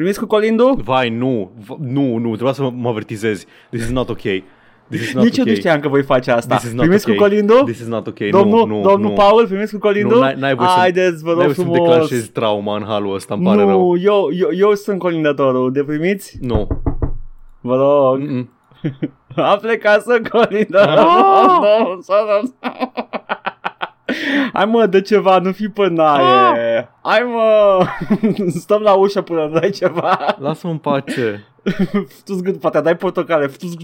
Primiți 0.00 0.18
cu 0.20 0.26
colindu? 0.26 0.80
Vai, 0.84 1.08
nu, 1.10 1.50
v- 1.66 1.76
nu, 1.80 2.16
nu, 2.16 2.28
trebuia 2.30 2.52
să 2.52 2.62
mă, 2.62 2.72
mă 2.76 2.88
avertizezi. 2.88 3.46
This 3.70 3.82
is 3.82 3.90
not 3.90 4.08
ok. 4.08 4.20
This 4.20 5.00
is 5.00 5.14
not 5.14 5.24
Nici 5.24 5.36
eu 5.36 5.42
okay. 5.42 5.52
nu 5.54 5.58
știam 5.58 5.80
că 5.80 5.88
voi 5.88 6.02
face 6.02 6.30
asta. 6.30 6.54
This 6.56 6.66
is 6.68 6.72
not 6.74 6.82
Primiți 6.84 7.04
okay. 7.04 7.16
cu 7.16 7.22
colindu? 7.22 7.54
This 7.64 7.78
is 7.80 7.86
not 7.86 8.06
ok. 8.06 8.18
Domnul, 8.18 8.66
nu, 8.68 8.76
nu, 8.76 8.82
domnul 8.88 9.08
nu. 9.10 9.14
Paul, 9.16 9.46
primiți 9.46 9.72
cu 9.72 9.78
colindu? 9.78 10.14
Nu, 10.14 10.20
n-ai- 10.20 10.34
n-ai 10.38 10.54
voie 10.54 10.68
să- 10.68 10.74
Haideți, 10.78 11.22
vă 11.22 11.34
N-ai 11.34 11.34
rog 11.34 11.42
voie 11.44 11.54
să-mi 11.54 11.66
frumos. 11.66 11.88
declanșezi 11.88 12.30
trauma 12.30 12.76
în 12.76 12.84
halul 12.86 13.14
ăsta, 13.14 13.34
îmi 13.34 13.44
pare 13.44 13.60
nu, 13.62 13.68
rău. 13.68 13.96
eu, 13.98 14.28
eu, 14.32 14.48
eu 14.52 14.74
sunt 14.74 14.98
colindatorul. 14.98 15.72
De 15.72 15.84
primiți? 15.84 16.38
Nu. 16.40 16.66
Vă 17.60 17.76
rog. 17.76 18.18
Mm-mm. 18.20 18.50
A 19.50 19.56
plecat 19.56 20.02
să 20.02 20.20
colindă. 20.30 20.80
Ah! 20.80 21.58
Nu, 24.10 24.14
să 24.14 24.36
nu. 24.36 24.50
Hai 24.52 24.64
mă, 24.64 24.86
de 24.86 25.00
ceva, 25.00 25.38
nu 25.38 25.52
fi 25.52 25.68
pânaie. 25.68 26.78
Ah! 26.78 26.84
Hai 27.02 27.20
mă, 27.20 27.86
stăm 28.60 28.82
la 28.82 28.92
ușă 28.92 29.22
până 29.22 29.44
îmi 29.44 29.60
dai 29.60 29.70
ceva. 29.70 30.36
Lasă-mă 30.38 30.72
în 30.72 30.78
pace. 30.78 31.44
Tu-ți 32.24 32.42
gând, 32.42 32.56
poate 32.56 32.80
dai 32.80 32.96
portocale. 32.96 33.46
Tu-ți 33.46 33.76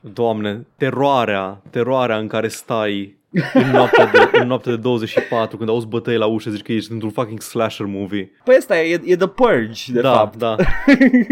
Doamne, 0.00 0.66
teroarea, 0.76 1.60
teroarea 1.70 2.16
în 2.16 2.26
care 2.26 2.48
stai 2.48 3.21
în 3.54 3.70
noaptea 3.70 4.06
de, 4.06 4.38
în 4.38 4.46
noaptea 4.46 4.72
de 4.72 4.78
24 4.78 5.56
când 5.56 5.68
auzi 5.68 5.86
bătăi 5.86 6.16
la 6.16 6.26
ușă 6.26 6.50
zici 6.50 6.62
că 6.62 6.72
ești 6.72 6.92
într-un 6.92 7.10
fucking 7.10 7.40
slasher 7.40 7.86
movie. 7.86 8.30
Păi 8.44 8.54
ăsta 8.58 8.80
e, 8.80 9.00
e 9.04 9.16
The 9.16 9.26
Purge, 9.26 9.92
de 9.92 10.00
da, 10.00 10.12
fapt. 10.12 10.38
da, 10.38 10.56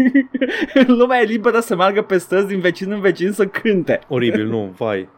Lumea 0.87 1.19
e 1.21 1.25
liberă 1.25 1.59
să 1.59 1.75
meargă 1.75 2.01
pe 2.01 2.17
străzi 2.17 2.47
din 2.47 2.59
vecin 2.59 2.91
în 2.91 2.99
vecin 2.99 3.31
să 3.31 3.45
cânte. 3.45 3.99
oribil, 4.07 4.45
nu, 4.47 4.73
vai. 4.77 5.09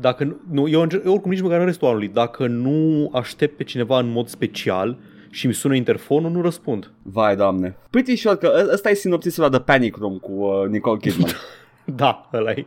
Dacă 0.00 0.24
nu, 0.24 0.36
nu 0.50 0.68
eu, 0.68 0.80
încerc- 0.86 1.04
eu 1.04 1.12
oricum 1.12 1.30
nici 1.30 1.40
măcar 1.40 1.58
în 1.58 1.64
restul 1.66 1.88
anului, 1.88 2.08
dacă 2.08 2.46
nu 2.46 3.10
aștept 3.12 3.56
pe 3.56 3.64
cineva 3.64 3.98
în 3.98 4.10
mod 4.10 4.28
special 4.28 4.96
și 5.30 5.46
mi 5.46 5.52
sună 5.54 5.74
interfonul, 5.74 6.30
nu 6.30 6.42
răspund. 6.42 6.90
Vai, 7.02 7.36
doamne. 7.36 7.76
Pretty 7.90 8.16
sure 8.16 8.36
că 8.36 8.52
ă- 8.56 8.68
ăsta 8.72 8.90
e 8.90 8.94
sinopsisul 8.94 9.42
la 9.42 9.48
The 9.48 9.60
Panic 9.60 9.96
Room 9.96 10.18
cu 10.18 10.32
uh, 10.32 10.68
Nicole 10.70 10.98
Kidman. 10.98 11.30
Da, 11.96 12.28
ăla 12.32 12.50
e. 12.50 12.66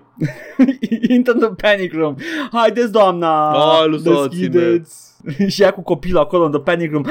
Intră 1.14 1.34
în 1.34 1.40
The 1.40 1.50
Panic 1.50 1.94
Room. 1.94 2.16
Haideți, 2.52 2.92
doamna, 2.92 3.52
Hai, 3.54 3.88
lăsați-ne. 3.90 4.48
deschideți. 4.48 5.06
și 5.54 5.62
ea 5.62 5.72
cu 5.72 5.82
copilul 5.82 6.20
acolo 6.20 6.46
în 6.46 6.52
The 6.52 6.60
Panic 6.60 6.92
Room 6.92 7.04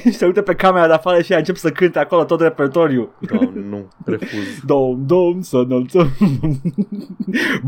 și 0.00 0.10
se 0.10 0.26
uită 0.26 0.42
pe 0.42 0.54
camera 0.54 0.86
de 0.86 0.92
afară 0.92 1.22
și 1.22 1.32
ea 1.32 1.38
încep 1.38 1.56
să 1.56 1.70
cânte 1.70 1.98
acolo 1.98 2.24
tot 2.24 2.40
repertoriu. 2.40 3.10
Da, 3.20 3.50
nu, 3.68 3.88
refuz. 4.04 4.60
Dom, 4.66 5.06
dom, 5.06 5.40
să 5.40 5.56
înălțăm 5.56 6.10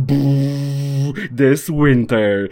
Buu, 0.04 1.12
This 1.34 1.68
winter 1.68 2.48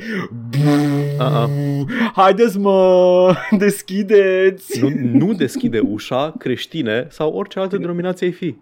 Buu, 0.51 0.73
Uh-uh. 1.19 2.11
Haideți 2.15 2.59
mă 2.59 3.35
Deschideți 3.59 4.81
Nu, 4.81 4.91
nu 5.13 5.33
deschide 5.33 5.79
ușa 5.79 6.35
creștine 6.39 7.07
sau 7.11 7.33
orice 7.33 7.59
altă 7.59 7.77
denominație 7.77 8.27
ai 8.27 8.33
fi. 8.33 8.55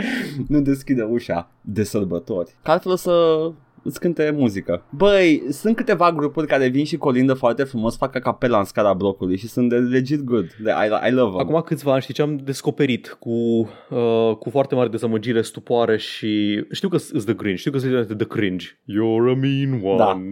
Nu 0.48 0.60
deschide 0.60 1.02
ușa 1.02 1.50
de 1.60 1.82
sărbători 1.84 2.54
Că 2.62 2.70
altfel 2.70 2.92
o 2.92 2.96
să 2.96 3.38
îți 3.82 4.00
cânte 4.00 4.34
muzică 4.36 4.84
Băi, 4.90 5.42
sunt 5.50 5.76
câteva 5.76 6.12
grupuri 6.12 6.46
care 6.46 6.68
vin 6.68 6.84
și 6.84 6.96
colindă 6.96 7.34
foarte 7.34 7.64
frumos 7.64 7.96
Fac 7.96 8.18
capela 8.18 8.58
în 8.58 8.64
scara 8.64 8.92
blocului 8.92 9.36
și 9.36 9.48
sunt 9.48 9.68
de 9.68 9.76
legit 9.76 10.20
good 10.24 10.46
de, 10.62 10.70
I, 10.70 11.08
I 11.08 11.12
love 11.12 11.36
them 11.36 11.48
Acum 11.48 11.60
câțiva 11.60 11.92
ani 11.92 12.02
știi 12.02 12.14
ce 12.14 12.22
am 12.22 12.36
descoperit 12.36 13.16
cu, 13.18 13.30
uh, 13.90 14.36
cu 14.38 14.50
foarte 14.50 14.74
mare 14.74 14.88
dezamăgire, 14.88 15.42
stupoare 15.42 15.96
și 15.96 16.64
știu 16.70 16.88
că 16.88 16.96
sunt 16.96 17.24
The 17.24 17.34
Grinch, 17.34 17.58
știu 17.58 17.70
că 17.70 17.78
sunt 17.78 18.16
The 18.16 18.26
Cringe. 18.26 18.66
You're 18.66 19.30
a 19.30 19.38
mean 19.40 19.80
one, 19.82 19.96
Da. 19.96 20.22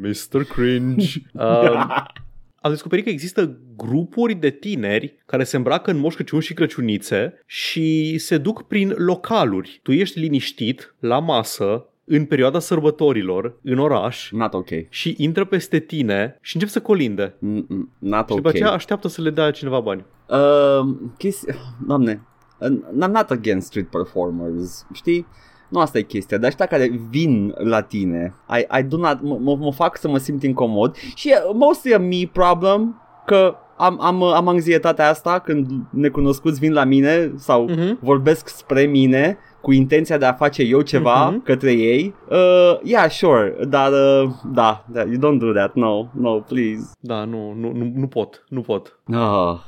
Mr. 0.00 0.44
Cringe. 0.44 1.18
Uh, 1.32 1.96
am 2.62 2.70
descoperit 2.70 3.04
că 3.04 3.10
există 3.10 3.58
grupuri 3.76 4.34
de 4.34 4.50
tineri 4.50 5.16
care 5.26 5.44
se 5.44 5.56
îmbracă 5.56 5.90
în 5.90 5.98
moș 5.98 6.14
Crăciun 6.14 6.40
și 6.40 6.54
Crăciunițe 6.54 7.42
și 7.46 8.18
se 8.18 8.38
duc 8.38 8.62
prin 8.62 8.94
localuri. 8.96 9.80
Tu 9.82 9.92
ești 9.92 10.18
liniștit 10.18 10.94
la 10.98 11.18
masă 11.18 11.86
în 12.04 12.24
perioada 12.24 12.58
sărbătorilor 12.58 13.58
în 13.62 13.78
oraș 13.78 14.30
Not 14.30 14.54
ok 14.54 14.68
și 14.88 15.14
intră 15.18 15.44
peste 15.44 15.78
tine 15.78 16.38
și 16.40 16.54
încep 16.56 16.70
să 16.70 16.80
colinde. 16.80 17.34
Mm-mm, 17.38 17.88
Not 17.98 18.28
Și 18.28 18.34
după 18.34 18.48
ok 18.48 18.54
aceea 18.54 18.70
așteaptă 18.70 19.08
să 19.08 19.22
le 19.22 19.30
dea 19.30 19.50
cineva 19.50 19.80
bani. 19.80 20.04
Uh, 20.28 20.96
chesti... 21.18 21.46
Doamne, 21.86 22.26
I'm 22.68 23.10
not 23.10 23.30
against 23.30 23.66
street 23.66 23.88
performers, 23.90 24.86
știi? 24.92 25.26
Nu 25.72 25.78
asta 25.80 25.98
e 25.98 26.02
chestia, 26.02 26.38
dar 26.38 26.48
ăștia 26.48 26.66
care 26.66 26.90
vin 27.10 27.54
la 27.56 27.80
tine, 27.80 28.34
I, 28.58 28.78
I 28.78 28.82
do 28.82 28.96
not, 28.96 29.18
mă, 29.22 29.38
mă, 29.40 29.56
mă 29.56 29.72
fac 29.72 29.96
să 29.96 30.08
mă 30.08 30.18
simt 30.18 30.42
incomod 30.42 30.94
și 31.14 31.28
e 31.28 31.34
mostly 31.54 31.94
a 31.94 31.98
me 31.98 32.28
problem, 32.32 33.02
că 33.26 33.54
am, 33.76 33.98
am, 34.00 34.22
am 34.22 34.48
anxietatea 34.48 35.08
asta 35.08 35.38
când 35.38 35.66
necunoscuți 35.90 36.58
vin 36.60 36.72
la 36.72 36.84
mine 36.84 37.32
sau 37.36 37.64
Mhm. 37.68 37.98
vorbesc 38.02 38.48
spre 38.48 38.82
mine 38.82 39.38
cu 39.60 39.72
intenția 39.72 40.18
de 40.18 40.24
a 40.24 40.32
face 40.32 40.62
eu 40.62 40.80
ceva 40.80 41.28
Mhm. 41.28 41.42
către 41.42 41.72
ei. 41.72 42.14
Uh, 42.30 42.78
yeah, 42.82 43.10
sure, 43.10 43.54
dar 43.68 43.92
uh, 43.92 44.30
da, 44.52 44.84
da, 44.92 45.00
you 45.00 45.16
don't 45.16 45.38
do 45.38 45.52
that, 45.52 45.74
no, 45.74 46.06
no, 46.12 46.40
please. 46.40 46.90
Da, 47.00 47.24
nu, 47.24 47.52
nu, 47.58 47.72
nu, 47.72 47.92
nu 47.94 48.06
pot, 48.06 48.44
nu 48.48 48.60
pot. 48.60 48.98
Ah, 49.12 49.58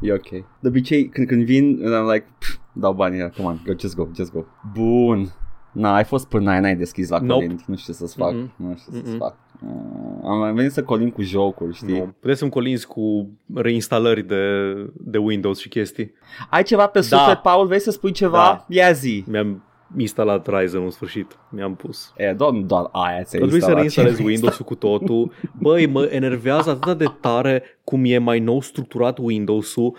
e 0.00 0.12
ok. 0.12 0.28
De 0.60 0.68
obicei, 0.68 1.08
când, 1.08 1.26
când 1.26 1.44
vin, 1.44 1.78
I'm 1.82 2.12
like, 2.12 2.26
pff, 2.38 2.56
dau 2.72 2.92
banii, 2.92 3.18
yeah, 3.18 3.30
come 3.36 3.48
on, 3.48 3.60
go, 3.66 3.72
just 3.78 3.96
go, 3.96 4.08
just 4.16 4.32
go. 4.32 4.44
Bun. 4.74 5.28
Na, 5.76 5.94
ai 5.94 6.04
fost 6.04 6.28
până 6.28 6.44
n-ai, 6.44 6.60
n-ai 6.60 6.76
deschis 6.76 7.08
la 7.08 7.18
Nope. 7.18 7.32
colind. 7.32 7.60
Nu 7.66 7.76
știu 7.76 7.92
ce 7.92 7.98
să-ți 7.98 8.16
fac. 8.16 8.32
Mm-mm. 8.32 8.50
Nu 8.56 8.74
știu 8.76 8.92
ce 8.92 8.98
să-ți 8.98 9.10
Mm-mm. 9.10 9.18
fac. 9.18 9.36
Uh, 9.62 10.28
am 10.28 10.38
mai 10.38 10.52
venit 10.52 10.72
să 10.72 10.82
colim 10.82 11.10
cu 11.10 11.22
jocuri, 11.22 11.74
știi? 11.74 11.98
Nu. 11.98 12.14
Puteți 12.20 12.38
să-mi 12.38 12.50
colinzi 12.50 12.86
cu 12.86 13.28
reinstalări 13.54 14.22
de, 14.26 14.72
de 14.92 15.18
Windows 15.18 15.58
și 15.58 15.68
chestii. 15.68 16.12
Ai 16.50 16.62
ceva 16.62 16.86
pe 16.86 16.98
Da. 16.98 17.16
suflet, 17.16 17.38
Paul? 17.38 17.66
Vrei 17.66 17.80
să 17.80 17.90
spui 17.90 18.10
ceva? 18.12 18.36
Da. 18.36 18.64
Ia 18.68 18.92
zi. 18.92 19.24
Mi-am 19.26 19.62
instalat 19.96 20.46
Ryzen 20.58 20.82
în 20.82 20.90
sfârșit. 20.90 21.38
Mi-am 21.50 21.74
pus. 21.74 22.12
E, 22.16 22.32
doar, 22.32 22.50
doar 22.52 22.88
aia 22.92 23.22
ți-ai 23.22 23.40
Trebuie 23.40 23.50
să 23.50 23.56
instalat. 23.56 23.78
reinstalez 23.78 24.16
Ce- 24.16 24.22
Windows-ul 24.30 24.64
cu 24.64 24.74
totul. 24.74 25.32
Băi, 25.58 25.86
mă 25.86 26.08
enervează 26.10 26.70
atât 26.70 26.98
de 26.98 27.04
tare 27.20 27.62
cum 27.84 28.02
e 28.04 28.18
mai 28.18 28.38
nou 28.40 28.60
structurat 28.60 29.18
Windows-ul. 29.18 29.96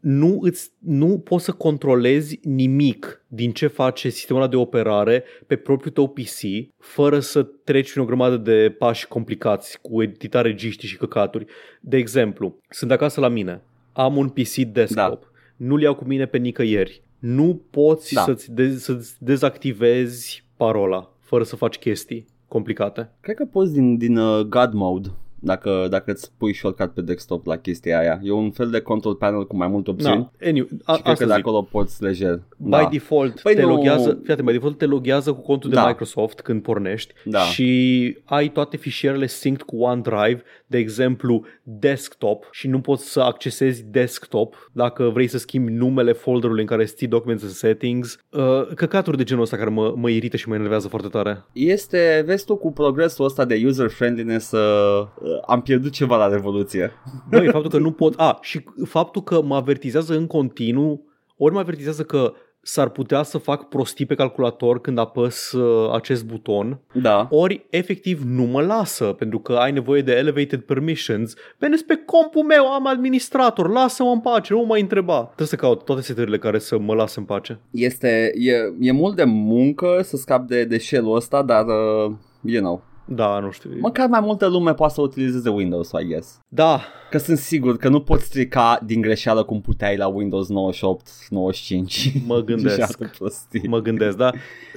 Nu, 0.00 0.38
îți, 0.40 0.70
nu 0.78 1.18
poți 1.18 1.44
să 1.44 1.52
controlezi 1.52 2.40
nimic 2.42 3.24
din 3.26 3.52
ce 3.52 3.66
face 3.66 4.08
sistemul 4.08 4.42
ăla 4.42 4.50
de 4.50 4.56
operare 4.56 5.24
pe 5.46 5.56
propriul 5.56 5.92
tău 5.94 6.08
PC 6.08 6.40
fără 6.78 7.20
să 7.20 7.42
treci 7.42 7.90
prin 7.90 8.02
o 8.02 8.06
grămadă 8.06 8.36
de 8.36 8.74
pași 8.78 9.08
complicați 9.08 9.78
cu 9.80 10.02
editare 10.02 10.54
giști 10.54 10.86
și 10.86 10.96
căcaturi. 10.96 11.46
De 11.80 11.96
exemplu, 11.96 12.58
sunt 12.70 12.90
acasă 12.90 13.20
la 13.20 13.28
mine, 13.28 13.62
am 13.92 14.16
un 14.16 14.28
PC 14.28 14.54
desktop, 14.56 15.20
da. 15.20 15.28
nu-l 15.56 15.82
iau 15.82 15.94
cu 15.94 16.04
mine 16.04 16.26
pe 16.26 16.38
nicăieri. 16.38 17.02
Nu 17.18 17.60
poți 17.70 18.14
Da. 18.14 18.20
da. 18.20 18.26
să-ți, 18.26 18.52
de- 18.52 18.76
să-ți 18.76 19.14
dezactivezi 19.18 20.44
parola 20.56 21.12
fără 21.20 21.44
să 21.44 21.56
faci 21.56 21.76
chestii 21.78 22.26
complicate. 22.48 23.10
Cred 23.20 23.36
că 23.36 23.44
poți 23.44 23.72
din, 23.72 23.96
din 23.96 24.16
uh, 24.16 24.40
God 24.40 24.72
mode 24.72 25.08
dacă, 25.40 25.86
dacă 25.90 26.10
îți 26.10 26.30
pui 26.38 26.54
shortcut 26.54 26.90
pe 26.90 27.00
desktop 27.00 27.46
la 27.46 27.56
chestia 27.56 27.98
aia. 27.98 28.20
E 28.22 28.30
un 28.32 28.50
fel 28.50 28.70
de 28.70 28.80
control 28.80 29.14
panel 29.14 29.46
cu 29.46 29.56
mai 29.56 29.68
multe 29.68 29.90
opțiuni. 29.90 30.30
Da. 30.38 30.46
Anyway, 30.48 30.68
a, 30.84 30.94
Și 30.94 31.02
cred 31.02 31.12
asta 31.12 31.24
că 31.24 31.24
de 31.30 31.36
zic. 31.36 31.46
acolo 31.46 31.62
poți 31.62 32.02
lejer. 32.02 32.42
By 32.56 32.70
da. 32.70 32.88
default, 32.90 33.40
Păi 33.40 33.54
te 33.54 33.62
nu- 33.62 33.68
loghează, 33.68 34.18
fii 34.22 34.32
atent, 34.32 34.46
by 34.46 34.52
default 34.52 34.78
te 34.78 34.86
loghează 34.86 35.32
cu 35.32 35.40
contul 35.40 35.70
Da. 35.70 35.82
de 35.82 35.88
Microsoft 35.88 36.40
când 36.40 36.62
pornești 36.62 37.14
Da. 37.24 37.38
și 37.38 38.16
ai 38.24 38.48
toate 38.48 38.76
fișierele 38.76 39.26
synced 39.26 39.62
cu 39.62 39.76
OneDrive, 39.80 40.42
de 40.66 40.78
exemplu 40.78 41.44
desktop 41.62 42.48
și 42.50 42.68
nu 42.68 42.80
poți 42.80 43.10
să 43.12 43.20
accesezi 43.20 43.84
desktop 43.90 44.70
dacă 44.72 45.04
vrei 45.08 45.26
să 45.26 45.38
schimbi 45.38 45.72
numele 45.72 46.12
folderului 46.12 46.60
în 46.60 46.66
care 46.66 46.84
ții 46.84 47.06
documents 47.06 47.42
and 47.42 47.52
settings. 47.52 48.18
Uh, 48.30 48.66
căcaturi 48.74 49.16
de 49.16 49.22
genul 49.24 49.42
ăsta 49.42 49.56
care 49.56 49.70
mă, 49.70 49.92
mă 49.96 50.10
irită 50.10 50.36
și 50.36 50.48
mă 50.48 50.54
enervează 50.54 50.88
foarte 50.88 51.08
tare. 51.08 51.44
Este, 51.52 52.22
vezi 52.26 52.44
tu, 52.44 52.56
cu 52.56 52.72
progresul 52.72 53.24
ăsta 53.24 53.44
de 53.44 53.62
user-friendliness 53.66 54.50
uh, 54.50 55.06
uh, 55.22 55.27
am 55.46 55.62
pierdut 55.62 55.92
ceva 55.92 56.16
la 56.16 56.28
revoluție. 56.28 56.92
Băi, 57.30 57.48
faptul 57.50 57.70
că 57.70 57.78
nu 57.78 57.92
pot... 57.92 58.14
A, 58.16 58.38
și 58.40 58.64
faptul 58.84 59.22
că 59.22 59.42
mă 59.42 59.56
avertizează 59.56 60.16
în 60.16 60.26
continuu, 60.26 61.04
ori 61.36 61.54
mă 61.54 61.60
avertizează 61.60 62.02
că 62.02 62.32
s-ar 62.60 62.88
putea 62.88 63.22
să 63.22 63.38
fac 63.38 63.68
prostii 63.68 64.06
pe 64.06 64.14
calculator 64.14 64.80
când 64.80 64.98
apăs 64.98 65.52
uh, 65.52 65.92
acest 65.94 66.24
buton, 66.24 66.80
Da. 66.92 67.28
ori 67.30 67.66
efectiv 67.70 68.22
nu 68.24 68.42
mă 68.42 68.60
lasă 68.60 69.04
pentru 69.04 69.38
că 69.38 69.52
ai 69.52 69.72
nevoie 69.72 70.02
de 70.02 70.12
elevated 70.12 70.60
permissions. 70.60 71.34
Veneți 71.58 71.84
pe 71.84 72.02
compul 72.06 72.42
meu, 72.42 72.66
am 72.72 72.86
administrator, 72.86 73.70
lasă-mă 73.70 74.10
în 74.10 74.20
pace, 74.20 74.52
nu 74.52 74.58
mă 74.58 74.66
mai 74.66 74.80
întreba. 74.80 75.22
Trebuie 75.24 75.46
să 75.46 75.56
caut 75.56 75.84
toate 75.84 76.02
setările 76.02 76.38
care 76.38 76.58
să 76.58 76.78
mă 76.78 76.94
lasă 76.94 77.18
în 77.18 77.24
pace. 77.24 77.60
Este, 77.70 78.32
e, 78.34 78.54
e 78.80 78.92
mult 78.92 79.16
de 79.16 79.24
muncă 79.24 80.00
să 80.02 80.16
scap 80.16 80.46
de, 80.46 80.64
de 80.64 80.78
shell 80.78 81.14
ăsta, 81.14 81.42
dar, 81.42 81.64
uh, 81.66 82.12
you 82.42 82.62
know, 82.62 82.82
Da, 83.08 83.38
nu 83.38 83.50
știu. 83.50 83.70
Măcar 83.80 84.08
mai 84.08 84.20
multă 84.20 84.46
lume 84.46 84.74
poate 84.74 84.94
să 84.94 85.00
utilizeze 85.00 85.48
Windows, 85.48 85.90
I 86.02 86.06
guess. 86.06 86.40
Da, 86.48 86.80
Că 87.10 87.18
sunt 87.18 87.38
sigur 87.38 87.76
că 87.76 87.88
nu 87.88 88.00
poți 88.00 88.24
strica 88.24 88.80
din 88.84 89.00
greșeală 89.00 89.42
cum 89.42 89.60
puteai 89.60 89.96
la 89.96 90.06
Windows 90.06 90.48
98, 90.48 91.08
95. 91.30 92.12
Mă 92.26 92.42
gândesc. 92.44 92.74
Și 92.74 92.80
alte 92.80 93.10
prostii. 93.18 93.68
mă 93.68 93.78
gândesc, 93.78 94.16
da. 94.16 94.30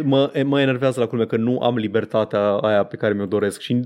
Mă, 0.04 0.32
mă 0.46 0.62
enervează 0.62 1.00
la 1.00 1.06
culme 1.06 1.26
că 1.26 1.38
nu 1.38 1.60
am 1.60 1.76
libertatea 1.76 2.54
aia 2.54 2.84
pe 2.84 2.96
care 2.96 3.14
mi-o 3.14 3.26
doresc 3.26 3.60
și 3.60 3.80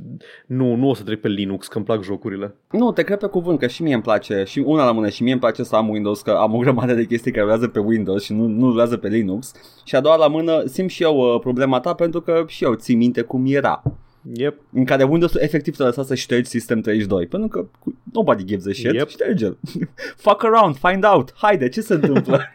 nu, 0.45 0.75
nu 0.75 0.89
o 0.89 0.93
să 0.93 1.03
trec 1.03 1.21
pe 1.21 1.27
Linux, 1.27 1.67
că 1.67 1.77
îmi 1.77 1.85
plac 1.85 2.03
jocurile. 2.03 2.55
Nu, 2.71 2.91
te 2.91 3.03
cred 3.03 3.17
pe 3.17 3.27
cuvânt 3.27 3.59
că 3.59 3.67
și 3.67 3.83
mie 3.83 3.93
îmi 3.93 4.03
place, 4.03 4.43
și 4.47 4.59
una 4.59 4.85
la 4.85 4.91
mână, 4.91 5.09
și 5.09 5.23
mie 5.23 5.31
îmi 5.31 5.41
place 5.41 5.63
să 5.63 5.75
am 5.75 5.89
Windows, 5.89 6.21
că 6.21 6.31
am 6.31 6.53
o 6.53 6.57
grămadă 6.57 6.93
de 6.93 7.05
chestii 7.05 7.31
care 7.31 7.43
rulează 7.43 7.67
pe 7.67 7.79
Windows 7.79 8.23
și 8.23 8.33
nu, 8.33 8.47
nu 8.47 8.69
rulează 8.69 8.97
pe 8.97 9.07
Linux. 9.07 9.51
Și 9.83 9.95
a 9.95 9.99
doua 10.01 10.15
la 10.15 10.27
mână 10.27 10.63
simt 10.65 10.89
și 10.89 11.03
eu 11.03 11.17
uh, 11.17 11.39
problema 11.39 11.79
ta 11.79 11.93
pentru 11.93 12.21
că 12.21 12.43
și 12.47 12.63
eu 12.63 12.73
țin 12.73 12.97
minte 12.97 13.21
cum 13.21 13.43
era. 13.45 13.81
Yep. 14.33 14.61
În 14.73 14.85
care 14.85 15.03
Windows 15.03 15.35
efectiv 15.35 15.75
te 15.75 15.83
lăsa 15.83 16.03
să 16.03 16.15
ștergi 16.15 16.49
System 16.49 16.81
32 16.81 17.27
Pentru 17.27 17.47
că 17.47 17.65
nobody 18.13 18.43
gives 18.43 18.67
a 18.67 18.71
shit 18.73 18.93
Yep. 18.93 19.09
Șterge-l 19.09 19.57
Fuck 20.25 20.43
around, 20.43 20.75
find 20.77 21.05
out 21.05 21.33
Haide, 21.35 21.69
ce 21.69 21.81
se 21.81 21.93
întâmplă? 21.93 22.39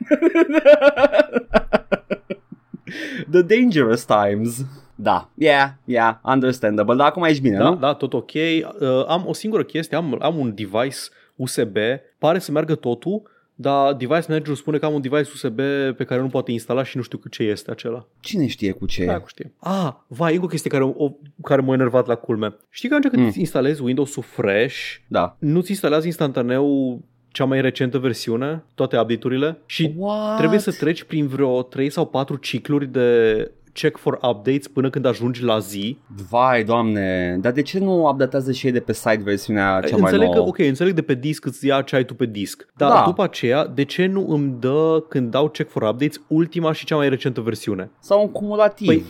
The 3.30 3.42
dangerous 3.42 4.04
times 4.04 4.64
Da, 4.94 5.30
yeah, 5.34 5.68
yeah, 5.84 6.14
understandable 6.22 6.94
Dar 6.96 7.06
acum 7.06 7.22
ești 7.24 7.42
bine, 7.42 7.56
Da, 7.56 7.68
nu? 7.68 7.76
da, 7.76 7.94
tot 7.94 8.12
ok. 8.14 8.30
Uh, 8.34 9.04
am 9.08 9.24
o 9.26 9.32
singură 9.32 9.62
chestie, 9.64 9.96
am, 9.96 10.16
am 10.20 10.38
un 10.38 10.54
device 10.54 10.98
USB, 11.36 11.76
pare 12.18 12.38
să 12.38 12.52
meargă 12.52 12.74
totul, 12.74 13.22
dar 13.60 13.92
device 13.94 14.24
managerul 14.28 14.54
spune 14.54 14.78
că 14.78 14.86
am 14.86 14.94
un 14.94 15.00
device 15.00 15.30
USB 15.34 15.56
pe 15.96 16.04
care 16.04 16.20
nu 16.20 16.26
poate 16.28 16.52
instala 16.52 16.84
și 16.84 16.96
nu 16.96 17.02
știu 17.02 17.20
ce 17.30 17.42
este 17.42 17.70
acela. 17.70 18.06
Cine 18.20 18.46
știe 18.46 18.72
cu 18.72 18.86
ce? 18.86 19.04
Da, 19.04 19.22
știe. 19.26 19.52
Ah, 19.58 19.92
vai, 20.06 20.32
încă 20.32 20.44
o 20.44 20.48
chestie 20.48 20.70
care, 20.70 20.84
o, 20.84 21.10
care 21.42 21.60
m-a 21.60 21.72
enervat 21.74 22.06
la 22.06 22.14
culme. 22.14 22.54
Știi 22.70 22.88
că 22.88 22.94
atunci 22.94 23.12
când 23.12 23.24
Mm. 23.24 23.32
mm. 23.34 23.40
instalezi 23.40 23.82
Windows-ul 23.82 24.22
fresh, 24.22 24.76
Da 25.08 25.36
nu-ți 25.38 25.70
instalează 25.70 26.06
instantaneu 26.06 27.00
cea 27.32 27.44
mai 27.44 27.60
recentă 27.60 27.98
versiune, 27.98 28.64
toate 28.74 28.98
update-urile 28.98 29.58
și 29.66 29.94
What? 29.96 30.36
trebuie 30.38 30.58
să 30.58 30.70
treci 30.72 31.02
prin 31.02 31.26
vreo 31.26 31.62
3 31.62 31.90
sau 31.90 32.06
4 32.06 32.36
cicluri 32.36 32.86
de 32.86 33.50
check 33.80 33.98
for 33.98 34.18
updates 34.22 34.68
până 34.68 34.90
când 34.90 35.04
ajungi 35.06 35.42
la 35.44 35.58
zi. 35.58 35.98
Vai, 36.30 36.64
doamne 36.64 37.36
Dar 37.40 37.52
de 37.52 37.62
ce 37.62 37.78
nu 37.78 38.06
updatează 38.08 38.52
și 38.52 38.66
ei 38.66 38.72
de 38.72 38.80
pe 38.80 38.92
site 38.92 39.20
versiunea 39.24 39.80
cea 39.80 39.96
mai 39.96 40.00
înțeleg 40.00 40.28
nouă? 40.28 40.34
că, 40.34 40.40
ok, 40.40 40.58
înțeleg 40.58 40.94
de 40.94 41.02
pe 41.02 41.14
disc 41.14 41.44
îți 41.46 41.66
ia 41.66 41.82
ce 41.82 41.96
ai 41.96 42.04
tu 42.04 42.14
pe 42.14 42.26
disc. 42.26 42.66
Dar 42.76 42.88
Da. 42.88 42.94
da. 42.94 43.04
după 43.04 43.22
aceea, 43.22 43.66
de 43.66 43.84
ce 43.84 44.06
nu 44.06 44.26
îmi 44.28 44.56
dă, 44.60 45.04
când 45.08 45.30
dau 45.30 45.48
check 45.48 45.70
for 45.70 45.82
updates, 45.82 46.20
ultima 46.26 46.72
și 46.72 46.84
cea 46.84 46.96
mai 46.96 47.08
recentă 47.08 47.40
versiune? 47.40 47.90
Sau 48.00 48.20
un 48.22 48.30
cumulativ 48.30 48.86
Păi, 48.86 49.02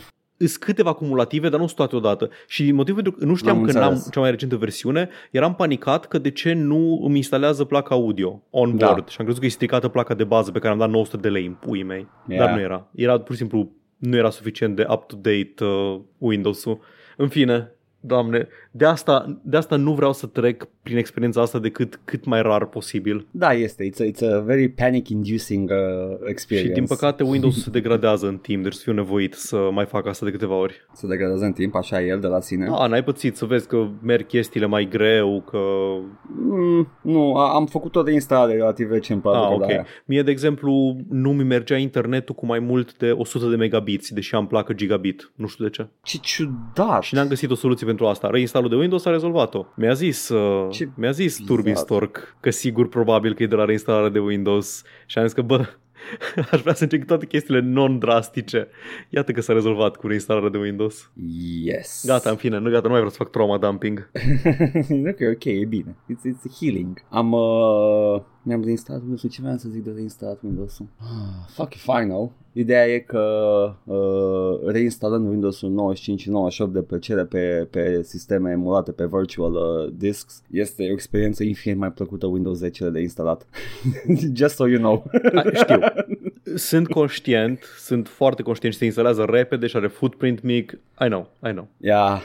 Îs 0.42 0.56
câteva 0.56 0.92
cumulative, 0.92 1.48
dar 1.48 1.60
nu 1.60 1.64
sunt 1.66 1.76
toate 1.76 1.96
odată. 1.96 2.30
Și 2.46 2.62
din 2.64 2.74
motivul 2.74 3.02
pentru 3.02 3.20
că 3.20 3.26
nu 3.26 3.34
știam 3.34 3.56
Am 3.56 3.62
că 3.62 3.66
înțeles. 3.70 3.88
n-am 3.88 4.02
cea 4.10 4.20
mai 4.20 4.30
recentă 4.30 4.56
versiune, 4.56 5.08
eram 5.30 5.54
panicat 5.54 6.06
că 6.06 6.18
de 6.18 6.30
ce 6.30 6.52
nu 6.52 7.00
îmi 7.04 7.16
instalează 7.16 7.64
placa 7.64 7.94
audio 7.94 8.42
on 8.50 8.76
Da. 8.76 8.86
board. 8.86 9.08
Și 9.08 9.16
am 9.18 9.24
crezut 9.24 9.40
că 9.40 9.46
e 9.46 9.50
stricată 9.50 9.88
placa 9.88 10.14
de 10.14 10.24
bază 10.24 10.50
pe 10.50 10.58
care 10.58 10.72
am 10.72 10.78
dat 10.78 10.88
900 10.88 11.16
de 11.16 11.28
lei 11.28 11.46
în 11.46 11.52
puii 11.52 11.82
mei. 11.82 12.06
Yeah. 12.28 12.44
Dar 12.46 12.54
nu 12.54 12.60
era. 12.60 12.86
Era 12.94 13.18
pur 13.18 13.32
și 13.34 13.40
simplu, 13.40 13.70
nu 14.00 14.16
era 14.16 14.30
suficient 14.30 14.76
de 14.76 14.86
up-to-date 14.88 15.64
uh, 15.64 16.00
Windows-ul. 16.18 16.80
În 17.16 17.28
fine, 17.28 17.72
doamne, 18.00 18.48
de 18.70 18.84
asta, 18.84 19.40
de 19.42 19.56
asta 19.56 19.76
nu 19.76 19.92
vreau 19.94 20.12
să 20.12 20.26
trec 20.26 20.68
prin 20.82 20.96
experiența 20.96 21.40
asta 21.40 21.58
decât 21.58 22.00
cât 22.04 22.24
mai 22.24 22.42
rar 22.42 22.66
posibil. 22.66 23.26
Da, 23.30 23.52
este. 23.52 23.90
It's 23.90 24.00
a, 24.00 24.04
it's 24.04 24.34
a 24.34 24.40
very 24.40 24.68
panic-inducing 24.68 25.70
uh, 25.70 26.16
experience. 26.28 26.68
Și 26.72 26.78
din 26.78 26.86
păcate 26.86 27.22
Windows 27.22 27.62
se 27.62 27.70
degradează 27.70 28.26
în 28.26 28.36
timp, 28.36 28.62
deci 28.62 28.72
să 28.72 28.80
fiu 28.82 28.92
nevoit 28.92 29.34
să 29.34 29.68
mai 29.72 29.84
fac 29.86 30.06
asta 30.06 30.24
de 30.24 30.30
câteva 30.30 30.54
ori. 30.54 30.86
Se 30.92 31.06
degradează 31.06 31.44
în 31.44 31.52
timp, 31.52 31.74
așa 31.74 32.02
e 32.02 32.06
el 32.06 32.20
de 32.20 32.26
la 32.26 32.40
sine. 32.40 32.66
Da, 32.66 32.86
n-ai 32.86 33.04
pățit 33.04 33.36
să 33.36 33.44
vezi 33.44 33.66
că 33.66 33.88
merg 34.02 34.26
chestiile 34.26 34.66
mai 34.66 34.88
greu, 34.90 35.42
că... 35.50 35.58
Mm, 36.36 36.88
nu, 37.02 37.34
a, 37.34 37.54
am 37.54 37.66
făcut 37.66 37.96
o 37.96 38.02
reinstalare 38.02 38.52
relativ 38.52 38.90
recent 38.90 39.22
pe 39.22 39.28
Ah, 39.28 39.34
perioada 39.34 39.64
ok. 39.64 39.70
aia. 39.70 39.86
Mie, 40.04 40.22
de 40.22 40.30
exemplu, 40.30 40.96
nu 41.08 41.32
mi 41.32 41.42
mergea 41.44 41.76
internetul 41.76 42.34
cu 42.34 42.46
mai 42.46 42.58
mult 42.58 42.96
de 42.96 43.10
100 43.10 43.46
de 43.46 43.56
megabiți, 43.56 44.14
deși 44.14 44.34
am 44.34 44.46
placă 44.46 44.72
gigabit. 44.72 45.30
Nu 45.34 45.46
știu 45.46 45.64
de 45.64 45.70
ce. 45.70 45.86
Ce 46.02 46.18
ciudat. 46.18 47.02
Și 47.02 47.14
n-am 47.14 47.28
găsit 47.28 47.50
o 47.50 47.54
soluție 47.54 47.86
pentru 47.86 48.06
asta. 48.06 48.28
Reinstalul 48.60 48.68
de 48.68 48.76
Windows 48.76 49.04
a 49.04 49.10
rezolvat-o. 49.10 49.66
Mi-a 49.76 49.92
zis, 49.92 50.28
uh, 50.28 50.70
Ce 50.70 50.88
mi-a 50.94 51.10
zis 51.10 51.38
bizar. 51.38 51.54
Turbin 51.54 51.74
Stork 51.74 52.36
că 52.40 52.50
sigur 52.50 52.88
probabil 52.88 53.34
că 53.34 53.42
e 53.42 53.46
de 53.46 53.54
la 53.54 53.64
reinstalarea 53.64 54.08
de 54.08 54.18
Windows 54.18 54.82
și 55.06 55.18
am 55.18 55.24
zis 55.24 55.32
că 55.32 55.42
bă, 55.42 55.66
aș 56.52 56.60
vrea 56.60 56.74
să 56.74 56.82
încerc 56.82 57.04
toate 57.04 57.26
chestiile 57.26 57.60
non-drastice. 57.60 58.68
Iată 59.08 59.32
că 59.32 59.40
s-a 59.40 59.52
rezolvat 59.52 59.96
cu 59.96 60.06
reinstalarea 60.06 60.48
de 60.48 60.58
Windows. 60.58 61.10
Yes. 61.64 62.02
Gata, 62.06 62.30
în 62.30 62.36
fine, 62.36 62.58
nu 62.58 62.70
gata, 62.70 62.82
nu 62.82 62.88
mai 62.88 62.96
vreau 62.96 63.10
să 63.10 63.16
fac 63.16 63.30
trauma 63.30 63.58
dumping. 63.58 64.10
ok, 65.10 65.20
ok, 65.34 65.44
e 65.44 65.64
bine. 65.68 65.96
It's, 66.12 66.32
it's 66.32 66.58
healing. 66.60 67.04
Am, 67.08 67.32
uh, 67.32 68.20
mi-am 68.42 68.62
reinstalat 68.64 69.00
Windows-ul. 69.00 69.30
Ce 69.30 69.40
vreau 69.40 69.56
să 69.56 69.68
zic 69.68 69.84
de 69.84 69.90
reinstalat 69.90 70.42
Windows-ul? 70.42 70.86
Ah, 70.98 71.48
fuck 71.48 71.74
if 71.74 71.84
I 71.84 72.04
know. 72.04 72.32
Ideea 72.52 72.86
e 72.86 72.98
că 72.98 73.24
uh, 73.84 74.72
reinstalând 74.72 75.28
Windows-ul 75.28 75.70
95 75.70 76.20
și 76.20 76.30
98 76.30 76.72
de 76.72 76.82
plăcere 76.82 77.24
pe, 77.24 77.68
pe 77.70 78.02
sisteme 78.02 78.50
emulate 78.50 78.92
pe 78.92 79.08
virtual 79.10 79.52
uh, 79.52 79.92
disks 79.96 80.42
este 80.50 80.82
o 80.82 80.92
experiență 80.92 81.44
infinit 81.44 81.78
mai 81.78 81.92
plăcută 81.92 82.26
Windows 82.26 82.58
10 82.58 82.90
de 82.90 83.00
instalat. 83.00 83.46
Just 84.34 84.54
so 84.54 84.66
you 84.66 84.78
know. 84.78 85.04
A, 85.34 85.42
știu. 85.52 85.78
Sunt 86.68 86.88
conștient, 86.88 87.62
sunt 87.78 88.08
foarte 88.08 88.42
conștient 88.42 88.74
și 88.74 88.80
se 88.80 88.86
instalează 88.86 89.24
repede 89.28 89.66
și 89.66 89.76
are 89.76 89.86
footprint 89.86 90.42
mic. 90.42 90.78
I 91.00 91.06
know, 91.06 91.30
I 91.46 91.50
know. 91.50 91.68
Ia. 91.76 92.22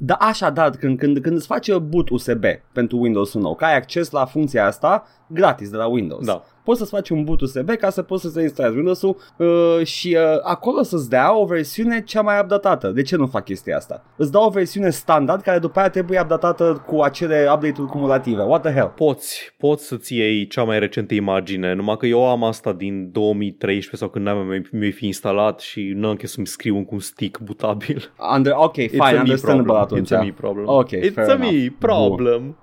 Da, 0.00 0.14
așa, 0.14 0.50
da, 0.50 0.70
când, 0.70 0.98
când, 0.98 1.18
când 1.18 1.36
îți 1.36 1.46
faci 1.46 1.76
boot 1.76 2.08
USB 2.10 2.44
pentru 2.72 2.98
Windows-ul 3.00 3.40
nou, 3.40 3.54
că 3.54 3.64
ai 3.64 3.76
acces 3.76 4.10
la 4.10 4.24
funcția 4.24 4.66
asta 4.66 5.06
gratis 5.26 5.70
de 5.70 5.76
la 5.76 5.86
Windows. 5.86 6.26
Da. 6.26 6.44
Poți 6.68 6.80
să-ți 6.80 6.90
faci 6.90 7.08
un 7.08 7.24
boot 7.24 7.40
USB 7.40 7.70
ca 7.70 7.90
să 7.90 8.02
poți 8.02 8.22
să-ți 8.22 8.40
instalezi 8.40 8.74
Windows-ul 8.76 9.16
uh, 9.36 9.86
și 9.86 10.16
uh, 10.18 10.38
acolo 10.42 10.82
să-ți 10.82 11.08
dea 11.08 11.36
o 11.38 11.44
versiune 11.44 12.02
cea 12.02 12.20
mai 12.22 12.40
updatată. 12.40 12.88
De 12.88 13.02
ce 13.02 13.16
nu 13.16 13.26
fac 13.26 13.44
chestia 13.44 13.76
asta? 13.76 14.04
Îți 14.16 14.32
dau 14.32 14.46
o 14.46 14.50
versiune 14.50 14.90
standard 14.90 15.40
care 15.42 15.58
după 15.58 15.78
aia 15.78 15.90
trebuie 15.90 16.20
updatată 16.20 16.84
cu 16.86 17.00
acele 17.00 17.46
update-uri 17.54 17.90
cumulative. 17.90 18.42
What 18.42 18.62
the 18.62 18.72
hell? 18.72 18.92
Poți, 18.96 19.54
poți 19.58 19.86
să-ți 19.86 20.14
iei 20.16 20.46
cea 20.46 20.62
mai 20.62 20.78
recentă 20.78 21.14
imagine, 21.14 21.74
numai 21.74 21.96
că 21.96 22.06
eu 22.06 22.28
am 22.28 22.44
asta 22.44 22.72
din 22.72 23.12
2013 23.12 23.96
sau 23.96 24.08
când 24.08 24.24
n-am 24.24 24.46
mai 24.46 24.62
mi 24.72 24.90
fi 24.90 25.06
instalat 25.06 25.60
și 25.60 25.92
nu 25.96 26.08
am 26.08 26.14
chef 26.14 26.30
să-mi 26.30 26.46
scriu 26.46 26.74
cu 26.84 26.94
un 26.94 27.00
stick 27.00 27.40
butabil. 27.40 28.10
Under, 28.36 28.52
ok, 28.56 28.76
It's 28.76 28.90
fine, 28.90 29.02
a 29.02 29.10
me 29.10 29.18
understandable 29.18 29.72
problem. 29.74 30.02
atunci. 30.02 30.08
It's 30.08 30.20
a 30.20 30.22
me 30.24 30.32
problem. 30.40 30.64
Ok, 30.68 30.88
It's 30.90 31.12
fair 31.12 31.28
a 31.28 31.32
enough. 31.32 31.52
me 31.52 31.72
problem. 31.78 32.56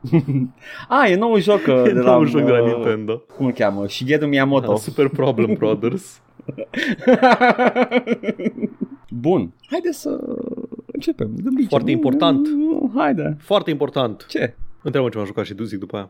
ah, 0.89 1.09
e 1.09 1.15
nou 1.15 1.37
joc 1.37 1.59
uh, 1.67 1.81
de 1.83 1.89
E 1.89 1.93
la... 1.93 2.11
nou 2.11 2.25
joc 2.25 2.41
de 2.41 2.51
la 2.51 2.63
uh, 2.63 2.73
Nintendo. 2.73 3.17
Cum 3.37 3.45
îl 3.45 3.51
cheamă? 3.51 3.87
Shigeru 3.95 4.27
Miyamoto. 4.27 4.67
Da, 4.67 4.75
Super 4.75 5.07
Problem 5.07 5.53
Brothers. 5.59 6.21
Bun. 9.09 9.51
Haide 9.69 9.91
să 9.91 10.19
începem. 10.85 11.31
Dăm 11.35 11.53
bice. 11.53 11.67
Foarte 11.67 11.91
important. 11.91 12.47
Haide. 12.95 13.37
Foarte 13.39 13.69
important. 13.69 14.25
Ce? 14.29 14.53
Întreabă 14.81 15.09
ce 15.09 15.17
m-am 15.17 15.25
jucat 15.25 15.45
și 15.45 15.53
du- 15.53 15.63
zic 15.63 15.79
după 15.79 15.95
aia. 15.95 16.09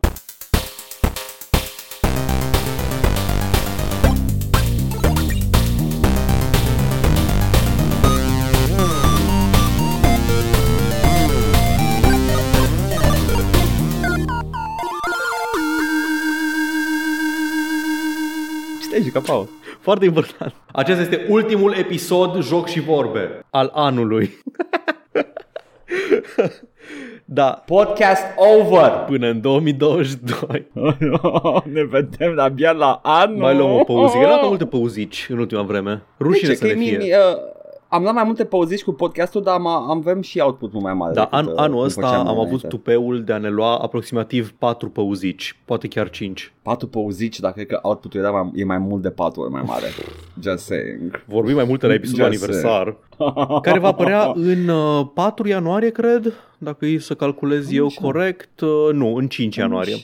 Ce 19.15 19.21
te-ai 19.21 19.35
jucat, 19.35 19.35
Paul? 19.35 19.47
Foarte 19.79 20.05
important. 20.05 20.53
Acesta 20.71 21.01
este 21.01 21.25
ultimul 21.29 21.73
episod 21.73 22.41
Joc 22.41 22.67
și 22.67 22.79
Vorbe 22.79 23.45
al 23.49 23.71
anului. 23.73 24.29
da, 27.25 27.63
Podcast 27.65 28.23
over. 28.35 28.89
până 29.07 29.27
în 29.27 29.41
2022. 29.41 30.67
ne 31.73 31.83
vedem 31.83 32.39
abia 32.39 32.71
la 32.71 32.99
anul. 33.03 33.37
Mai 33.37 33.55
luăm 33.55 33.73
o 33.73 33.83
pauzică. 33.83 34.23
Am 34.23 34.29
luat 34.29 34.47
multe 34.47 34.65
pauzici 34.65 35.27
în 35.29 35.37
ultima 35.37 35.61
vreme. 35.61 36.03
Rușine 36.19 36.49
Uite, 36.49 36.59
să 36.59 36.65
ne 36.65 36.71
că 36.71 36.77
mie, 36.77 36.89
fie. 36.89 36.97
mie, 36.97 37.17
uh, 37.17 37.54
am 37.95 38.01
luat 38.01 38.13
mai 38.13 38.23
multe 38.23 38.45
pauzici 38.45 38.83
cu 38.83 38.91
podcastul, 38.91 39.43
dar 39.43 39.53
am, 39.53 39.67
am 39.67 39.97
avem 39.97 40.21
și 40.21 40.39
output 40.39 40.71
mult 40.71 40.83
mai 40.83 40.93
mare. 40.93 41.13
Da, 41.13 41.21
decât, 41.21 41.37
an, 41.37 41.45
uh, 41.45 41.53
anul 41.55 41.75
cum 41.75 41.85
ăsta 41.85 42.01
făceam 42.01 42.19
am 42.19 42.27
avut 42.27 42.45
înainte. 42.45 42.67
tupeul 42.67 43.23
de 43.23 43.33
a 43.33 43.37
ne 43.37 43.49
lua 43.49 43.77
aproximativ 43.77 44.53
4 44.57 44.89
pauzici, 44.89 45.57
poate 45.65 45.87
chiar 45.87 46.09
5. 46.09 46.53
Patru 46.61 46.87
pauzici, 46.87 47.39
dar 47.39 47.51
cred 47.51 47.65
că 47.67 47.79
output-ul 47.81 48.19
era 48.19 48.31
mai, 48.31 48.51
e 48.55 48.65
mai 48.65 48.77
mult 48.77 49.01
de 49.01 49.09
patru 49.09 49.41
ori 49.41 49.51
mai 49.51 49.63
mare. 49.65 49.85
Just 50.41 50.65
saying. 50.65 51.23
Vorbim 51.25 51.55
mai 51.55 51.65
multe 51.67 51.87
la 51.87 51.93
episodul 51.93 52.31
Just 52.31 52.43
aniversar, 52.43 52.95
care 53.61 53.79
va 53.79 53.87
apărea 53.87 54.31
în 54.53 54.67
uh, 54.67 55.05
4 55.13 55.47
ianuarie, 55.47 55.89
cred, 55.89 56.33
dacă 56.57 56.85
e 56.85 56.99
să 56.99 57.13
calculez 57.13 57.71
eu 57.71 57.85
Așa. 57.85 58.01
corect. 58.01 58.61
Uh, 58.61 58.69
nu, 58.93 59.15
în 59.15 59.27
5 59.27 59.55
ianuarie. 59.55 59.95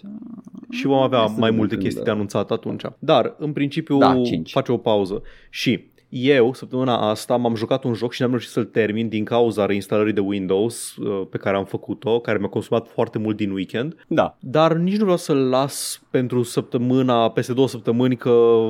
Și 0.70 0.86
vom 0.86 0.98
avea 0.98 1.18
Hai 1.20 1.28
să 1.28 1.34
mai 1.34 1.42
vedem 1.42 1.56
multe 1.56 1.74
când, 1.74 1.82
chestii 1.84 2.04
da. 2.04 2.10
de 2.10 2.16
anunțat 2.16 2.52
atunci. 2.52 2.82
Dar, 3.00 3.36
în 3.38 3.52
principiu, 3.54 3.98
Da, 3.98 4.22
cinci. 4.24 4.52
face 4.52 4.72
o 4.72 4.78
pauză. 4.78 5.22
Și 5.50 5.90
Eu, 6.14 6.54
săptămâna 6.54 7.10
asta, 7.10 7.36
m-am 7.36 7.56
jucat 7.56 7.84
un 7.84 7.94
joc 7.94 8.14
și 8.14 8.22
n-am 8.22 8.30
reușit 8.30 8.50
să-l 8.50 8.66
termin 8.66 9.10
din 9.10 9.24
cauza 9.26 9.66
reinstalării 9.66 10.14
de 10.14 10.20
Windows 10.20 10.96
uh, 10.96 11.28
pe 11.30 11.38
care 11.38 11.58
am 11.58 11.66
făcut-o, 11.66 12.20
care 12.20 12.38
mi-a 12.38 12.48
consumat 12.48 12.88
foarte 12.94 13.18
mult 13.18 13.38
din 13.38 13.52
weekend. 13.52 13.96
Da. 14.08 14.38
Dar 14.40 14.74
nici 14.74 14.96
nu 14.98 15.02
vreau 15.04 15.18
să-l 15.18 15.50
las 15.50 16.02
pentru 16.10 16.44
săptămâna, 16.44 17.30
peste 17.30 17.54
două 17.54 17.68
săptămâni, 17.68 18.16
că 18.18 18.62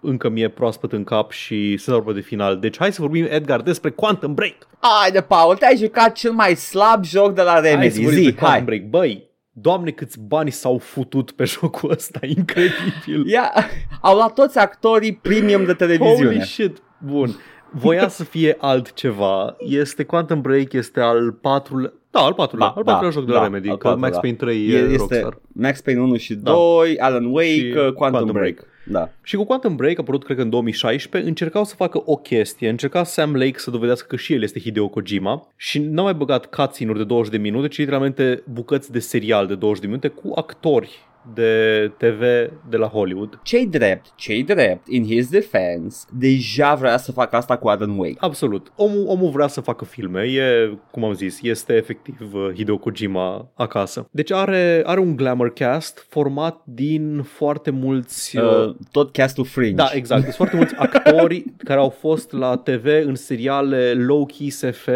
încă 0.00 0.28
mi-e 0.28 0.48
proaspăt 0.48 0.92
în 0.92 1.04
cap 1.04 1.30
și 1.30 1.76
se 1.76 1.90
vorbă 1.90 2.12
de 2.12 2.20
final. 2.20 2.58
Deci 2.58 2.76
hai 2.78 2.92
să 2.92 3.00
vorbim, 3.00 3.26
Edgar, 3.30 3.60
despre 3.62 3.90
Quantum 3.90 4.34
Break. 4.34 4.56
Hai 4.80 5.10
de 5.10 5.20
Paul, 5.20 5.56
te-ai 5.56 5.76
jucat 5.76 6.12
cel 6.12 6.32
mai 6.32 6.54
slab 6.54 7.04
joc 7.04 7.34
de 7.34 7.42
la 7.42 7.50
Hai 7.52 7.60
să 7.62 7.68
Remedy. 7.68 7.94
vorbim 8.02 8.18
Zi, 8.18 8.24
despre 8.24 8.40
Quantum 8.40 8.50
hai. 8.56 8.64
Break. 8.64 8.82
Băi, 8.90 9.28
doamne 9.56 9.90
câți 9.90 10.20
bani 10.20 10.50
s-au 10.50 10.78
futut 10.78 11.30
pe 11.30 11.44
jocul 11.44 11.90
ăsta, 11.90 12.18
incredibil. 12.36 13.26
Ia, 13.26 13.52
au 14.00 14.14
luat 14.14 14.34
toți 14.34 14.58
actorii 14.58 15.14
premium 15.14 15.64
de 15.64 15.72
televiziune. 15.74 16.24
Holy 16.32 16.40
shit, 16.40 16.82
bun. 17.06 17.30
Voia 17.70 18.08
să 18.08 18.24
fie 18.24 18.56
altceva. 18.60 19.56
Este 19.58 20.04
Quantum 20.04 20.40
Break, 20.40 20.72
este 20.72 21.00
al 21.00 21.32
patrulea, 21.32 21.92
da, 22.10 22.20
al 22.20 22.32
patrulea, 22.34 22.66
Da, 22.66 22.72
al 22.76 22.82
patrulea 22.84 23.10
da, 23.10 23.16
joc 23.18 23.26
de 23.26 23.32
da, 23.32 23.38
la 23.38 23.44
Remedy, 23.44 23.68
al 23.68 23.76
că 23.76 23.88
Max 23.88 24.00
patrulea. 24.00 24.20
Payne 24.20 24.36
3 24.36 24.68
E- 24.68 24.76
e 24.76 24.78
este 24.92 24.96
Rockstar. 24.96 25.38
Max 25.52 25.80
Payne 25.80 26.00
1 26.00 26.16
și 26.16 26.34
Da. 26.34 26.50
2, 26.52 26.98
Alan 26.98 27.24
Wake, 27.24 27.48
Și 27.50 27.64
uh, 27.66 27.74
Quantum, 27.74 27.94
Quantum 27.94 28.32
Break. 28.32 28.54
Break. 28.54 28.66
Da. 28.86 29.10
Și 29.22 29.36
cu 29.36 29.44
Quantum 29.44 29.76
Break, 29.76 29.98
a 29.98 30.00
apărut 30.00 30.24
cred 30.24 30.36
că 30.36 30.42
în 30.42 30.50
2016, 30.50 31.28
încercau 31.28 31.64
să 31.64 31.74
facă 31.74 32.02
o 32.04 32.16
chestie, 32.16 32.68
încerca 32.68 33.04
Sam 33.04 33.34
Lake 33.36 33.58
să 33.58 33.70
dovedească 33.70 34.06
că 34.08 34.16
și 34.16 34.32
el 34.32 34.42
este 34.42 34.60
Hideo 34.60 34.88
Kojima 34.88 35.46
și 35.56 35.78
n-au 35.78 36.04
mai 36.04 36.14
băgat 36.14 36.46
cutscene-uri 36.46 36.98
de 36.98 37.04
20 37.04 37.32
de 37.32 37.38
minute, 37.38 37.68
ci 37.68 37.78
literalmente 37.78 38.42
bucăți 38.52 38.92
de 38.92 38.98
serial 38.98 39.46
de 39.46 39.54
20 39.54 39.80
de 39.80 39.86
minute 39.86 40.08
cu 40.08 40.32
actori 40.34 40.98
de 41.34 41.92
TV 41.96 42.20
de 42.68 42.76
la 42.76 42.86
Hollywood. 42.86 43.38
Cei 43.42 43.66
drept, 43.66 44.12
cei 44.14 44.42
drept, 44.42 44.88
in 44.88 45.04
his 45.04 45.28
defense, 45.28 46.06
deja 46.12 46.74
vrea 46.74 46.96
să 46.96 47.12
facă 47.12 47.36
asta 47.36 47.56
cu 47.56 47.68
Alan 47.68 47.98
Wake. 47.98 48.16
Absolut. 48.18 48.72
Omul, 48.76 49.04
omul 49.06 49.30
vrea 49.30 49.46
să 49.46 49.60
facă 49.60 49.84
filme, 49.84 50.22
e, 50.22 50.76
cum 50.90 51.04
am 51.04 51.12
zis, 51.12 51.42
este 51.42 51.74
efectiv 51.74 52.34
uh, 52.34 52.50
Hideo 52.54 52.76
Kojima 52.76 53.50
acasă. 53.54 54.08
Deci 54.10 54.32
are, 54.32 54.82
are 54.86 55.00
un 55.00 55.16
glamour 55.16 55.52
cast 55.52 56.06
format 56.08 56.60
din 56.64 57.22
foarte 57.22 57.70
mulți... 57.70 58.36
Uh, 58.36 58.42
Uh, 58.54 58.74
tot 58.90 59.12
castul 59.12 59.44
Fringe. 59.44 59.74
da, 59.74 59.90
exact. 59.92 60.22
Sunt 60.22 60.34
foarte 60.34 60.56
mulți 60.56 60.74
actori 60.86 61.44
care 61.58 61.80
au 61.80 61.88
fost 61.88 62.32
la 62.32 62.56
TV 62.56 62.86
în 63.06 63.14
seriale 63.14 63.92
low-key 63.92 64.48
SF 64.48 64.88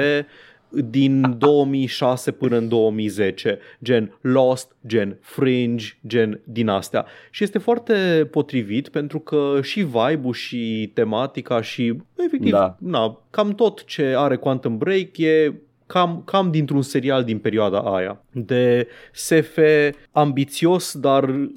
din 0.70 1.38
2006 1.38 2.30
până 2.30 2.56
în 2.56 2.68
2010, 2.68 3.58
gen 3.84 4.18
Lost, 4.20 4.76
gen 4.86 5.16
Fringe, 5.20 5.86
gen 6.06 6.40
din 6.44 6.68
astea. 6.68 7.06
Și 7.30 7.42
este 7.44 7.58
foarte 7.58 8.28
potrivit 8.30 8.88
pentru 8.88 9.18
că 9.18 9.58
și 9.62 9.82
vibe-ul 9.82 10.32
și 10.32 10.90
tematica 10.94 11.60
și 11.60 11.94
efectiv, 12.16 12.52
Da. 12.52 12.76
na, 12.78 13.20
cam 13.30 13.54
tot 13.54 13.84
ce 13.84 14.14
are 14.16 14.36
Quantum 14.36 14.78
Break 14.78 15.16
e 15.18 15.52
cam, 15.86 16.22
cam 16.24 16.50
dintr-un 16.50 16.82
serial 16.82 17.24
din 17.24 17.38
perioada 17.38 17.78
aia. 17.78 18.22
De 18.32 18.88
SF 19.12 19.58
ambițios, 20.12 20.98
dar 20.98 21.48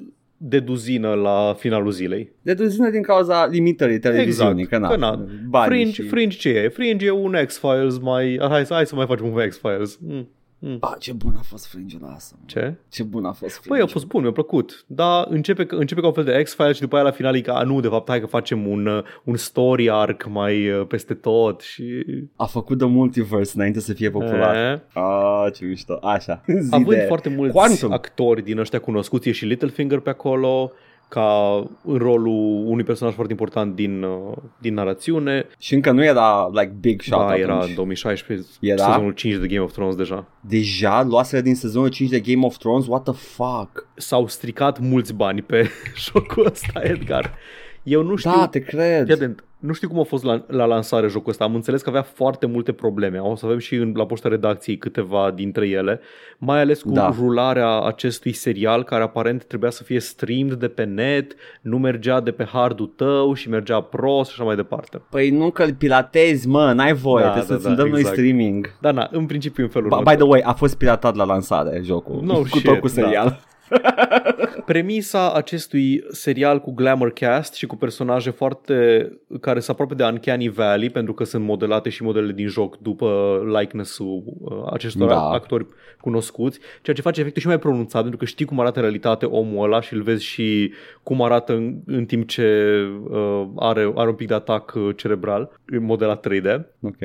de 0.44 0.60
duzină 0.60 1.12
la 1.14 1.54
finalul 1.58 1.90
zilei. 1.90 2.32
De 2.42 2.54
duzină 2.54 2.90
din 2.90 3.02
cauza 3.02 3.46
limitării 3.46 3.98
televiziunii, 3.98 4.62
Exact, 4.62 4.82
că 4.82 4.88
na, 4.88 4.88
că 4.88 4.96
na. 5.16 5.26
banii 5.48 5.68
Fringe, 5.76 6.02
și... 6.02 6.08
Fringe 6.08 6.36
ce 6.36 6.48
e? 6.48 6.68
Fringe 6.68 7.06
e 7.06 7.10
un 7.10 7.36
X-Files 7.46 7.98
mai... 7.98 8.38
Hai, 8.48 8.66
să- 8.66 8.74
hai 8.74 8.86
să 8.86 8.94
mai 8.94 9.06
facem 9.06 9.26
un 9.26 9.48
X-Files. 9.48 9.98
Mm. 10.02 10.28
Mm. 10.64 10.78
Ba, 10.78 10.96
ce 10.98 11.12
bun 11.12 11.34
a 11.38 11.42
fost 11.42 11.66
Fringe-ul 11.66 12.12
ăsta. 12.16 12.34
mă. 12.38 12.44
Ce? 12.46 12.74
Ce 12.88 13.02
bun 13.02 13.24
a 13.24 13.32
fost 13.32 13.52
Fringe. 13.54 13.68
Păi 13.68 13.80
a 13.80 13.86
fost 13.86 14.06
bun, 14.06 14.22
mi-a 14.22 14.32
plăcut. 14.32 14.84
Dar 14.86 15.26
începe, 15.28 15.66
că- 15.66 15.74
începe 15.74 16.00
ca 16.00 16.06
un 16.06 16.12
fel 16.12 16.24
de 16.24 16.42
X-Files 16.42 16.74
și 16.74 16.80
după 16.80 16.94
aia 16.94 17.04
la 17.04 17.10
final 17.10 17.36
e 17.36 17.40
că, 17.40 17.50
a, 17.50 17.62
nu, 17.62 17.80
de 17.80 17.88
fapt, 17.88 18.08
hai 18.08 18.20
că 18.20 18.26
facem 18.26 18.66
un, 18.66 18.86
uh, 18.86 19.02
un 19.24 19.36
story 19.36 19.90
arc 19.90 20.26
mai 20.28 20.70
uh, 20.70 20.86
peste 20.86 21.14
tot 21.14 21.60
și... 21.60 22.04
A 22.36 22.44
făcut 22.44 22.78
de 22.78 22.84
multiverse 22.84 23.52
înainte 23.56 23.80
să 23.80 23.92
fie 23.92 24.10
popular. 24.10 24.72
Eh. 24.72 24.78
Ah, 25.02 25.52
ce 25.54 25.64
mișto. 25.64 25.98
Așa. 26.02 26.42
Zi 26.46 26.68
Având 26.74 26.88
de 26.98 27.04
foarte 27.08 27.28
mulți 27.28 27.54
Quantum. 27.54 27.92
actori 27.92 28.42
din 28.42 28.58
ăștia 28.58 28.78
cunoscuți, 28.78 29.28
e 29.28 29.32
și 29.32 29.44
Littlefinger 29.44 29.98
pe 29.98 30.10
acolo, 30.10 30.72
ca 31.14 31.62
în 31.84 31.96
rolul 31.98 32.64
unui 32.66 32.84
personaj 32.84 33.14
foarte 33.14 33.32
important 33.32 33.74
din, 33.74 34.02
uh, 34.02 34.32
din 34.58 34.74
narațiune. 34.74 35.46
Și 35.58 35.74
încă 35.74 35.90
nu 35.90 36.04
era 36.04 36.48
like 36.52 36.74
big 36.80 37.02
shot 37.02 37.18
Da, 37.18 37.24
atunci. 37.24 37.40
era 37.42 37.58
în 37.64 37.74
2016, 37.74 38.46
Era? 38.60 38.84
sezonul 38.84 39.12
5 39.12 39.34
de 39.36 39.46
Game 39.46 39.60
of 39.60 39.72
Thrones 39.72 39.94
deja. 39.94 40.26
Deja 40.40 41.02
luaseră 41.02 41.42
din 41.42 41.54
sezonul 41.54 41.88
5 41.88 42.10
de 42.10 42.20
Game 42.20 42.46
of 42.46 42.56
Thrones? 42.56 42.86
What 42.86 43.02
the 43.02 43.12
fuck? 43.12 43.86
S-au 43.94 44.26
stricat 44.26 44.78
mulți 44.78 45.14
bani 45.14 45.42
pe 45.42 45.68
jocul 46.12 46.46
ăsta, 46.46 46.80
Edgar. 46.82 47.34
Eu 47.82 48.02
nu 48.02 48.16
știu... 48.16 48.30
Da, 48.30 48.46
te 48.46 48.58
cred. 48.58 49.04
Fii 49.04 49.14
atent, 49.14 49.44
nu 49.58 49.72
știu 49.72 49.88
cum 49.88 49.98
a 49.98 50.02
fost 50.02 50.24
la, 50.24 50.44
la 50.46 50.64
lansare 50.64 51.08
jocul 51.08 51.30
ăsta. 51.30 51.44
Am 51.44 51.54
înțeles 51.54 51.82
că 51.82 51.88
avea 51.88 52.02
foarte 52.02 52.46
multe 52.46 52.72
probleme. 52.72 53.18
O 53.18 53.34
să 53.36 53.46
avem 53.46 53.58
și 53.58 53.74
în, 53.74 53.92
la 53.96 54.06
poșta 54.06 54.28
redacției 54.28 54.78
câteva 54.78 55.30
dintre 55.34 55.68
ele, 55.68 56.00
mai 56.38 56.60
ales 56.60 56.82
cu 56.82 56.90
Da. 56.90 57.14
rularea 57.18 57.80
acestui 57.80 58.32
serial 58.32 58.84
care 58.84 59.02
aparent 59.02 59.44
trebuia 59.44 59.70
să 59.70 59.82
fie 59.82 60.00
streamed 60.00 60.52
de 60.52 60.68
pe 60.68 60.84
net, 60.84 61.34
nu 61.60 61.78
mergea 61.78 62.20
de 62.20 62.30
pe 62.30 62.44
hardul 62.44 62.92
tău 62.96 63.34
și 63.34 63.48
mergea 63.48 63.80
prost 63.80 64.30
și 64.30 64.36
așa 64.38 64.46
mai 64.46 64.56
departe. 64.56 65.00
Păi 65.10 65.30
nu 65.30 65.50
că 65.50 65.62
îl 65.62 65.74
piratezi, 65.74 66.48
mă, 66.48 66.72
n-ai 66.72 66.92
voie, 66.92 67.24
Da, 67.24 67.30
trebuie 67.30 67.56
da, 67.56 67.62
să-ți 67.62 67.76
da, 67.76 67.82
dăm 67.82 67.88
noi 67.90 67.98
exact. 67.98 68.16
streaming. 68.16 68.74
Dar 68.80 68.92
na, 68.94 69.08
în 69.12 69.26
principiu 69.26 69.62
în 69.64 69.70
felul 69.70 69.88
Ba- 69.88 69.96
următor. 69.96 70.16
By 70.16 70.22
the 70.22 70.30
way, 70.30 70.40
a 70.44 70.52
fost 70.52 70.76
piratat 70.76 71.14
la 71.14 71.24
lansare 71.24 71.80
jocul, 71.84 72.20
No 72.22 72.34
cu 72.38 72.44
shit, 72.46 72.62
tot 72.64 72.78
cu 72.78 72.88
da. 72.94 73.38
Serial. 73.72 74.62
Premisa 74.66 75.32
acestui 75.32 76.04
serial 76.10 76.60
cu 76.60 76.72
glamour 76.72 77.12
cast 77.12 77.54
și 77.54 77.66
cu 77.66 77.76
personaje 77.76 78.30
foarte 78.30 79.08
care 79.40 79.60
sunt 79.60 79.78
aproape 79.78 79.94
de 79.94 80.04
Uncanny 80.04 80.48
Valley 80.48 80.90
pentru 80.90 81.14
că 81.14 81.24
sunt 81.24 81.44
modelate 81.44 81.88
și 81.88 82.02
modelele 82.02 82.32
din 82.32 82.48
joc 82.48 82.78
după 82.78 83.40
likeness-ul 83.60 84.22
uh, 84.40 84.72
acestor 84.72 85.08
Da. 85.08 85.14
da. 85.14 85.28
actori 85.30 85.66
cunoscuți, 86.00 86.58
ceea 86.82 86.96
ce 86.96 87.02
face 87.02 87.20
efectul 87.20 87.42
și 87.42 87.48
mai 87.48 87.58
pronunțat 87.58 88.00
pentru 88.00 88.18
că 88.18 88.24
știi 88.24 88.44
cum 88.46 88.60
arată 88.60 88.78
în 88.78 88.84
realitate 88.84 89.26
omul 89.26 89.64
ăla 89.64 89.80
și 89.80 89.94
îl 89.94 90.02
vezi 90.02 90.24
și 90.24 90.72
cum 91.02 91.22
arată 91.22 91.52
în, 91.52 91.74
în 91.86 92.04
timp 92.04 92.28
ce 92.28 92.76
uh, 93.10 93.46
are, 93.56 93.92
are 93.94 94.08
un 94.08 94.14
pic 94.14 94.28
de 94.28 94.34
atac 94.34 94.72
uh, 94.76 94.96
cerebral 94.96 95.58
în 95.66 95.84
modelat 95.84 96.26
3D. 96.28 96.60
Ok. 96.80 96.96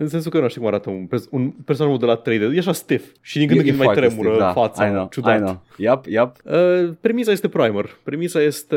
În 0.00 0.08
sensul 0.08 0.30
că 0.30 0.40
nu 0.40 0.48
știu 0.48 0.60
cum 0.60 0.70
arată 0.70 0.90
un, 0.90 1.06
pers- 1.06 1.28
un 1.30 1.50
personaj 1.50 1.92
modelat 1.92 2.28
3D. 2.28 2.54
E 2.54 2.58
așa 2.58 2.72
stiff 2.72 3.04
și 3.20 3.38
din 3.38 3.46
când 3.46 3.58
E- 3.58 3.62
în 3.62 3.66
e 3.66 3.70
când 3.70 3.84
mai 3.84 3.86
foarte 3.94 4.06
tremură 4.06 4.28
stil, 4.28 4.40
da. 4.40 4.52
fața. 4.52 4.86
I 4.86 4.90
know, 4.90 5.08
ciudat. 5.10 5.36
I 5.38 5.40
know. 5.42 5.62
Yep, 5.76 6.04
yep. 6.06 6.32
Uh, 6.44 6.90
premisa 7.00 7.32
este 7.32 7.48
Primer. 7.48 7.98
Premisa 8.02 8.40
este 8.42 8.76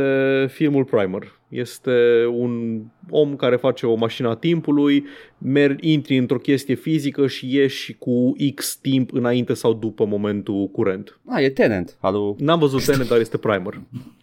filmul 0.49 0.83
Primer. 0.83 1.39
Este 1.49 2.25
un 2.31 2.81
om 3.09 3.35
care 3.35 3.55
face 3.55 3.85
o 3.85 3.95
mașină 3.95 4.29
a 4.29 4.35
timpului, 4.35 5.05
mer- 5.37 5.75
intri 5.79 6.17
într-o 6.17 6.37
chestie 6.37 6.75
fizică 6.75 7.27
și 7.27 7.55
ieși 7.55 7.93
cu 7.99 8.35
X 8.55 8.75
timp 8.75 9.13
înainte 9.13 9.53
sau 9.53 9.73
după 9.73 10.05
momentul 10.05 10.67
curent. 10.67 11.19
Ah, 11.27 11.43
e 11.43 11.49
Tenant. 11.49 11.97
Alu. 11.99 12.35
N-am 12.39 12.59
văzut 12.59 12.85
Tenet, 12.85 13.07
dar 13.07 13.19
este 13.19 13.37
Primer. 13.37 13.81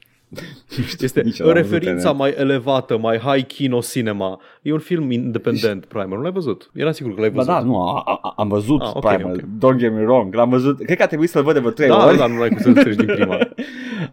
Este 1.01 1.21
Nici 1.25 1.39
eu 1.39 1.47
n-am 1.47 1.55
văzut 1.55 1.71
referința 1.73 2.03
Tenet. 2.03 2.17
mai 2.19 2.35
elevată, 2.37 2.99
mai 2.99 3.19
high 3.19 3.47
kino 3.47 3.81
cinema. 3.81 4.41
E 4.63 4.73
un 4.73 4.79
film 4.79 5.11
independent, 5.11 5.85
Primer. 5.85 6.07
Nu 6.17 6.23
l-ai 6.23 6.33
văzut? 6.33 6.71
Eram 6.75 6.93
sigur 6.93 7.15
că 7.15 7.21
l-ai 7.21 7.31
Ba 7.31 7.37
văzut. 7.37 7.53
da, 7.53 7.61
nu, 7.61 7.81
a, 7.81 8.03
a, 8.23 8.33
am 8.37 8.49
văzut 8.49 8.81
Ah, 8.83 8.91
ok, 8.95 9.07
Primal, 9.15 9.33
ok. 9.33 9.41
don't 9.75 9.79
get 9.79 9.93
me 9.93 10.01
wrong, 10.03 10.35
l-am 10.35 10.49
văzut, 10.51 10.77
cred 10.85 10.97
că 10.97 11.03
a 11.03 11.07
trebuit 11.07 11.31
să-l 11.31 11.43
văd 11.43 11.53
de 11.55 11.59
vreo 11.61 11.71
trei 11.73 11.89
da, 11.89 12.07
ori. 12.07 12.17
da, 12.17 12.27
nu 12.27 12.41
ai 12.41 12.49
cum 12.49 12.59
să 12.59 12.69
înțelegi 12.69 12.97
din 12.97 13.07
prima. 13.15 13.39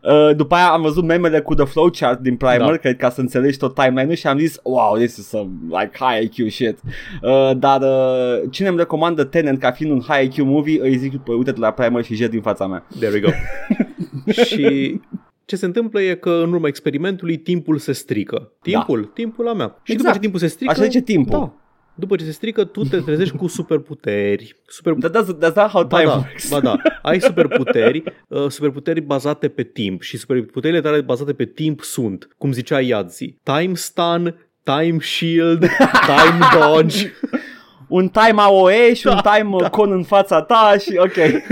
Uh, 0.01 0.35
după 0.35 0.55
aia 0.55 0.67
am 0.69 0.81
văzut 0.81 1.03
memele 1.03 1.39
cu 1.39 1.53
The 1.53 1.65
Flowchart 1.65 2.19
din 2.19 2.35
Primer, 2.35 2.57
Da. 2.59 2.75
cred 2.75 2.97
ca 2.97 3.09
să 3.09 3.21
înțelegi 3.21 3.57
tot 3.57 3.73
timeline-ul 3.75 4.15
și 4.15 4.27
am 4.27 4.37
zis, 4.37 4.59
wow, 4.63 4.95
this 4.95 5.17
is 5.17 5.27
some 5.27 5.49
like 5.67 5.89
high 5.99 6.23
IQ 6.29 6.49
shit. 6.51 6.77
Uh, 7.21 7.51
dar 7.57 7.81
uh, 7.81 8.41
cine 8.51 8.67
îmi 8.67 8.77
recomandă 8.77 9.23
Tenant 9.23 9.59
ca 9.59 9.71
fiind 9.71 9.91
un 9.91 10.01
high 10.07 10.23
IQ 10.35 10.43
movie, 10.45 10.79
îi 10.81 10.97
zic, 10.97 11.17
păi, 11.17 11.35
uite-te 11.35 11.59
la 11.59 11.71
Primer 11.71 12.03
și 12.03 12.15
jet 12.15 12.29
din 12.29 12.41
fața 12.41 12.67
mea. 12.67 12.85
There 12.99 13.11
we 13.13 13.19
go. 13.19 13.29
și 14.45 15.01
ce 15.45 15.55
se 15.55 15.65
întâmplă 15.65 16.01
e 16.01 16.15
că 16.15 16.29
în 16.29 16.53
urma 16.53 16.67
experimentului 16.67 17.37
timpul 17.37 17.77
se 17.77 17.91
strică. 17.91 18.51
Timpul? 18.61 19.01
Da. 19.01 19.09
Timpul 19.13 19.45
la 19.45 19.53
mea. 19.53 19.79
Și 19.83 19.91
Exact. 19.91 19.97
după 20.01 20.13
ce 20.13 20.19
timpul 20.19 20.39
se 20.39 20.47
strică... 20.47 20.71
Așa 20.71 20.83
zice 20.83 21.01
timpul. 21.01 21.39
Da. 21.39 21.53
După 21.97 22.15
ce 22.15 22.23
se 22.23 22.31
strică, 22.31 22.63
tu 22.63 22.83
te 22.83 22.97
trezești 22.97 23.35
cu 23.37 23.47
superputeri. 23.47 24.55
Super... 24.67 24.93
That, 24.93 25.11
that's, 25.11 25.37
that's 25.37 25.55
not 25.55 25.69
how 25.69 25.83
Ba 25.83 25.97
time 25.97 26.09
da, 26.09 26.15
works. 26.15 26.49
ba 26.49 26.59
da, 26.59 26.75
ai 27.09 27.21
superputeri, 27.21 28.03
uh, 28.27 28.49
superputeri 28.49 29.01
bazate 29.01 29.47
pe 29.47 29.63
timp 29.63 30.01
și 30.01 30.17
superputerile 30.17 30.81
tale 30.81 31.01
bazate 31.01 31.33
pe 31.33 31.45
timp 31.45 31.81
sunt, 31.81 32.27
cum 32.37 32.51
zicea 32.51 32.79
Iadzi, 32.79 33.37
time 33.43 33.73
stun, 33.73 34.35
time 34.63 34.97
shield, 34.99 35.59
time 36.11 36.45
dodge. 36.59 37.11
Un 37.87 38.07
time 38.07 38.41
AOE 38.41 38.93
și 38.93 39.07
un 39.07 39.19
Da, 39.23 39.31
time 39.35 39.55
uh, 39.55 39.69
con 39.69 39.91
în 39.91 40.03
fața 40.03 40.41
ta 40.41 40.75
și 40.79 40.97
ok. 40.97 41.43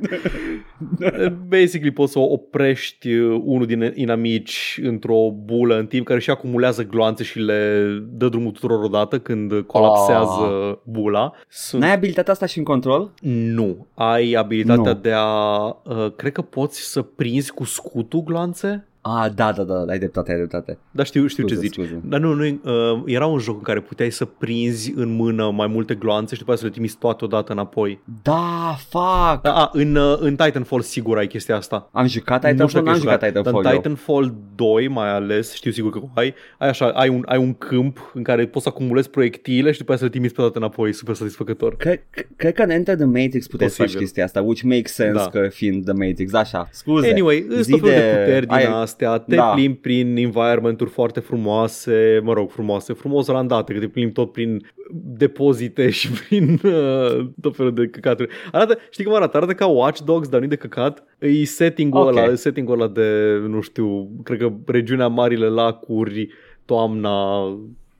Basically 1.48 1.90
poți 1.90 2.12
să 2.12 2.18
oprești 2.18 3.08
uh, 3.14 3.40
unul 3.44 3.66
din 3.66 3.92
inamici 3.94 4.80
într-o 4.82 5.30
bulă 5.44 5.78
în 5.78 5.86
timp 5.86 6.06
care 6.06 6.20
și 6.20 6.30
acumulează 6.30 6.84
gloanțe 6.86 7.22
și 7.24 7.38
le 7.38 7.84
dă 8.10 8.28
drumul 8.28 8.50
tuturor 8.50 8.82
odată 8.84 9.18
când 9.18 9.52
colapsează 9.66 10.78
bula. 10.84 11.32
Sunt... 11.48 11.82
N-ai 11.82 11.94
abilitatea 11.94 12.32
asta 12.32 12.46
și 12.46 12.58
în 12.58 12.64
control? 12.64 13.10
Nu. 13.20 13.86
Ai 13.94 14.32
abilitatea 14.32 14.92
Nu. 14.92 14.98
de 15.00 15.12
a... 15.14 15.64
Uh, 15.66 16.12
cred 16.16 16.32
că 16.32 16.42
poți 16.42 16.80
să 16.80 17.02
prinzi 17.02 17.52
cu 17.52 17.64
scutul 17.64 18.22
gloanțe? 18.22 18.86
Ah, 19.04 19.26
da, 19.34 19.52
da, 19.52 19.62
da, 19.62 19.84
ai 19.88 19.98
dreptate, 19.98 20.30
ai 20.30 20.36
dreptate. 20.36 20.78
Dar 20.90 21.06
știu, 21.06 21.26
știu 21.26 21.46
ce 21.46 21.54
Scuze, 21.54 21.66
zici. 21.68 21.74
scuze. 21.74 22.00
Dar 22.04 22.20
nu, 22.20 22.32
nu 22.34 22.44
uh, 22.44 23.02
era 23.06 23.26
un 23.26 23.38
joc 23.38 23.56
în 23.56 23.62
care 23.62 23.80
puteai 23.80 24.10
să 24.10 24.24
prinzi 24.24 24.92
în 24.96 25.14
mână 25.14 25.50
mai 25.50 25.66
multe 25.66 25.94
gloanțe 25.94 26.34
și 26.34 26.40
după 26.40 26.52
aceea 26.52 26.56
să 26.56 26.64
le 26.64 26.70
trimiți 26.80 26.98
toate 26.98 27.24
odată 27.24 27.52
înapoi. 27.52 28.00
Da, 28.22 28.76
fuck! 28.88 29.42
Da, 29.42 29.52
a, 29.54 29.70
în, 29.72 29.94
uh, 29.96 30.16
în 30.20 30.36
Titanfall 30.36 30.80
sigur 30.82 31.18
ai 31.18 31.26
chestia 31.26 31.56
asta. 31.56 31.88
Am 31.92 32.06
jucat 32.06 32.42
Nu 32.42 32.48
știu 32.48 32.66
Titanfall, 32.66 32.84
dacă 32.84 32.84
n-am 32.84 32.94
ai 32.94 33.00
jucat 33.00 33.20
Dar 33.20 33.28
Titanfall 33.28 33.64
în 33.64 33.70
eu. 33.70 33.76
Titanfall 33.76 34.34
2 34.54 34.88
mai 34.88 35.08
ales, 35.14 35.54
știu 35.54 35.70
sigur 35.70 35.92
că 35.92 36.00
ai, 36.14 36.34
ai 36.58 36.68
așa, 36.68 36.86
ai 36.88 37.08
un, 37.08 37.22
ai 37.26 37.38
un 37.38 37.54
câmp 37.54 38.10
în 38.14 38.22
care 38.22 38.46
poți 38.46 38.64
să 38.64 38.70
acumulezi 38.74 39.10
proiectile 39.10 39.72
și 39.72 39.78
după 39.78 39.92
aceea 39.92 39.98
să 39.98 40.04
le 40.04 40.10
trimiți 40.10 40.34
pe 40.34 40.40
toate 40.40 40.58
înapoi, 40.58 40.92
super 40.92 41.14
satisfăcător. 41.14 41.76
Cred, 41.76 42.00
cred 42.36 42.52
că 42.54 42.62
în 42.62 42.70
Enter 42.70 42.96
the 42.96 43.04
Matrix 43.04 43.46
puteți 43.46 43.70
să 43.70 43.76
faci 43.76 43.86
Posibil. 43.86 44.04
chestia 44.06 44.24
asta, 44.24 44.40
which 44.40 44.62
makes 44.62 44.92
sense 44.92 45.12
Da. 45.12 45.28
că 45.28 45.48
fiind 45.52 45.84
The 45.84 45.92
Matrix, 46.06 46.32
așa, 46.32 46.68
scuze. 46.70 47.10
Anyway, 47.10 47.46
îți 47.48 47.62
zi 47.62 47.70
tot 47.70 47.80
felul 47.80 47.94
de 47.94 48.00
de- 48.10 48.18
puteri 48.18 48.46
din 48.46 48.54
ai- 48.54 48.66
astea, 48.92 49.18
te 49.18 49.34
da. 49.34 49.44
plimbi 49.44 49.78
prin 49.78 50.16
environment-uri 50.16 50.90
foarte 50.90 51.20
frumoase, 51.20 52.20
mă 52.22 52.32
rog, 52.32 52.50
frumoase, 52.50 52.92
frumos 52.92 53.26
randate, 53.26 53.72
că 53.72 53.78
te 53.78 53.88
plimbi 53.88 54.12
tot 54.12 54.32
prin 54.32 54.66
depozite 54.92 55.90
și 55.90 56.10
prin 56.18 56.60
uh, 56.64 57.26
tot 57.40 57.56
felul 57.56 57.74
de 57.74 57.86
căcaturi. 57.86 58.28
Arată, 58.52 58.78
știi 58.90 59.04
cum 59.04 59.14
arată? 59.14 59.36
Arată 59.36 59.52
ca 59.52 59.66
Watch 59.66 60.00
Dogs, 60.00 60.28
dar 60.28 60.40
nu 60.40 60.46
de 60.46 60.56
căcat. 60.56 61.04
E 61.18 61.44
setting-ul, 61.44 62.00
Ok. 62.00 62.16
ăla, 62.16 62.34
setting-ul 62.34 62.80
ăla 62.80 62.88
de, 62.88 63.38
nu 63.48 63.60
știu, 63.60 64.08
cred 64.24 64.38
că 64.38 64.52
regiunea 64.66 65.08
Marile 65.08 65.46
Lacuri, 65.46 66.28
toamna, 66.64 67.42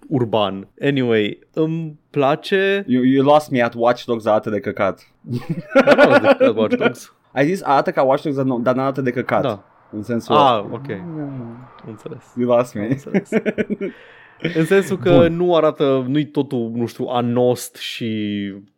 urban. 0.09 0.69
Anyway, 0.81 1.39
îmi 1.53 1.99
place... 2.11 2.85
You, 2.87 3.03
you 3.03 3.25
lost 3.25 3.51
me 3.51 3.63
at 3.63 3.75
Watch 3.77 4.05
Dogs 4.05 4.27
arată 4.27 4.51
de 4.51 4.61
căcat. 4.61 5.13
Dar 5.85 5.95
nu 5.95 6.03
arată 6.03 6.21
de 6.21 6.35
căcat 6.39 6.57
Watch 6.57 6.77
Dogs. 6.77 7.15
Ai 7.35 7.47
zis 7.47 7.63
arată 7.63 7.91
ca 7.91 8.03
Watch 8.03 8.23
Dogs, 8.23 8.37
dar 8.37 8.45
nu, 8.45 8.59
dar 8.59 8.75
n-arată 8.75 9.01
de 9.01 9.11
căcat. 9.11 9.43
Da. 9.43 9.65
În 9.93 10.03
sensul 10.03 10.35
Ah, 10.35 10.65
ok. 10.71 10.87
Înțeles. 11.87 12.23
You 12.37 12.57
lost 12.57 12.77
Am 12.77 12.83
me. 12.83 12.89
înțeles. 12.89 13.31
În 14.55 14.65
sensul 14.65 14.99
că 14.99 15.11
Bun. 15.11 15.37
nu 15.37 15.57
arată, 15.57 16.05
nu-i 16.09 16.25
totul, 16.27 16.71
nu 16.75 16.87
știu, 16.87 17.05
anost 17.05 17.77
și 17.77 18.09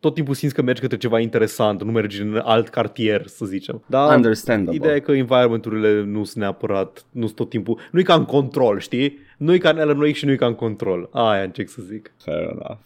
tot 0.01 0.15
timpul 0.15 0.35
simți 0.35 0.55
că 0.55 0.63
mergi 0.63 0.81
către 0.81 0.97
ceva 0.97 1.21
interesant, 1.21 1.83
nu 1.83 1.91
mergi 1.93 2.23
în 2.23 2.41
alt 2.45 2.69
cartier, 2.69 3.27
să 3.27 3.45
zicem. 3.47 3.83
Dar 3.87 4.15
Understandable. 4.17 4.75
ideea 4.75 4.95
e 4.95 5.01
că 5.01 5.13
environment-urile 5.13 6.03
nu 6.03 6.25
sunt 6.25 6.43
neapărat, 6.43 7.05
nu 7.11 7.25
sunt 7.25 7.37
tot 7.37 7.49
timpul, 7.49 7.81
nu 7.91 7.99
e 7.99 8.03
ca 8.03 8.15
în 8.15 8.25
control, 8.25 8.79
știi? 8.79 9.19
Nu 9.37 9.53
e 9.55 9.59
ca 9.59 9.69
în 9.71 9.79
Alan 9.79 9.99
Wake 9.99 10.13
și 10.13 10.25
nu 10.25 10.31
e 10.33 10.37
ca 10.37 10.47
în 10.47 10.55
control. 10.55 11.09
Aia 11.13 11.43
încerc 11.43 11.69
să 11.69 11.83
zic. 11.83 12.13
Fair 12.25 12.41
enough. 12.41 12.79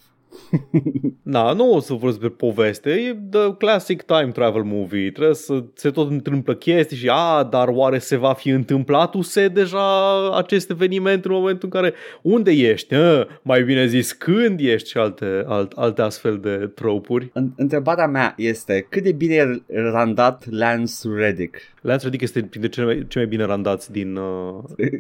Na, 1.23 1.53
nu 1.53 1.73
o 1.73 1.81
să 1.81 1.93
vorbesc 1.93 2.19
despre 2.21 2.37
poveste, 2.47 2.91
e 2.91 3.17
the 3.31 3.55
classic 3.59 4.03
time 4.03 4.31
travel 4.33 4.63
movie, 4.63 5.11
trebuie 5.11 5.35
să 5.35 5.65
se 5.75 5.91
tot 5.91 6.11
întâmplă 6.11 6.55
chestii 6.55 6.97
și 6.97 7.09
a, 7.13 7.43
dar 7.51 7.69
oare 7.69 7.99
se 7.99 8.17
va 8.17 8.33
fi 8.33 8.49
întâmplat 8.49 9.15
se 9.23 9.49
deja 9.49 10.37
acest 10.37 10.71
eveniment 10.71 11.25
în 11.25 11.33
momentul 11.33 11.69
în 11.73 11.81
care 11.81 11.95
unde 12.23 12.51
ești, 12.51 12.95
a, 12.95 13.27
mai 13.43 13.63
bine 13.63 13.87
zis 13.87 14.13
când 14.13 14.61
ești 14.61 14.89
și 14.89 14.97
alte, 14.97 15.45
alt, 15.47 15.73
alte 15.73 16.03
astfel 16.03 16.39
de 16.39 16.71
tropuri. 16.75 17.31
În- 17.33 17.51
Întrebarea 17.57 18.07
mea 18.07 18.35
este 18.37 18.87
cât 18.89 19.03
de 19.03 19.13
bine 19.13 19.35
e 19.35 19.81
randat 19.81 20.45
Lance 20.51 20.93
Reddick? 21.17 21.57
Lance 21.81 22.03
Reddick 22.03 22.23
este 22.23 22.43
printre 22.43 22.71
cei 22.71 22.85
mai, 22.85 22.95
cei 22.95 23.21
mai 23.23 23.27
bine 23.27 23.45
randați 23.45 23.93
din, 23.93 24.17
uh, 24.17 24.55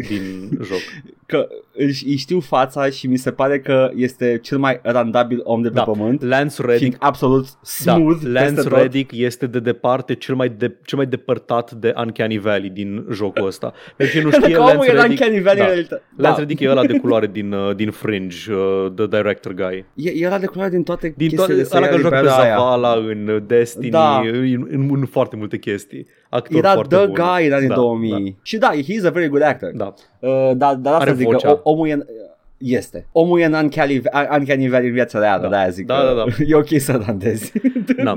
din 0.09 0.49
joc. 0.69 0.79
Că 1.27 1.49
își, 1.73 2.07
își 2.09 2.17
știu 2.17 2.41
fața 2.41 2.91
și 2.91 3.07
mi 3.07 3.17
se 3.17 3.33
pare 3.33 3.61
că 3.61 3.91
este 3.95 4.39
cel 4.43 4.59
mai 4.59 4.81
randabil 5.19 5.41
om 5.45 5.63
de 5.63 5.69
pe 5.69 5.75
Da, 5.75 5.83
pământ. 5.83 6.23
Lance 6.23 6.55
Fiind 6.63 6.71
Reddick 6.71 6.97
absolut 7.05 7.47
smooth 7.63 8.21
da, 8.23 8.29
Lance 8.31 8.55
peste 8.55 8.69
tot. 8.69 8.79
Reddick 8.79 9.13
este 9.15 9.47
de 9.47 9.61
departe 9.61 10.15
cel 10.15 10.35
mai, 10.35 10.49
de, 10.49 10.77
cel 10.85 10.99
mai 10.99 11.07
depărtat 11.07 11.71
de 11.73 11.93
Uncanny 11.97 12.39
Valley 12.39 12.71
din 12.71 13.07
jocul 13.13 13.47
ăsta. 13.53 13.73
Pentru 13.97 14.17
cine 14.19 14.25
nu 14.31 14.31
știe, 14.45 14.55
Că 14.55 14.61
omul 14.61 14.73
Lance 14.75 14.91
era 14.91 15.01
în 15.03 15.09
Reddick, 15.09 15.23
Canny 15.23 15.43
Valley 15.43 15.59
da. 15.59 15.65
în 15.65 15.71
realitate. 15.71 16.03
Lance 16.17 16.33
Da. 16.35 16.39
Reddick 16.39 16.61
e 16.61 16.71
ăla 16.71 16.85
de 16.85 16.99
culoare 16.99 17.27
din, 17.27 17.53
uh, 17.53 17.75
din 17.77 17.91
Fringe, 17.91 18.53
uh, 18.53 18.87
the 18.97 19.07
director 19.07 19.53
guy. 19.55 19.85
E, 19.95 20.11
era 20.25 20.39
de 20.39 20.47
culoare 20.47 20.71
din 20.71 20.83
toate 20.83 21.15
Din 21.17 21.31
toate, 21.37 21.55
chestiile 21.55 21.85
ăla 21.85 21.87
care 21.91 22.01
joacă 22.01 22.15
pe 22.17 22.21
perioada 22.23 22.43
aia. 22.43 22.57
Zavala, 22.57 22.93
în 22.95 23.29
uh, 23.29 23.43
Destiny, 23.47 23.91
Da. 23.91 24.19
în, 24.25 24.67
în, 24.71 24.89
în, 24.93 25.07
foarte 25.07 25.37
multe 25.37 25.59
chestii. 25.59 26.07
Actor 26.31 26.57
Era 26.59 26.73
foarte 26.73 26.97
the 26.97 27.05
bun. 27.07 27.15
guy 27.15 27.47
în 27.47 27.53
anii 27.53 27.69
da, 27.69 27.75
2000. 27.75 28.39
Și 28.43 28.57
da, 28.59 28.71
he's 28.71 29.07
a 29.07 29.11
very 29.11 29.29
good 29.29 29.43
actor. 29.43 29.71
Da, 29.75 29.95
da. 30.21 30.29
Uh, 30.29 30.51
dar 30.57 30.75
dar 30.75 30.93
asta 30.93 31.05
Are 31.05 31.15
zic 31.15 31.27
vocea. 31.27 31.49
că 31.49 31.61
o- 31.63 31.71
omul 31.71 31.89
e 31.89 31.93
în, 31.93 32.03
este. 32.59 33.07
Omul 33.12 33.41
e 33.41 33.45
în 33.45 33.53
Uncanny, 33.53 34.03
Uncanny 34.38 34.69
Valley 34.69 34.88
în 34.88 34.95
viața 34.95 35.19
reală, 35.19 35.43
Da. 35.43 35.49
de-aia 35.49 35.69
zic 35.69 35.87
Da, 35.87 35.95
că 35.95 36.07
da, 36.07 36.15
da. 36.15 36.25
e 36.49 36.55
ok 36.55 36.81
să 36.81 37.03
randezi. 37.07 37.53
da. 38.05 38.15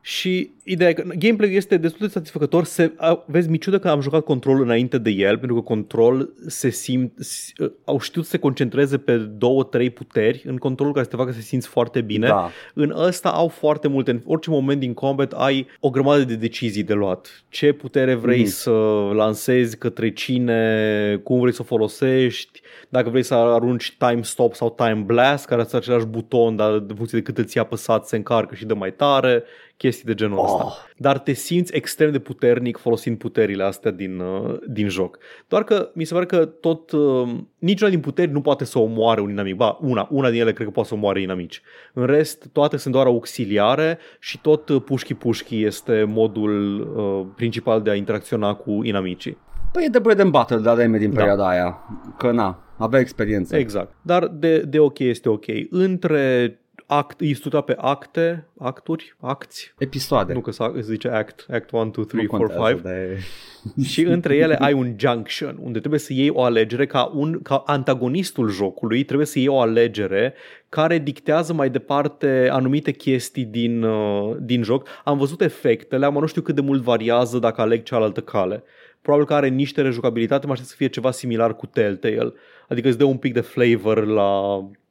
Și 0.00 0.50
ideea 0.64 0.88
e 0.90 0.92
că 0.92 1.02
gameplay 1.18 1.54
este 1.54 1.76
destul 1.76 2.06
de 2.06 2.12
satisfăcător. 2.12 2.64
Se, 2.64 2.92
a, 2.96 3.24
vezi, 3.26 3.50
mi 3.50 3.58
ciudă 3.58 3.78
că 3.78 3.88
am 3.88 4.00
jucat 4.00 4.24
control 4.24 4.60
înainte 4.62 4.98
de 4.98 5.10
el, 5.10 5.38
pentru 5.38 5.56
că 5.56 5.62
control 5.62 6.30
se 6.46 6.70
simt, 6.70 7.12
s- 7.18 7.52
au 7.84 8.00
știut 8.00 8.24
să 8.24 8.30
se 8.30 8.38
concentreze 8.38 8.98
pe 8.98 9.16
două, 9.16 9.64
trei 9.64 9.90
puteri 9.90 10.42
în 10.46 10.56
controlul 10.56 10.92
care 10.92 11.04
să 11.04 11.10
te 11.10 11.16
facă 11.16 11.30
să 11.30 11.36
te 11.38 11.44
simți 11.44 11.68
foarte 11.68 12.00
bine. 12.00 12.26
Da. 12.26 12.50
În 12.74 12.94
ăsta 12.96 13.28
au 13.28 13.48
foarte 13.48 13.88
multe, 13.88 14.10
în 14.10 14.20
orice 14.24 14.50
moment 14.50 14.80
din 14.80 14.94
combat 14.94 15.32
ai 15.32 15.66
o 15.80 15.90
grămadă 15.90 16.24
de 16.24 16.34
decizii 16.34 16.82
de 16.82 16.94
luat. 16.94 17.44
Ce 17.48 17.72
putere 17.72 18.14
vrei 18.14 18.40
Mhm. 18.40 18.48
să 18.48 18.70
lansezi, 19.12 19.76
către 19.78 20.10
cine, 20.10 21.20
cum 21.22 21.40
vrei 21.40 21.52
să 21.52 21.62
o 21.62 21.64
folosești, 21.64 22.60
dacă 22.88 23.10
vrei 23.10 23.22
să 23.22 23.34
arunci 23.34 23.96
time 23.98 24.22
stop 24.22 24.54
sau 24.54 24.70
time 24.70 25.02
blast, 25.06 25.46
care 25.46 25.60
este 25.60 25.76
același 25.76 26.06
buton, 26.06 26.56
dar 26.56 26.78
de 26.78 26.94
funcție 26.94 27.18
de 27.18 27.24
cât 27.24 27.38
îți 27.38 27.58
apăsat 27.58 28.06
se 28.06 28.16
încarcă 28.16 28.54
și 28.54 28.66
dă 28.66 28.74
mai 28.74 28.92
tare, 28.92 29.44
chestii 29.78 30.04
de 30.04 30.14
genul 30.14 30.44
ăsta. 30.44 30.64
Oh. 30.64 30.72
Dar 30.96 31.18
te 31.18 31.32
simți 31.32 31.74
extrem 31.74 32.12
de 32.12 32.18
puternic 32.18 32.76
folosind 32.76 33.18
puterile 33.18 33.64
astea 33.64 33.90
din, 33.90 34.18
uh, 34.18 34.56
din 34.66 34.88
joc. 34.88 35.18
Doar 35.48 35.64
că 35.64 35.90
mi 35.94 36.04
se 36.04 36.14
pare 36.14 36.26
că 36.26 36.44
tot, 36.44 36.90
uh, 36.90 37.28
niciuna 37.58 37.90
din 37.90 38.00
puteri 38.00 38.30
nu 38.30 38.40
poate 38.40 38.64
să 38.64 38.78
omoare 38.78 39.20
un 39.20 39.30
inamic. 39.30 39.54
Ba, 39.54 39.78
una, 39.80 40.08
una 40.10 40.30
din 40.30 40.40
ele 40.40 40.52
cred 40.52 40.66
că 40.66 40.72
poate 40.72 40.88
să 40.88 40.94
omoare 40.94 41.20
inamici. 41.20 41.62
În 41.92 42.06
rest, 42.06 42.48
toate 42.52 42.76
sunt 42.76 42.94
doar 42.94 43.06
auxiliare 43.06 43.98
și 44.20 44.40
tot 44.40 44.68
uh, 44.68 44.82
pușchi-pușchi 44.84 45.62
este 45.62 46.04
modul 46.08 46.80
uh, 46.80 47.32
principal 47.36 47.82
de 47.82 47.90
a 47.90 47.94
interacționa 47.94 48.54
cu 48.54 48.80
inamicii. 48.82 49.38
Păi 49.72 49.84
e 49.84 49.88
de 49.88 49.98
bread 49.98 50.20
and 50.20 50.30
butter 50.30 50.58
de 50.58 50.68
ADM 50.68 50.96
din 50.96 51.10
Da. 51.10 51.16
perioada 51.16 51.48
aia. 51.48 51.78
Că 52.18 52.30
na, 52.30 52.62
avea 52.76 53.00
experiență. 53.00 53.56
Exact. 53.56 53.94
Dar 54.02 54.26
de, 54.26 54.58
de 54.58 54.78
ok 54.78 54.98
este 54.98 55.28
ok. 55.28 55.44
Între 55.70 56.58
act, 56.86 57.20
e 57.20 57.32
structurat 57.34 57.64
pe 57.64 57.74
acte, 57.78 58.46
acturi, 58.58 59.14
acți, 59.20 59.74
Episoade. 59.78 60.32
nu 60.32 60.40
că 60.40 60.50
se 60.50 60.64
se 60.74 60.80
zice 60.80 61.08
act, 61.08 61.46
act 61.50 61.70
1, 61.70 61.90
2, 61.90 62.04
3, 62.04 62.22
Nu 62.22 62.28
4, 62.28 62.46
contează 62.46 62.70
5. 62.72 62.82
de... 62.82 63.18
și 63.90 64.02
între 64.02 64.36
ele 64.36 64.54
ai 64.56 64.72
un 64.72 64.94
junction, 64.98 65.58
unde 65.62 65.78
trebuie 65.78 66.00
să 66.00 66.12
iei 66.12 66.30
o 66.30 66.42
alegere 66.42 66.86
ca, 66.86 67.10
un, 67.14 67.40
ca 67.42 67.62
antagonistul 67.66 68.48
jocului, 68.50 69.04
trebuie 69.04 69.26
să 69.26 69.38
iei 69.38 69.48
o 69.48 69.60
alegere 69.60 70.34
care 70.68 70.98
dictează 70.98 71.52
mai 71.52 71.70
departe 71.70 72.48
anumite 72.52 72.90
chestii 72.90 73.44
din, 73.44 73.82
uh, 73.82 74.36
din 74.40 74.62
joc. 74.62 74.88
Am 75.04 75.18
văzut 75.18 75.40
efectele, 75.40 76.04
am 76.06 76.14
nu 76.14 76.26
știu 76.26 76.42
cât 76.42 76.54
de 76.54 76.60
mult 76.60 76.82
variază 76.82 77.38
dacă 77.38 77.60
aleg 77.60 77.82
cealaltă 77.82 78.20
cale. 78.20 78.62
Probabil 79.02 79.26
că 79.26 79.34
are 79.34 79.48
niște 79.48 79.82
rejucabilitate, 79.82 80.46
mă 80.46 80.52
aștept 80.52 80.70
să 80.70 80.76
fie 80.78 80.86
ceva 80.88 81.10
similar 81.10 81.56
cu 81.56 81.66
Telltale. 81.66 82.32
Adică 82.68 82.88
îți 82.88 82.98
dă 82.98 83.04
un 83.04 83.16
pic 83.16 83.32
de 83.32 83.40
flavor 83.40 84.06
la 84.06 84.30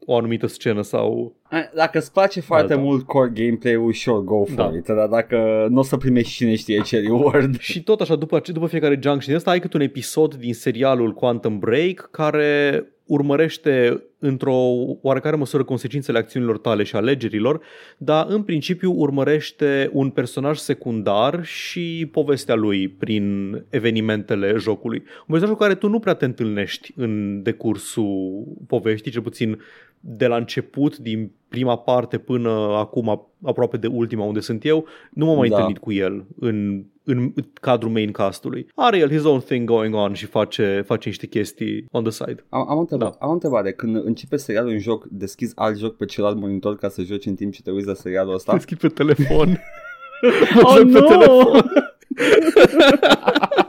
o 0.09 0.15
anumită 0.17 0.47
scenă 0.47 0.81
sau... 0.81 1.35
A, 1.43 1.57
Dacă 1.75 1.97
îți 1.97 2.11
place 2.11 2.39
foarte 2.41 2.73
Alta. 2.73 2.85
mult 2.85 3.05
core 3.05 3.31
gameplay-ul, 3.33 3.93
sure, 3.93 4.21
go 4.23 4.45
for 4.45 4.55
Da. 4.55 4.71
it. 4.77 4.85
Dar 4.85 5.07
dacă 5.07 5.67
nu 5.69 5.79
o 5.79 5.83
să 5.83 5.97
primești 5.97 6.31
cine 6.33 6.55
știe 6.55 6.81
ce 6.81 6.99
reward. 6.99 7.59
Și 7.69 7.83
tot 7.83 8.01
așa, 8.01 8.15
după, 8.15 8.35
ace- 8.35 8.51
după 8.51 8.67
fiecare 8.67 8.99
junction 9.03 9.35
ăsta, 9.35 9.51
ai 9.51 9.59
cât 9.59 9.73
un 9.73 9.81
episod 9.81 10.35
din 10.35 10.53
serialul 10.53 11.13
Quantum 11.13 11.59
Break 11.59 12.07
care 12.11 12.83
urmărește 13.07 14.03
într-o 14.19 14.55
oarecare 15.01 15.35
măsură 15.35 15.63
consecințele 15.63 16.17
acțiunilor 16.17 16.57
tale 16.57 16.83
și 16.83 16.95
alegerilor, 16.95 17.61
dar 17.97 18.25
în 18.29 18.43
principiu 18.43 18.91
urmărește 18.91 19.89
un 19.93 20.09
personaj 20.09 20.57
secundar 20.57 21.45
și 21.45 22.09
povestea 22.11 22.55
lui 22.55 22.87
prin 22.87 23.55
evenimentele 23.69 24.55
jocului. 24.57 24.97
Un 24.99 25.25
personaj 25.27 25.49
cu 25.49 25.61
care 25.61 25.75
tu 25.75 25.87
nu 25.89 25.99
prea 25.99 26.13
te 26.13 26.25
întâlnești 26.25 26.93
în 26.95 27.43
decursul 27.43 28.43
poveștii, 28.67 29.11
cel 29.11 29.21
puțin 29.21 29.59
de 29.99 30.27
la 30.27 30.35
început, 30.35 30.97
din 30.97 31.31
prima 31.49 31.77
parte 31.77 32.17
până 32.17 32.49
acum 32.75 33.27
aproape 33.43 33.77
de 33.77 33.87
ultima 33.87 34.23
unde 34.25 34.39
sunt 34.39 34.65
eu, 34.65 34.85
nu 35.11 35.25
m-am 35.25 35.37
mai 35.37 35.47
Da. 35.47 35.55
întâlnit 35.55 35.77
cu 35.77 35.91
el 35.93 36.25
în, 36.39 36.83
în 37.03 37.33
cadrul 37.61 37.91
main 37.91 38.11
castului. 38.11 38.67
Are 38.75 38.97
el 38.97 39.09
his 39.09 39.23
own 39.23 39.39
thing 39.39 39.67
going 39.67 39.93
on 39.95 40.13
și 40.13 40.25
face, 40.25 40.83
face 40.85 41.07
niște 41.07 41.27
chestii 41.27 41.85
on 41.91 42.03
the 42.03 42.11
side. 42.11 42.45
Am, 42.49 42.69
am, 42.69 42.77
o 42.77 42.79
întrebare, 42.79 43.11
Da. 43.19 43.25
am 43.25 43.29
o 43.29 43.33
întrebare. 43.33 43.71
Când 43.71 43.95
începe 44.05 44.37
serialul 44.37 44.71
în 44.71 44.79
joc, 44.79 45.05
deschizi 45.09 45.53
alt 45.55 45.77
joc 45.77 45.95
pe 45.97 46.05
celălalt 46.05 46.39
monitor 46.39 46.75
ca 46.75 46.89
să 46.89 47.01
joci 47.01 47.25
în 47.25 47.35
timp 47.35 47.53
ce 47.53 47.61
te 47.61 47.71
uiți 47.71 47.87
la 47.87 47.93
serialul 47.93 48.33
ăsta? 48.33 48.53
Deschid 48.53 48.77
pe 48.77 48.87
telefon. 48.87 49.49
oh, 50.63 50.75
Joc 50.77 50.91
pe 50.91 50.99
nu! 50.99 51.07
telefon. 51.07 51.71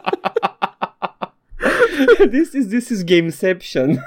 this 2.36 2.52
is 2.52 2.66
this 2.68 2.88
is 2.88 3.04
gameception. 3.04 3.98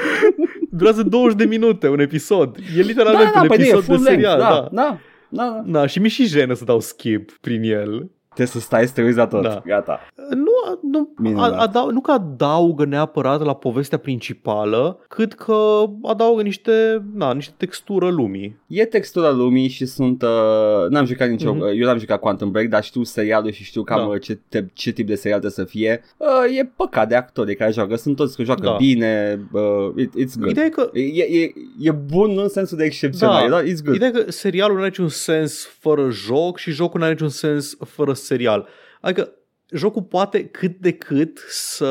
Durează 0.70 1.02
20 1.02 1.36
de 1.38 1.44
minute 1.44 1.88
un 1.88 2.00
episod. 2.00 2.56
E 2.56 2.80
da, 2.80 2.86
literalmente 2.86 3.30
da, 3.34 3.40
un 3.40 3.46
păi 3.48 3.56
nu, 3.58 3.64
e 3.64 3.66
episod 3.66 3.84
de 3.86 3.92
full 3.92 4.02
length, 4.04 4.22
serial. 4.28 4.38
da, 4.38 4.48
Da. 4.48 4.68
da, 4.72 4.98
da, 5.28 5.62
da. 5.66 5.80
Da, 5.80 5.86
și 5.86 5.98
mi 5.98 6.08
și 6.08 6.26
jenă 6.26 6.54
să 6.54 6.64
dau 6.64 6.80
skip 6.80 7.32
prin 7.40 7.62
el. 7.62 8.10
Trebuie 8.38 8.62
să 8.62 8.66
stai 8.68 8.86
să 8.86 8.92
te 8.92 9.02
uiți 9.02 9.16
la 9.16 9.26
tot. 9.26 9.42
Da. 9.42 9.62
Gata. 9.66 10.00
Nu, 10.30 10.78
nu, 10.90 11.12
Minunat. 11.16 11.52
a, 11.52 11.56
adau, 11.56 11.90
nu 11.90 12.00
că 12.00 12.10
adaugă 12.10 12.84
neapărat 12.84 13.44
la 13.44 13.54
povestea 13.54 13.98
principală, 13.98 14.98
cât 15.08 15.32
că 15.34 15.84
adaugă 16.02 16.42
niște, 16.42 17.02
na, 17.14 17.32
niște 17.32 17.54
textură 17.56 18.08
lumii. 18.10 18.56
E 18.66 18.84
textura 18.84 19.30
lumii 19.30 19.68
și 19.68 19.86
sunt... 19.86 20.22
Uh, 20.22 20.88
n-am 20.88 21.04
jucat 21.04 21.28
nicio... 21.28 21.52
Mhm. 21.52 21.60
Uh, 21.60 21.70
eu 21.74 21.86
n-am 21.86 21.98
jucat 21.98 22.20
Quantum 22.20 22.50
Break, 22.50 22.66
dar 22.66 22.82
știu 22.82 23.02
serialul 23.02 23.50
și 23.50 23.64
știu 23.64 23.82
cam 23.82 23.98
Da. 23.98 24.04
uh, 24.04 24.20
ce, 24.20 24.38
te, 24.48 24.64
ce 24.72 24.90
tip 24.92 25.06
de 25.06 25.14
serial 25.14 25.40
trebuie 25.40 25.66
să 25.66 25.70
fie. 25.72 26.02
Uh, 26.16 26.58
e 26.58 26.72
păcat 26.76 27.08
de 27.08 27.14
actorii 27.14 27.56
care 27.56 27.72
joacă. 27.72 27.96
Sunt 27.96 28.16
toți 28.16 28.36
că 28.36 28.42
joacă 28.42 28.62
Da. 28.62 28.76
bine. 28.78 29.40
Uh, 29.52 29.62
it, 29.96 30.10
it's 30.10 30.38
good. 30.38 30.50
Ideea 30.50 30.66
e 30.66 30.68
că 30.68 30.90
E, 30.92 31.22
e, 31.42 31.52
e 31.80 31.90
bun 31.90 32.30
nu 32.30 32.42
în 32.42 32.48
sensul 32.48 32.76
de 32.78 32.84
excepțional, 32.84 33.48
Da. 33.50 33.56
da. 33.56 33.62
it's 33.62 33.82
good. 33.84 33.94
Ideea 33.94 34.10
e 34.14 34.22
că 34.22 34.30
serialul 34.30 34.72
nu 34.74 34.80
are 34.80 34.88
niciun 34.88 35.08
sens 35.08 35.66
fără 35.78 36.10
joc 36.10 36.58
și 36.58 36.70
jocul 36.70 36.98
nu 36.98 37.04
are 37.04 37.14
niciun 37.14 37.28
sens 37.28 37.76
fără 37.86 38.12
serial. 38.28 38.68
Adică 39.00 39.32
jocul 39.74 40.02
poate 40.02 40.44
cât 40.44 40.76
de 40.78 40.92
cât 40.92 41.38
să... 41.48 41.86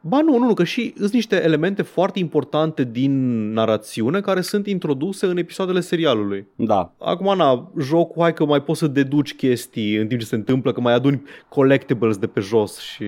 Ba 0.00 0.20
nu, 0.20 0.38
nu, 0.38 0.46
nu, 0.46 0.54
că 0.54 0.64
și 0.64 0.94
sunt 0.98 1.12
niște 1.12 1.42
elemente 1.44 1.82
foarte 1.82 2.18
importante 2.18 2.84
din 2.84 3.12
narațiune 3.52 4.20
care 4.20 4.40
sunt 4.40 4.66
introduse 4.66 5.26
în 5.26 5.36
episoadele 5.36 5.80
serialului. 5.80 6.46
Da. 6.56 6.92
Acum, 6.98 7.36
na, 7.36 7.72
jocul, 7.80 8.22
hai 8.22 8.34
că 8.34 8.44
mai 8.44 8.62
poți 8.62 8.78
să 8.78 8.86
deduci 8.86 9.34
chestii 9.34 9.94
în 9.96 10.06
timp 10.06 10.20
ce 10.20 10.26
se 10.26 10.34
întâmplă, 10.34 10.72
că 10.72 10.80
mai 10.80 10.94
aduni 10.94 11.22
collectibles 11.48 12.16
de 12.16 12.26
pe 12.26 12.40
jos 12.40 12.78
și... 12.78 13.04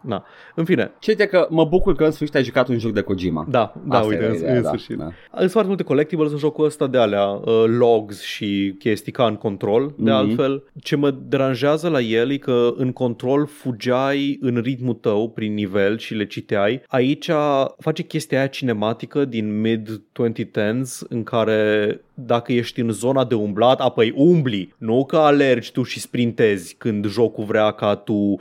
Na, 0.00 0.24
în 0.54 0.64
fine, 0.64 0.92
Ce 0.98 1.10
uite 1.10 1.26
că 1.26 1.46
mă 1.50 1.64
bucur 1.64 1.94
că 1.94 2.04
în 2.04 2.10
sfârșit 2.10 2.34
ai 2.36 2.44
jucat 2.44 2.68
un 2.68 2.78
joc 2.78 2.92
de 2.92 3.00
Kojima. 3.00 3.46
da, 3.48 3.72
da, 3.86 3.96
Asta 3.96 4.08
uite, 4.08 4.22
era 4.22 4.30
în, 4.32 4.36
ideea, 4.38 4.56
în 4.56 4.62
da, 4.62 4.68
sfârșit. 4.68 4.96
da. 4.96 5.08
Sunt 5.38 5.50
foarte 5.50 5.68
multe 5.68 5.82
collectibles 5.82 6.30
în 6.30 6.38
jocul 6.38 6.64
ăsta 6.64 6.86
de 6.86 6.98
alea, 6.98 7.26
uh, 7.26 7.64
logs 7.78 8.22
și 8.22 8.74
chestii 8.78 9.12
ca 9.12 9.26
în 9.26 9.34
control, 9.36 9.94
de 9.96 10.10
Mhm. 10.10 10.18
altfel. 10.18 10.62
Ce 10.80 10.96
mă 10.96 11.10
deranjează 11.10 11.88
la 11.88 12.00
el 12.00 12.30
e 12.30 12.36
că 12.36 12.72
în 12.76 12.92
control 12.92 13.35
fugeai 13.44 14.38
în 14.40 14.60
ritmul 14.60 14.94
tău 14.94 15.30
prin 15.30 15.54
nivel 15.54 15.98
și 15.98 16.14
le 16.14 16.26
citeai. 16.26 16.82
Aici 16.86 17.30
face 17.78 18.02
chestia 18.02 18.38
aia 18.38 18.46
cinematică 18.46 19.24
din 19.24 19.60
mid-2010s 19.60 21.08
în 21.08 21.22
care 21.22 22.00
dacă 22.14 22.52
ești 22.52 22.80
în 22.80 22.90
zona 22.90 23.24
de 23.24 23.34
umblat, 23.34 23.80
apoi 23.80 24.12
umbli, 24.16 24.74
nu 24.78 25.04
că 25.04 25.16
alergi 25.16 25.72
tu 25.72 25.82
și 25.82 26.00
sprintezi 26.00 26.74
când 26.74 27.06
jocul 27.06 27.44
vrea 27.44 27.70
ca 27.70 27.94
tu 27.94 28.12
uh, 28.12 28.38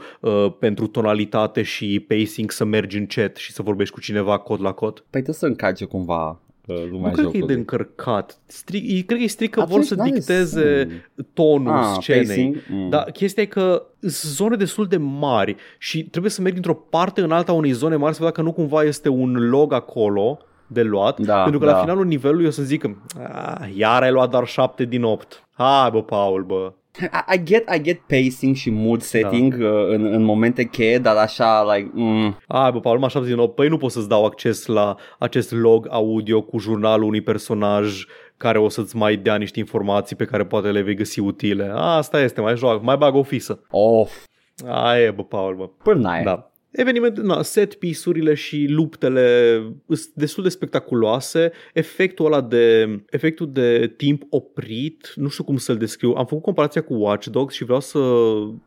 pentru 0.60 0.88
tonalitate 0.88 1.62
și 1.62 2.06
pacing 2.08 2.52
să 2.52 2.66
mergi 2.66 2.98
încet 2.98 3.36
și 3.36 3.52
să 3.52 3.62
vorbești 3.62 3.94
cu 3.94 4.00
cineva 4.00 4.38
cod 4.38 4.62
la 4.62 4.72
cod. 4.72 4.94
Păi 4.94 5.22
trebuie 5.22 5.36
să 5.36 5.46
încarce 5.46 5.86
cumva 5.86 6.40
uh, 6.68 6.76
lumea 6.90 7.08
Nu 7.10 7.14
cred 7.14 7.14
că 7.14 7.22
e 7.22 7.24
jocului. 7.24 7.48
de 7.48 7.54
încărcat. 7.54 8.38
Stric, 8.46 8.92
e- 8.92 9.02
cred 9.02 9.18
că 9.18 9.24
e 9.24 9.28
strict 9.28 9.54
că 9.54 9.60
vor 9.60 9.70
Atunci 9.70 9.86
să 9.86 9.96
n-are 9.96 10.10
dicteze 10.10 10.88
sens. 10.88 10.92
tonul 11.34 11.72
Ah, 11.78 11.96
scenei. 12.00 12.26
pacing? 12.26 12.56
Mm. 12.70 12.90
Dar 12.90 13.04
chestia 13.12 13.44
e 13.44 13.46
că 13.46 13.84
sunt 14.00 14.32
zone 14.34 14.56
destul 14.56 14.86
de 14.88 14.98
mari 14.98 15.56
și 15.78 16.04
trebuie 16.04 16.32
să 16.32 16.42
mergi 16.42 16.58
într-o 16.58 16.74
parte 16.74 17.22
în 17.22 17.32
alta 17.32 17.52
a 17.52 17.56
unei 17.56 17.72
zone 17.72 17.96
mari 17.96 18.14
să 18.16 18.20
vedea 18.24 18.34
că 18.36 18.42
nu 18.42 18.54
cumva 18.54 18.84
este 18.84 19.10
un 19.10 19.50
log 19.50 19.74
acolo 19.74 20.38
de 20.68 20.82
luat, 20.84 21.20
Da, 21.20 21.42
pentru 21.42 21.60
că 21.60 21.66
da. 21.66 21.72
la 21.72 21.80
finalul 21.80 22.06
nivelului 22.06 22.46
o 22.46 22.50
să 22.50 22.64
zic 22.64 22.82
că 22.82 22.90
"Ah, 23.34 23.70
iar 23.76 24.02
ai 24.02 24.12
luat 24.12 24.30
doar 24.30 24.48
7 24.48 24.84
din 24.86 25.04
8. 25.04 25.44
Hai 25.52 25.90
bă, 25.92 26.04
Paul, 26.04 26.44
bă. 26.44 26.74
I, 27.02 27.34
I 27.36 27.44
get 27.44 27.76
I 27.76 27.82
get 27.82 28.00
pacing 28.08 28.56
și 28.56 28.70
mood 28.70 29.02
setting 29.02 29.58
Da. 29.58 29.68
uh, 29.70 29.88
în, 29.90 30.06
în 30.06 30.24
momente 30.24 30.64
cheie, 30.64 30.98
dar 30.98 31.16
așa 31.16 31.74
like 31.74 31.90
mm, 31.94 32.38
Hai 32.48 32.72
bă, 32.72 32.80
Paul, 32.80 32.94
numai 32.96 33.10
7 33.10 33.28
din 33.28 33.38
8. 33.38 33.56
Păi 33.56 33.68
nu 33.68 33.78
pot 33.78 33.92
să-ți 33.92 34.10
dau 34.10 34.26
acces 34.26 34.66
la 34.66 34.96
acest 35.20 35.52
log 35.52 35.88
audio 35.90 36.42
cu 36.42 36.58
jurnalul 36.60 37.08
unui 37.08 37.22
personaj 37.22 38.06
care 38.38 38.58
o 38.60 38.70
să-ți 38.70 38.96
mai 38.96 39.16
dea 39.16 39.36
niște 39.36 39.60
informații 39.60 40.16
pe 40.16 40.26
care 40.26 40.46
poate 40.46 40.72
le 40.72 40.82
vei 40.82 40.96
găsi 40.96 41.20
utile. 41.20 41.72
Asta 41.74 42.22
este, 42.22 42.42
mai 42.42 42.56
joacă, 42.56 42.80
mai 42.84 42.98
bag 42.98 43.16
o 43.16 43.24
fisă. 43.24 43.62
off 43.70 44.14
Aia 44.68 45.02
e, 45.04 45.12
bă, 45.12 45.24
Paul, 45.24 45.56
bă. 45.56 45.70
până 45.84 46.22
Da. 46.24 46.50
Eveniment, 46.76 47.18
na, 47.18 47.42
set 47.42 47.74
piece-urile 47.74 48.34
și 48.34 48.66
luptele 48.70 49.58
sunt 49.88 50.14
destul 50.14 50.44
de 50.44 50.50
spectaculoase. 50.50 51.52
Efectul 51.74 52.26
ăla 52.26 52.42
de, 52.42 52.88
efectul 53.10 53.52
de 53.52 53.94
timp 53.98 54.24
oprit, 54.30 55.14
nu 55.16 55.28
știu 55.28 55.44
cum 55.44 55.58
să-l 55.58 55.78
descriu. 55.78 56.14
Am 56.18 56.26
făcut 56.26 56.44
comparația 56.44 56.82
cu 56.82 56.94
Watch 56.94 57.28
Dogs 57.28 57.54
și 57.54 57.64
vreau 57.64 57.80
să 57.80 58.00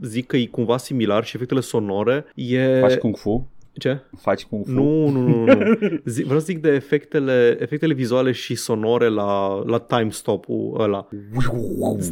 zic 0.00 0.26
că 0.26 0.36
e 0.36 0.46
cumva 0.46 0.76
similar 0.76 1.24
și 1.24 1.36
efectele 1.36 1.60
sonore. 1.60 2.24
E... 2.34 2.80
faci 2.80 2.94
kung 2.94 3.16
fu 3.16 3.50
Ce? 3.72 4.00
faci 4.16 4.44
kung 4.44 4.64
fu 4.64 4.72
Nu, 4.72 5.08
nu, 5.08 5.20
nu, 5.28 5.44
nu. 5.44 5.76
Zi, 6.04 6.22
vreau 6.22 6.38
să 6.38 6.44
zic 6.44 6.58
de 6.58 6.70
efectele, 6.70 7.56
efectele 7.60 7.94
vizuale 7.94 8.32
și 8.32 8.54
sonore 8.54 9.08
la, 9.08 9.62
la 9.66 9.78
time 9.78 10.10
stop-ul 10.10 10.80
ăla. 10.80 11.08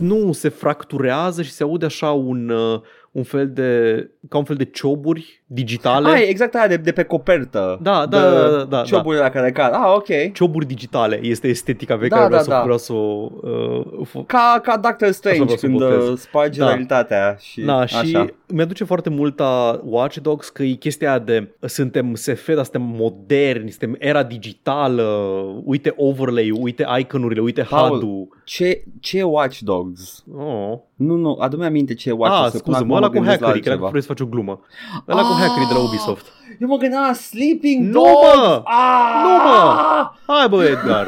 Nu, 0.00 0.32
se 0.32 0.48
fracturează 0.48 1.42
și 1.42 1.50
se 1.50 1.62
aude 1.62 1.84
așa 1.84 2.10
un, 2.10 2.48
uh, 2.48 2.80
un 3.16 3.22
fel 3.22 3.50
de, 3.52 4.10
ca 4.28 4.38
un 4.38 4.44
fel 4.44 4.56
de 4.56 4.64
cioburi 4.64 5.42
digitale. 5.46 6.08
Ah, 6.08 6.20
e 6.20 6.28
exact 6.28 6.54
aia 6.54 6.66
de, 6.66 6.76
de 6.76 6.92
pe 6.92 7.02
copertă 7.02 7.78
Da, 7.82 8.06
de 8.06 8.16
da, 8.16 8.30
da, 8.30 8.48
da, 8.56 8.64
da. 8.64 8.82
cioburile 8.82 9.22
la 9.22 9.30
care 9.30 9.52
cad 9.52 9.72
ah 9.72 9.92
ok 9.94 10.32
Cioburi 10.32 10.66
digitale 10.66 11.18
este 11.22 11.48
estetica 11.48 11.96
pe 11.96 12.06
Da, 12.08 12.16
care 12.16 12.26
vreau, 12.26 12.38
da, 12.38 12.44
să, 12.44 12.50
da. 12.50 12.62
vreau 12.62 12.78
să 12.78 12.92
o 12.92 13.30
uh, 13.42 14.06
f- 14.08 14.26
ca, 14.26 14.60
ca 14.62 14.76
Doctor 14.76 15.10
Strange 15.10 15.42
vreau 15.42 15.56
să 15.58 15.66
când 15.66 15.78
botez. 15.78 16.08
uh, 16.08 16.16
sparge 16.16 16.58
Da. 16.60 16.66
realitatea 16.66 17.36
și 17.40 17.60
Da, 17.60 17.86
și 17.86 17.96
așa. 17.96 18.26
mi-aduce 18.48 18.84
foarte 18.84 19.10
mult 19.10 19.40
a 19.40 19.80
Watch 19.84 20.16
Dogs 20.16 20.48
că 20.48 20.62
e 20.62 20.72
chestia 20.72 21.08
aia 21.10 21.18
de 21.18 21.48
suntem 21.60 22.14
SF, 22.14 22.46
dar 22.54 22.64
suntem 22.64 22.82
moderni, 22.82 23.70
suntem 23.70 23.96
era 23.98 24.22
digitală, 24.22 25.02
uite 25.64 25.92
overlay-ul, 25.96 26.58
uite 26.62 26.86
iconurile, 26.98 27.40
uite 27.40 27.66
Paul, 27.70 27.88
HUD-ul. 27.90 28.35
Ce, 28.46 28.84
ce 29.00 29.18
e 29.18 29.22
Watch 29.22 29.58
Dogs? 29.58 30.24
Oh. 30.38 30.78
Nu, 30.94 31.14
nu, 31.14 31.36
adu-mi 31.40 31.64
aminte 31.64 31.94
ce 31.94 32.08
e 32.08 32.12
Watch 32.12 32.34
Ah, 32.34 32.40
Dogs. 32.42 32.52
că 32.52 32.58
până 32.58 32.76
scuze, 32.76 32.90
mă, 32.90 32.96
acum 32.96 32.96
ăla 32.96 33.06
cu 33.06 33.12
gândesc 33.12 33.40
la 33.40 33.46
hackerii, 33.46 33.62
cred 33.62 33.78
că 33.78 33.84
altceva. 33.84 33.88
vrei 33.90 34.00
să 34.02 34.06
faci 34.08 34.20
o 34.20 34.26
glumă. 34.26 34.60
Ăla 35.08 35.22
cu 35.22 35.32
hackerii 35.40 35.68
de 35.68 35.72
la 35.74 35.80
Ubisoft. 35.80 36.26
Eu 36.60 36.68
mă 36.68 36.76
gândeam 36.76 37.02
la 37.06 37.12
Sleeping 37.12 37.84
Nu, 37.86 37.92
Dogs! 38.02 38.36
mă! 38.36 38.62
Ah! 38.64 39.22
Nu, 39.22 39.30
mă! 39.50 40.10
Hai 40.26 40.48
bă, 40.48 40.64
Edgar! 40.64 41.06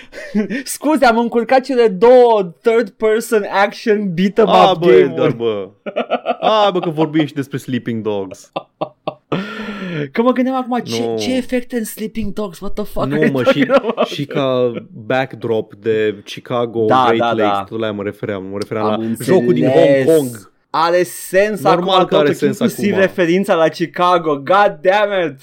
Scuze, 0.64 1.04
am 1.04 1.18
încurcat 1.18 1.60
cele 1.60 1.88
două 1.88 2.42
third 2.62 2.88
person 2.90 3.46
action 3.64 4.14
beat 4.14 4.38
'em 4.38 4.46
Ah, 4.48 4.70
up 4.74 4.78
bă, 4.78 4.92
Edgar, 4.92 5.16
game 5.16 5.34
bă! 5.34 5.68
Ah, 6.40 6.68
bă, 6.72 6.78
că 6.80 6.90
vorbim 6.90 7.26
și 7.26 7.34
despre 7.34 7.58
Sleeping 7.58 8.02
Dogs. 8.02 8.50
Că 10.12 10.22
mă 10.22 10.32
gândeam 10.32 10.56
acum, 10.56 10.78
ce, 10.78 11.02
Nu. 11.02 11.16
ce 11.18 11.36
efecte 11.36 11.76
în 11.78 11.84
Sleeping 11.84 12.32
Dogs? 12.32 12.60
What 12.60 12.72
the 12.74 12.84
fuck 12.84 13.06
Nu, 13.06 13.14
are 13.14 13.24
you 13.24 13.32
mă, 13.32 13.38
și, 13.42 13.44
talking 13.66 13.70
about? 13.90 14.06
și 14.06 14.24
ca 14.24 14.72
backdrop 15.06 15.74
de 15.74 16.14
Chicago, 16.24 16.84
Da, 16.84 17.04
Great 17.06 17.18
da, 17.18 17.26
Lakes, 17.42 17.58
da. 17.58 17.64
tot 17.68 17.78
la 17.78 17.84
aia 17.84 17.94
mă 17.94 18.02
refeream, 18.02 18.44
mă 18.44 18.58
refeream 18.58 18.86
Am 18.86 19.00
la 19.00 19.06
înțeles. 19.06 19.26
jocul 19.26 19.52
din 19.54 19.68
Hong 19.68 20.04
Kong. 20.16 20.52
Are 20.70 21.02
sens 21.02 21.62
Normal 21.62 21.94
acum 21.94 22.06
că 22.06 22.14
are 22.16 22.24
totul, 22.32 22.34
sens 22.38 22.58
inclusiv 22.58 22.90
acum. 22.92 23.00
referința 23.00 23.54
la 23.54 23.68
Chicago. 23.68 24.34
God 24.36 24.78
damn 24.82 25.30
it! 25.30 25.40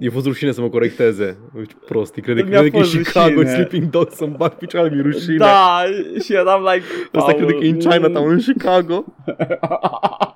E 0.00 0.08
fost 0.10 0.26
rușine 0.26 0.52
să 0.52 0.60
mă 0.60 0.68
corecteze. 0.68 1.38
Uite, 1.56 1.72
prost, 1.86 2.14
crede, 2.14 2.42
Mi-a 2.42 2.58
crede 2.60 2.70
că 2.70 2.76
e 2.76 2.80
fost 2.80 2.96
Chicago, 2.96 3.28
rușine. 3.34 3.52
Sleeping 3.54 3.90
Dogs, 3.90 4.14
să-mi 4.14 4.34
bag 4.36 4.52
picioarele, 4.52 4.94
mi 4.94 5.02
rușine. 5.12 5.36
Da, 5.36 5.82
și 6.24 6.32
eram 6.32 6.62
like... 6.72 6.84
Asta 7.12 7.32
Paul, 7.32 7.34
crede 7.34 7.52
că 7.52 7.64
e 7.64 7.68
în 7.68 7.78
Chinatown, 7.78 8.30
în 8.30 8.38
Chicago. 8.38 9.04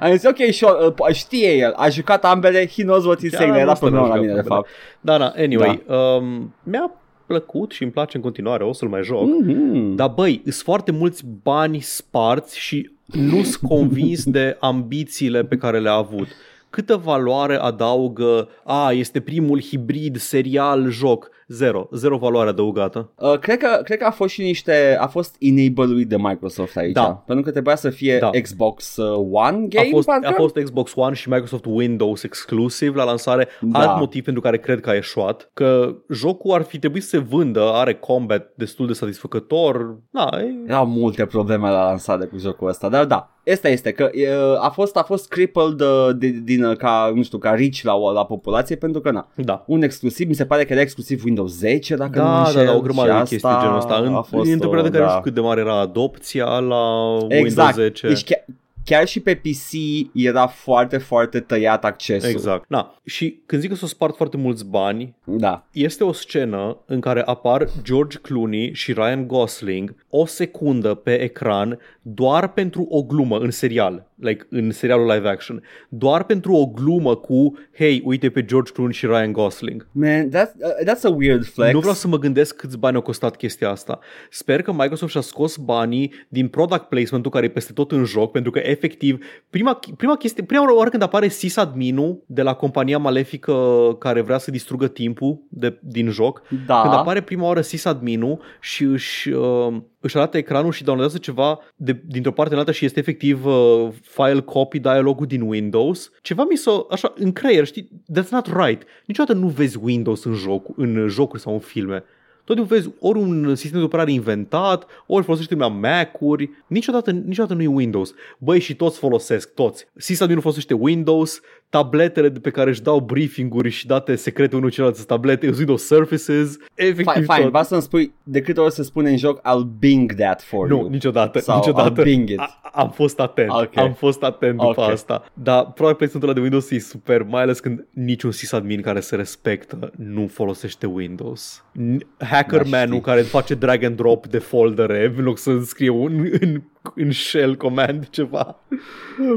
Am 0.00 0.16
zis, 0.16 0.24
ok, 0.28 0.36
sure, 0.52 0.72
uh, 1.08 1.14
știe 1.14 1.56
el, 1.56 1.72
a 1.76 1.88
jucat 1.88 2.24
ambele, 2.24 2.66
he 2.66 2.82
knows 2.82 3.04
what 3.04 3.18
he's 3.18 3.30
Chiar 3.30 3.40
saying, 3.40 3.56
era 3.56 3.70
asta 3.70 3.86
problemă 3.86 4.06
n-a 4.06 4.14
la 4.14 4.22
jucat 4.22 4.30
mine, 4.30 4.42
de 4.42 4.48
ambele. 4.48 4.54
fapt. 4.54 4.68
Da, 5.00 5.18
da, 5.18 5.32
anyway, 5.42 5.82
um, 5.88 6.54
mi-a 6.62 6.92
plăcut 7.26 7.70
și 7.72 7.82
îmi 7.82 7.92
place 7.92 8.16
în 8.16 8.22
continuare, 8.22 8.64
o 8.64 8.72
să-l 8.72 8.88
mai 8.88 9.02
joc. 9.02 9.22
Mhm. 9.26 9.94
Dar 9.94 10.08
băi, 10.08 10.40
sunt 10.42 10.54
foarte 10.54 10.92
mulți 10.92 11.22
bani 11.42 11.80
sparți 11.80 12.58
și 12.58 12.90
nu 13.06 13.42
sunt 13.42 13.70
convins 13.70 14.24
de 14.24 14.56
ambițiile 14.60 15.44
pe 15.44 15.56
care 15.56 15.78
le-a 15.78 15.92
avut. 15.92 16.28
Câtă 16.74 16.96
valoare 16.96 17.56
adaugă, 17.60 18.48
a, 18.64 18.92
este 18.92 19.20
primul 19.20 19.60
hibrid 19.60 20.16
serial 20.16 20.88
joc? 20.90 21.30
Zero, 21.48 21.88
zero 21.92 22.16
valoare 22.16 22.48
adăugată. 22.48 23.10
Uh, 23.18 23.38
cred, 23.38 23.58
că, 23.58 23.80
cred 23.82 23.98
că 23.98 24.04
a 24.04 24.10
fost 24.10 24.32
și 24.32 24.42
niște, 24.42 24.96
a 25.00 25.06
fost 25.06 25.36
enabluit 25.38 26.08
de 26.08 26.16
Microsoft 26.16 26.76
aici, 26.76 26.92
Da. 26.92 27.22
pentru 27.26 27.44
că 27.44 27.50
trebuia 27.50 27.74
să 27.76 27.90
fie 27.90 28.18
Da. 28.18 28.30
Xbox 28.42 28.96
uh, 28.96 29.26
One 29.32 29.66
game, 29.68 29.86
A 29.86 29.90
fost, 29.90 30.06
parcă? 30.06 30.26
a 30.28 30.32
fost 30.32 30.54
Xbox 30.54 30.92
One 30.94 31.14
și 31.14 31.28
Microsoft 31.28 31.64
Windows 31.64 32.22
exclusiv 32.22 32.94
la 32.94 33.04
lansare. 33.04 33.48
Da. 33.60 33.78
Alt 33.78 33.98
motiv 33.98 34.24
pentru 34.24 34.42
care 34.42 34.58
cred 34.58 34.80
că 34.80 34.90
a 34.90 34.94
eșuat, 34.94 35.50
că 35.52 35.94
jocul 36.10 36.52
ar 36.52 36.62
fi 36.62 36.78
trebuit 36.78 37.02
să 37.02 37.08
se 37.08 37.18
vândă, 37.18 37.70
are 37.72 37.94
combat 37.94 38.52
destul 38.54 38.86
de 38.86 38.92
satisfăcător. 38.92 39.98
Da, 40.10 40.28
e... 40.40 40.54
Erau 40.66 40.86
multe 40.86 41.26
probleme 41.26 41.68
la 41.70 41.84
lansare 41.84 42.24
cu 42.24 42.38
jocul 42.38 42.68
ăsta, 42.68 42.88
dar 42.88 43.04
da, 43.04 43.33
Asta 43.52 43.68
este 43.68 43.92
că 43.92 44.10
uh, 44.14 44.64
a 44.64 44.68
fost 44.68 44.96
a 44.96 45.02
fost 45.02 45.28
crippled 45.28 45.80
uh, 45.80 46.08
de, 46.16 46.28
din 46.28 46.64
uh, 46.64 46.76
ca 46.76 47.12
nu 47.14 47.22
știu, 47.22 47.38
ca 47.38 47.52
rich 47.54 47.80
la 47.82 48.12
la 48.12 48.24
populație 48.24 48.76
pentru 48.76 49.00
că 49.00 49.10
na, 49.10 49.28
Da. 49.34 49.64
un 49.66 49.82
exclusiv, 49.82 50.28
mi 50.28 50.34
se 50.34 50.46
pare 50.46 50.64
că 50.64 50.72
era 50.72 50.82
exclusiv 50.82 51.24
Windows 51.24 51.52
10 51.56 51.96
dacă 51.96 52.18
nu 52.18 52.24
mă 52.24 52.30
Da, 52.30 52.34
da, 52.34 52.48
înșel, 52.48 52.66
da, 52.66 52.74
o 52.74 52.80
grămadă 52.80 53.08
și 53.08 53.14
de 53.14 53.20
asta 53.20 53.28
chestii 53.28 53.58
genul 53.60 53.76
ăsta. 53.76 53.94
În, 53.94 54.14
a 54.14 54.20
fost, 54.20 54.50
într-o 54.50 54.68
perioadă 54.68 54.88
uh, 54.88 54.92
care 54.92 55.04
nu 55.04 55.08
da. 55.08 55.10
știu 55.10 55.22
cât 55.22 55.34
de 55.34 55.40
mare 55.40 55.60
era 55.60 55.80
adopția 55.80 56.58
la 56.58 57.16
Exact. 57.28 57.76
Windows 57.76 57.92
10. 57.92 58.06
Deci 58.08 58.24
chiar, 58.24 58.44
chiar 58.84 59.06
și 59.06 59.20
pe 59.20 59.34
PC 59.34 59.72
era 60.14 60.46
foarte, 60.46 60.98
foarte 60.98 61.40
tăiat 61.40 61.84
accesul. 61.84 62.28
Exact. 62.28 62.64
Na. 62.68 62.98
Și 63.04 63.42
când 63.46 63.60
zic 63.60 63.70
că 63.70 63.76
s-au 63.76 63.88
spart 63.88 64.16
foarte 64.16 64.36
mulți 64.36 64.66
bani, 64.66 65.14
Da. 65.24 65.66
este 65.72 66.04
o 66.04 66.12
scenă 66.12 66.78
în 66.86 67.00
care 67.00 67.22
apar 67.24 67.68
George 67.82 68.18
Clooney 68.18 68.74
și 68.74 68.92
Ryan 68.92 69.26
Gosling 69.26 69.94
o 70.08 70.26
secundă 70.26 70.94
pe 70.94 71.20
ecran 71.20 71.78
doar 72.02 72.52
pentru 72.52 72.86
o 72.90 73.02
glumă 73.02 73.38
în 73.38 73.50
serial, 73.50 74.06
like 74.16 74.46
în 74.50 74.70
serialul 74.70 75.06
live 75.06 75.28
action, 75.28 75.62
doar 75.88 76.24
pentru 76.24 76.52
o 76.52 76.66
glumă 76.66 77.14
cu 77.16 77.58
hey, 77.76 78.02
uite 78.04 78.30
pe 78.30 78.44
George 78.44 78.72
Clooney 78.72 78.94
și 78.94 79.06
Ryan 79.06 79.32
Gosling. 79.32 79.86
Man, 79.92 80.28
that's, 80.28 80.52
uh, 80.54 80.92
that's 80.92 81.02
a 81.02 81.14
weird 81.16 81.44
flex. 81.44 81.72
Nu 81.72 81.78
vreau 81.78 81.94
să 81.94 82.08
mă 82.08 82.18
gândesc 82.18 82.56
câți 82.56 82.78
bani 82.78 82.96
au 82.96 83.02
costat 83.02 83.36
chestia 83.36 83.70
asta. 83.70 83.98
Sper 84.30 84.62
că 84.62 84.72
Microsoft 84.72 85.12
și-a 85.12 85.20
scos 85.20 85.56
banii 85.56 86.12
din 86.28 86.48
product 86.48 86.82
placement-ul 86.82 87.30
care 87.30 87.44
e 87.44 87.48
peste 87.48 87.72
tot 87.72 87.92
în 87.92 88.04
joc, 88.04 88.30
pentru 88.30 88.50
că 88.50 88.58
efectiv, 88.58 89.24
prima, 89.50 89.78
prima 89.96 90.16
chestie, 90.16 90.44
prima 90.44 90.74
oară 90.74 90.90
când 90.90 91.02
apare 91.02 91.28
sysadmin-ul 91.28 92.22
de 92.26 92.42
la 92.42 92.54
compania 92.54 92.98
malefică 92.98 93.54
care 93.98 94.20
vrea 94.20 94.38
să 94.38 94.50
distrugă 94.50 94.88
timpul 94.88 95.42
de, 95.48 95.78
din 95.82 96.10
joc, 96.10 96.42
Da. 96.66 96.80
când 96.80 96.94
apare 96.94 97.20
prima 97.22 97.46
oară 97.46 97.60
sysadmin-ul 97.60 98.40
și 98.60 98.82
își, 98.84 99.30
uh, 99.30 99.74
își 100.04 100.16
arată 100.16 100.36
ecranul 100.36 100.72
și 100.72 100.84
downloadează 100.84 101.22
ceva 101.22 101.58
de, 101.76 102.02
dintr-o 102.06 102.32
parte 102.32 102.52
în 102.52 102.58
alta 102.58 102.72
și 102.72 102.84
este 102.84 102.98
efectiv 102.98 103.44
uh, 103.44 103.88
file 104.02 104.40
copy 104.40 104.78
dialogul 104.78 105.26
din 105.26 105.40
Windows, 105.40 106.10
ceva 106.22 106.44
mi 106.50 106.56
s-a, 106.56 106.86
așa, 106.90 107.12
în 107.16 107.32
creier, 107.32 107.64
știi, 107.64 107.88
that's 108.12 108.28
not 108.30 108.46
right. 108.46 108.82
Niciodată 109.06 109.38
nu 109.38 109.48
vezi 109.48 109.78
Windows 109.82 110.24
în, 110.24 110.34
joc, 110.34 110.66
în 110.76 111.06
jocuri 111.08 111.42
sau 111.42 111.52
în 111.52 111.58
filme. 111.58 112.04
Tot 112.44 112.56
timpul 112.56 112.76
vezi 112.76 112.90
ori 112.98 113.18
un 113.18 113.54
sistem 113.54 113.78
de 113.78 113.84
operare 113.84 114.12
inventat, 114.12 114.86
ori 115.06 115.24
folosește 115.24 115.54
lumea 115.54 115.68
Mac-uri, 115.68 116.50
niciodată, 116.66 117.10
niciodată 117.10 117.54
nu 117.54 117.62
e 117.62 117.66
Windows. 117.66 118.14
Băi, 118.38 118.60
și 118.60 118.76
toți 118.76 118.98
folosesc, 118.98 119.54
toți. 119.54 119.86
Sysadmin 119.96 120.36
nu 120.36 120.42
folosește 120.42 120.74
Windows, 120.74 121.40
tabletele 121.78 122.28
de 122.28 122.38
pe 122.38 122.50
care 122.50 122.70
își 122.70 122.82
dau 122.82 123.00
briefing-uri 123.00 123.68
și 123.70 123.86
date 123.86 124.14
secrete 124.16 124.56
unul 124.56 124.70
celălalt 124.70 124.96
sunt 124.96 125.06
tablete, 125.08 125.44
sunt 125.46 125.56
Windows 125.58 125.86
Surfaces, 125.86 126.56
efectiv 126.74 127.06
Fine, 127.12 127.24
fine, 127.24 127.38
tot. 127.40 127.48
vreau 127.48 127.64
să-mi 127.64 127.82
spui 127.82 128.14
de 128.22 128.40
câte 128.40 128.60
ori 128.60 128.72
se 128.72 128.82
spune 128.82 129.10
în 129.10 129.16
joc 129.16 129.38
I'll 129.40 129.78
Bing 129.78 130.12
that 130.14 130.42
for 130.42 130.68
Nu, 130.68 130.76
you. 130.76 130.88
niciodată, 130.88 131.38
Sau 131.38 131.56
niciodată. 131.56 132.00
I'll 132.00 132.04
Bing 132.04 132.28
it. 132.30 132.38
A, 132.38 132.60
am 132.72 132.90
fost 132.90 133.20
atent, 133.20 133.50
Ok. 133.50 133.76
am 133.76 133.92
fost 133.92 134.22
atent 134.22 134.58
după 134.58 134.80
Ok. 134.80 134.90
asta. 134.90 135.24
Dar 135.34 135.62
probabil 135.72 135.96
placementul 135.96 136.22
ăla 136.28 136.32
de 136.32 136.40
Windows 136.40 136.70
e 136.70 136.78
super, 136.78 137.22
mai 137.22 137.42
ales 137.42 137.60
când 137.60 137.86
niciun 137.90 138.30
sysadmin 138.30 138.80
care 138.80 139.00
se 139.00 139.16
respectă 139.16 139.90
nu 139.96 140.26
folosește 140.26 140.86
Windows. 140.86 141.64
N- 141.78 142.24
Hackerman-ul 142.30 142.86
știi. 142.88 143.00
care 143.00 143.20
face 143.20 143.54
drag 143.54 143.82
and 143.82 143.96
drop 143.96 144.26
de 144.26 144.38
foldere 144.38 145.12
în 145.16 145.24
loc 145.24 145.38
să 145.38 145.58
scrie 145.64 145.88
un, 145.90 146.28
în, 146.40 146.62
în 146.94 147.10
shell 147.10 147.56
command 147.56 148.08
ceva. 148.08 148.60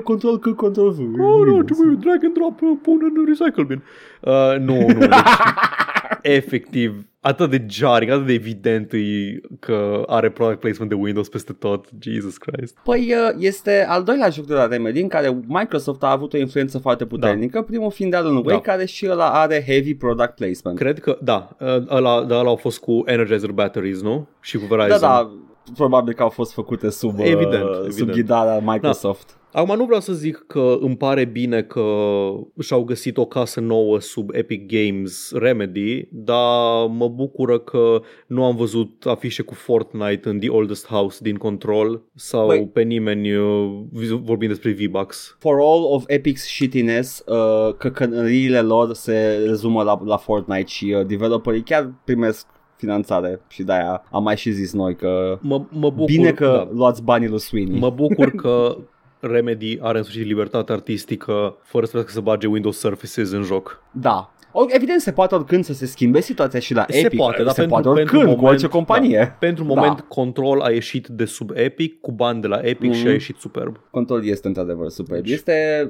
Control 0.04 0.40
C, 0.40 0.56
Control 0.56 0.92
V. 0.92 1.00
Oh, 1.00 1.46
nu, 1.46 1.64
trebuie 1.64 1.98
drag 2.00 2.24
and 2.24 2.34
drop, 2.34 2.62
uh, 2.62 2.78
pun 2.82 3.00
în 3.16 3.26
recycle 3.26 3.64
bin. 3.64 3.84
Uh, 4.22 4.56
nu, 4.60 4.88
nu, 4.88 5.00
deci, 5.00 5.10
efectiv, 6.22 7.06
atât 7.22 7.50
de 7.50 7.66
jarring, 7.70 8.12
atât 8.12 8.26
de 8.26 8.34
evident 8.34 8.94
e 8.94 9.40
că 9.60 10.04
are 10.08 10.30
product 10.30 10.60
placement 10.60 10.90
de 10.90 10.96
Windows 10.96 11.30
peste 11.30 11.54
tot. 11.54 11.86
Jesus 12.00 12.38
Christ. 12.38 12.78
Păi 12.84 13.14
uh, 13.14 13.36
este 13.40 13.86
al 13.90 14.04
doilea 14.04 14.30
joc 14.30 14.46
de 14.46 14.54
la 14.54 14.68
Remedy 14.68 15.02
în 15.02 15.08
care 15.08 15.40
Microsoft 15.48 16.04
a 16.04 16.12
avut 16.12 16.34
o 16.34 16.38
influență 16.38 16.78
foarte 16.78 17.06
puternică, 17.06 17.62
primul 17.62 17.92
fiind 17.92 18.14
Alan 18.14 18.36
Wake, 18.36 18.50
Da. 18.50 18.60
care 18.60 18.86
și 18.86 19.08
ăla 19.10 19.30
are 19.30 19.64
heavy 19.66 19.96
product 19.96 20.36
placement. 20.36 20.78
Cred 20.78 21.00
că, 21.00 21.18
da, 21.22 21.56
ăla, 21.90 22.24
da, 22.24 22.40
ăla 22.40 22.50
au 22.50 22.56
fost 22.56 22.80
cu 22.80 23.04
Energizer 23.06 23.52
Batteries, 23.52 24.02
nu? 24.02 24.28
Și 24.42 24.58
cu 24.58 24.66
Verizon. 24.66 25.00
Da, 25.00 25.08
da, 25.08 25.32
probabil 25.76 26.14
că 26.14 26.24
au 26.24 26.30
fost 26.30 26.54
făcute 26.54 26.90
sub, 26.90 27.20
uh, 27.20 27.26
Evident, 27.26 27.64
sub 27.74 27.86
evident. 27.86 28.12
ghidarea 28.12 28.60
Microsoft. 28.60 29.38
Acum 29.52 29.76
nu 29.76 29.86
vreau 29.86 30.00
să 30.02 30.14
zic 30.14 30.44
că 30.48 30.78
îmi 30.82 30.98
pare 30.98 31.26
bine 31.26 31.62
că 31.62 31.82
și-au 32.60 32.84
găsit 32.84 33.18
o 33.18 33.26
casă 33.26 33.60
nouă 33.60 34.00
sub 34.00 34.30
Epic 34.34 34.66
Games 34.68 35.32
Remedy, 35.34 36.08
dar 36.12 36.88
mă 36.90 37.08
bucură 37.08 37.60
că 37.60 38.02
nu 38.28 38.44
am 38.44 38.56
văzut 38.56 39.06
afișe 39.06 39.42
cu 39.42 39.54
Fortnite 39.54 40.30
în 40.30 40.40
The 40.40 40.50
Oldest 40.50 40.88
House 40.88 41.20
din 41.22 41.36
Control 41.36 42.02
sau 42.16 42.46
Băi. 42.46 42.68
pe 42.74 42.82
nimeni 42.82 43.36
uh, 43.36 43.70
vorbind 44.24 44.52
despre 44.52 44.72
V-Bucks. 44.72 45.36
For 45.40 45.54
all 45.60 45.84
of 45.94 46.04
Epic's 46.08 46.44
shittiness, 46.56 47.24
uh, 47.26 47.74
căcănăriile 47.78 48.62
lor 48.62 48.94
se 48.94 49.44
rezumă 49.46 49.84
la, 49.84 50.02
la 50.06 50.18
Fortnite 50.18 50.68
și 50.68 50.96
uh, 51.00 51.06
developerii 51.06 51.64
chiar 51.64 51.94
primesc 52.04 52.48
finanțare 52.78 53.42
și 53.48 53.64
de-aia 53.64 54.04
am 54.12 54.24
mai 54.24 54.38
și 54.38 54.52
zis 54.52 54.74
noi 54.74 54.96
că 54.96 55.38
Mă, 55.42 55.62
mă 55.70 55.90
bucur, 55.90 56.06
bine 56.06 56.32
că 56.32 56.46
da. 56.46 56.76
luați 56.76 57.04
banii 57.04 57.28
lui 57.28 57.40
Sweeney. 57.40 57.80
Mă 57.80 57.90
bucur 57.90 58.32
că 58.32 58.78
Remedy 59.20 59.78
are 59.82 59.98
în 59.98 60.04
sfârșit 60.04 60.26
libertate 60.26 60.72
artistică 60.72 61.56
fără 61.64 61.86
să 61.86 61.92
trebuiască 61.92 62.12
să 62.12 62.22
bage 62.22 62.48
Windows 62.48 62.78
Surfaces 62.78 63.32
în 63.32 63.44
joc. 63.44 63.82
Da. 63.92 64.32
O, 64.52 64.66
evident 64.70 65.02
se 65.02 65.12
poate 65.12 65.36
oricând 65.36 65.64
să 65.64 65.74
se 65.74 65.86
schimbe 65.86 66.20
situația 66.22 66.60
și 66.60 66.74
la 66.74 66.86
Se 66.90 66.98
Epic. 66.98 67.20
poate, 67.20 67.44
dar 67.44 67.54
se 67.54 67.60
pentru- 67.62 67.82
poate 67.82 68.00
pentru 68.00 68.16
oricând 68.18 68.36
cu 68.36 68.42
moment, 68.42 68.48
orice 68.62 68.68
companie. 68.78 69.18
Da. 69.18 69.26
Pentru 69.48 69.64
Da. 69.64 69.74
moment 69.74 70.00
Control 70.00 70.60
a 70.60 70.70
ieșit 70.72 71.08
de 71.08 71.26
sub 71.26 71.52
Epic 71.54 72.02
cu 72.02 72.12
bani 72.12 72.42
de 72.42 72.48
la 72.48 72.60
Epic 72.62 72.92
și 72.94 73.00
a 73.00 73.04
Mhm. 73.04 73.12
ieșit 73.12 73.36
superb. 73.38 73.80
Control 73.92 74.26
este 74.28 74.48
într-adevăr 74.48 74.90
super. 74.90 75.22
Deci- 75.22 75.32
Este 75.32 75.90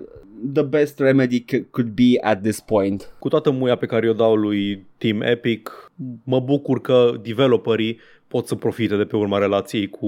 the 0.53 0.63
best 0.63 0.99
remedy 0.99 1.43
c- 1.43 1.69
could 1.71 1.89
be 1.89 2.19
at 2.21 2.41
this 2.41 2.59
point. 2.59 3.09
Cu 3.19 3.27
toată 3.27 3.51
muia 3.51 3.75
pe 3.75 3.85
care 3.85 4.09
o 4.09 4.13
dau 4.13 4.35
lui 4.35 4.85
Team 4.97 5.21
Epic, 5.21 5.91
mă 6.23 6.39
bucur 6.39 6.81
că 6.81 7.11
developerii 7.23 7.99
pot 8.27 8.47
să 8.47 8.55
profite 8.55 8.95
de 8.95 9.03
pe 9.03 9.15
urma 9.15 9.37
relației 9.37 9.87
cu, 9.89 10.07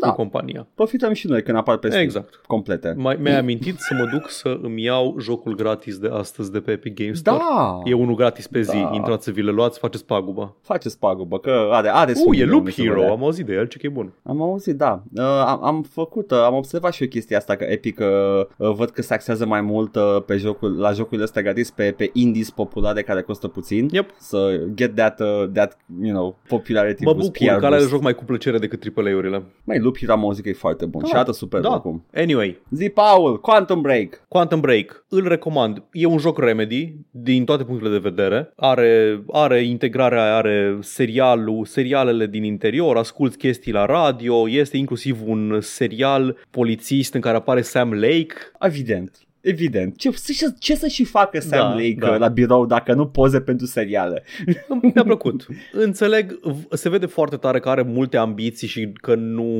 Da. 0.00 0.08
cu 0.08 0.14
compania. 0.14 0.66
Profităm 0.74 1.12
și 1.12 1.26
noi 1.26 1.42
când 1.42 1.56
apar 1.56 1.76
pe 1.76 1.86
Steam 1.88 2.02
Exact. 2.02 2.40
complete. 2.46 2.94
Mai, 2.96 3.16
mi-ai 3.20 3.38
amintit 3.38 3.78
să 3.78 3.94
mă 3.94 4.08
duc 4.12 4.30
să 4.30 4.58
îmi 4.62 4.82
iau 4.82 5.16
jocul 5.20 5.54
gratis 5.54 5.98
de 5.98 6.08
astăzi 6.12 6.52
de 6.52 6.60
pe 6.60 6.70
Epic 6.70 6.94
Games 6.94 7.18
Store. 7.18 7.36
Da, 7.38 7.78
E 7.84 7.92
unul 7.94 8.14
gratis 8.14 8.46
pe 8.46 8.60
zi, 8.60 8.76
Da. 8.82 8.90
intrați 8.94 9.24
să 9.24 9.30
vi 9.30 9.42
le 9.42 9.50
luați, 9.50 9.78
faceți 9.78 10.04
paguba. 10.06 10.54
faceți 10.60 10.98
pagubă, 10.98 11.38
că 11.38 11.68
are, 11.72 11.88
are 11.88 12.10
Uh, 12.10 12.16
Sweeney 12.16 12.40
e 12.40 12.44
de 12.44 12.50
Loop 12.50 12.60
unde 12.60 12.70
se 12.74 12.82
Hero, 12.82 12.94
vedea. 12.94 13.10
am 13.10 13.22
auzit 13.24 13.46
de 13.46 13.52
el, 13.54 13.66
ce 13.66 13.78
că 13.78 13.86
e 13.86 13.90
bun. 13.90 14.12
Am 14.22 14.42
auzit, 14.42 14.76
da. 14.76 15.02
Uh, 15.16 15.22
am, 15.46 15.64
am 15.64 15.82
făcut, 15.82 16.30
uh, 16.30 16.38
am 16.38 16.54
observat 16.54 16.92
și 16.92 17.02
eu 17.02 17.08
chestia 17.08 17.36
asta 17.36 17.56
că 17.56 17.64
Epic 17.64 17.98
uh, 18.00 18.06
uh, 18.56 18.72
văd 18.74 18.90
că 18.90 19.02
se 19.02 19.14
axează 19.14 19.46
mai 19.46 19.60
mult 19.60 19.96
uh, 19.96 20.22
pe 20.26 20.36
jocul, 20.36 20.78
la 20.78 20.92
jocurile 20.92 21.24
astea 21.24 21.42
gratis 21.42 21.70
pe, 21.70 21.94
pe 21.96 22.10
indies 22.12 22.50
populare 22.50 23.02
care 23.02 23.22
costă 23.22 23.48
puțin. 23.48 23.88
Yep. 23.92 24.10
Să 24.18 24.60
get 24.74 24.94
that, 24.94 25.20
uh, 25.20 25.44
that, 25.52 25.76
you 26.02 26.12
know, 26.14 26.36
popularity 26.48 27.04
Mă 27.04 27.12
boost, 27.12 27.32
bucur 27.32 27.54
PR 27.54 27.57
că 27.60 27.66
alea 27.66 27.78
boost. 27.78 27.92
joc 27.92 28.02
mai 28.02 28.14
cu 28.14 28.24
plăcere 28.24 28.58
decât 28.58 28.96
AAA-urile. 28.96 29.42
Mai 29.64 29.78
Loop 29.78 29.98
Hero 29.98 30.12
am 30.12 30.24
auzit 30.24 30.42
că 30.42 30.48
e 30.48 30.52
foarte 30.52 30.86
bun 30.86 31.04
și 31.04 31.12
arată 31.14 31.32
super 31.32 31.60
da. 31.60 31.70
acum. 31.70 32.04
Anyway, 32.14 32.60
Zi, 32.70 32.88
Paul, 32.88 33.40
Quantum 33.40 33.80
Break. 33.80 34.24
Quantum 34.28 34.60
Break, 34.60 35.04
îl 35.08 35.28
recomand. 35.28 35.82
E 35.92 36.06
un 36.06 36.18
joc 36.18 36.38
Remedy 36.38 36.94
din 37.10 37.44
toate 37.44 37.64
punctele 37.64 37.90
de 37.90 38.08
vedere. 38.08 38.52
Are, 38.56 39.22
are 39.32 39.62
integrarea, 39.62 40.36
are 40.36 40.78
serialul, 40.80 41.64
serialele 41.64 42.26
din 42.26 42.44
interior, 42.44 42.96
asculti 42.96 43.36
chestii 43.36 43.72
la 43.72 43.84
radio, 43.84 44.48
este 44.48 44.76
inclusiv 44.76 45.18
un 45.24 45.58
serial 45.60 46.36
polițist 46.50 47.14
în 47.14 47.20
care 47.20 47.36
apare 47.36 47.62
Sam 47.62 47.92
Lake. 47.92 48.34
Evident. 48.60 49.27
Evident. 49.40 49.96
Ce, 49.96 50.10
ce, 50.10 50.46
ce 50.58 50.74
să 50.74 50.86
și 50.86 51.04
facă 51.04 51.40
Sam 51.40 51.58
Da, 51.58 51.68
Lake 51.68 51.96
da. 51.98 52.10
uh, 52.10 52.18
la 52.18 52.28
birou 52.28 52.66
dacă 52.66 52.92
nu 52.94 53.06
poze 53.06 53.40
pentru 53.40 53.66
seriale? 53.66 54.22
Mi-a 54.94 55.02
plăcut. 55.04 55.46
Înțeleg, 55.72 56.38
v- 56.42 56.74
se 56.74 56.88
vede 56.88 57.06
foarte 57.06 57.36
tare 57.36 57.60
că 57.60 57.68
are 57.68 57.82
multe 57.82 58.16
ambiții 58.16 58.68
și 58.68 58.92
că 58.92 59.14
nu, 59.14 59.50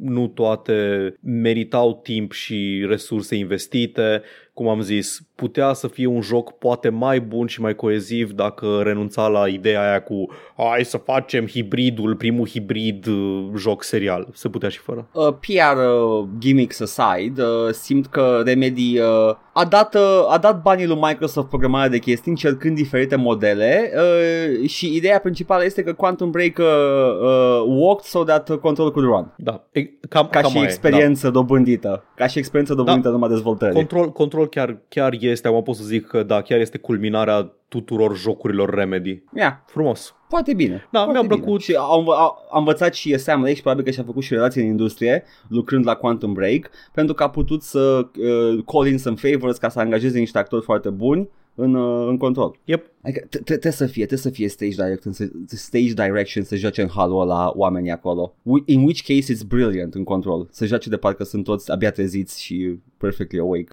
nu 0.00 0.26
toate 0.26 0.74
meritau 1.20 2.00
timp 2.02 2.32
și 2.32 2.84
resurse 2.88 3.34
investite. 3.36 4.22
Cum 4.56 4.68
am 4.68 4.80
zis, 4.80 5.20
putea 5.34 5.72
să 5.72 5.88
fie 5.88 6.06
un 6.06 6.20
joc 6.20 6.52
poate 6.52 6.88
mai 6.88 7.20
bun 7.20 7.46
și 7.46 7.60
mai 7.60 7.74
coeziv 7.74 8.30
dacă 8.30 8.80
renunța 8.82 9.26
la 9.26 9.48
ideea 9.48 9.88
aia 9.88 10.02
cu 10.02 10.26
hai 10.56 10.84
să 10.84 10.96
facem 10.96 11.46
hibridul, 11.46 12.16
primul 12.16 12.48
hibrid 12.48 13.06
uh, 13.06 13.48
joc 13.56 13.82
serial. 13.82 14.28
Se 14.32 14.48
putea 14.48 14.68
și 14.68 14.78
fără. 14.78 15.08
Uh, 15.12 15.28
PR 15.28 15.78
uh, 15.78 16.28
gimmicks 16.38 16.80
aside, 16.80 17.42
uh, 17.42 17.72
simt 17.72 18.06
că 18.06 18.42
Remedy 18.44 18.98
uh, 18.98 19.36
a, 19.52 19.64
dat, 19.64 19.94
uh, 19.94 20.26
a 20.28 20.38
dat 20.38 20.62
banii 20.62 20.86
lui 20.86 20.98
Microsoft 21.00 21.48
programarea 21.48 21.88
de 21.88 21.98
chestii 21.98 22.30
încercând 22.30 22.76
diferite 22.76 23.16
modele 23.16 23.92
uh, 23.94 24.68
și 24.68 24.94
ideea 24.94 25.18
principală 25.18 25.64
este 25.64 25.82
că 25.82 25.92
Quantum 25.92 26.30
Break 26.30 26.58
uh, 26.58 26.64
uh, 26.64 27.62
walked 27.66 28.04
so 28.04 28.24
that 28.24 28.48
uh, 28.48 28.58
Control 28.58 28.92
could 28.92 29.08
run. 29.08 29.34
Da, 29.36 29.64
e, 29.72 29.84
cam, 30.08 30.28
Ca 30.30 30.40
cam 30.40 30.50
și 30.50 30.56
aia 30.56 30.66
e, 30.66 30.68
experiență 30.68 31.30
dobândită. 31.30 32.04
Ca 32.14 32.26
și 32.26 32.38
experiență 32.38 32.74
dobândită 32.74 33.06
da. 33.06 33.12
numai 33.12 33.28
da. 33.28 33.34
dezvoltării. 33.34 33.74
Control, 33.74 34.12
control 34.12 34.45
chiar, 34.46 34.78
chiar 34.88 35.16
este, 35.20 35.48
am 35.48 35.62
pot 35.62 35.74
să 35.74 35.84
zic 35.84 36.06
că 36.06 36.22
da, 36.22 36.42
chiar 36.42 36.58
este 36.58 36.78
culminarea 36.78 37.52
tuturor 37.68 38.16
jocurilor 38.16 38.74
Remedy. 38.74 39.22
yeah. 39.34 39.52
Frumos. 39.66 40.14
Foarte 40.28 40.54
bine. 40.54 40.88
Da, 40.90 41.02
foarte 41.02 41.18
mi-a 41.18 41.28
bine. 41.28 41.42
plăcut. 41.42 41.62
Și 41.62 41.74
a, 41.74 41.80
a, 41.80 42.34
a 42.50 42.58
învățat 42.58 42.94
și 42.94 43.18
Sam 43.18 43.40
Lake 43.40 43.54
și 43.54 43.60
probabil 43.60 43.84
că 43.84 43.90
și-a 43.90 44.02
făcut 44.02 44.22
și 44.22 44.32
relații 44.32 44.62
în 44.62 44.66
industrie 44.66 45.24
lucrând 45.48 45.86
la 45.86 45.94
Quantum 45.94 46.32
Break 46.32 46.70
pentru 46.92 47.14
că 47.14 47.22
a 47.22 47.30
putut 47.30 47.62
să 47.62 48.08
uh, 48.18 48.64
call 48.66 48.86
in 48.86 48.98
some 48.98 49.16
favors 49.16 49.56
ca 49.58 49.68
să 49.68 49.78
angajeze 49.78 50.18
niște 50.18 50.38
actori 50.38 50.64
foarte 50.64 50.90
buni 50.90 51.28
în, 51.58 51.74
uh, 51.74 52.06
în 52.08 52.16
control. 52.16 52.58
Yep. 52.64 52.86
Adică 53.02 53.20
t- 53.26 53.40
t- 53.40 53.44
trebuie 53.44 53.72
să 53.72 53.86
fie, 53.86 54.06
trebuie 54.06 54.18
să 54.18 54.30
fie 54.30 54.48
stage 54.48 54.70
direction, 54.74 55.12
să, 55.12 55.28
stage 55.46 55.92
direction 55.92 56.44
să 56.44 56.56
joace 56.56 56.82
în 56.82 56.88
halul 56.88 57.20
ăla 57.20 57.52
oamenii 57.54 57.90
acolo. 57.90 58.34
Whi- 58.42 58.64
In 58.64 58.82
which 58.82 59.00
case 59.06 59.34
it's 59.34 59.46
brilliant 59.48 59.94
în 59.94 60.04
control. 60.04 60.46
Să 60.50 60.66
joace 60.66 60.88
de 60.88 60.96
parcă 60.96 61.24
sunt 61.24 61.44
toți 61.44 61.70
abia 61.72 61.90
treziți 61.90 62.42
și 62.42 62.78
perfectly 62.96 63.38
awake. 63.38 63.66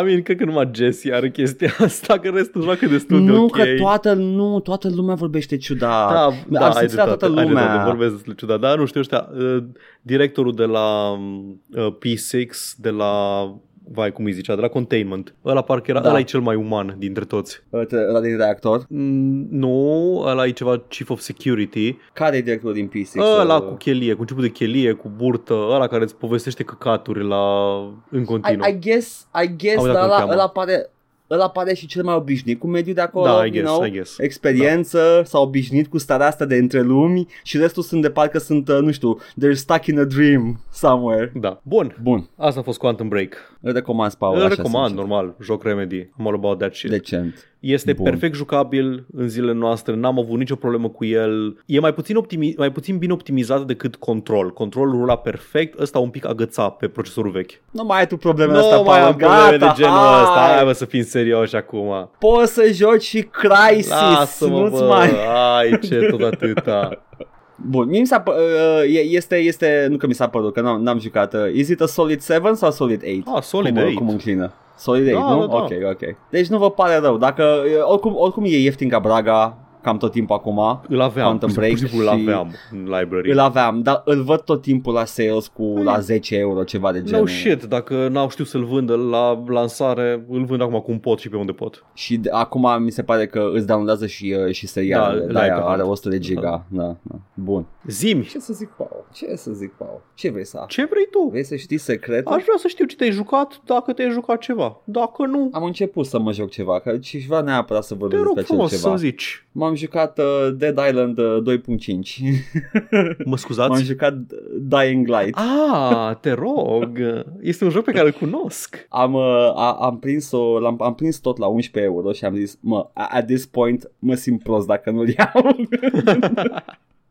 I 0.00 0.04
mean, 0.04 0.22
cred 0.22 0.36
că 0.36 0.44
numai 0.44 0.70
Jesse 0.74 1.12
are 1.12 1.30
chestia 1.30 1.74
asta, 1.78 2.18
că 2.18 2.28
restul 2.28 2.62
joacă 2.62 2.86
destul 2.86 3.24
de 3.24 3.30
nu 3.32 3.42
ok. 3.44 3.56
că 3.56 3.64
toată, 3.78 4.12
nu, 4.12 4.60
toată 4.60 4.90
lumea 4.94 5.14
vorbește 5.14 5.56
ciudat. 5.56 6.10
Da, 6.12 6.30
da, 6.48 6.60
Ar 6.66 6.70
ai 6.76 6.78
simți 6.78 6.96
la 6.96 7.04
dreptate, 7.04 7.26
toată 7.26 7.40
ai 7.40 7.46
lumea. 7.48 7.62
dreptate, 7.66 7.88
vorbesc 7.90 8.12
despre 8.12 8.34
ciudat. 8.34 8.60
Da, 8.60 8.74
nu 8.74 8.84
știu, 8.86 9.00
ăștia, 9.00 9.28
uh, 9.38 9.64
directorul 10.02 10.54
de 10.54 10.64
la 10.64 11.10
uh, 11.10 11.94
P6, 11.98 12.76
de 12.76 12.90
la 12.90 13.44
vai 13.92 14.12
cum 14.12 14.24
îi 14.24 14.32
zicea, 14.32 14.54
de 14.54 14.60
la 14.60 14.68
Containment. 14.68 15.34
Ăla 15.44 15.62
parcă 15.62 15.90
era, 15.90 16.00
Da. 16.00 16.08
ăla 16.08 16.18
e 16.18 16.22
cel 16.22 16.40
mai 16.40 16.54
uman 16.54 16.94
dintre 16.98 17.24
toți. 17.24 17.62
Ăla 18.08 18.20
din 18.20 18.36
reactor. 18.36 18.84
Mm, 18.88 19.46
nu, 19.50 20.22
ăla 20.26 20.46
e 20.46 20.50
ceva 20.50 20.78
Chief 20.88 21.10
of 21.10 21.20
Security. 21.20 21.96
Care 22.12 22.36
e 22.36 22.40
directorul 22.40 22.74
din 22.74 22.88
P6? 22.88 23.20
Ăla 23.40 23.56
Uh, 23.56 23.62
cu 23.62 23.74
chelie, 23.74 24.14
cu 24.14 24.20
început 24.20 24.42
de 24.42 24.50
chelie, 24.50 24.92
cu 24.92 25.12
burtă, 25.16 25.54
ăla 25.54 25.86
care 25.86 26.02
îți 26.02 26.16
povestește 26.16 26.62
căcaturi 26.62 27.24
la 27.26 27.74
în 28.10 28.24
continuu. 28.24 28.66
I, 28.66 28.70
I 28.70 28.78
guess, 28.78 29.26
I 29.44 29.56
guess, 29.56 29.76
Am 29.76 29.82
uitat 29.84 29.94
dar 29.94 29.94
cum 29.94 30.02
îl 30.02 30.10
ăla, 30.10 30.18
cheamă. 30.18 30.32
ăla 30.32 30.48
pare 30.48 30.90
ăla 31.30 31.50
pare 31.50 31.74
și 31.74 31.86
cel 31.86 32.02
mai 32.02 32.14
obișnuit 32.14 32.58
cu 32.58 32.66
mediul 32.66 32.94
de 32.94 33.00
acolo, 33.00 33.24
Da, 33.24 33.44
I 33.44 33.48
you 33.48 33.50
guess, 33.50 33.66
know? 33.66 33.84
I 33.84 33.90
guess. 33.90 34.18
experiență, 34.18 35.22
s-au 35.24 35.42
obișnuit 35.42 35.86
cu 35.86 35.98
starea 35.98 36.26
asta 36.26 36.44
de 36.44 36.54
între 36.56 36.80
lumi 36.80 37.26
și 37.42 37.56
restul 37.58 37.82
sunt 37.82 38.02
de 38.02 38.10
parcă 38.10 38.38
sunt, 38.38 38.68
uh, 38.68 38.78
nu 38.80 38.90
știu, 38.90 39.18
they're 39.20 39.52
stuck 39.54 39.86
in 39.86 39.98
a 39.98 40.04
dream 40.04 40.60
somewhere. 40.72 41.32
Da. 41.34 41.60
Bun. 41.62 41.96
Bun, 42.02 42.28
Asta 42.36 42.60
a 42.60 42.62
fost 42.62 42.78
Quantum 42.78 43.08
Break. 43.08 43.34
îl 43.60 43.72
recomand, 43.72 44.14
Paul, 44.14 44.36
Îl 44.36 44.44
așa 44.44 44.54
recomand, 44.54 44.86
sincer. 44.86 45.04
normal, 45.06 45.34
joc 45.42 45.62
Remedy. 45.62 46.02
I'm 46.04 46.24
all 46.24 46.34
about 46.34 46.58
that 46.58 46.74
shit. 46.74 46.90
Decent. 46.90 47.49
Este 47.60 47.92
Bun. 47.92 48.04
perfect 48.04 48.34
jucabil 48.34 49.04
în 49.16 49.28
zilele 49.28 49.52
noastre, 49.52 49.94
n-am 49.94 50.18
avut 50.18 50.38
nicio 50.38 50.54
problemă 50.54 50.88
cu 50.88 51.04
el. 51.04 51.56
E 51.66 51.80
mai 51.80 51.94
puțin, 51.94 52.16
optimi- 52.16 52.54
mai 52.56 52.72
puțin 52.72 52.98
bine 52.98 53.12
optimizat 53.12 53.62
decât 53.66 53.96
Control. 53.96 54.50
Controlul 54.52 54.98
rula 55.00 55.16
perfect, 55.16 55.80
ăsta 55.80 55.98
un 55.98 56.08
pic 56.08 56.26
agăța 56.26 56.68
pe 56.68 56.88
procesorul 56.88 57.30
vechi. 57.30 57.50
Nu 57.70 57.84
mai 57.84 57.98
ai 57.98 58.06
tu 58.06 58.16
problemele 58.16 58.58
Nu 58.58 58.64
astea, 58.64 58.76
mai 58.80 58.98
Paul, 58.98 59.06
am 59.12 59.16
probleme 59.16 59.56
gata, 59.56 59.72
de 59.76 59.82
genul 59.82 59.96
hai! 59.98 60.22
ăsta, 60.22 60.52
hai 60.54 60.64
bă 60.64 60.72
să 60.72 60.84
fim 60.84 61.02
serioși 61.02 61.56
acum. 61.56 62.10
Poți 62.18 62.52
să 62.52 62.70
joci 62.72 63.02
și 63.02 63.22
Crysis, 63.30 63.88
Lasă-mă 63.90 64.58
nu-ți 64.58 64.80
bă, 64.82 64.86
mai... 64.86 65.10
ai 65.58 65.78
ce 65.78 66.06
tot 66.10 66.20
atâta. 66.22 66.88
Bun, 67.70 67.88
mie 67.88 68.00
mi 68.00 68.06
s-a 68.06 68.22
pă- 68.22 68.34
uh, 68.36 68.94
e- 68.94 68.98
este, 69.16 69.36
este, 69.36 69.86
nu 69.90 69.96
că 69.96 70.06
mi 70.06 70.14
s-a 70.14 70.28
părut, 70.28 70.52
că 70.52 70.60
n-am, 70.60 70.82
n-am 70.82 70.98
jucat. 70.98 71.34
Uh, 71.34 71.40
is 71.54 71.68
it 71.68 71.80
a 71.80 71.86
Solid 71.86 72.22
7 72.22 72.54
sau 72.54 72.70
Solid 72.70 73.02
8? 73.26 73.36
Ah, 73.36 73.42
Solid 73.42 73.74
cum, 73.76 73.84
8. 73.86 73.94
Cum 73.94 74.08
înclină? 74.08 74.52
Solid 74.80 75.14
8, 75.14 75.20
Da, 75.22 75.34
nu? 75.34 75.40
da, 75.40 75.46
da. 75.46 75.56
Ok, 75.56 75.70
ok. 75.90 76.16
Deci 76.30 76.46
nu 76.46 76.58
vă 76.58 76.70
pare 76.70 76.96
rău. 76.98 77.16
Dacă, 77.16 77.42
uh, 77.42 77.90
oricum, 77.90 78.12
oricum 78.16 78.44
e 78.44 78.48
ieftin 78.58 78.88
ca 78.88 78.98
Braga, 78.98 79.56
cam 79.82 79.96
tot 79.96 80.12
timpul 80.12 80.34
acum. 80.36 80.80
Îl 80.88 81.00
aveam, 81.00 81.26
Quantum 81.26 81.48
pur 81.48 81.56
Break 81.58 81.70
și 81.76 81.78
simplu 81.78 81.98
îl 81.98 82.04
și- 82.04 82.20
aveam 82.28 82.50
în 82.72 82.78
library. 82.82 83.30
Îl 83.30 83.38
aveam, 83.38 83.82
dar 83.82 84.02
îl 84.04 84.22
văd 84.22 84.40
tot 84.40 84.62
timpul 84.62 84.92
la 84.92 85.04
sales 85.04 85.46
cu 85.46 85.80
la 85.84 85.98
10 86.00 86.36
euro, 86.36 86.62
ceva 86.64 86.92
de 86.92 87.02
genul. 87.02 87.20
No 87.20 87.26
shit, 87.26 87.62
dacă 87.62 88.08
n-au 88.08 88.28
știut 88.30 88.46
să-l 88.48 88.64
vândă 88.64 88.96
la 88.96 89.42
lansare, 89.46 90.24
îl 90.28 90.44
vând 90.44 90.60
acum 90.62 90.80
cum 90.80 90.98
pot 90.98 91.18
și 91.18 91.28
pe 91.28 91.36
unde 91.36 91.52
pot. 91.52 91.84
Și 91.94 92.16
de, 92.16 92.30
acum 92.30 92.82
mi 92.82 92.90
se 92.90 93.02
pare 93.02 93.26
că 93.26 93.50
îți 93.54 93.66
downloadează 93.66 94.06
și, 94.06 94.36
uh, 94.46 94.52
și 94.52 94.66
serialele. 94.66 95.20
Da, 95.26 95.32
Da, 95.32 95.38
da, 95.38 95.46
e 95.46 95.48
da 95.48 95.54
pe 95.54 95.60
are 95.64 95.80
cont. 95.80 95.92
100 95.92 96.08
de 96.08 96.18
giga. 96.18 96.64
Da. 96.68 96.96
Da, 97.02 97.18
Bun. 97.34 97.66
Zimi, 97.86 98.24
Ce 98.24 98.38
să 98.38 98.52
zic, 98.52 98.68
Paul? 98.68 99.06
Ce 99.12 99.34
să 99.36 99.50
zic, 99.52 99.72
Paul? 99.72 100.00
Ce 100.14 100.30
vrei 100.30 100.44
să 100.46 100.56
afli? 100.56 100.74
ce 100.74 100.88
vrei 100.90 101.08
tu? 101.10 101.28
Vrei 101.30 101.44
să 101.44 101.56
știi 101.56 101.78
secretul? 101.78 102.32
Aș 102.32 102.42
vrea 102.42 102.54
să 102.58 102.68
știu 102.68 102.84
ce 102.84 102.96
te-ai 102.96 103.10
jucat, 103.10 103.60
dacă 103.64 103.92
te-ai 103.92 104.10
jucat 104.10 104.38
ceva. 104.38 104.80
Dacă 104.84 105.26
nu, 105.26 105.48
Am 105.52 105.64
început 105.64 106.06
să 106.06 106.18
mă 106.18 106.32
joc 106.32 106.50
ceva, 106.50 106.80
că 106.80 106.96
și 107.00 107.18
vreau 107.26 107.42
neapărat 107.42 107.84
să 107.84 107.92
te 107.92 107.98
vorbesc 108.00 108.22
rog 108.22 108.34
despre 108.34 108.54
acel 108.54 108.66
frumos 108.68 108.82
ceva. 108.82 108.96
să 108.96 109.02
zici. 109.02 109.46
M-am 109.52 109.69
jucat 109.74 110.18
uh, 110.18 110.48
Dead 110.56 110.78
Island 110.88 111.18
uh, 111.18 111.58
2.5. 111.58 111.58
Mă 112.90 113.14
M-am 113.24 113.36
scuzați? 113.36 113.82
jucat 113.82 114.14
Dying 114.60 115.06
Light. 115.06 115.36
Ah, 115.38 116.16
te 116.20 116.32
rog. 116.32 116.98
Este 117.40 117.64
un 117.64 117.70
joc 117.70 117.84
pe 117.84 117.92
care 117.92 118.06
îl 118.06 118.12
cunosc. 118.12 118.86
Am, 118.88 119.14
uh, 119.14 119.52
a, 119.54 119.72
am, 119.80 119.98
prins-o, 119.98 120.58
l-am, 120.58 120.82
am 120.82 120.94
prins 120.94 121.18
tot 121.18 121.38
la 121.38 121.46
11 121.46 121.92
euro 121.92 122.12
și 122.12 122.24
am 122.24 122.34
zis, 122.34 122.58
mă, 122.60 122.88
a- 122.92 123.08
at 123.10 123.26
this 123.26 123.46
point 123.46 123.90
mă 123.98 124.14
simt 124.14 124.42
prost 124.42 124.66
dacă 124.66 124.90
nu-l 124.90 125.08
iau. 125.08 125.56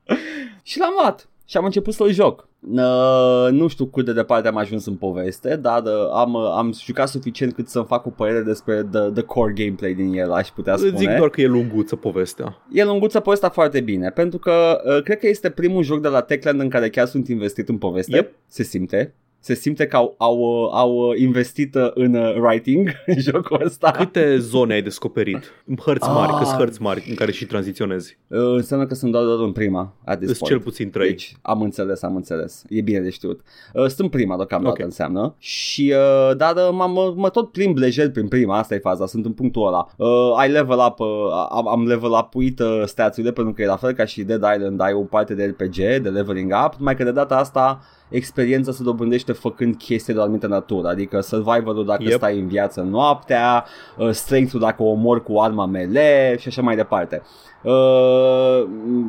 și 0.63 0.79
l-am 0.79 0.91
luat 1.01 1.29
și 1.49 1.57
am 1.57 1.65
început 1.65 1.93
să-l 1.93 2.11
joc. 2.11 2.47
Uh, 2.59 3.47
nu 3.51 3.67
știu 3.67 3.85
cât 3.85 4.05
de 4.05 4.13
departe 4.13 4.47
am 4.47 4.57
ajuns 4.57 4.85
în 4.85 4.95
poveste, 4.95 5.55
dar 5.55 5.83
uh, 5.83 6.09
am, 6.13 6.33
uh, 6.33 6.51
am 6.55 6.73
jucat 6.83 7.07
suficient 7.07 7.53
cât 7.53 7.67
să-mi 7.67 7.85
fac 7.85 8.05
o 8.05 8.09
părere 8.09 8.41
despre 8.41 8.87
the, 8.91 8.99
the 8.99 9.21
core 9.21 9.53
gameplay 9.53 9.93
din 9.93 10.13
el, 10.13 10.31
aș 10.31 10.47
putea 10.47 10.75
spune. 10.75 10.91
Îți 10.91 10.99
zic 10.99 11.09
doar 11.17 11.29
că 11.29 11.41
e 11.41 11.47
lunguță 11.47 11.95
povestea. 11.95 12.57
E 12.71 12.83
lunguță 12.83 13.19
povestea 13.19 13.49
foarte 13.49 13.81
bine, 13.81 14.09
pentru 14.09 14.39
că 14.39 14.81
uh, 14.85 15.03
cred 15.03 15.19
că 15.19 15.27
este 15.27 15.49
primul 15.49 15.83
joc 15.83 16.01
de 16.01 16.07
la 16.07 16.21
Techland 16.21 16.59
în 16.59 16.69
care 16.69 16.89
chiar 16.89 17.07
sunt 17.07 17.27
investit 17.27 17.69
în 17.69 17.77
poveste. 17.77 18.15
Yep. 18.15 18.31
Se 18.47 18.63
simte. 18.63 19.13
Se 19.41 19.53
simte 19.53 19.87
că 19.87 19.95
au, 19.95 20.15
au, 20.17 20.37
uh, 20.37 20.69
au 20.73 20.95
uh, 21.09 21.19
investit 21.19 21.75
uh, 21.75 21.91
în 21.93 22.13
uh, 22.15 22.35
writing 22.35 22.89
în 23.05 23.19
jocul 23.19 23.61
ăsta. 23.65 23.91
Câte 23.91 24.37
zone 24.37 24.73
ai 24.73 24.81
descoperit? 24.81 25.51
Hărți 25.85 26.07
mari, 26.09 26.31
Ah. 26.31 26.37
câți 26.39 26.53
hărți 26.53 26.81
mari 26.81 27.05
în 27.09 27.15
care 27.15 27.31
și 27.31 27.45
tranziționezi? 27.45 28.17
Uh, 28.27 28.39
înseamnă 28.39 28.85
că 28.85 28.93
sunt 28.93 29.11
doar, 29.11 29.23
doar 29.23 29.39
în 29.39 29.51
prima, 29.51 29.93
at 30.05 30.17
this 30.17 30.29
Îți 30.29 30.39
point. 30.39 30.53
cel 30.55 30.63
puțin 30.63 30.89
trei. 30.89 31.07
Deci 31.07 31.35
am 31.41 31.61
înțeles, 31.61 32.01
am 32.03 32.15
înțeles. 32.15 32.63
E 32.69 32.81
bine 32.81 32.99
de 32.99 33.09
știut. 33.09 33.41
Uh, 33.73 33.85
sunt 33.85 34.09
prima 34.11 34.35
deocamdată 34.35 34.75
Ok. 34.79 34.85
înseamnă. 34.85 35.35
Și 35.37 35.93
uh, 35.95 36.35
dar 36.37 36.55
uh, 36.55 36.69
mă, 36.71 36.87
mă, 36.87 37.13
mă 37.15 37.29
tot 37.29 37.51
plimb 37.51 37.77
lejer 37.77 38.11
prin 38.11 38.27
prima, 38.27 38.57
asta 38.57 38.75
e 38.75 38.79
faza, 38.79 39.05
sunt 39.05 39.25
în 39.25 39.31
punctul 39.33 39.67
ăla. 39.67 39.87
Uh, 39.97 40.33
ai 40.37 40.49
level 40.49 40.77
up, 40.87 40.99
uh, 40.99 41.07
am, 41.49 41.67
am 41.67 41.87
level 41.87 42.11
up-uit 42.11 42.59
uh, 42.59 42.81
stats-urile 42.85 43.31
pentru 43.33 43.53
că 43.53 43.61
e 43.61 43.65
la 43.65 43.75
fel 43.77 43.91
ca 43.93 44.05
și 44.05 44.23
Dead 44.23 44.43
Island, 44.55 44.81
ai 44.81 44.93
o 44.93 45.01
parte 45.01 45.33
de 45.35 45.45
RPG, 45.45 45.75
de 45.75 46.09
leveling 46.09 46.53
up, 46.65 46.73
numai 46.77 46.95
că 46.95 47.03
de 47.03 47.11
data 47.11 47.37
asta 47.37 47.81
experiența 48.09 48.71
se 48.71 48.83
dobândește 48.83 49.31
făcând 49.31 49.75
chestii 49.75 50.13
de 50.13 50.19
o 50.19 50.21
anumită 50.21 50.47
natură, 50.47 50.87
adică 50.87 51.19
survival-ul 51.19 51.85
dacă 51.85 52.03
Yep. 52.03 52.11
stai 52.11 52.39
în 52.39 52.47
viață 52.47 52.81
noaptea, 52.81 53.65
uh, 53.97 54.09
strength-ul 54.11 54.59
dacă 54.59 54.83
omori 54.83 55.23
cu 55.23 55.39
arma 55.39 55.65
melee 55.65 56.37
și 56.37 56.47
așa 56.47 56.61
mai 56.61 56.75
departe. 56.75 57.21
Uh, 57.63 58.63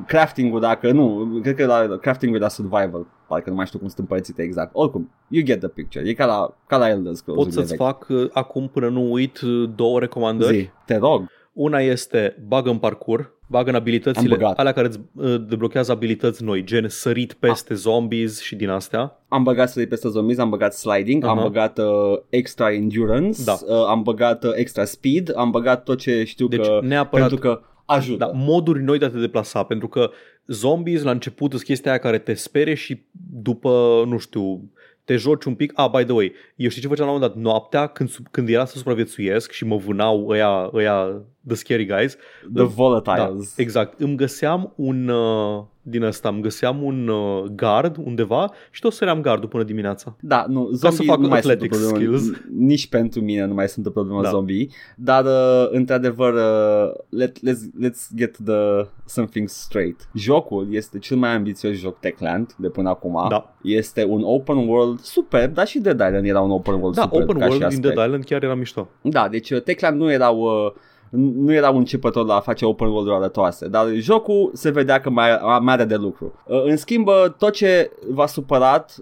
crafting-ul 0.07 0.61
dacă 0.61 0.93
nu, 0.93 1.29
cred 1.43 1.55
că 1.55 1.67
la 1.67 1.97
crafting-ul 2.01 2.39
e 2.39 2.43
la 2.43 2.49
survival, 2.49 3.07
parcă 3.29 3.51
nu 3.51 3.57
mai 3.57 3.67
știu 3.67 3.79
cum 3.79 3.89
sunt 3.89 3.99
împărțite 3.99 4.43
exact. 4.43 4.71
Oricum, 4.73 5.11
you 5.29 5.45
get 5.45 5.59
the 5.59 5.69
picture, 5.69 6.09
e 6.09 6.13
ca 6.13 6.27
la, 6.27 6.57
ca 6.67 6.77
la 6.77 6.89
Elder 6.89 7.15
Scrolls. 7.15 7.43
Pot 7.43 7.53
să-ți 7.53 7.75
fac 7.75 8.07
uh, 8.09 8.29
acum 8.33 8.69
până 8.69 8.89
nu 8.89 9.13
uit 9.13 9.41
uh, 9.41 9.71
două 9.77 9.99
recomandări. 9.99 10.59
Zi, 10.59 10.71
te 10.87 10.97
rog. 10.97 11.25
Una 11.53 11.79
este 11.79 12.45
bag 12.49 12.67
în 12.67 12.79
parcur, 12.79 13.39
bag 13.51 13.69
în 13.69 13.75
Am 13.75 13.81
abilitățile, 13.81 14.29
băgat. 14.35 14.59
alea 14.59 14.73
care 14.73 14.87
îți 14.87 15.01
uh, 15.15 15.35
deblochează 15.49 15.93
abilități 15.93 16.43
noi, 16.45 16.65
gen 16.65 16.89
sărit 16.89 17.33
peste 17.33 17.75
zombies 17.75 18.41
și 18.41 18.57
din 18.57 18.69
astea. 18.69 19.23
Am 19.29 19.43
băgat 19.43 19.71
să 19.71 19.87
peste 19.87 20.09
zombies, 20.09 20.39
am 20.39 20.51
băgat 20.51 20.75
sliding, 20.75 21.25
am 21.25 21.39
Aha. 21.39 21.47
băgat 21.47 21.79
uh, 21.79 21.85
extra 22.29 22.73
endurance, 22.73 23.43
Da. 23.45 23.53
uh, 23.67 23.85
am 23.89 24.03
băgat 24.03 24.45
uh, 24.45 24.51
extra 24.55 24.85
speed, 24.85 25.33
am 25.37 25.51
băgat 25.51 25.85
tot 25.85 25.99
ce 25.99 26.25
știu 26.25 26.49
Deci 26.49 26.61
că 26.67 26.81
neapărat 26.83 27.29
pentru 27.29 27.49
că 27.49 27.61
ajută. 27.85 28.25
Da, 28.25 28.31
moduri 28.35 28.83
noi 28.83 28.99
de 28.99 29.05
a 29.05 29.11
te 29.11 29.19
deplasa, 29.19 29.63
pentru 29.63 29.89
că 29.89 30.11
zombies 30.47 31.03
la 31.03 31.11
început 31.11 31.51
sunt 31.51 31.63
chestia 31.63 31.91
aia 31.91 32.01
care 32.01 32.19
te 32.19 32.35
sperie 32.35 32.75
și 32.75 33.05
după, 33.43 34.03
nu 34.07 34.19
știu, 34.19 34.71
te 35.05 35.17
joci 35.17 35.45
un 35.45 35.55
pic. 35.55 35.73
Ah, 35.75 35.91
by 35.97 36.05
the 36.05 36.13
way, 36.13 36.33
eu 36.57 36.69
știi 36.69 36.83
ce 36.83 36.89
făceam 36.89 37.07
la 37.07 37.13
un 37.13 37.19
moment 37.19 37.35
dat? 37.35 37.43
Noaptea, 37.53 37.87
când, 37.87 38.09
sub- 38.09 38.27
când 38.31 38.49
era 38.49 38.65
să 38.65 38.77
supraviețuiesc 38.77 39.51
și 39.51 39.65
mă 39.65 39.77
vânau 39.77 40.27
ăia, 40.29 40.71
ăia 40.75 41.23
the 41.47 41.57
scary 41.57 41.87
guys. 41.87 42.15
The 42.15 42.49
Da, 42.53 42.65
volatiles. 42.65 43.59
exact. 43.59 44.01
Îmi 44.01 44.17
găseam 44.17 44.73
un, 44.77 45.09
uh, 45.09 45.63
din 45.83 46.03
ăsta, 46.03 46.29
îmi 46.29 46.41
găseam 46.43 46.83
un 46.83 47.09
uh, 47.09 47.43
gard 47.55 47.97
undeva 48.05 48.53
și 48.71 48.81
tot 48.81 48.93
săream 48.93 49.21
gardul 49.21 49.49
până 49.49 49.63
dimineața. 49.63 50.17
Da, 50.21 50.45
nu, 50.49 50.69
să 50.73 50.77
zombie 50.89 51.07
fac 51.07 51.19
nu 51.19 51.29
mai 51.29 51.43
sunt 51.43 51.53
o 51.53 51.55
athletics 51.55 51.79
problemă, 51.83 52.17
skills. 52.19 52.39
nici 52.59 52.87
pentru 52.89 53.21
mine 53.21 53.45
nu 53.45 53.55
mai 53.55 53.69
sunt 53.69 53.87
o 53.87 53.91
problemă 53.91 54.23
Da. 54.23 54.29
zombie, 54.29 54.69
dar 54.97 55.25
uh, 55.25 55.69
într-adevăr 55.71 56.35
uh, 56.35 56.93
let, 57.09 57.39
let's, 57.39 57.87
let's 57.89 58.09
get 58.17 58.37
the 58.45 58.87
something 59.05 59.49
straight. 59.49 60.09
Jocul 60.15 60.67
este 60.71 60.99
cel 60.99 61.17
mai 61.17 61.35
ambițios 61.35 61.73
joc 61.77 61.99
Techland 62.01 62.55
de 62.59 62.69
până 62.69 62.89
acum. 62.89 63.27
Da. 63.29 63.55
Este 63.63 64.05
un 64.05 64.23
open 64.25 64.57
world 64.57 64.99
superb, 65.01 65.55
dar 65.55 65.67
și 65.67 65.79
Dead 65.79 66.01
Island 66.07 66.27
era 66.27 66.41
un 66.41 66.51
open 66.51 66.75
world 66.75 66.95
Da, 66.95 67.03
superb 67.03 67.23
open 67.29 67.39
ca 67.39 67.45
și 67.45 67.51
world 67.51 67.59
din 67.59 67.67
aspect. 67.77 67.95
Dead 67.95 68.07
Island 68.07 68.25
chiar 68.25 68.43
era 68.43 68.55
mișto. 68.55 68.89
Da, 69.03 69.29
deci 69.29 69.51
uh, 69.51 69.63
Techland 69.63 70.01
nu 70.01 70.11
erau 70.13 70.39
uh, 70.41 70.73
nu 71.11 71.53
erau 71.53 71.77
începători 71.77 72.27
la 72.27 72.35
a 72.35 72.41
face 72.41 72.65
open 72.65 72.89
world-uri 72.89 73.17
arătoase, 73.17 73.69
dar 73.69 73.89
jocul 73.93 74.51
se 74.55 74.71
vedea 74.71 75.01
că 75.01 75.11
mai, 75.11 75.29
mai 75.61 75.75
are 75.75 75.85
de 75.85 75.97
lucru. 75.97 76.33
Uh, 76.47 76.63
În 76.65 76.77
schimb, 76.77 77.07
uh, 77.07 77.25
tot 77.39 77.53
ce 77.53 77.91
v-a 78.09 78.27
supărat, 78.27 78.97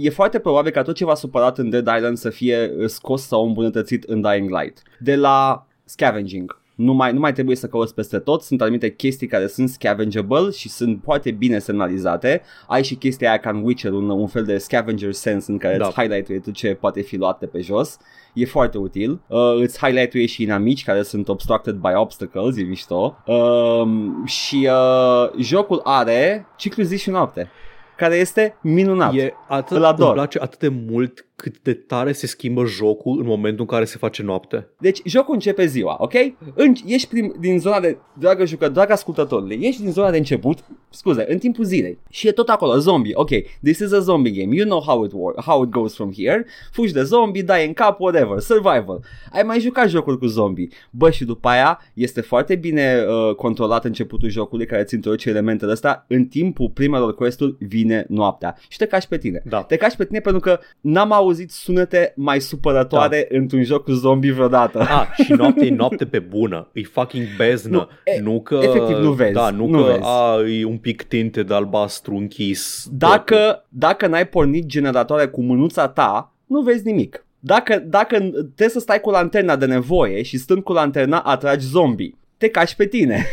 e- 0.00 0.06
e 0.06 0.10
foarte 0.10 0.38
probabil 0.38 0.70
ca 0.72 0.82
tot 0.82 0.94
ce 0.94 1.04
v-a 1.04 1.14
supărat 1.14 1.58
în 1.58 1.70
Dead 1.70 1.88
Island 1.96 2.16
să 2.16 2.30
fie 2.30 2.72
uh, 2.78 2.86
scos 2.86 3.26
sau 3.26 3.46
îmbunătățit 3.46 4.04
în 4.04 4.20
Dying 4.20 4.50
Light. 4.50 4.82
De 4.98 5.16
la 5.16 5.66
scavenging. 5.84 6.62
Nu 6.74 6.92
mai, 6.92 7.12
nu 7.12 7.18
mai 7.20 7.32
trebuie 7.32 7.56
să 7.56 7.66
cauți 7.66 7.94
peste 7.94 8.18
tot, 8.18 8.42
sunt 8.42 8.60
anumite 8.62 8.94
chestii 8.94 9.26
care 9.26 9.46
sunt 9.46 9.68
scavengeable 9.68 10.50
și 10.50 10.68
sunt 10.68 11.00
foarte 11.04 11.30
bine 11.30 11.58
semnalizate. 11.58 12.42
Ai 12.68 12.84
și 12.84 12.94
chestia 12.94 13.28
aia 13.28 13.38
ca 13.38 13.50
în 13.50 13.62
Witcher, 13.64 13.92
un, 13.92 14.08
un 14.10 14.26
fel 14.26 14.44
de 14.44 14.58
scavenger 14.58 15.12
sense 15.12 15.50
în 15.52 15.58
care 15.58 15.76
Da. 15.76 15.86
îți 15.86 16.00
highlight 16.00 16.44
tot 16.44 16.54
ce 16.54 16.74
poate 16.74 17.00
fi 17.00 17.16
luat 17.16 17.38
de 17.38 17.46
pe 17.46 17.60
jos. 17.60 17.96
E 18.34 18.44
foarte 18.44 18.78
util. 18.78 19.20
Uh, 19.26 19.38
îți 19.56 19.78
highlight 19.86 20.28
și 20.28 20.42
inamici 20.42 20.84
care 20.84 21.02
sunt 21.02 21.28
obstructed 21.28 21.74
by 21.74 21.90
obstacles, 21.94 22.56
e 22.56 22.62
mișto. 22.62 23.16
Uh, 23.26 23.82
și 24.24 24.68
uh, 24.70 25.30
jocul 25.40 25.80
are 25.84 26.46
ciclu 26.56 26.82
zi 26.82 26.98
și 26.98 27.10
noapte, 27.10 27.50
care 27.96 28.14
este 28.14 28.56
minunat. 28.62 29.14
E 29.14 29.32
atât, 29.48 29.76
Îl 29.76 29.84
ador. 29.84 30.06
îmi 30.06 30.14
place 30.14 30.38
atât 30.40 30.58
de 30.58 30.68
mult 30.68 31.26
cât 31.36 31.62
de 31.62 31.74
tare 31.74 32.12
se 32.12 32.26
schimbă 32.26 32.64
jocul 32.64 33.20
în 33.20 33.26
momentul 33.26 33.60
în 33.60 33.66
care 33.66 33.84
se 33.84 33.96
face 33.98 34.22
noapte. 34.22 34.68
Deci 34.78 35.00
jocul 35.04 35.34
începe 35.34 35.66
ziua, 35.66 35.96
ok? 35.98 36.12
În, 36.54 36.72
ești 36.86 37.08
prim, 37.08 37.34
din 37.40 37.58
zona 37.58 37.80
de, 37.80 37.98
dragă 38.18 38.44
jucă, 38.44 38.68
dragă 38.68 38.92
ascultătorule, 38.92 39.54
ești 39.54 39.82
din 39.82 39.92
zona 39.92 40.10
de 40.10 40.16
început, 40.16 40.58
scuze, 40.90 41.24
în 41.28 41.38
timpul 41.38 41.64
zilei 41.64 41.98
și 42.10 42.28
e 42.28 42.32
tot 42.32 42.48
acolo, 42.48 42.76
zombie, 42.76 43.12
ok, 43.14 43.30
this 43.62 43.78
is 43.78 43.92
a 43.92 43.98
zombie 43.98 44.32
game, 44.32 44.54
you 44.56 44.66
know 44.66 44.80
how 44.80 45.04
it, 45.04 45.12
work, 45.12 45.40
how 45.40 45.62
it 45.62 45.70
goes 45.70 45.94
from 45.94 46.12
here, 46.12 46.46
fugi 46.72 46.92
de 46.92 47.02
zombie, 47.02 47.42
dai 47.42 47.66
în 47.66 47.72
cap, 47.72 48.00
whatever, 48.00 48.38
survival. 48.38 49.04
Ai 49.32 49.42
mai 49.42 49.60
jucat 49.60 49.88
jocul 49.88 50.18
cu 50.18 50.26
zombie, 50.26 50.68
bă, 50.90 51.10
și 51.10 51.24
după 51.24 51.48
aia 51.48 51.80
este 51.94 52.20
foarte 52.20 52.56
bine 52.56 53.04
uh, 53.08 53.34
controlat 53.34 53.84
începutul 53.84 54.28
jocului 54.28 54.66
care 54.66 54.82
îți 54.82 54.94
introduce 54.94 55.28
elementele 55.28 55.72
astea, 55.72 56.04
în 56.08 56.24
timpul 56.24 56.70
primelor 56.70 57.14
quest-uri 57.14 57.56
vine 57.58 58.06
noaptea 58.08 58.56
și 58.68 58.78
te 58.78 58.86
cași 58.86 59.08
pe 59.08 59.18
tine. 59.18 59.42
Da. 59.44 59.62
Te 59.62 59.76
cași 59.76 59.96
pe 59.96 60.04
tine 60.04 60.20
pentru 60.20 60.40
că 60.40 60.58
n-am 60.80 61.12
auzit 61.24 61.50
sunete 61.50 62.12
mai 62.16 62.40
supărătoare 62.40 63.28
da. 63.30 63.38
într-un 63.38 63.62
joc 63.62 63.84
cu 63.84 63.90
zombie 63.90 64.32
vreodată. 64.32 64.78
Ah, 64.78 65.06
și 65.24 65.32
noapte 65.32 65.66
e 65.66 65.70
noapte 65.70 66.06
pe 66.06 66.18
bună. 66.18 66.68
E 66.72 66.82
fucking 66.82 67.26
beznă. 67.36 67.76
Nu, 67.76 68.12
e- 68.12 68.20
nu 68.20 68.40
că... 68.40 68.60
efectiv 68.62 68.96
nu 68.96 69.12
vezi, 69.12 69.32
Da, 69.32 69.50
nu, 69.50 69.66
nu 69.66 69.82
că 69.82 69.90
vezi. 69.90 70.00
A, 70.02 70.40
e 70.60 70.64
un 70.64 70.78
pic 70.78 71.02
tinte 71.02 71.42
de 71.42 71.54
albastru 71.54 72.14
închis. 72.16 72.82
totul. 72.82 72.98
Dacă, 72.98 73.64
dacă 73.68 74.06
n-ai 74.06 74.26
pornit 74.26 74.66
generatoare 74.66 75.26
cu 75.26 75.42
mânuța 75.42 75.88
ta, 75.88 76.32
nu 76.46 76.60
vezi 76.60 76.86
nimic. 76.86 77.26
Dacă, 77.38 77.84
dacă 77.86 78.18
trebuie 78.30 78.68
să 78.68 78.78
stai 78.78 79.00
cu 79.00 79.10
lanterna 79.10 79.56
de 79.56 79.66
nevoie 79.66 80.22
și 80.22 80.38
stând 80.38 80.62
cu 80.62 80.72
lanterna 80.72 81.18
atragi 81.18 81.66
zombie, 81.66 82.14
te 82.36 82.48
cași 82.48 82.76
pe 82.76 82.86
tine. 82.86 83.26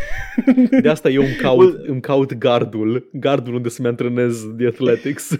De 0.81 0.89
asta 0.89 1.09
eu 1.09 1.21
îmi 1.21 1.33
caut, 1.41 1.85
îmi 1.87 2.01
caut 2.01 2.33
gardul. 2.37 3.09
Gardul 3.13 3.53
unde 3.53 3.69
să-mi 3.69 3.87
antrenez 3.87 4.45
de 4.55 4.67
athletics. 4.67 5.29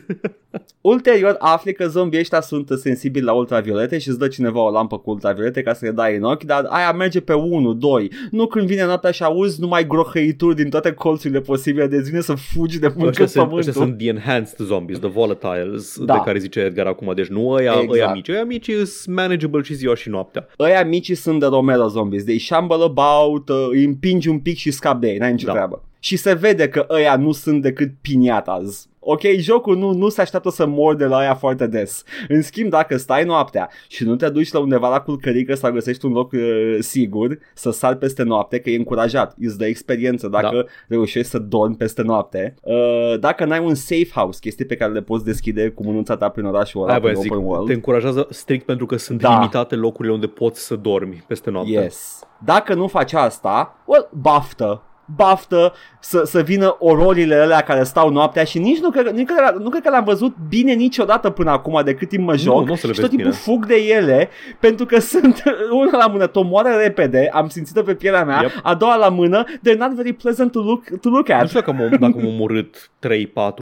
Ulterior 0.82 1.36
afli 1.40 1.74
că 1.74 1.88
zombii 1.88 2.20
ăștia 2.20 2.42
sunt 2.42 2.70
sensibili 2.80 3.26
la 3.26 3.34
ultraviolete 3.34 3.98
și 3.98 4.10
îți 4.10 4.20
dă 4.20 4.28
cineva 4.28 4.62
o 4.66 4.70
lampă 4.72 4.98
cu 4.98 5.10
ultraviolete 5.10 5.62
ca 5.62 5.74
să 5.74 5.86
le 5.86 5.92
dai 5.92 6.16
în 6.16 6.24
ochi, 6.24 6.44
dar 6.44 6.66
aia 6.70 6.92
merge 6.92 7.20
pe 7.20 7.34
1, 7.34 7.74
2. 7.74 8.12
Nu 8.32 8.48
când 8.48 8.68
vine 8.68 8.86
noaptea 8.86 9.12
și 9.12 9.24
auzi 9.24 9.62
numai 9.62 9.88
grohăituri 9.88 10.56
din 10.56 10.70
toate 10.70 10.92
colțurile 10.92 11.40
posibile, 11.40 11.88
de 11.88 11.98
vine 11.98 12.22
să 12.22 12.34
fugi 12.34 12.80
de 12.80 12.88
mâncă 12.88 13.08
Ăștia 13.08 13.26
sunt, 13.26 13.44
pământul. 13.48 13.70
ăștia 13.70 13.84
sunt 13.86 13.98
the 13.98 14.08
enhanced 14.08 14.58
zombies, 14.66 15.00
the 15.00 15.10
volatiles, 15.10 15.98
Da. 16.00 16.14
de 16.14 16.20
care 16.26 16.40
zice 16.40 16.60
Edgar 16.60 16.86
acum. 16.86 17.12
Deci 17.16 17.28
nu 17.28 17.50
ăia, 17.50 17.72
Exact. 17.72 17.92
ăia 17.92 18.12
mici. 18.14 18.30
Ăia 18.30 18.44
mici 18.44 18.72
sunt 18.72 19.16
manageable 19.16 19.62
și 19.62 19.74
ziua 19.74 19.96
și 19.96 20.10
noaptea. 20.10 20.48
Ăia 20.60 20.84
mici 20.86 21.12
sunt 21.18 21.40
de 21.40 21.46
Romero 21.46 21.88
zombies, 21.88 22.24
they 22.24 22.40
shamble 22.40 22.84
about, 22.84 23.50
uh, 23.50 23.51
îi 23.72 23.84
împingi 23.84 24.28
un 24.30 24.40
pic 24.40 24.58
și 24.58 24.72
scap 24.72 25.00
de 25.02 25.08
ei, 25.10 25.18
n-ai 25.18 25.32
nicio 25.32 25.46
Da. 25.46 25.52
treabă. 25.52 25.84
Și 26.00 26.18
se 26.18 26.34
vede 26.34 26.70
că 26.70 26.86
ăia 26.90 27.16
nu 27.16 27.32
sunt 27.32 27.62
decât 27.62 27.92
piniatas. 28.02 28.88
Ok, 29.04 29.22
jocul 29.38 29.78
nu, 29.78 29.92
nu 29.94 30.10
se 30.10 30.22
așteaptă 30.22 30.50
să 30.50 30.66
mor 30.66 30.96
de 30.96 31.06
la 31.06 31.18
aia 31.18 31.36
foarte 31.36 31.68
des. 31.68 32.04
În 32.28 32.42
schimb, 32.42 32.70
dacă 32.70 32.98
stai 32.98 33.24
noaptea 33.24 33.70
și 33.88 34.04
nu 34.04 34.16
te 34.16 34.30
duci 34.30 34.52
la 34.52 34.60
undeva 34.60 34.90
la 34.90 35.00
culcărică 35.00 35.54
sau 35.56 35.72
găsești 35.72 36.06
un 36.06 36.12
loc 36.12 36.32
uh, 36.32 36.78
sigur 36.80 37.38
să 37.54 37.72
sari 37.72 37.98
peste 37.98 38.24
noapte, 38.24 38.60
că 38.60 38.70
e 38.70 38.76
încurajat, 38.78 39.36
îți 39.40 39.58
dă 39.58 39.66
experiență 39.66 40.28
dacă 40.28 40.56
Da. 40.56 40.64
reușești 40.88 41.30
să 41.30 41.38
dormi 41.40 41.76
peste 41.76 42.02
noapte. 42.02 42.56
Uh, 42.62 43.20
dacă 43.20 43.46
n-ai 43.46 43.60
un 43.60 43.76
safe 43.76 44.10
house, 44.14 44.40
chestii 44.42 44.66
pe 44.66 44.76
care 44.76 44.92
le 44.92 45.02
poți 45.02 45.26
deschide 45.26 45.70
cu 45.70 45.84
mânuța 45.84 46.18
ta 46.18 46.30
prin 46.30 46.46
orașul 46.46 46.82
ăla, 46.82 46.92
Aia 46.92 47.00
prin 47.00 47.14
voiam 47.14 47.24
zic, 47.28 47.32
open 47.38 47.46
world. 47.48 47.68
te 47.68 47.74
încurajează 47.74 48.28
strict 48.30 48.66
pentru 48.66 48.86
că 48.86 48.96
sunt 48.98 49.22
Da. 49.22 49.34
limitate 49.34 49.76
locurile 49.76 50.14
unde 50.14 50.28
poți 50.28 50.66
să 50.66 50.76
dormi 50.76 51.24
peste 51.28 51.50
noapte. 51.50 51.72
Yes. 51.72 52.20
Dacă 52.46 52.74
nu 52.74 52.88
faci 52.88 53.14
asta, 53.14 53.76
well, 53.86 54.10
baftă. 54.14 54.84
Baftă 55.16 55.74
să, 56.00 56.24
să 56.26 56.42
vină 56.42 56.76
ororile 56.80 57.36
alea 57.36 57.62
care 57.62 57.84
stau 57.84 58.10
noaptea 58.10 58.44
și 58.44 58.60
nici 58.60 58.80
nu 58.80 58.90
cred, 58.90 59.08
nici 59.08 59.28
cred, 59.28 59.56
nu 59.62 59.70
cred 59.70 59.82
că 59.84 59.90
le-am 59.90 60.04
văzut 60.04 60.36
bine 60.50 60.74
niciodată 60.74 61.30
până 61.30 61.52
acum 61.52 61.82
de 61.86 61.94
cât 61.96 62.10
timp 62.10 62.26
mă 62.28 62.36
joc 62.38 62.66
nu 62.66 62.72
o 62.74 62.76
să 62.76 62.88
le 62.88 62.94
și 62.94 63.00
tot 63.00 63.10
vezi 63.10 63.22
timpul 63.24 63.32
bine. 63.32 63.44
fug 63.56 63.66
de 63.66 63.76
ele 63.76 64.30
pentru 64.60 64.86
că 64.86 65.00
sunt 65.12 65.44
una 65.72 65.98
la 65.98 66.08
mână, 66.08 66.30
o 66.34 66.42
moară 66.42 66.70
repede, 66.70 67.30
am 67.34 67.48
simțit-o 67.48 67.82
pe 67.82 67.94
pielea 67.94 68.24
mea, 68.24 68.40
Yep. 68.42 68.52
a 68.64 68.76
doua 68.76 68.96
la 68.96 69.10
mână, 69.10 69.44
they're 69.44 69.78
not 69.78 69.94
very 69.94 70.14
pleasant 70.14 70.52
to 70.52 70.60
look, 70.60 70.84
to 71.02 71.10
look 71.10 71.28
Nu 71.28 71.36
at. 71.36 71.48
știu 71.48 71.60
dacă 71.60 71.72
am, 71.72 71.90
dacă 71.90 72.04
am 72.20 72.28
omorât 72.28 72.90
3-4 73.08 73.10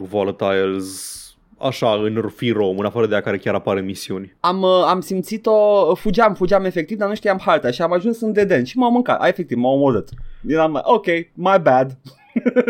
volatiles 0.09 1.13
așa 1.61 1.91
în 1.93 2.29
free 2.35 2.51
roam, 2.51 2.77
în 2.79 2.85
afară 2.85 3.05
de 3.05 3.13
aia 3.13 3.21
care 3.21 3.37
chiar 3.37 3.53
apar 3.53 3.77
în 3.77 3.85
misiuni. 3.85 4.35
Am, 4.39 4.61
uh, 4.61 4.83
am 4.87 4.99
simțit-o, 4.99 5.95
fugeam, 5.95 6.33
fugeam 6.33 6.65
efectiv, 6.65 6.97
dar 6.97 7.07
nu 7.07 7.15
știam 7.15 7.39
harta 7.39 7.71
și 7.71 7.81
am 7.81 7.93
ajuns 7.93 8.21
în 8.21 8.33
deden 8.33 8.63
și 8.63 8.77
m-am 8.77 8.93
mâncat, 8.93 9.21
a, 9.21 9.27
efectiv, 9.27 9.57
m-au 9.57 9.73
omorât. 9.73 10.09
Eram, 10.47 10.81
ok, 10.83 11.05
my 11.33 11.57
bad. 11.61 11.97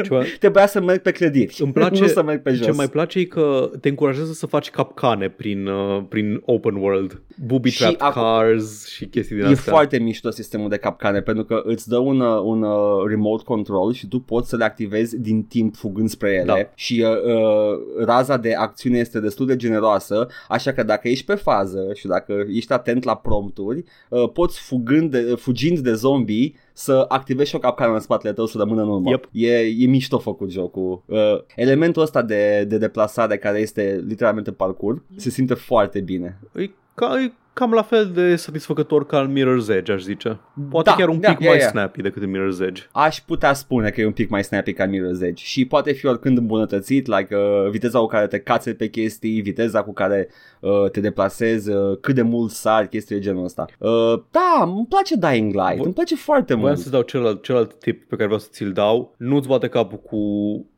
Ceva, 0.04 0.24
Trebuia 0.40 0.68
să 0.68 0.82
merg 0.82 1.02
pe 1.02 1.12
clădiri. 1.12 1.56
Îmi 1.60 1.72
place- 1.74 2.02
nu 2.02 2.08
să 2.08 2.24
merg 2.24 2.42
pe 2.42 2.52
jos. 2.54 2.66
ce 2.66 2.72
mai 2.72 2.88
place 2.88 3.20
e 3.20 3.24
că 3.24 3.70
te 3.82 3.90
încurajează 3.90 4.32
să 4.32 4.46
faci 4.46 4.70
capcane 4.70 5.30
prin, 5.30 5.68
uh, 5.68 6.04
prin 6.10 6.42
open 6.46 6.76
world. 6.76 7.22
Booby 7.46 7.70
Și 7.70 7.80
trap 7.80 7.96
acum- 8.02 8.22
cars 8.22 8.88
și 8.88 9.06
chestii 9.06 9.36
din 9.36 9.46
E 9.46 9.48
astea. 9.48 9.72
foarte 9.74 10.00
mișto 10.00 10.30
sistemul 10.30 10.70
de 10.70 10.78
capcane 10.78 11.22
pentru 11.22 11.44
că 11.44 11.62
îți 11.66 11.90
dă 11.90 11.98
un, 11.98 12.20
uh, 12.20 12.42
un 12.44 12.62
uh, 12.62 13.04
remote 13.08 13.44
control 13.44 13.94
și 13.94 14.08
tu 14.08 14.20
poți 14.20 14.50
să 14.50 14.56
le 14.56 14.64
activezi 14.64 15.20
din 15.20 15.44
timp 15.44 15.76
fugând 15.76 16.10
spre 16.10 16.30
ele 16.32 16.44
Da. 16.46 16.56
și 16.76 17.06
uh, 17.06 17.34
uh, 17.34 18.06
raza 18.06 18.38
de 18.38 18.54
acțiune 18.54 18.98
este 18.98 19.20
destul 19.20 19.46
de 19.46 19.56
generoasă, 19.56 20.28
așa 20.48 20.72
că 20.74 20.84
dacă 20.84 21.08
ești 21.08 21.26
pe 21.26 21.36
fază 21.36 21.92
și 21.94 22.08
dacă 22.08 22.46
ești 22.54 22.74
atent 22.74 23.04
la 23.04 23.16
prompturi, 23.16 23.84
uh, 24.10 24.30
poți 24.34 24.60
fugând 24.60 25.12
de, 25.12 25.20
fugind 25.38 25.80
de 25.80 25.94
zombie 25.94 26.54
să 26.80 27.06
activezi 27.08 27.50
și 27.50 27.56
o 27.56 27.60
capcană 27.60 27.94
în 27.94 28.00
spatele 28.00 28.34
tău 28.34 28.46
să 28.46 28.58
rămână 28.58 28.82
în 28.82 28.90
urmă. 28.90 29.10
Yep. 29.10 29.30
E, 29.32 29.58
e 29.58 29.86
mișto 29.86 30.18
făcut 30.18 30.52
jocul. 30.52 31.04
Uh, 31.06 31.44
elementul 31.56 32.02
ăsta 32.02 32.22
de, 32.22 32.66
de 32.68 32.78
deplasare 32.78 33.38
care 33.38 33.60
este 33.60 34.04
literalmente 34.08 34.52
parcurs 34.52 35.02
se 35.16 35.30
simte 35.30 35.54
foarte 35.54 36.00
bine. 36.00 36.40
E, 36.56 36.70
ca, 36.94 37.22
e 37.22 37.32
cam 37.54 37.72
la 37.72 37.82
fel 37.82 38.12
de 38.14 38.36
satisfăcător 38.36 39.06
ca 39.06 39.20
în 39.20 39.34
Mirror's 39.38 39.70
Edge, 39.76 39.92
aș 39.92 40.02
zice. 40.02 40.40
Poate 40.70 40.90
Da, 40.90 40.96
chiar 40.96 41.08
un 41.10 41.20
da, 41.20 41.30
pic 41.30 41.40
ia, 41.40 41.50
mai 41.50 41.60
ia. 41.60 41.68
snappy 41.68 42.02
decât 42.02 42.22
în 42.24 42.30
Mirror's 42.30 42.68
Edge. 42.68 42.82
Aș 42.92 43.20
putea 43.22 43.54
spune 43.54 43.90
că 43.90 44.02
e 44.02 44.06
un 44.06 44.12
pic 44.12 44.30
mai 44.30 44.44
snappy 44.44 44.74
ca 44.74 44.86
Mirror's 44.86 45.22
Edge 45.22 45.44
și 45.44 45.66
poate 45.66 45.92
fi 45.92 46.06
oricând 46.06 46.38
îmbunătățit, 46.38 47.08
like 47.08 47.36
uh, 47.36 47.70
viteza 47.70 48.00
cu 48.00 48.06
care 48.06 48.28
te 48.28 48.40
cațe 48.40 48.74
pe 48.74 48.88
chestii, 48.88 49.42
viteza 49.42 49.84
cu 49.84 49.94
care 49.94 50.28
uh, 50.60 50.90
te 50.92 51.00
deplasezi, 51.00 51.70
uh, 51.72 51.98
cât 52.02 52.16
de 52.16 52.22
mult 52.22 52.52
sari, 52.52 52.90
chestii 52.90 53.16
de 53.16 53.22
genul 53.22 53.44
ăsta. 53.44 53.66
Uh, 53.78 54.14
da, 54.32 54.64
îmi 54.64 54.86
place 54.90 55.16
Dying 55.16 55.54
Light, 55.54 55.78
Vo- 55.82 55.84
îmi 55.84 55.94
place 55.94 56.16
foarte 56.16 56.54
Voiam 56.54 56.68
mult. 56.70 56.80
să 56.84 56.90
dau 56.90 57.02
celălalt, 57.02 57.44
celălalt 57.44 57.74
tip 57.80 58.00
pe 58.00 58.16
care 58.16 58.26
vreau 58.26 58.40
să 58.40 58.48
ți-l 58.52 58.72
dau. 58.72 59.14
Nu-ți 59.18 59.48
bate 59.48 59.68
capul 59.68 59.98
cu 60.00 60.18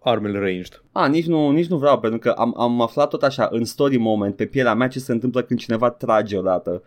armele 0.03 0.39
ranged. 0.39 0.82
A, 0.91 1.07
nici 1.07 1.26
nu, 1.26 1.49
nici 1.51 1.67
nu 1.67 1.78
vreau, 1.78 1.99
pentru 1.99 2.19
că 2.19 2.30
am, 2.30 2.53
am 2.57 2.82
aflat 2.82 3.09
tot 3.09 3.24
așa, 3.24 3.47
în 3.51 3.65
story 3.65 3.97
moment, 3.97 4.36
pe 4.36 4.45
pielea 4.45 4.74
mea, 4.74 4.88
ce 4.88 4.99
se 4.99 5.11
întâmplă 5.11 5.41
când 5.41 5.59
cineva 5.59 5.89
trage 5.89 6.39
odată. 6.68 6.84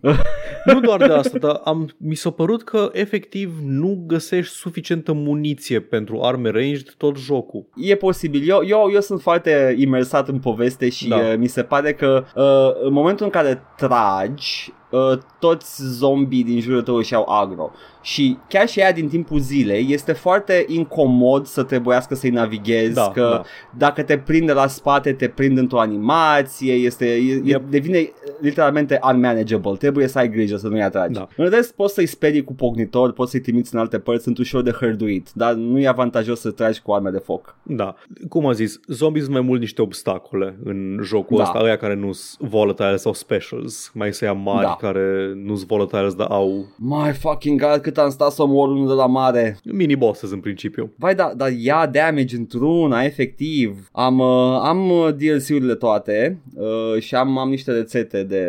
Nu 0.64 0.80
doar 0.80 1.06
de 1.06 1.12
asta, 1.12 1.38
dar 1.38 1.60
am, 1.64 1.88
mi 1.96 2.14
s-a 2.14 2.30
părut 2.30 2.62
că 2.64 2.90
efectiv 2.92 3.52
nu 3.64 4.04
găsești 4.06 4.54
suficientă 4.54 5.12
muniție 5.12 5.80
pentru 5.80 6.20
arme 6.22 6.50
ranged 6.50 6.94
tot 6.96 7.16
jocul. 7.18 7.66
E 7.76 7.94
posibil. 7.94 8.48
Eu, 8.48 8.60
eu, 8.66 8.90
eu 8.94 9.00
sunt 9.00 9.20
foarte 9.20 9.74
imersat 9.78 10.28
în 10.28 10.38
poveste 10.38 10.88
și 10.88 11.08
Da. 11.08 11.16
da. 11.16 11.22
uh, 11.22 11.34
mi 11.36 11.46
se 11.46 11.62
pare 11.62 11.92
că 11.92 12.24
uh, 12.34 12.84
în 12.86 12.92
momentul 12.92 13.24
în 13.24 13.30
care 13.30 13.62
tragi, 13.76 14.72
uh, 14.90 15.18
toți 15.38 15.82
zombii 15.84 16.44
din 16.44 16.60
jurul 16.60 16.82
tău 16.82 16.94
își 16.94 17.12
iau 17.12 17.28
agro. 17.28 17.70
Și 18.02 18.38
chiar 18.48 18.68
și 18.68 18.80
aia 18.80 18.92
din 18.92 19.08
timpul 19.08 19.38
zilei 19.38 19.86
este 19.90 20.12
foarte 20.12 20.64
incomod 20.68 21.46
să 21.46 21.62
trebuiască 21.62 22.14
să-i 22.14 22.30
navighezi, 22.30 22.94
Da, 22.94 23.10
că 23.14 23.28
da. 23.32 23.42
dacă 23.78 24.02
te 24.02 24.18
prinde 24.18 24.52
la 24.52 24.66
spate, 24.66 25.12
te 25.12 25.28
prind 25.28 25.58
într-o 25.58 25.80
animație, 25.80 26.72
este, 26.72 27.06
e, 27.06 27.18
Yep. 27.20 27.44
yep. 27.46 27.62
devine 27.70 28.12
literalmente 28.40 29.00
unmanageable, 29.12 29.72
trebuie 29.76 30.06
să 30.08 30.18
ai 30.18 30.30
grijă 30.30 30.47
să 30.56 30.68
nu-i 30.68 30.82
atragi. 30.82 31.12
Da. 31.12 31.28
În 31.36 31.48
rest, 31.48 31.74
poți 31.74 31.94
să-i 31.94 32.06
sperii 32.06 32.44
cu 32.44 32.54
pognitor, 32.54 33.12
poți 33.12 33.30
să-i 33.30 33.40
trimiți 33.40 33.74
în 33.74 33.80
alte 33.80 33.98
părți, 33.98 34.22
sunt 34.22 34.38
ușor 34.38 34.62
de 34.62 34.70
hărduit, 34.70 35.28
dar 35.34 35.52
nu 35.54 35.78
e 35.78 35.86
avantajos 35.88 36.40
să 36.40 36.50
tragi 36.50 36.80
cu 36.82 36.92
arme 36.92 37.10
de 37.10 37.18
foc. 37.18 37.56
Da. 37.62 37.94
Cum 38.28 38.46
am 38.46 38.52
zis, 38.52 38.80
zombii 38.86 39.22
sunt 39.22 39.32
mai 39.32 39.42
mult 39.42 39.60
niște 39.60 39.82
obstacole 39.82 40.58
în 40.64 40.98
jocul 41.04 41.36
Da. 41.36 41.42
ăsta, 41.42 41.60
ăia 41.62 41.76
care 41.76 41.94
nu 41.94 42.12
sunt 42.12 42.48
volatile 42.50 42.96
sau 42.96 43.12
specials, 43.12 43.90
mai 43.94 44.12
să 44.12 44.24
ia 44.24 44.32
mari 44.32 44.66
Da. 44.66 44.76
care 44.80 45.32
nu-s 45.44 45.64
volatiles, 45.64 46.14
dar 46.14 46.26
au 46.30 46.66
My 46.76 47.12
fucking 47.12 47.60
god, 47.60 47.76
cât 47.76 47.98
am 47.98 48.10
stat 48.10 48.30
să 48.30 48.42
omor 48.42 48.68
unul 48.68 48.86
de 48.86 48.92
la 48.92 49.06
mare. 49.06 49.58
mini-bosses 49.72 50.30
în 50.30 50.40
principiu. 50.40 50.92
Vai, 50.96 51.14
da, 51.14 51.32
dar 51.36 51.50
ia 51.50 51.86
damage 51.92 52.36
într-una, 52.36 53.02
efectiv. 53.04 53.88
Am, 53.92 54.18
uh, 54.18 54.58
am 54.62 54.90
uh, 54.90 55.08
DLC-urile 55.16 55.74
toate 55.74 56.38
uh, 56.54 57.00
și 57.00 57.14
am, 57.14 57.38
am 57.38 57.48
niște 57.48 57.72
rețete 57.72 58.22
de... 58.22 58.46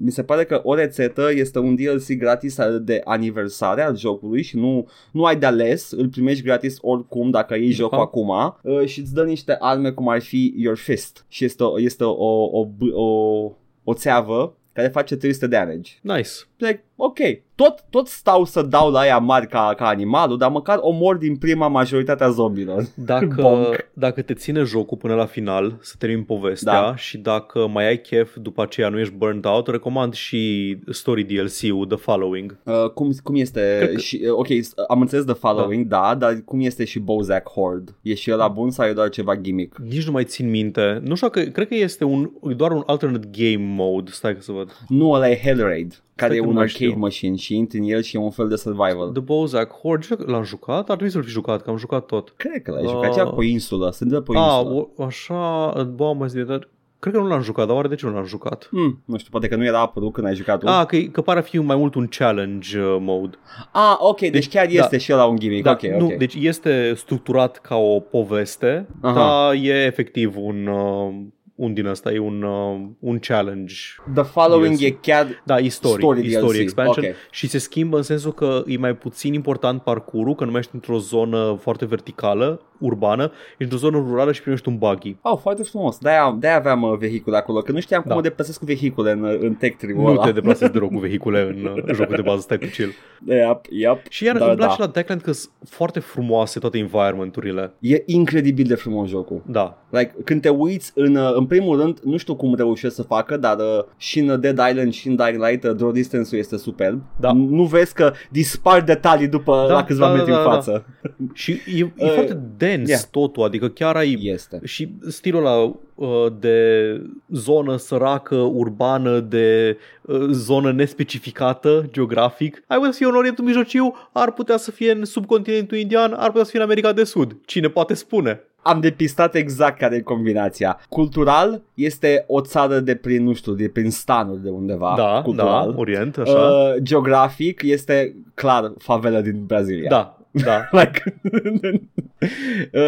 Mi 0.00 0.10
se 0.10 0.22
pare 0.22 0.44
că 0.44 0.60
o 0.64 0.74
rețetă 0.74 1.30
este 1.40 1.58
un 1.58 1.74
DLC 1.74 2.12
gratis 2.18 2.56
de 2.80 3.00
aniversare 3.04 3.82
al 3.82 3.96
jocului 3.96 4.42
și 4.42 4.56
nu, 4.56 4.88
nu 5.12 5.24
ai 5.24 5.36
de 5.36 5.46
ales, 5.46 5.90
îl 5.90 6.08
primești 6.08 6.44
gratis 6.44 6.78
oricum 6.80 7.30
dacă 7.30 7.54
iei 7.54 7.70
jocul 7.70 7.96
Aha. 7.96 8.02
acum 8.02 8.28
uh, 8.62 8.86
și 8.86 9.00
îți 9.00 9.14
dă 9.14 9.24
niște 9.24 9.56
arme 9.58 9.90
cum 9.90 10.08
ar 10.08 10.20
fi 10.20 10.54
Your 10.56 10.76
Fist 10.76 11.24
și 11.28 11.44
este 11.44 11.62
o, 11.62 11.80
este 11.80 12.04
o, 12.04 12.10
o, 12.10 12.50
o, 12.52 12.68
o, 13.02 13.52
o 13.84 13.94
țeavă 13.94 14.54
care 14.72 14.88
face 14.88 15.16
300 15.16 15.46
damage. 15.46 15.92
Nice. 16.02 16.30
Like, 16.56 16.84
ok, 17.04 17.18
tot, 17.54 17.84
tot 17.90 18.06
stau 18.06 18.44
să 18.44 18.62
dau 18.62 18.90
la 18.90 19.06
ea 19.06 19.18
mari 19.18 19.46
ca, 19.48 19.72
ca 19.76 19.86
animalul, 19.86 20.38
dar 20.38 20.50
măcar 20.50 20.78
omor 20.80 21.16
din 21.16 21.36
prima 21.36 21.68
majoritatea 21.68 22.28
zombilor. 22.28 22.84
Dacă, 23.04 23.34
Bonk. 23.40 23.90
dacă 23.92 24.22
te 24.22 24.34
ține 24.34 24.62
jocul 24.62 24.96
până 24.96 25.14
la 25.14 25.26
final, 25.26 25.76
să 25.80 25.94
termini 25.98 26.24
povestea 26.24 26.72
Da. 26.80 26.96
și 26.96 27.18
dacă 27.18 27.66
mai 27.72 27.86
ai 27.86 28.00
chef 28.00 28.36
după 28.36 28.62
aceea 28.62 28.88
nu 28.88 28.98
ești 28.98 29.14
burnt 29.14 29.44
out, 29.44 29.66
recomand 29.66 30.12
și 30.14 30.76
Story 30.90 31.22
DLC-ul 31.24 31.86
The 31.86 31.96
Following. 31.96 32.56
Uh, 32.64 32.90
cum, 32.94 33.12
cum 33.22 33.34
este 33.34 33.76
Cred 33.78 33.92
că- 33.92 33.98
și, 33.98 34.20
uh, 34.24 34.30
ok, 34.32 34.46
s- 34.60 34.72
am 34.88 35.00
înțeles 35.00 35.24
The 35.24 35.34
Following, 35.34 35.86
da. 35.86 35.98
da, 36.00 36.14
dar 36.14 36.42
cum 36.44 36.60
este 36.60 36.84
și 36.84 36.98
Bozak 36.98 37.48
Horde? 37.48 37.92
E 38.02 38.14
și 38.14 38.32
ăla 38.32 38.48
bun 38.48 38.70
sau 38.70 38.86
e 38.86 38.92
doar 38.92 39.08
ceva 39.08 39.36
gimmick? 39.36 39.78
Nici 39.78 40.06
nu 40.06 40.12
mai 40.12 40.24
țin 40.24 40.50
minte. 40.50 41.00
Nu 41.04 41.14
știu 41.14 41.28
că 41.28 41.40
cred 41.40 41.68
că 41.68 41.74
este 41.74 42.04
un, 42.04 42.30
doar 42.56 42.70
un 42.70 42.82
alternate 42.86 43.28
game 43.32 43.64
mode. 43.76 44.10
Stai 44.10 44.34
că 44.34 44.40
să 44.40 44.52
văd. 44.52 44.76
Nu, 44.88 45.10
ăla 45.10 45.30
e 45.30 45.38
Hellraid, 45.42 46.02
care 46.20 46.32
Stai 46.32 46.36
e 46.36 46.38
că 46.38 46.44
nu 46.44 46.48
un 46.50 46.54
mai 46.54 46.64
arcade 46.64 46.84
știu. 46.84 46.98
machine 46.98 47.36
și 47.36 47.56
intri 47.56 47.78
în 47.78 47.84
el 47.84 48.02
și 48.02 48.16
e 48.16 48.18
un 48.18 48.30
fel 48.30 48.48
de 48.48 48.56
survival. 48.56 49.10
The 49.12 49.20
Bozak 49.20 49.72
Horde, 49.72 50.02
știu 50.04 50.16
că 50.16 50.30
l-am 50.30 50.42
jucat, 50.44 50.78
ar 50.78 50.84
trebui 50.96 51.10
să-l 51.10 51.22
fi 51.22 51.30
jucat, 51.30 51.62
că 51.62 51.70
am 51.70 51.76
jucat 51.76 52.06
tot. 52.06 52.32
Cred 52.36 52.62
că 52.62 52.70
l-ai 52.70 52.84
Uh, 52.84 52.90
jucat, 52.90 53.12
ceva 53.14 53.30
pe 53.30 53.36
o 53.36 53.42
insulă, 53.42 53.90
se 53.90 54.04
întâmplă 54.04 54.32
pe 54.32 54.38
o 54.38 54.42
A, 54.42 54.58
insulă. 54.60 54.88
o, 54.96 55.04
așa, 55.04 55.72
bă, 55.94 56.12
mă 56.16 56.26
zi, 56.26 56.38
dar 56.38 56.68
cred 56.98 57.14
că 57.14 57.20
nu 57.20 57.26
l-am 57.26 57.42
jucat, 57.42 57.66
dar 57.66 57.76
oare 57.76 57.88
de 57.88 57.94
ce 57.94 58.06
nu 58.06 58.12
l-am 58.12 58.24
jucat? 58.24 58.66
Hmm, 58.70 59.02
nu 59.04 59.16
știu, 59.18 59.30
poate 59.30 59.48
că 59.48 59.56
nu 59.56 59.64
era 59.64 59.80
apărut 59.80 60.12
când 60.12 60.26
ai 60.26 60.34
jucat 60.34 60.58
tu. 60.60 60.68
A, 60.68 60.84
că, 60.84 60.96
că 60.96 61.20
pare 61.20 61.38
a 61.38 61.42
fi 61.42 61.58
mai 61.58 61.76
mult 61.76 61.94
un 61.94 62.06
challenge 62.18 62.78
uh, 62.80 62.96
mode. 63.00 63.36
ah 63.72 63.96
ok, 63.98 64.20
deci, 64.20 64.30
deci, 64.30 64.48
chiar 64.48 64.66
da. 64.66 64.72
este 64.72 64.98
și 64.98 65.12
ăla 65.12 65.24
un 65.24 65.36
gimmick, 65.38 65.62
Da, 65.64 65.70
ok, 65.70 65.82
nu, 65.82 66.04
ok. 66.06 66.14
Deci 66.14 66.34
este 66.34 66.92
structurat 66.96 67.58
ca 67.58 67.76
o 67.76 68.00
poveste, 68.00 68.86
Aha. 69.00 69.14
dar 69.14 69.54
e 69.54 69.84
efectiv 69.84 70.34
un, 70.36 70.66
uh, 70.66 71.14
un 71.60 71.74
din 71.74 71.86
ăsta, 71.86 72.12
e 72.12 72.18
un, 72.18 72.42
uh, 72.42 72.88
un 72.98 73.18
challenge. 73.18 73.74
The 74.14 74.22
Following 74.22 74.76
DLC. 74.76 74.86
e 74.86 74.90
chiar 74.90 75.42
Da, 75.44 75.58
e 75.58 75.68
story, 75.68 76.02
Story 76.02 76.26
e 76.26 76.30
story 76.30 76.52
DLC, 76.52 76.60
expansion 76.60 77.04
ok. 77.04 77.14
și 77.30 77.46
se 77.48 77.58
schimbă 77.58 77.96
în 77.96 78.02
sensul 78.02 78.32
că 78.32 78.62
e 78.66 78.76
mai 78.76 78.94
puțin 78.96 79.34
important 79.34 79.82
parcurul, 79.82 80.34
că 80.34 80.44
nu 80.44 80.50
mai 80.50 80.60
ești 80.60 80.74
într-o 80.74 80.98
zonă 80.98 81.58
foarte 81.60 81.86
verticală, 81.86 82.62
urbană, 82.80 83.30
ești 83.50 83.62
într-o 83.62 83.76
zonă 83.78 83.96
rurală 84.08 84.32
și 84.32 84.40
primești 84.42 84.68
un 84.68 84.78
buggy. 84.78 85.16
Oh, 85.22 85.38
foarte 85.40 85.62
frumos. 85.62 85.98
De-aia, 85.98 86.36
de-aia 86.38 86.56
aveam 86.56 86.82
uh, 86.82 86.98
vehicule 86.98 87.36
acolo, 87.36 87.60
că 87.60 87.72
nu 87.72 87.80
știam 87.80 88.00
cum 88.00 88.10
Da. 88.10 88.16
mă 88.16 88.22
deplasez 88.22 88.56
cu 88.56 88.64
vehicule 88.64 89.10
în, 89.10 89.22
uh, 89.22 89.38
în 89.40 89.54
tech 89.54 89.76
tree 89.76 89.94
Nu 89.94 90.16
te 90.16 90.32
deplasezi 90.32 90.72
deloc 90.72 90.90
cu 90.92 90.98
vehicule 91.08 91.40
în 91.40 91.64
uh, 91.64 91.94
jocul 91.94 92.16
de 92.16 92.22
bază, 92.22 92.40
stai 92.40 92.58
pe 92.58 92.70
chill. 92.70 92.92
Yep, 93.26 93.60
yep. 93.70 94.00
Și 94.08 94.24
iar 94.24 94.38
Da, 94.38 94.46
îmi 94.46 94.56
place 94.56 94.76
da. 94.78 94.84
la 94.84 94.90
Techland 94.90 95.20
că 95.20 95.32
sunt 95.32 95.52
foarte 95.68 96.00
frumoase 96.00 96.58
toate 96.58 96.78
environment-urile. 96.78 97.72
E 97.78 98.02
incredibil 98.06 98.66
de 98.66 98.74
frumos 98.74 99.08
jocul. 99.08 99.42
Da, 99.46 99.78
Like, 99.90 100.14
când 100.24 100.40
te 100.40 100.48
uiți 100.48 100.92
în, 100.94 101.16
uh, 101.16 101.32
în 101.34 101.46
primul 101.46 101.80
rând, 101.80 101.98
nu 102.04 102.16
știu 102.16 102.34
cum 102.34 102.54
reușesc 102.54 102.94
să 102.94 103.02
facă, 103.02 103.36
dar 103.36 103.56
uh, 103.58 103.84
și 103.96 104.18
în 104.18 104.40
Dead 104.40 104.58
Island 104.70 104.92
și 104.92 105.08
în 105.08 105.16
Dying 105.16 105.44
Light 105.44 105.64
uh, 105.64 105.74
draw 105.76 105.90
distance-ul 105.92 106.40
este 106.40 106.56
superb. 106.56 107.02
Da. 107.16 107.32
Nu 107.32 107.64
vezi 107.64 107.94
că 107.94 108.12
dispar 108.30 108.80
detalii 108.80 109.28
după 109.28 109.64
Da, 109.68 109.74
la 109.74 109.84
câțiva 109.84 110.06
da, 110.06 110.10
da, 110.12 110.16
metri 110.16 110.32
da, 110.32 110.38
în 110.38 110.44
da. 110.44 110.50
față. 110.50 110.84
și 111.32 111.50
e, 111.50 111.78
e 111.78 111.90
Uh, 112.04 112.12
foarte 112.12 112.38
dens 112.76 112.88
yeah. 112.88 113.00
totul, 113.10 113.42
adică 113.42 113.68
chiar 113.68 113.96
ai 113.96 114.18
Este. 114.22 114.60
Și 114.64 114.88
stilul 115.08 115.46
ăla 115.46 115.72
uh, 115.94 116.32
de 116.40 117.00
zonă 117.28 117.76
săracă, 117.76 118.36
urbană, 118.36 119.20
de 119.20 119.78
uh, 120.02 120.28
zonă 120.30 120.72
nespecificată 120.72 121.88
geografic, 121.90 122.62
ai 122.66 122.76
putea 122.76 122.92
să 122.92 122.98
fie 122.98 123.06
în 123.06 123.14
Orientul 123.14 123.44
Mijlociu, 123.44 123.94
ar 124.12 124.32
putea 124.32 124.56
să 124.56 124.70
fie 124.70 124.92
în 124.92 125.04
subcontinentul 125.04 125.76
indian, 125.76 126.12
ar 126.12 126.26
putea 126.26 126.44
să 126.44 126.50
fie 126.50 126.58
în 126.58 126.64
America 126.64 126.92
de 126.92 127.04
Sud. 127.04 127.36
Cine 127.44 127.68
poate 127.68 127.94
spune? 127.94 128.40
Am 128.62 128.80
depistat 128.80 129.34
exact 129.34 129.78
care 129.78 129.96
e 129.96 130.00
combinația. 130.00 130.80
Cultural 130.88 131.62
este 131.74 132.24
o 132.26 132.40
țară 132.40 132.78
de 132.78 132.94
prin, 132.94 133.24
nu 133.24 133.32
știu, 133.32 133.52
de 133.52 133.68
prin 133.68 133.90
stanuri 133.90 134.42
de 134.42 134.48
undeva. 134.48 134.94
da, 134.96 135.20
cultural. 135.24 135.70
da, 135.70 135.78
Orient, 135.78 136.16
așa. 136.16 136.32
Uh, 136.32 136.74
geografic 136.82 137.62
este 137.62 138.14
clar 138.34 138.72
favela 138.78 139.20
din 139.20 139.44
Brazilia. 139.46 139.88
da, 139.88 140.19
da. 140.30 140.68
Like, 140.80 141.20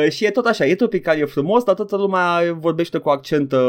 uh, 0.05 0.11
și 0.11 0.25
e 0.25 0.31
tot 0.31 0.47
așa, 0.47 0.67
e 0.67 0.75
tropical, 0.75 1.19
e 1.19 1.25
frumos, 1.25 1.65
dar 1.65 1.75
toată 1.75 1.97
lumea 1.97 2.57
vorbește 2.59 2.99
cu 2.99 3.09
accent, 3.09 3.53
uh, 3.53 3.61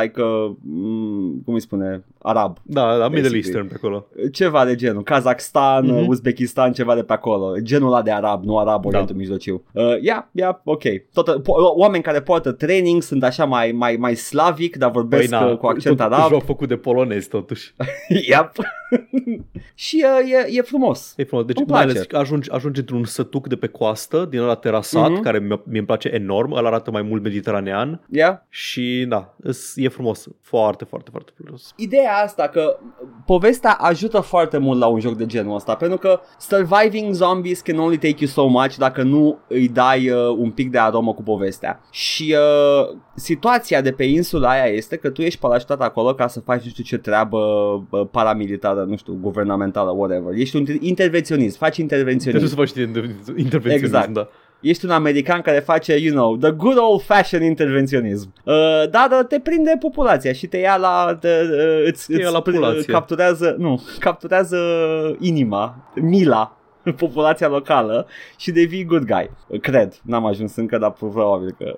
like, 0.00 0.20
uh, 0.22 0.50
mm, 0.62 1.42
cum 1.44 1.54
îi 1.54 1.60
spune, 1.60 2.04
arab. 2.22 2.56
Da, 2.62 2.80
da, 2.80 3.08
Middle 3.08 3.08
Basically. 3.08 3.38
Eastern 3.38 3.68
pe 3.68 3.74
acolo. 3.76 4.06
Ceva 4.32 4.64
de 4.64 4.74
genul, 4.74 5.02
Kazakhstan, 5.02 5.86
Mhm. 5.86 5.96
uh, 5.96 6.04
Uzbekistan, 6.08 6.72
ceva 6.72 6.94
de 6.94 7.02
pe 7.02 7.12
acolo. 7.12 7.54
Genul 7.62 7.92
ăla 7.92 8.02
de 8.02 8.10
arab, 8.12 8.44
nu 8.44 8.58
arab, 8.58 8.84
Orientul 8.84 9.16
Mijlociu. 9.16 9.62
Uh, 9.72 9.84
yeah, 10.00 10.24
yeah, 10.32 10.54
ok. 10.64 10.82
Toată, 11.12 11.40
po- 11.40 11.74
oameni 11.76 12.02
care 12.02 12.20
poartă 12.22 12.52
training 12.52 13.02
sunt 13.02 13.24
așa 13.24 13.44
mai, 13.44 13.72
mai, 13.72 13.96
mai 13.96 14.14
slavic, 14.14 14.76
dar 14.76 14.90
vorbesc 14.90 15.28
Păi, 15.28 15.38
na, 15.40 15.46
uh, 15.46 15.56
cu 15.56 15.66
accent 15.66 15.96
tot 15.96 16.12
arab. 16.12 16.30
joc 16.30 16.44
făcut 16.44 16.68
de 16.68 16.76
polonezi 16.76 17.28
totuși. 17.28 17.74
yep. 18.30 18.52
și 19.74 20.04
uh, 20.22 20.32
e, 20.32 20.56
e 20.58 20.62
frumos. 20.62 21.14
E 21.16 21.24
frumos. 21.24 21.44
Deci 21.44 21.56
Îmi 21.56 21.66
mai 21.68 21.80
place. 21.82 21.96
ales 21.98 22.08
că 22.08 22.16
ajungi, 22.16 22.50
ajungi 22.50 22.80
într-un 22.80 23.04
sătuc 23.12 23.48
de 23.48 23.56
pe 23.56 23.66
coastă, 23.66 24.26
din 24.30 24.40
ăla 24.40 24.54
terasat, 24.54 25.10
Mhm. 25.10 25.22
care 25.22 25.38
mi- 25.38 25.62
mi 25.64 25.78
îmi 25.78 25.86
place 25.86 26.08
enorm, 26.08 26.52
ăla 26.52 26.68
arată 26.68 26.90
mai 26.90 27.02
mult 27.02 27.22
mediteranean 27.22 28.00
Yeah? 28.10 28.36
și 28.48 29.04
da, 29.08 29.34
îs- 29.42 29.72
e 29.76 29.88
frumos, 29.88 30.26
foarte, 30.40 30.84
foarte, 30.84 31.08
foarte 31.10 31.32
frumos. 31.42 31.72
Ideea 31.76 32.16
asta 32.24 32.48
că 32.48 32.76
povestea 33.26 33.70
ajută 33.72 34.20
foarte 34.20 34.58
mult 34.58 34.78
la 34.78 34.86
un 34.86 35.00
joc 35.00 35.16
de 35.16 35.26
genul 35.26 35.54
ăsta 35.54 35.74
pentru 35.74 35.98
că 35.98 36.20
surviving 36.38 37.12
zombies 37.14 37.60
can 37.60 37.78
only 37.78 37.96
take 37.98 38.16
you 38.18 38.28
so 38.28 38.46
much 38.46 38.74
dacă 38.76 39.02
nu 39.02 39.38
îi 39.48 39.68
dai 39.68 40.10
uh, 40.10 40.34
un 40.38 40.50
pic 40.50 40.70
de 40.70 40.78
aromă 40.78 41.14
cu 41.14 41.22
povestea. 41.22 41.80
Și 41.90 42.34
uh, 42.38 42.96
situația 43.14 43.80
de 43.80 43.92
pe 43.92 44.04
insula 44.04 44.50
aia 44.50 44.64
este 44.72 44.96
că 44.96 45.10
tu 45.10 45.22
ești 45.22 45.40
parașutat 45.40 45.80
acolo 45.80 46.14
ca 46.14 46.26
să 46.26 46.40
faci 46.40 46.62
nu 46.62 46.70
știu 46.70 46.84
ce 46.84 46.98
treabă 46.98 47.38
uh, 47.90 48.06
paramilitară, 48.10 48.84
nu 48.88 48.96
știu, 48.96 49.18
guvernamentală, 49.20 49.90
whatever. 49.90 50.34
Ești 50.34 50.56
un 50.56 50.64
intervenționist, 50.80 51.56
faci 51.56 51.70
Trebuie 51.74 51.96
intervenționism. 51.96 52.46
să 52.46 52.54
faci 52.54 52.72
intervenționism, 53.36 53.84
Exact. 53.84 54.08
da. 54.12 54.28
Ești 54.60 54.84
un 54.84 54.90
american 54.90 55.40
care 55.40 55.58
face, 55.58 55.96
you 55.96 56.14
know, 56.14 56.36
the 56.36 56.50
good 56.50 56.76
old 56.78 57.02
fashioned 57.02 57.48
intervenționism. 57.48 58.32
Uh, 58.44 58.54
dar 58.90 59.08
uh, 59.10 59.26
te 59.28 59.38
prinde 59.40 59.76
populația 59.80 60.32
și 60.32 60.46
te 60.46 60.56
ia 60.56 60.76
la... 60.76 61.16
Te, 61.20 61.28
uh, 61.28 61.86
îți, 61.86 62.06
Te 62.06 62.18
ia 62.18 62.24
îți 62.24 62.32
la 62.32 62.40
pr- 62.40 62.44
populație. 62.44 62.92
capturează, 62.92 63.54
nu, 63.58 63.82
capturează 63.98 64.56
inima, 65.20 65.92
mila, 65.94 66.56
populația 66.96 67.48
locală 67.48 68.06
și 68.36 68.50
devii 68.50 68.84
good 68.84 69.04
guy. 69.04 69.30
Cred, 69.60 70.00
n-am 70.02 70.26
ajuns 70.26 70.56
încă, 70.56 70.78
dar 70.78 70.90
probabil 70.92 71.54
că... 71.58 71.76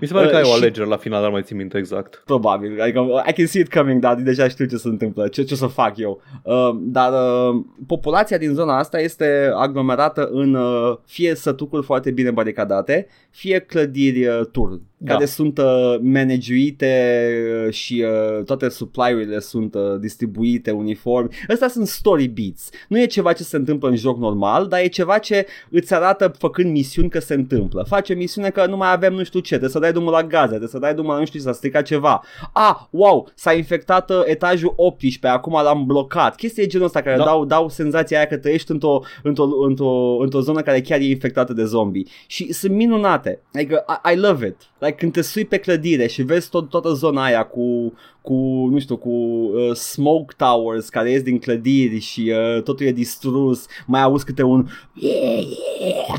Mi 0.00 0.06
se 0.06 0.12
pare 0.12 0.28
că 0.28 0.36
ai 0.36 0.42
o 0.42 0.46
Uh, 0.46 0.52
și- 0.54 0.60
alegere 0.60 0.86
la 0.86 0.96
final, 0.96 1.18
dar 1.18 1.28
nu 1.28 1.34
mai 1.34 1.42
țin 1.42 1.56
minte 1.56 1.78
exact. 1.78 2.22
Probabil, 2.24 2.80
adică 2.80 3.24
I 3.28 3.32
can 3.32 3.46
see 3.46 3.60
it 3.60 3.72
coming, 3.72 4.00
dar 4.00 4.14
deja 4.14 4.48
știu 4.48 4.64
ce 4.66 4.76
se 4.76 4.88
întâmplă, 4.88 5.28
ce, 5.28 5.42
ce 5.42 5.54
o 5.54 5.56
să 5.56 5.66
fac 5.66 5.96
eu. 5.96 6.22
Uh, 6.42 6.70
dar 6.80 7.12
uh, 7.12 7.64
populația 7.86 8.38
din 8.38 8.52
zona 8.54 8.78
asta 8.78 9.00
este 9.00 9.50
aglomerată 9.54 10.28
în 10.32 10.54
uh, 10.54 10.96
fie 11.06 11.34
sătucuri 11.34 11.84
foarte 11.84 12.10
bine 12.10 12.30
baricadate, 12.30 13.06
fie 13.30 13.58
clădiri 13.58 14.26
uh, 14.26 14.40
turn, 14.52 14.80
Da. 15.00 15.12
care 15.12 15.24
sunt 15.24 15.58
uh, 15.58 15.96
managuite 16.00 17.28
uh, 17.66 17.72
și 17.72 18.04
uh, 18.04 18.44
toate 18.44 18.68
supply-urile 18.68 19.38
sunt 19.38 19.74
uh, 19.74 19.82
distribuite 20.00 20.70
uniform. 20.70 21.30
Astea 21.48 21.68
sunt 21.68 21.86
story 21.86 22.26
beats. 22.26 22.68
Nu 22.88 23.00
e 23.00 23.06
ceva 23.06 23.32
ce 23.32 23.42
se 23.42 23.56
întâmplă 23.56 23.88
în 23.88 23.96
joc 23.96 24.18
normal, 24.18 24.66
dar 24.66 24.80
e 24.80 24.86
ceva 24.86 25.18
ce 25.18 25.46
îți 25.70 25.94
arată 25.94 26.32
făcând 26.38 26.70
misiuni 26.70 27.08
că 27.08 27.18
se 27.18 27.34
întâmplă. 27.34 27.84
Face 27.88 28.14
misiune 28.14 28.50
că 28.50 28.66
nu 28.66 28.76
mai 28.76 28.92
avem 28.92 29.12
nu 29.12 29.24
știu 29.24 29.40
ce, 29.40 29.48
trebuie 29.48 29.70
să 29.70 29.78
dai 29.78 29.92
drumul 29.92 30.12
la 30.12 30.22
gaze, 30.22 30.46
trebuie 30.46 30.68
să 30.68 30.78
dai 30.78 30.94
drumul 30.94 31.12
la 31.12 31.18
nu 31.18 31.24
știu 31.24 31.38
ce, 31.38 31.44
s-a 31.44 31.52
stricat 31.52 31.84
ceva. 31.84 32.22
Ah, 32.52 32.76
wow, 32.90 33.28
s-a 33.34 33.52
infectat 33.52 34.10
uh, 34.10 34.22
etajul 34.24 34.72
18, 34.76 35.26
acum 35.26 35.52
l-am 35.52 35.86
blocat. 35.86 36.34
Chestii 36.34 36.62
de 36.62 36.68
genul 36.68 36.86
ăsta 36.86 37.02
care 37.02 37.16
Da. 37.16 37.24
dau, 37.24 37.44
dau 37.44 37.68
senzația 37.68 38.16
aia 38.16 38.26
că 38.26 38.36
trăiești 38.36 38.70
într-o, 38.70 39.00
într-o, 39.22 39.44
într-o, 39.68 40.16
într-o 40.20 40.40
zonă 40.40 40.60
care 40.60 40.80
chiar 40.80 41.00
e 41.00 41.04
infectată 41.04 41.52
de 41.52 41.64
zombie. 41.64 42.06
Și 42.26 42.52
sunt 42.52 42.72
minunate. 42.72 43.40
Adică, 43.54 43.84
I, 44.04 44.12
I 44.12 44.16
love 44.16 44.46
it. 44.46 44.56
Like, 44.78 44.87
când 44.92 45.12
te 45.12 45.20
sui 45.22 45.44
pe 45.44 45.58
clădire 45.58 46.06
și 46.06 46.22
vezi 46.22 46.48
tot, 46.48 46.68
toată 46.68 46.92
zona 46.92 47.24
aia 47.24 47.44
cu, 47.44 47.92
cu, 48.28 48.68
nu 48.70 48.78
știu, 48.78 48.96
cu 48.96 49.08
uh, 49.10 49.74
smoke 49.74 50.34
towers 50.36 50.88
care 50.88 51.10
ies 51.10 51.22
din 51.22 51.38
clădiri 51.38 51.98
și 52.00 52.32
uh, 52.56 52.62
totul 52.62 52.86
e 52.86 52.92
distrus, 52.92 53.66
mai 53.86 54.02
auzi 54.02 54.24
câte 54.24 54.42
un 54.42 54.66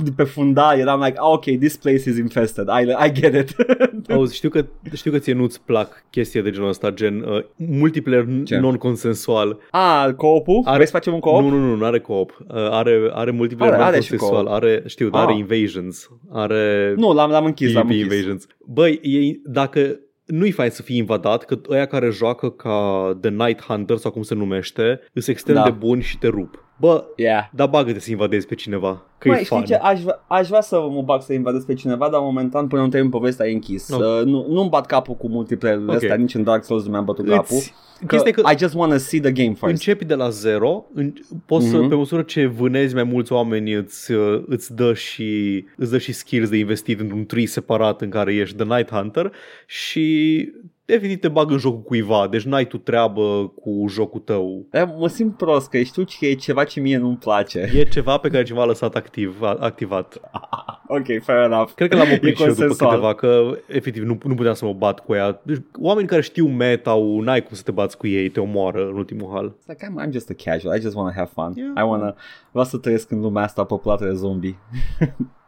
de 0.04 0.12
pe 0.16 0.24
fundal, 0.24 0.80
eram 0.80 1.00
like, 1.02 1.16
oh, 1.20 1.34
ok, 1.34 1.44
this 1.44 1.76
place 1.78 2.10
is 2.10 2.18
infested, 2.18 2.68
I, 2.68 3.08
I 3.08 3.12
get 3.12 3.34
it. 3.36 3.56
Auzi, 4.16 4.36
știu 4.36 4.50
că, 4.50 4.66
știu 4.94 5.12
că 5.12 5.20
ție 5.20 5.34
nu-ți 5.34 5.62
plac 5.62 6.04
chestii 6.10 6.42
de 6.42 6.50
genul 6.52 6.68
ăsta, 6.70 6.92
gen 6.92 7.20
uh, 7.22 7.44
multiplayer 7.56 8.26
Ce? 8.44 8.58
non-consensual. 8.58 9.60
ah, 9.72 10.10
co-op-ul? 10.18 10.62
Are- 10.66 10.74
Vrei 10.76 10.86
să 10.86 10.92
facem 10.92 11.14
un 11.14 11.20
co-op? 11.20 11.42
Nu, 11.42 11.50
nu, 11.50 11.58
nu, 11.58 11.76
nu 11.76 11.86
are 11.86 12.00
co-op. 12.00 12.38
Uh, 12.48 12.56
are, 12.56 13.10
are 13.14 13.32
multiplayer 13.32 13.74
Are- 13.74 13.84
are 13.84 14.00
și 14.00 14.12
non-consensual. 14.12 14.46
co-op. 14.46 14.56
Are, 14.64 14.84
știu, 14.86 15.10
dar 15.10 15.22
Ah. 15.22 15.28
are 15.28 15.38
invasions. 15.38 16.10
Are 16.32 16.94
Nu, 16.98 17.14
l-am, 17.14 17.30
l-am 17.32 17.46
închis, 17.46 17.74
l-am 17.74 17.84
PvP 17.88 17.92
închis. 17.92 18.12
invasions. 18.14 18.48
Băi, 18.66 19.00
ei, 19.02 19.42
dacă 19.46 20.00
nu-i 20.30 20.52
fain 20.52 20.70
să 20.70 20.82
fii 20.82 20.98
invadat, 20.98 21.46
că 21.46 21.60
ăia 21.70 21.86
care 21.86 22.10
joacă 22.10 22.50
ca 22.50 23.18
The 23.22 23.30
Night 23.30 23.62
Hunter 23.62 23.98
sau 23.98 24.12
cum 24.12 24.22
se 24.22 24.36
numește, 24.36 25.00
sunt 25.14 25.28
extrem 25.28 25.56
Da. 25.56 25.64
de 25.64 25.70
buni 25.72 26.02
și 26.02 26.18
te 26.18 26.28
rup. 26.28 26.64
Bă, 26.80 27.04
Yeah. 27.16 27.50
dar 27.52 27.68
bagă-te 27.68 28.00
să 28.00 28.12
invadezi 28.12 28.48
pe 28.48 28.56
cineva, 28.56 29.02
că 29.18 29.28
Mai 29.28 29.40
e 29.40 29.44
știi 29.44 29.56
fun. 29.58 29.66
ce, 29.66 29.76
aș, 29.76 30.02
vrea- 30.02 30.24
aș 30.28 30.48
vrea 30.48 30.62
să 30.62 30.88
mă 30.90 31.02
bag 31.02 31.22
să 31.22 31.34
invadez 31.34 31.64
pe 31.64 31.74
cineva, 31.74 32.10
dar 32.10 32.22
momentan 32.22 32.68
până 32.68 32.82
nu 32.82 32.88
termin 32.88 33.10
povestea 33.10 33.48
e 33.48 33.52
închis. 33.54 33.90
Ok. 33.90 34.00
Uh, 34.02 34.26
nu, 34.26 34.46
nu-mi 34.50 34.70
bat 34.70 34.86
capul 34.86 35.16
cu 35.16 35.28
multiplayer-ul 35.28 35.90
Ok. 35.90 35.96
ăsta, 35.96 36.16
nici 36.16 36.34
în 36.36 36.44
Dark 36.44 36.64
Souls 36.64 36.84
nu 36.84 36.90
mi-am 36.90 37.06
bătut 37.06 37.28
capul. 37.28 37.56
Îți, 37.56 37.74
Că, 38.00 38.06
chestia 38.06 38.32
e 38.38 38.42
că 38.42 38.52
I 38.54 38.58
just 38.58 38.74
want 38.76 38.92
to 38.92 38.98
see 38.98 39.20
the 39.20 39.32
game 39.32 39.48
first. 39.50 39.64
începi 39.64 40.06
de 40.06 40.16
la 40.16 40.30
zero, 40.30 40.86
în, 40.94 41.14
poți 41.46 41.68
să, 41.68 41.78
Mhm. 41.78 41.88
pe 41.90 41.96
măsură 41.96 42.22
ce 42.22 42.46
vânezi 42.46 42.94
mai 42.94 43.04
mulți 43.04 43.32
oameni, 43.32 43.74
îți, 43.74 44.12
uh, 44.12 44.44
îți, 44.48 44.76
dă 44.76 44.94
și, 44.94 45.66
îți 45.78 45.92
dă 45.92 45.98
și 45.98 46.12
skills 46.14 46.50
de 46.50 46.58
investit 46.58 47.00
într-un 47.00 47.26
tree 47.26 47.46
separat 47.46 48.02
în 48.02 48.10
care 48.10 48.34
ești 48.36 48.56
The 48.56 48.66
Night 48.76 48.90
Hunter 48.92 49.32
și 49.68 50.48
efectiv 50.94 51.20
te 51.20 51.28
bag 51.28 51.52
în 51.52 51.58
jocul 51.58 51.82
cuiva, 51.82 52.28
deci 52.32 52.44
n-ai 52.44 52.66
tu 52.68 52.78
treabă 52.78 53.54
cu 53.62 53.86
jocul 53.90 54.20
tău. 54.20 54.66
E, 54.72 54.84
mă 54.98 55.08
simt 55.08 55.38
prost 55.38 55.70
că 55.70 55.82
știu 55.82 56.04
că 56.20 56.26
e 56.26 56.34
ceva 56.34 56.64
ce 56.64 56.80
mie 56.80 56.98
nu-mi 56.98 57.18
place. 57.18 57.72
E 57.76 57.84
ceva 57.84 58.18
pe 58.18 58.30
care 58.30 58.44
cineva 58.44 58.64
a 58.64 58.68
lăsat 58.68 58.96
activ, 58.96 59.42
a- 59.42 59.58
activat. 59.60 60.20
ok, 60.98 61.06
fair 61.24 61.38
enough. 61.44 61.72
Cred 61.76 61.90
că 61.90 61.96
l-am 61.96 62.08
E 62.10 62.14
oprit 62.14 62.36
și 62.36 62.42
eu 62.42 62.48
după 62.48 62.60
consensual. 62.62 62.90
câteva, 62.90 63.14
că 63.14 63.58
efectiv 63.68 64.04
nu, 64.04 64.18
nu 64.24 64.36
puteam 64.36 64.54
să 64.54 64.66
mă 64.66 64.74
bat 64.74 65.00
cu 65.00 65.14
ea. 65.14 65.42
Deci, 65.44 65.62
oameni 65.82 66.08
care 66.08 66.22
știu 66.22 66.48
meta 66.48 66.96
n-ai 67.22 67.44
cum 67.44 67.56
să 67.56 67.62
te 67.64 67.72
bați 67.72 67.98
cu 67.98 68.08
ei, 68.08 68.30
te 68.30 68.40
omoară 68.40 68.86
în 68.88 68.96
ultimul 68.96 69.30
hal. 69.34 69.56
It's 69.56 69.66
like, 69.68 69.86
I'm, 69.86 70.08
I'm 70.08 70.12
just 70.12 70.30
a 70.30 70.34
casual, 70.44 70.78
I 70.78 70.82
just 70.82 70.96
want 70.96 71.14
to 71.14 71.20
have 71.20 71.32
fun. 71.34 71.54
Yeah. 71.56 71.72
I 71.78 71.82
wanna, 71.82 72.16
vreau 72.52 72.66
să 72.66 72.78
trăiesc 72.78 73.12
în 73.12 73.20
lumea 73.20 73.44
asta 73.44 73.64
populată 73.64 74.06
de 74.06 74.14
zombie. 74.14 74.56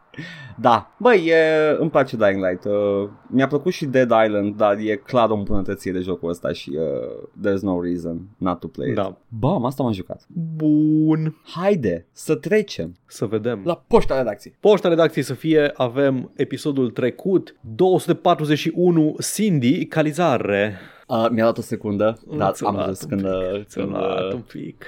da, 0.60 0.94
băi, 0.98 1.26
e, 1.26 1.76
îmi 1.78 1.90
place 1.90 2.16
Dying 2.16 2.44
Light. 2.44 2.64
Uh, 2.64 3.08
mi-a 3.26 3.46
plăcut 3.46 3.72
și 3.72 3.84
Dead 3.86 4.10
Island, 4.26 4.56
dar 4.56 4.76
e 4.78 4.96
clar 4.96 5.30
o 5.30 5.34
îmbunătățire 5.34 5.94
de 5.98 6.00
jocul 6.04 6.28
ăsta 6.28 6.52
și 6.52 6.70
uh, 6.78 7.28
there's 7.48 7.60
no 7.60 7.80
reason 7.82 8.28
not 8.38 8.60
to 8.60 8.66
play 8.66 8.88
it. 8.88 8.94
Da. 8.94 9.16
Bam, 9.28 9.64
asta 9.64 9.82
m-am 9.82 9.92
jucat. 9.92 10.26
Bun. 10.56 11.36
Haide, 11.54 12.06
să 12.12 12.34
trecem 12.34 12.94
Să 13.06 13.26
vedem. 13.26 13.60
la 13.64 13.84
poșta 13.86 14.16
redacției. 14.16 14.54
Poșta 14.60 14.88
redacției 14.88 15.24
să 15.24 15.34
fie, 15.34 15.70
avem 15.74 16.30
episodul 16.36 16.90
trecut, 16.90 17.56
241, 17.60 19.16
Cindy, 19.34 19.86
calizare. 19.86 20.78
Uh, 21.12 21.28
mi-a 21.30 21.44
dat 21.44 21.58
o 21.58 21.60
secundă, 21.60 22.18
dar 22.36 22.52
Ți-o 22.52 22.66
am 22.68 22.74
luat 22.74 22.86
râs 22.86 23.02
un 23.02 23.08
când... 23.08 23.20
pic, 23.20 23.30
uh, 23.30 23.64
Ți-o 23.64 23.80
când 23.80 23.92
luat 23.96 24.22
uh, 24.22 24.32
un 24.32 24.40
pic. 24.40 24.86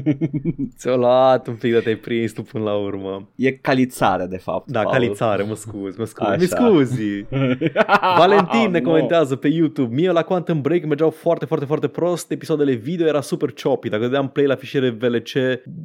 Ți-o 0.78 0.96
luat 0.96 1.46
un 1.46 1.54
pic, 1.54 1.72
dar 1.72 1.82
te-ai 1.82 1.96
prins 1.96 2.32
tu 2.32 2.42
până 2.42 2.64
la 2.64 2.74
urmă. 2.74 3.28
e 3.34 3.52
calițare, 3.52 4.26
de 4.26 4.36
fapt. 4.36 4.70
Da, 4.70 4.80
Paul. 4.82 4.92
calițare, 4.92 5.42
mă 5.42 5.54
scuzi, 5.54 5.98
mă 5.98 6.04
scuzi. 6.04 6.30
Așa. 6.30 6.36
Mi 6.40 6.46
scuzi. 6.46 7.24
Valentin 8.18 8.70
ne 8.70 8.78
Nu. 8.78 8.84
comentează 8.84 9.36
pe 9.36 9.48
YouTube 9.48 9.94
Mie 9.94 10.10
la 10.10 10.22
Quantum 10.22 10.60
Break 10.60 10.84
mergeau 10.84 11.10
foarte, 11.10 11.44
foarte, 11.44 11.66
foarte 11.66 11.88
prost 11.88 12.30
Episoadele 12.30 12.72
video 12.72 13.06
era 13.06 13.20
super 13.20 13.52
choppy 13.62 13.88
Dacă 13.88 14.02
dădeam 14.02 14.28
play 14.28 14.46
la 14.46 14.54
fișiere 14.54 14.90
VLC 14.90 15.34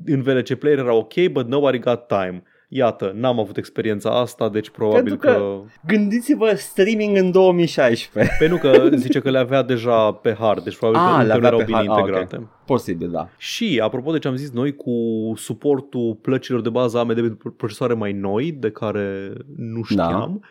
În 0.05 0.22
VLC 0.22 0.53
player 0.53 0.78
era 0.78 0.93
ok 0.93 1.14
But 1.32 1.47
nobody 1.47 1.80
got 1.80 2.07
time 2.07 2.43
Iată, 2.76 3.12
n-am 3.16 3.40
avut 3.40 3.58
experiența 3.58 4.20
asta 4.20 4.50
Deci 4.50 4.70
probabil 4.70 5.02
Pentru 5.04 5.18
că- 5.18 5.32
că... 5.34 5.60
Gândiți-vă 5.88 6.54
streaming 6.56 7.18
în 7.18 7.32
2016. 7.32 8.36
Pentru 8.40 8.58
că 8.58 8.90
zice 8.96 9.20
că 9.20 9.30
le 9.30 9.38
avea 9.38 9.62
deja 9.64 10.12
pe 10.12 10.36
hard 10.40 10.64
Deci 10.64 10.78
probabil 10.78 11.00
Ah, 11.02 11.16
că 11.22 11.24
le 11.28 11.34
încă 11.34 11.40
nu 11.40 11.46
avea 11.46 11.48
erau 11.48 11.58
pe 11.60 11.64
bine 11.66 11.78
hard. 11.78 11.90
Ah, 11.90 11.98
ok. 11.98 12.08
integrate 12.08 12.48
Posibil, 12.66 13.10
da. 13.10 13.30
Și, 13.38 13.80
apropo 13.84 14.12
de 14.12 14.20
ce 14.20 14.28
am 14.28 14.36
zis 14.36 14.52
noi 14.52 14.76
cu 14.76 14.92
suportul 15.36 16.18
plăcilor 16.22 16.62
de 16.62 16.70
bază 16.70 16.98
AMD 16.98 17.14
pentru 17.14 17.52
procesoare 17.58 17.94
mai 17.94 18.12
noi, 18.12 18.52
de 18.52 18.70
care 18.72 19.34
nu 19.56 19.84
știam, 19.84 20.40
da. 20.42 20.48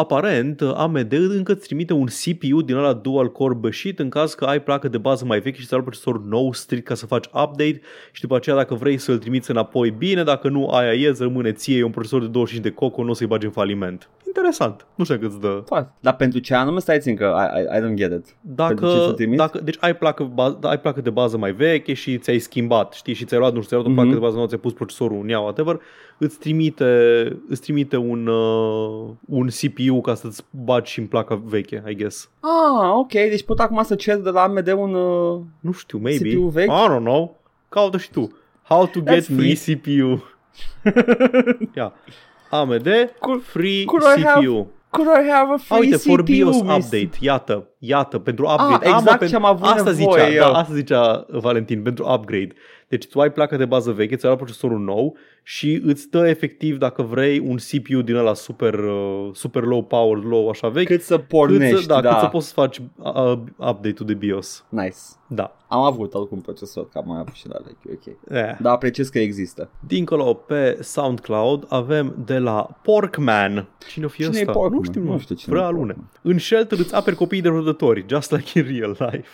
Aparent 0.00 0.60
AMD 0.74 1.12
încă 1.12 1.52
îți 1.52 1.66
trimite 1.66 1.92
un 1.92 2.06
CPU 2.06 2.60
din 2.62 2.74
ăla 2.76 2.92
dual 2.92 3.32
core 3.32 3.54
bășit 3.54 3.98
în 3.98 4.08
caz 4.08 4.34
că 4.34 4.44
ai 4.44 4.62
placă 4.62 4.88
de 4.88 4.98
bază 4.98 5.24
mai 5.24 5.40
veche 5.40 5.60
și 5.60 5.66
ți-ai 5.66 5.80
luat 5.80 5.84
procesor 5.84 6.24
nou 6.24 6.52
strict 6.52 6.84
ca 6.86 6.94
să 6.94 7.06
faci 7.06 7.26
update 7.26 7.80
și 8.12 8.20
după 8.20 8.36
aceea 8.36 8.56
dacă 8.56 8.74
vrei 8.74 8.98
să-l 8.98 9.18
trimiți 9.18 9.50
înapoi 9.50 9.90
bine, 9.90 10.22
dacă 10.22 10.48
nu 10.48 10.68
aia 10.68 10.92
e, 10.92 11.08
îți 11.08 11.22
rămâne 11.22 11.52
ție 11.52 11.78
e 11.78 11.82
un 11.84 11.90
procesor 11.90 12.20
de 12.20 12.26
25 12.26 12.66
de 12.72 12.78
coco, 12.78 13.02
nu 13.02 13.10
o 13.10 13.14
să-i 13.14 13.26
bagi 13.26 13.46
în 13.46 13.52
faliment. 13.52 14.08
Interesant. 14.26 14.86
Nu 14.94 15.04
știu 15.04 15.16
cât 15.18 15.30
îți 15.30 15.40
dă. 15.40 15.62
Foarte. 15.66 15.92
Dar 16.00 16.16
pentru 16.16 16.38
ce 16.38 16.54
anume 16.54 16.78
stai 16.80 16.98
țin 16.98 17.16
că 17.16 17.34
I, 17.36 17.60
I, 17.60 17.78
I 17.78 17.80
don't 17.90 17.94
get 17.94 18.10
it. 18.12 18.36
Pentru 18.56 18.86
ce 18.86 18.92
Dacă, 18.92 19.04
să 19.06 19.12
trimiți? 19.12 19.36
dacă, 19.38 19.60
deci 19.64 19.76
ai 19.80 19.96
placă, 19.96 20.22
baz, 20.34 20.54
ai 20.62 20.78
placă 20.80 21.00
de 21.00 21.10
bază 21.10 21.36
mai 21.38 21.52
veche 21.52 21.92
și 21.92 22.18
ți-ai 22.18 22.38
schimbat, 22.38 22.92
știi, 22.92 23.14
și 23.14 23.24
ți-ai 23.24 23.40
luat, 23.40 23.54
nu 23.54 23.60
știu, 23.62 23.68
ți-ai 23.76 23.80
luat 23.80 23.90
o 23.92 23.94
placă 23.94 24.08
Mhm. 24.08 24.18
de 24.18 24.24
bază 24.24 24.34
nouă, 24.36 24.46
ți-ai 24.48 24.60
pus 24.60 24.72
procesorul 24.72 25.20
în 25.22 25.28
ea, 25.28 25.40
whatever, 25.40 25.80
îți 26.20 26.38
trimite, 26.38 26.86
îți 27.48 27.60
trimite 27.60 27.96
un, 27.96 28.26
uh, 28.26 29.10
un 29.26 29.48
CPU 29.48 30.00
ca 30.00 30.14
să-ți 30.14 30.44
bagi 30.50 30.92
și 30.92 30.98
în 30.98 31.06
placa 31.06 31.42
veche, 31.44 31.82
I 31.88 31.94
guess. 31.94 32.30
Ah, 32.40 32.90
ok, 32.94 33.12
deci 33.12 33.42
pot 33.44 33.58
acum 33.58 33.82
să 33.82 33.94
cer 33.94 34.16
de 34.16 34.30
la 34.30 34.42
AMD 34.42 34.72
un... 34.76 34.94
Uh... 34.94 35.40
Nu 35.60 35.72
știu, 35.72 35.98
maybe. 35.98 36.34
CPU 36.34 36.48
vechi? 36.48 36.70
I 36.70 36.86
don't 36.88 37.02
know. 37.02 37.36
Caută 37.68 37.98
și 37.98 38.10
tu. 38.10 38.32
How 38.62 38.86
to 38.86 39.00
get 39.00 39.22
That's 39.22 39.34
free 39.36 39.54
CPU. 39.54 40.22
Ia. 41.76 41.92
AMD, 42.50 42.88
Could- 43.18 43.42
free 43.42 43.84
could 43.84 44.02
I 44.16 44.22
have 44.22 44.46
CPU. 44.46 44.66
Could 44.90 45.08
I 45.08 45.30
have 45.30 45.52
a 45.52 45.56
free 45.56 45.78
A, 45.78 45.80
uite, 45.80 45.96
CPU? 45.96 46.08
for 46.08 46.22
BIOS 46.22 46.62
miss? 46.62 46.84
update, 46.84 47.10
iată, 47.20 47.68
iată, 47.78 48.18
pentru 48.18 48.44
upgrade. 48.44 48.86
Ah, 48.88 48.92
exact 48.96 49.20
mă, 49.20 49.26
ce 49.26 49.34
am 49.36 49.44
avut 49.44 49.66
asta 49.66 49.90
nevoie 49.90 50.22
zicea, 50.22 50.28
eu. 50.28 50.52
da, 50.52 50.58
asta 50.58 50.74
zicea 50.74 51.26
Valentin, 51.28 51.82
pentru 51.82 52.12
upgrade. 52.12 52.54
Deci 52.90 53.06
tu 53.06 53.20
ai 53.20 53.32
placa 53.32 53.56
de 53.56 53.64
bază 53.64 53.92
veche, 53.92 54.16
ți-ai 54.16 54.32
luat 54.32 54.42
procesorul 54.42 54.78
nou 54.78 55.16
și 55.42 55.80
îți 55.84 56.10
dă 56.10 56.28
efectiv, 56.28 56.78
dacă 56.78 57.02
vrei, 57.02 57.38
un 57.38 57.56
CPU 57.56 58.02
din 58.02 58.14
ăla 58.14 58.34
super, 58.34 58.74
uh, 58.74 59.30
super 59.32 59.62
low 59.62 59.84
power, 59.84 60.24
low, 60.24 60.48
așa 60.48 60.68
vechi. 60.68 60.86
Cât 60.86 61.02
să 61.02 61.16
cât 61.16 61.28
pornești, 61.28 61.80
să, 61.80 61.86
da, 61.86 62.00
da. 62.00 62.10
cât 62.10 62.18
să 62.18 62.26
poți 62.26 62.46
să 62.46 62.52
faci 62.52 62.78
uh, 62.78 63.38
update-ul 63.56 64.06
de 64.06 64.14
BIOS. 64.14 64.64
Nice. 64.68 64.96
Da. 65.28 65.56
Am 65.68 65.80
avut 65.80 66.14
oricum 66.14 66.40
procesor, 66.40 66.88
că 66.88 66.98
am 66.98 67.04
mai 67.06 67.18
avut 67.18 67.34
și 67.34 67.48
la 67.48 67.56
vechi, 67.64 67.94
ok. 67.94 68.06
Eh. 68.06 68.56
Dar 68.60 68.72
apreciez 68.72 69.08
că 69.08 69.18
există. 69.18 69.70
Dincolo 69.86 70.34
pe 70.34 70.78
SoundCloud 70.80 71.66
avem 71.68 72.14
de 72.24 72.38
la 72.38 72.78
Porkman. 72.82 73.68
Cine 73.88 74.04
o 74.04 74.08
fi 74.08 74.22
Cine 74.22 74.38
e 74.38 74.40
ăsta? 74.40 74.52
Porkman? 74.52 74.78
Nu 74.78 74.84
știu, 74.84 75.02
Nu 75.02 75.12
nu 75.12 75.18
știu 75.18 75.34
cine 75.34 75.54
e 75.54 75.58
Vrea 75.58 75.70
lune. 75.70 75.92
Porkman. 75.92 76.10
În 76.22 76.38
shelter 76.38 76.78
îți 76.78 76.94
aperi 76.94 77.16
copiii 77.16 77.42
de 77.42 77.48
rădători, 77.48 78.04
just 78.08 78.30
like 78.30 78.58
in 78.58 78.66
real 78.66 78.96
life. 78.98 79.28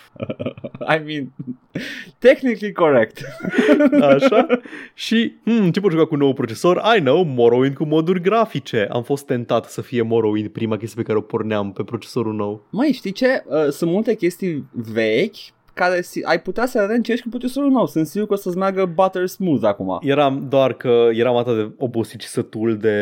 I 0.97 1.03
mean, 1.05 1.33
technically 2.19 2.73
correct. 2.73 3.21
Așa. 4.15 4.47
Și 4.95 5.35
hmm, 5.45 5.71
ce 5.71 5.81
pot 5.81 5.91
juca 5.91 6.07
cu 6.07 6.17
nou 6.17 6.33
procesor? 6.33 6.83
I 6.97 7.01
know, 7.01 7.23
Morrowind 7.25 7.75
cu 7.75 7.85
moduri 7.85 8.21
grafice. 8.21 8.89
Am 8.91 9.03
fost 9.03 9.27
tentat 9.27 9.65
să 9.65 9.81
fie 9.83 10.03
Morrowind 10.03 10.49
prima 10.49 10.77
chestie 10.77 11.03
pe 11.03 11.07
care 11.07 11.19
o 11.19 11.21
porneam 11.21 11.73
pe 11.73 11.83
procesorul 11.83 12.35
nou. 12.35 12.67
Mai 12.71 12.93
știi 12.93 13.13
ce? 13.13 13.45
Uh, 13.47 13.69
sunt 13.71 13.91
multe 13.91 14.15
chestii 14.15 14.65
vechi 14.73 15.37
care 15.75 16.03
si- 16.03 16.25
ai 16.25 16.41
putea 16.41 16.67
să 16.67 16.79
le 16.79 16.87
reîncerci 16.87 17.23
cu 17.23 17.29
procesorul 17.29 17.71
nou. 17.71 17.87
Sunt 17.87 18.07
sigur 18.07 18.27
că 18.29 18.33
o 18.33 18.37
să-ți 18.37 18.57
meargă 18.59 18.85
butter 18.95 19.27
smooth 19.27 19.65
acum. 19.65 19.99
Eram 20.01 20.47
doar 20.49 20.73
că 20.73 21.09
eram 21.13 21.37
atât 21.37 21.57
de 21.57 21.75
obosit 21.79 22.21
și 22.21 22.29
sătul 22.29 22.77
de 22.77 22.99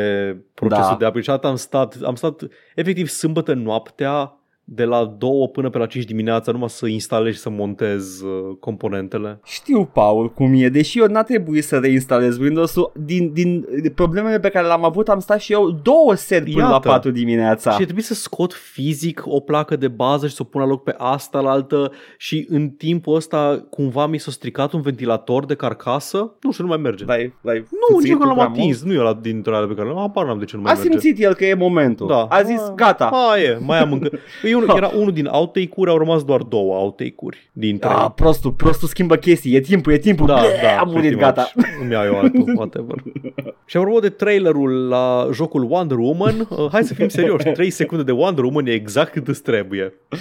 procesul 0.54 0.90
Da. 0.90 0.96
de 0.98 1.04
aplicare. 1.04 1.46
Am 1.46 1.56
stat, 1.56 1.96
am 2.04 2.14
stat 2.14 2.42
efectiv 2.74 3.08
sâmbătă 3.08 3.52
noaptea 3.54 4.38
de 4.64 4.84
la 4.84 5.14
2 5.18 5.48
până 5.52 5.70
pe 5.70 5.78
la 5.78 5.86
5 5.86 6.04
dimineața 6.04 6.52
numai 6.52 6.68
să 6.68 6.86
instalez 6.86 7.34
și 7.34 7.40
să 7.40 7.50
montez 7.50 8.20
uh, 8.20 8.56
componentele. 8.60 9.40
Știu, 9.44 9.84
Paul, 9.84 10.32
cum 10.32 10.52
e. 10.54 10.68
Deși 10.68 10.98
eu 10.98 11.06
n-a 11.06 11.22
trebuit 11.22 11.64
să 11.64 11.78
reinstalez 11.78 12.38
Windows-ul, 12.38 12.92
din, 13.04 13.32
din 13.32 13.66
problemele 13.94 14.40
pe 14.40 14.48
care 14.48 14.66
le-am 14.66 14.84
avut, 14.84 15.08
am 15.08 15.18
stat 15.18 15.40
și 15.40 15.52
eu 15.52 15.70
două 15.70 16.14
seri 16.14 16.50
până 16.52 16.64
la 16.64 16.70
Iată. 16.70 16.88
4 16.88 17.10
dimineața. 17.10 17.70
Și 17.70 17.82
trebuie 17.82 18.04
să 18.04 18.14
scot 18.14 18.52
fizic 18.52 19.22
o 19.24 19.40
placă 19.40 19.76
de 19.76 19.88
bază 19.88 20.26
și 20.26 20.34
să 20.34 20.42
o 20.42 20.44
pun 20.44 20.60
la 20.60 20.66
loc 20.66 20.82
pe 20.82 20.94
asta 20.98 21.40
la 21.40 21.50
altă 21.50 21.92
și 22.18 22.46
în 22.50 22.68
timpul 22.68 23.14
ăsta 23.14 23.66
cumva 23.70 24.06
mi 24.06 24.18
s-a 24.18 24.30
stricat 24.30 24.72
un 24.72 24.80
ventilator 24.80 25.46
de 25.46 25.54
carcasă. 25.54 26.34
Nu 26.40 26.52
știu, 26.52 26.64
nu 26.64 26.70
mai 26.70 26.78
merge. 26.78 27.04
L-ai, 27.04 27.34
l-ai 27.40 27.64
nu, 27.70 27.98
nici 27.98 28.10
eu 28.10 28.18
că 28.18 28.24
l-am 28.24 28.34
prea 28.34 28.46
atins, 28.46 28.82
nu 28.82 28.92
e 28.92 28.98
ăla 28.98 29.14
dintre 29.14 29.54
alea 29.54 29.68
pe 29.68 29.74
care 29.74 29.88
l-am, 29.88 29.98
apar 29.98 30.24
n-am 30.24 30.38
de 30.38 30.44
ce 30.44 30.56
nu 30.56 30.62
mai 30.62 30.72
mult? 30.72 30.86
A 30.86 30.88
merge. 30.88 31.06
simțit 31.06 31.24
el 31.24 31.34
că 31.34 31.44
e 31.44 31.54
momentul. 31.54 32.06
Da. 32.06 32.22
A 32.22 32.42
zis, 32.42 32.72
gata. 32.74 33.08
Mai 33.12 33.42
e, 33.42 33.58
mai 33.60 33.78
am 33.78 33.92
încă. 33.92 34.10
E 34.54 34.66
e 34.66 34.70
un, 34.70 34.76
era 34.76 34.90
unul 34.96 35.12
din 35.12 35.26
outtake-uri, 35.26 35.90
au 35.90 35.98
rămas 35.98 36.24
doar 36.24 36.42
două 36.42 36.74
outtake-uri 36.76 37.50
din 37.52 37.78
trei. 37.78 37.92
Ah, 37.96 38.10
prostul, 38.14 38.50
prostul 38.52 38.88
schimbă 38.88 39.16
chestii, 39.16 39.54
e 39.54 39.60
timpul, 39.60 39.92
e 39.92 39.96
timpul, 39.98 40.26
Da, 40.26 40.34
Bleh, 40.34 40.60
da, 40.62 40.78
am 40.78 40.88
murit, 40.88 41.00
pretty 41.00 41.16
gata. 41.20 41.50
much. 41.54 41.66
Îmi 41.80 41.92
iau 41.92 42.04
eu 42.04 42.18
altul, 42.18 42.52
whatever. 42.56 42.94
și 43.66 43.76
apropo 43.76 43.98
de 43.98 44.08
trailerul 44.08 44.88
la 44.88 45.28
jocul 45.32 45.62
Wonder 45.70 45.96
Woman, 45.98 46.46
uh, 46.48 46.68
hai 46.72 46.84
să 46.84 46.94
fim 46.94 47.08
serioși, 47.08 47.44
3 47.48 47.70
secunde 47.70 48.04
de 48.04 48.12
Wonder 48.12 48.44
Woman 48.44 48.66
e 48.66 48.70
exact 48.72 49.12
cât 49.12 49.28
îți 49.28 49.42
trebuie. 49.42 49.94
Uh, 50.10 50.18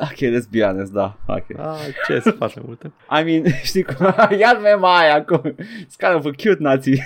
Ok, 0.00 0.16
let's 0.16 0.48
be 0.50 0.62
honest, 0.62 0.92
da, 0.92 1.16
ok. 1.26 1.44
Ah, 1.58 1.76
ce 2.06 2.20
să 2.20 2.30
faci 2.30 2.54
mai 2.54 2.64
multe? 2.66 2.92
I 3.20 3.22
mean, 3.24 3.42
știi 3.62 3.82
cum, 3.82 4.06
iar 4.38 4.58
mema 4.62 4.98
aia 4.98 5.14
acum, 5.14 5.40
it's 5.58 5.96
kind 5.98 6.14
of 6.14 6.24
a 6.24 6.30
cute 6.42 6.56
nazi, 6.58 7.02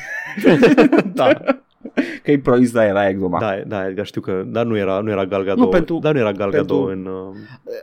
da, 1.13 1.29
că 2.23 2.31
e 2.31 2.39
pro 2.39 2.57
Israel, 2.57 2.97
aia 2.97 3.09
e 3.09 3.13
gluma. 3.13 3.39
da, 3.41 3.55
da, 3.67 3.87
Edgar, 3.87 4.07
știu 4.07 4.21
că, 4.21 4.43
dar 4.47 4.65
nu 4.65 4.77
era, 4.77 5.01
nu 5.01 5.11
era 5.11 5.25
Gal 5.27 5.43
Gadot, 5.43 5.59
Nu, 5.65 5.69
pentru- 5.69 5.99
dar 5.99 6.13
nu 6.13 6.19
era 6.19 6.33
Gal 6.33 6.51
Gadot 6.51 6.67
pentru- 6.67 6.91
în... 6.93 7.07
Uh, 7.07 7.35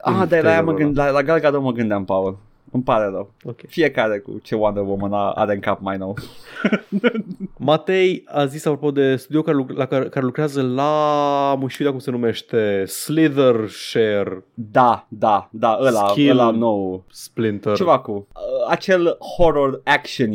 ah, 0.02 0.14
în 0.22 0.28
dar 0.28 0.43
la, 0.43 0.49
aia 0.49 0.62
mă 0.62 0.74
trailerul 0.74 0.76
gând, 0.76 0.97
la, 0.97 1.10
la 1.10 1.22
Gal 1.22 1.39
Gadot 1.39 1.62
mă 1.62 1.72
gândeam, 1.72 2.06
Paul. 2.06 2.38
Îmi 2.74 2.84
pare 2.84 3.04
rău. 3.06 3.32
ok. 3.43 3.60
Fiecare 3.68 4.20
cu 4.20 4.39
ce 4.43 4.56
Wonder 4.56 4.84
Woman 4.84 5.14
a- 5.14 5.32
are 5.32 5.54
în 5.54 5.60
cap 5.60 5.80
mai 5.82 5.97
nou. 5.97 6.18
Matei 7.58 8.24
a 8.28 8.45
zis 8.45 8.66
apropo 8.66 8.91
de 8.91 9.16
studio 9.16 9.41
care, 9.41 9.58
luc- 9.58 9.72
la 9.78 9.86
care, 9.86 10.06
care 10.10 10.26
lucrează 10.26 10.62
la, 10.62 11.56
mă 11.60 11.68
știu 11.68 11.86
de 11.86 11.91
cum 11.91 11.99
se 11.99 12.12
numește, 12.12 12.86
Slither 12.86 13.56
Share 13.68 14.43
Da, 14.54 15.06
da, 15.10 15.47
da, 15.52 15.78
ăla, 15.82 16.08
Skill. 16.08 16.30
ăla 16.39 16.49
nou. 16.49 17.04
Splinter. 17.12 17.76
Ceva 17.76 17.99
cu 17.99 18.12
uh, 18.12 18.26
acel 18.70 19.18
horror 19.38 19.82
action 19.84 20.30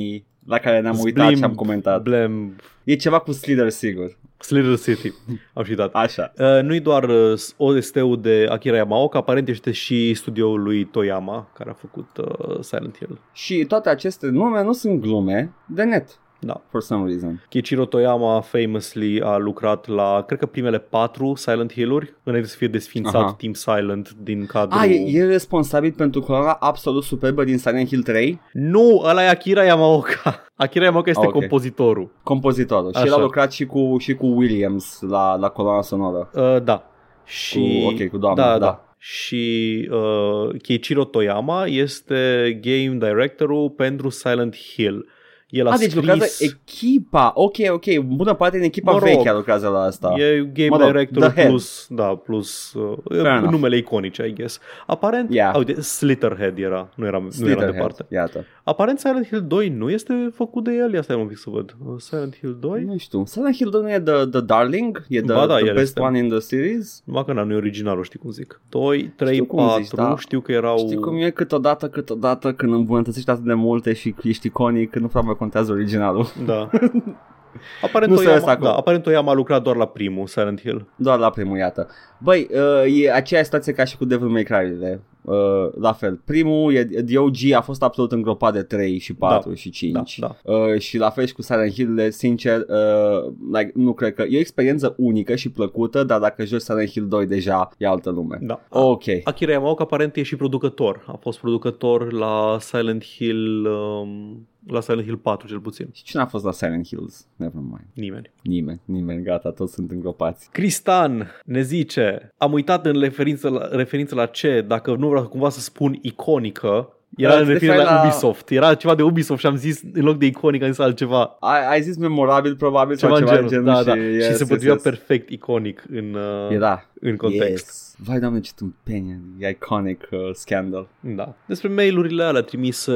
la 0.46 0.58
care 0.58 0.80
ne-am 0.80 0.98
uitat 0.98 1.36
și 1.36 1.42
am 1.42 1.54
comentat. 1.54 2.02
Blam, 2.02 2.56
E 2.86 2.94
ceva 2.94 3.18
cu 3.18 3.32
Slither, 3.32 3.68
sigur. 3.68 4.16
Slither 4.38 4.78
City. 4.78 5.12
Am 5.52 5.64
și 5.64 5.74
dat. 5.74 5.94
Așa. 5.94 6.32
Uh, 6.38 6.62
nu-i 6.62 6.80
doar 6.80 7.04
uh, 7.04 7.40
OST-ul 7.56 8.20
de 8.20 8.46
Akira 8.50 8.76
Yamaoka, 8.76 9.18
aparent 9.18 9.48
este 9.48 9.70
și 9.70 10.14
studioul 10.14 10.62
lui 10.62 10.84
Toyama, 10.84 11.50
care 11.54 11.70
a 11.70 11.72
făcut 11.72 12.08
uh, 12.16 12.60
Silent 12.60 12.96
Hill. 12.96 13.20
Și 13.32 13.64
toate 13.64 13.88
aceste 13.88 14.26
nume 14.26 14.62
nu 14.62 14.72
sunt 14.72 15.00
glume 15.00 15.52
de 15.66 15.82
net, 15.82 16.18
Da. 16.38 16.60
for 16.70 16.80
some 16.80 17.06
reason. 17.08 17.42
Kichiro 17.48 17.84
Toyama 17.84 18.40
famously 18.40 19.20
a 19.20 19.36
lucrat 19.36 19.86
la, 19.86 20.22
cred 20.26 20.38
că 20.38 20.46
primele 20.46 20.78
patru 20.78 21.34
Silent 21.34 21.72
Hill-uri, 21.72 22.14
înainte 22.22 22.48
să 22.48 22.56
fie 22.56 22.66
desfințat 22.68 23.14
Aha. 23.22 23.34
Team 23.38 23.52
Silent 23.52 24.10
din 24.22 24.46
cadrul... 24.46 24.80
A, 24.80 24.84
e, 24.86 25.18
e 25.18 25.24
responsabil 25.26 25.92
pentru 25.92 26.20
coloana 26.20 26.52
absolut 26.52 27.02
superbă 27.02 27.44
din 27.44 27.58
Silent 27.58 27.88
Hill 27.88 28.02
3, 28.02 28.40
Nu, 28.52 29.02
ăla 29.04 29.24
e 29.24 29.28
Akira 29.28 29.64
Yamaoka. 29.64 30.44
Akira 30.56 30.84
Yamaoka 30.84 31.10
este 31.10 31.22
Ah, 31.22 31.28
ok. 31.28 31.38
compozitorul. 31.38 32.10
compozitorul. 32.22 32.92
Și 32.92 32.96
Așa. 32.98 33.06
el 33.06 33.12
a 33.12 33.20
lucrat 33.20 33.52
și 33.52 33.66
cu, 33.66 33.96
și 33.98 34.14
cu 34.14 34.26
Williams 34.26 35.00
la, 35.00 35.36
la 35.36 35.48
coloana 35.48 35.82
sonoră. 35.82 36.30
Uh, 36.34 36.62
da. 36.62 36.90
Și, 37.24 37.82
Cu- 37.84 37.92
ok, 38.02 38.08
cu 38.10 38.18
doamna, 38.18 38.42
da, 38.52 38.58
da. 38.58 38.80
Și 38.98 39.88
uh, 39.92 40.60
Keiichiro 40.62 41.04
Toyama 41.04 41.66
este 41.66 42.58
game 42.62 42.96
directorul 42.98 43.70
pentru 43.70 44.08
Silent 44.08 44.56
Hill. 44.56 45.08
El 45.50 45.66
a 45.66 45.70
A, 45.72 45.76
deci 45.76 45.90
scris... 45.90 45.94
lucrează 46.06 46.26
echipa. 46.44 47.32
Ok, 47.34 47.54
ok. 47.70 47.98
Bună 47.98 48.34
parte 48.34 48.56
din 48.56 48.66
echipa 48.66 48.92
Mă 48.92 48.98
rog, 48.98 49.08
veche 49.08 49.32
lucrează 49.32 49.68
la 49.68 49.80
asta. 49.80 50.14
E 50.16 50.50
game 50.52 50.68
Mă 50.68 50.76
rog, 50.76 50.86
director 50.86 51.22
the 51.22 51.32
head. 51.34 51.48
plus, 51.48 51.86
da, 51.90 52.04
plus 52.04 52.72
uh, 52.72 52.96
enough. 53.10 53.50
numele 53.50 53.76
iconice, 53.76 54.26
I 54.26 54.32
guess. 54.32 54.58
Aparent, 54.86 55.30
Yeah. 55.32 55.54
yeah. 55.54 55.66
uite, 55.68 55.80
Slitterhead 55.80 56.58
era, 56.58 56.88
nu 56.94 57.06
era, 57.06 57.18
nu 57.18 57.24
era 57.24 57.30
Slitherhead, 57.34 57.72
departe. 57.72 58.06
Iată. 58.08 58.44
Aparent 58.64 58.98
Silent 58.98 59.26
Hill 59.26 59.42
2 59.46 59.68
nu 59.68 59.90
este 59.90 60.30
făcut 60.34 60.64
de 60.64 60.72
el, 60.72 60.92
ia 60.92 61.02
stai 61.02 61.16
un 61.16 61.26
pic 61.26 61.36
să 61.36 61.50
văd. 61.50 61.76
Uh, 61.86 61.94
Silent 61.98 62.36
Hill 62.36 62.56
2? 62.60 62.82
Nu 62.84 62.96
știu. 62.96 63.24
Silent 63.26 63.54
Hill 63.54 63.70
2 63.70 63.82
nu 63.82 63.90
e 63.90 64.00
the, 64.00 64.26
the 64.26 64.40
Darling? 64.40 65.04
E 65.08 65.20
the, 65.20 65.32
Ba 65.34 65.46
da, 65.46 65.54
the 65.56 65.66
el 65.66 65.74
best 65.74 65.86
este. 65.86 66.00
one 66.00 66.18
in 66.18 66.28
the 66.28 66.38
series? 66.38 67.02
Numai 67.04 67.24
că 67.24 67.32
na, 67.32 67.42
nu 67.42 67.52
e 67.52 67.56
originalul, 67.56 68.02
știi 68.04 68.18
cum 68.18 68.30
zic. 68.30 68.60
2, 68.68 69.12
3, 69.16 69.32
Știu 69.32 69.44
cum 69.44 69.58
4, 69.66 69.82
zici, 69.82 69.92
da. 69.92 70.14
știu 70.18 70.40
că 70.40 70.52
erau... 70.52 70.78
Știi 70.78 70.96
cum 70.96 71.16
e 71.16 71.30
câteodată, 71.30 71.88
câteodată 71.88 72.52
când 72.52 72.72
îmbunătățești 72.72 73.30
atât 73.30 73.44
de 73.44 73.54
multe 73.54 73.92
și 73.92 74.14
ești 74.22 74.46
iconic, 74.46 74.94
nu 74.96 75.06
prea 75.06 75.20
mai 75.20 75.34
contează 75.36 75.72
originalul. 75.72 76.26
Da. 76.46 76.68
Aparent, 77.82 78.10
Nu 78.12 78.16
se 78.18 78.22
Toyama, 78.24 78.40
lăsa 78.40 78.52
acolo. 78.52 78.70
da, 78.70 78.76
aparent 78.76 79.02
Toyama 79.02 79.30
a 79.30 79.34
lucrat 79.34 79.62
doar 79.62 79.76
la 79.76 79.86
primul 79.86 80.26
Silent 80.26 80.60
Hill. 80.60 80.88
Doar 80.96 81.18
la 81.18 81.30
primul, 81.30 81.56
iată. 81.56 81.88
Băi, 82.18 82.48
uh, 82.84 83.00
e 83.02 83.12
aceeași 83.12 83.44
situație 83.44 83.72
ca 83.72 83.84
și 83.84 83.96
cu 83.96 84.04
Devil 84.04 84.28
May 84.28 84.42
Cry-urile. 84.42 85.00
Uh, 85.22 85.34
la 85.80 85.92
fel. 85.92 86.20
Primul, 86.24 86.74
e, 86.74 86.84
The 86.84 87.18
OG 87.18 87.34
a 87.56 87.60
fost 87.60 87.82
absolut 87.82 88.12
îngropat 88.12 88.52
de 88.52 88.62
3 88.62 88.98
și 88.98 89.14
4 89.14 89.48
Da, 89.48 89.54
și 89.56 89.70
5. 89.70 90.18
da, 90.18 90.36
Uh, 90.42 90.78
și 90.78 90.98
la 90.98 91.10
fel 91.10 91.26
și 91.26 91.32
cu 91.32 91.42
Silent 91.42 91.72
Hill, 91.72 92.10
sincer, 92.10 92.58
uh, 92.60 93.32
like, 93.52 93.72
nu 93.74 93.92
cred 93.92 94.14
că... 94.14 94.22
E 94.28 94.36
o 94.36 94.40
experiență 94.40 94.94
unică 94.98 95.34
și 95.34 95.50
plăcută, 95.50 96.04
dar 96.04 96.20
dacă 96.20 96.44
joci 96.44 96.60
Silent 96.60 96.88
Hill 96.90 97.06
2 97.08 97.26
deja 97.26 97.68
e 97.78 97.86
altă 97.86 98.10
lume. 98.10 98.38
Da. 98.40 98.60
Ok. 98.68 99.02
Akira 99.24 99.52
Yamaoka 99.52 99.82
aparent 99.82 100.16
e 100.16 100.22
și 100.22 100.36
producător. 100.36 101.04
A 101.06 101.16
fost 101.20 101.38
producător 101.38 102.12
la 102.12 102.56
Silent 102.60 103.04
Hill... 103.04 103.66
Um, 103.66 104.48
la 104.66 104.80
Silent 104.80 105.04
Hill 105.04 105.16
4 105.16 105.48
cel 105.48 105.60
puțin. 105.60 105.88
Și 105.92 106.02
cine 106.02 106.22
a 106.22 106.26
fost 106.26 106.44
la 106.44 106.52
Silent 106.52 106.86
Hills? 106.86 107.26
Never 107.36 107.60
mind. 107.60 107.86
Nimeni. 107.92 108.30
Nimeni, 108.42 108.80
nimeni, 108.84 109.22
gata, 109.22 109.50
toți 109.50 109.72
sunt 109.72 109.90
îngropați. 109.90 110.48
Cristan 110.52 111.30
ne 111.44 111.60
zice 111.62 112.32
Am 112.38 112.52
uitat 112.52 112.86
în 112.86 113.00
referință 113.00 113.48
la, 113.48 113.68
referință 113.70 114.14
la 114.14 114.26
ce 114.26 114.64
Dacă 114.66 114.94
nu 114.94 115.08
vreau 115.08 115.26
cumva 115.28 115.48
să 115.48 115.60
spun 115.60 115.98
iconică 116.02 116.90
era 117.16 117.32
Da, 117.32 117.38
în 117.38 117.44
te 117.46 117.52
referire 117.52 117.76
la, 117.76 117.82
referi 117.82 117.98
la- 117.98 118.04
Ubisoft. 118.04 118.50
Era 118.50 118.74
ceva 118.74 118.94
de 118.94 119.02
Ubisoft 119.02 119.40
și 119.40 119.46
am 119.46 119.56
zis, 119.56 119.82
în 119.92 120.04
loc 120.04 120.18
de 120.18 120.26
iconic, 120.26 120.62
am 120.62 120.68
zis 120.68 120.78
altceva. 120.78 121.36
Ai, 121.40 121.68
ai 121.70 121.82
zis 121.82 121.96
memorabil, 121.96 122.56
probabil, 122.56 122.96
Ceva, 122.96 123.12
sau 123.16 123.20
în 123.20 123.26
ceva 123.26 123.34
genul. 123.36 123.48
de 123.50 123.54
genul 123.54 123.72
da, 123.72 123.82
da. 123.82 123.94
și, 123.94 124.00
și 124.00 124.14
yes, 124.14 124.24
se 124.24 124.30
yes, 124.30 124.48
potrivea 124.48 124.72
yes. 124.72 124.82
perfect 124.82 125.30
iconic 125.30 125.84
în, 125.90 126.14
uh, 126.14 126.50
Era. 126.50 126.90
În 127.00 127.16
context. 127.16 127.50
Yes. 127.66 127.94
Vai, 128.08 128.18
doamne, 128.20 128.40
ce 128.40 128.50
tâmpenie. 128.56 129.20
E 129.38 129.48
iconic 129.48 130.08
uh, 130.12 130.18
scandal. 130.32 130.88
Da. 131.00 131.34
Despre 131.46 131.68
mail-urile 131.68 132.22
alea 132.22 132.40
trimise, 132.42 132.92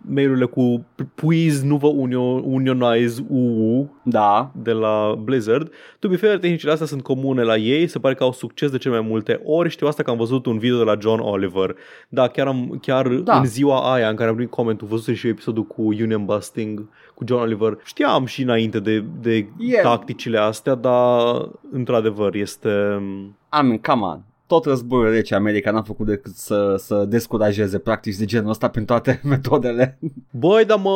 mail-urile 0.00 0.44
cu 0.44 0.84
please 1.14 1.66
nu 1.66 1.76
vă 1.76 1.86
unio- 1.86 2.42
unionize 2.44 3.24
UU 3.28 3.94
Da. 4.04 4.50
de 4.62 4.72
la 4.72 5.14
Blizzard. 5.24 5.70
To 5.98 6.08
be 6.08 6.16
fair, 6.16 6.38
tehnicile 6.38 6.70
astea 6.72 6.86
sunt 6.86 7.02
comune 7.02 7.42
la 7.42 7.56
ei, 7.56 7.86
se 7.86 7.98
pare 7.98 8.14
că 8.14 8.22
au 8.24 8.32
succes 8.32 8.70
de 8.70 8.78
cele 8.78 8.98
mai 8.98 9.08
multe 9.08 9.40
ori. 9.44 9.68
Știu 9.68 9.86
asta 9.86 10.02
că 10.02 10.10
am 10.10 10.16
văzut 10.16 10.46
un 10.46 10.58
video 10.58 10.78
de 10.78 10.84
la 10.84 10.96
John 11.00 11.20
Oliver. 11.20 11.76
Da, 12.08 12.28
chiar, 12.28 12.46
am, 12.46 12.78
chiar 12.82 13.08
Da. 13.08 13.38
în 13.38 13.46
ziua 13.46 13.92
aia 13.92 14.08
în 14.08 14.16
care 14.16 14.28
am 14.28 14.34
primit 14.34 14.52
comentul, 14.52 14.86
văzut 14.86 15.14
și 15.14 15.26
eu 15.26 15.32
episodul 15.32 15.64
cu 15.64 15.82
Union 15.82 16.24
Busting 16.24 16.88
cu 17.14 17.24
John 17.26 17.42
Oliver. 17.42 17.78
Știam 17.84 18.24
și 18.26 18.42
înainte 18.42 18.80
de, 18.80 19.04
de 19.20 19.46
Yeah. 19.58 19.82
tacticile 19.82 20.38
astea, 20.38 20.74
dar 20.74 21.48
într-adevăr 21.72 22.34
este... 22.34 22.68
I 23.60 23.62
mean, 23.62 23.78
come 23.78 24.02
on. 24.02 24.20
Tot 24.46 24.64
războiul 24.64 25.10
rece 25.10 25.34
America 25.34 25.70
n-a 25.70 25.82
făcut 25.82 26.06
decât 26.06 26.34
să, 26.34 26.74
să 26.78 27.04
descurajeze 27.08 27.78
practici 27.78 28.16
de 28.16 28.24
genul 28.24 28.50
ăsta 28.50 28.68
prin 28.68 28.84
toate 28.84 29.20
metodele. 29.30 29.98
Băi, 30.30 30.64
dar 30.64 30.78
mă, 30.78 30.90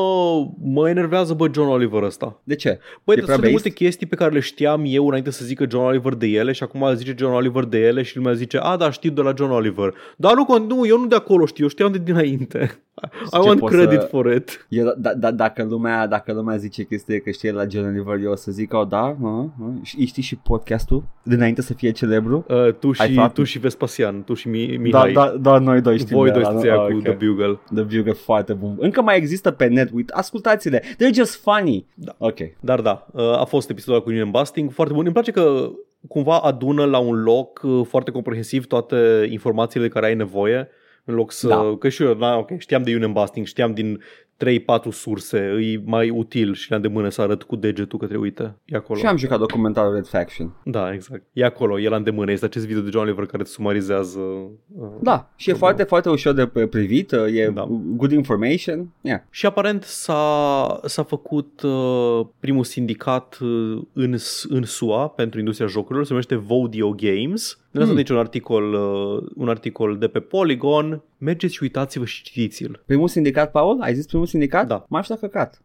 mă 0.62 0.88
enervează, 0.88 1.34
bă, 1.34 1.48
John 1.54 1.68
Oliver 1.68 2.02
ăsta. 2.02 2.40
De 2.44 2.54
ce? 2.54 2.68
Băi, 3.04 3.14
E 3.14 3.18
sunt 3.18 3.24
prea 3.24 3.36
de 3.36 3.40
based? 3.42 3.50
multe 3.50 3.70
chestii 3.70 4.06
pe 4.06 4.14
care 4.16 4.32
le 4.32 4.40
știam 4.40 4.82
eu 4.86 5.06
înainte 5.06 5.30
să 5.30 5.44
zică 5.44 5.64
John 5.70 5.84
Oliver 5.84 6.14
de 6.14 6.26
ele 6.26 6.52
și 6.52 6.62
acum 6.62 6.94
zice 6.94 7.14
John 7.18 7.32
Oliver 7.32 7.64
de 7.64 7.78
ele 7.78 8.02
și 8.02 8.16
lumea 8.16 8.32
zice, 8.32 8.58
a, 8.58 8.76
da, 8.76 8.90
știu 8.90 9.10
de 9.10 9.20
la 9.22 9.32
John 9.36 9.50
Oliver. 9.52 9.94
Dar 10.16 10.34
nu, 10.34 10.44
con- 10.44 10.66
nu, 10.66 10.86
eu 10.86 10.98
nu 10.98 11.06
de 11.06 11.14
acolo 11.14 11.46
știu, 11.46 11.62
eu 11.64 11.70
știam 11.70 11.92
de 11.92 11.98
dinainte. 11.98 12.58
I 13.24 13.28
ce 13.30 13.38
want 13.38 13.60
poți 13.60 13.74
credit 13.76 14.00
să- 14.00 14.06
for 14.06 14.32
it. 14.34 14.66
Eu, 14.68 14.94
da, 14.98 15.14
da, 15.14 15.30
dacă, 15.30 15.64
lumea, 15.68 16.06
dacă 16.06 16.32
lumea 16.32 16.56
zice 16.56 16.82
chestia 16.84 17.18
că 17.20 17.30
știe 17.30 17.52
la 17.52 17.64
John 17.68 17.86
Oliver, 17.86 18.18
eu 18.22 18.30
o 18.30 18.34
să 18.34 18.50
zic, 18.52 18.74
oh, 18.74 18.86
da, 18.88 18.98
a, 18.98 19.16
a. 19.22 19.50
Și 19.82 20.06
știi 20.06 20.22
și 20.22 20.36
podcastul 20.36 21.04
dinainte 21.22 21.62
să 21.62 21.74
fie 21.74 21.90
celebru? 21.90 22.44
Uh, 22.48 22.72
tu, 22.72 22.90
Ai 22.98 23.08
și, 23.08 23.14
făcut? 23.14 23.37
Tu 23.38 23.44
și 23.44 23.58
Vespasian, 23.58 24.24
tu 24.24 24.34
și 24.34 24.48
Mi- 24.48 24.66
Da, 24.66 24.78
Mihai. 25.04 25.12
da, 25.12 25.28
da, 25.40 25.58
noi 25.58 25.80
doi 25.80 25.98
știm 25.98 26.16
Voi 26.16 26.26
de 26.30 26.32
doi 26.32 26.42
ăla, 26.42 26.50
sunteți 26.50 26.74
nu? 26.74 26.80
aia 26.80 26.86
Ah, 26.88 26.92
cu 26.92 26.96
ok. 26.98 27.02
The 27.18 27.26
Bugle. 27.26 27.58
The 27.74 27.82
Bugle 27.96 28.12
foarte 28.12 28.52
bun. 28.52 28.76
Încă 28.78 29.02
mai 29.02 29.16
există 29.16 29.50
pe 29.50 29.66
net, 29.66 29.88
uite, 29.92 30.12
ascultați-le. 30.16 30.80
They're 30.80 31.14
just 31.14 31.40
funny. 31.42 31.86
Da. 31.94 32.14
Ok. 32.18 32.36
Dar 32.60 32.80
da, 32.80 33.06
uh, 33.12 33.22
a 33.40 33.44
fost 33.44 33.70
episodul 33.70 34.02
cu 34.02 34.08
Union 34.08 34.30
Busting 34.30 34.70
foarte 34.72 34.92
bun. 34.94 35.04
Îmi 35.04 35.12
place 35.12 35.30
că 35.30 35.70
cumva 36.08 36.38
adună 36.38 36.84
la 36.84 36.98
un 36.98 37.22
loc 37.22 37.60
uh, 37.62 37.80
foarte 37.88 38.10
comprehensiv 38.10 38.66
toate 38.66 39.28
informațiile 39.30 39.86
de 39.86 39.92
care 39.92 40.06
ai 40.06 40.14
nevoie 40.14 40.68
în 41.04 41.14
loc 41.14 41.32
să... 41.32 41.48
Da. 41.48 41.76
Că 41.78 41.88
și 41.88 42.02
eu, 42.02 42.14
da, 42.14 42.36
ok, 42.36 42.50
știam 42.58 42.82
de 42.82 42.94
Union 42.94 43.12
Busting, 43.12 43.46
știam 43.46 43.72
din 43.74 44.00
3-4 44.46 44.88
surse, 44.90 45.38
e 45.38 45.82
mai 45.84 46.10
util 46.10 46.54
și 46.54 46.70
le-am 46.70 46.82
de 46.82 46.88
mână 46.88 47.08
să 47.08 47.20
arăt 47.22 47.42
cu 47.42 47.56
degetul 47.56 47.98
către 47.98 48.16
uite, 48.16 48.54
e 48.64 48.76
acolo. 48.76 48.98
Și 48.98 49.06
am 49.06 49.16
jucat 49.16 49.38
documentarul 49.38 49.94
Red 49.94 50.06
Faction. 50.06 50.54
Da, 50.64 50.92
exact. 50.92 51.22
E 51.32 51.44
acolo, 51.44 51.80
e 51.80 51.88
la 51.88 51.96
îndemână. 51.96 52.30
Este 52.30 52.44
acest 52.44 52.66
video 52.66 52.82
de 52.82 52.90
John 52.90 53.04
Oliver 53.06 53.26
care 53.26 53.42
îți 53.42 53.52
sumarizează... 53.52 54.18
Uh, 54.20 54.88
Da, 55.00 55.30
și 55.36 55.48
e 55.48 55.52
Da. 55.52 55.58
foarte, 55.58 55.82
foarte 55.82 56.08
ușor 56.10 56.32
de 56.32 56.46
pe- 56.46 56.66
privit, 56.66 57.12
e 57.12 57.50
Da. 57.54 57.66
good 57.96 58.12
information. 58.12 58.88
Yeah. 59.00 59.20
Și 59.30 59.46
aparent 59.46 59.82
s-a, 59.82 60.80
s-a 60.84 61.02
făcut 61.02 61.62
uh, 61.62 62.26
primul 62.40 62.64
sindicat 62.64 63.38
uh, 63.40 63.82
în, 63.92 64.16
în 64.48 64.62
SUA 64.64 65.08
pentru 65.08 65.38
industria 65.38 65.66
jocurilor, 65.66 66.02
se 66.04 66.10
numește 66.12 66.34
Vodio 66.34 66.94
Games. 66.96 67.58
Ne 67.70 67.80
Hmm. 67.80 67.88
hmm. 67.88 67.96
aici 67.96 68.08
un 68.08 68.16
articol, 68.16 68.72
uh, 68.72 69.28
un 69.36 69.48
articol 69.48 69.98
de 69.98 70.08
pe 70.08 70.18
Polygon. 70.20 71.02
Mergeți 71.18 71.54
și 71.54 71.62
uitați-vă 71.62 72.04
și 72.04 72.22
citiți-l. 72.22 72.82
Primul 72.86 73.08
sindicat, 73.08 73.50
Paul? 73.50 73.78
Ai 73.80 73.94
zis 73.94 74.06
primul 74.06 74.26
sindicat? 74.26 74.66
Da. 74.66 74.84
M-aș 74.88 75.06
da 75.06 75.16
căcat. 75.16 75.62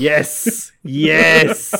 Yes! 0.00 0.44
Yes! 0.80 1.72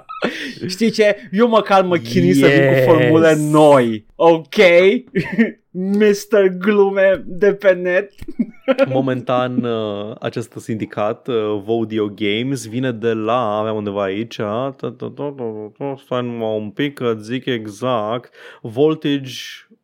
Știi 0.68 0.90
ce? 0.90 1.16
Eu 1.32 1.48
măcar 1.48 1.84
mă 1.84 1.96
chinui 1.96 2.32
să 2.32 2.46
vin 2.46 2.62
Yes. 2.62 2.84
cu 2.84 2.90
formule 2.90 3.34
noi. 3.38 4.06
Ok? 4.14 4.54
Mr. 5.74 6.48
Glume 6.58 7.24
de 7.26 7.54
pe 7.54 7.72
net. 7.72 8.12
Momentan 8.88 9.64
uh, 9.64 10.14
acest 10.20 10.52
sindicat, 10.56 11.28
uh, 11.28 11.62
Vodio 11.64 12.12
Games, 12.14 12.66
vine 12.68 12.92
de 12.92 13.12
la, 13.12 13.58
aveam 13.58 13.76
undeva 13.76 14.02
aici, 14.02 14.36
ta- 14.36 14.74
ta- 14.76 14.94
ta- 14.96 15.12
ta- 15.14 15.72
ta- 15.78 15.94
stai 16.04 16.22
numai 16.22 16.56
un 16.58 16.70
pic 16.70 16.94
că 16.94 17.14
zic 17.20 17.46
exact, 17.46 18.34
Voltage 18.62 19.32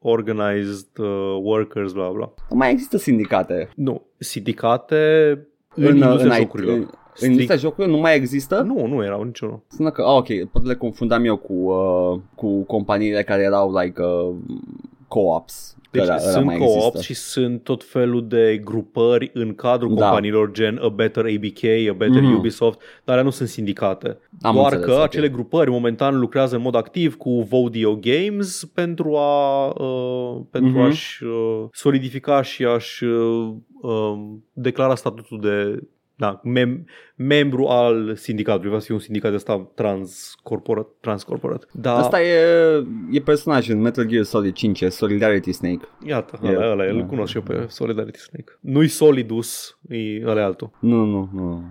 Organized 0.00 0.88
uh, 0.98 1.38
Workers, 1.42 1.92
bla 1.92 2.08
bla. 2.08 2.32
Nu 2.50 2.56
mai 2.56 2.70
există 2.70 2.96
sindicate. 2.96 3.68
Nu, 3.74 4.02
sindicate 4.18 5.38
în, 5.74 5.96
industria 5.96 6.34
IT 6.34 6.40
jocurilor. 6.40 6.74
În, 6.74 6.88
în 7.20 7.30
industria 7.30 7.56
jocurilor 7.56 7.96
nu 7.96 8.00
mai 8.00 8.16
există? 8.16 8.60
Nu, 8.60 8.86
nu 8.86 9.04
erau 9.04 9.22
niciunul. 9.22 9.60
Sună 9.68 9.90
că, 9.90 10.02
ah, 10.02 10.16
ok, 10.16 10.50
poate 10.50 10.66
le 10.66 10.74
confundam 10.74 11.24
eu 11.24 11.36
cu, 11.36 11.52
uh, 11.52 12.20
cu 12.34 12.62
companiile 12.62 13.22
care 13.22 13.42
erau 13.42 13.78
like 13.78 14.02
uh, 14.02 14.34
co-ops. 15.08 15.76
Deci 15.90 16.02
Ăla- 16.02 16.06
ăla 16.06 16.18
sunt 16.18 16.44
mai 16.44 16.56
co-op 16.58 16.72
există. 16.94 17.00
și 17.00 17.14
sunt 17.14 17.62
tot 17.62 17.84
felul 17.84 18.28
de 18.28 18.60
grupări 18.64 19.30
în 19.34 19.54
cadrul 19.54 19.94
Da. 19.94 20.04
companiilor 20.04 20.50
gen 20.50 20.78
A 20.82 20.88
Better 20.88 21.24
ABK, 21.24 21.64
A 21.90 21.92
Better 21.96 22.22
Mhm. 22.22 22.34
Ubisoft, 22.36 22.78
dar 22.78 23.14
alea 23.14 23.22
nu 23.22 23.30
sunt 23.30 23.48
sindicate. 23.48 24.18
Am 24.42 24.54
Doar 24.54 24.72
înțeles, 24.72 24.86
că 24.94 25.00
ok. 25.00 25.04
acele 25.04 25.28
grupări 25.28 25.70
momentan 25.70 26.18
lucrează 26.18 26.56
în 26.56 26.62
mod 26.62 26.74
activ 26.74 27.16
cu 27.16 27.40
Vodio 27.42 27.96
Games 28.00 28.64
pentru 28.74 29.16
a 29.16 29.66
uh, 29.66 30.40
pentru 30.50 30.70
Mhm. 30.70 30.80
a-și 30.80 31.24
uh, 31.24 31.64
solidifica 31.72 32.42
și 32.42 32.64
a-și 32.64 33.04
uh, 33.04 33.52
uh, 33.82 34.18
declara 34.52 34.94
statutul 34.94 35.40
de 35.40 35.82
da, 36.18 36.40
mem- 36.44 36.84
membru 37.16 37.66
al 37.66 38.14
sindicatului. 38.16 38.70
Va 38.70 38.78
fi 38.78 38.92
un 38.92 38.98
sindicat 38.98 39.30
de 39.30 39.36
ăsta 39.36 39.70
transcorporat. 39.74 40.86
transcorporat. 41.00 41.68
Da, 41.72 41.96
Asta 41.96 42.22
e, 42.22 42.36
e 43.10 43.20
personaj 43.20 43.68
în 43.68 43.80
Metal 43.80 44.04
Gear 44.04 44.24
Solid 44.24 44.52
5, 44.54 44.80
e 44.80 44.88
Solidarity 44.88 45.52
Snake. 45.52 45.88
Iată, 46.06 46.38
E- 46.42 46.48
ăla, 46.48 46.70
ăla, 46.70 46.84
îl 46.84 46.98
da. 46.98 47.04
cunosc 47.04 47.30
și 47.30 47.36
eu 47.36 47.42
pe 47.42 47.64
Solidarity 47.68 48.18
Snake. 48.18 48.58
Nu-i 48.60 48.88
Solidus, 48.88 49.78
e 49.88 50.22
ăla 50.26 50.40
e 50.40 50.44
altul. 50.44 50.70
Nu, 50.80 51.04
nu, 51.04 51.28
nu. 51.32 51.62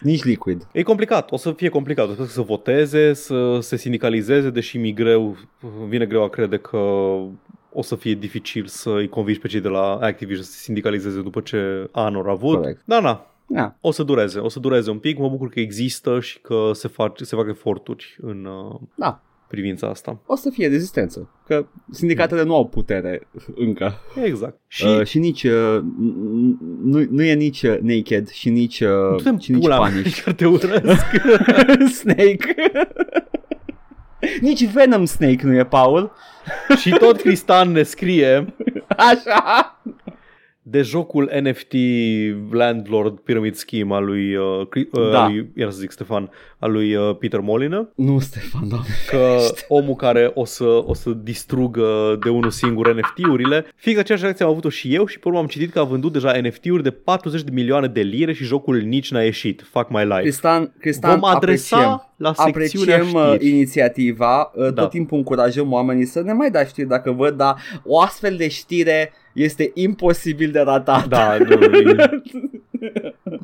Nici 0.00 0.24
Liquid. 0.24 0.68
E 0.72 0.82
complicat, 0.82 1.32
o 1.32 1.36
să 1.36 1.52
fie 1.52 1.68
complicat, 1.68 2.08
o 2.08 2.12
să, 2.14 2.24
să 2.24 2.40
voteze, 2.40 3.12
să 3.12 3.58
se 3.60 3.76
sindicalizeze, 3.76 4.50
deși 4.50 4.78
mi 4.78 4.92
greu, 4.92 5.36
vine 5.88 6.06
greu 6.06 6.22
a 6.22 6.28
crede 6.28 6.56
că 6.56 6.76
o 7.72 7.82
să 7.82 7.94
fie 7.96 8.14
dificil 8.14 8.66
să 8.66 8.90
îi 8.90 9.08
convingi 9.08 9.40
pe 9.40 9.48
cei 9.48 9.60
de 9.60 9.68
la 9.68 9.94
Activision 10.00 10.44
să 10.44 10.50
se 10.50 10.58
sindicalizeze 10.62 11.20
după 11.22 11.40
ce 11.40 11.88
anul 11.92 12.26
au 12.26 12.32
avut. 12.32 12.56
Corect. 12.56 12.82
Da, 12.84 13.00
na, 13.00 13.35
Da. 13.48 13.76
o 13.80 13.90
să 13.90 14.02
dureze, 14.02 14.38
o 14.38 14.48
să 14.48 14.58
dureze 14.60 14.90
un 14.90 14.98
pic, 14.98 15.18
mă 15.18 15.28
bucur 15.28 15.48
că 15.48 15.60
există 15.60 16.20
și 16.20 16.38
că 16.40 16.70
se 16.72 16.88
fac, 16.88 17.18
se 17.22 17.36
fac 17.36 17.48
eforturi 17.48 18.16
în 18.20 18.44
uh, 18.44 18.80
Da. 18.94 19.20
privința 19.48 19.86
asta. 19.88 20.18
O 20.26 20.34
să 20.36 20.50
fie 20.50 20.68
rezistență. 20.68 21.30
Că 21.46 21.66
sindicatele 21.90 22.42
nu 22.42 22.54
au 22.54 22.66
putere 22.68 23.28
încă. 23.54 23.94
Exact. 24.24 24.58
Și 24.66 24.82
Și, 24.86 24.86
uh, 24.98 25.06
și 25.06 25.18
nici 25.18 25.42
uh, 25.44 25.78
n- 25.80 26.56
nu, 26.82 27.06
nu 27.10 27.22
e 27.22 27.34
nici 27.34 27.62
uh, 27.62 27.78
Naked 27.80 28.28
și 28.28 28.50
nici, 28.50 28.80
uh, 28.80 28.88
du-te-mi 29.16 29.40
și 29.40 29.52
nici 29.52 29.62
pula 29.62 29.78
mea, 29.80 29.88
Punish. 29.90 30.20
chiar 30.22 30.34
te 30.34 30.46
urăsc. 30.46 31.06
Snake. 32.00 32.54
nici 34.40 34.70
Venom 34.72 35.04
Snake 35.04 35.40
nu 35.46 35.54
e, 35.54 35.64
Paul. 35.64 36.12
și 36.80 36.90
tot 36.90 37.20
Cristan 37.20 37.70
ne 37.72 37.82
scrie 37.82 38.54
Așa. 38.88 39.80
De 40.68 40.82
jocul 40.82 41.30
NFT 41.42 41.72
Landlord 42.50 43.18
Pyramid 43.18 43.54
Scheme 43.54 43.94
al 43.94 44.04
lui, 44.04 44.34
uh, 44.36 44.66
Cri- 44.68 44.88
uh, 44.92 45.10
Da. 45.10 45.24
al 45.24 45.32
lui 45.32 45.50
iar 45.56 45.70
să 45.70 45.78
zic 45.78 45.90
Stefan, 45.90 46.30
al 46.58 46.72
lui 46.72 46.94
uh, 46.94 47.16
Peter 47.18 47.40
Molină, 47.40 47.88
Nu, 47.94 48.18
Stefan, 48.18 48.68
doamne. 48.68 48.86
că 49.08 49.38
omul 49.68 49.94
care 49.94 50.30
o 50.34 50.44
să, 50.44 50.64
o 50.64 50.94
să 50.94 51.10
distrugă 51.10 52.18
de 52.22 52.28
unul 52.28 52.50
singur 52.50 52.94
NFT-urile, 52.94 53.64
fix 53.76 53.98
aceeași 53.98 54.22
reacție 54.24 54.44
am 54.44 54.50
avut-o 54.50 54.68
și 54.68 54.94
eu 54.94 55.06
și 55.06 55.18
pe 55.18 55.28
urmă 55.28 55.38
am 55.40 55.46
citit 55.46 55.70
că 55.72 55.78
a 55.78 55.84
vândut 55.84 56.12
deja 56.12 56.40
NFT-uri 56.40 56.82
de 56.82 56.90
40 56.90 57.42
de 57.42 57.50
milioane 57.52 57.86
de 57.86 58.00
lire 58.00 58.32
și 58.32 58.44
jocul 58.44 58.76
nici 58.80 59.10
n-a 59.10 59.22
ieșit. 59.22 59.66
Fuck 59.70 59.90
my 59.90 60.02
life. 60.02 60.20
Cristian, 60.20 60.72
Cristian 60.80 61.18
Vom 61.20 61.28
adresa 61.30 61.76
apreciem. 61.76 62.05
La 62.16 62.32
secțiunea 62.34 62.94
Apreciem 62.96 63.20
uh, 63.22 63.32
știri. 63.34 63.48
inițiativa, 63.50 64.52
uh, 64.54 64.62
Da. 64.74 64.82
tot 64.82 64.90
timpul 64.90 65.16
încurajăm 65.18 65.72
oamenii 65.72 66.04
să 66.04 66.20
ne 66.22 66.32
mai 66.32 66.50
da 66.50 66.64
știri 66.64 66.88
dacă 66.88 67.10
văd, 67.10 67.36
dar 67.36 67.56
o 67.84 68.00
astfel 68.00 68.36
de 68.36 68.48
știre 68.48 69.12
este 69.32 69.70
imposibil 69.74 70.50
de 70.50 70.60
ratat. 70.60 71.06
Da, 71.08 71.36
nu, 71.38 71.52
e- 71.90 72.10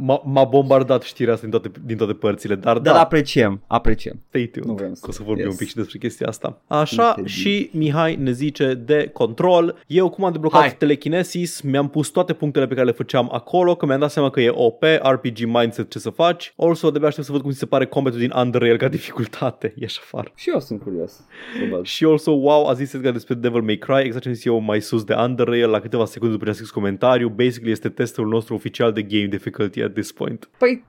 m-a, 0.05 0.23
m-a 0.25 0.45
bombardat 0.45 1.03
știrea 1.03 1.33
asta 1.35 1.47
din 1.47 1.59
toate, 1.61 1.81
din 1.85 1.97
toate 1.97 2.13
părțile, 2.13 2.55
dar 2.55 2.79
Dar 2.79 2.95
da, 2.95 3.01
apreciem, 3.01 3.63
apreciem. 3.67 4.23
Stay 4.29 4.47
tuned. 4.47 4.69
Nu 4.69 4.75
vrem 4.75 4.95
să- 4.95 5.01
Că 5.03 5.09
o 5.09 5.13
să 5.13 5.23
vorbim 5.23 5.45
yes. 5.45 5.53
un 5.53 5.59
pic 5.59 5.69
și 5.69 5.75
despre 5.75 5.99
chestia 5.99 6.27
asta. 6.29 6.61
Așa 6.67 7.15
Este 7.17 7.29
și 7.29 7.71
Mihai 7.73 8.17
ne 8.17 8.31
zice 8.33 8.75
de 8.75 9.11
control. 9.13 9.79
Eu 9.87 10.09
cum 10.11 10.25
am 10.25 10.33
deblocat 10.33 10.61
Hai. 10.61 10.77
telekinesis, 10.77 11.61
mi-am 11.61 11.89
pus 11.89 12.09
toate 12.09 12.33
punctele 12.33 12.67
pe 12.67 12.75
care 12.75 12.87
le 12.87 12.93
făceam 12.93 13.29
acolo, 13.33 13.75
că 13.75 13.87
mi-am 13.87 14.01
dat 14.01 14.11
seama 14.11 14.31
că 14.31 14.41
e 14.41 14.51
OP, 14.55 14.83
RPG 15.03 15.39
mindset 15.45 15.91
ce 15.91 15.99
să 15.99 16.11
faci. 16.11 16.53
Also, 16.57 16.91
de 16.91 17.07
aștept 17.07 17.27
să 17.27 17.33
văd 17.33 17.41
cum 17.41 17.51
ți 17.51 17.59
se 17.59 17.67
pare 17.67 17.87
combatul 17.87 18.19
din 18.19 18.33
Underrail 18.37 18.77
ca 18.77 18.89
dificultate. 18.89 19.75
Ieși 19.81 19.99
afară. 20.03 20.31
Și 20.35 20.51
eu 20.51 20.61
sunt 20.61 20.83
curios. 20.83 21.11
să 21.13 21.23
văd. 21.71 21.85
Și 21.85 22.05
also, 22.05 22.31
wow, 22.31 22.69
a 22.69 22.73
zis 22.73 22.93
Edgar 22.93 23.13
despre 23.13 23.35
Devil 23.35 23.61
May 23.63 23.77
Cry, 23.79 24.01
exact 24.05 24.23
ce 24.23 24.29
am 24.29 24.35
zis 24.35 24.45
eu 24.45 24.59
mai 24.59 24.81
sus 24.81 25.05
de 25.05 25.15
Underrail, 25.15 25.69
la 25.71 25.81
câteva 25.81 26.05
secunde 26.05 26.33
după 26.33 26.45
ce 26.45 26.51
am 26.51 26.57
scris 26.57 26.71
comentariu. 26.71 27.29
Basically 27.29 27.71
este 27.71 27.89
testul 27.89 28.29
nostru 28.29 28.55
oficial 28.55 28.93
de 28.93 29.03
game 29.03 29.27
difficulty 29.27 29.83
at 29.83 29.92
this 29.93 30.13
point. 30.13 30.49
Păi, 30.59 30.85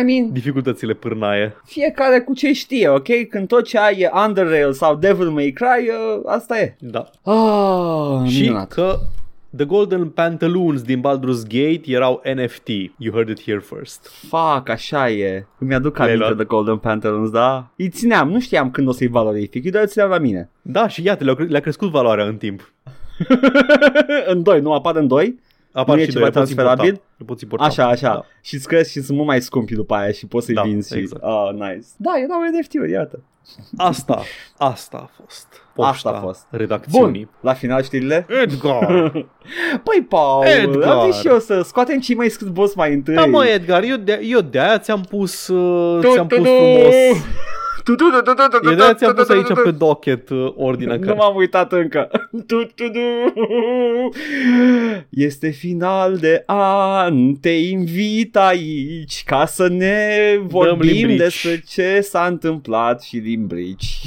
I 0.00 0.02
mean, 0.04 0.32
Dificultățile 0.32 0.92
pârnaie. 0.94 1.56
fiecare 1.64 2.20
cu 2.20 2.34
ce 2.34 2.52
știe, 2.52 2.88
ok? 2.88 3.08
Când 3.30 3.48
tot 3.48 3.64
ce 3.64 3.78
ai 3.78 3.98
e 3.98 4.10
Underrail 4.26 4.72
sau 4.72 4.96
Devil 4.96 5.28
May 5.30 5.50
Cry, 5.50 5.88
uh, 5.88 6.22
asta 6.26 6.60
e. 6.60 6.76
Da. 6.80 7.10
Ah, 7.32 8.28
Și 8.30 8.40
minunat. 8.40 8.68
că 8.72 8.96
The 9.56 9.64
Golden 9.64 10.08
Pantaloons 10.08 10.82
din 10.82 11.00
Baldur's 11.00 11.42
Gate 11.48 11.80
erau 11.84 12.22
NFT. 12.34 12.68
You 12.96 13.12
heard 13.14 13.28
it 13.28 13.42
here 13.42 13.58
first. 13.58 14.06
Fuck, 14.28 14.68
așa 14.68 15.10
e. 15.10 15.46
Îmi 15.58 15.74
aduc 15.74 15.96
Le-ai 15.96 16.08
aminte 16.08 16.26
luat? 16.26 16.38
de 16.38 16.44
Golden 16.44 16.76
Pantheons, 16.76 17.30
da? 17.30 17.70
Îi 17.76 17.88
țineam, 17.88 18.30
nu 18.30 18.40
știam 18.40 18.70
când 18.70 18.88
o 18.88 18.92
să-i 18.92 19.06
valorific, 19.06 19.64
îi 19.64 19.70
doar 19.70 19.82
îi 19.82 19.88
țineam 19.88 20.10
la 20.10 20.18
mine. 20.18 20.50
Da, 20.62 20.88
și 20.88 21.02
iată, 21.04 21.24
le-a, 21.24 21.34
cre- 21.34 21.44
le-a 21.46 21.60
crescut 21.60 21.90
valoarea 21.90 22.24
în 22.24 22.36
timp. 22.36 22.72
în 24.32 24.42
doi, 24.42 24.60
nu 24.60 24.72
apar 24.72 24.96
în 24.96 25.06
doi? 25.06 25.38
Apar 25.78 25.94
Nu 25.96 26.00
e 26.02 26.04
și 26.04 26.10
ceva 26.10 26.24
doi, 26.24 26.32
le 26.34 26.40
poți 26.40 26.54
transferabil? 26.54 26.84
importa. 26.92 27.12
Le 27.18 27.24
poți 27.24 27.42
importa. 27.42 27.64
Așa, 27.64 27.86
așa. 27.86 28.08
Da. 28.12 28.24
Și 28.42 28.54
îți 28.54 28.66
cresc 28.68 28.90
și 28.90 29.00
sunt 29.02 29.16
mult 29.16 29.28
mai 29.28 29.40
scumpi 29.40 29.74
după 29.74 29.94
aia 29.94 30.10
și 30.12 30.26
poți 30.26 30.44
să-i 30.46 30.54
Da, 30.54 30.62
vinzi. 30.62 30.92
Și... 30.92 30.98
exact. 30.98 31.22
Ah, 31.22 31.50
nice. 31.52 31.86
Da, 31.96 32.12
erau 32.24 32.38
NFT-uri, 32.60 32.90
iată. 32.90 33.22
Asta, 33.76 34.22
asta 34.56 34.96
a 34.96 35.10
fost. 35.22 35.46
Asta 35.76 36.08
a 36.08 36.12
poșta 36.12 36.12
fost. 36.26 36.46
redacțiunii. 36.50 37.24
Bun, 37.24 37.30
la 37.40 37.52
final 37.52 37.82
știrile? 37.82 38.26
Edgar! 38.42 39.10
Păi, 39.84 40.06
Paul, 40.08 40.44
Edgar. 40.44 40.88
am 40.96 41.10
zis 41.10 41.20
și 41.20 41.26
eu 41.26 41.38
să 41.38 41.60
scoatem 41.62 42.00
cei 42.00 42.14
mai 42.14 42.28
scris 42.28 42.48
boss 42.48 42.74
mai 42.74 42.92
întâi. 42.94 43.14
da, 43.14 43.24
mă, 43.26 43.46
Edgar, 43.46 43.82
eu 43.82 43.96
de, 43.96 44.20
eu 44.22 44.40
de-aia 44.40 44.78
ți-am 44.78 45.00
pus, 45.00 45.48
uh, 45.48 46.00
Tu, 46.02 46.12
ți-am 46.12 46.26
tu, 46.26 46.36
pus 46.36 46.46
tu. 46.46 46.54
frumos. 46.54 47.16
Tu, 47.88 47.94
tu, 47.94 48.10
tu, 48.10 48.22
tu, 48.22 48.34
tu, 48.34 48.58
tu, 48.58 48.68
Eu 48.68 48.74
de-aia 48.74 48.92
tu, 48.92 48.98
ți-am 48.98 49.10
tu, 49.10 49.16
pus 49.16 49.26
tu, 49.26 49.32
aici 49.32 49.46
tu, 49.46 49.54
tu. 49.54 49.60
pe 49.62 49.70
docket 49.70 50.28
uh, 50.28 50.52
ordinea 50.56 50.94
Nu 50.96 51.00
care... 51.00 51.16
m-am 51.16 51.36
uitat 51.36 51.72
încă. 51.72 52.10
Tu, 52.46 52.64
tu, 52.64 52.90
tu. 52.90 52.98
Este 55.10 55.48
final 55.50 56.16
de 56.16 56.42
an, 56.46 57.34
te 57.34 57.50
invit 57.50 58.36
aici 58.36 59.22
ca 59.26 59.46
să 59.46 59.68
ne 59.68 60.06
vorbim 60.42 60.90
limbrici. 60.90 61.18
despre 61.18 61.62
ce 61.68 62.00
s-a 62.00 62.26
întâmplat 62.26 63.02
și 63.02 63.16
limbrici. 63.16 63.98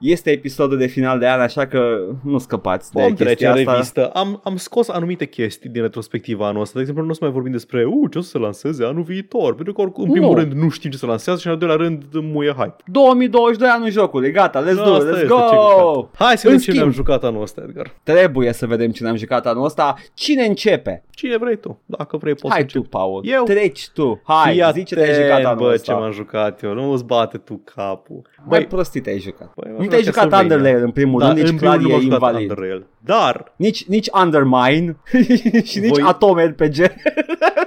Este 0.00 0.30
episodul 0.30 0.78
de 0.78 0.86
final 0.86 1.18
de 1.18 1.28
an, 1.28 1.40
așa 1.40 1.66
că 1.66 1.98
nu 2.24 2.38
scăpați 2.38 2.92
de 2.92 3.00
Vom 3.02 3.14
trece 3.14 3.28
chestia 3.30 3.50
în 3.52 3.56
asta. 3.58 3.72
revistă. 3.72 4.06
Am, 4.08 4.40
am 4.44 4.56
scos 4.56 4.88
anumite 4.88 5.26
chestii 5.26 5.70
din 5.70 5.82
retrospectiva 5.82 6.46
anul 6.46 6.60
ăsta. 6.60 6.72
De 6.74 6.80
exemplu, 6.80 7.04
nu 7.04 7.10
o 7.10 7.12
să 7.14 7.18
mai 7.22 7.32
vorbim 7.32 7.52
despre 7.52 7.84
uh, 7.84 8.10
ce 8.10 8.18
o 8.18 8.20
să 8.20 8.28
se 8.28 8.38
lanseze 8.38 8.84
anul 8.84 9.02
viitor. 9.02 9.54
Pentru 9.54 9.72
că, 9.72 9.80
oricum, 9.80 10.04
în 10.04 10.10
primul 10.10 10.28
Nu. 10.30 10.34
rând, 10.34 10.52
nu 10.52 10.68
știm 10.68 10.90
ce 10.90 10.96
se 10.96 11.06
lansează 11.06 11.40
și, 11.40 11.46
în 11.46 11.52
al 11.52 11.58
doilea 11.58 11.76
rând, 11.76 12.02
muie 12.12 12.50
hype. 12.50 12.76
2022 12.86 13.68
anul 13.68 13.90
jocului, 13.90 14.30
gata, 14.30 14.62
let's 14.62 14.74
do, 14.74 14.82
Asta 14.94 14.96
it, 15.08 15.10
let's 15.10 15.14
este, 15.14 15.26
go! 15.26 15.36
ce 15.36 15.56
jucat. 15.56 16.08
Hai 16.26 16.38
să 16.38 16.46
În 16.48 16.52
vedem 16.52 16.58
ce 16.58 16.70
schimb- 16.70 16.74
ne-am 16.74 16.90
jucat 16.92 17.24
anul 17.24 17.42
ăsta, 17.42 17.62
Edgar. 17.66 17.94
Trebuie 18.02 18.52
să 18.52 18.66
vedem 18.66 18.90
ce 18.90 19.02
ne-am 19.02 19.16
jucat 19.16 19.46
anul 19.46 19.64
ăsta. 19.64 19.94
Cine 20.14 20.42
începe? 20.44 21.04
Cine 21.10 21.36
vrei 21.36 21.56
tu? 21.56 21.80
Dacă 21.86 22.16
vrei, 22.16 22.34
poți 22.34 22.52
Hai 22.52 22.60
să 22.60 22.66
tu, 22.66 22.72
începi. 22.74 22.96
Paul. 22.96 23.22
Eu? 23.24 23.44
Treci 23.44 23.88
tu. 23.94 24.20
Hai, 24.24 24.52
Fii 24.52 24.70
zi 24.72 24.82
ce 24.84 24.94
te-ai 24.94 25.08
atent, 25.10 25.24
jucat 25.26 25.44
anul 25.44 25.66
bă, 25.66 25.72
ăsta. 25.74 25.92
ce 25.92 25.98
m-am 25.98 26.12
jucat 26.12 26.62
eu. 26.62 26.74
Nu 26.74 26.92
îți 26.92 27.04
bate 27.04 27.38
tu 27.38 27.62
capul. 27.74 28.20
Mai 28.38 28.46
Băi, 28.58 28.66
prostit 28.66 29.02
te-ai 29.02 29.18
jucat. 29.18 29.52
Băi, 29.56 29.72
m-am 29.72 29.82
nu 29.90 29.96
te-ai 29.96 30.02
jucat 30.02 30.22
jucat 30.22 30.30
Castlevania. 30.30 30.56
Underlayer 30.56 30.82
în 30.82 30.90
primul 30.90 31.20
da, 31.20 31.26
rând, 31.26 31.38
nici 31.38 31.48
în 31.48 31.56
primul 31.56 31.74
clar 31.74 31.86
rând 31.86 31.88
nu 31.88 31.90
e 31.90 31.92
m-am 31.92 32.02
jucat 32.10 32.20
invalid. 32.30 32.50
Underrail. 32.50 32.86
Dar 33.04 33.52
Nici, 33.56 33.84
nici 33.84 34.08
Undermine 34.22 34.96
și 35.70 35.78
nici 35.78 35.88
Voi- 35.88 36.02
Atom 36.02 36.38
RPG. 36.38 36.76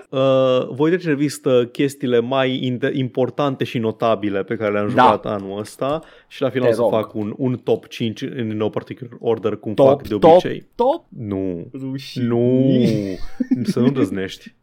uh, 0.10 0.68
voi 0.70 0.90
trece 0.90 1.08
în 1.10 1.14
revistă 1.16 1.70
chestiile 1.72 2.20
mai 2.20 2.60
inte- 2.66 2.92
importante 2.94 3.64
și 3.64 3.78
notabile 3.78 4.44
pe 4.44 4.56
care 4.56 4.72
le-am 4.72 4.92
Da. 4.96 5.02
jucat 5.04 5.26
anul 5.26 5.60
ăsta 5.60 6.02
și 6.28 6.42
la 6.42 6.50
final 6.50 6.68
Te 6.68 6.74
o 6.74 6.76
să 6.76 6.82
rog. 6.82 6.92
fac 6.92 7.14
un, 7.14 7.34
un 7.38 7.58
top 7.64 7.88
5 7.88 8.22
în 8.22 8.48
no 8.48 8.70
particular 8.70 9.12
order 9.20 9.56
cum 9.56 9.74
top, 9.74 9.88
fac 9.88 10.08
de 10.08 10.16
top, 10.16 10.32
obicei. 10.32 10.68
top. 10.76 11.06
Nu. 11.18 11.68
Rușine. 11.82 12.26
Nu. 12.28 12.76
să 13.64 13.80
nu 13.80 13.92
răznești. 13.96 14.54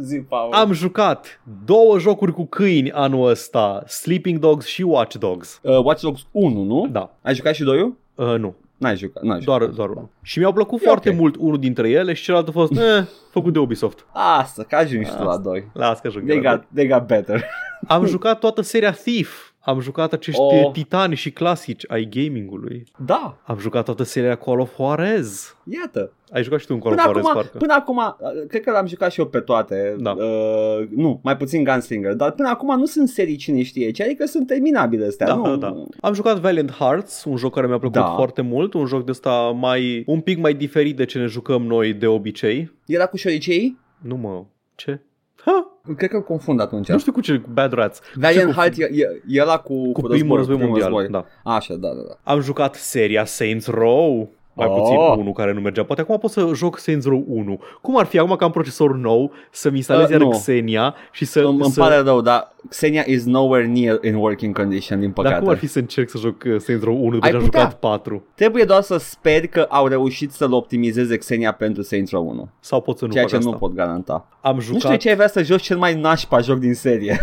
Zi, 0.00 0.18
Paul. 0.18 0.52
Am 0.52 0.72
jucat 0.72 1.40
două 1.64 1.98
jocuri 1.98 2.32
cu 2.32 2.46
câini 2.46 2.92
anul 2.92 3.28
ăsta, 3.28 3.82
Sleeping 3.86 4.38
Dogs 4.38 4.66
și 4.66 4.82
Watch 4.82 5.16
Dogs. 5.18 5.60
Uh, 5.62 5.78
Watch 5.84 6.02
Dogs 6.02 6.20
1, 6.30 6.62
nu? 6.62 6.88
Da, 6.92 7.10
Ai 7.22 7.34
jucat 7.34 7.54
și 7.54 7.62
2 7.62 7.80
uh, 8.14 8.26
nu, 8.38 8.54
N-ai 8.76 8.96
jucat, 8.96 9.22
n-ai 9.22 9.40
jucat. 9.40 9.58
doar, 9.58 9.70
doar 9.70 9.88
unul. 9.88 10.08
Și 10.22 10.38
mi-au 10.38 10.52
plăcut 10.52 10.80
E 10.80 10.84
foarte 10.84 11.08
ok. 11.10 11.16
mult 11.16 11.36
unul 11.38 11.58
dintre 11.58 11.88
ele 11.88 12.12
și 12.12 12.22
celălalt 12.22 12.48
a 12.48 12.52
fost, 12.52 12.72
eh, 12.80 13.04
făcut 13.30 13.52
de 13.52 13.58
Ubisoft. 13.58 14.06
Asta, 14.12 14.62
că 14.68 14.76
ajungi 14.76 15.10
tu 15.10 15.22
la 15.22 15.28
Asta. 15.30 15.42
2. 15.42 15.70
Las 15.72 16.00
că 16.00 16.08
joc. 16.10 16.22
They 16.24 16.40
got, 16.40 16.62
they 16.74 16.86
got 16.86 17.06
better. 17.06 17.44
Am 17.86 18.06
jucat 18.14 18.38
toată 18.38 18.62
seria 18.62 18.90
Thief. 18.92 19.49
Am 19.62 19.80
jucat 19.80 20.12
acești 20.12 20.40
Oh. 20.40 20.62
oh. 20.64 20.70
titani 20.72 21.14
și 21.14 21.30
clasici 21.30 21.84
ai 21.88 22.08
gamingului. 22.10 22.84
Da, 23.04 23.36
Am 23.44 23.58
jucat 23.58 23.84
toată 23.84 24.02
seria 24.02 24.34
Call 24.36 24.60
of 24.60 24.74
Juarez. 24.76 25.56
iată. 25.64 26.12
Ai 26.32 26.42
jucat 26.42 26.60
și 26.60 26.66
tu 26.66 26.72
un 26.74 26.80
Call 26.80 26.94
Până 26.94 27.06
of 27.08 27.12
Juarez, 27.12 27.28
acum, 27.30 27.40
parcă. 27.42 27.58
până 27.58 27.72
acum, 27.74 27.96
uh, 27.96 28.46
cred 28.48 28.62
că 28.62 28.70
l-am 28.70 28.86
jucat 28.86 29.12
și 29.12 29.20
eu 29.20 29.26
pe 29.26 29.40
toate. 29.40 29.96
Da. 29.98 30.10
Uh, 30.10 30.88
nu, 30.96 31.20
mai 31.22 31.36
puțin 31.36 31.64
Gunslinger, 31.64 32.14
dar 32.14 32.30
până 32.32 32.48
acum 32.48 32.78
nu 32.78 32.84
sunt 32.84 33.08
serii 33.08 33.36
cine 33.36 33.62
știe 33.62 33.90
ce, 33.90 34.02
adică 34.02 34.26
sunt 34.26 34.46
terminabile 34.46 35.06
astea. 35.06 35.26
Da, 35.26 35.34
nu? 35.34 35.42
da, 35.42 35.56
da. 35.56 35.84
Am 36.00 36.14
jucat 36.14 36.38
Valiant 36.38 36.70
Hearts, 36.72 37.24
un 37.24 37.36
joc 37.36 37.54
care 37.54 37.66
mi-a 37.66 37.78
plăcut 37.78 37.96
Da. 38.00 38.06
foarte 38.14 38.42
mult, 38.42 38.74
un 38.74 38.86
joc 38.86 39.04
de 39.04 39.10
ăsta 39.10 39.30
mai, 39.56 40.02
un 40.06 40.20
pic 40.20 40.38
mai 40.38 40.54
diferit 40.54 40.96
de 40.96 41.04
ce 41.04 41.18
ne 41.18 41.26
jucăm 41.26 41.62
noi 41.62 41.92
de 41.92 42.06
obicei. 42.06 42.72
Era 42.86 43.06
cu 43.06 43.16
șoricei? 43.16 43.78
Nu 43.98 44.16
mă, 44.16 44.44
ce? 44.74 45.00
Ha? 45.44 45.66
Cred 45.96 46.10
că 46.10 46.16
îl 46.16 46.22
confund 46.22 46.60
atunci. 46.60 46.88
Nu 46.88 46.98
știu 46.98 47.12
cu 47.12 47.20
ce, 47.20 47.36
cu 47.38 47.48
Bad 47.52 47.72
Rats. 47.72 48.00
Valiant 48.14 48.48
Ce 48.48 48.54
cu- 48.54 48.60
Heart 48.60 48.76
e, 48.78 48.84
e, 48.92 49.22
e 49.28 49.40
ăla 49.42 49.58
cu, 49.58 49.92
Cu 49.92 50.00
primul 50.00 50.36
război 50.36 50.56
mondial, 50.56 50.88
război. 50.88 51.08
da. 51.08 51.24
Așa, 51.44 51.74
da, 51.74 51.88
da, 51.88 52.00
da. 52.08 52.32
Am 52.32 52.40
jucat 52.40 52.74
seria 52.74 53.24
Saints 53.24 53.66
Row, 53.66 54.28
mai 54.52 54.66
Oh. 54.70 54.76
puțin 54.80 54.96
unul 54.96 55.32
care 55.32 55.52
nu 55.52 55.60
mergea. 55.60 55.84
Poate 55.84 56.00
acum 56.00 56.18
pot 56.18 56.30
să 56.30 56.50
joc 56.54 56.78
Saints 56.78 57.06
Row 57.06 57.24
1. 57.28 57.60
Cum 57.80 57.98
ar 57.98 58.06
fi 58.06 58.18
acum 58.18 58.36
că 58.36 58.44
am 58.44 58.50
procesor 58.50 58.96
nou 58.96 59.32
să-mi 59.50 59.76
instalez 59.76 60.04
Uh, 60.04 60.10
iar 60.10 60.20
nu. 60.20 60.28
Xenia 60.28 60.94
și 61.12 61.24
să... 61.24 61.40
Îmi, 61.40 61.60
îmi 61.62 61.70
să... 61.72 61.80
pare 61.80 61.96
rău, 61.96 62.20
dar 62.20 62.52
Xenia 62.68 63.02
is 63.06 63.24
nowhere 63.24 63.66
near 63.66 63.98
in 64.04 64.14
working 64.14 64.56
condition, 64.56 65.00
din 65.00 65.10
păcate. 65.10 65.34
Dar 65.34 65.42
cum 65.42 65.52
ar 65.52 65.56
fi 65.58 65.66
să 65.66 65.78
încerc 65.78 66.08
să 66.08 66.18
joc 66.18 66.42
uh, 66.46 66.56
Saints 66.58 66.84
Row 66.84 66.96
1 67.02 67.10
după 67.10 67.24
Ai 67.24 67.30
ce 67.30 67.36
am 67.36 67.42
putea. 67.44 67.60
jucat 67.60 67.78
4? 67.78 68.24
Trebuie 68.34 68.64
doar 68.64 68.82
să 68.82 68.96
speri 68.98 69.48
că 69.48 69.66
au 69.68 69.86
reușit 69.86 70.30
să-l 70.32 70.52
optimizeze 70.52 71.16
Xenia 71.16 71.52
pentru 71.52 71.82
Saints 71.82 72.10
Row 72.10 72.28
1, 72.28 72.48
Sau 72.60 72.80
pot 72.80 72.98
să 72.98 73.04
nu 73.04 73.10
ceea 73.10 73.22
fac 73.22 73.32
ce 73.32 73.38
asta? 73.38 73.50
nu 73.50 73.56
pot 73.56 73.72
garanta. 73.74 74.26
Am 74.40 74.54
Nu 74.54 74.60
știu 74.60 74.78
jucat 74.78 74.96
ce 74.96 75.08
ai 75.08 75.14
vrea 75.14 75.28
să 75.28 75.42
joci 75.42 75.62
cel 75.62 75.78
mai 75.78 75.94
nașpa 76.00 76.40
joc 76.40 76.58
din 76.58 76.74
serie. 76.74 77.20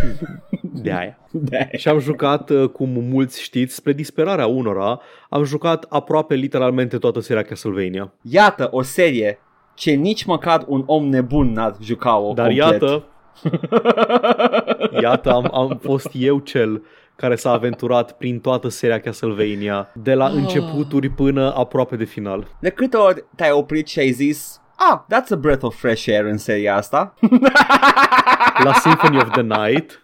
de 0.62 0.92
aia. 0.92 1.18
De 1.50 1.70
Și 1.78 1.88
am 1.88 2.00
jucat, 2.00 2.50
uh, 2.50 2.70
cum 2.70 2.90
mulți 3.10 3.42
știți, 3.42 3.76
spre 3.76 3.94
disperarea 3.94 4.48
unora, 4.48 5.00
am 5.30 5.44
jucat 5.44 5.86
aproape 5.90 6.36
literalmente 6.36 6.98
toată 6.98 7.20
seria 7.20 7.42
Castlevania. 7.44 8.12
Iată 8.22 8.68
o 8.72 8.82
serie 8.82 9.40
ce 9.74 9.92
nici 9.92 10.26
măcar 10.26 10.64
un 10.68 10.84
om 10.86 11.06
nebun 11.10 11.52
n-ar 11.52 11.76
juca-o 11.82 12.34
Dar 12.34 12.46
complet. 12.48 12.72
iată, 12.82 13.04
iată, 15.02 15.32
am, 15.32 15.50
am 15.54 15.80
fost 15.82 16.10
eu 16.14 16.40
cel 16.40 16.84
care 17.16 17.36
s-a 17.36 17.52
aventurat 17.52 18.18
prin 18.18 18.40
toată 18.40 18.68
seria 18.68 19.00
Castlevania, 19.00 19.90
de 19.94 20.14
la 20.14 20.26
Ah. 20.26 20.32
începuturi 20.34 21.10
până 21.10 21.54
aproape 21.56 21.96
de 21.96 22.04
final. 22.04 22.48
De 22.62 22.70
câte 22.70 22.98
ori 22.98 23.26
te-ai 23.36 23.52
oprit 23.52 23.88
și 23.88 24.00
ai 24.00 24.12
zis 24.12 24.62
Ah, 24.80 25.06
that's 25.10 25.32
a 25.32 25.36
breath 25.36 25.64
of 25.64 25.76
fresh 25.76 26.08
air 26.08 26.26
în 26.26 26.38
seria 26.38 26.76
asta. 26.76 27.14
La 28.64 28.74
Symphony 28.74 29.18
of 29.18 29.32
the 29.32 29.42
Night, 29.42 30.02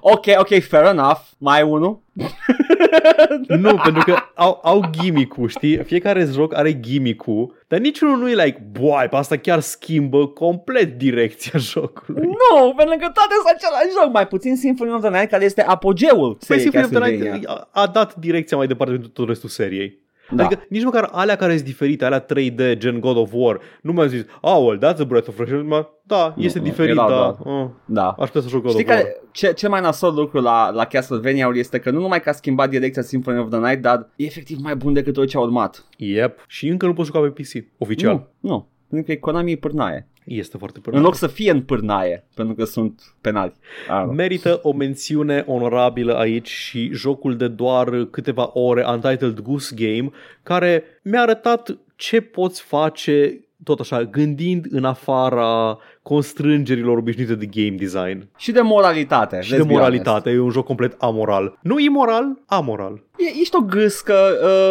ok, 0.00 0.26
ok, 0.38 0.62
fair 0.62 0.84
enough. 0.84 1.20
Mai 1.38 1.56
ai 1.56 1.62
unul? 1.62 2.02
nu, 3.48 3.80
pentru 3.82 4.02
că 4.04 4.16
au, 4.34 4.60
au 4.62 4.84
gimmick-ul, 4.90 5.48
știi? 5.48 5.76
Fiecare 5.76 6.24
joc 6.24 6.54
are 6.54 6.72
gimmick-ul, 6.72 7.62
dar 7.68 7.78
niciunul 7.78 8.18
nu 8.18 8.28
e 8.28 8.44
like, 8.44 8.62
boai, 8.70 9.08
pe 9.08 9.16
asta 9.16 9.36
chiar 9.36 9.60
schimbă 9.60 10.26
complet 10.26 10.98
direcția 10.98 11.58
jocului. 11.72 12.26
Nu, 12.26 12.74
pentru 12.76 12.96
că 12.96 13.10
toate 13.10 13.34
sunt 13.34 13.54
același 13.54 13.94
joc. 14.02 14.12
Mai 14.12 14.26
puțin 14.26 14.56
Symphony 14.56 14.92
of 14.92 15.00
the 15.00 15.10
Night, 15.10 15.30
care 15.30 15.44
este 15.44 15.62
apogeul 15.62 16.34
Păi 16.34 16.58
seriei 16.58 16.62
Symphony 16.62 16.84
of 16.84 16.90
the 16.90 16.98
Castlevania. 16.98 17.32
Night 17.32 17.48
a, 17.48 17.68
a 17.72 17.86
dat 17.86 18.14
direcția 18.14 18.56
mai 18.56 18.66
departe 18.66 18.92
pentru 18.92 19.10
tot 19.10 19.28
restul 19.28 19.48
seriei. 19.48 20.02
Da. 20.36 20.44
Adică 20.44 20.62
nici 20.68 20.84
măcar 20.84 21.08
alea 21.12 21.36
care 21.36 21.52
sunt 21.52 21.64
diferite, 21.64 22.04
alea 22.04 22.26
3D, 22.26 22.76
gen 22.78 23.00
God 23.00 23.16
of 23.16 23.30
War, 23.32 23.60
nu 23.82 23.92
mi-au 23.92 24.06
zis, 24.06 24.24
oh, 24.40 24.58
well, 24.66 24.78
that's 24.78 25.00
a 25.00 25.04
breath 25.04 25.28
of 25.28 25.34
fresh 25.34 25.52
air. 25.52 25.62
Ma, 25.62 25.88
Da, 26.06 26.34
este 26.36 26.58
nu, 26.58 26.64
diferit, 26.64 26.90
erau, 26.90 27.08
da. 27.08 27.14
da. 27.44 27.50
Uh, 27.50 27.68
Da. 27.84 28.08
aș 28.08 28.26
putea 28.26 28.40
să 28.40 28.48
joc 28.48 28.62
God 28.62 28.70
Știi 28.70 28.84
of 28.84 28.90
War. 28.90 28.98
care, 28.98 29.16
ce, 29.32 29.52
cel 29.52 29.70
mai 29.70 29.80
nasol 29.80 30.14
lucru 30.14 30.40
la, 30.40 30.70
la 30.70 30.84
Castlevania 30.84 31.50
este 31.54 31.78
că 31.78 31.90
nu 31.90 32.00
numai 32.00 32.20
că 32.20 32.28
a 32.28 32.32
schimbat 32.32 32.70
direcția 32.70 33.02
Symphony 33.02 33.38
of 33.38 33.48
the 33.50 33.58
Night, 33.58 33.80
dar 33.82 34.08
e 34.16 34.24
efectiv 34.24 34.58
mai 34.62 34.76
bun 34.76 34.92
decât 34.92 35.12
tot 35.14 35.26
ce 35.28 35.36
a 35.36 35.40
urmat. 35.40 35.84
Yep. 35.96 36.44
Și 36.46 36.68
încă 36.68 36.86
nu 36.86 36.92
poți 36.92 37.06
juca 37.06 37.20
pe 37.20 37.42
PC, 37.42 37.64
oficial. 37.78 38.12
Nu, 38.12 38.50
nu. 38.50 38.68
Pentru 38.90 39.12
că 39.14 39.18
Konami 39.20 39.52
e 39.52 39.56
pârnaie. 39.56 40.08
Este 40.24 40.56
foarte 40.58 40.76
În 40.76 40.82
până. 40.82 41.00
loc 41.00 41.14
să 41.14 41.26
fie 41.26 41.50
în 41.50 41.62
pârnaie, 41.62 42.24
pentru 42.34 42.54
că 42.54 42.64
sunt 42.64 43.02
penali. 43.20 43.52
Ah, 43.88 44.04
Merită 44.12 44.60
o 44.62 44.72
mențiune 44.72 45.44
onorabilă 45.46 46.18
aici 46.18 46.48
și 46.48 46.90
jocul 46.92 47.36
de 47.36 47.48
doar 47.48 48.04
câteva 48.04 48.50
ore, 48.52 48.84
Untitled 48.88 49.40
Goose 49.40 49.74
Game, 49.78 50.10
care 50.42 50.84
mi-a 51.02 51.20
arătat 51.20 51.76
ce 51.96 52.20
poți 52.20 52.62
face 52.62 53.38
tot 53.64 53.80
așa, 53.80 54.02
gândind 54.04 54.66
în 54.70 54.84
afara 54.84 55.78
constrângerilor 56.02 56.98
obișnuite 56.98 57.34
de 57.34 57.46
game 57.46 57.76
design. 57.76 58.28
Și 58.36 58.52
de 58.52 58.60
moralitate. 58.60 59.40
Și 59.40 59.54
let's 59.54 59.56
de 59.56 59.62
be 59.62 59.72
moralitate, 59.72 60.30
e 60.30 60.38
un 60.38 60.50
joc 60.50 60.64
complet 60.64 60.94
amoral. 60.98 61.58
Nu 61.62 61.78
imoral, 61.78 62.38
amoral. 62.46 62.86
honest. 62.88 63.36
E, 63.36 63.40
ești 63.40 63.56
o 63.56 63.60
gâscă, 63.60 64.14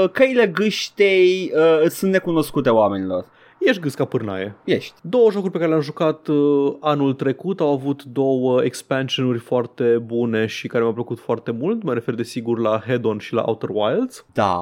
uh, 0.04 0.10
căile 0.10 0.48
gâștei 0.48 1.52
uh, 1.56 1.90
sunt 1.90 2.12
necunoscute 2.12 2.70
oamenilor. 2.70 3.26
Ești 3.66 3.82
gâsca 3.82 4.06
pârnaie. 4.06 4.56
Ești. 4.64 4.94
Două 5.02 5.32
jocuri 5.32 5.52
pe 5.52 5.58
care 5.58 5.70
le-am 5.70 5.82
jucat 5.82 6.28
uh, 6.28 6.74
anul 6.80 7.14
trecut 7.14 7.60
au 7.60 7.72
avut 7.72 8.04
două 8.04 8.64
expansionuri 8.64 9.40
foarte 9.40 9.98
bune 10.06 10.46
și 10.46 10.68
care 10.68 10.82
mi-au 10.82 10.94
plăcut 10.94 11.20
foarte 11.20 11.52
mult. 11.52 11.84
Mă 11.84 11.94
refer 11.94 12.14
desigur 12.14 12.60
la 12.60 12.82
Head-On 12.86 13.18
și 13.18 13.34
la 13.34 13.44
Outer 13.46 13.70
Wilds. 13.74 14.26
Da. 14.34 14.58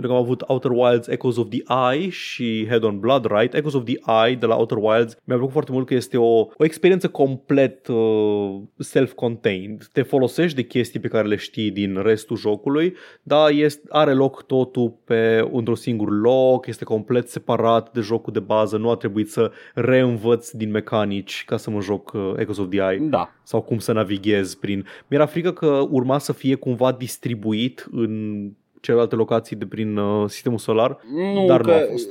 Pentru 0.00 0.18
că 0.18 0.24
am 0.24 0.26
avut 0.26 0.42
Outer 0.48 0.70
Wilds 0.70 1.06
Echoes 1.06 1.36
of 1.36 1.48
the 1.48 1.62
Eye 1.92 2.08
și 2.08 2.66
Head 2.68 2.82
on 2.82 2.98
Blood 2.98 3.26
Right. 3.30 3.54
Echoes 3.54 3.74
of 3.74 3.84
the 3.84 3.98
Eye 4.26 4.34
de 4.34 4.46
la 4.46 4.56
Outer 4.56 4.78
Wilds 4.80 5.16
mi-a 5.24 5.36
plăcut 5.36 5.52
foarte 5.52 5.72
mult 5.72 5.86
că 5.86 5.94
este 5.94 6.16
o, 6.16 6.38
o 6.38 6.64
experiență 6.64 7.08
complet 7.08 7.88
uh, 7.88 8.60
self-contained. 8.78 9.88
Te 9.92 10.02
folosești 10.02 10.56
de 10.56 10.62
chestii 10.62 11.00
pe 11.00 11.08
care 11.08 11.28
le 11.28 11.36
știi 11.36 11.70
din 11.70 12.00
restul 12.02 12.36
jocului, 12.36 12.94
dar 13.22 13.50
este, 13.50 13.86
are 13.88 14.12
loc 14.12 14.42
totul 14.46 14.94
pe 15.04 15.48
într-un 15.52 15.74
singur 15.74 16.20
loc, 16.20 16.66
este 16.66 16.84
complet 16.84 17.28
separat 17.28 17.92
de 17.92 18.00
jocul 18.00 18.32
de 18.32 18.40
bază, 18.40 18.76
nu 18.76 18.90
a 18.90 18.96
trebuit 18.96 19.30
să 19.30 19.50
reînvăț 19.74 20.50
din 20.50 20.70
mecanici 20.70 21.44
ca 21.46 21.56
să 21.56 21.70
mă 21.70 21.80
joc 21.80 22.12
uh, 22.12 22.32
Echoes 22.36 22.58
of 22.58 22.68
the 22.68 22.78
Eye 22.78 22.98
Da. 22.98 23.30
sau 23.42 23.62
cum 23.62 23.78
să 23.78 23.92
navighez 23.92 24.54
prin... 24.54 24.86
Mi-era 25.08 25.26
frică 25.26 25.52
că 25.52 25.86
urma 25.90 26.18
să 26.18 26.32
fie 26.32 26.54
cumva 26.54 26.92
distribuit 26.92 27.88
în 27.90 28.38
celelalte 28.80 29.14
locații 29.14 29.56
de 29.56 29.66
prin 29.66 29.96
uh, 29.96 30.28
sistemul 30.28 30.58
solar. 30.58 30.98
Nu, 31.34 31.46
Dar 31.46 31.60
că 31.60 31.70
nu 31.70 31.76
a 31.76 31.80
fost. 31.90 32.08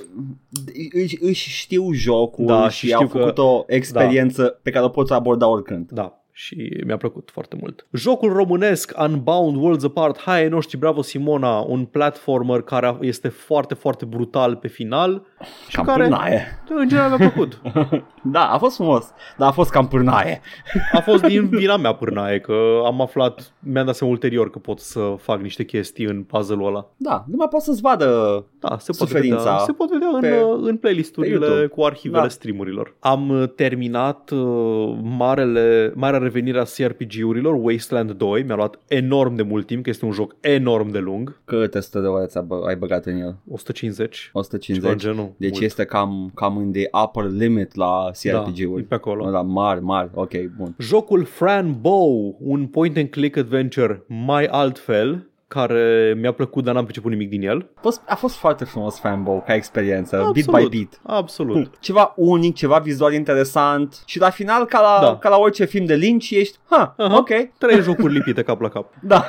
Își, 0.94 1.18
își 1.22 1.50
știu 1.50 1.92
jocul 1.92 2.46
Da, 2.46 2.70
și, 2.70 2.88
și 2.88 2.94
au 2.94 3.06
știu 3.06 3.20
făcut 3.20 3.36
că- 3.36 3.42
o 3.42 3.64
experiență 3.68 4.60
pe 4.62 4.70
care 4.70 4.86
o 4.86 4.90
poți 4.90 5.14
aborda 5.14 5.48
oricând. 5.48 5.90
Da, 5.92 6.19
și 6.32 6.82
mi-a 6.86 6.98
plăcut 6.98 7.30
foarte 7.34 7.58
mult. 7.60 7.86
Jocul 7.94 8.34
românesc 8.34 8.94
Unbound 9.08 9.56
Worlds 9.62 9.84
Apart, 9.84 10.20
hai 10.20 10.42
ai 10.42 10.50
noștri, 10.50 10.78
bravo 10.78 11.02
Simona, 11.02 11.60
un 11.60 11.86
platformer 11.86 12.62
care 12.62 12.98
este 13.02 13.28
foarte, 13.28 13.74
foarte 13.74 14.06
brutal 14.06 14.56
pe 14.56 14.68
final 14.68 15.26
și 15.68 15.76
Cam 15.76 15.86
care, 15.86 16.04
pârnaie. 16.04 16.46
în 16.70 16.88
general 16.88 17.10
mi-a 17.18 17.30
plăcut. 17.30 17.62
Da, 18.24 18.50
a 18.52 18.58
fost 18.58 18.76
frumos, 18.76 19.12
dar 19.38 19.48
a 19.48 19.52
fost 19.52 19.70
cam 19.70 19.88
pârnaie. 19.88 20.42
A 20.92 21.00
fost 21.00 21.24
din 21.24 21.48
vina 21.50 21.78
mea 21.78 21.94
pârnaie, 21.94 22.40
că 22.40 22.82
am 22.86 23.02
aflat, 23.02 23.54
mi-am 23.60 23.86
dat 23.86 23.96
seama 23.96 24.14
ulterior 24.14 24.50
că 24.50 24.60
pot 24.60 24.80
să 24.80 25.16
fac 25.18 25.42
niște 25.42 25.64
chestii 25.66 26.06
în 26.06 26.24
puzzle-ul 26.24 26.68
ăla. 26.68 26.90
Da, 26.98 27.24
nu 27.28 27.36
mai 27.38 27.48
poți 27.50 27.66
să-ți 27.66 27.82
vadă 27.82 28.06
Da, 28.60 28.78
se 28.80 28.92
poate 28.98 29.12
Suferința 29.14 29.38
vedea, 29.38 29.58
se 29.58 29.72
poate 29.72 29.94
vedea 29.94 30.18
pe- 30.22 30.38
în, 30.42 30.50
uh, 30.52 30.60
în 30.62 30.74
pe 30.74 30.80
playlisturile 30.80 31.46
YouTube. 31.46 31.66
cu 31.68 31.84
arhivele 31.84 32.22
Da. 32.22 32.28
streamurilor. 32.28 32.96
Am 33.00 33.30
uh, 33.30 33.50
terminat 33.56 34.30
uh, 34.32 34.98
marele, 35.02 35.92
marea 35.96 36.20
revenire 36.30 36.60
a 36.60 36.64
CRPG-urilor, 36.64 37.58
Wasteland 37.62 38.12
2, 38.12 38.44
mi-a 38.44 38.56
luat 38.56 38.80
enorm 38.88 39.36
de 39.36 39.42
mult 39.44 39.66
timp, 39.66 39.84
că 39.84 39.90
este 39.90 40.06
un 40.06 40.12
joc 40.12 40.36
enorm 40.40 40.90
de 40.90 41.00
lung, 41.00 41.42
câte 41.46 41.80
sute 41.80 42.00
de 42.00 42.08
ore 42.08 42.26
ți-a 42.26 42.46
bă- 42.46 42.68
ai 42.68 42.76
băgat 42.76 43.06
în 43.06 43.16
el. 43.16 43.36
150. 43.48 44.16
ceva 44.24 44.40
150. 44.40 45.02
genul. 45.02 45.34
Deci 45.38 45.52
mult. 45.52 45.64
este 45.64 45.86
cam, 45.86 46.32
cam 46.36 46.58
în 46.58 46.72
the 46.72 46.90
upper 47.04 47.24
limit 47.32 47.76
la 47.76 48.12
da, 48.24 48.30
e 48.30 48.32
CRPG-uri. 48.32 48.84
pe 48.84 48.94
acolo. 48.96 49.30
La 49.30 49.42
mari, 49.42 49.82
mari, 49.82 50.10
ok, 50.14 50.32
bun. 50.58 50.76
Jocul 50.80 51.24
Fran 51.24 51.78
Bow, 51.82 52.38
un 52.40 52.68
point 52.68 52.98
and 52.98 53.10
click 53.10 53.38
adventure 53.38 54.04
mai 54.08 54.46
altfel, 54.46 55.29
care 55.50 56.14
mi-a 56.18 56.32
plăcut, 56.32 56.64
dar 56.64 56.74
n-am 56.74 56.84
priceput 56.84 57.12
nimic 57.12 57.30
din 57.30 57.48
el. 57.48 57.70
A 57.76 57.80
fost, 57.82 58.02
a 58.08 58.16
fost 58.16 58.36
foarte 58.36 58.64
frumos 58.64 59.00
fanbow 59.00 59.44
ca 59.46 59.54
experiență, 59.54 60.30
bit 60.34 60.48
Absolut. 60.48 60.70
by 60.72 60.78
bit. 60.78 61.00
Absolut. 61.04 61.72
Ceva 61.80 62.14
unic, 62.16 62.56
ceva 62.56 62.78
vizual 62.78 63.14
interesant 63.14 64.02
și 64.06 64.20
la 64.20 64.30
final, 64.30 64.66
ca 64.66 64.80
la, 64.82 65.06
Da. 65.06 65.18
ca 65.18 65.30
la 65.30 65.38
orice 65.38 65.66
film 65.66 65.86
de 65.86 65.96
Lynch, 65.96 66.30
ești, 66.30 66.58
ha, 66.70 66.94
Aha. 66.98 67.18
ok, 67.18 67.30
Trei 67.58 67.82
jocuri 67.82 68.14
lipite 68.14 68.42
cap 68.44 68.62
la 68.62 68.70
cap. 68.70 68.94
da. 69.02 69.28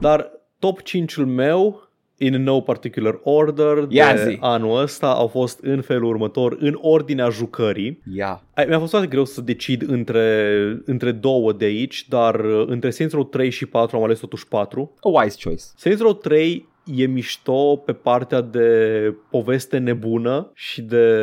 Dar 0.00 0.30
top 0.58 0.80
5-ul 0.82 1.26
meu 1.26 1.87
in 2.18 2.42
no 2.42 2.60
particular 2.60 3.20
order 3.22 3.78
de 3.84 3.94
Ia 3.96 4.14
zi. 4.16 4.36
anul 4.40 4.80
ăsta 4.82 5.06
au 5.14 5.26
fost 5.26 5.58
în 5.62 5.80
felul 5.80 6.08
următor, 6.08 6.56
în 6.60 6.78
ordinea 6.80 7.28
jucării. 7.28 8.02
Ia. 8.14 8.42
Ai- 8.54 8.66
Mi-a 8.68 8.78
fost 8.78 8.90
foarte 8.90 9.08
greu 9.08 9.24
să 9.24 9.40
decid 9.40 9.88
între, 9.90 10.56
între 10.84 11.12
două 11.12 11.52
de 11.52 11.64
aici, 11.64 12.08
dar 12.08 12.40
uh, 12.44 12.64
între 12.66 12.90
Saints 12.90 13.14
Row 13.14 13.24
3 13.24 13.50
și 13.50 13.66
4 13.66 13.96
am 13.96 14.02
ales 14.02 14.18
totuși 14.18 14.48
4. 14.48 14.94
A 15.00 15.08
wise 15.08 15.36
choice. 15.42 15.62
Saints 15.76 16.02
Row 16.02 16.12
3 16.14 16.68
e 16.96 17.06
mișto 17.06 17.76
pe 17.76 17.92
partea 17.92 18.40
de 18.40 18.68
poveste 19.30 19.78
nebună 19.78 20.50
și 20.54 20.82
de, 20.82 21.22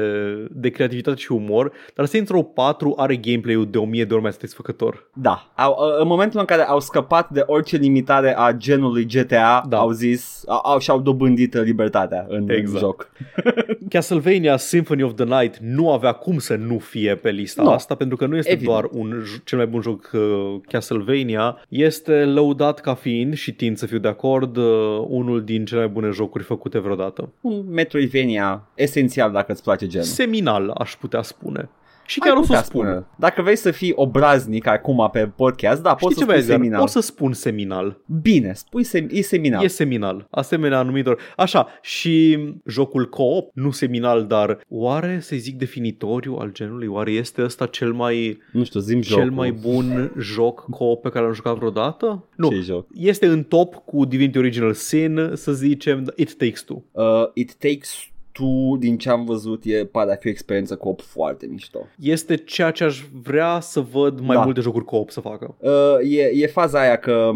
de 0.52 0.70
creativitate 0.70 1.18
și 1.18 1.32
umor, 1.32 1.72
dar 1.96 2.06
Saints 2.06 2.32
Row 2.32 2.44
4 2.44 2.94
are 2.98 3.16
gameplay-ul 3.16 3.68
de 3.70 3.78
o 3.78 3.86
mie 3.86 4.06
de 4.06 4.14
ori 4.14 4.22
mai 4.24 4.32
satisfăcător. 4.32 5.10
Da. 5.14 5.52
Au, 5.56 5.76
în 6.00 6.08
momentul 6.08 6.40
în 6.40 6.46
care 6.46 6.62
au 6.62 6.80
scăpat 6.80 7.30
de 7.30 7.44
orice 7.46 7.78
limitare 7.78 8.36
a 8.38 8.52
genului 8.52 9.06
GTA, 9.06 9.64
Da. 9.70 9.78
au 9.78 9.92
zis, 9.92 10.44
au, 10.48 10.60
au, 10.64 10.80
și-au 10.80 11.00
dobândit 11.00 11.54
libertatea 11.58 12.26
în, 12.30 12.44
în 12.48 12.56
Exact. 12.56 12.80
joc. 12.84 13.10
Castlevania 13.90 14.58
Symphony 14.58 15.04
of 15.04 15.14
the 15.16 15.24
Night 15.26 15.58
nu 15.58 15.92
avea 15.92 16.12
cum 16.12 16.38
să 16.38 16.56
nu 16.56 16.78
fie 16.78 17.16
pe 17.16 17.30
lista 17.30 17.64
Nu. 17.64 17.70
asta, 17.70 17.96
pentru 17.96 18.18
că 18.18 18.26
nu 18.26 18.38
este 18.38 18.52
Evident. 18.52 18.72
doar 18.72 18.90
un 18.92 19.22
j- 19.24 19.44
cel 19.44 19.58
mai 19.58 19.68
bun 19.68 19.82
joc 19.82 20.10
uh, 20.14 20.56
Castlevania, 20.68 21.62
este 21.70 22.26
lăudat 22.26 22.80
ca 22.82 22.94
fiind, 22.94 23.34
și 23.34 23.54
tind 23.54 23.78
să 23.78 23.86
fiu 23.86 23.98
de 23.98 24.08
acord, 24.08 24.58
uh, 24.58 24.64
unul 25.08 25.44
din 25.44 25.55
cele 25.64 25.80
mai 25.80 25.90
bune 25.90 26.10
jocuri 26.10 26.44
făcute 26.44 26.80
vreodată. 26.80 27.30
Un 27.42 27.66
Metroidvania 27.70 28.68
esențial 28.76 29.32
dacă 29.32 29.52
îți 29.52 29.64
place 29.64 29.88
genul. 29.88 30.06
Seminal, 30.08 30.70
aș 30.70 30.96
putea 30.96 31.22
spune. 31.22 31.70
Și 32.06 32.20
Ai 32.24 32.28
chiar 32.30 32.38
o 32.38 32.42
să 32.42 32.48
putea 32.48 32.62
spun. 32.64 32.86
spune. 32.86 33.06
Dacă 33.18 33.42
vrei 33.42 33.56
să 33.56 33.72
fii 33.72 33.92
obraznic 33.96 34.68
acum 34.68 35.10
pe 35.12 35.28
podcast, 35.36 35.82
da, 35.82 35.96
poți 35.96 36.14
Știi 36.14 36.26
să 36.26 36.32
ce, 36.32 36.38
spui 36.40 36.44
Edgar? 36.44 36.58
seminal. 36.58 36.82
O 36.82 36.88
să 36.88 37.00
spun 37.00 37.34
seminal. 37.34 38.02
Bine, 38.22 38.54
spui 38.54 38.84
sem- 38.84 39.08
e 39.12 39.22
seminal. 39.22 39.64
E 39.64 39.68
seminal. 39.68 40.28
Asemenea 40.30 40.78
anumitor. 40.78 41.20
Așa, 41.38 41.68
și 41.82 42.38
jocul 42.66 43.10
co-op, 43.10 43.50
nu 43.54 43.72
seminal, 43.72 44.26
dar 44.26 44.60
oare 44.70 45.20
să 45.22 45.36
zic 45.36 45.58
definitoriu 45.58 46.36
al 46.36 46.52
genului? 46.52 46.88
Oare 46.88 47.12
este 47.12 47.44
ăsta 47.44 47.66
cel 47.66 47.94
mai 47.94 48.42
Nu 48.52 48.64
știu, 48.64 48.80
zim 48.80 49.02
cel 49.02 49.16
jocul. 49.18 49.32
mai 49.32 49.52
bun 49.52 50.12
joc 50.20 50.66
co-op 50.70 51.02
pe 51.02 51.10
care 51.10 51.24
l-am 51.26 51.34
jucat 51.34 51.56
vreodată? 51.56 52.28
Nu. 52.36 52.50
Ce 52.50 52.56
joc? 52.60 52.88
Este 52.94 53.26
în 53.26 53.44
top 53.44 53.76
cu 53.76 54.06
Divinity 54.06 54.38
Original 54.38 54.74
Sin, 54.74 55.30
să 55.34 55.54
zicem, 55.54 56.14
It 56.16 56.36
Takes 56.38 56.62
Two. 56.64 56.84
Uh, 56.92 57.04
It 57.34 57.54
Takes 57.56 58.08
Two, 58.40 58.78
din 58.80 58.98
ce 58.98 59.10
am 59.10 59.26
văzut, 59.26 59.62
e, 59.66 59.86
pare 59.86 60.12
a 60.12 60.16
fi 60.16 60.28
o 60.28 60.30
experiență 60.30 60.76
cu 60.76 60.96
foarte 61.00 61.46
mișto. 61.50 61.80
Este 62.00 62.36
ceea 62.36 62.72
ce 62.72 62.84
aș 62.84 63.02
vrea 63.24 63.60
să 63.60 63.80
văd 63.80 64.20
mai 64.20 64.36
Da. 64.36 64.44
multe 64.44 64.62
jocuri 64.62 64.86
co-op 64.86 65.10
să 65.10 65.20
facă. 65.20 65.56
Uh, 65.60 65.72
e, 66.18 66.32
e 66.34 66.48
faza 66.48 66.80
aia 66.80 66.96
că 66.96 67.32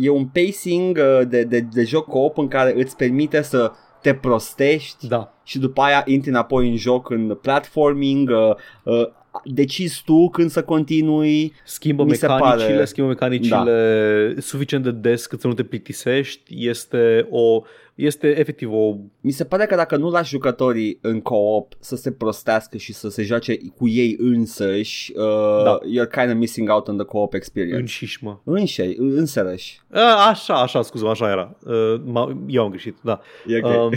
e 0.00 0.08
un 0.10 0.26
pacing 0.26 0.96
uh, 0.98 1.26
de, 1.28 1.42
de, 1.42 1.60
de 1.72 1.84
joc 1.84 2.06
co-op 2.08 2.38
în 2.38 2.48
care 2.48 2.72
îți 2.76 2.96
permite 2.96 3.42
să 3.42 3.72
te 4.02 4.14
prostești 4.14 5.08
Da. 5.08 5.34
și 5.44 5.58
după 5.58 5.80
aia 5.82 6.02
intri 6.06 6.30
înapoi 6.30 6.68
în 6.68 6.76
joc 6.76 7.10
în 7.10 7.38
platforming, 7.42 8.30
uh, 8.30 8.54
uh, 8.84 9.06
decizi 9.44 10.02
tu 10.04 10.28
când 10.28 10.50
să 10.50 10.62
continui. 10.62 11.52
Schimbă 11.64 12.04
Mi 12.04 12.14
se 12.14 12.26
mecanicile, 12.26 12.72
pare- 12.72 12.84
schimbă 12.84 13.08
mecanicile 13.08 14.34
suficient 14.38 14.84
de 14.84 14.90
des 14.90 15.26
cât 15.26 15.40
să 15.40 15.46
nu 15.46 15.52
te 15.54 15.62
plictisești. 15.62 16.68
Este 16.68 17.26
o 17.30 17.62
este 17.94 18.38
efectiv 18.38 18.72
o 18.72 18.96
Mi 19.20 19.30
se 19.30 19.44
pare 19.44 19.66
că 19.66 19.74
dacă 19.74 19.96
nu 19.96 20.10
lași 20.10 20.30
jucătorii 20.30 20.98
în 21.00 21.20
co-op 21.20 21.74
să 21.80 21.96
se 21.96 22.12
prostească 22.12 22.76
și 22.76 22.92
să 22.92 23.08
se 23.08 23.22
joace 23.22 23.56
cu 23.76 23.88
ei 23.88 24.16
însăși, 24.18 25.12
uh, 25.16 25.64
Da. 25.64 25.78
you're 25.78 26.10
kind 26.10 26.28
of 26.30 26.34
missing 26.36 26.68
out 26.70 26.88
on 26.88 26.96
the 26.96 27.06
co-op 27.06 27.34
experience. 27.34 27.78
înșișmă. 27.80 28.42
Înșei, 28.44 28.96
însărăși. 28.98 29.80
A, 29.90 30.28
Așa, 30.28 30.54
așa, 30.54 30.82
scuze 30.82 31.06
așa 31.06 31.30
era. 31.30 31.56
Uh, 31.66 32.00
m- 32.00 32.36
Eu 32.46 32.62
am 32.62 32.68
greșit, 32.70 32.96
da. 33.02 33.20
E 33.46 33.58
ok. 33.62 33.82
Um, 33.82 33.90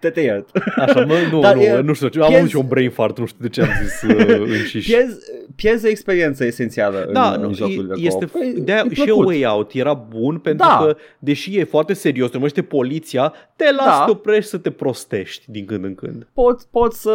Te 0.00 0.10
te 0.10 0.20
iert. 0.20 0.48
Așa, 0.76 1.04
mă, 1.04 1.14
nu, 1.30 1.40
Dar 1.40 1.54
nu, 1.54 1.60
e- 1.62 1.80
nu 1.80 1.92
știu, 1.92 2.22
am 2.22 2.28
piez- 2.28 2.36
avut 2.38 2.48
și 2.50 2.56
un 2.56 2.66
brain 2.68 2.90
fart, 2.90 3.18
nu 3.18 3.26
știu 3.26 3.38
de 3.42 3.48
ce 3.48 3.62
am 3.62 3.68
zis 3.82 4.02
uh, 4.02 4.38
înșiș. 4.58 4.86
Pierzi, 4.86 5.16
pierzi 5.56 5.86
o 5.86 5.88
experiență 5.88 6.44
esențială 6.44 7.08
Da, 7.12 7.32
în, 7.32 7.40
nu, 7.40 7.46
în 7.46 7.54
jocul 7.54 7.86
de 7.86 7.94
e- 7.96 8.06
este, 8.06 8.26
co-op. 8.26 8.42
E- 8.44 8.60
de 8.60 8.72
e 8.90 8.94
și 8.94 9.02
plăcut. 9.02 9.26
Way 9.26 9.44
Out 9.44 9.72
era 9.74 9.94
bun 9.94 10.38
pentru 10.38 10.66
Da. 10.66 10.78
că, 10.84 10.96
deși 11.18 11.58
e 11.58 11.64
foarte 11.64 11.92
serios, 11.92 12.30
te 12.30 12.36
numește 12.36 12.62
poliția, 12.62 13.31
te 13.56 13.72
las 13.72 13.84
Da. 13.86 13.92
să 13.92 14.02
te 14.04 14.10
oprești 14.10 14.50
să 14.50 14.58
te 14.58 14.70
prostești 14.70 15.50
din 15.50 15.64
când 15.64 15.84
în 15.84 15.94
când. 15.94 16.28
Pot, 16.32 16.62
pot 16.62 16.92
să, 16.92 17.12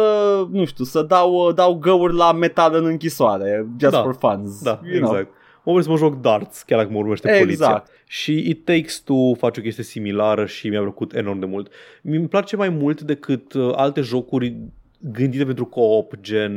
nu 0.50 0.64
știu, 0.64 0.84
să 0.84 1.02
dau, 1.02 1.52
dau 1.52 1.74
găuri 1.74 2.14
la 2.14 2.32
metal 2.32 2.74
în 2.74 2.84
închisoare, 2.84 3.66
just 3.80 3.92
Da. 3.92 4.02
for 4.02 4.16
fun. 4.18 4.44
Da, 4.62 4.80
exact. 4.94 5.28
Mă 5.64 5.74
urmez 5.74 5.84
să 5.84 5.90
mă 5.90 5.96
joc 5.96 6.20
darts, 6.20 6.62
chiar 6.62 6.78
dacă 6.78 6.92
mă 6.92 6.98
urmește 6.98 7.28
poliția. 7.28 7.66
Exact. 7.66 7.90
Și 8.06 8.48
It 8.48 8.64
Takes 8.64 9.00
Two 9.00 9.34
face 9.34 9.60
o 9.60 9.62
chestie 9.62 9.84
similară 9.84 10.46
și 10.46 10.68
mi-a 10.68 10.80
plăcut 10.80 11.14
enorm 11.14 11.38
de 11.38 11.46
mult. 11.46 11.72
Mi-mi 12.02 12.28
place 12.28 12.56
mai 12.56 12.68
mult 12.68 13.00
decât 13.00 13.52
uh, 13.52 13.72
alte 13.74 14.00
jocuri 14.00 14.56
gândite 15.00 15.44
pentru 15.44 15.64
co-op, 15.64 16.16
gen 16.20 16.54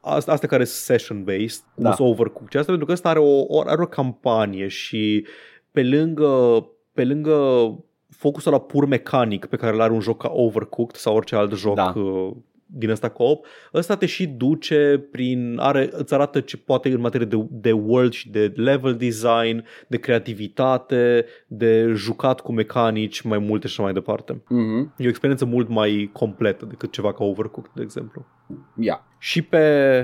astea, 0.00 0.32
astea 0.32 0.48
care 0.48 0.64
sunt 0.64 1.00
session-based, 1.00 1.64
cum 1.74 1.84
Da. 1.84 1.92
sunt 1.92 2.08
Overcooked 2.08 2.50
și 2.50 2.56
asta 2.56 2.68
pentru 2.70 2.86
că 2.86 2.92
ăsta 2.92 3.08
are 3.08 3.18
o, 3.18 3.40
o, 3.48 3.60
are 3.60 3.82
o 3.82 3.86
campanie 3.86 4.68
și 4.68 5.26
pe 5.70 5.82
lângă, 5.82 6.66
pe 6.92 7.04
lângă 7.04 7.34
focusul 8.16 8.52
la 8.52 8.60
pur 8.60 8.86
mecanic 8.86 9.46
pe 9.46 9.56
care 9.56 9.74
îl 9.74 9.80
are 9.80 9.92
un 9.92 10.00
joc 10.00 10.22
ca 10.22 10.30
Overcooked 10.32 10.96
sau 10.96 11.16
orice 11.16 11.36
alt 11.36 11.52
joc 11.54 11.74
Da. 11.74 11.92
uh, 11.96 12.32
din 12.74 12.90
ăsta 12.90 13.08
co-op, 13.08 13.46
ăsta 13.74 13.96
te 13.96 14.06
și 14.06 14.26
duce 14.26 15.06
prin, 15.10 15.56
are, 15.60 15.88
îți 15.92 16.14
arată 16.14 16.40
ce 16.40 16.56
poate 16.56 16.88
în 16.88 17.00
materie 17.00 17.26
de, 17.26 17.46
de 17.50 17.72
world 17.72 18.12
și 18.12 18.30
de 18.30 18.52
level 18.56 18.96
design, 18.96 19.64
de 19.86 19.96
creativitate, 19.98 21.24
de 21.46 21.92
jucat 21.94 22.40
cu 22.40 22.52
mecanici 22.52 23.20
mai 23.20 23.38
multe 23.38 23.66
și 23.66 23.72
așa 23.72 23.82
mai 23.82 23.92
departe. 23.92 24.42
Mhm. 24.48 24.94
E 24.98 25.04
o 25.06 25.08
experiență 25.08 25.44
mult 25.44 25.68
mai 25.68 26.10
completă 26.12 26.64
decât 26.64 26.92
ceva 26.92 27.12
ca 27.12 27.24
Overcooked, 27.24 27.72
de 27.74 27.82
exemplu. 27.82 28.26
Ia. 28.78 29.06
Și 29.18 29.42
pe, 29.42 29.98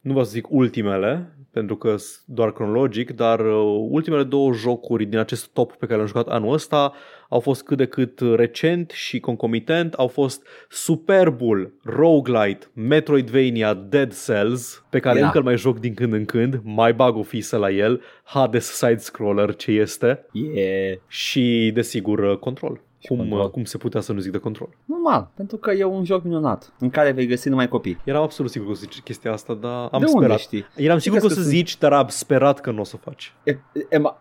nu 0.00 0.10
vreau 0.10 0.24
să 0.24 0.30
zic 0.32 0.46
ultimele, 0.50 1.33
pentru 1.54 1.76
că 1.76 1.88
sunt 1.96 2.22
doar 2.26 2.52
cronologic, 2.52 3.10
dar 3.10 3.40
uh, 3.40 3.86
ultimele 3.88 4.22
două 4.22 4.52
jocuri 4.52 5.04
din 5.04 5.18
acest 5.18 5.46
top 5.52 5.70
pe 5.72 5.84
care 5.86 5.94
le-am 5.94 6.06
jucat 6.06 6.26
anul 6.28 6.52
ăsta 6.52 6.92
au 7.28 7.40
fost 7.40 7.62
cât 7.62 7.76
de 7.76 7.86
cât 7.86 8.20
recent 8.34 8.90
și 8.90 9.20
concomitent, 9.20 9.92
au 9.94 10.06
fost 10.08 10.46
superbul 10.68 11.74
roguelite 11.84 12.66
Metroidvania 12.74 13.74
Dead 13.74 14.14
Cells, 14.24 14.84
pe 14.90 14.98
care 14.98 15.18
Da. 15.18 15.24
încă 15.24 15.38
îl 15.38 15.44
mai 15.44 15.56
joc 15.56 15.78
din 15.78 15.94
când 15.94 16.12
în 16.12 16.24
când, 16.24 16.60
mai 16.62 16.92
bag 16.94 17.16
o 17.16 17.22
fisă 17.22 17.56
la 17.56 17.70
el, 17.70 18.00
Hades 18.24 18.64
side-scroller 18.64 19.54
ce 19.56 19.70
este, 19.70 20.26
Yeah. 20.32 20.96
și 21.08 21.70
desigur 21.74 22.18
uh, 22.18 22.36
Control. 22.36 22.80
Cum, 23.08 23.16
Control. 23.16 23.40
uh, 23.40 23.48
cum 23.50 23.64
se 23.64 23.78
putea 23.78 24.00
să 24.00 24.12
nu 24.12 24.20
zic 24.20 24.32
de 24.32 24.38
control. 24.38 24.68
Normal, 24.84 25.30
pentru 25.34 25.56
că 25.56 25.70
e 25.70 25.84
un 25.84 26.04
joc 26.04 26.24
minunat 26.24 26.72
în 26.78 26.90
care 26.90 27.10
vei 27.10 27.26
găsi 27.26 27.48
numai 27.48 27.68
copii. 27.68 28.00
Eram 28.04 28.22
absolut 28.22 28.50
sigur 28.50 28.66
că 28.66 28.72
o 28.72 28.76
să 28.76 28.80
zici 28.82 29.00
chestia 29.00 29.32
asta, 29.32 29.54
dar 29.54 29.88
am 29.90 30.00
de 30.00 30.06
sperat. 30.06 30.14
unde 30.30 30.36
știi? 30.36 30.66
Eram 30.76 30.98
sigur 30.98 31.18
că 31.18 31.24
o 31.24 31.28
crezi 31.28 31.42
să 31.42 31.48
că 31.48 31.54
zici, 31.54 31.78
dar 31.78 31.92
am 31.92 32.06
sperat 32.08 32.60
că 32.60 32.70
nu 32.70 32.80
o 32.80 32.84
să 32.84 32.96
faci. 32.96 33.32
E- 33.44 33.58
Am 33.96 34.16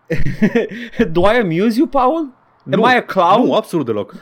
Do 1.11 1.21
I 1.21 1.39
amuse 1.41 1.77
you, 1.77 1.87
Paul? 1.87 2.17
Am 2.65 2.71
Nu, 2.79 2.81
I 2.81 2.95
a 2.95 3.03
clown? 3.03 3.45
Nu, 3.45 3.53
absolut 3.53 3.85
deloc. 3.85 4.13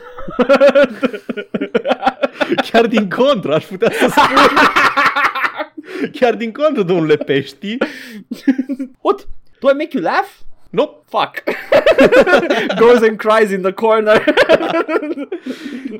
Chiar 2.70 2.86
din 2.86 3.08
contră, 3.08 3.54
aș 3.54 3.64
putea 3.64 3.90
să 3.90 4.08
spun. 4.08 4.36
Chiar 6.20 6.34
din 6.34 6.52
contră, 6.52 6.82
domnule 6.82 7.16
Pești. 7.16 7.76
What? 9.00 9.28
Do 9.60 9.70
I 9.70 9.74
make 9.76 9.88
you 9.92 10.02
laugh? 10.02 10.28
Nope. 10.72 11.02
Fuck. 11.08 11.42
Goes 12.80 13.02
and 13.02 13.18
cries 13.18 13.50
in 13.50 13.60
the 13.62 13.72
corner. 13.72 14.24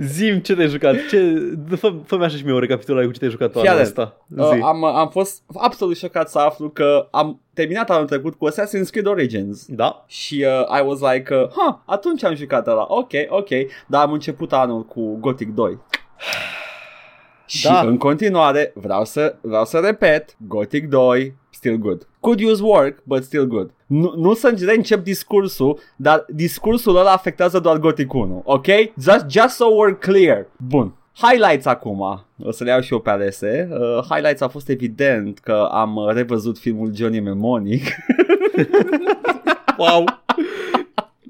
Zim 0.00 0.38
ce 0.38 0.54
te-ai 0.54 0.68
jucat. 0.68 0.94
Ce... 1.10 1.34
Fă, 1.76 1.92
fă-mi 2.06 2.24
așa 2.24 2.36
și 2.36 2.44
mie 2.44 2.52
o 2.54 2.58
recapitulare 2.58 3.06
cu 3.06 3.12
ce 3.12 3.18
te-ai 3.18 3.30
jucat 3.30 3.50
Fii 3.52 3.60
anul 3.60 3.72
atent. 3.72 3.86
ăsta. 3.86 4.16
Uh, 4.36 4.50
Zi. 4.54 4.60
am, 4.62 4.84
am 4.84 5.08
fost 5.08 5.42
absolut 5.54 5.96
șocat 5.96 6.28
să 6.30 6.38
aflu 6.38 6.68
că 6.68 7.08
am 7.10 7.40
terminat 7.54 7.90
anul 7.90 8.06
trecut 8.06 8.34
cu 8.34 8.48
Assassin's 8.50 8.90
Creed 8.90 9.06
Origins. 9.06 9.64
Da? 9.68 10.04
Și 10.06 10.46
uh, 10.46 10.78
I 10.78 10.82
was 10.86 11.00
like, 11.12 11.34
uh, 11.34 11.48
huh, 11.48 11.74
atunci 11.86 12.24
am 12.24 12.34
jucat 12.34 12.66
ăla, 12.66 12.84
ok, 12.88 13.10
ok, 13.28 13.48
dar 13.86 14.02
am 14.02 14.12
început 14.12 14.52
anul 14.52 14.84
cu 14.84 15.16
Gothic 15.20 15.48
2. 15.54 15.78
Și 17.46 17.66
Da. 17.66 17.80
în 17.80 17.96
continuare 17.98 18.72
vreau 18.74 19.04
să, 19.04 19.34
vreau 19.40 19.64
să 19.64 19.78
repet, 19.78 20.36
Gothic 20.46 20.88
2, 20.88 21.34
still 21.62 21.78
good. 21.78 22.06
Could 22.20 22.40
use 22.40 22.60
work, 22.60 23.02
but 23.04 23.24
still 23.24 23.46
good. 23.46 23.70
Nu, 23.86 24.14
nu 24.16 24.34
să 24.34 24.58
reîncep 24.64 25.04
discursul, 25.04 25.78
dar 25.96 26.24
discursul 26.28 26.96
ăla 26.96 27.12
afectează 27.12 27.58
doar 27.58 27.78
Gothic 27.78 28.12
1, 28.12 28.42
ok? 28.44 28.66
Just, 29.00 29.24
just 29.28 29.54
so 29.54 29.64
we're 29.64 29.98
clear. 29.98 30.46
Bun. 30.56 30.94
Highlights 31.14 31.66
acum, 31.66 32.24
o 32.42 32.50
să 32.50 32.64
le 32.64 32.70
iau 32.70 32.80
și 32.80 32.92
eu 32.92 32.98
pe 33.00 33.10
alese. 33.10 33.68
Uh, 33.70 34.04
highlights 34.10 34.40
a 34.40 34.48
fost 34.48 34.68
evident 34.68 35.38
că 35.38 35.68
am 35.70 35.96
uh, 35.96 36.12
revăzut 36.12 36.58
filmul 36.58 36.94
Johnny 36.94 37.20
Mnemonic. 37.20 37.82
Wow. 39.78 40.04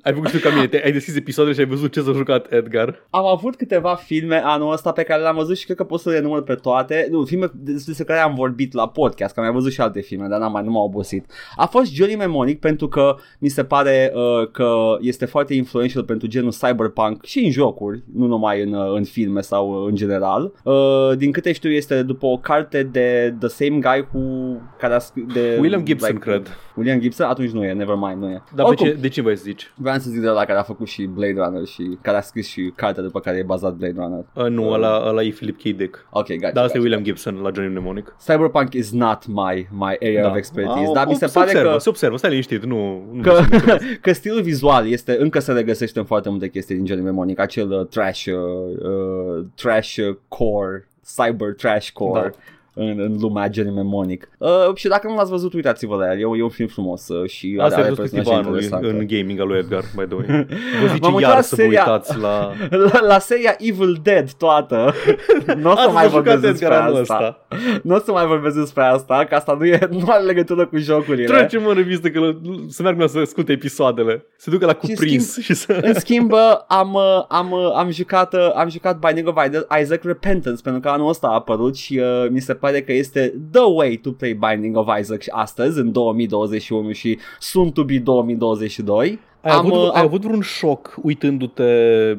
Ai 0.02 0.12
făcut 0.12 0.28
și 0.28 0.36
tu 0.36 0.48
ca 0.48 0.54
mine, 0.54 0.66
te- 0.66 0.82
ai 0.84 0.92
deschis 0.92 1.16
episoadele 1.16 1.54
și 1.54 1.60
ai 1.60 1.66
văzut 1.66 1.92
ce 1.92 2.00
s-a 2.00 2.12
jucat 2.12 2.52
Edgar. 2.52 3.06
Am 3.10 3.26
avut 3.26 3.56
câteva 3.56 3.94
filme 3.94 4.40
anul 4.44 4.72
ăsta 4.72 4.92
pe 4.92 5.02
care 5.02 5.22
le-am 5.22 5.36
văzut 5.36 5.56
și 5.56 5.64
cred 5.64 5.76
că 5.76 5.84
pot 5.84 6.00
să 6.00 6.10
le 6.10 6.20
număr 6.20 6.42
pe 6.42 6.54
toate. 6.54 7.08
Nu, 7.10 7.24
filme 7.24 7.50
despre 7.54 8.04
care 8.04 8.20
am 8.20 8.34
vorbit 8.34 8.72
la 8.72 8.88
podcast, 8.88 9.34
că 9.34 9.40
am 9.40 9.46
mai 9.46 9.54
văzut 9.54 9.72
și 9.72 9.80
alte 9.80 10.00
filme, 10.00 10.26
dar 10.26 10.38
n-am 10.38 10.52
mai, 10.52 10.64
nu 10.64 10.70
m-au 10.70 10.84
obosit. 10.84 11.30
A 11.56 11.66
fost 11.66 11.94
Johnny 11.94 12.14
Mnemonic 12.14 12.60
pentru 12.60 12.88
că 12.88 13.16
mi 13.38 13.48
se 13.48 13.64
pare 13.64 14.12
uh, 14.14 14.48
că 14.50 14.96
este 15.00 15.24
foarte 15.24 15.54
influential 15.54 16.04
pentru 16.04 16.28
genul 16.28 16.50
cyberpunk 16.50 17.24
și 17.24 17.44
în 17.44 17.50
jocuri, 17.50 18.02
nu 18.14 18.26
numai 18.26 18.62
în, 18.62 18.72
uh, 18.72 18.94
în 18.96 19.04
filme 19.04 19.40
sau 19.40 19.82
uh, 19.82 19.88
în 19.88 19.94
general. 19.94 20.52
Uh, 20.64 21.16
din 21.16 21.32
câte 21.32 21.52
știu 21.52 21.70
este 21.70 22.02
după 22.02 22.26
o 22.26 22.36
carte 22.36 22.82
de 22.82 23.34
The 23.38 23.48
Same 23.48 23.78
Guy 23.78 24.08
who 24.12 24.56
care 24.78 24.94
a 24.94 24.98
scris 24.98 25.24
de 25.32 25.56
William 25.60 25.84
Gibson, 25.84 26.18
cred. 26.18 26.58
William 26.76 27.00
Gibson? 27.00 27.26
Atunci 27.26 27.50
nu 27.50 27.64
e, 27.64 27.72
never 27.72 27.96
mind, 27.98 28.22
nu 28.22 28.28
e. 28.28 28.42
Dar 28.54 28.54
de 28.54 28.62
Oricum, 28.62 28.86
ce, 28.86 28.92
de 28.92 29.08
ce 29.08 29.22
vrei 29.22 29.36
să 29.36 29.42
zici? 29.44 29.72
Vreau 29.92 30.04
să 30.04 30.10
zic 30.10 30.20
de 30.20 30.28
la 30.28 30.44
care 30.44 30.58
a 30.58 30.62
făcut 30.62 30.86
și 30.86 31.02
Blade 31.02 31.34
Runner 31.36 31.64
și 31.64 31.98
care 32.00 32.16
a 32.16 32.20
scris 32.20 32.48
și 32.48 32.72
cartea 32.76 33.02
după 33.02 33.20
care 33.20 33.36
e 33.36 33.42
bazat 33.42 33.74
Blade 33.74 33.94
Runner. 33.96 34.24
Uh, 34.32 34.44
nu, 34.44 34.70
ăla, 34.70 35.08
ăla 35.08 35.22
e 35.22 35.30
Philip 35.30 35.58
K. 35.58 35.62
Dick. 35.62 36.06
Ok, 36.10 36.26
gotcha. 36.26 36.50
Da, 36.50 36.60
asta 36.60 36.60
gotcha. 36.60 36.78
e 36.78 36.80
William 36.80 37.02
Gibson 37.02 37.40
la 37.42 37.50
Johnny 37.54 37.70
Mnemonic. 37.70 38.16
Cyberpunk 38.26 38.74
is 38.74 38.90
not 38.90 39.26
my, 39.26 39.68
my 39.70 39.96
area 40.00 40.30
of 40.30 40.36
expertise, 40.36 40.92
dar 40.92 41.06
mi 41.06 41.14
se 41.14 41.26
pare 41.26 41.48
observă, 41.48 41.72
că, 41.72 41.78
Se 41.78 41.88
observă, 41.88 42.16
stai 42.16 42.30
liniștit, 42.30 42.64
nu... 42.64 43.02
nu 43.12 43.22
că, 43.22 43.40
că 44.02 44.12
stilul 44.12 44.42
vizual 44.42 44.88
este, 44.88 45.16
încă 45.20 45.38
se 45.38 45.52
regăsește 45.52 45.98
în 45.98 46.04
foarte 46.04 46.28
multe 46.28 46.48
chestii 46.48 46.74
din 46.74 46.86
Johnny 46.86 47.04
Mnemonic, 47.04 47.38
acel 47.38 47.70
uh, 47.70 47.86
trash, 47.86 48.24
uh, 48.24 48.34
uh, 48.34 49.44
trash 49.54 49.96
uh, 49.96 50.16
core, 50.28 50.88
cyber 51.16 51.54
trash 51.54 51.90
core. 51.90 52.20
Da. 52.20 52.30
În, 52.74 52.94
în 52.98 53.16
lumea 53.20 53.48
Johnny 53.52 53.72
Mnemonic 53.72 54.28
uh, 54.38 54.48
Și 54.74 54.88
dacă 54.88 55.08
nu 55.08 55.14
l-ați 55.14 55.30
văzut, 55.30 55.52
uitați-vă 55.52 55.96
la 55.96 56.12
el 56.12 56.20
E, 56.20 56.24
un- 56.24 56.38
e 56.38 56.42
un 56.42 56.48
film 56.48 56.68
frumos 56.68 57.08
uh, 57.08 57.28
și 57.30 57.56
Asta 57.60 57.74
are, 57.76 57.82
e 57.82 57.86
are 57.86 57.94
fost 57.94 58.00
personaje 58.14 58.28
festivalul 58.30 58.62
interesante. 58.62 58.98
în 58.98 59.06
gaming 59.18 59.40
al 59.40 59.46
lui 59.46 59.58
Edgar, 59.58 59.82
by 59.96 60.04
the 60.04 60.14
way. 60.14 60.26
Vă 60.80 60.86
zice 60.86 60.98
M-am 61.00 61.14
uitat 61.14 61.28
iar 61.30 61.34
la 61.36 61.40
să 61.42 61.54
vă 61.54 61.62
seria- 61.62 61.84
uitați 61.84 62.18
la... 62.18 62.52
la, 62.92 63.00
la 63.06 63.18
seria 63.18 63.54
Evil 63.58 63.98
Dead 64.02 64.32
toată 64.32 64.92
Nu 65.62 65.70
o 65.70 65.74
să 65.74 65.80
Asta 65.80 65.92
mai 65.92 66.02
s-a 66.02 66.08
jucat 66.08 66.12
vorbesc 66.12 66.40
despre 66.40 66.66
Edgar 66.66 66.80
anul 66.86 67.00
asta 67.00 67.14
ăsta. 67.14 67.46
Nu 67.82 67.94
o 67.94 67.98
să 67.98 68.12
mai 68.12 68.26
vorbesc 68.26 68.56
despre 68.56 68.82
asta 68.82 69.24
Că 69.28 69.34
asta 69.34 69.56
nu, 69.58 69.64
e, 69.66 69.88
nu 69.90 70.04
are 70.08 70.22
legătură 70.24 70.66
cu 70.66 70.76
jocurile 70.76 71.24
Trecem 71.24 71.66
în 71.66 71.74
revistă 71.74 72.08
că 72.10 72.20
l- 72.20 72.40
să 72.68 72.82
meargă 72.82 73.00
la 73.02 73.06
să 73.08 73.18
asculte 73.18 73.52
episoadele. 73.52 74.26
Se 74.36 74.50
ducă 74.50 74.66
la 74.66 74.74
cuprins 74.74 75.38
și 75.38 75.54
să... 75.54 75.78
În 75.82 75.94
schimb, 75.94 76.32
uh, 76.32 76.38
am, 76.68 76.92
uh, 76.92 77.24
am, 77.28 77.50
uh, 77.50 77.72
am, 77.76 77.90
jucat, 77.90 78.34
uh, 78.34 78.50
am 78.54 78.68
jucat 78.68 78.98
Binding 78.98 79.28
of 79.28 79.36
Isaac 79.80 80.02
Repentance 80.02 80.62
pentru 80.62 80.80
că 80.80 80.88
anul 80.88 81.08
ăsta 81.08 81.26
a 81.26 81.34
apărut 81.34 81.76
și 81.76 81.98
uh, 81.98 82.26
mi 82.30 82.40
se 82.40 82.54
pare 82.62 82.82
că 82.82 82.92
este 82.92 83.34
the 83.50 83.62
way 83.74 83.96
to 84.02 84.10
play 84.10 84.32
Binding 84.32 84.76
of 84.76 84.86
Isaac 85.00 85.22
astăzi, 85.28 85.78
în 85.78 85.92
2021 85.92 86.92
și 86.92 87.18
soon 87.38 87.70
to 87.70 87.84
be 87.84 87.98
2022. 87.98 89.18
Ai, 89.40 89.52
am, 89.52 89.58
avut, 89.58 89.72
uh, 89.72 89.90
ai 89.92 90.00
am, 90.00 90.06
avut 90.06 90.20
vreun 90.22 90.40
șoc 90.40 90.94
uitându-te 91.02 91.64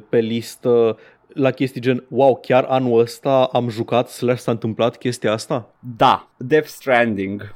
pe 0.09 0.17
listă 0.17 0.97
la 1.27 1.51
chestii 1.51 1.81
gen 1.81 2.03
Wow, 2.09 2.35
chiar 2.41 2.65
anul 2.69 2.99
ăsta 2.99 3.49
am 3.51 3.69
jucat 3.69 4.09
slash 4.09 4.41
s-a 4.41 4.51
întâmplat 4.51 4.97
chestia 4.97 5.31
asta? 5.31 5.69
Da, 5.97 6.27
Death 6.37 6.67
Stranding. 6.67 7.55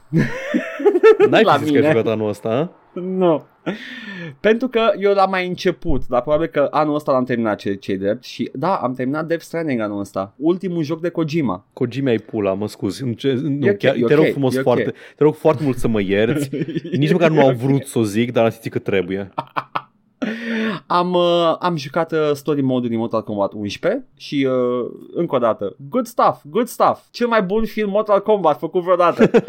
N-ai 1.30 1.44
La 1.50 1.54
fi 1.54 1.64
zis 1.64 1.72
că 1.72 1.76
ai 1.76 1.82
mine. 1.82 1.92
jucat 1.92 2.12
anul 2.14 2.30
ăsta, 2.30 2.50
a? 2.50 3.00
Nu. 3.00 3.44
Pentru 4.40 4.68
că 4.68 4.92
eu 5.00 5.14
l-am 5.14 5.30
mai 5.30 5.48
început, 5.48 6.08
dar 6.08 6.22
probabil 6.22 6.48
că 6.48 6.68
anul 6.72 6.96
ăsta 6.96 7.12
l-am 7.12 7.24
terminat 7.24 7.58
ce 7.58 7.74
ce 7.74 7.96
drept 7.96 8.24
și 8.24 8.50
da, 8.54 8.76
am 8.76 8.94
terminat 8.94 9.26
Death 9.26 9.44
Stranding 9.44 9.80
anul 9.80 10.00
ăsta. 10.00 10.34
Ultimul 10.38 10.84
joc 10.84 11.02
de 11.02 11.10
Kojima. 11.10 11.66
Kojima 11.74 12.10
ai 12.10 12.18
pula, 12.18 12.54
mă 12.54 12.68
scuzi. 12.68 13.04
Nu, 13.04 13.12
ce, 13.12 13.34
nu, 13.34 13.66
E 13.66 13.70
ok, 13.70 13.78
chiar, 13.78 13.96
e 13.96 14.02
te 14.02 14.14
rog 14.14 14.26
ok, 14.26 14.32
frumos 14.32 14.56
e 14.56 14.58
ok. 14.58 14.64
foarte, 14.64 14.94
te 15.16 15.24
rog 15.24 15.36
foarte 15.36 15.64
mult 15.64 15.78
să 15.78 15.88
mă 15.88 16.02
ierți. 16.02 16.50
Nici 16.98 17.12
măcar 17.12 17.30
nu 17.30 17.42
au 17.42 17.52
vrut 17.52 17.86
să 17.86 18.00
o 18.00 18.04
zic, 18.04 18.32
dar 18.32 18.44
am 18.44 18.50
simțit 18.50 18.72
că 18.72 18.80
trebuie. 18.80 19.30
Am, 20.88 21.14
uh, 21.14 21.56
am 21.60 21.76
jucat 21.76 22.12
uh, 22.12 22.32
story 22.34 22.62
mode 22.62 22.88
din 22.88 22.98
Mortal 22.98 23.24
Kombat 23.24 23.54
11 23.54 24.06
și 24.18 24.48
uh, 24.50 24.90
încă 25.14 25.36
o 25.36 25.40
dată, 25.40 25.76
good 25.90 26.06
stuff, 26.06 26.42
good 26.50 26.68
stuff. 26.68 27.02
Cel 27.12 27.28
mai 27.28 27.42
bun 27.42 27.66
film 27.66 27.90
Mortal 27.90 28.22
Kombat 28.22 28.60
făcut 28.60 28.82
vreodată. 28.84 29.30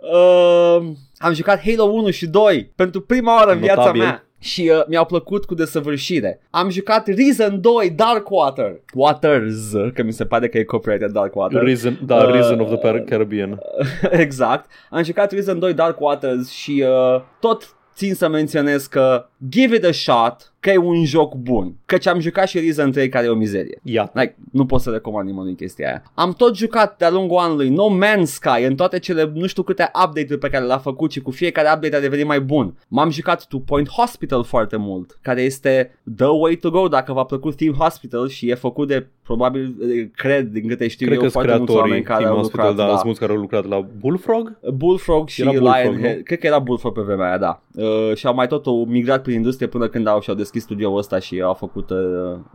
uh, 0.00 0.86
am 1.18 1.32
jucat 1.32 1.60
Halo 1.60 1.84
1 1.84 2.10
și 2.10 2.26
2 2.26 2.72
pentru 2.76 3.00
prima 3.00 3.34
oară 3.36 3.52
în 3.52 3.58
viața 3.58 3.80
Notabil. 3.80 4.00
mea. 4.02 4.22
Și 4.40 4.70
uh, 4.74 4.82
mi-au 4.86 5.04
plăcut 5.04 5.44
cu 5.44 5.54
desăvârșire. 5.54 6.40
Am 6.50 6.70
jucat 6.70 7.06
Reason 7.06 7.60
2 7.60 7.90
Dark 7.90 8.30
Water. 8.30 8.80
Waters, 8.94 9.70
că 9.94 10.02
mi 10.02 10.12
se 10.12 10.24
pare 10.24 10.48
că 10.48 10.58
e 10.58 10.62
copyrighted 10.64 11.10
Dark 11.10 11.34
Water. 11.34 11.62
Reason, 11.62 11.98
da, 12.06 12.16
Uh, 12.16 12.30
Reason 12.32 12.60
of 12.60 12.68
the 12.68 12.76
Par- 12.76 12.98
Caribbean. 13.08 13.58
exact. 14.10 14.70
Am 14.90 15.02
jucat 15.02 15.32
Reason 15.32 15.58
2 15.58 15.74
Dark 15.74 16.00
Waters 16.00 16.50
și 16.50 16.84
uh, 16.86 17.20
tot 17.40 17.76
țin 17.94 18.14
să 18.14 18.28
menționez 18.28 18.86
că 18.86 19.28
give 19.48 19.74
it 19.76 19.84
a 19.84 19.92
shot, 19.92 20.52
că 20.60 20.70
e 20.70 20.76
un 20.76 21.04
joc 21.04 21.34
bun. 21.34 21.74
Căci 21.86 22.06
am 22.06 22.20
jucat 22.20 22.48
și 22.48 22.58
Reason 22.58 22.90
3 22.90 23.08
care 23.08 23.26
e 23.26 23.28
o 23.28 23.34
mizerie. 23.34 23.80
Iată. 23.82 24.20
Like, 24.20 24.36
nu 24.52 24.66
pot 24.66 24.80
să 24.80 24.90
recomand 24.90 25.28
nimănui 25.28 25.54
chestia 25.54 25.88
aia. 25.88 26.02
Am 26.14 26.32
tot 26.32 26.56
jucat 26.56 26.96
de-a 26.96 27.10
lungul 27.10 27.38
anului 27.38 27.68
No 27.68 27.86
Man's 27.98 28.22
Sky 28.24 28.64
în 28.64 28.74
toate 28.74 28.98
cele 28.98 29.30
nu 29.34 29.46
știu 29.46 29.62
câte 29.62 29.90
update-uri 30.04 30.38
pe 30.38 30.48
care 30.48 30.64
le-a 30.64 30.78
făcut 30.78 31.12
și 31.12 31.20
cu 31.20 31.30
fiecare 31.30 31.68
update 31.74 31.96
a 31.96 32.00
devenit 32.00 32.26
mai 32.26 32.40
bun. 32.40 32.74
M-am 32.88 33.10
jucat 33.10 33.46
Two 33.46 33.60
Point 33.60 33.88
Hospital 33.88 34.44
foarte 34.44 34.76
mult, 34.76 35.18
care 35.22 35.42
este 35.42 35.98
the 36.16 36.26
way 36.26 36.54
to 36.54 36.70
go 36.70 36.88
dacă 36.88 37.12
v-a 37.12 37.24
plăcut 37.24 37.56
Team 37.56 37.74
Hospital 37.74 38.28
și 38.28 38.48
e 38.48 38.54
făcut 38.54 38.88
de 38.88 39.06
probabil, 39.22 39.76
eh, 39.90 40.06
cred 40.16 40.46
din 40.46 40.68
câte 40.68 40.88
știu 40.88 41.06
Cred 41.06 41.18
eu, 41.18 41.24
că 41.24 41.30
foarte 41.30 41.56
mulți 41.56 41.72
oameni 41.74 42.02
creatorii 42.02 42.04
care 42.04 42.22
Team 42.22 42.32
au 42.34 42.38
Hospital, 42.38 42.66
lucrat. 42.68 42.86
da, 42.86 42.90
da. 42.90 42.94
sunt 42.94 43.04
mulți 43.04 43.20
care 43.20 43.32
au 43.32 43.38
lucrat 43.38 43.66
la 43.66 43.86
Bullfrog? 44.00 44.58
Bullfrog 44.74 45.28
și 45.28 45.40
Era 45.40 45.50
Bullfrog, 45.50 45.74
Lionhead. 45.74 46.16
nu? 46.16 46.22
Cred 46.22 46.38
că 46.38 46.46
era 46.46 46.58
Bullfrog 46.58 46.92
pe 46.94 47.00
vremea 47.00 47.26
aia, 47.26 47.38
da. 47.38 47.62
Uh, 47.74 48.14
și 48.14 48.26
au 48.26 48.34
mai 48.34 48.46
tot 48.46 48.66
o 48.66 48.84
migrat 48.84 49.22
prin 49.22 49.34
industrie 49.34 49.68
până 49.68 49.88
când 49.88 50.06
au 50.06 50.20
și-au 50.20 50.36
deschis 50.52 50.62
studioul 50.62 50.98
ăsta 50.98 51.18
și 51.18 51.40
au 51.40 51.54
făcut 51.54 51.90
uh, 51.90 51.96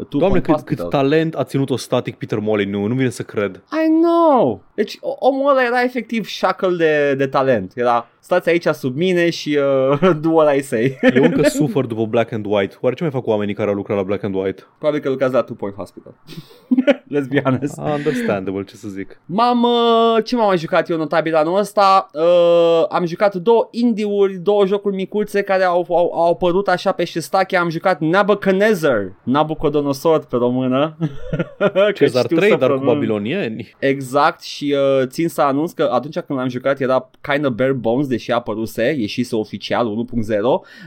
Two 0.09 0.19
Doamne, 0.19 0.27
Point 0.27 0.43
cât, 0.43 0.53
Hospital. 0.53 0.85
cât 0.85 0.89
talent 0.89 1.35
a 1.35 1.43
ținut-o 1.43 1.77
static 1.77 2.15
Peter 2.15 2.39
Molyneux, 2.39 2.87
nu 2.87 2.93
vine 2.95 3.09
să 3.09 3.23
cred. 3.23 3.55
I 3.55 3.87
know! 4.01 4.63
Deci 4.75 4.97
o- 5.01 5.15
omul 5.19 5.49
ăla 5.49 5.63
era 5.63 5.83
efectiv 5.83 6.25
shackle 6.27 6.75
de, 6.75 7.15
de 7.15 7.27
talent. 7.27 7.71
Era 7.75 8.07
stați 8.23 8.49
aici 8.49 8.65
sub 8.65 8.95
mine 8.95 9.29
și 9.29 9.59
uh, 9.91 10.09
do 10.23 10.29
what 10.29 10.55
I 10.55 10.61
say. 10.61 10.99
Eu 11.15 11.23
încă 11.23 11.47
sufăr 11.59 11.85
după 11.85 12.05
Black 12.05 12.31
and 12.31 12.45
White. 12.45 12.75
Oare 12.81 12.95
ce 12.95 13.03
mai 13.03 13.11
fac 13.11 13.27
oamenii 13.27 13.53
care 13.53 13.69
au 13.69 13.75
lucrat 13.75 13.97
la 13.97 14.03
Black 14.03 14.23
and 14.23 14.35
White? 14.35 14.63
Probabil 14.77 15.01
că 15.01 15.09
lucrați 15.09 15.33
la 15.33 15.41
Two 15.41 15.55
Point 15.55 15.75
Hospital. 15.75 16.13
Let's 17.15 17.27
be 17.29 17.41
honest. 17.43 17.77
Understandable, 17.95 18.63
ce 18.63 18.75
să 18.75 18.87
zic. 18.87 19.19
M-am, 19.25 19.63
uh, 19.63 20.23
ce 20.23 20.35
m-am 20.35 20.47
mai 20.47 20.57
jucat 20.57 20.89
eu 20.89 20.97
notabil 20.97 21.35
anul 21.35 21.59
ăsta? 21.59 22.09
Uh, 22.13 22.85
am 22.89 23.05
jucat 23.05 23.35
două 23.35 23.67
indie-uri, 23.71 24.33
două 24.33 24.65
jocuri 24.65 24.95
micuțe 24.95 25.41
care 25.41 25.63
au, 25.63 25.85
au, 25.89 26.13
au 26.13 26.31
apărut 26.31 26.67
așa 26.67 26.91
pe 26.91 27.05
Shistake. 27.05 27.57
Am 27.57 27.69
jucat 27.69 27.99
Nabucodonosor, 27.99 29.13
Nabucodonosor 29.23 30.19
pe 30.25 30.35
română. 30.35 30.97
Că 31.57 31.91
Cezar 31.93 32.23
știu 32.23 32.37
3, 32.37 32.49
să 32.49 32.55
dar 32.55 32.69
cu 32.69 32.75
pronunț. 32.75 32.93
babilonieni. 32.93 33.75
Exact 33.79 34.41
și 34.41 34.75
uh, 34.99 35.07
țin 35.07 35.29
să 35.29 35.41
anunț 35.41 35.71
că 35.71 35.89
atunci 35.91 36.19
când 36.19 36.39
l-am 36.39 36.49
jucat 36.49 36.79
era 36.79 37.09
kind 37.21 37.45
of 37.45 37.51
bare 37.51 37.71
bones, 37.71 38.07
deși 38.13 38.31
a 38.31 38.35
apăruse, 38.35 38.95
ieșise 38.97 39.35
oficial 39.35 40.07
1.0, 40.09 40.37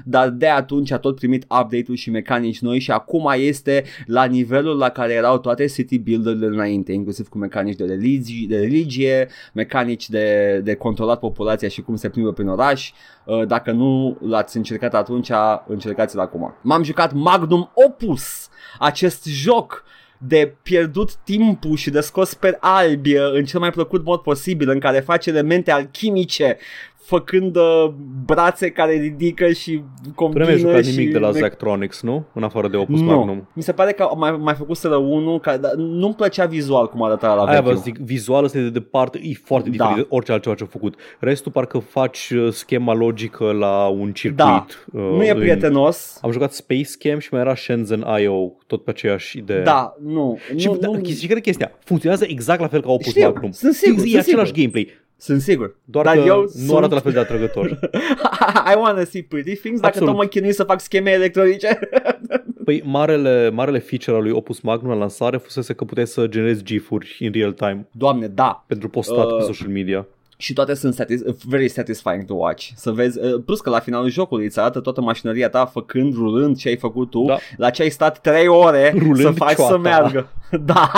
dar 0.05 0.29
de 0.29 0.49
atunci 0.49 0.91
a 0.91 0.99
tot 0.99 1.17
primit 1.17 1.43
update-uri 1.43 1.99
și 1.99 2.11
mecanici 2.11 2.61
noi 2.61 2.79
și 2.79 2.91
acum 2.91 3.33
este 3.37 3.85
la 4.07 4.25
nivelul 4.25 4.77
la 4.77 4.89
care 4.89 5.13
erau 5.13 5.39
toate 5.39 5.67
city 5.67 5.99
builder-urile 5.99 6.47
înainte, 6.47 6.93
inclusiv 6.93 7.29
cu 7.29 7.39
mecanici 7.39 7.77
de 7.77 7.85
religie, 7.85 8.47
de, 8.49 8.59
religie 8.59 9.29
mecanici 9.53 10.09
de, 10.09 10.61
de 10.65 10.75
controlat 10.75 11.19
populația 11.19 11.69
și 11.69 11.83
cum 11.83 11.97
se 11.97 12.09
plimbă 12.09 12.33
prin 12.33 12.49
oraș. 12.49 12.91
Uh, 13.25 13.47
dacă 13.47 13.73
nu 13.73 14.19
l-ați 14.21 14.57
încercat 14.57 14.95
atunci, 14.95 15.31
încercați-l 15.67 16.19
acum. 16.19 16.55
M-am 16.63 16.83
jucat 16.83 17.13
Magnum 17.13 17.71
Opus, 17.75 18.49
acest 18.79 19.27
joc 19.27 19.85
de 20.19 20.55
pierdut 20.63 21.15
timpul 21.15 21.77
și 21.77 21.91
de 21.91 22.01
scos 22.01 22.35
pe 22.35 22.57
albi 22.61 23.17
uh, 23.17 23.33
în 23.33 23.45
cel 23.45 23.61
mai 23.61 23.71
plăcut 23.71 24.05
mod 24.05 24.21
posibil 24.21 24.69
în 24.69 24.79
care 24.79 25.01
faci 25.01 25.27
elemente 25.27 25.71
alchimice 25.71 26.59
făcând 27.07 27.57
uh, 27.57 27.87
brațe 28.25 28.71
care 28.71 28.93
ridică 28.93 29.49
și 29.53 29.71
Tu 29.73 29.83
nu 30.07 30.13
combină 30.15 30.45
ai 30.45 30.51
mai 30.51 30.59
jucat 30.61 30.85
și 30.85 30.97
nimic 30.97 31.13
de 31.13 31.19
la 31.19 31.31
me- 31.31 31.39
Zachtronics, 31.39 32.03
nu? 32.03 32.25
În 32.35 32.43
afară 32.43 32.69
de 32.69 32.77
Opus 32.77 33.01
nu. 33.01 33.07
Magnum. 33.07 33.49
Mi 33.53 33.63
se 33.63 33.73
pare 33.73 33.93
că 33.93 34.03
au 34.03 34.19
mai, 34.19 34.37
mai 34.41 34.55
făcut 34.55 34.77
să 34.77 34.97
unul 34.97 35.41
care 35.41 35.57
dar 35.57 35.75
nu-mi 35.75 36.15
plăcea 36.15 36.45
vizual 36.47 36.89
cum 36.89 37.03
arăta 37.03 37.35
la 37.35 37.43
Aia 37.45 37.61
vă 37.61 37.67
vechiul. 37.69 37.83
zic, 37.83 37.97
vizualul 37.99 38.45
ăsta 38.45 38.59
e 38.59 38.63
de 38.63 38.71
departe, 38.71 39.21
e 39.23 39.33
foarte 39.45 39.71
Da. 39.71 39.85
diferit 39.85 39.97
de 40.03 40.07
orice 40.15 40.33
altceva 40.33 40.55
ce 40.55 40.63
a 40.63 40.67
făcut. 40.67 40.95
Restul 41.19 41.53
parcă 41.53 41.79
faci 41.79 42.31
uh, 42.31 42.53
schema 42.53 42.95
logică 42.95 43.53
la 43.53 43.87
un 43.87 44.13
circuit. 44.13 44.37
Da. 44.47 44.67
uh, 44.93 45.01
Nu 45.17 45.23
e 45.25 45.31
în- 45.31 45.39
prietenos. 45.39 46.19
Am 46.23 46.31
jucat 46.31 46.53
Space 46.53 46.91
Camp 46.99 47.21
și 47.21 47.29
mai 47.33 47.41
era 47.41 47.55
Shenzhen 47.55 48.05
IO, 48.23 48.53
tot 48.67 48.85
pe 48.85 48.91
aceeași 48.91 49.39
idee. 49.39 49.63
Da, 49.63 49.95
nu. 50.05 50.39
Și, 50.57 50.67
nu, 50.67 50.77
da, 50.77 50.87
nu 50.89 51.05
și 51.05 51.27
care 51.27 51.39
e 51.39 51.43
chestia? 51.43 51.73
Funcționează 51.85 52.25
exact 52.29 52.61
la 52.61 52.67
fel 52.69 52.81
ca 52.83 52.91
Opus 52.91 53.07
Știu, 53.07 53.23
Magnum. 53.25 53.51
sunt 53.51 53.75
sigur, 53.75 54.05
E 54.05 54.09
sunt 54.09 54.17
același 54.23 54.47
sigur. 54.47 54.59
gameplay, 54.61 54.89
sunt 55.19 55.41
sigur. 55.41 55.77
doar 55.85 56.05
Dar 56.05 56.17
că 56.17 56.23
eu 56.27 56.41
nu 56.41 56.47
sunt... 56.47 56.77
arată 56.77 56.95
la 56.95 57.01
fel 57.01 57.13
de 57.13 57.19
atrăgător. 57.19 57.79
I 58.73 58.75
wanna 58.79 59.05
see 59.05 59.23
pretty 59.23 59.55
things 59.55 59.81
dacă 59.81 59.87
Absolut. 59.87 60.09
tot 60.09 60.17
mă 60.23 60.29
chinui 60.29 60.53
să 60.53 60.65
fac 60.65 60.81
scheme 60.81 61.11
electronice. 61.11 61.79
Păi 62.65 62.83
marele, 62.85 63.51
marele 63.51 63.79
feature 63.79 64.17
al 64.17 64.23
lui 64.23 64.33
Opus 64.33 64.61
Magnum 64.61 64.91
la 64.91 64.97
lansare 64.97 65.37
fusese 65.37 65.73
că 65.73 65.85
puteai 65.85 66.07
să 66.07 66.27
generezi 66.27 66.63
GIF-uri 66.63 67.17
în 67.21 67.33
real 67.33 67.53
time 67.53 67.89
Doamne, 67.93 68.27
da. 68.27 68.65
pentru 68.67 68.89
postat 68.89 69.27
Uh, 69.27 69.37
pe 69.37 69.43
social 69.43 69.69
media. 69.69 70.07
Și 70.37 70.53
toate 70.53 70.75
sunt 70.75 70.95
satis- 70.95 71.23
very 71.45 71.69
satisfying 71.69 72.25
to 72.25 72.35
watch. 72.35 72.69
Să 72.77 72.91
vezi, 72.91 73.19
uh, 73.19 73.43
plus 73.45 73.61
că 73.61 73.71
la 73.71 73.79
finalul 73.79 74.09
jocului 74.11 74.45
îți 74.45 74.59
arată 74.59 74.81
toată 74.81 75.01
mașinăria 75.01 75.49
ta 75.49 75.65
făcând, 75.67 76.15
rulând 76.15 76.57
ce 76.57 76.69
ai 76.69 76.77
făcut 76.77 77.11
tu, 77.11 77.25
Da. 77.25 77.37
la 77.57 77.71
ce 77.71 77.83
ai 77.83 77.89
stat 77.91 78.21
3 78.21 78.49
ore 78.49 78.95
Rulând 78.99 79.17
să 79.17 79.31
faci 79.31 79.55
cioata. 79.57 79.71
să 79.73 79.79
meargă. 79.79 80.29
da. 80.65 80.91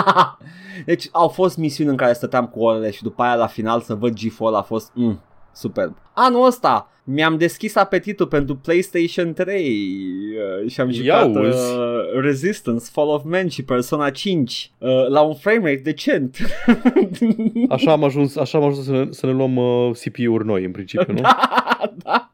Deci 0.84 1.08
au 1.12 1.28
fost 1.28 1.56
misiuni 1.56 1.90
în 1.90 1.96
care 1.96 2.12
stăteam 2.12 2.46
cu 2.46 2.60
orele 2.60 2.90
și 2.90 3.02
după 3.02 3.22
aia 3.22 3.34
la 3.34 3.46
final 3.46 3.80
să 3.80 3.94
văd 3.94 4.12
GIF-ul 4.12 4.46
ăla 4.46 4.58
a 4.58 4.62
fost 4.62 4.90
mm, 4.94 5.20
superb. 5.58 5.96
Anul 6.14 6.46
ăsta 6.46 6.90
mi-am 7.04 7.36
deschis 7.36 7.76
apetitul 7.76 8.26
pentru 8.26 8.56
PlayStation 8.56 9.32
3 9.32 9.88
uh, 10.62 10.70
și 10.70 10.80
am 10.80 10.90
jucat 10.90 11.26
uh, 11.26 11.34
Iauzi. 11.34 11.58
Resistance, 12.20 12.84
Fall 12.92 13.08
of 13.08 13.24
Man 13.24 13.48
și 13.48 13.62
Persona 13.62 14.10
5 14.10 14.70
uh, 14.78 15.08
la 15.08 15.20
un 15.20 15.34
framerate 15.34 15.80
decent. 15.84 16.36
Așa 17.68 17.92
am 17.92 18.04
ajuns, 18.04 18.36
așa 18.36 18.58
am 18.58 18.64
ajuns 18.64 18.84
să, 18.84 18.92
ne, 18.92 19.06
să 19.10 19.26
ne 19.26 19.32
luăm 19.32 19.56
uh, 19.56 19.90
CPU-uri 19.90 20.46
noi, 20.46 20.64
în 20.64 20.70
principiu, 20.70 21.12
nu? 21.12 21.20
da. 22.04 22.30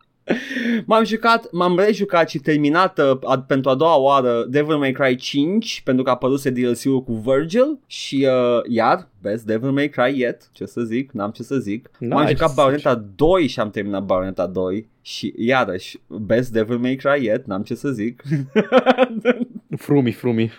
M-am 0.84 1.04
jucat, 1.04 1.48
m-am 1.52 1.78
rejucat 1.78 2.28
și 2.28 2.38
terminat 2.38 2.98
uh, 2.98 3.18
a, 3.22 3.38
pentru 3.38 3.70
a 3.70 3.74
doua 3.74 3.96
oară 3.96 4.44
Devil 4.48 4.76
May 4.76 4.92
Cry 4.92 5.16
5 5.16 5.80
pentru 5.84 6.04
că 6.04 6.10
a 6.10 6.12
apăruse 6.12 6.50
DLC-ul 6.50 7.02
cu 7.02 7.12
Virgil 7.12 7.78
și 7.86 8.28
uh, 8.28 8.60
iar, 8.68 9.08
best 9.24 9.44
Devil 9.46 9.70
May 9.70 9.88
Cry 9.88 10.20
yet, 10.20 10.48
ce 10.52 10.64
să 10.64 10.80
zic, 10.80 11.12
n-am 11.12 11.30
ce 11.30 11.42
să 11.42 11.56
zic. 11.56 11.90
N-ai 11.98 12.08
M-am 12.08 12.26
ce 12.26 12.32
jucat 12.32 12.48
să 12.48 12.54
Bayonetta 12.56 12.94
2 13.16 13.46
și 13.46 13.60
am 13.60 13.70
terminat 13.70 14.04
Bayonetta 14.04 14.46
2 14.46 14.88
și 15.02 15.34
iarăși, 15.36 16.00
best 16.06 16.52
Devil 16.52 16.78
May 16.78 16.96
Cry 16.96 17.24
yet, 17.24 17.46
n-am 17.46 17.62
ce 17.62 17.74
să 17.74 17.90
zic. 17.90 18.22
Frumi, 19.84 20.12
frumi. 20.12 20.52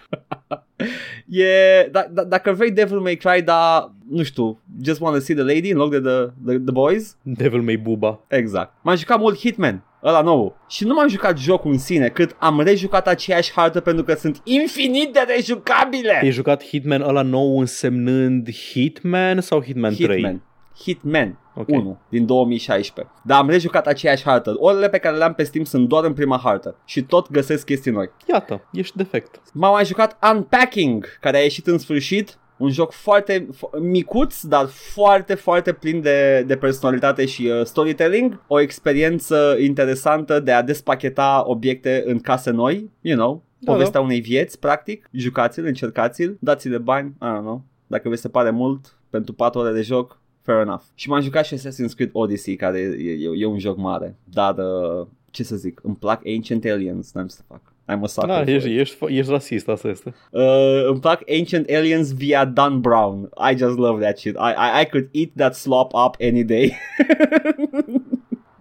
e, 1.45 1.87
da, 1.91 2.07
da, 2.11 2.23
dacă 2.23 2.51
vrei 2.51 2.71
Devil 2.71 2.99
May 2.99 3.15
Cry, 3.15 3.41
dar 3.41 3.91
nu 4.09 4.23
știu, 4.23 4.59
just 4.81 4.99
wanna 4.99 5.19
see 5.19 5.35
the 5.35 5.43
lady 5.43 5.71
în 5.71 5.77
loc 5.77 5.91
de 5.91 5.99
the, 5.99 6.25
the, 6.45 6.59
the 6.59 6.71
boys, 6.71 7.17
Devil 7.21 7.61
May 7.61 7.77
Buba. 7.77 8.19
Exact. 8.27 8.73
M-am 8.81 8.95
jucat 8.95 9.19
mult 9.19 9.37
Hitman, 9.37 9.83
ăla 10.05 10.21
nou. 10.21 10.55
Și 10.69 10.85
nu 10.85 10.93
m-am 10.93 11.07
jucat 11.07 11.37
jocul 11.37 11.71
în 11.71 11.77
sine, 11.77 12.09
cât 12.09 12.35
am 12.39 12.61
rejucat 12.61 13.07
aceeași 13.07 13.51
hartă 13.51 13.79
pentru 13.79 14.03
că 14.03 14.13
sunt 14.13 14.41
infinit 14.43 15.13
de 15.13 15.19
rejucabile. 15.35 16.19
Ai 16.21 16.31
jucat 16.31 16.63
Hitman 16.63 17.01
ăla 17.01 17.21
nou 17.21 17.59
însemnând 17.59 18.51
Hitman 18.51 19.41
sau 19.41 19.63
Hitman 19.63 19.95
3? 19.95 20.15
Hitman. 20.15 20.41
Hitman 20.83 21.39
Ok. 21.57 21.67
1 21.67 21.97
din 22.09 22.25
2016. 22.25 23.13
Dar 23.23 23.39
am 23.39 23.49
rejucat 23.49 23.87
aceeași 23.87 24.23
hartă. 24.23 24.55
Orele 24.57 24.89
pe 24.89 24.97
care 24.97 25.17
le-am 25.17 25.33
pe 25.33 25.43
Steam 25.43 25.65
sunt 25.65 25.87
doar 25.87 26.03
în 26.03 26.13
prima 26.13 26.39
hartă 26.43 26.75
și 26.85 27.01
tot 27.01 27.31
găsesc 27.31 27.65
chestii 27.65 27.91
noi. 27.91 28.09
Iată, 28.29 28.67
ești 28.71 28.97
defect. 28.97 29.41
M-am 29.53 29.71
mai 29.71 29.85
jucat 29.85 30.17
Unpacking, 30.33 31.17
care 31.21 31.37
a 31.37 31.41
ieșit 31.41 31.67
în 31.67 31.77
sfârșit. 31.77 32.37
Un 32.57 32.69
joc 32.69 32.91
foarte 32.91 33.47
fo- 33.55 33.79
micuț, 33.81 34.41
dar 34.41 34.65
foarte, 34.65 35.33
foarte 35.35 35.73
plin 35.73 36.01
de, 36.01 36.43
de 36.47 36.55
personalitate 36.55 37.25
și 37.25 37.45
uh, 37.45 37.63
storytelling. 37.65 38.41
O 38.47 38.59
experiență 38.59 39.55
interesantă 39.59 40.39
de 40.39 40.51
a 40.51 40.61
despacheta 40.61 41.43
obiecte 41.45 42.03
în 42.05 42.19
case 42.19 42.51
noi, 42.51 42.89
you 43.01 43.17
know, 43.17 43.43
Da, 43.59 43.71
povestea 43.71 44.01
unei 44.01 44.19
vieți, 44.19 44.59
practic. 44.59 45.09
Jucați-l, 45.11 45.65
încercați-l, 45.65 46.37
dați-le 46.39 46.77
bani, 46.77 47.07
I 47.07 47.25
don't 47.25 47.39
know. 47.39 47.63
Dacă 47.87 48.09
vi 48.09 48.15
se 48.15 48.29
pare 48.29 48.49
mult 48.49 48.97
pentru 49.09 49.33
4 49.33 49.59
ore 49.59 49.71
de 49.73 49.81
joc, 49.81 50.19
fair 50.41 50.57
enough. 50.59 50.81
Și 50.93 51.09
m-am 51.09 51.21
jucat 51.21 51.45
și 51.45 51.55
Assassin's 51.55 51.95
Creed 51.95 52.09
Odyssey, 52.13 52.55
care 52.55 52.79
e, 52.79 53.11
e, 53.11 53.29
e 53.35 53.45
un 53.45 53.59
joc 53.59 53.77
mare. 53.77 54.15
Dar, 54.23 54.55
uh, 54.57 55.07
ce 55.31 55.43
să 55.43 55.55
zic, 55.55 55.79
îmi 55.83 55.95
plac 55.95 56.21
Ancient 56.27 56.65
Aliens, 56.65 57.11
n-am 57.13 57.27
ce 57.27 57.35
să 57.35 57.41
fac. 57.47 57.61
I'm 57.91 58.03
a 58.03 58.07
sucker 58.07 58.29
Da, 58.29 58.37
for 58.43 58.47
ești, 58.47 58.69
it. 58.73 58.79
ești, 58.79 58.97
ești 59.07 59.31
rasist, 59.31 59.67
asta 59.69 59.87
este. 59.87 60.13
Uh, 60.29 60.41
îmi 60.89 60.99
plac 60.99 61.21
Ancient 61.39 61.69
Aliens 61.69 62.13
via 62.13 62.45
Dan 62.45 62.81
Brown. 62.81 63.29
I 63.51 63.57
just 63.57 63.77
love 63.77 64.01
that 64.03 64.17
shit. 64.17 64.35
I, 64.35 64.53
I, 64.79 64.81
I 64.81 64.85
could 64.85 65.07
eat 65.11 65.29
that 65.35 65.55
slop 65.55 65.91
up 66.05 66.15
any 66.21 66.43
day. 66.43 66.73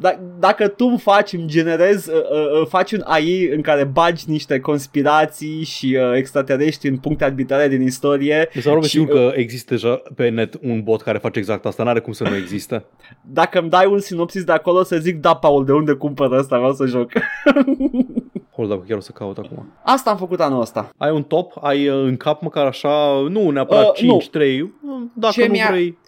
D- 0.06 0.18
dacă 0.38 0.68
tu 0.68 0.86
îmi 0.86 0.98
faci, 0.98 1.32
îmi 1.32 1.46
generezi, 1.46 2.10
uh, 2.10 2.16
uh, 2.16 2.60
uh, 2.60 2.66
faci 2.68 2.92
un 2.92 3.00
AI 3.04 3.48
în 3.48 3.60
care 3.60 3.84
bagi 3.84 4.24
niște 4.26 4.60
conspirații 4.60 5.62
și 5.64 5.98
uh, 6.00 6.16
extraterestri 6.16 6.88
în 6.88 6.96
puncte 6.96 7.24
arbitrare 7.24 7.68
din 7.68 7.82
istorie, 7.82 8.48
Mi 8.54 8.62
s-a 8.62 8.68
părut 8.70 8.84
Și, 8.84 8.98
uh, 8.98 9.06
sigur 9.06 9.20
că 9.30 9.32
există 9.36 9.74
deja 9.74 10.02
pe 10.14 10.28
net 10.28 10.58
un 10.62 10.82
bot 10.82 11.02
care 11.02 11.18
face 11.18 11.38
exact 11.38 11.66
asta, 11.66 11.82
n-are 11.82 12.00
cum 12.00 12.12
să 12.12 12.24
nu 12.28 12.36
existe. 12.36 12.84
dacă 13.32 13.58
îmi 13.58 13.70
dai 13.70 13.86
un 13.86 13.98
sinopsis 13.98 14.44
de 14.44 14.52
acolo 14.52 14.82
să 14.82 14.96
zic, 14.98 15.20
da, 15.20 15.34
Paul, 15.34 15.64
de 15.64 15.72
unde 15.72 15.92
cumpăr 15.92 16.32
ăsta, 16.32 16.56
vreau 16.56 16.72
să 16.72 16.86
joc. 16.86 17.10
Hold 18.56 18.70
up, 18.70 18.86
chiar 18.88 18.96
o 18.96 19.00
să 19.00 19.10
caut 19.12 19.38
acum. 19.38 19.72
Asta 19.82 20.10
am 20.10 20.16
făcut 20.16 20.40
anul 20.40 20.60
ăsta. 20.60 20.88
Ai 20.96 21.10
un 21.10 21.22
top? 21.22 21.52
Ai 21.60 21.88
uh, 21.88 22.04
în 22.04 22.16
cap 22.16 22.42
măcar 22.42 22.66
așa, 22.66 23.12
nu 23.28 23.50
neapărat 23.50 23.82
Uh, 23.96 24.02
nu. 24.02 24.10
5, 24.10 24.28
3, 24.30 24.74
dacă 25.14 25.32
Ce 25.32 25.46
nu 25.46 25.52
mi-a- 25.52 25.66
vrei. 25.70 25.98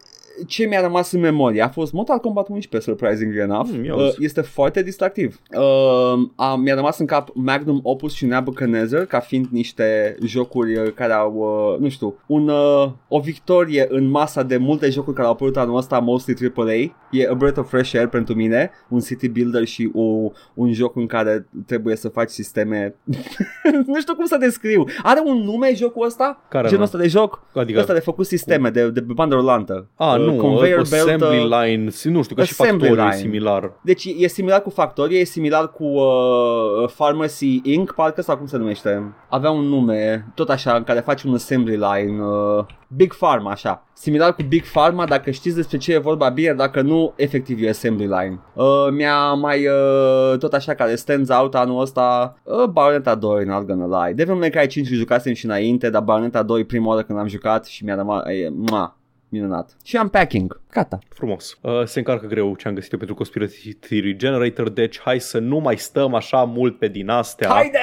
Ce 0.46 0.66
mi-a 0.66 0.80
rămas 0.80 1.12
în 1.12 1.20
memorie 1.20 1.62
a 1.62 1.68
fost 1.68 1.92
Mortal 1.92 2.18
Kombat 2.18 2.48
11, 2.48 2.90
surprisingly 2.90 3.38
enough. 3.40 3.68
Mm, 3.72 3.84
ia 3.84 3.94
uh, 3.94 4.04
uzi. 4.06 4.24
este 4.24 4.40
foarte 4.40 4.82
distractiv. 4.82 5.40
Uh, 5.56 6.28
a, 6.34 6.54
mi-a 6.56 6.74
rămas 6.74 6.98
în 6.98 7.06
cap 7.06 7.28
Magnum 7.34 7.80
Opus 7.82 8.14
și 8.14 8.24
Nebuchadnezzar 8.26 9.04
ca 9.04 9.18
fiind 9.20 9.46
niște 9.50 10.16
jocuri 10.24 10.76
uh, 10.76 10.92
care 10.92 11.12
au, 11.12 11.34
uh, 11.72 11.80
nu 11.80 11.88
știu, 11.88 12.18
un, 12.26 12.48
uh, 12.48 12.90
o 13.08 13.20
victorie 13.20 13.86
în 13.88 14.08
masa 14.08 14.42
de 14.42 14.56
multe 14.56 14.90
jocuri 14.90 15.16
care 15.16 15.26
au 15.26 15.32
apărut 15.32 15.56
anul 15.56 15.76
ăsta, 15.76 15.98
mostly 15.98 16.52
AAA. 16.56 16.72
E 17.10 17.28
a 17.30 17.34
breath 17.34 17.58
of 17.58 17.68
fresh 17.68 17.94
air 17.94 18.06
pentru 18.08 18.34
mine, 18.34 18.70
un 18.88 19.00
city 19.00 19.28
builder 19.28 19.64
și 19.64 19.90
o, 19.94 20.30
un 20.54 20.72
joc 20.72 20.96
în 20.96 21.06
care 21.06 21.46
trebuie 21.66 21.96
să 21.96 22.08
faci 22.08 22.30
sisteme... 22.30 22.94
nu 23.86 24.00
știu 24.00 24.14
cum 24.14 24.24
să 24.24 24.36
descriu. 24.40 24.84
Are 25.02 25.20
un 25.24 25.36
nume 25.36 25.72
jocul 25.74 26.06
ăsta? 26.06 26.42
Care 26.48 26.64
Genul 26.64 26.78
nu? 26.78 26.84
ăsta 26.84 26.98
de 26.98 27.08
joc? 27.08 27.42
Adică, 27.54 27.78
Ăsta 27.78 27.92
de 27.92 28.00
făcut 28.00 28.26
sisteme 28.26 28.70
de, 28.70 28.90
de 28.90 29.00
bandă 29.00 29.34
rulantă. 29.34 29.88
a, 29.94 30.16
Uh, 30.16 30.25
nu, 30.30 30.36
conveyor 30.36 30.88
belt, 30.88 31.06
assembly 31.06 31.38
uh, 31.38 31.60
line, 31.60 31.90
nu 32.04 32.22
știu, 32.22 32.34
ca 32.36 32.44
și 32.44 32.54
assembly 32.58 32.88
factoriu 32.88 33.02
e 33.02 33.10
line. 33.10 33.16
similar. 33.16 33.72
Deci 33.82 34.04
e 34.18 34.26
similar 34.26 34.62
cu 34.62 34.70
Factoria, 34.70 35.18
e 35.18 35.24
similar 35.24 35.70
cu 35.70 35.84
uh, 35.84 36.88
Pharmacy 36.96 37.60
Inc. 37.62 37.92
Parcă 37.92 38.22
sau 38.22 38.36
cum 38.36 38.46
se 38.46 38.56
numește. 38.56 39.14
Avea 39.28 39.50
un 39.50 39.64
nume, 39.64 40.26
tot 40.34 40.48
așa, 40.48 40.74
în 40.74 40.84
care 40.84 41.00
faci 41.00 41.22
un 41.22 41.34
assembly 41.34 41.76
line. 41.76 42.22
Uh, 42.22 42.64
Big 42.88 43.14
Pharma, 43.14 43.50
așa. 43.50 43.84
Similar 43.92 44.34
cu 44.34 44.42
Big 44.42 44.62
Pharma, 44.64 45.06
dacă 45.06 45.30
știți 45.30 45.56
despre 45.56 45.76
ce 45.76 45.92
e 45.92 45.98
vorba 45.98 46.28
bine, 46.28 46.52
dacă 46.52 46.80
nu, 46.80 47.12
efectiv 47.16 47.62
e 47.62 47.68
assembly 47.68 48.06
line. 48.06 48.40
Uh, 48.52 48.88
mi-a 48.90 49.32
mai, 49.32 49.66
uh, 49.66 50.38
tot 50.38 50.52
așa, 50.52 50.74
care 50.74 50.94
stands 50.94 51.30
out 51.30 51.54
anul 51.54 51.80
ăsta, 51.80 52.36
uh, 52.42 52.64
Bayonetta 52.64 53.14
2, 53.14 53.44
not 53.44 53.66
gonna 53.66 54.04
lie. 54.04 54.14
Devil 54.14 54.34
May 54.34 54.50
Cry 54.50 54.66
5 54.66 54.90
îl 54.90 54.96
jucasem 54.96 55.32
și 55.32 55.44
înainte, 55.44 55.90
dar 55.90 56.02
Bayonetta 56.02 56.42
2 56.42 56.64
prima 56.64 56.88
oară 56.88 57.02
când 57.02 57.18
am 57.18 57.26
jucat 57.26 57.66
și 57.66 57.84
mi-a 57.84 57.94
rămas, 57.94 58.24
e, 58.26 58.48
mua, 58.52 58.96
minunat. 59.28 59.76
Și 59.84 59.96
Unpacking, 59.96 60.60
gata. 60.70 60.98
Frumos. 61.08 61.58
Uh, 61.60 61.84
se 61.84 61.98
încarcă 61.98 62.26
greu 62.26 62.54
ce 62.56 62.68
am 62.68 62.74
găsit 62.74 62.92
eu 62.92 62.98
pentru 62.98 63.16
Conspiracy 63.16 63.72
Theory 63.72 64.16
Generator, 64.16 64.68
deci 64.68 65.00
hai 65.00 65.20
să 65.20 65.38
nu 65.38 65.58
mai 65.58 65.76
stăm 65.76 66.14
așa 66.14 66.42
mult 66.44 66.78
pe 66.78 66.88
din 66.88 67.08
astea. 67.08 67.48
Haide! 67.48 67.78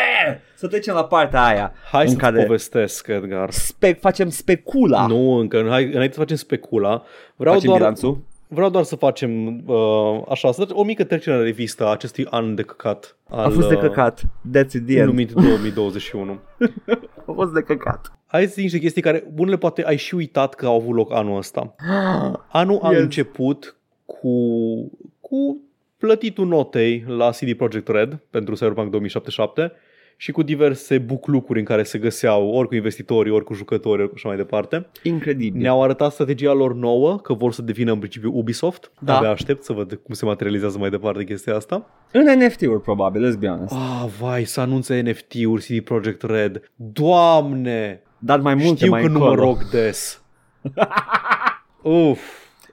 Să 0.56 0.68
trecem 0.68 0.94
la 0.94 1.06
partea 1.06 1.44
aia. 1.46 1.74
hai 1.92 2.02
în 2.04 2.08
să-ți 2.08 2.20
care- 2.22 2.44
povestesc, 2.44 3.08
Edgar. 3.08 3.52
Spe- 3.52 3.98
facem 4.02 4.30
specula. 4.30 5.06
Nu, 5.08 5.32
încă, 5.32 5.66
hai, 5.70 5.84
înainte 5.84 6.14
să 6.14 6.20
facem 6.20 6.36
specula, 6.38 7.04
vreau 7.36 7.54
facem 7.54 7.68
doar, 7.70 7.80
bilanțul. 7.80 8.24
Vreau 8.54 8.70
doar 8.70 8.84
să 8.84 8.96
facem 8.96 9.64
uh, 9.70 10.22
așa, 10.30 10.52
să 10.52 10.68
o 10.72 10.84
mică 10.84 11.04
trecere 11.04 11.36
în 11.36 11.44
revistă 11.44 11.86
a 11.86 11.92
acestui 11.92 12.26
an 12.30 12.56
de 12.56 12.62
căcat. 12.62 13.18
Al, 13.30 13.46
A 13.46 13.50
fost 13.50 13.68
de 13.68 13.76
uh, 13.76 13.80
căcat. 13.82 14.22
That's 14.26 14.74
it, 14.74 14.86
the 14.86 14.98
end. 14.98 15.08
numit 15.08 15.32
2021. 15.32 16.40
A 17.28 17.32
fost 17.34 17.54
de 17.54 17.62
căcat. 17.62 18.18
Hai 18.26 18.42
să 18.44 18.48
zic 18.54 18.62
niște 18.64 18.80
chestii 18.80 19.02
care, 19.02 19.24
bunele, 19.34 19.58
poate 19.58 19.84
ai 19.84 19.98
și 19.98 20.16
uitat 20.16 20.54
că 20.54 20.66
au 20.66 20.76
avut 20.76 20.96
loc 20.96 21.14
anul 21.14 21.38
ăsta. 21.38 21.76
Anul 22.52 22.80
a 22.82 22.92
Yes. 22.92 23.00
început 23.02 23.76
cu, 24.06 24.30
cu 25.20 25.58
plătitul 25.98 26.48
notei 26.48 27.04
la 27.08 27.30
CD 27.30 27.54
Projekt 27.54 27.88
Red 27.88 28.20
pentru 28.30 28.54
Cyberpunk 28.54 28.90
2077 28.90 29.72
și 30.18 30.32
cu 30.32 30.42
diverse 30.42 30.98
buclucuri 30.98 31.60
în 31.60 31.66
care 31.66 31.84
se 31.84 31.98
găseau 31.98 32.48
ori 32.50 32.68
cu 32.68 32.76
investitorii, 32.76 33.32
ori 33.32 33.44
cu 33.44 33.54
jucători, 33.54 34.00
ori 34.02 34.08
cu 34.10 34.14
așa 34.18 34.28
mai 34.28 34.38
departe. 34.38 34.88
Incredibil. 35.04 35.62
Ne-au 35.62 35.84
arătat 35.84 36.12
strategia 36.12 36.52
lor 36.54 36.74
nouă, 36.76 37.18
că 37.20 37.34
vor 37.34 37.52
să 37.54 37.62
devină 37.62 37.92
în 37.92 37.98
principiu 38.00 38.32
Ubisoft. 38.38 38.92
Da. 39.00 39.18
Abia 39.18 39.30
aștept 39.30 39.64
să 39.64 39.74
văd 39.74 40.00
cum 40.04 40.14
se 40.14 40.26
materializează 40.26 40.78
mai 40.78 40.90
departe 40.90 41.24
chestia 41.24 41.56
asta. 41.56 41.90
În 42.12 42.40
NFT-uri, 42.46 42.82
probabil, 42.82 43.32
let's 43.36 43.40
be 43.40 43.48
honest. 43.48 43.74
Ah, 43.74 44.06
vai, 44.20 44.44
să 44.44 44.60
anunțe 44.62 45.02
NFT-uri 45.02 45.64
CD 45.64 45.84
Projekt 45.84 46.22
Red. 46.22 46.72
Doamne! 46.76 48.02
Dar 48.20 48.40
mai 48.40 48.54
multe 48.56 48.76
Știu 48.76 48.90
mai 48.90 49.02
că 49.02 49.08
nu 49.08 49.20
mă 49.20 49.26
încolo. 49.26 49.46
rog 49.46 49.70
des. 49.70 50.22
Uf. 51.82 52.20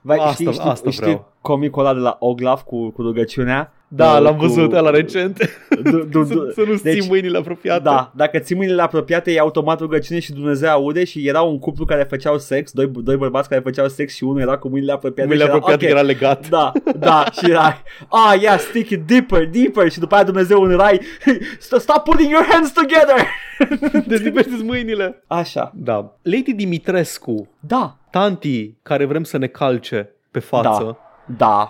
Vai, 0.01 0.17
Asta- 0.17 0.31
știi, 0.33 0.51
știi, 0.51 0.69
asta 0.69 0.89
știi 0.89 1.01
vreau. 1.03 1.30
Comicul 1.41 1.85
ăla 1.85 1.93
de 1.93 1.99
la 1.99 2.15
Oglaf 2.19 2.61
cu, 2.63 2.89
cu 2.89 3.01
rugăciunea? 3.01 3.73
Da, 3.93 4.11
Uh, 4.13 4.19
l-am 4.21 4.35
cu- 4.35 4.45
văzut 4.45 4.73
ăla 4.73 4.89
recent. 4.89 5.37
Du, 5.91 5.97
du, 6.03 6.23
să, 6.23 6.33
du, 6.33 6.51
să 6.51 6.63
nu-ți 6.67 6.83
deci- 6.83 6.99
ții 6.99 7.09
mâinile 7.09 7.37
apropiate. 7.37 7.81
Da, 7.83 8.11
dacă 8.15 8.39
ții 8.39 8.55
mâinile 8.55 8.81
apropiate, 8.81 9.31
e 9.31 9.39
automat 9.39 9.79
rugăciune 9.79 10.19
și 10.19 10.33
Dumnezeu 10.33 10.69
aude 10.69 11.03
și 11.03 11.27
era 11.27 11.41
un 11.41 11.59
cuplu 11.59 11.85
care 11.85 12.03
făceau 12.03 12.37
sex, 12.37 12.71
doi, 12.71 12.87
doi 12.87 13.15
bărbați 13.15 13.49
care 13.49 13.61
făceau 13.61 13.87
sex 13.87 14.15
și 14.15 14.23
unul 14.23 14.41
era 14.41 14.57
cu 14.57 14.67
mâinile 14.67 14.91
apropiate. 14.91 15.27
Mâinile 15.29 15.43
și 15.43 15.49
era, 15.49 15.57
apropiate 15.59 15.85
ok, 15.85 15.91
era 15.91 16.01
legat. 16.07 16.49
Da, 16.49 16.71
da, 16.99 17.23
și 17.31 17.49
era, 17.49 17.81
ah, 18.09 18.41
yeah, 18.41 18.59
stick 18.59 18.89
it 18.89 19.01
deeper, 19.07 19.47
deeper 19.49 19.91
și 19.91 19.99
după 19.99 20.15
aia 20.15 20.23
Dumnezeu 20.23 20.61
în 20.61 20.77
rai, 20.77 20.99
stop 21.59 22.03
putting 22.03 22.29
your 22.31 22.45
hands 22.49 22.71
together. 22.73 23.27
Dezlipește-ți 24.07 24.63
mâinile. 24.63 25.23
Așa, 25.27 25.71
Da. 25.75 26.15
Lady 26.21 26.53
Dimitrescu, 26.53 27.47
da, 27.59 27.95
tanti 28.11 28.73
care 28.83 29.05
vrem 29.05 29.23
să 29.23 29.37
ne 29.37 29.47
calce 29.47 30.09
pe 30.31 30.39
față, 30.39 30.83
Da. 30.83 30.97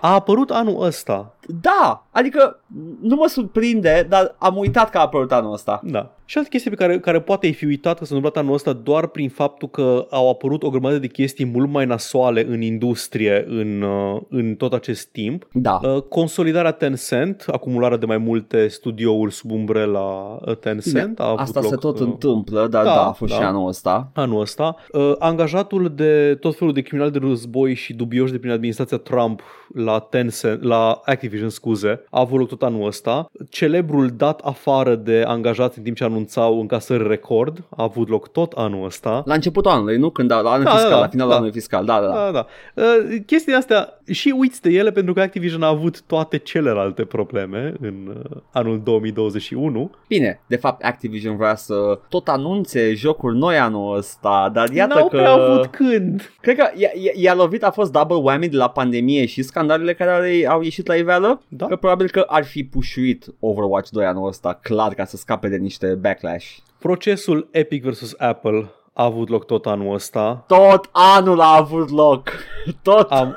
A 0.02 0.14
apărut 0.14 0.52
anul 0.52 0.84
ăsta. 0.84 1.34
Da, 1.48 2.08
adică 2.12 2.60
nu 3.02 3.16
mă 3.16 3.28
surprinde, 3.28 4.06
dar 4.10 4.36
am 4.38 4.58
uitat 4.58 4.90
că 4.90 4.98
a 4.98 5.02
apărut 5.02 5.32
anul 5.32 5.54
ăsta. 5.54 5.82
Da. 5.84 6.16
Și 6.32 6.38
altă 6.38 6.50
chestie 6.50 6.72
pe 6.72 6.78
care, 6.78 7.00
care 7.00 7.22
poate 7.22 7.46
ai 7.46 7.54
fi 7.54 7.66
uitat 7.66 7.98
că 7.98 8.06
s-a 8.06 8.16
întâmplat 8.16 8.44
anul 8.44 8.56
ăsta 8.56 8.74
doar 8.74 9.08
prin 9.08 9.30
faptul 9.30 9.70
că 9.70 10.08
au 10.10 10.30
apărut 10.30 10.64
o 10.64 10.70
grămadă 10.70 10.98
de 10.98 11.08
chestii 11.08 11.46
mult 11.46 11.70
mai 11.70 11.86
nasoale 11.86 12.46
în 12.48 12.62
industrie 12.62 13.46
în, 13.48 13.82
uh, 13.82 14.22
în 14.30 14.56
tot 14.56 14.74
acest 14.74 15.08
timp. 15.08 15.48
Da. 15.54 15.80
Uh, 15.84 16.02
Consolidarea 16.02 16.72
Tencent, 16.72 17.46
acumularea 17.48 17.98
de 17.98 18.06
mai 18.06 18.18
multe 18.18 18.68
studiouri 18.68 19.34
sub 19.34 19.52
umbrela 19.52 20.38
uh, 20.46 20.58
Tencent. 20.58 21.20
A 21.20 21.28
avut 21.28 21.40
Asta 21.40 21.60
loc, 21.60 21.70
se 21.70 21.76
tot 21.76 22.00
uh, 22.00 22.06
întâmplă, 22.06 22.68
dar 22.68 22.84
da, 22.84 22.94
da, 22.94 23.08
a 23.08 23.12
fost 23.12 23.32
da. 23.32 23.38
și 23.38 23.44
anul 23.44 23.68
ăsta. 23.68 24.12
anul 24.14 24.42
ăsta. 24.42 24.76
Uh, 24.92 25.14
angajatul 25.20 25.92
de 25.96 26.38
tot 26.40 26.56
felul 26.56 26.74
de 26.74 26.82
criminali 26.82 27.12
de 27.12 27.20
război 27.22 27.74
și 27.74 27.94
dubioși 27.94 28.32
de 28.32 28.40
prin 28.40 28.52
administrația 28.52 28.98
Trump 28.98 29.42
la 29.74 30.00
Tencent, 30.00 30.64
la 30.64 31.02
Activision, 31.06 31.31
scuze, 31.50 32.02
a 32.10 32.20
avut 32.20 32.40
loc 32.40 32.48
tot 32.48 32.62
anul 32.64 32.88
ăsta. 32.88 33.32
Celebrul 33.50 34.08
dat 34.08 34.40
afară 34.44 34.96
de 34.96 35.24
angajați 35.28 35.78
în 35.78 35.84
timp 35.84 35.96
ce 35.96 36.04
anunțau 36.04 36.60
încasări 36.60 37.08
record 37.08 37.64
a 37.70 37.84
avut 37.84 38.10
loc 38.10 38.32
tot 38.32 38.52
anul 38.52 38.86
ăsta. 38.86 39.24
La 39.26 39.34
începutul 39.34 39.72
anului, 39.72 39.98
nu? 39.98 40.10
Când 40.10 40.32
la 40.32 40.38
anul 40.38 40.64
Da, 40.64 40.70
fiscal, 40.72 40.90
da, 40.90 41.00
la 41.00 41.08
finalul 41.08 41.32
da. 41.32 41.38
anului 41.38 41.54
fiscal. 41.54 41.86
Da, 41.86 42.00
da, 42.00 42.08
da. 42.08 42.14
Da, 42.14 42.32
da. 42.32 42.46
Uh, 42.84 43.18
chestiile 43.26 43.58
astea 43.58 44.00
și 44.12 44.34
uiți 44.38 44.62
de 44.62 44.70
ele 44.70 44.92
pentru 44.92 45.14
că 45.14 45.22
Activision 45.22 45.64
a 45.64 45.68
avut 45.68 46.02
toate 46.02 46.38
celelalte 46.38 47.04
probleme 47.06 47.74
în 47.82 47.94
uh, 48.32 48.38
anul 48.52 48.82
2021. 48.84 49.92
Bine, 50.08 50.42
de 50.48 50.56
fapt 50.56 50.84
Activision 50.84 51.36
vrea 51.38 51.56
să 51.56 52.00
tot 52.10 52.28
anunțe 52.28 52.94
jocuri 52.94 53.38
noi 53.38 53.58
anul 53.58 53.98
ăsta, 53.98 54.50
dar 54.54 54.70
iată 54.70 54.94
N-au 54.94 55.08
că... 55.08 55.16
prea 55.18 55.32
avut 55.32 55.66
când. 55.66 56.32
Cred 56.42 56.58
că 56.58 56.70
i-a, 56.76 56.90
i-a- 56.94 57.12
i-a 57.16 57.34
lovit, 57.34 57.64
a 57.64 57.72
fost 57.72 57.92
double 57.92 58.16
whammy 58.16 58.48
de 58.50 58.58
la 58.58 58.70
pandemie 58.70 59.26
și 59.26 59.42
scandalele 59.42 59.94
care 59.94 60.46
au, 60.48 60.54
au 60.54 60.62
ieșit 60.62 60.88
la 60.88 60.96
iveală. 60.96 61.21
Da. 61.48 61.68
Că 61.68 61.76
probabil 61.76 62.10
că 62.10 62.24
ar 62.28 62.44
fi 62.44 62.64
pușuit 62.64 63.26
Overwatch 63.40 63.90
2 63.90 64.06
anul 64.06 64.28
ăsta, 64.28 64.54
clar, 64.54 64.94
ca 64.94 65.06
să 65.06 65.18
scape 65.18 65.48
de 65.48 65.58
niște 65.58 65.96
backlash. 65.96 66.58
Procesul 66.80 67.48
Epic 67.52 67.84
vs. 67.84 68.14
Apple 68.18 68.70
a 68.94 69.04
avut 69.04 69.30
loc 69.30 69.46
tot 69.46 69.66
anul 69.66 69.94
ăsta. 69.94 70.44
Tot 70.48 70.90
anul 70.92 71.40
a 71.42 71.56
avut 71.56 71.90
loc. 71.90 72.30
Tot. 72.84 73.12
Am, 73.12 73.36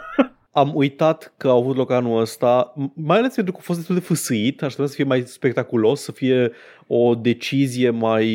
am 0.51 0.71
uitat 0.75 1.33
că 1.37 1.49
a 1.49 1.53
avut 1.53 1.77
loc 1.77 1.91
anul 1.91 2.21
ăsta, 2.21 2.73
m- 2.73 2.93
mai 2.95 3.19
ales 3.19 3.35
pentru 3.35 3.53
că 3.53 3.59
a 3.63 3.65
fost 3.65 3.79
destul 3.79 3.95
de 3.97 4.01
fâsâit, 4.01 4.63
aș 4.63 4.73
trebui 4.73 4.91
să 4.91 4.97
fie 4.97 5.05
mai 5.05 5.23
spectaculos, 5.27 6.01
să 6.03 6.13
fie 6.13 6.53
o 6.87 7.15
decizie 7.15 7.91
mai, 7.91 8.27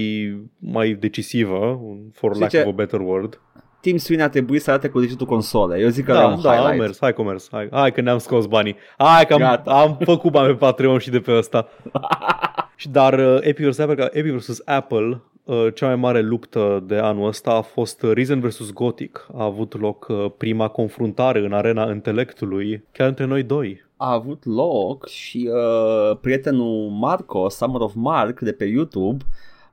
mai 0.57 0.93
decisivă, 0.93 1.79
for 2.13 2.37
lack 2.37 2.51
Zice- 2.51 2.63
of 2.63 2.67
a 2.71 2.75
better 2.75 2.99
word. 2.99 3.41
Team 3.81 3.97
Sweeney 3.97 4.25
a 4.25 4.29
trebuit 4.29 4.61
să 4.61 4.69
arate 4.71 4.87
cu 4.89 4.99
digitul 4.99 5.25
console. 5.25 5.79
Eu 5.79 5.89
zic 5.89 6.05
că 6.05 6.11
Da, 6.11 6.17
era 6.19 6.27
un 6.27 6.41
da, 6.41 6.51
a 6.51 6.55
highlight. 6.55 6.79
mers, 6.79 6.97
hai 6.99 7.13
că 7.13 7.21
a 7.21 7.23
mers, 7.23 7.47
hai, 7.51 7.67
hai 7.71 7.91
că 7.91 8.01
ne-am 8.01 8.17
scos 8.17 8.45
banii. 8.45 8.75
Hai 8.97 9.25
că 9.25 9.33
am, 9.33 9.39
Gata. 9.39 9.71
am 9.71 9.97
făcut 10.03 10.31
bani 10.31 10.47
pe 10.47 10.53
Patreon 10.53 10.97
și 10.99 11.09
de 11.09 11.19
pe 11.19 11.31
ăsta. 11.37 11.67
Și 12.75 12.89
Dar 12.89 13.13
uh, 13.19 13.37
Epic 13.41 13.65
vs. 13.67 13.77
Apple, 13.79 14.09
Epic 14.11 14.31
vs. 14.33 14.61
Apple 14.65 15.21
uh, 15.43 15.67
cea 15.75 15.85
mai 15.85 15.95
mare 15.95 16.21
luptă 16.21 16.83
de 16.87 16.95
anul 16.95 17.27
ăsta 17.27 17.51
a 17.51 17.61
fost 17.61 18.01
uh, 18.01 18.11
Reason 18.13 18.39
vs. 18.39 18.71
Gothic. 18.71 19.27
A 19.37 19.43
avut 19.43 19.79
loc 19.79 20.07
uh, 20.09 20.25
prima 20.37 20.67
confruntare 20.67 21.39
în 21.39 21.53
arena 21.53 21.89
intelectului, 21.91 22.83
chiar 22.91 23.07
între 23.07 23.25
noi 23.25 23.43
doi. 23.43 23.87
a 23.97 24.11
avut 24.13 24.45
loc 24.45 25.07
și 25.07 25.49
uh, 25.53 26.17
prietenul 26.21 26.89
Marco, 26.89 27.49
Summer 27.49 27.81
of 27.81 27.91
Mark, 27.95 28.39
de 28.39 28.51
pe 28.51 28.65
YouTube, 28.65 29.23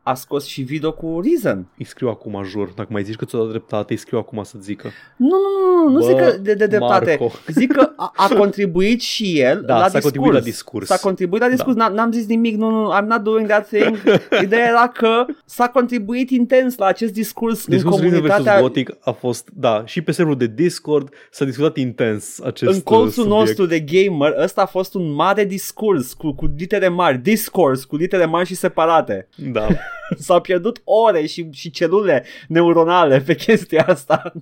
a 0.08 0.14
scos 0.14 0.44
și 0.46 0.62
video 0.62 0.92
cu 0.92 1.20
Reason. 1.24 1.66
Îi 1.78 1.84
scriu 1.84 2.08
acum, 2.08 2.42
jur. 2.44 2.72
Dacă 2.76 2.88
mai 2.92 3.02
zici 3.04 3.14
că 3.16 3.24
ți-o 3.24 3.38
dat 3.38 3.48
dreptate, 3.48 3.92
îi 3.92 3.98
scriu 3.98 4.18
acum 4.18 4.42
să 4.42 4.56
zică. 4.60 4.90
Nu, 5.16 5.28
nu, 5.28 5.84
nu, 5.84 5.90
nu 5.92 5.98
Bă, 5.98 6.06
zic 6.06 6.16
că 6.16 6.38
de, 6.42 6.54
de 6.54 6.66
dreptate. 6.66 7.16
Marco. 7.20 7.32
Zic 7.46 7.72
că 7.72 7.92
a, 7.96 8.12
a 8.16 8.28
contribuit 8.28 9.00
și 9.00 9.40
el 9.40 9.62
Da, 9.66 9.74
la 9.74 9.80
s-a 9.80 9.84
discurs. 9.84 10.02
contribuit 10.04 10.32
la 10.32 10.40
discurs. 10.40 10.86
S-a 10.86 10.96
contribuit 10.96 11.42
la 11.42 11.48
discurs, 11.48 11.76
da. 11.76 11.88
n-am 11.88 12.12
zis 12.12 12.26
nimic, 12.26 12.56
nu, 12.56 12.70
nu, 12.70 12.92
I'm 13.00 13.06
not 13.06 13.22
doing 13.22 13.48
that 13.48 13.66
thing. 13.68 14.02
Ideea 14.42 14.66
era 14.68 14.88
că 14.88 15.24
s-a 15.44 15.68
contribuit 15.68 16.30
intens 16.30 16.76
la 16.76 16.86
acest 16.86 17.12
discurs 17.12 17.66
Discursul 17.66 18.04
în 18.04 18.10
Reason 18.10 18.26
vs. 18.26 18.28
comunitatea 18.28 18.60
Gothic 18.60 18.96
a 19.00 19.10
fost, 19.10 19.48
da, 19.54 19.82
și 19.86 20.00
pe 20.00 20.12
serverul 20.12 20.38
de 20.38 20.46
Discord 20.46 21.08
s-a 21.30 21.44
discutat 21.44 21.76
intens 21.76 22.40
acest 22.40 22.72
în 22.74 22.80
colțul 22.80 23.06
uh, 23.06 23.12
subiect. 23.14 23.38
nostru 23.38 23.66
de 23.66 23.80
gamer, 23.80 24.34
ăsta 24.42 24.62
a 24.62 24.66
fost 24.66 24.94
un 24.94 25.12
mare 25.12 25.44
discurs 25.44 26.12
cu, 26.12 26.32
cu 26.32 26.52
litere 26.56 26.88
mari, 26.88 27.18
discourse 27.18 27.84
cu 27.88 27.96
litere 27.96 28.24
mari 28.24 28.46
și 28.46 28.54
separate. 28.54 29.28
Da. 29.52 29.66
S-au 30.26 30.40
pierdut 30.40 30.80
ore 30.84 31.26
și, 31.26 31.48
și 31.52 31.70
celule 31.70 32.24
neuronale 32.48 33.22
pe 33.26 33.34
chestia 33.34 33.84
asta. 33.88 34.32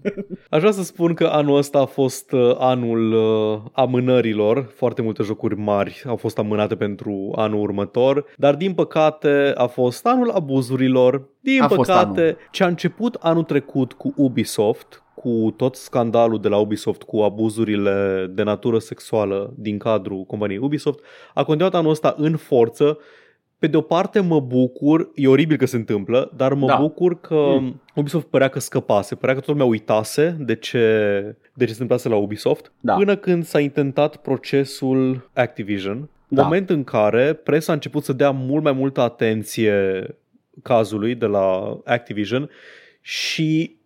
Aș 0.50 0.60
vrea 0.60 0.72
să 0.72 0.82
spun 0.82 1.14
că 1.14 1.24
anul 1.24 1.56
ăsta 1.56 1.78
a 1.78 1.84
fost 1.84 2.32
uh, 2.32 2.56
anul 2.58 3.12
uh, 3.12 3.60
amânărilor. 3.72 4.72
Foarte 4.74 5.02
multe 5.02 5.22
jocuri 5.22 5.56
mari 5.56 6.02
au 6.06 6.16
fost 6.16 6.38
amânate 6.38 6.76
pentru 6.76 7.32
anul 7.36 7.60
următor, 7.60 8.24
dar 8.36 8.54
din 8.54 8.74
păcate 8.74 9.52
a 9.54 9.66
fost 9.66 10.06
anul 10.06 10.30
abuzurilor. 10.30 11.28
Din 11.40 11.62
A 11.62 11.68
fost 11.68 11.90
păcate, 11.90 12.36
ce 12.50 12.64
a 12.64 12.66
început 12.66 13.14
anul 13.20 13.42
trecut 13.42 13.92
cu 13.92 14.12
Ubisoft, 14.16 15.02
cu 15.14 15.54
tot 15.56 15.76
scandalul 15.76 16.40
de 16.40 16.48
la 16.48 16.56
Ubisoft 16.56 17.02
cu 17.02 17.20
abuzurile 17.20 18.26
de 18.30 18.42
natură 18.42 18.78
sexuală 18.78 19.52
din 19.56 19.78
cadrul 19.78 20.24
companiei 20.24 20.58
Ubisoft, 20.58 20.98
a 21.34 21.44
continuat 21.44 21.74
anul 21.74 21.90
ăsta 21.90 22.14
în 22.18 22.36
forță 22.36 22.98
pe 23.58 23.66
de 23.66 23.76
o 23.76 23.80
parte 23.80 24.20
mă 24.20 24.40
bucur, 24.40 25.10
e 25.14 25.28
oribil 25.28 25.56
că 25.56 25.66
se 25.66 25.76
întâmplă, 25.76 26.32
dar 26.36 26.52
mă 26.52 26.66
Da. 26.66 26.76
bucur 26.76 27.20
că 27.20 27.34
Mm. 27.60 27.80
Ubisoft 27.94 28.26
părea 28.26 28.48
că 28.48 28.58
scăpase, 28.58 29.14
părea 29.14 29.34
că 29.34 29.40
toată 29.40 29.52
lumea 29.60 29.72
uitase 29.74 30.36
de 30.40 30.54
ce, 30.54 30.78
de 31.52 31.64
ce 31.64 31.72
se 31.72 31.82
întâmplase 31.82 32.08
la 32.08 32.16
Ubisoft, 32.16 32.72
Da. 32.80 32.94
până 32.94 33.16
când 33.16 33.44
s-a 33.44 33.60
intentat 33.60 34.16
procesul 34.16 35.30
Activision, 35.34 36.08
Da. 36.28 36.42
moment 36.42 36.70
în 36.70 36.84
care 36.84 37.32
presa 37.32 37.72
a 37.72 37.74
început 37.74 38.04
să 38.04 38.12
dea 38.12 38.30
mult 38.30 38.62
mai 38.62 38.72
multă 38.72 39.00
atenție 39.00 40.06
cazului 40.62 41.14
de 41.14 41.26
la 41.26 41.78
Activision 41.84 42.50
și 43.00 43.76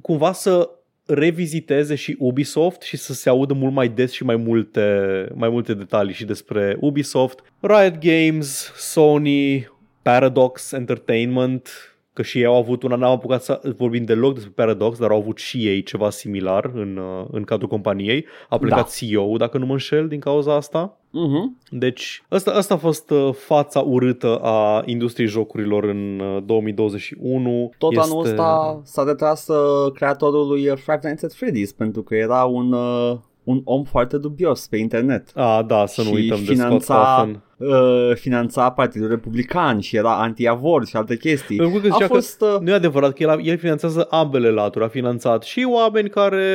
cumva 0.00 0.32
să 0.32 0.70
reviziteze 1.06 1.94
și 1.94 2.16
Ubisoft 2.18 2.82
și 2.82 2.96
să 2.96 3.12
se 3.12 3.28
audă 3.28 3.54
mult 3.54 3.72
mai 3.72 3.88
des 3.88 4.12
și 4.12 4.24
mai 4.24 4.36
multe, 4.36 5.28
mai 5.34 5.48
multe 5.48 5.74
detalii 5.74 6.14
și 6.14 6.24
despre 6.24 6.76
Ubisoft, 6.80 7.42
Riot 7.60 7.98
Games, 7.98 8.72
Sony, 8.76 9.70
Paradox 10.02 10.72
Entertainment, 10.72 11.68
că 12.12 12.22
și 12.22 12.38
ei 12.38 12.44
au 12.44 12.56
avut 12.56 12.82
una, 12.82 12.96
n-am 12.96 13.10
apucat 13.10 13.42
să 13.42 13.60
vorbim 13.76 14.04
deloc 14.04 14.34
despre 14.34 14.52
Paradox, 14.54 14.98
dar 14.98 15.10
au 15.10 15.16
avut 15.16 15.38
și 15.38 15.66
ei 15.66 15.82
ceva 15.82 16.10
similar 16.10 16.70
în, 16.74 16.96
uh, 16.96 17.26
în 17.30 17.42
cadrul 17.44 17.68
companiei. 17.68 18.26
A 18.48 18.58
plecat 18.58 18.84
Da. 18.84 19.06
CEO, 19.06 19.36
dacă 19.36 19.58
nu 19.58 19.66
mă 19.66 19.72
înșel, 19.72 20.08
din 20.08 20.20
cauza 20.20 20.54
asta. 20.54 21.00
Uh-huh. 21.12 21.68
Deci, 21.70 22.22
asta, 22.28 22.50
asta 22.50 22.74
a 22.74 22.76
fost 22.76 23.10
uh, 23.10 23.34
fața 23.34 23.80
urâtă 23.80 24.36
a 24.36 24.82
industriei 24.84 25.28
jocurilor 25.28 25.84
în 25.84 26.20
uh, 26.20 26.42
2021. 26.44 27.70
Tot 27.78 27.92
este... 27.92 28.04
anul 28.04 28.24
ăsta 28.24 28.80
s-a 28.84 29.04
retras 29.04 29.48
uh, 29.48 29.92
creatorul 29.92 30.46
lui 30.48 30.68
uh, 30.68 30.76
Five 30.76 31.00
Nights 31.02 31.22
at 31.22 31.34
Freddy's 31.34 31.76
pentru 31.76 32.02
că 32.02 32.14
era 32.14 32.44
un, 32.44 32.72
uh, 32.72 33.16
un 33.44 33.60
om 33.64 33.84
foarte 33.84 34.18
dubios 34.18 34.66
pe 34.66 34.76
internet. 34.76 35.30
A, 35.34 35.62
da, 35.62 35.86
să 35.86 36.02
nu 36.02 36.08
Și 36.08 36.14
uităm 36.14 36.38
de 36.38 36.44
Scott 36.44 36.58
finanța- 36.58 36.94
Cawthon. 36.94 37.42
Uh, 37.68 38.14
finanța 38.14 38.70
Partidul 38.70 39.08
Republican 39.08 39.80
și 39.80 39.96
era 39.96 40.20
anti-avort 40.20 40.86
și 40.86 40.96
alte 40.96 41.16
chestii. 41.16 41.56
Pentru 41.56 41.80
că 41.80 41.86
A 41.86 41.90
zicea 41.90 42.06
că 42.06 42.12
fost... 42.14 42.40
Uh, 42.40 42.60
Nu 42.60 42.70
e 42.70 42.74
adevărat 42.74 43.12
că 43.12 43.22
el, 43.22 43.40
el 43.42 43.58
finanțează 43.58 44.06
ambele 44.10 44.50
laturi. 44.50 44.84
A 44.84 44.88
finanțat 44.88 45.42
și 45.42 45.66
oameni 45.72 46.08
care 46.08 46.46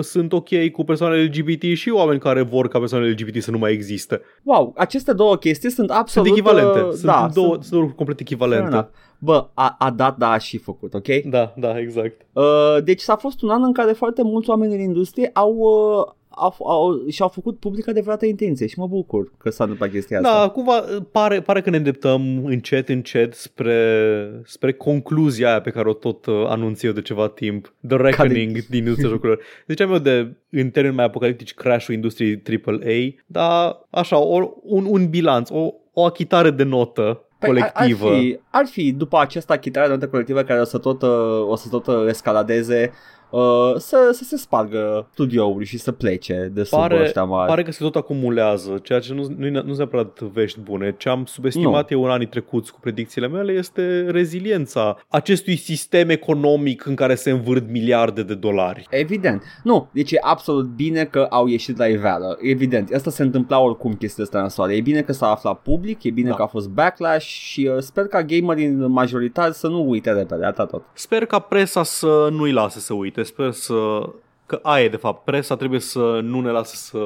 sunt 0.00 0.32
ok 0.32 0.48
cu 0.72 0.84
persoanele 0.84 1.22
LGBT 1.22 1.62
și 1.62 1.90
oameni 1.90 2.20
care 2.20 2.42
vor 2.42 2.68
ca 2.68 2.78
persoanele 2.78 3.10
LGBT 3.10 3.42
să 3.42 3.50
nu 3.50 3.58
mai 3.58 3.72
existe. 3.72 4.20
wow, 4.42 4.72
aceste 4.76 5.12
două 5.12 5.36
chestii 5.36 5.70
sunt 5.70 5.86
Sunt 5.88 5.98
absolut... 6.00 6.28
echivalente. 6.28 6.78
uh, 6.80 6.88
Sunt, 6.90 7.02
da, 7.02 7.28
două, 7.34 7.52
sunt, 7.52 7.62
sunt 7.64 7.80
două 7.80 7.92
complet 7.96 8.16
fair 8.16 8.28
echivalente. 8.30 8.66
enough. 8.70 8.88
Bă, 9.18 9.46
a, 9.54 9.74
a 9.78 9.90
dat, 9.90 10.16
da, 10.16 10.30
a 10.30 10.38
și 10.38 10.58
făcut, 10.58 10.94
ok? 10.94 11.06
Da, 11.24 11.54
da, 11.56 11.78
exact. 11.78 12.20
Uh, 12.32 12.44
deci 12.84 13.00
s-a 13.00 13.16
fost 13.16 13.42
un 13.42 13.50
an 13.50 13.62
în 13.62 13.72
care 13.72 13.92
foarte 13.92 14.22
mulți 14.22 14.50
oameni 14.50 14.70
din 14.72 14.80
industrie 14.80 15.30
au, 15.34 15.54
uh, 15.56 16.12
au, 16.38 16.54
au, 16.66 17.08
și-au 17.08 17.28
făcut 17.28 17.58
public 17.58 17.88
adevărată 17.88 18.26
intenție 18.26 18.66
și 18.66 18.78
mă 18.78 18.86
bucur 18.86 19.32
că 19.38 19.50
s-a 19.50 19.64
întâmplat 19.64 19.90
chestia 19.90 20.18
asta. 20.18 20.40
Da, 20.40 20.48
cumva 20.48 20.84
pare, 21.12 21.40
pare 21.40 21.60
că 21.60 21.70
ne 21.70 21.76
îndreptăm 21.76 22.44
încet, 22.44 22.88
încet 22.88 23.34
spre, 23.34 24.40
spre 24.44 24.72
concluzia 24.72 25.48
aia 25.48 25.60
pe 25.60 25.70
care 25.70 25.88
o 25.88 25.92
tot 25.92 26.26
uh, 26.26 26.44
anunț 26.46 26.82
eu 26.82 26.92
de 26.92 27.02
ceva 27.02 27.28
timp. 27.28 27.74
The 27.88 27.96
Reckoning 27.96 28.52
Care- 28.52 28.66
din 28.68 28.78
industria 28.78 29.08
jocurilor. 29.08 29.40
Ziceam 29.66 29.92
eu 29.92 29.98
de, 29.98 30.36
în 30.50 30.70
termeni 30.70 30.94
mai 30.94 31.04
apocaliptici, 31.04 31.54
crash-ul 31.54 31.94
industriei 31.94 32.42
AAA, 32.64 33.22
dar 33.26 33.86
așa, 33.90 34.18
o, 34.18 34.58
un, 34.62 34.86
un 34.88 35.08
bilanț, 35.08 35.50
o, 35.50 35.74
o 35.92 36.04
achitare 36.04 36.50
de 36.50 36.62
notă 36.62 37.20
Păi, 37.38 37.48
colectivă. 37.48 38.06
Ar, 38.06 38.12
ar, 38.12 38.18
fi, 38.18 38.38
ar 38.50 38.66
fi 38.66 38.92
după 38.92 39.18
această 39.20 39.52
achitare 39.52 39.86
de 39.86 39.92
notă 39.92 40.08
colectivă 40.08 40.42
care 40.42 40.60
o 40.60 40.64
să 40.64 40.78
tot, 40.78 41.02
uh, 41.02 41.48
o 41.48 41.56
să 41.56 41.68
tot 41.68 41.86
uh, 41.86 42.04
escaladeze 42.08 42.92
uh, 43.30 43.40
să, 43.76 44.10
să 44.12 44.24
se 44.24 44.36
spargă 44.36 45.08
studioul 45.12 45.62
și 45.64 45.78
să 45.78 45.92
plece 45.92 46.50
de 46.52 46.62
sub 46.62 46.78
Pare, 46.78 47.00
ăștia 47.02 47.24
mari. 47.24 47.48
pare 47.48 47.62
că 47.62 47.70
se 47.72 47.84
tot 47.84 47.96
acumulează, 47.96 48.78
ceea 48.82 48.98
ce 48.98 49.14
nu, 49.14 49.26
nu, 49.36 49.48
nu 49.50 49.60
sunt 49.62 49.76
neapărat 49.76 50.20
vești 50.20 50.60
bune. 50.60 50.94
Ce 50.98 51.08
am 51.08 51.24
subestimat 51.24 51.90
eu 51.90 52.04
în 52.04 52.10
anii 52.10 52.26
trecuți 52.26 52.72
cu 52.72 52.80
predicțiile 52.80 53.28
mele 53.28 53.52
este 53.52 54.06
reziliența 54.10 54.96
acestui 55.08 55.56
sistem 55.56 56.08
economic 56.08 56.86
în 56.86 56.94
care 56.94 57.14
se 57.14 57.30
învârt 57.30 57.70
miliarde 57.70 58.22
de 58.22 58.34
dolari. 58.34 58.86
Evident. 58.90 59.42
Nu, 59.62 59.88
deci 59.92 60.12
e 60.12 60.16
absolut 60.20 60.66
bine 60.66 61.04
că 61.04 61.26
au 61.30 61.46
ieșit 61.46 61.78
la 61.78 61.86
iveală. 61.86 62.38
Evident, 62.40 62.92
asta 62.94 63.10
se 63.10 63.22
întâmpla 63.22 63.58
oricum 63.60 63.92
chestia 63.94 64.24
asta 64.24 64.40
nasoare. 64.40 64.76
E 64.76 64.80
bine 64.80 65.00
că 65.00 65.12
s-a 65.12 65.30
aflat 65.30 65.60
public, 65.62 66.02
e 66.04 66.10
bine 66.10 66.28
Da. 66.28 66.34
că 66.34 66.42
a 66.42 66.46
fost 66.46 66.68
backlash 66.68 67.26
și 67.26 67.70
uh, 67.74 67.78
sper 67.82 68.06
ca 68.06 68.22
gamerii 68.22 68.68
majoritari 68.70 69.54
să 69.54 69.68
nu 69.68 69.88
uite 69.88 70.10
repede, 70.10 70.44
atât 70.44 70.68
tot. 70.68 70.82
Sper 70.92 71.26
ca 71.26 71.38
presa 71.38 71.82
să 71.82 72.28
nu-i 72.32 72.52
lase 72.52 72.78
să 72.78 72.94
uite, 72.94 73.15
sper 73.22 73.50
să... 73.50 74.08
Că 74.46 74.58
aia 74.62 74.84
e 74.84 74.88
de 74.88 74.96
fapt, 74.96 75.24
presa 75.24 75.56
trebuie 75.56 75.80
să 75.80 76.20
nu 76.22 76.40
ne 76.40 76.50
lasă 76.50 76.74
să, 76.76 76.98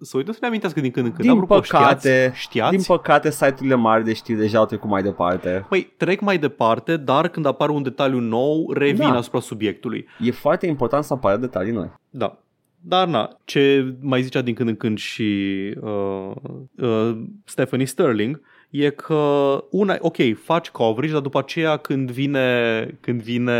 să 0.00 0.16
uităm, 0.16 0.32
să 0.32 0.38
ne 0.42 0.46
amintească 0.46 0.80
din 0.80 0.90
când 0.90 1.06
în 1.06 1.12
când. 1.12 1.22
Din 1.28 1.38
Apropo, 1.38 1.54
păcate, 1.54 2.08
știați? 2.08 2.40
știați? 2.40 2.76
Din 2.76 2.84
păcate, 2.86 3.30
site-urile 3.30 3.74
mari 3.74 4.04
de 4.04 4.12
știri 4.12 4.38
deja 4.38 4.58
au 4.58 4.66
trecut 4.66 4.90
mai 4.90 5.02
departe. 5.02 5.66
Păi 5.68 5.92
trec 5.96 6.20
mai 6.20 6.38
departe, 6.38 6.96
dar 6.96 7.28
când 7.28 7.46
apare 7.46 7.72
un 7.72 7.82
detaliu 7.82 8.18
nou, 8.18 8.72
revin 8.72 9.08
Da. 9.08 9.16
asupra 9.16 9.40
subiectului. 9.40 10.06
E 10.20 10.30
foarte 10.30 10.66
important 10.66 11.04
să 11.04 11.12
apară 11.12 11.36
detalii 11.36 11.72
noi. 11.72 11.90
Da. 12.10 12.38
Dar 12.80 13.06
na, 13.08 13.36
ce 13.44 13.94
mai 14.00 14.22
zicea 14.22 14.42
din 14.42 14.54
când 14.54 14.68
în 14.68 14.76
când 14.76 14.98
și 14.98 15.34
uh, 15.80 16.30
uh, 16.76 17.18
Stephanie 17.44 17.86
Sterling 17.86 18.40
e 18.70 18.90
că 18.90 19.64
una, 19.70 19.96
ok, 20.00 20.16
faci 20.42 20.70
coverage, 20.70 21.12
dar 21.12 21.22
după 21.22 21.38
aceea 21.38 21.76
când 21.76 22.10
vine, 22.10 22.98
când 23.00 23.22
vine 23.22 23.52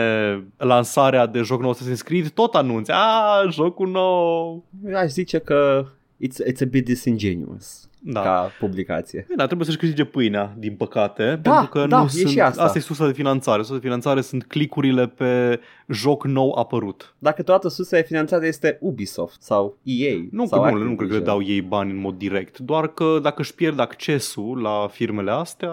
lansarea 0.56 1.26
de 1.26 1.40
joc 1.40 1.60
nou 1.60 1.74
Assassin's 1.74 2.05
Creed, 2.05 2.28
tot 2.28 2.55
anunți, 2.55 2.90
a, 2.90 3.43
jocul 3.51 3.89
nou. 3.89 4.64
Eu 4.86 4.97
aș 4.97 5.09
zice 5.09 5.39
că 5.39 5.86
it's, 6.26 6.52
it's 6.52 6.60
a 6.62 6.66
bit 6.70 6.84
disingenuous 6.84 7.88
Da. 8.00 8.22
ca 8.22 8.50
publicație. 8.60 9.26
Da, 9.36 9.44
trebuie 9.46 9.66
să-și 9.66 9.78
câștige 9.78 10.04
pâinea, 10.04 10.54
din 10.58 10.74
păcate, 10.74 11.38
Da, 11.42 11.50
pentru 11.50 11.68
că 11.70 11.86
da, 11.86 11.98
nu 11.98 12.04
e 12.04 12.08
sunt, 12.08 12.28
și 12.28 12.40
asta. 12.40 12.62
asta 12.62 12.78
e 12.78 12.80
sursa 12.80 13.06
de 13.06 13.12
finanțare. 13.12 13.62
Sursa 13.62 13.74
de 13.74 13.86
finanțare 13.86 14.20
sunt 14.20 14.44
clicurile 14.44 15.06
pe 15.06 15.60
joc 15.88 16.24
nou 16.26 16.52
apărut. 16.58 17.14
Dacă 17.18 17.42
toată 17.42 17.68
sursa 17.68 17.96
de 17.96 18.02
finanțare 18.02 18.46
este 18.46 18.78
Ubisoft 18.80 19.42
sau 19.42 19.78
EA 19.82 20.14
Nu, 20.30 20.46
sau 20.46 20.62
că 20.62 20.70
nu, 20.70 20.76
nu 20.76 20.84
cred 20.84 20.96
că 20.96 21.14
Activision. 21.14 21.24
dau 21.24 21.42
ei 21.42 21.62
bani 21.62 21.90
în 21.90 21.96
mod 22.00 22.18
direct, 22.18 22.58
doar 22.58 22.88
că 22.88 23.18
dacă 23.22 23.40
își 23.40 23.54
pierd 23.54 23.78
accesul 23.78 24.60
la 24.60 24.88
firmele 24.90 25.30
astea... 25.30 25.70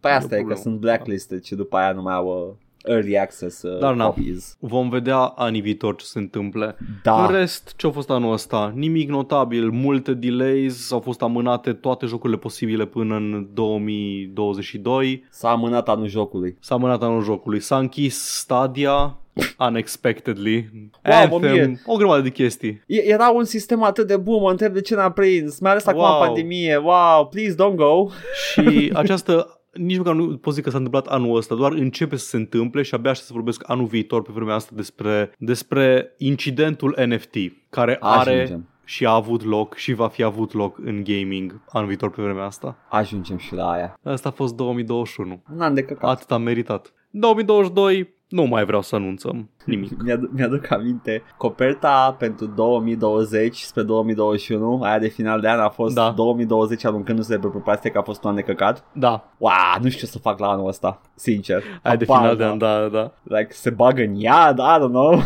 Păi 0.00 0.10
e 0.10 0.14
asta 0.14 0.34
o 0.34 0.38
e 0.38 0.40
că 0.40 0.46
problemă. 0.46 0.60
sunt 0.60 0.78
blacklisted 0.78 1.42
și 1.42 1.54
după 1.54 1.76
aia 1.76 1.92
nu 1.92 2.02
mai 2.02 2.14
au 2.14 2.48
uh, 2.48 2.54
early 2.84 3.18
access 3.18 3.62
uh, 3.62 3.78
Dar 3.78 3.94
na. 3.94 4.04
copies. 4.06 4.56
Vom 4.60 4.88
vedea 4.88 5.16
anii 5.18 5.60
viitor 5.60 5.96
ce 5.96 6.04
se 6.04 6.18
întâmple. 6.18 6.76
Da. 7.02 7.24
În 7.26 7.32
rest, 7.34 7.72
ce 7.76 7.86
a 7.86 7.90
fost 7.90 8.10
anul 8.10 8.32
ăsta? 8.32 8.72
Nimic 8.74 9.08
notabil, 9.08 9.70
multe 9.70 10.14
delays, 10.14 10.92
au 10.92 11.00
fost 11.00 11.22
amânate 11.22 11.72
toate 11.72 12.06
jocurile 12.06 12.38
posibile 12.38 12.84
până 12.84 13.14
în 13.16 13.48
2022. 13.52 15.24
S-a 15.30 15.50
amânat 15.50 15.88
anul 15.88 16.08
jocului. 16.08 16.56
S-a 16.60 16.74
amânat 16.74 17.02
anul 17.02 17.22
jocului, 17.22 17.60
s-a 17.60 17.78
închis 17.78 18.18
Stadia, 18.18 19.16
unexpectedly, 19.68 20.70
Wow, 21.04 21.28
mă, 21.30 21.38
mie- 21.38 21.48
Anthem, 21.48 21.80
o 21.86 21.96
grămadă 21.96 22.20
de 22.20 22.30
chestii. 22.30 22.82
E- 22.86 23.02
Era 23.12 23.28
un 23.28 23.44
sistem 23.44 23.82
atât 23.82 24.06
de 24.06 24.16
bun, 24.16 24.40
mă 24.42 24.50
întreb 24.50 24.72
de 24.72 24.80
ce 24.80 24.94
n-a 24.94 25.10
prins, 25.10 25.58
mai 25.60 25.70
ales 25.70 25.86
acum 25.86 26.00
Wow. 26.00 26.20
în 26.20 26.26
pandemie. 26.26 26.76
Wow, 26.76 27.26
please 27.30 27.54
don't 27.54 27.74
go. 27.74 28.06
Și 28.52 28.90
această 28.94 29.57
nici 29.72 29.96
măcar 29.96 30.14
nu 30.14 30.36
pot 30.36 30.54
zic 30.54 30.64
că 30.64 30.70
s-a 30.70 30.76
întâmplat 30.76 31.06
anul 31.06 31.36
ăsta, 31.36 31.54
doar 31.54 31.72
începe 31.72 32.16
să 32.16 32.26
se 32.26 32.36
întâmple 32.36 32.82
și 32.82 32.94
abia 32.94 33.10
aștept 33.10 33.28
să 33.28 33.34
vorbesc 33.34 33.62
anul 33.66 33.86
viitor 33.86 34.22
pe 34.22 34.30
vremea 34.34 34.54
asta 34.54 34.72
despre, 34.74 35.32
despre 35.38 36.14
incidentul 36.18 36.98
NFT 37.06 37.34
care 37.70 37.96
are 38.00 38.30
Ajungem. 38.34 38.68
și 38.84 39.06
a 39.06 39.14
avut 39.14 39.44
loc 39.44 39.74
și 39.74 39.92
va 39.92 40.08
fi 40.08 40.22
avut 40.22 40.52
loc 40.52 40.78
în 40.78 41.04
gaming 41.04 41.60
anul 41.68 41.86
viitor 41.86 42.10
pe 42.10 42.22
vremea 42.22 42.44
asta. 42.44 42.76
Ajungem 42.88 43.36
și 43.36 43.54
la 43.54 43.70
aia. 43.70 43.98
Asta 44.02 44.28
a 44.28 44.32
fost 44.32 44.54
2021. 44.54 45.42
Un 45.54 45.60
an 45.60 45.74
de 45.74 45.82
căcat. 45.84 46.10
Atât 46.10 46.30
am 46.30 46.42
meritat. 46.42 46.92
2022 47.10 48.14
nu 48.28 48.44
mai 48.44 48.64
vreau 48.64 48.82
să 48.82 48.94
anunțăm 48.94 49.50
nimic. 49.68 49.90
Mi-ad- 50.02 50.30
Mi-aduc 50.32 50.70
aminte, 50.70 51.22
coperta 51.36 52.16
pentru 52.18 52.46
2020 52.46 53.56
spre 53.58 53.82
2021, 53.82 54.80
aia 54.82 54.98
de 54.98 55.08
final 55.08 55.40
de 55.40 55.48
an 55.48 55.58
a 55.60 55.68
fost 55.68 55.94
Da. 55.94 56.10
2020 56.16 56.84
aruncându-se 56.84 57.34
de 57.34 57.40
pe 57.40 57.46
prăpastie 57.48 57.90
că 57.90 57.98
a 57.98 58.02
fost 58.02 58.24
un 58.24 58.30
an 58.30 58.36
de 58.36 58.42
căcat. 58.42 58.84
Da, 58.92 59.24
Wow, 59.38 59.52
nu 59.82 59.88
știu 59.88 60.06
ce 60.06 60.12
să 60.12 60.18
fac 60.18 60.38
la 60.38 60.48
anul 60.48 60.66
ăsta, 60.68 61.00
sincer. 61.14 61.62
aia 61.82 61.96
de 61.96 62.04
Apar, 62.08 62.16
final 62.20 62.36
de 62.36 62.44
an, 62.44 62.58
da, 62.58 62.88
da. 62.88 63.12
Like, 63.22 63.52
se 63.52 63.70
bagă 63.70 64.02
în 64.02 64.14
iad, 64.14 64.58
I 64.58 64.78
don't 64.80 64.88
know. 64.90 65.20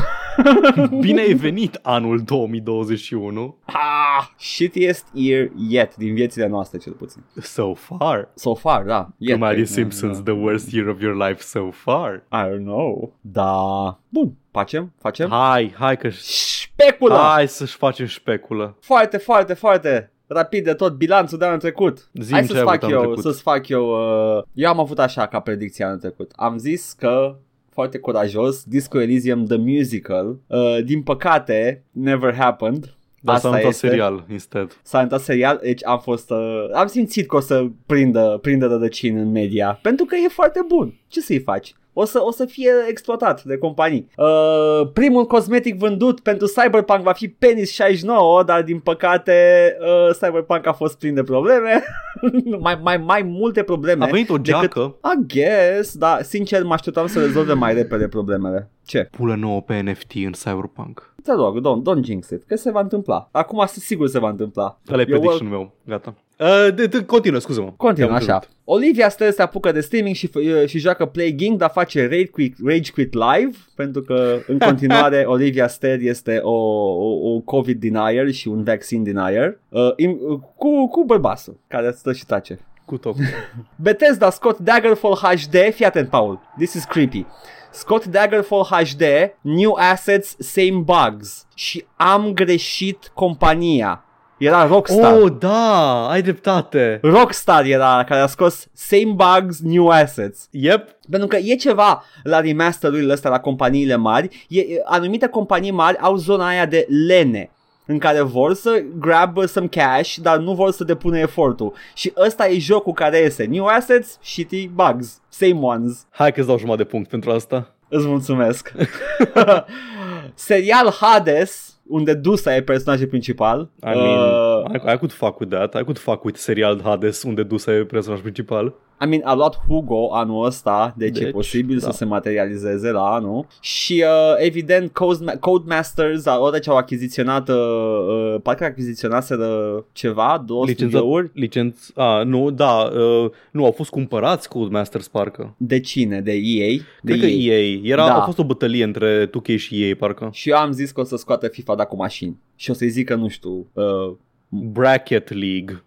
Bine 1.01 1.21
ai 1.21 1.33
venit 1.33 1.79
anul 1.83 2.21
2021. 2.23 3.57
ah, 3.65 4.27
shittiest 4.39 5.07
year 5.13 5.51
yet, 5.69 5.97
din 5.97 6.15
viețile 6.15 6.47
noastre 6.47 6.79
cel 6.79 6.93
puțin. 6.93 7.23
So 7.41 7.75
far. 7.75 8.29
So 8.35 8.55
far, 8.55 8.83
da. 8.85 9.09
Yet, 9.19 9.35
Cum 9.35 9.43
a 9.47 9.51
like, 9.51 9.63
zis 9.63 9.73
Simpsons, 9.75 10.17
da. 10.21 10.33
the 10.33 10.41
worst 10.43 10.73
year 10.73 10.89
of 10.89 11.01
your 11.01 11.27
life 11.29 11.41
so 11.43 11.69
far. 11.71 12.15
I 12.33 12.49
don't 12.49 12.63
know. 12.65 13.13
Da. 13.21 13.99
Bun, 14.09 14.32
facem, 14.51 14.93
facem. 15.01 15.29
Hai, 15.29 15.75
hai 15.79 15.97
că 15.97 16.09
Speculă! 16.11 17.15
Hai 17.15 17.49
să-și 17.49 17.77
facem 17.77 18.07
speculă. 18.07 18.77
Foarte, 18.81 19.17
foarte, 19.17 19.55
foarte 19.55 20.13
rapid 20.27 20.65
de 20.65 20.75
tot 20.75 20.93
bilanțul 20.97 21.39
de 21.39 21.45
anul 21.45 21.59
trecut. 21.59 22.09
Zi-mi 22.15 22.33
Hai 22.33 22.41
ce 22.41 22.47
să-ți 22.47 22.59
ai 22.59 22.65
fac 22.65 22.83
avut 22.83 22.85
anul 22.85 22.97
eu, 22.97 23.13
trecut. 23.13 23.23
să-ți 23.23 23.43
fac 23.43 23.69
eu, 23.69 23.89
uh, 24.37 24.43
eu 24.55 24.69
am 24.69 24.81
avut 24.81 24.99
așa 24.99 25.27
ca 25.27 25.41
predicție 25.41 25.85
anul 25.85 25.99
trecut. 25.99 26.33
Am 26.37 26.59
zis 26.59 26.93
că 26.99 27.37
foarte 27.71 27.99
curajos, 27.99 28.65
Disco 28.65 29.01
Elysium 29.01 29.45
The 29.45 29.57
Musical, 29.57 30.37
uh, 30.47 30.79
din 30.85 31.03
păcate, 31.03 31.85
never 31.91 32.35
happened. 32.35 32.95
Dar 33.25 33.35
Asta 33.35 33.49
s-a 33.49 33.55
notat 33.55 33.71
este. 33.71 33.87
serial 33.87 34.25
instead. 34.31 34.81
S-a 34.83 34.99
întâmplat 34.99 35.21
serial, 35.27 35.59
deci 35.63 35.85
am 35.85 35.99
fost, 35.99 36.31
uh, 36.31 36.67
am 36.73 36.87
simțit 36.87 37.29
că 37.29 37.37
o 37.37 37.41
să 37.41 37.67
prindă, 37.87 38.39
prindă 38.43 38.67
rădăcini 38.67 39.21
în 39.21 39.31
media, 39.31 39.79
pentru 39.83 40.05
că 40.05 40.17
e 40.25 40.29
foarte 40.29 40.61
bun. 40.69 41.01
Ce 41.09 41.21
să-i 41.21 41.41
faci? 41.41 41.75
O 41.93 42.05
să, 42.05 42.19
o 42.23 42.31
să 42.31 42.45
fie 42.45 42.71
exploatat 42.89 43.43
de 43.45 43.59
companii. 43.59 44.09
Uh, 44.17 44.91
primul 44.93 45.27
cosmetic 45.27 45.79
vândut 45.79 46.21
pentru 46.21 46.47
Cyberpunk 46.47 47.01
va 47.01 47.13
fi 47.13 47.29
Penis 47.29 47.71
69, 47.71 48.43
dar 48.43 48.63
din 48.63 48.79
păcate 48.79 49.33
uh, 49.81 50.15
Cyberpunk 50.21 50.67
a 50.67 50.73
fost 50.73 50.99
plin 50.99 51.15
de 51.15 51.23
probleme. 51.23 51.83
mai, 52.61 52.79
mai, 52.83 52.97
mai 52.97 53.23
multe 53.23 53.63
probleme. 53.63 54.05
A 54.05 54.07
venit 54.07 54.31
o 54.31 54.39
decât- 54.39 54.61
geacă, 54.61 54.99
I 55.03 55.27
guess, 55.27 55.97
dar 55.97 56.23
sincer 56.23 56.63
mă 56.63 56.73
așteptam 56.73 57.07
să 57.07 57.21
rezolve 57.21 57.53
mai 57.53 57.75
repede 57.75 58.09
problemele. 58.09 58.71
Ce? 58.85 59.09
pulă 59.11 59.35
nouă 59.35 59.61
pe 59.61 59.81
NFT 59.81 60.13
în 60.15 60.33
Cyberpunk. 60.33 61.12
Te 61.23 61.33
rog, 61.33 61.59
don't, 61.61 61.83
don't 61.83 62.05
jinx 62.05 62.31
it, 62.31 62.43
că 62.45 62.57
se 62.57 62.71
va 62.71 62.81
întâmpla. 62.81 63.29
Acum 63.33 63.65
sigur 63.67 64.09
se 64.09 64.19
va 64.19 64.29
întâmpla. 64.29 64.79
Ăla 64.91 65.01
e 65.01 65.05
Eu 65.09 65.19
prediction 65.19 65.49
meu. 65.49 65.73
Gata. 65.87 66.15
Uh, 66.39 66.75
de, 66.75 66.87
de, 66.87 67.05
continuă, 67.05 67.41
scuză-mă. 67.41 67.73
Continuă 67.77 68.09
Te-am 68.09 68.23
așa. 68.23 68.35
întrerupt. 68.35 68.57
Olivia 68.65 69.09
Stă 69.09 69.31
se 69.31 69.43
apucă 69.43 69.73
de 69.73 69.81
streaming 69.81 70.15
și, 70.15 70.29
f- 70.29 70.67
și 70.67 70.79
joacă 70.79 71.07
Plague 71.07 71.55
dar 71.57 71.71
face 71.71 72.03
Rage 72.03 72.27
Quit, 72.27 72.57
Rage 72.65 72.93
Quit 72.93 73.13
Live 73.15 73.57
pentru 73.77 74.03
că 74.03 74.39
în 74.47 74.59
continuare 74.69 75.25
Olivia 75.27 75.69
Ster 75.69 75.99
este 76.01 76.39
o, 76.43 76.51
o, 76.53 77.35
o 77.35 77.39
COVID 77.41 77.81
denier 77.81 78.31
și 78.31 78.49
un 78.49 78.63
vaccine 78.65 79.13
denier 79.13 79.59
uh, 79.69 79.93
in, 79.97 80.11
uh, 80.11 80.39
cu, 80.57 80.89
cu 80.89 81.05
bărbasul 81.05 81.57
care 81.67 81.91
stă 81.97 82.13
și 82.13 82.27
tace. 82.27 82.59
Cu 82.85 82.97
tot. 82.99 83.15
Bethesda 83.83 84.31
scot 84.31 84.59
Daggerfall 84.59 85.15
HD, 85.15 85.57
fii 85.75 85.85
atent 85.85 86.09
Paul, 86.09 86.41
this 86.59 86.75
is 86.75 86.85
creepy. 86.85 87.27
Scot 87.73 88.05
Daggerfall 88.05 88.65
HD, 88.65 89.03
new 89.41 89.77
assets, 89.79 90.37
same 90.39 90.85
bugs 90.85 91.47
și 91.55 91.85
am 91.97 92.33
greșit 92.33 93.11
compania. 93.15 94.05
Era 94.39 94.67
Rockstar. 94.67 95.21
Oh, 95.21 95.33
da, 95.39 96.09
ai 96.09 96.23
dreptate. 96.23 96.99
Rockstar 97.03 97.65
era 97.65 98.05
care 98.07 98.21
a 98.21 98.27
scos 98.27 98.69
same 98.73 99.15
bugs, 99.15 99.61
new 99.61 99.89
assets. 99.89 100.49
Yep. 100.51 100.99
Pentru 101.11 101.29
că 101.29 101.37
e 101.37 101.55
ceva 101.55 102.05
la 102.23 102.41
remasterurile 102.41 103.13
astea 103.13 103.31
la 103.31 103.41
companiile 103.41 103.97
mari, 103.97 104.47
e, 104.49 104.61
e, 104.61 104.83
anumite 104.85 105.27
companii 105.27 105.71
mari 105.71 105.97
au 105.97 106.17
zona 106.17 106.47
aia 106.47 106.67
de 106.67 106.87
lene 107.07 107.51
în 107.87 107.99
care 107.99 108.21
vor 108.21 108.55
să 108.55 108.83
grab 108.99 109.39
some 109.47 109.67
cash, 109.67 110.15
dar 110.23 110.39
nu 110.39 110.55
vor 110.55 110.71
să 110.71 110.85
depună 110.85 111.19
efortul. 111.19 111.73
Și 111.95 112.13
ăsta 112.17 112.49
e 112.49 112.59
jocul 112.59 112.93
care 112.93 113.19
iese. 113.19 113.45
New 113.45 113.65
assets, 113.65 114.19
shitty 114.23 114.69
bugs. 114.69 115.21
Same 115.29 115.59
ones. 115.61 116.07
Hai 116.11 116.33
că-ți 116.33 116.47
dau 116.47 116.59
jumătate 116.59 116.83
de 116.83 116.89
punct 116.89 117.09
pentru 117.09 117.31
asta. 117.31 117.75
Îți 117.89 118.07
mulțumesc. 118.07 118.73
Serial 120.35 120.91
Hades, 121.01 121.77
unde 121.87 122.15
Dusa 122.15 122.55
e 122.55 122.63
personajul 122.63 123.07
principal. 123.07 123.69
I 123.83 123.87
mean, 123.87 124.19
Uh, 124.19 124.71
I, 124.73 124.93
I 124.93 124.97
could 124.97 125.13
fuck 125.13 125.41
with 125.41 125.53
that. 125.55 125.75
I 125.75 125.83
could 125.85 125.99
fuck 125.99 126.25
with 126.25 126.39
serial 126.39 126.81
Hades 126.85 127.23
unde 127.23 127.43
Dusa 127.43 127.73
e 127.73 127.85
personaj 127.85 128.21
principal. 128.21 128.75
I 129.05 129.07
mean, 129.07 129.23
a 129.25 129.35
luat 129.35 129.61
Hugo 129.69 130.15
anul 130.15 130.45
ăsta, 130.45 130.95
deci, 130.97 131.19
deci 131.19 131.29
e 131.29 131.31
posibil 131.31 131.79
da. 131.79 131.91
să 131.91 131.97
se 131.97 132.05
materializeze 132.05 132.91
la 132.91 133.13
anul. 133.13 133.47
Și 133.61 134.05
uh, 134.07 134.35
evident 134.37 134.93
Code, 134.93 135.37
Codemasters, 135.41 136.25
odată 136.25 136.59
ce 136.59 136.71
au 136.71 136.77
achiziționat, 136.77 137.49
uh, 137.49 137.57
uh, 137.57 138.37
parcă 138.43 138.65
achiziționaseră 138.65 139.85
ceva, 139.93 140.45
două 140.47 140.65
Licența, 140.65 140.97
studiouri. 140.97 141.31
Licenț, 141.35 141.89
a, 141.95 142.23
nu, 142.23 142.51
da, 142.51 142.75
uh, 142.75 143.31
nu, 143.51 143.65
au 143.65 143.71
fost 143.71 143.91
cumpărați 143.91 144.49
Codemasters 144.49 145.09
parcă. 145.09 145.55
De 145.57 145.81
cine? 145.81 146.21
De 146.21 146.33
EA? 146.33 146.77
De 147.03 147.13
Cred 147.13 147.23
EA. 147.23 147.29
că 147.29 147.35
EA. 147.35 147.79
Era, 147.83 148.07
da. 148.07 148.15
A 148.17 148.25
fost 148.25 148.39
o 148.39 148.45
bătălie 148.45 148.85
între 148.85 149.27
2K 149.27 149.57
și 149.57 149.85
EA, 149.85 149.95
parcă. 149.99 150.29
Și 150.33 150.51
eu 150.51 150.57
am 150.57 150.73
zis 150.73 150.91
că 150.91 151.01
o 151.01 151.05
să 151.05 151.17
scoată 151.17 151.49
FIFA 151.49 151.75
dacă 151.75 151.89
cu 151.89 151.97
mașini. 151.97 152.37
Și 152.57 152.71
o 152.71 152.75
să-i 152.75 152.89
zic 152.89 153.07
că, 153.07 153.15
nu 153.15 153.29
știu... 153.29 153.67
Uh, 153.73 154.15
Bracket 154.49 155.31
League. 155.31 155.83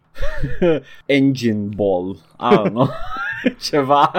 Engine 1.05 1.69
Ball. 1.75 2.17
I 2.39 2.55
don't 2.55 2.69
know. 2.69 2.89
Ceva. 3.69 4.11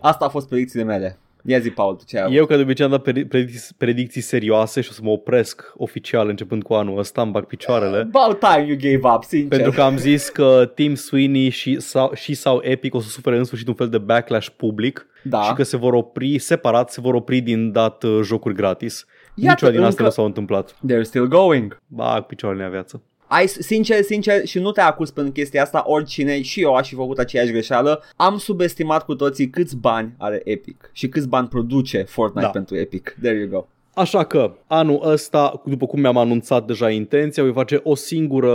Asta 0.00 0.24
a 0.24 0.28
fost 0.28 0.48
predicțiile 0.48 0.84
mele. 0.84 1.18
Ia 1.46 1.58
zi, 1.58 1.70
Paul, 1.70 1.94
tu 1.94 2.04
ce 2.04 2.18
ai 2.18 2.34
Eu, 2.34 2.46
ca 2.46 2.56
de 2.56 2.62
obicei, 2.62 2.84
am 2.84 2.90
dat 2.90 3.02
predicții, 3.02 3.74
predicții 3.78 4.20
serioase 4.20 4.80
și 4.80 4.88
o 4.90 4.92
să 4.92 5.00
mă 5.02 5.10
opresc 5.10 5.72
oficial 5.76 6.28
începând 6.28 6.62
cu 6.62 6.74
anul 6.74 6.98
ăsta, 6.98 7.22
îmi 7.22 7.30
bag 7.30 7.44
picioarele. 7.44 8.08
About 8.12 8.38
time 8.38 8.66
you 8.66 8.76
gave 8.76 9.14
up, 9.14 9.24
sincer. 9.24 9.48
Pentru 9.48 9.70
că 9.70 9.82
am 9.82 9.96
zis 9.96 10.28
că 10.28 10.72
Team 10.74 10.94
Sweeney 10.94 11.48
și 11.48 11.80
sau, 11.80 12.10
și 12.14 12.34
sau 12.34 12.60
Epic 12.62 12.94
o 12.94 13.00
să 13.00 13.08
sufere 13.08 13.36
în 13.36 13.44
sfârșit 13.44 13.68
un 13.68 13.74
fel 13.74 13.88
de 13.88 13.98
backlash 13.98 14.48
public 14.56 15.06
da. 15.22 15.40
și 15.40 15.52
că 15.52 15.62
se 15.62 15.76
vor 15.76 15.92
opri 15.92 16.38
separat, 16.38 16.90
se 16.90 17.00
vor 17.00 17.14
opri 17.14 17.40
din 17.40 17.72
dat 17.72 18.02
uh, 18.02 18.20
jocuri 18.22 18.54
gratis. 18.54 19.06
Iată, 19.34 19.50
Niciuna 19.50 19.70
din 19.70 19.82
astea 19.82 20.04
nu 20.04 20.10
s-au 20.10 20.24
întâmplat. 20.24 20.72
They're 20.72 21.02
still 21.02 21.26
going. 21.26 21.80
Bag 21.86 22.22
picioarele 22.22 22.64
în 22.64 22.70
viață 22.70 23.02
ai, 23.34 23.48
sincer, 23.48 24.02
sincer, 24.02 24.46
și 24.46 24.58
nu 24.58 24.70
te 24.70 24.80
acuz 24.80 25.10
pentru 25.10 25.32
chestia 25.32 25.62
asta, 25.62 25.82
oricine, 25.86 26.42
și 26.42 26.60
eu 26.60 26.74
aș 26.74 26.88
fi 26.88 26.94
făcut 26.94 27.18
aceeași 27.18 27.50
greșeală, 27.52 28.02
am 28.16 28.38
subestimat 28.38 29.04
cu 29.04 29.14
toții 29.14 29.50
câți 29.50 29.76
bani 29.76 30.14
are 30.18 30.40
Epic 30.44 30.90
și 30.92 31.08
câți 31.08 31.28
bani 31.28 31.48
produce 31.48 32.02
Fortnite 32.02 32.46
da. 32.46 32.50
pentru 32.50 32.76
Epic. 32.76 33.16
There 33.20 33.38
you 33.38 33.48
go. 33.48 33.66
Așa 33.94 34.24
că, 34.24 34.54
anul 34.66 35.00
ăsta, 35.04 35.62
după 35.64 35.86
cum 35.86 36.00
mi-am 36.00 36.16
anunțat 36.16 36.66
deja 36.66 36.90
intenția, 36.90 37.42
voi 37.42 37.52
face 37.52 37.80
o 37.82 37.94
singură 37.94 38.52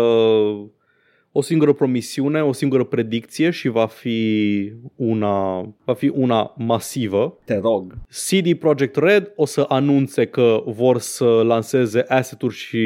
o 1.32 1.42
singură 1.42 1.74
promisiune, 1.74 2.44
o 2.44 2.52
singură 2.52 2.84
predicție 2.84 3.50
și 3.50 3.68
va 3.68 3.86
fi 3.86 4.72
una, 4.96 5.68
va 5.84 5.94
fi 5.94 6.12
una 6.16 6.54
masivă. 6.58 7.38
Te 7.46 7.58
rog. 7.58 7.98
CD 8.28 8.54
Projekt 8.54 8.96
Red 8.96 9.32
o 9.36 9.46
să 9.46 9.66
anunțe 9.68 10.26
că 10.26 10.64
vor 10.66 11.00
să 11.00 11.26
lanseze 11.26 12.06
asset-uri 12.08 12.56
și 12.56 12.80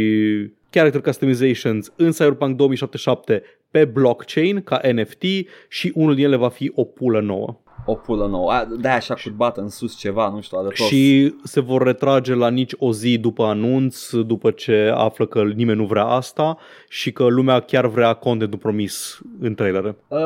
character 0.74 1.02
customizations 1.02 1.92
în 1.96 2.12
Cyberpunk 2.12 2.56
2077 2.56 3.44
pe 3.72 3.86
blockchain 3.86 4.62
ca 4.62 4.82
NFT 4.94 5.24
și 5.70 5.92
unul 5.96 6.16
din 6.16 6.26
ele 6.26 6.36
va 6.36 6.50
fi 6.50 6.72
o 6.76 6.84
pulă 6.84 7.22
nouă. 7.22 7.58
O 7.86 7.94
pulă 7.94 8.28
nouă. 8.28 8.52
de 8.80 8.88
așa 8.88 9.14
cu 9.14 9.30
bată 9.36 9.62
în 9.62 9.70
sus 9.70 9.96
ceva, 9.96 10.30
nu 10.30 10.42
știu, 10.42 10.58
arătos. 10.58 10.88
Și 10.88 11.36
se 11.44 11.60
vor 11.60 11.84
retrage 11.84 12.34
la 12.34 12.50
nici 12.50 12.74
o 12.78 12.94
zi 12.94 13.18
după 13.18 13.44
anunț, 13.44 14.10
după 14.10 14.52
ce 14.52 14.92
află 14.96 15.26
că 15.26 15.44
nimeni 15.44 15.78
nu 15.78 15.86
vrea 15.86 16.06
asta 16.06 16.58
și 16.90 17.12
că 17.12 17.24
lumea 17.24 17.60
chiar 17.60 17.88
vrea 17.88 18.14
contentul 18.14 18.60
promis 18.60 19.20
în 19.40 19.54
trailere. 19.56 19.96
Uh, 20.08 20.20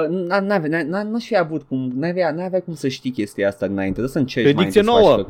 n-aș 0.87 1.25
fi 1.25 1.37
avut 1.37 1.61
cum, 1.61 1.91
n-aveai 1.95 2.61
cum 2.65 2.73
să 2.73 2.87
știi 2.87 3.11
chestia 3.11 3.47
asta 3.47 3.65
înainte, 3.65 4.01
de 4.01 4.07
să 4.07 4.17
încerci 4.17 4.53
Predicție 4.53 4.81
mai 4.81 5.01
nouă. 5.01 5.25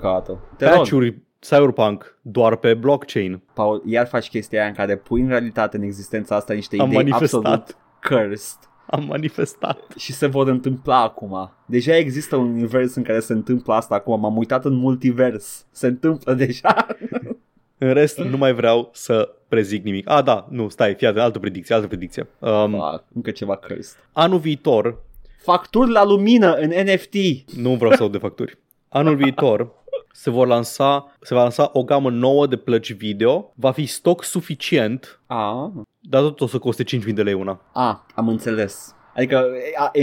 Patch-uri 0.58 1.27
Cyberpunk 1.40 2.18
doar 2.22 2.56
pe 2.56 2.74
blockchain. 2.74 3.42
Paul, 3.54 3.84
iar 3.86 4.08
faci 4.08 4.30
chestia 4.30 4.60
aia 4.60 4.68
în 4.68 4.74
care 4.76 4.96
pui 4.96 5.22
în 5.22 5.28
realitate 5.28 5.78
în 5.78 5.84
existența 5.84 6.36
asta 6.36 6.54
niște 6.54 6.78
Am 6.80 6.86
idei 6.86 6.98
manifestat. 6.98 7.46
absolut 7.46 7.78
cursed. 8.08 8.60
Am 8.90 9.06
manifestat. 9.08 9.80
Și 9.98 10.14
se 10.14 10.26
vor 10.26 10.48
întâmpla 10.48 11.02
acum. 11.02 11.52
Deja 11.66 11.96
există 11.96 12.36
un 12.36 12.48
univers 12.48 12.96
în 12.96 13.04
care 13.04 13.20
se 13.20 13.34
întâmplă 13.34 13.74
asta 13.74 13.96
acum. 13.96 14.20
M-am 14.20 14.38
uitat 14.38 14.66
în 14.66 14.74
multivers. 14.74 15.66
Se 15.72 15.88
întâmplă 15.88 16.34
deja. 16.34 16.86
în 17.78 17.94
rest, 17.94 18.18
nu 18.18 18.38
mai 18.38 18.54
vreau 18.54 18.90
să 18.94 19.36
prezic 19.48 19.84
nimic. 19.84 20.10
Ah, 20.10 20.24
da, 20.24 20.48
nu, 20.50 20.70
stai, 20.70 20.94
fii 20.96 21.08
atent, 21.08 21.24
altă 21.24 21.40
predicție, 21.40 21.76
altă 21.76 21.88
predicție. 21.88 22.28
Um, 22.40 22.72
Fac, 22.72 23.04
încă 23.14 23.32
ceva 23.32 23.56
cursed. 23.56 23.98
Anul 24.12 24.40
viitor... 24.40 25.06
Facturi 25.42 25.92
la 25.92 26.06
lumină 26.06 26.54
în 26.54 26.70
NFT. 26.70 27.14
Nu 27.56 27.76
vreau 27.76 27.92
să 27.92 28.02
aud 28.02 28.12
de 28.12 28.18
facturi. 28.18 28.58
Anul 28.90 29.16
viitor 29.16 29.72
se, 30.18 30.30
vor 30.30 30.48
lansa, 30.48 31.12
se 31.22 31.34
va 31.34 31.42
lansa 31.42 31.70
o 31.74 31.84
gamă 31.84 32.10
nouă 32.10 32.48
de 32.48 32.56
plăci 32.56 32.94
video, 32.94 33.54
va 33.56 33.72
fi 33.72 33.86
stoc 33.86 34.24
suficient, 34.24 35.22
A. 35.26 35.72
dar 36.00 36.22
tot 36.22 36.42
o 36.42 36.48
să 36.48 36.58
coste 36.58 36.84
5.000 36.84 37.14
de 37.14 37.24
lei 37.24 37.34
una. 37.34 37.62
A, 37.74 38.06
am 38.16 38.28
înțeles. 38.28 38.96
Adică 39.16 39.46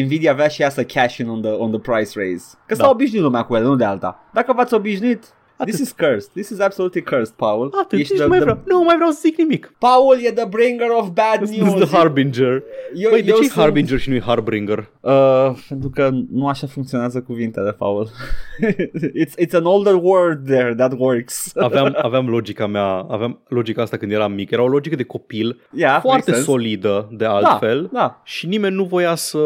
Nvidia 0.04 0.30
avea 0.32 0.48
și 0.48 0.62
ea 0.62 0.70
să 0.70 0.84
cash 0.84 1.16
in 1.16 1.28
on 1.28 1.40
the, 1.40 1.50
on 1.50 1.70
the 1.70 1.80
price 1.80 2.18
raise. 2.18 2.56
Că 2.66 2.74
da. 2.74 2.84
s-a 2.84 2.90
obișnuit 2.90 3.22
lumea 3.22 3.42
cu 3.42 3.54
ele, 3.54 3.64
nu 3.64 3.76
de 3.76 3.84
alta. 3.84 4.30
Dacă 4.32 4.52
v-ați 4.52 4.74
obișnuit, 4.74 5.18
Atât. 5.18 5.34
This 5.64 5.80
is 5.80 5.92
cursed. 5.92 6.30
This 6.32 6.48
is 6.48 6.60
absolutely 6.60 7.02
cursed, 7.02 7.34
Paul. 7.36 7.74
Atât, 7.82 7.98
Ești 7.98 8.14
the, 8.14 8.26
mai 8.26 8.38
vreau. 8.38 8.56
The... 8.56 8.62
Nu 8.66 8.82
mai 8.82 8.94
vreau 8.94 9.10
să 9.10 9.18
zic 9.22 9.36
nimic. 9.36 9.74
Paul 9.78 10.18
e 10.22 10.32
the 10.32 10.46
bringer 10.46 10.88
of 10.90 11.08
bad 11.08 11.36
This 11.36 11.56
news. 11.56 11.74
This 11.74 11.88
the 11.88 11.96
harbinger. 11.96 12.62
Eu, 12.94 13.10
Băi, 13.10 13.22
de 13.22 13.30
ce 13.30 13.36
sunt... 13.36 13.50
harbinger 13.50 13.98
și 13.98 14.08
nu 14.08 14.14
e 14.14 14.20
harbringer? 14.20 14.90
Uh, 15.00 15.50
pentru 15.68 15.90
că 15.90 16.10
nu 16.30 16.46
așa 16.48 16.66
funcționează 16.66 17.20
cuvintele, 17.20 17.72
Paul. 17.72 18.10
it's, 19.22 19.44
it's 19.44 19.54
an 19.54 19.64
older 19.64 19.94
word 20.02 20.46
there 20.46 20.74
that 20.74 20.92
works. 20.98 21.52
aveam, 21.56 21.96
aveam 22.08 22.28
logica 22.28 22.66
mea, 22.66 23.06
aveam 23.08 23.40
logica 23.48 23.82
asta 23.82 23.96
când 23.96 24.12
eram 24.12 24.32
mic. 24.32 24.50
Era 24.50 24.62
o 24.62 24.68
logică 24.68 24.96
de 24.96 25.02
copil 25.02 25.60
yeah, 25.70 26.00
foarte 26.00 26.32
solidă 26.32 27.08
de 27.12 27.24
altfel 27.24 27.88
da, 27.92 27.98
da. 27.98 28.20
și 28.24 28.46
nimeni 28.46 28.74
nu 28.74 28.84
voia 28.84 29.14
să 29.14 29.38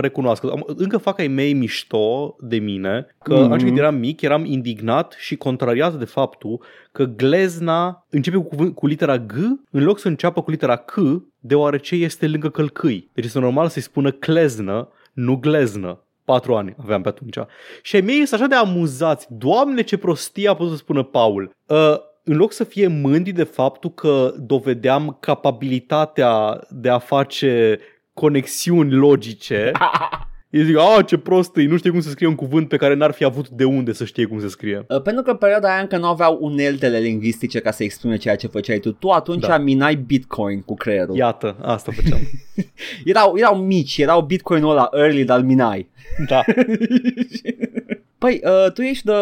recunoască. 0.00 0.54
Încă 0.76 0.98
fac 0.98 1.18
ai 1.18 1.28
mei 1.28 1.52
mișto 1.52 2.36
de 2.40 2.56
mine 2.56 3.06
că 3.22 3.34
mm-hmm. 3.34 3.44
atunci 3.44 3.62
când 3.62 3.78
eram 3.78 3.94
mic 3.94 4.20
eram 4.20 4.44
indignat 4.44 5.16
și 5.18 5.36
contrariază 5.64 5.96
de 5.96 6.04
faptul 6.04 6.62
că 6.92 7.04
glezna 7.04 8.06
începe 8.10 8.36
cu, 8.36 8.72
cu 8.72 8.86
litera 8.86 9.18
G 9.18 9.32
în 9.70 9.84
loc 9.84 9.98
să 9.98 10.08
înceapă 10.08 10.42
cu 10.42 10.50
litera 10.50 10.76
C, 10.76 10.94
deoarece 11.38 11.94
este 11.94 12.28
lângă 12.28 12.48
călcâi. 12.48 13.10
Deci 13.12 13.24
este 13.24 13.38
normal 13.38 13.68
să-i 13.68 13.82
spună 13.82 14.10
cleznă, 14.10 14.88
nu 15.12 15.36
gleznă. 15.36 15.98
Patru 16.24 16.54
ani 16.54 16.74
aveam 16.82 17.02
pe 17.02 17.08
atunci. 17.08 17.36
Și 17.82 17.96
ai 17.96 18.00
mei 18.00 18.26
sunt 18.26 18.40
așa 18.40 18.48
de 18.48 18.54
amuzați. 18.54 19.26
Doamne, 19.30 19.82
ce 19.82 19.96
prostie 19.96 20.48
a 20.48 20.54
putut 20.54 20.70
să 20.70 20.76
spună 20.76 21.02
Paul. 21.02 21.50
Uh, 21.66 21.96
în 22.24 22.36
loc 22.36 22.52
să 22.52 22.64
fie 22.64 22.86
mândri 22.86 23.32
de 23.32 23.44
faptul 23.44 23.90
că 23.90 24.34
dovedeam 24.38 25.16
capabilitatea 25.20 26.60
de 26.70 26.88
a 26.88 26.98
face 26.98 27.78
conexiuni 28.12 28.92
logice 28.92 29.72
Ei 30.54 30.64
zic, 30.64 30.76
a, 30.76 31.02
ce 31.02 31.16
prost 31.16 31.56
e, 31.56 31.62
nu 31.62 31.76
știe 31.76 31.90
cum 31.90 32.00
să 32.00 32.08
scrie 32.08 32.28
un 32.28 32.34
cuvânt 32.34 32.68
pe 32.68 32.76
care 32.76 32.94
n-ar 32.94 33.12
fi 33.12 33.24
avut 33.24 33.48
de 33.48 33.64
unde 33.64 33.92
să 33.92 34.04
știe 34.04 34.24
cum 34.24 34.40
să 34.40 34.48
scrie. 34.48 34.84
Uh, 34.88 35.02
pentru 35.02 35.22
că 35.22 35.30
în 35.30 35.36
perioada 35.36 35.72
aia 35.72 35.80
încă 35.80 35.96
nu 35.96 36.06
aveau 36.06 36.38
uneltele 36.40 36.98
lingvistice 36.98 37.60
ca 37.60 37.70
să 37.70 37.82
exprime 37.82 38.16
ceea 38.16 38.36
ce 38.36 38.46
făceai 38.46 38.78
tu. 38.78 38.92
Tu 38.92 39.08
atunci 39.08 39.46
da. 39.46 39.58
minai 39.58 39.94
Bitcoin 39.94 40.60
cu 40.60 40.74
creierul. 40.74 41.16
Iată, 41.16 41.56
asta 41.60 41.92
făceam. 41.92 42.20
erau, 43.04 43.34
erau 43.36 43.56
mici, 43.56 43.98
erau 43.98 44.20
Bitcoin-ul 44.20 44.70
ăla 44.70 44.88
early, 44.92 45.24
dar 45.24 45.40
minai. 45.40 45.88
Da. 46.28 46.42
Păi, 48.24 48.40
uh, 48.44 48.72
tu 48.72 48.82
ești 48.82 49.04
the, 49.04 49.14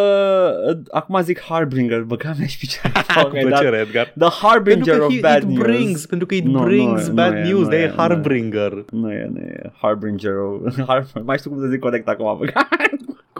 uh, 0.70 0.76
acum 0.90 1.20
zic 1.22 1.40
Harbinger, 1.40 2.02
băga 2.02 2.32
mea 2.38 2.46
și 2.46 2.58
picioare. 2.58 2.92
Cu 3.22 3.46
plăcere, 3.48 3.76
Edgar. 3.76 4.12
The 4.18 4.46
Harbinger 4.46 5.00
of 5.00 5.20
bad 5.20 5.42
it 5.42 5.48
news. 5.48 5.62
Brings, 5.62 6.06
pentru 6.06 6.26
că 6.26 6.34
it 6.34 6.44
no, 6.44 6.62
brings 6.64 7.06
no, 7.06 7.14
bad 7.14 7.32
no 7.32 7.38
news, 7.38 7.68
de 7.68 7.76
e 7.76 7.92
Harbinger. 7.96 8.84
Nu 8.90 9.12
e, 9.12 9.30
nu 9.32 9.38
e, 9.38 9.72
Harbinger 9.80 10.34
of... 10.34 10.76
mai 11.24 11.38
știu 11.38 11.50
cum 11.50 11.60
să 11.60 11.66
zic 11.66 11.80
corect 11.80 12.08
acum, 12.08 12.36
băga. 12.38 12.68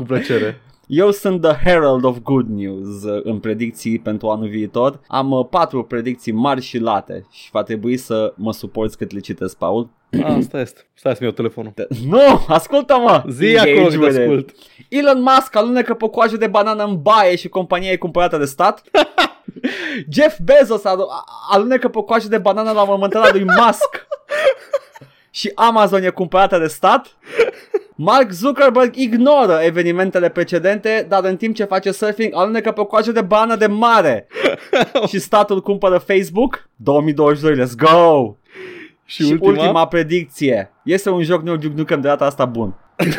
Cu 0.02 0.08
plăcere. 0.08 0.60
Eu 0.86 1.10
sunt 1.10 1.40
the 1.40 1.56
herald 1.64 2.04
of 2.04 2.18
good 2.22 2.48
news 2.48 3.02
uh, 3.04 3.20
în 3.24 3.38
predicții 3.38 3.98
pentru 3.98 4.28
anul 4.28 4.48
viitor. 4.48 5.00
Am 5.06 5.30
uh, 5.30 5.46
patru 5.50 5.82
predicții 5.82 6.32
mari 6.32 6.60
și 6.60 6.78
late 6.78 7.26
și 7.30 7.50
va 7.52 7.62
trebui 7.62 7.96
să 7.96 8.32
mă 8.36 8.52
suporți 8.52 8.96
cât 8.96 9.12
le 9.12 9.20
citesc, 9.20 9.56
Paul. 9.56 9.88
Ah, 10.10 10.34
asta 10.36 10.60
este. 10.60 10.80
Stai 10.94 11.12
să-mi 11.12 11.26
iau 11.26 11.36
telefonul. 11.36 11.72
Nu, 12.06 12.44
ascultă-mă! 12.48 13.24
Zi 13.28 13.56
acolo 13.56 13.86
că 13.86 14.06
ascult. 14.06 14.52
Elon 14.88 15.20
Musk 15.20 15.56
alunecă 15.56 15.94
pe 15.94 16.08
coajă 16.08 16.36
de 16.36 16.46
banană 16.46 16.84
în 16.84 17.02
baie 17.02 17.36
și 17.36 17.48
compania 17.48 17.90
e 17.90 17.96
cumpărată 17.96 18.36
de 18.36 18.44
stat. 18.44 18.82
Jeff 20.14 20.38
Bezos 20.44 20.82
alunecă 21.50 21.88
pe 21.88 22.02
coajă 22.06 22.28
de 22.28 22.38
banană 22.38 22.70
la 22.70 22.84
mormântarea 22.84 23.30
lui 23.32 23.44
Musk. 23.44 24.06
și 25.38 25.52
Amazon 25.54 26.02
e 26.02 26.08
cumpărată 26.08 26.58
de 26.58 26.66
stat. 26.66 27.16
Mark 28.04 28.30
Zuckerberg 28.30 28.94
ignoră 28.96 29.58
evenimentele 29.62 30.28
precedente, 30.28 31.06
dar 31.08 31.24
în 31.24 31.36
timp 31.36 31.54
ce 31.54 31.64
face 31.64 31.92
surfing 31.92 32.34
alunecă 32.34 32.72
pe 32.72 32.84
coajă 32.84 33.12
de 33.12 33.20
bană 33.20 33.56
de 33.56 33.66
mare. 33.66 34.26
și 35.08 35.18
statul 35.18 35.60
cumpără 35.60 35.98
Facebook. 35.98 36.68
2022, 36.76 37.56
let's 37.56 37.74
go! 37.76 38.34
Și, 39.04 39.24
și 39.24 39.32
ultima? 39.32 39.50
ultima 39.50 39.86
predicție. 39.86 40.72
Este 40.84 41.10
un 41.10 41.22
joc 41.22 41.42
New 41.42 41.56
Duke 41.56 41.74
Nukem 41.76 42.00
de 42.00 42.08
data 42.08 42.24
asta 42.24 42.44
bun. 42.44 42.74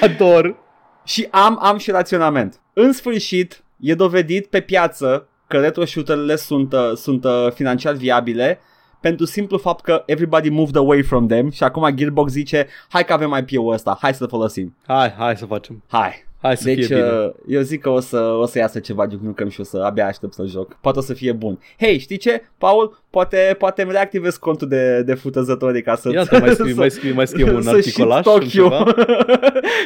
Ador. 0.00 0.56
Și 1.04 1.28
am, 1.30 1.58
am 1.62 1.78
și 1.78 1.90
raționament. 1.90 2.60
În 2.72 2.92
sfârșit, 2.92 3.62
e 3.80 3.94
dovedit 3.94 4.46
pe 4.46 4.60
piață 4.60 5.28
că 5.46 5.60
retro 5.60 5.84
shooter 5.84 6.36
sunt, 6.36 6.72
uh, 6.72 6.92
sunt 6.94 7.24
uh, 7.24 7.50
financiar 7.54 7.94
viabile 7.94 8.60
pentru 9.02 9.26
simplu 9.26 9.58
fapt 9.58 9.84
că 9.84 10.02
everybody 10.06 10.48
moved 10.50 10.76
away 10.76 11.02
from 11.02 11.26
them 11.26 11.50
și 11.50 11.62
acum 11.62 11.88
Gearbox 11.94 12.32
zice 12.32 12.66
hai 12.88 13.04
că 13.04 13.12
avem 13.12 13.44
IP-ul 13.48 13.72
ăsta, 13.72 13.98
hai 14.00 14.14
să-l 14.14 14.28
folosim. 14.28 14.76
Hai, 14.86 15.14
hai 15.18 15.36
să 15.36 15.44
facem. 15.46 15.82
Hai. 15.88 16.30
Hai 16.42 16.56
să 16.56 16.64
Deci 16.64 16.84
fie 16.84 16.94
bine. 16.96 17.08
uh, 17.08 17.30
eu 17.48 17.60
zic 17.60 17.80
că 17.80 17.88
o 17.88 18.00
să, 18.00 18.20
o 18.20 18.46
să 18.46 18.58
iasă 18.58 18.78
ceva 18.78 19.06
Duke 19.06 19.22
Nukem 19.24 19.48
și 19.48 19.60
o 19.60 19.64
să 19.64 19.82
abia 19.84 20.06
aștept 20.06 20.32
să 20.32 20.44
joc. 20.44 20.76
Poate 20.80 20.98
o 20.98 21.02
să 21.02 21.14
fie 21.14 21.32
bun. 21.32 21.58
Hei, 21.78 21.98
știi 21.98 22.16
ce, 22.16 22.42
Paul? 22.58 23.02
Poate, 23.10 23.54
poate 23.58 23.82
îmi 23.82 23.90
reactivez 23.92 24.36
contul 24.36 24.68
de, 24.68 25.02
de 25.02 25.14
futăzători 25.14 25.82
ca 25.82 25.94
să... 25.94 26.10
Iată, 26.12 26.38
mai 26.38 26.50
scrii, 26.50 26.72
să- 26.74 26.78
mai 26.78 26.90
scrii, 26.90 27.12
mai 27.12 27.26
scrii 27.26 27.44
un 27.50 27.62
să 27.62 27.68
articolaș 27.70 28.24
shit 28.24 28.34
în 28.34 28.40
talk 28.40 28.52
you. 28.52 28.68
ceva. 28.68 28.94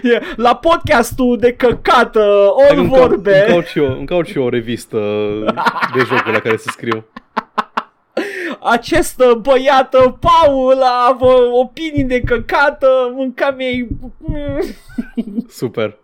E, 0.14 0.20
La 0.36 0.54
podcastul 0.56 1.38
de 1.38 1.52
căcată, 1.52 2.20
Hai 2.20 2.66
că 2.66 2.72
ori 2.72 2.80
îmi 2.80 2.90
cau- 2.90 3.06
vorbe. 3.06 3.38
Îmi 3.38 3.48
caut, 3.52 3.64
și 3.64 3.78
eu, 3.78 3.96
îmi 3.96 4.06
caut 4.06 4.26
și 4.26 4.36
eu 4.38 4.44
o 4.44 4.48
revistă 4.48 4.96
de 5.94 6.00
jocuri 6.06 6.32
la 6.32 6.38
care 6.38 6.56
să 6.56 6.68
scriu. 6.70 7.04
Acest 8.62 9.22
băiat, 9.40 9.94
Paul, 10.20 10.82
a 10.82 11.08
avut 11.12 11.52
opinii 11.52 12.04
de 12.04 12.20
căcată, 12.20 13.12
mânca 13.14 13.50
mei... 13.50 13.88
Super. 15.48 15.98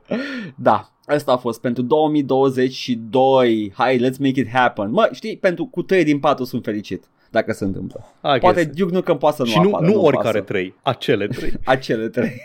Da, 0.55 0.91
asta 1.07 1.33
a 1.33 1.37
fost 1.37 1.61
pentru 1.61 1.83
2022. 1.83 3.73
Hai, 3.75 3.97
let's 3.97 4.19
make 4.19 4.41
it 4.41 4.49
happen. 4.53 4.91
Mă, 4.91 5.09
știi, 5.13 5.37
pentru 5.37 5.67
cu 5.67 5.83
3 5.83 6.05
din 6.05 6.19
4 6.21 6.45
sunt 6.45 6.65
fericit 6.65 7.05
dacă 7.33 7.53
se 7.53 7.65
întâmplă. 7.65 8.05
I 8.37 8.39
Poate 8.39 8.65
guess. 8.65 8.77
Duke 8.77 8.93
Nukem 8.93 9.19
poate 9.19 9.37
să 9.37 9.43
nu 9.43 9.49
și 9.49 9.59
nu, 9.59 9.69
apară, 9.69 9.87
nu 9.87 9.93
nu 9.93 10.03
oricare 10.03 10.39
pasă. 10.39 10.53
trei, 10.53 10.75
acele 10.83 11.27
trei. 11.27 11.53
Acele 11.65 12.09
trei. 12.09 12.43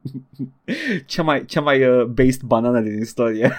cea 1.06 1.22
mai, 1.22 1.44
cea 1.44 1.60
mai 1.60 1.84
uh, 1.84 2.04
based 2.04 2.40
banana 2.40 2.80
din 2.80 3.00
istorie. 3.00 3.52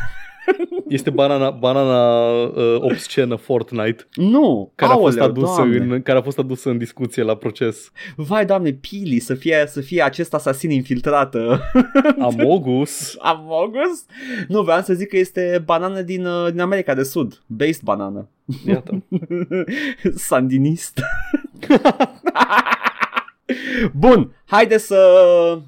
Este 0.88 1.10
banana, 1.10 1.50
banana 1.50 2.30
uh, 2.32 2.76
obscenă 2.80 3.36
Fortnite 3.36 4.08
nu, 4.14 4.72
care 4.76 4.92
a, 4.92 4.96
fost 4.96 5.20
aoleu, 5.20 5.32
adusă 5.36 5.56
doamne. 5.56 5.78
în, 5.78 6.02
care 6.02 6.18
a 6.18 6.22
fost 6.22 6.40
adusă 6.40 6.70
în 6.70 6.78
discuție 6.78 7.24
la 7.24 7.36
proces. 7.36 7.92
Vai, 8.16 8.46
doamne, 8.46 8.72
Pili, 8.72 9.20
să 9.20 9.34
fie, 9.34 9.64
să 9.68 9.82
fie 9.82 10.02
acest 10.02 10.34
asasin 10.34 10.72
infiltrat. 10.72 11.36
uh, 11.36 11.60
Amogus. 12.20 13.16
Amogus? 13.20 14.06
Nu, 14.48 14.62
vreau 14.62 14.82
să 14.82 14.94
zic 14.94 15.08
că 15.08 15.18
este 15.18 15.62
banană 15.66 16.02
din, 16.02 16.26
uh, 16.26 16.50
din 16.52 16.60
America 16.60 16.94
de 16.94 17.04
Sud. 17.04 17.42
Based 17.46 17.82
banană. 17.82 18.30
Iată. 18.68 19.04
Sandinist. 20.16 21.02
Bun, 23.94 24.36
haide 24.46 24.78
să 24.78 24.98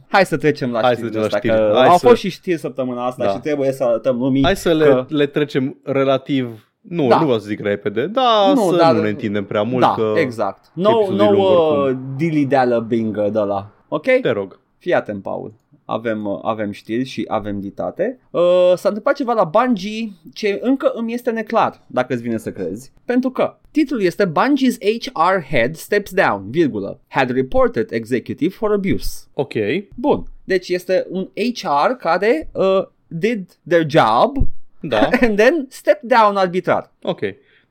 hai 0.09 0.25
să 0.25 0.37
trecem 0.37 0.71
la 0.71 0.81
Hai 0.81 0.95
să 0.95 1.01
știrile 1.01 1.19
trecem 1.19 1.31
la 1.31 1.37
astea, 1.37 1.51
știri. 1.53 1.69
că 1.71 1.77
Hai 1.77 1.87
au 1.87 1.97
să- 1.97 2.07
fost 2.07 2.19
și 2.19 2.29
știri 2.29 2.57
săptămâna 2.59 3.05
asta 3.05 3.23
Da. 3.25 3.31
și 3.31 3.37
trebuie 3.39 3.71
să 3.71 3.83
arătăm 3.83 4.17
lumii 4.17 4.43
Hai 4.43 4.55
să 4.55 4.73
le, 4.73 4.85
că... 4.85 5.05
le 5.09 5.25
trecem 5.25 5.77
relativ 5.83 6.67
nu, 6.81 7.07
Da. 7.07 7.17
nu 7.19 7.23
vreau 7.25 7.39
să 7.39 7.47
zic 7.47 7.59
repede, 7.59 8.05
da, 8.07 8.51
Nu, 8.55 8.69
să 8.71 8.75
dar- 8.77 8.93
nu 8.95 9.01
ne 9.01 9.09
întindem 9.09 9.45
prea 9.45 9.61
mult 9.63 9.81
da, 9.81 9.93
că 9.97 10.13
exact. 10.15 10.65
No, 10.73 10.89
episodul 10.89 11.19
e 11.19 11.23
no 11.23 11.31
lung 11.31 11.43
uh, 11.43 11.77
oricum. 11.77 12.13
dilideală 12.17 12.79
bing 12.79 13.21
de 13.29 13.39
la. 13.39 13.67
Ok? 13.87 14.05
te 14.21 14.31
rog. 14.31 14.59
Fii 14.77 14.93
atent, 14.93 15.21
Paul. 15.21 15.53
Avem, 15.93 16.25
uh, 16.25 16.39
avem 16.41 16.71
știri 16.71 17.03
și 17.05 17.25
avem 17.27 17.59
ditate. 17.59 18.19
Uh, 18.31 18.41
s-a 18.75 18.87
întâmplat 18.87 19.15
ceva 19.15 19.33
la 19.33 19.43
Bungie 19.43 20.11
ce 20.33 20.59
încă 20.61 20.91
îmi 20.95 21.13
este 21.13 21.31
neclar, 21.31 21.81
dacă 21.87 22.13
îți 22.13 22.21
vine 22.21 22.37
să 22.37 22.51
crezi. 22.51 22.91
Pentru 23.05 23.29
că 23.29 23.57
titlul 23.71 24.01
este 24.01 24.31
Bungie's 24.31 24.77
HR 24.99 25.39
head 25.49 25.75
steps 25.75 26.11
down, 26.13 26.49
virgulă, 26.49 26.99
had 27.07 27.29
reported 27.29 27.91
executive 27.91 28.53
for 28.55 28.71
abuse. 28.71 29.25
Ok, 29.33 29.53
Bun, 29.95 30.27
deci 30.43 30.69
este 30.69 31.05
un 31.09 31.29
HR 31.35 31.91
care 31.99 32.49
uh, 32.51 32.81
did 33.07 33.57
their 33.67 33.85
job 33.87 34.35
da, 34.79 34.99
and 35.21 35.37
then 35.37 35.65
stepped 35.69 36.09
down 36.09 36.35
arbitrar. 36.35 36.91
ok. 37.03 37.19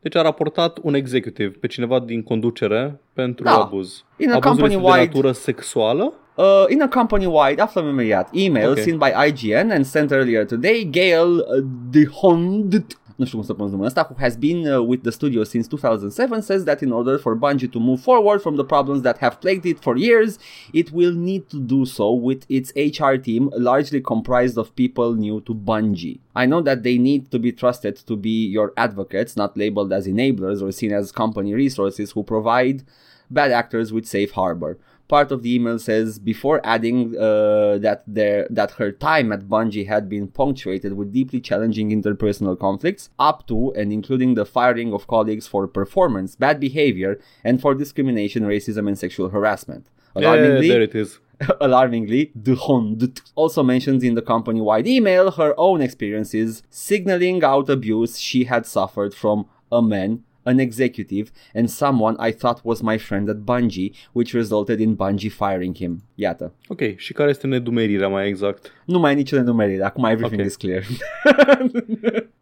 Deci 0.01 0.15
a 0.17 0.23
raportat 0.23 0.79
un 0.83 0.95
executive 0.95 1.49
pe 1.61 1.67
cineva 1.67 2.01
din 2.01 2.23
conducere 2.23 3.01
pentru 3.13 3.45
Da. 3.45 3.51
abuz. 3.63 4.05
In 4.17 4.31
a 4.31 4.35
Abuzul 4.35 4.65
este 4.65 4.77
de 4.77 4.83
company-wide- 4.83 5.07
natură 5.07 5.33
sexuală? 5.33 6.13
Uh, 6.37 6.65
in 6.69 6.81
a 6.83 6.89
company-wide, 6.89 7.61
aflăm 7.61 7.87
imediat, 7.87 8.29
email 8.33 8.71
Ok. 8.71 8.79
sent 8.81 8.99
by 8.99 9.13
IGN 9.29 9.71
and 9.71 9.85
sent 9.87 10.11
earlier 10.11 10.45
today, 10.47 10.85
Gail 10.85 11.29
uh, 11.39 11.65
DeHond, 11.91 12.87
nu 13.17 13.25
știu 13.25 13.37
cum 13.39 13.47
să 13.47 13.53
pronunț 13.53 13.73
numele 13.73 13.89
ăsta, 13.89 14.07
who 14.11 14.17
has 14.25 14.37
been 14.37 14.67
uh, 14.67 14.87
with 14.89 15.03
the 15.03 15.11
studio 15.11 15.43
since 15.43 15.69
2007, 15.69 16.41
says 16.41 16.65
that 16.65 16.81
in 16.81 16.91
order 16.91 17.19
for 17.19 17.37
Bungie 17.39 17.71
to 17.71 17.79
move 17.79 18.01
forward 18.01 18.41
from 18.41 18.55
the 18.57 18.65
problems 18.65 19.03
that 19.03 19.19
have 19.19 19.37
plagued 19.41 19.65
it 19.65 19.79
for 19.81 19.97
years, 19.97 20.39
it 20.73 20.89
will 20.91 21.15
need 21.15 21.43
to 21.49 21.59
do 21.59 21.85
so 21.85 22.07
with 22.29 22.43
its 22.49 22.73
HR 22.77 23.15
team, 23.17 23.51
largely 23.71 24.01
comprised 24.01 24.57
of 24.57 24.75
people 24.75 25.15
new 25.15 25.41
to 25.41 25.55
Bungie. 25.55 26.19
I 26.35 26.47
know 26.47 26.63
that 26.63 26.83
they 26.83 26.97
need 26.99 27.31
to 27.31 27.39
be 27.39 27.53
trusted 27.53 27.95
to 28.07 28.17
be 28.17 28.37
your 28.57 28.73
advocates, 28.77 29.37
not 29.37 29.57
labeled 29.57 29.93
as 29.93 30.07
enablers 30.07 30.63
or 30.63 30.73
seen 30.73 30.93
as 30.93 31.13
company 31.13 31.53
resources 31.55 32.13
who 32.13 32.23
provide 32.23 32.83
bad 33.31 33.51
actors 33.53 33.93
with 33.93 34.07
safe 34.07 34.33
harbor. 34.33 34.79
Part 35.09 35.31
of 35.31 35.43
the 35.43 35.55
email 35.55 35.79
says 35.79 36.19
before 36.19 36.61
adding 36.65 37.17
uh, 37.17 37.79
that 37.79 38.03
their 38.07 38.47
that 38.51 38.73
her 38.73 38.93
time 38.93 39.31
at 39.33 39.43
Bungie 39.43 39.87
had 39.87 40.09
been 40.09 40.29
punctuated 40.29 40.95
with 40.95 41.13
deeply 41.13 41.41
challenging 41.41 41.91
interpersonal 41.91 42.59
conflicts, 42.59 43.11
up 43.19 43.47
to 43.49 43.73
and 43.73 43.93
including 43.93 44.35
the 44.35 44.47
firing 44.47 44.93
of 44.95 45.07
colleagues 45.07 45.47
for 45.47 45.67
performance, 45.67 46.35
bad 46.37 46.59
behavior, 46.59 47.21
and 47.45 47.61
for 47.61 47.75
discrimination, 47.75 48.45
racism, 48.45 48.89
and 48.89 48.99
sexual 48.99 49.29
harassment. 49.29 49.87
Yeah, 50.17 50.23
Alarmingly, 50.23 50.69
there 50.69 50.83
it 50.83 50.95
is. 50.95 51.19
alarmingly, 51.61 52.33
the 52.35 52.55
Hond 52.55 53.21
also 53.35 53.63
mentions 53.63 54.05
in 54.05 54.15
the 54.15 54.23
company-wide 54.23 54.87
email 54.87 55.33
her 55.33 55.55
own 55.59 55.81
experiences, 55.81 56.63
signaling 56.71 57.43
out 57.43 57.69
abuse 57.69 58.19
she 58.19 58.45
had 58.45 58.67
suffered 58.67 59.15
from 59.15 59.47
a 59.71 59.83
man, 59.83 60.25
an 60.43 60.59
executive, 60.59 61.31
and 61.55 61.69
someone 61.69 62.29
I 62.29 62.33
thought 62.33 62.61
was 62.63 62.81
my 62.81 62.99
friend 62.99 63.29
at 63.29 63.37
Bungie, 63.37 63.91
which 64.13 64.33
resulted 64.35 64.81
in 64.81 64.95
Bungie 64.97 65.31
firing 65.31 65.77
him. 65.77 66.03
Iată. 66.15 66.53
Ok, 66.69 66.81
și 66.97 67.13
care 67.13 67.31
este 67.31 67.47
nedumerirea 67.47 68.09
mai 68.09 68.29
exact? 68.29 68.73
Nu 68.85 68.99
mai 68.99 69.13
e 69.13 69.15
nicio 69.15 69.37
nenumerire, 69.37 69.85
acum 69.85 70.05
everything 70.05 70.41
Ok. 70.41 70.47
is 70.47 70.57
clear. 70.57 70.83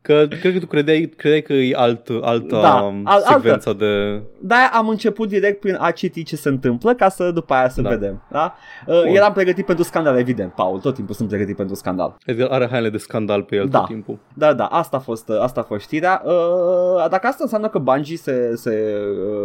Că 0.02 0.26
cred 0.40 0.52
că 0.52 0.58
tu 0.58 0.66
credeai, 0.66 1.12
credeai 1.16 1.42
că 1.42 1.52
e 1.52 1.74
alt, 1.76 2.08
alta 2.20 2.60
Da, 2.60 2.74
um, 2.74 3.00
al- 3.04 3.14
altă. 3.16 3.28
secvența 3.32 3.72
de... 3.72 4.20
De-aia 4.40 4.70
am 4.72 4.88
început 4.88 5.28
direct 5.28 5.60
prin 5.60 5.76
a 5.80 5.90
citi 5.90 6.22
ce 6.22 6.36
se 6.36 6.48
întâmplă 6.48 6.94
ca 6.94 7.08
să 7.08 7.30
după 7.30 7.54
aia 7.54 7.68
să 7.68 7.82
Da. 7.82 7.88
vedem. 7.88 8.22
Da? 8.30 8.54
Uh, 8.86 9.02
Bun. 9.04 9.14
eram 9.14 9.32
pregătit 9.32 9.64
pentru 9.66 9.84
scandal, 9.84 10.18
evident, 10.18 10.52
Paul. 10.52 10.80
Tot 10.80 10.94
timpul 10.94 11.14
sunt 11.14 11.28
pregătit 11.28 11.56
pentru 11.56 11.74
scandal. 11.74 12.16
Edgar 12.26 12.48
are 12.50 12.68
haine 12.70 12.88
de 12.88 12.96
scandal 12.96 13.42
pe 13.42 13.56
el 13.56 13.68
Da. 13.68 13.78
tot 13.78 13.86
timpul. 13.86 14.18
Da, 14.34 14.52
da, 14.54 14.64
asta 14.64 14.96
a 14.96 15.00
fost, 15.00 15.28
asta 15.30 15.60
a 15.60 15.62
fost 15.62 15.80
știrea. 15.80 16.22
Uh, 16.24 17.08
dacă 17.10 17.26
asta 17.26 17.38
înseamnă 17.42 17.68
că 17.68 17.78
Bungie 17.94 18.16
se, 18.16 18.52
se 18.56 18.94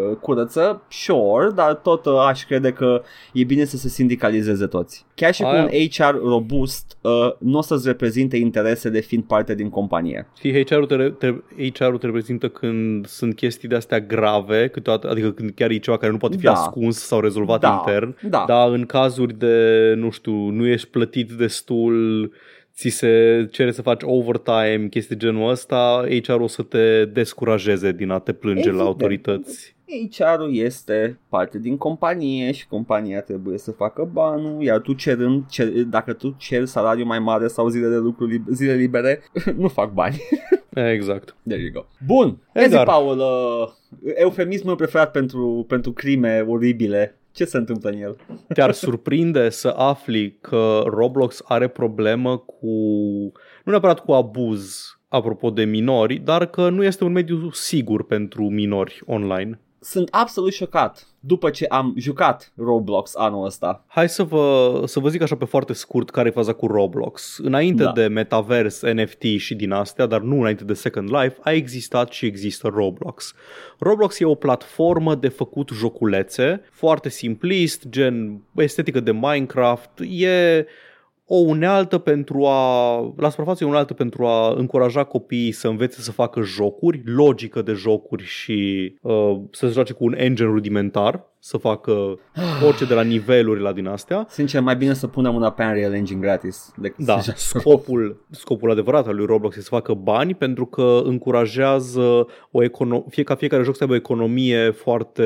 uh, 0.09 0.15
curăță, 0.21 0.81
sure, 0.89 1.49
dar 1.55 1.73
tot 1.73 2.05
uh, 2.05 2.13
aș 2.27 2.43
crede 2.45 2.71
că 2.71 3.01
e 3.33 3.43
bine 3.43 3.65
să 3.65 3.77
se 3.77 3.87
sindicalizeze 3.89 4.65
toți. 4.65 5.05
Chiar 5.15 5.33
și 5.33 5.41
cu 5.41 5.47
Aia- 5.47 5.61
un 5.63 5.69
HR 5.89 6.27
robust, 6.27 6.97
uh, 7.01 7.11
nu 7.39 7.57
o 7.57 7.61
să-ți 7.61 7.87
reprezinte 7.87 8.37
interesele 8.37 8.99
fiind 8.99 9.23
parte 9.23 9.55
din 9.55 9.69
companie. 9.69 10.27
Știi, 10.37 10.63
HR-ul 10.65 10.85
te, 10.85 10.95
te, 11.09 11.33
HR-ul 11.73 11.97
te 11.97 12.05
reprezintă 12.05 12.47
când 12.49 13.05
sunt 13.07 13.35
chestii 13.35 13.67
de 13.67 13.75
astea 13.75 13.99
grave, 13.99 14.67
câteodată, 14.67 15.09
adică 15.09 15.31
când 15.31 15.51
chiar 15.55 15.69
e 15.69 15.77
ceva 15.77 15.97
care 15.97 16.11
nu 16.11 16.17
poate 16.17 16.37
fi 16.37 16.43
Da. 16.43 16.51
ascuns 16.51 16.97
sau 16.97 17.19
rezolvat 17.19 17.59
Da, 17.59 17.83
intern. 17.87 18.15
da. 18.29 18.43
Dar 18.47 18.69
în 18.71 18.85
cazuri 18.85 19.33
de, 19.37 19.93
nu 19.97 20.09
știu, 20.09 20.33
nu 20.49 20.65
ești 20.67 20.87
plătit 20.87 21.31
destul, 21.31 22.31
ți 22.75 22.89
se 22.89 23.47
cere 23.51 23.71
să 23.71 23.81
faci 23.81 24.01
overtime, 24.03 24.87
chestii 24.89 25.15
de 25.15 25.25
genul 25.25 25.49
ăsta, 25.49 26.05
HR 26.23 26.39
o 26.39 26.47
să 26.47 26.61
te 26.63 27.05
descurajeze 27.05 27.91
din 27.91 28.09
a 28.09 28.19
te 28.19 28.33
plânge 28.33 28.59
Evident. 28.59 28.79
la 28.79 28.85
autorități. 28.87 29.73
HR-ul 30.11 30.55
este 30.55 31.19
parte 31.29 31.59
din 31.59 31.77
companie 31.77 32.51
și 32.51 32.67
compania 32.67 33.21
trebuie 33.21 33.57
să 33.57 33.71
facă 33.71 34.09
banul, 34.13 34.61
iar 34.63 34.79
tu 34.79 34.93
cerând, 34.93 35.43
cer, 35.49 35.67
dacă 35.67 36.13
tu 36.13 36.35
ceri 36.37 36.67
salariu 36.67 37.05
mai 37.05 37.19
mare 37.19 37.47
sau 37.47 37.67
zile 37.67 37.87
de 37.87 37.95
lucru 37.95 38.27
lib- 38.27 38.49
zile 38.51 38.73
libere, 38.73 39.19
nu 39.57 39.67
fac 39.67 39.93
bani. 39.93 40.15
Exact. 40.73 41.35
There 41.47 41.61
you 41.61 41.71
go. 41.73 41.85
Bun. 42.05 42.37
Edgar. 42.53 42.73
Ezi, 42.81 42.83
Paul, 42.91 43.17
uh, 43.17 44.13
eufemismul 44.15 44.75
preferat 44.75 45.11
pentru, 45.11 45.65
pentru 45.67 45.91
crime 45.91 46.45
oribile. 46.47 47.17
Ce 47.35 47.45
se 47.45 47.57
întâmplă 47.57 47.89
în 47.89 47.97
el? 48.01 48.15
Te-ar 48.47 48.71
surprinde 48.71 49.49
să 49.49 49.67
afli 49.67 50.37
că 50.41 50.83
Roblox 50.85 51.41
are 51.45 51.67
problemă 51.67 52.37
cu, 52.37 52.65
nu 53.63 53.71
neapărat 53.71 53.99
cu 53.99 54.11
abuz, 54.11 54.85
apropo 55.07 55.49
de 55.49 55.63
minori, 55.63 56.15
dar 56.15 56.45
că 56.45 56.69
nu 56.69 56.83
este 56.83 57.03
un 57.03 57.11
mediu 57.11 57.49
sigur 57.51 58.05
pentru 58.05 58.49
minori 58.49 59.01
online. 59.05 59.59
Sunt 59.85 60.07
absolut 60.11 60.53
șocat 60.53 61.07
după 61.19 61.49
ce 61.49 61.65
am 61.65 61.93
jucat 61.97 62.51
Roblox 62.55 63.15
anul 63.15 63.45
ăsta. 63.45 63.83
Hai 63.87 64.09
să 64.09 64.23
vă, 64.23 64.81
să 64.85 64.99
vă 64.99 65.09
zic 65.09 65.21
așa 65.21 65.35
pe 65.35 65.45
foarte 65.45 65.73
scurt 65.73 66.09
care 66.09 66.27
e 66.27 66.31
faza 66.31 66.53
cu 66.53 66.67
Roblox. 66.67 67.37
Înainte 67.37 67.83
Da. 67.83 67.91
de 67.91 68.07
Metavers, 68.07 68.81
NFT 68.81 69.23
și 69.37 69.55
din 69.55 69.71
astea, 69.71 70.05
dar 70.05 70.21
nu 70.21 70.39
înainte 70.39 70.63
de 70.63 70.73
Second 70.73 71.09
Life, 71.15 71.37
a 71.41 71.51
existat 71.51 72.11
și 72.11 72.25
există 72.25 72.67
Roblox. 72.67 73.33
Roblox 73.79 74.19
e 74.19 74.25
o 74.25 74.35
platformă 74.35 75.15
de 75.15 75.27
făcut 75.27 75.69
joculețe, 75.73 76.61
foarte 76.71 77.09
simplist, 77.09 77.87
gen 77.89 78.41
estetică 78.55 78.99
de 78.99 79.11
Minecraft, 79.11 79.89
e 80.09 80.65
o 81.27 81.35
unealtă 81.35 81.97
pentru 81.97 82.45
a, 82.45 82.99
la 83.17 83.29
suprafață 83.29 83.63
e 83.63 83.67
o 83.67 83.69
unealtă 83.69 83.93
pentru 83.93 84.25
a 84.25 84.53
încuraja 84.53 85.03
copiii 85.03 85.51
să 85.51 85.67
învețe 85.67 86.01
să 86.01 86.11
facă 86.11 86.41
jocuri, 86.41 87.01
logică 87.05 87.61
de 87.61 87.73
jocuri 87.73 88.23
și 88.23 88.91
uh, 89.01 89.39
să 89.51 89.67
se 89.67 89.73
joace 89.73 89.93
cu 89.93 90.05
un 90.05 90.13
engine 90.17 90.47
rudimentar, 90.47 91.23
să 91.45 91.57
facă 91.57 92.19
orice 92.65 92.85
de 92.85 92.93
la 92.93 93.01
niveluri 93.01 93.61
la 93.61 93.71
din 93.71 93.87
astea. 93.87 94.25
Sincer, 94.29 94.61
mai 94.61 94.75
bine 94.75 94.93
să 94.93 95.07
punem 95.07 95.35
un 95.35 95.53
Unreal 95.59 95.93
Engine 95.93 96.19
gratis. 96.19 96.71
Decât 96.77 97.05
Da, 97.05 97.19
să 97.19 97.33
scopul, 97.35 98.25
scopul 98.29 98.71
adevărat 98.71 99.07
al 99.07 99.15
lui 99.15 99.25
Roblox 99.25 99.55
este 99.55 99.69
să 99.69 99.75
facă 99.75 99.93
bani 99.93 100.35
pentru 100.35 100.65
că 100.65 101.01
încurajează 101.03 102.27
o 102.51 102.63
econo- 102.63 103.03
fie 103.09 103.23
ca 103.23 103.35
fiecare 103.35 103.63
joc 103.63 103.75
să 103.75 103.83
aibă 103.83 103.93
o 103.93 103.97
economie 103.97 104.71
foarte, 104.71 105.23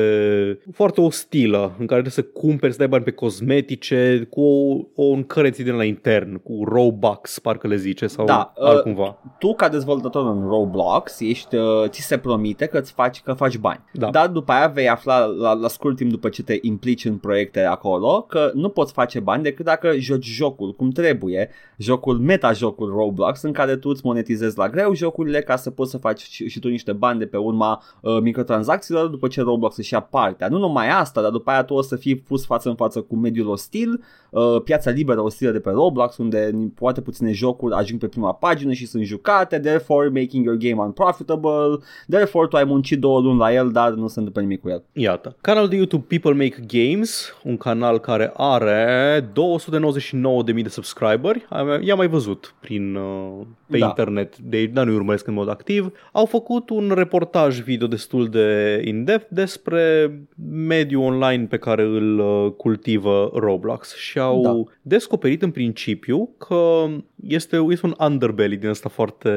foarte 0.72 1.00
ostilă, 1.00 1.60
în 1.78 1.86
care 1.86 2.02
trebuie 2.02 2.12
să 2.12 2.22
cumperi, 2.22 2.72
să 2.72 2.78
dai 2.78 2.88
bani 2.88 3.04
pe 3.04 3.10
cosmetice, 3.10 4.26
cu 4.30 4.40
o, 4.40 4.76
o 4.94 5.02
un 5.04 5.22
currency 5.22 5.62
din 5.62 5.74
la 5.74 5.84
intern, 5.84 6.42
cu 6.42 6.64
Robux, 6.64 7.38
parcă 7.38 7.66
le 7.66 7.76
zice, 7.76 8.06
sau 8.06 8.24
Da, 8.24 8.52
uh, 8.56 8.66
altcumva. 8.66 9.18
tu 9.38 9.54
ca 9.54 9.68
dezvoltator 9.68 10.26
în 10.26 10.48
Roblox 10.48 11.20
ești, 11.20 11.56
uh, 11.56 11.88
ți 11.88 12.00
se 12.00 12.18
promite 12.18 12.66
că 12.66 12.78
îți 12.78 12.92
faci, 12.92 13.20
că 13.20 13.32
faci 13.32 13.58
bani. 13.58 13.84
Da. 13.92 14.10
Dar 14.10 14.28
după 14.28 14.52
aia 14.52 14.66
vei 14.66 14.88
afla 14.88 15.24
la, 15.24 15.52
la 15.52 15.68
scurt 15.68 15.96
timp 15.96 16.08
după 16.10 16.28
ce 16.28 16.42
te 16.42 16.58
implici 16.60 17.04
în 17.04 17.16
proiecte 17.16 17.60
acolo 17.60 18.22
că 18.28 18.50
nu 18.54 18.68
poți 18.68 18.92
face 18.92 19.20
bani 19.20 19.42
decât 19.42 19.64
dacă 19.64 19.98
joci 19.98 20.26
jocul 20.26 20.74
cum 20.74 20.90
trebuie, 20.90 21.50
jocul 21.76 22.18
meta-jocul 22.18 22.88
Roblox 22.88 23.42
în 23.42 23.52
care 23.52 23.76
tu 23.76 23.88
îți 23.88 24.00
monetizezi 24.04 24.58
la 24.58 24.68
greu 24.68 24.94
jocurile 24.94 25.40
ca 25.40 25.56
să 25.56 25.70
poți 25.70 25.90
să 25.90 25.98
faci 25.98 26.20
și, 26.20 26.48
și 26.48 26.58
tu 26.58 26.68
niște 26.68 26.92
bani 26.92 27.18
de 27.18 27.26
pe 27.26 27.36
urma 27.36 27.82
uh, 28.00 28.18
microtransacțiilor 28.20 29.06
după 29.06 29.28
ce 29.28 29.40
Roblox 29.40 29.76
își 29.76 29.92
ia 29.92 30.00
partea. 30.00 30.48
Nu 30.48 30.58
numai 30.58 30.88
asta, 30.88 31.22
dar 31.22 31.30
după 31.30 31.50
aia 31.50 31.64
tu 31.64 31.74
o 31.74 31.82
să 31.82 31.96
fii 31.96 32.16
pus 32.16 32.44
față 32.44 32.68
în 32.68 32.74
față 32.74 33.00
cu 33.00 33.16
mediul 33.16 33.48
ostil, 33.48 34.04
uh, 34.30 34.62
piața 34.64 34.90
liberă 34.90 35.20
ostilă 35.20 35.50
de 35.50 35.60
pe 35.60 35.70
Roblox 35.70 36.16
unde 36.16 36.70
poate 36.74 37.00
puține 37.00 37.32
jocuri 37.32 37.74
ajung 37.74 38.00
pe 38.00 38.08
prima 38.08 38.32
pagină 38.32 38.72
și 38.72 38.86
sunt 38.86 39.04
jucate, 39.04 39.58
therefore 39.58 40.08
making 40.08 40.44
your 40.44 40.56
game 40.56 40.82
unprofitable, 40.82 41.78
therefore 42.08 42.46
tu 42.46 42.56
ai 42.56 42.64
muncit 42.64 43.00
două 43.00 43.20
luni 43.20 43.38
la 43.38 43.52
el, 43.52 43.70
dar 43.70 43.90
nu 43.92 44.08
se 44.08 44.18
întâmplă 44.18 44.42
nimic 44.42 44.60
cu 44.60 44.68
el. 44.68 44.82
Iată. 44.92 45.36
Canalul 45.40 45.68
de 45.68 45.76
YouTube 45.76 45.99
People 46.08 46.32
Make 46.32 46.56
Games, 46.66 47.36
un 47.44 47.56
canal 47.56 47.98
care 47.98 48.30
are 48.36 49.20
299.000 49.32 50.62
de 50.62 50.68
subscriberi. 50.68 51.46
Am- 51.48 51.82
I-am 51.82 51.96
mai 51.96 52.08
văzut 52.08 52.54
prin, 52.60 52.94
uh, 52.94 53.46
pe 53.70 53.78
Da. 53.78 53.86
internet, 53.86 54.38
de, 54.38 54.66
dar 54.66 54.86
nu 54.86 54.94
urmăresc 54.94 55.26
în 55.26 55.34
mod 55.34 55.48
activ. 55.48 55.92
Au 56.12 56.24
făcut 56.26 56.70
un 56.70 56.92
reportaj 56.94 57.60
video 57.60 57.86
destul 57.86 58.28
de 58.28 58.80
in-depth 58.84 59.26
despre 59.30 60.12
mediul 60.52 61.02
online 61.02 61.44
pe 61.44 61.56
care 61.56 61.82
îl 61.82 62.18
uh, 62.18 62.52
cultivă 62.56 63.30
Roblox 63.34 63.94
și 63.96 64.18
au 64.18 64.42
Da. 64.42 64.72
descoperit 64.82 65.42
în 65.42 65.50
principiu 65.50 66.34
că 66.38 66.86
este, 67.26 67.56
este 67.68 67.86
un 67.86 67.94
underbelly 67.98 68.56
din 68.56 68.68
ăsta 68.68 68.88
foarte 68.88 69.30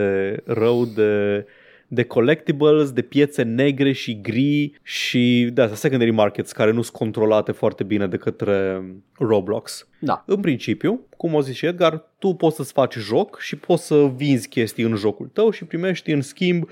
rău 0.46 0.86
de 0.86 1.46
de 1.94 2.04
collectibles, 2.04 2.92
de 2.92 3.02
piețe 3.02 3.42
negre 3.42 3.92
și 3.92 4.22
gri 4.22 4.74
și 4.82 5.50
de 5.54 5.62
asta 5.62 5.76
secondary 5.76 6.12
markets 6.12 6.52
care 6.52 6.72
nu 6.72 6.82
sunt 6.82 6.96
controlate 6.96 7.52
foarte 7.52 7.84
bine 7.84 8.08
de 8.08 8.18
către 8.18 8.84
Roblox. 9.18 9.88
Da. 10.00 10.24
În 10.28 10.40
principiu, 10.40 11.00
cum 11.18 11.34
o 11.34 11.42
zis 11.42 11.56
și 11.56 11.66
Edgar, 11.66 12.10
tu 12.20 12.34
poți 12.34 12.56
să-ți 12.56 12.72
faci 12.72 12.96
joc 12.96 13.40
și 13.40 13.56
poți 13.56 13.86
să 13.86 14.12
vinzi 14.16 14.48
chestii 14.48 14.84
în 14.84 14.96
jocul 14.96 15.30
tău 15.34 15.50
și 15.50 15.66
primești 15.66 16.12
în 16.12 16.22
schimb 16.22 16.70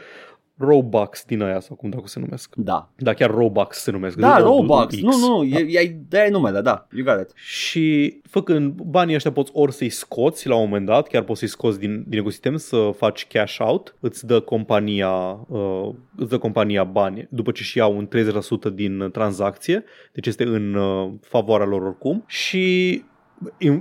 Robux 0.58 1.24
din 1.26 1.42
aia 1.42 1.60
sau 1.60 1.76
cum 1.76 1.90
dacă 1.90 2.08
se 2.08 2.20
numesc. 2.20 2.56
Da. 2.56 2.90
Da, 2.96 3.14
chiar 3.14 3.30
Robux 3.30 3.78
se 3.78 3.92
numesc. 3.92 4.18
Da, 4.18 4.38
nu 4.38 4.44
Robux. 4.46 4.96
X. 4.96 5.02
Nu, 5.02 5.18
nu, 5.18 5.50
Da. 5.50 5.60
e, 5.60 5.80
e, 5.80 5.96
de 6.10 6.28
numele, 6.32 6.62
da. 6.62 6.88
You 6.96 7.06
got 7.06 7.20
it. 7.30 7.32
Și 7.36 8.20
făcând 8.30 8.82
banii 8.82 9.16
ăștia 9.16 9.32
poți 9.32 9.52
ori 9.54 9.74
să-i 9.74 9.90
scoți 9.90 10.48
la 10.48 10.56
un 10.56 10.62
moment 10.64 10.86
dat, 10.86 11.08
chiar 11.08 11.24
poți 11.24 11.40
să-i 11.40 11.48
scoți 11.48 11.80
din, 11.80 12.04
din 12.08 12.20
ecosistem, 12.20 12.58
să 12.58 12.90
faci 12.98 13.28
cash 13.28 13.58
out, 13.60 13.96
îți 14.00 14.26
dă 14.26 14.40
compania, 14.40 15.10
uh, 15.48 15.90
îți 16.16 16.30
dă 16.30 16.38
compania 16.38 16.84
bani 16.84 17.28
după 17.30 17.52
ce 17.52 17.64
și 17.64 17.78
iau 17.78 17.98
un 17.98 18.08
30% 18.08 18.70
din 18.74 19.10
tranzacție, 19.12 19.84
deci 20.14 20.28
este 20.28 20.44
în 20.44 20.74
uh, 20.74 21.12
favoarea 21.22 21.68
lor 21.68 21.82
oricum 21.82 22.24
și 22.28 22.94
în- 22.94 23.10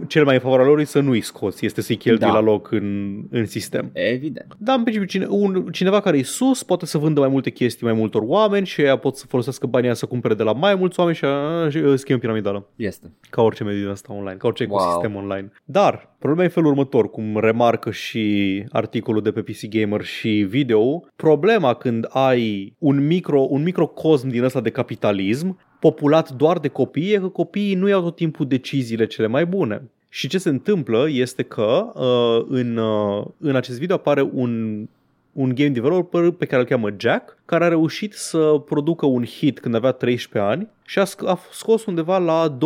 cel 0.06 0.24
mai 0.24 0.34
în 0.34 0.40
favoarea 0.40 0.66
lor 0.66 0.78
e 0.78 0.84
să 0.84 1.00
nu-i 1.00 1.20
scoți, 1.20 1.64
este 1.66 1.80
să-i 1.80 1.96
cheltui 1.96 2.26
Da. 2.26 2.32
la 2.32 2.40
loc 2.40 2.70
în, 2.70 3.18
în 3.30 3.46
sistem. 3.46 3.90
Evident. 3.92 4.56
Dar 4.58 4.76
în 4.76 4.82
principiu 4.82 5.08
cine, 5.08 5.26
un, 5.28 5.66
cineva 5.72 6.00
care 6.00 6.18
e 6.18 6.22
sus 6.22 6.62
poate 6.62 6.86
să 6.86 6.98
vândă 6.98 7.20
mai 7.20 7.28
multe 7.28 7.50
chestii 7.50 7.86
mai 7.86 7.94
multor 7.94 8.22
oameni 8.24 8.66
și 8.66 8.80
ea 8.80 8.96
pot 8.96 9.16
să 9.16 9.26
folosească 9.28 9.66
banii 9.66 9.86
aia 9.86 9.94
să 9.94 10.06
cumpere 10.06 10.34
de 10.34 10.42
la 10.42 10.52
mai 10.52 10.74
mulți 10.74 10.98
oameni 10.98 11.16
și, 11.16 11.24
a, 11.24 11.68
și 11.70 11.76
uh, 11.76 11.98
schimb 11.98 12.20
piramidală. 12.20 12.68
Este. 12.76 13.10
Ca 13.30 13.42
orice 13.42 13.64
mediu 13.64 13.80
din 13.80 13.90
asta 13.90 14.12
online, 14.12 14.36
ca 14.36 14.46
orice 14.46 14.66
Wow. 14.68 14.78
ecosistem 14.80 15.14
online. 15.14 15.50
Dar, 15.64 16.14
problema 16.18 16.42
e 16.42 16.44
în 16.44 16.50
felul 16.50 16.70
următor, 16.70 17.10
cum 17.10 17.38
remarcă 17.40 17.90
și 17.90 18.64
articolul 18.70 19.22
de 19.22 19.30
pe 19.30 19.40
PC 19.42 19.68
Gamer 19.68 20.02
și 20.04 20.28
video, 20.48 21.04
problema 21.16 21.74
când 21.74 22.06
ai 22.08 22.74
un, 22.78 23.06
micro, 23.06 23.46
un 23.50 23.62
microcosm 23.62 24.28
din 24.28 24.42
ăsta 24.42 24.60
de 24.60 24.70
capitalism, 24.70 25.58
populat 25.80 26.30
doar 26.30 26.58
de 26.58 26.68
copii, 26.68 27.12
e 27.12 27.18
că 27.18 27.28
copiii 27.28 27.74
nu 27.74 27.88
iau 27.88 28.02
tot 28.02 28.16
timpul 28.16 28.46
deciziile 28.46 29.06
cele 29.06 29.26
mai 29.26 29.46
bune. 29.46 29.82
Și 30.08 30.28
ce 30.28 30.38
se 30.38 30.48
întâmplă 30.48 31.06
este 31.10 31.42
că 31.42 31.92
uh, 31.94 32.46
în, 32.48 32.76
uh, 32.76 33.24
în 33.38 33.56
acest 33.56 33.78
video 33.78 33.96
apare 33.96 34.30
un 34.32 34.84
un 35.32 35.54
game 35.54 35.68
developer 35.68 36.30
pe 36.30 36.46
care 36.46 36.60
îl 36.60 36.68
cheamă 36.68 36.88
Jack, 36.96 37.36
care 37.44 37.64
a 37.64 37.68
reușit 37.68 38.12
să 38.12 38.62
producă 38.64 39.06
un 39.06 39.24
hit 39.24 39.60
când 39.60 39.74
avea 39.74 39.92
13 39.92 40.52
ani 40.52 40.68
și 40.90 40.98
a, 40.98 41.04
sc- 41.04 41.26
a 41.26 41.38
scos 41.50 41.84
undeva 41.86 42.18
la 42.18 42.56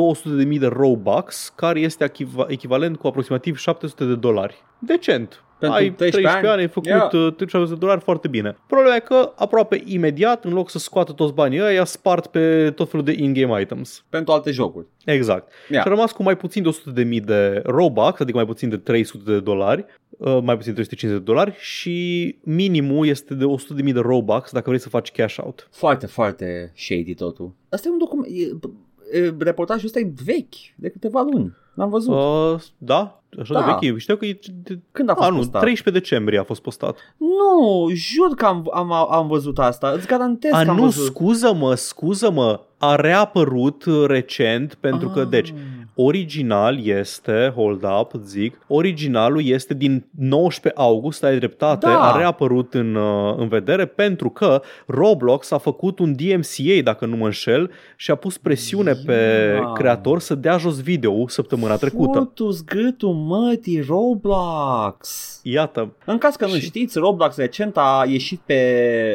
200.000 0.49 0.59
de 0.59 0.67
Robux, 0.67 1.53
care 1.57 1.81
este 1.81 2.05
echiva- 2.05 2.47
echivalent 2.49 2.97
cu 2.97 3.07
aproximativ 3.07 3.57
700 3.57 4.05
de 4.05 4.15
dolari. 4.15 4.65
Decent. 4.79 5.45
Pentru 5.59 5.79
ai 5.79 5.91
13 5.91 6.47
ani? 6.47 6.61
ai 6.61 6.69
făcut 6.69 6.89
Yeah. 6.89 7.09
yeah. 7.13 7.33
300 7.37 7.65
de 7.73 7.75
dolari 7.79 8.01
foarte 8.01 8.29
bine. 8.29 8.57
Problema 8.67 8.95
e 8.95 9.01
că 9.01 9.33
aproape 9.37 9.83
imediat, 9.85 10.45
în 10.45 10.53
loc 10.53 10.71
să 10.71 10.79
scoată 10.79 11.13
toți 11.13 11.33
banii 11.33 11.61
ăia, 11.61 11.71
i-a 11.71 11.85
spart 11.85 12.27
pe 12.27 12.71
tot 12.71 12.91
felul 12.91 13.05
de 13.05 13.15
in-game 13.17 13.61
items. 13.61 14.05
Pentru 14.09 14.33
alte 14.33 14.51
jocuri. 14.51 14.87
Exact. 15.05 15.53
Yeah. 15.69 15.83
Și 15.83 15.89
a 15.89 15.95
rămas 15.95 16.13
cu 16.13 16.23
mai 16.23 16.37
puțin 16.37 16.63
de 16.63 16.69
100 16.69 16.91
de 16.91 17.03
mii 17.03 17.21
de 17.21 17.63
Robux, 17.65 18.21
adică 18.21 18.37
mai 18.37 18.47
puțin 18.47 18.69
de 18.69 18.77
300 18.77 19.23
de 19.33 19.41
dolari, 19.41 19.85
uh, 20.19 20.39
mai 20.43 20.57
puțin 20.57 20.75
de 20.75 20.83
350 20.83 21.19
de 21.19 21.25
dolari 21.33 21.55
și 21.59 22.37
minimul 22.43 23.07
este 23.07 23.35
de 23.35 23.45
100 23.45 23.75
de 23.75 23.83
mii 23.83 23.93
de 23.93 24.01
Robux 24.01 24.53
dacă 24.53 24.65
vrei 24.67 24.81
să 24.81 24.89
faci 24.89 25.11
cash 25.13 25.37
out. 25.39 25.69
Foarte, 25.73 26.07
foarte 26.07 26.73
shady 26.77 27.15
totul. 27.15 27.53
Asta 27.69 27.89
e 27.89 27.91
un 27.91 27.99
document... 27.99 28.14
E, 28.23 29.19
e, 29.19 29.35
reportajul 29.39 29.86
ăsta 29.86 29.99
e 29.99 30.12
vechi, 30.24 30.55
de 30.77 30.89
câteva 30.89 31.27
luni. 31.32 31.53
L-am 31.74 31.91
văzut. 31.91 32.12
Uh, 32.15 32.61
da, 32.78 33.23
așa 33.41 33.55
Da. 33.55 33.61
de 33.81 33.86
vechi. 33.89 33.99
Știu 33.99 34.16
că 34.16 34.24
e 34.27 34.39
de, 34.62 34.78
Când 34.93 35.09
a 35.09 35.15
fost 35.15 35.28
a, 35.28 35.31
nu, 35.31 35.36
postat? 35.36 35.61
13 35.61 36.03
decembrie 36.03 36.39
a 36.39 36.43
fost 36.45 36.61
postat. 36.62 36.97
Nu, 37.16 37.89
jur 37.95 38.35
că 38.36 38.45
am, 38.45 38.70
am, 38.73 38.93
am 38.93 39.27
văzut 39.27 39.59
asta. 39.59 39.91
Îți 39.91 40.07
garantez 40.07 40.53
A, 40.53 40.62
că 40.62 40.70
am 40.70 40.77
nu, 40.77 40.82
văzut. 40.82 41.05
scuză-mă, 41.05 41.74
scuză-mă. 41.74 42.61
A 42.78 42.95
reapărut 42.95 43.85
uh, 43.85 44.05
recent 44.07 44.74
pentru 44.74 45.09
că, 45.09 45.20
Ah. 45.20 45.28
deci, 45.28 45.55
original 45.97 46.87
este, 46.87 47.53
hold 47.57 47.85
up, 48.01 48.12
zic, 48.25 48.59
originalul 48.66 49.45
este 49.47 49.75
din 49.75 50.07
19 50.19 50.81
august, 50.83 51.25
ai 51.25 51.39
dreptate, 51.39 51.87
Da. 51.87 52.12
a 52.12 52.16
reapărut 52.19 52.75
în, 52.75 52.95
uh, 52.95 53.35
în 53.37 53.49
vedere 53.49 53.85
pentru 53.87 54.29
că 54.31 54.62
Roblox 54.87 55.51
a 55.51 55.59
făcut 55.59 55.99
un 55.99 56.15
DMCA, 56.16 56.83
dacă 56.83 57.07
nu 57.07 57.16
mă 57.16 57.25
înșel, 57.25 57.71
și 57.97 58.11
a 58.11 58.15
pus 58.15 58.39
presiune 58.39 58.93
pe 59.07 59.12
Ia. 59.61 59.73
creator 59.73 60.21
să 60.21 60.35
dea 60.35 60.57
jos 60.57 60.81
video 60.83 61.29
săptămâna 61.29 61.77
trecută. 61.77 62.19
Futu-ți 62.19 62.65
gâtul 62.65 63.12
mătii 63.12 63.85
Roblox. 63.89 65.41
Iată, 65.43 65.93
În 66.05 66.19
caz 66.19 66.37
că 66.37 66.47
nu 66.47 66.53
Și- 66.55 66.61
știți, 66.65 66.99
Roblox 66.99 67.37
recent 67.37 67.77
a 67.77 68.05
ieșit 68.09 68.41
pe, 68.47 68.62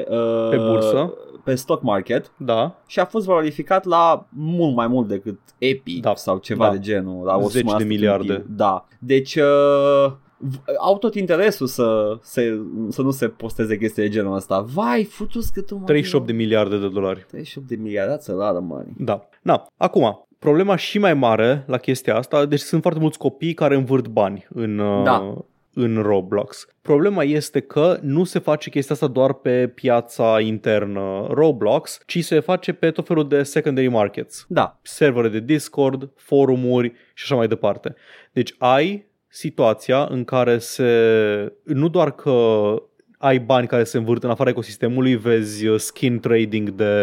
uh, 0.10 0.48
Pe 0.50 0.58
bursă. 0.58 1.14
Pe 1.50 1.56
stock 1.56 1.82
market 1.84 2.32
da, 2.38 2.76
și 2.88 3.00
a 3.00 3.06
fost 3.06 3.26
valorificat 3.26 3.86
la 3.86 4.26
mult 4.30 4.76
mai 4.76 4.88
mult 4.88 5.08
decât 5.08 5.40
Epic 5.58 6.02
Da. 6.02 6.16
sau 6.16 6.38
ceva 6.38 6.66
Da. 6.66 6.72
de 6.72 6.80
genul. 6.80 7.26
La 7.26 7.36
o 7.36 7.42
Zeci 7.50 7.52
sumă 7.52 7.70
de 7.70 7.76
asta 7.76 7.88
miliarde. 7.88 8.34
timpii. 8.34 8.54
Da. 8.56 8.86
Deci 9.00 9.36
uh, 9.36 10.12
v- 10.38 10.56
au 10.80 10.98
tot 10.98 11.16
interesul 11.16 11.68
să, 11.68 12.18
să, 12.22 12.42
să 12.90 13.02
nu 13.02 13.12
se 13.12 13.28
posteze 13.28 13.78
chestii 13.78 14.04
de 14.04 14.10
genul 14.10 14.36
ăsta. 14.36 14.62
Vai, 14.62 15.04
futu-ți 15.04 15.54
cât 15.54 15.72
38 15.86 16.26
de 16.26 16.32
miliarde 16.34 16.78
de 16.78 16.88
dolari. 16.90 17.26
38 17.28 17.68
de 17.68 17.76
miliarde, 17.76 18.14
that's 18.18 18.30
a 18.30 18.34
lot 18.34 18.56
of 18.58 18.64
money. 18.68 18.94
Da. 18.98 19.28
Na, 19.42 19.66
acum, 19.78 20.28
problema 20.40 20.76
și 20.76 20.98
mai 21.00 21.14
mare 21.14 21.64
la 21.68 21.78
chestia 21.78 22.16
asta, 22.16 22.46
deci 22.46 22.60
sunt 22.60 22.82
foarte 22.82 23.00
mulți 23.00 23.18
copii 23.18 23.54
care 23.54 23.76
învârt 23.76 24.08
bani 24.08 24.48
în, 24.54 24.80
uh, 24.80 25.04
Da. 25.04 25.34
În 25.74 26.02
Roblox. 26.02 26.68
Problema 26.82 27.24
este 27.24 27.60
că 27.60 27.98
nu 28.02 28.24
se 28.24 28.40
face 28.40 28.70
chestia 28.70 28.96
asta 28.96 29.08
doar 29.08 29.34
pe 29.34 29.68
piața 29.68 30.40
internă 30.40 31.28
Roblox, 31.30 32.00
ci 32.06 32.24
se 32.24 32.40
face 32.40 32.74
pe 32.74 32.92
tot 32.92 33.08
felul 33.08 33.28
de 33.28 33.44
secondary 33.44 33.88
markets. 33.88 34.46
Da, 34.48 34.80
Servere 34.82 35.30
de 35.30 35.40
Discord, 35.40 36.10
forumuri 36.16 36.94
și 37.14 37.24
așa 37.24 37.36
mai 37.36 37.48
departe. 37.48 37.96
Deci 38.32 38.56
ai 38.58 39.06
situația 39.28 40.08
în 40.10 40.24
care 40.24 40.58
se 40.58 41.54
nu 41.64 41.88
doar 41.88 42.12
că 42.12 42.74
ai 43.22 43.40
bani 43.40 43.68
care 43.68 43.84
se 43.84 43.98
învârt 43.98 44.24
în 44.24 44.30
afara 44.30 44.50
ecosistemului, 44.50 45.16
vezi 45.16 45.68
uh, 45.68 45.80
skin 45.80 46.20
trading 46.20 46.70
de, 46.70 46.96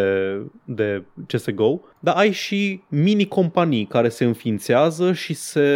de 0.64 1.02
CSGO, 1.26 1.80
dar 1.98 2.16
ai 2.16 2.30
și 2.30 2.82
mini-companii 2.88 3.84
care 3.84 4.08
se 4.08 4.24
înființează 4.24 5.12
și, 5.12 5.34
se, 5.34 5.68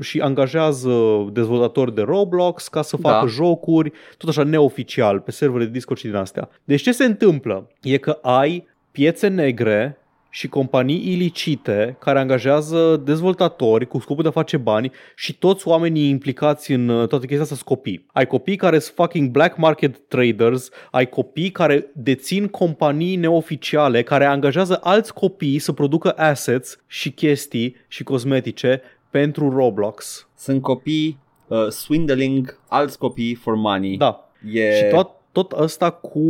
și 0.00 0.20
angajează 0.20 0.90
dezvoltatori 1.32 1.94
de 1.94 2.02
Roblox 2.02 2.68
ca 2.68 2.82
să 2.82 2.96
facă 2.96 3.24
Da. 3.24 3.30
jocuri, 3.30 3.92
tot 4.16 4.28
așa 4.28 4.42
neoficial, 4.42 5.20
pe 5.20 5.30
servere 5.30 5.64
de 5.64 5.70
Discord 5.70 5.98
și 6.00 6.06
din 6.06 6.14
astea. 6.14 6.48
Deci 6.64 6.82
ce 6.82 6.92
se 6.92 7.04
întâmplă 7.04 7.70
e 7.82 7.96
că 7.96 8.18
ai 8.22 8.66
piețe 8.90 9.28
negre 9.28 9.99
și 10.30 10.48
companii 10.48 11.12
ilicite 11.12 11.96
care 11.98 12.18
angajează 12.18 13.00
dezvoltatori 13.04 13.86
cu 13.86 13.98
scopul 13.98 14.22
de 14.22 14.28
a 14.28 14.32
face 14.32 14.56
bani 14.56 14.90
și 15.16 15.38
toți 15.38 15.68
oamenii 15.68 16.08
implicați 16.08 16.72
în 16.72 16.88
uh, 16.88 17.08
toată 17.08 17.24
chestia 17.24 17.42
asta 17.42 17.54
sunt 17.54 17.66
copii. 17.66 18.06
Ai 18.12 18.26
copii 18.26 18.56
care 18.56 18.78
sunt 18.78 18.94
fucking 18.94 19.30
black 19.30 19.56
market 19.56 20.00
traders, 20.08 20.68
ai 20.90 21.08
copii 21.08 21.50
care 21.50 21.90
dețin 21.94 22.46
companii 22.48 23.16
neoficiale 23.16 24.02
care 24.02 24.24
angajează 24.24 24.80
alți 24.82 25.14
copii 25.14 25.58
să 25.58 25.72
producă 25.72 26.10
assets 26.16 26.78
și 26.86 27.10
chestii 27.10 27.76
și 27.88 28.02
cosmetice 28.02 28.82
pentru 29.10 29.50
Roblox. 29.50 30.28
Sunt 30.36 30.62
copii 30.62 31.18
uh, 31.46 31.68
swindling 31.68 32.58
alți 32.68 32.98
copii 32.98 33.34
for 33.34 33.54
money. 33.54 33.96
Da. 33.96 34.28
E... 34.52 34.76
Și 34.76 34.84
tot, 34.90 35.10
tot 35.32 35.52
ăsta 35.52 35.90
cu 35.90 36.20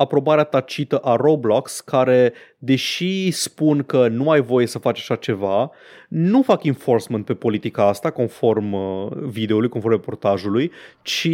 aprobarea 0.00 0.44
tacită 0.44 0.98
a 0.98 1.16
Roblox, 1.16 1.80
care, 1.80 2.32
deși 2.58 3.30
spun 3.30 3.82
că 3.82 4.08
nu 4.08 4.30
ai 4.30 4.40
voie 4.40 4.66
să 4.66 4.78
faci 4.78 4.98
așa 4.98 5.14
ceva, 5.14 5.70
nu 6.08 6.42
fac 6.42 6.64
enforcement 6.64 7.24
pe 7.24 7.34
politica 7.34 7.88
asta, 7.88 8.10
conform 8.10 8.72
uh, 8.72 9.08
videoului, 9.12 9.68
conform 9.68 9.94
reportajului, 9.94 10.70
ci 11.02 11.28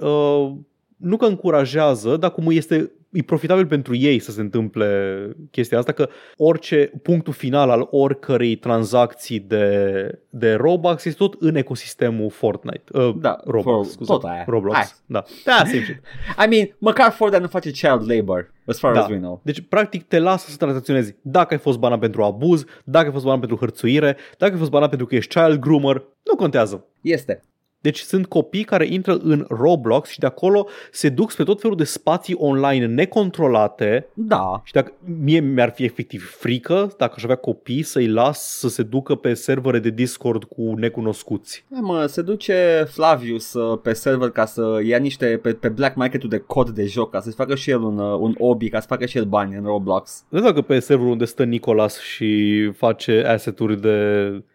uh, 0.00 0.52
nu 0.96 1.16
că 1.16 1.26
încurajează, 1.26 2.16
dar 2.16 2.32
cum 2.32 2.50
este 2.50 2.90
e 3.12 3.22
profitabil 3.22 3.66
pentru 3.66 3.94
ei 3.96 4.18
să 4.18 4.30
se 4.30 4.40
întâmple 4.40 5.30
chestia 5.50 5.78
asta, 5.78 5.92
că 5.92 6.08
orice 6.36 6.92
punctul 7.02 7.32
final 7.32 7.70
al 7.70 7.86
oricărei 7.90 8.56
tranzacții 8.56 9.40
de, 9.40 10.18
de 10.30 10.52
Roblox 10.54 11.04
este 11.04 11.18
tot 11.18 11.34
în 11.40 11.54
ecosistemul 11.56 12.30
Fortnite. 12.30 12.82
Uh, 12.92 13.14
Da, 13.20 13.36
Roblox, 13.44 13.88
for- 13.88 13.92
scuze. 13.92 14.12
tot 14.12 14.22
aia. 14.24 14.44
Roblox, 14.46 14.76
Hai. 14.76 14.86
da. 15.06 15.24
Da, 15.44 15.52
same 15.56 15.82
shit. 15.82 16.00
I 16.44 16.48
mean, 16.48 16.74
măcar 16.78 17.10
Fortnite 17.10 17.42
nu 17.42 17.48
face 17.48 17.70
child 17.70 18.10
labor, 18.10 18.52
as 18.66 18.78
far 18.78 18.92
Da. 18.94 19.00
as 19.00 19.08
we 19.08 19.16
know. 19.16 19.40
Deci, 19.44 19.60
practic, 19.68 20.06
te 20.06 20.18
lasă 20.18 20.50
să 20.50 20.56
tranzacționezi 20.56 21.14
dacă 21.22 21.54
ai 21.54 21.60
fost 21.60 21.78
banat 21.78 21.98
pentru 21.98 22.22
abuz, 22.22 22.64
dacă 22.84 23.06
ai 23.06 23.12
fost 23.12 23.24
banat 23.24 23.38
pentru 23.38 23.56
hărțuire, 23.58 24.16
dacă 24.38 24.52
ai 24.52 24.58
fost 24.58 24.70
banat 24.70 24.88
pentru 24.88 25.06
că 25.06 25.14
ești 25.14 25.34
child 25.40 25.58
groomer, 25.60 25.96
nu 26.22 26.36
contează. 26.36 26.84
Este. 27.00 27.42
Deci 27.80 27.98
sunt 27.98 28.26
copii 28.26 28.64
care 28.64 28.86
intră 28.86 29.18
în 29.22 29.46
Roblox 29.48 30.08
și 30.08 30.18
de 30.18 30.26
acolo 30.26 30.66
se 30.90 31.08
duc 31.08 31.30
spre 31.30 31.44
tot 31.44 31.60
felul 31.60 31.76
de 31.76 31.84
spații 31.84 32.34
online 32.38 32.86
necontrolate 32.86 34.08
Da. 34.14 34.60
și 34.64 34.72
dacă 34.72 34.92
mie 35.20 35.40
mi-ar 35.40 35.70
fi 35.70 35.84
efectiv 35.84 36.34
frică 36.38 36.94
dacă 36.96 37.12
aș 37.16 37.22
avea 37.22 37.36
copii 37.36 37.82
să-i 37.82 38.06
las 38.06 38.58
să 38.58 38.68
se 38.68 38.82
ducă 38.82 39.14
pe 39.14 39.34
servere 39.34 39.78
de 39.78 39.90
Discord 39.90 40.44
cu 40.44 40.74
necunoscuți. 40.76 41.64
Da, 41.68 41.78
mă, 41.80 42.06
se 42.06 42.22
duce 42.22 42.86
Flavius 42.88 43.52
uh, 43.52 43.78
pe 43.82 43.92
server 43.92 44.30
ca 44.30 44.44
să 44.44 44.80
ia 44.84 44.98
niște 44.98 45.38
pe, 45.42 45.52
pe 45.52 45.68
black 45.68 45.96
market 45.96 46.24
de 46.24 46.38
cod 46.38 46.70
de 46.70 46.84
joc, 46.84 47.10
ca 47.10 47.20
să-și 47.20 47.36
facă 47.36 47.54
și 47.54 47.70
el 47.70 47.82
un, 47.82 47.98
uh, 47.98 48.18
un 48.18 48.34
obi, 48.38 48.68
ca 48.68 48.80
să 48.80 48.86
facă 48.86 49.06
și 49.06 49.16
el 49.16 49.24
bani 49.24 49.56
în 49.56 49.64
Roblox. 49.64 50.24
Nu 50.28 50.40
dacă 50.40 50.60
pe 50.60 50.78
serverul 50.78 51.12
unde 51.12 51.24
stă 51.24 51.44
Nicolas 51.44 52.00
și 52.00 52.70
face 52.76 53.24
asset-uri 53.26 53.80
de 53.80 53.96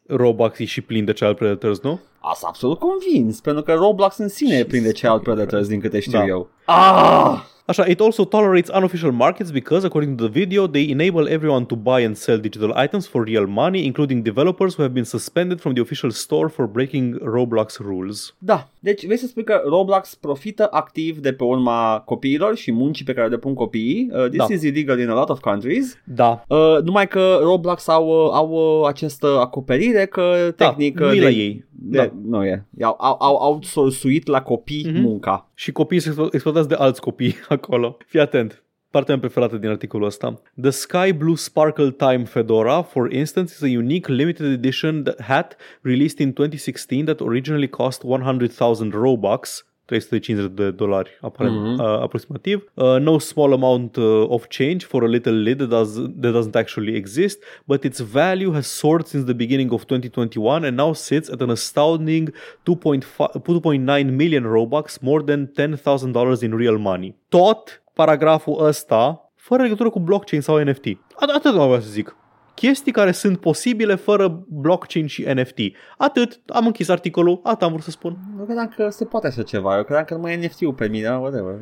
Roblox 0.07 0.59
e 0.59 0.65
și 0.65 0.81
plin 0.81 1.05
de 1.05 1.13
child 1.13 1.35
predators, 1.35 1.79
nu? 1.79 1.99
Asta 2.19 2.47
absolut 2.47 2.79
convins, 2.79 3.39
pentru 3.41 3.63
că 3.63 3.73
Roblox 3.73 4.17
în 4.17 4.29
sine 4.29 4.55
e 4.57 4.63
plin 4.65 4.83
de 4.83 4.91
child 4.91 5.21
predators, 5.21 5.67
din 5.67 5.79
câte 5.79 5.99
știu 5.99 6.17
Da. 6.19 6.25
eu. 6.25 6.47
Ah! 6.65 7.41
Așa, 7.67 7.85
it 7.87 7.99
also 7.99 8.23
tolerates 8.25 8.69
unofficial 8.75 9.11
markets 9.11 9.51
because, 9.51 9.85
according 9.85 10.17
to 10.17 10.23
the 10.27 10.39
video, 10.39 10.67
they 10.67 10.89
enable 10.89 11.31
everyone 11.33 11.65
to 11.65 11.75
buy 11.75 12.03
and 12.05 12.15
sell 12.15 12.37
digital 12.39 12.71
items 12.83 13.07
for 13.07 13.23
real 13.23 13.45
money, 13.47 13.85
including 13.85 14.23
developers 14.23 14.73
who 14.75 14.81
have 14.83 14.93
been 14.93 15.03
suspended 15.03 15.59
from 15.59 15.73
the 15.73 15.81
official 15.81 16.09
store 16.11 16.49
for 16.49 16.67
breaking 16.67 17.17
Roblox 17.23 17.77
rules. 17.79 18.35
Da, 18.37 18.69
deci 18.79 19.05
vrei 19.05 19.17
să 19.17 19.27
spui 19.27 19.43
că 19.43 19.61
Roblox 19.67 20.15
profită 20.15 20.67
activ 20.71 21.17
de 21.17 21.33
pe 21.33 21.43
urma 21.43 22.01
copiilor 22.05 22.55
și 22.55 22.71
muncii 22.71 23.05
pe 23.05 23.13
care 23.13 23.25
o 23.25 23.29
depun 23.29 23.53
copiii. 23.53 24.09
Uh, 24.11 24.25
this 24.27 24.37
Da. 24.47 24.53
is 24.53 24.61
illegal 24.63 24.99
in 24.99 25.09
a 25.09 25.13
lot 25.19 25.29
of 25.29 25.39
countries. 25.39 25.97
Da, 26.03 26.43
Uh, 26.47 26.77
numai 26.83 27.07
că 27.07 27.39
Roblox 27.41 27.87
au, 27.87 28.07
uh, 28.07 28.29
au 28.33 28.79
uh, 28.81 28.87
această 28.87 29.27
acoperire 29.39 30.05
că 30.05 30.53
da, 30.55 30.65
tehnic 30.67 30.99
nu 30.99 31.05
uh, 31.05 31.17
e 31.17 31.21
la 31.21 31.29
de- 31.29 31.35
ei. 31.35 31.65
De, 31.77 31.97
Da. 31.97 32.11
Nu 32.25 32.45
e. 32.45 32.65
Au, 32.81 32.95
au, 32.99 33.17
au 33.19 33.35
outsourcuit 33.53 34.27
la 34.27 34.41
copii 34.41 34.85
Mhm. 34.91 35.01
munca. 35.01 35.49
Și 35.53 35.71
copiii 35.71 35.99
sunt 36.01 36.15
explo- 36.15 36.33
exploatați 36.33 36.67
de 36.67 36.75
alți 36.75 37.01
copii 37.01 37.35
acolo. 37.49 37.97
Fii 38.07 38.19
atent. 38.19 38.59
Partea 38.89 39.13
mea 39.13 39.23
preferată 39.23 39.57
din 39.57 39.69
articolul 39.69 40.05
ăsta. 40.05 40.41
The 40.61 40.69
Sky 40.69 41.13
Blue 41.13 41.35
Sparkle 41.35 41.91
Time 41.91 42.23
Fedora, 42.23 42.81
for 42.81 43.11
instance, 43.11 43.53
is 43.55 43.61
a 43.73 43.77
unique 43.77 44.13
limited 44.13 44.45
edition 44.51 45.03
that- 45.03 45.19
hat 45.25 45.55
released 45.81 46.19
in 46.19 46.33
2016 46.33 47.05
that 47.05 47.19
originally 47.19 47.69
cost 47.69 48.03
100,000 48.03 48.93
Robux, 48.93 49.65
350 49.85 50.47
de 50.55 50.71
dolari 50.71 51.09
aparent, 51.21 51.55
Mhm. 51.55 51.79
uh, 51.79 51.85
aproximativ. 51.85 52.63
Uh, 52.73 52.97
no 52.99 53.17
small 53.19 53.53
amount 53.53 53.95
uh, 53.95 54.25
of 54.29 54.47
change 54.47 54.85
for 54.85 55.03
a 55.03 55.07
little 55.07 55.33
lid 55.33 55.57
that, 55.57 55.69
does, 55.69 55.93
that 55.93 56.31
doesn't 56.31 56.55
actually 56.55 56.95
exist, 56.95 57.43
but 57.67 57.83
its 57.83 57.99
value 58.01 58.53
has 58.53 58.67
soared 58.67 59.05
since 59.07 59.25
the 59.25 59.33
beginning 59.33 59.71
of 59.71 59.83
2021 59.83 60.65
and 60.67 60.77
now 60.77 60.93
sits 60.93 61.29
at 61.29 61.41
an 61.41 61.49
astounding 61.49 62.29
2.5 62.63 63.41
2.9 63.43 64.11
million 64.15 64.43
Robux, 64.43 64.97
more 65.01 65.23
than 65.23 65.51
$10,000 65.55 66.41
in 66.43 66.53
real 66.57 66.77
money. 66.77 67.15
Tot 67.29 67.83
paragraful 67.93 68.65
ăsta 68.65 69.29
fără 69.35 69.61
legătură 69.61 69.89
cu 69.89 69.99
blockchain 69.99 70.41
sau 70.41 70.57
NFT. 70.63 70.85
At- 70.85 71.33
atât 71.35 71.45
am 71.45 71.67
vreau 71.67 71.79
să 71.79 71.89
zic. 71.89 72.15
Chestii 72.55 72.91
care 72.91 73.11
sunt 73.11 73.39
posibile 73.39 73.95
fără 73.95 74.43
blockchain 74.47 75.05
și 75.07 75.25
NFT. 75.35 75.57
Atât, 75.97 76.39
am 76.47 76.65
închis 76.65 76.89
articolul, 76.89 77.39
atât 77.43 77.61
am 77.61 77.69
vrut 77.71 77.83
să 77.83 77.89
spun. 77.91 78.17
Nu 78.37 78.43
credeam 78.43 78.73
că 78.75 78.89
se 78.89 79.05
poate 79.05 79.27
așa 79.27 79.43
ceva. 79.43 79.77
Eu 79.77 79.83
credeam 79.83 80.05
că 80.05 80.13
nu 80.13 80.19
mai 80.19 80.33
e 80.33 80.45
NFT-ul 80.45 80.73
pe 80.73 80.87
mine, 80.87 81.07
dar 81.07 81.19
whatever. 81.19 81.53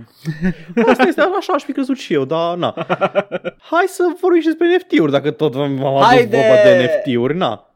Asta 0.90 1.04
este, 1.08 1.22
așa 1.38 1.54
aș 1.54 1.64
fi 1.64 1.72
crezut 1.72 1.98
și 1.98 2.14
eu, 2.14 2.26
dar 2.26 2.56
na. 2.58 2.74
Hai 3.72 3.86
să 3.88 4.04
vorbim 4.22 4.40
și 4.42 4.46
despre 4.48 4.76
NFT-uri, 4.76 5.12
dacă 5.12 5.32
tot 5.32 5.56
am 5.56 5.86
adus 5.86 6.06
Haide! 6.08 6.38
vorba 6.38 6.54
de 6.64 6.84
NFT-uri, 6.86 7.36
na. 7.38 7.68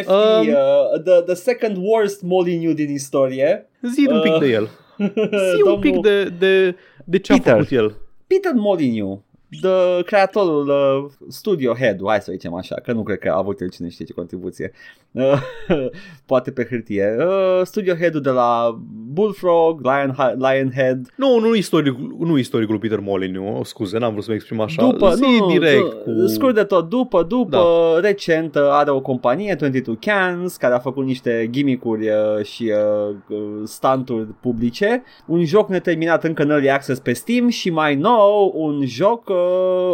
NFT, 0.00 0.08
Um, 0.10 0.48
uh, 0.48 1.02
the, 1.04 1.20
the 1.26 1.34
second 1.34 1.76
worst 1.80 2.22
Molyneux 2.22 2.74
din 2.74 2.90
istorie. 2.90 3.68
Zi 3.82 4.06
un 4.10 4.20
pic 4.20 4.32
Uh, 4.32 4.38
de 4.40 4.46
el. 4.46 4.68
Zi 5.54 5.62
un 5.64 5.78
pic 5.80 6.00
de, 6.00 6.24
de, 6.24 6.76
de 7.04 7.18
ce 7.18 7.32
a 7.32 7.36
Peter. 7.36 7.52
făcut 7.52 7.70
el. 7.70 7.94
Peter 8.26 8.52
Molyneux, 8.54 9.18
the 9.60 10.02
creatorul 10.02 10.68
uh, 10.68 11.10
Studio 11.28 11.74
Head, 11.74 12.00
hai 12.06 12.20
să 12.20 12.32
zicem 12.32 12.54
așa, 12.54 12.74
că 12.74 12.92
nu 12.92 13.02
cred 13.02 13.18
că 13.18 13.28
a 13.28 13.36
avut 13.36 13.60
el 13.60 13.68
cine 13.68 13.88
știe 13.88 14.04
ce 14.04 14.12
contribuție, 14.12 14.72
uh, 15.10 15.42
poate 16.26 16.50
pe 16.50 16.66
hârtie. 16.70 17.16
Uh, 17.18 17.60
Studio 17.64 17.94
Head-ul 17.94 18.20
de 18.20 18.30
la 18.30 18.78
Bullfrog, 19.12 19.80
Lion, 19.82 20.16
Lionhead, 20.36 21.12
Nu, 21.16 21.38
nu 21.38 21.54
istoricul, 21.54 22.16
nu 22.18 22.38
istoricul 22.38 22.72
lui 22.72 22.88
Peter 22.88 23.04
Molyneux, 23.04 23.68
scuze, 23.68 23.98
n-am 23.98 24.10
vrut 24.10 24.22
să 24.22 24.30
mă 24.30 24.36
exprim 24.36 24.60
așa. 24.60 24.82
după, 24.82 25.14
Zi 25.14 25.22
nu, 25.40 25.46
direct. 25.46 26.06
nu, 26.06 26.22
cu... 26.22 26.26
scurt 26.26 26.54
de 26.54 26.64
tot, 26.64 26.88
după, 26.88 27.22
după, 27.22 27.56
da. 27.94 28.00
recent 28.00 28.54
uh, 28.54 28.62
are 28.70 28.90
o 28.90 29.00
companie, 29.00 29.54
22 29.54 29.96
Cans, 30.00 30.56
care 30.56 30.74
a 30.74 30.78
făcut 30.78 31.04
niște 31.04 31.48
gimmick-uri 31.50 32.08
uh, 32.08 32.44
și 32.44 32.72
uh, 33.08 33.14
uh, 33.28 33.38
stunturi 33.64 34.26
publice, 34.40 35.02
un 35.26 35.44
joc 35.44 35.68
neterminat 35.68 36.24
încă 36.24 36.42
în 36.42 36.50
early 36.50 36.70
access 36.70 37.00
pe 37.00 37.12
Steam 37.12 37.48
și 37.48 37.70
mai 37.70 37.94
nou 37.94 38.52
un 38.54 38.86
joc 38.86 39.28
uh, 39.28 39.39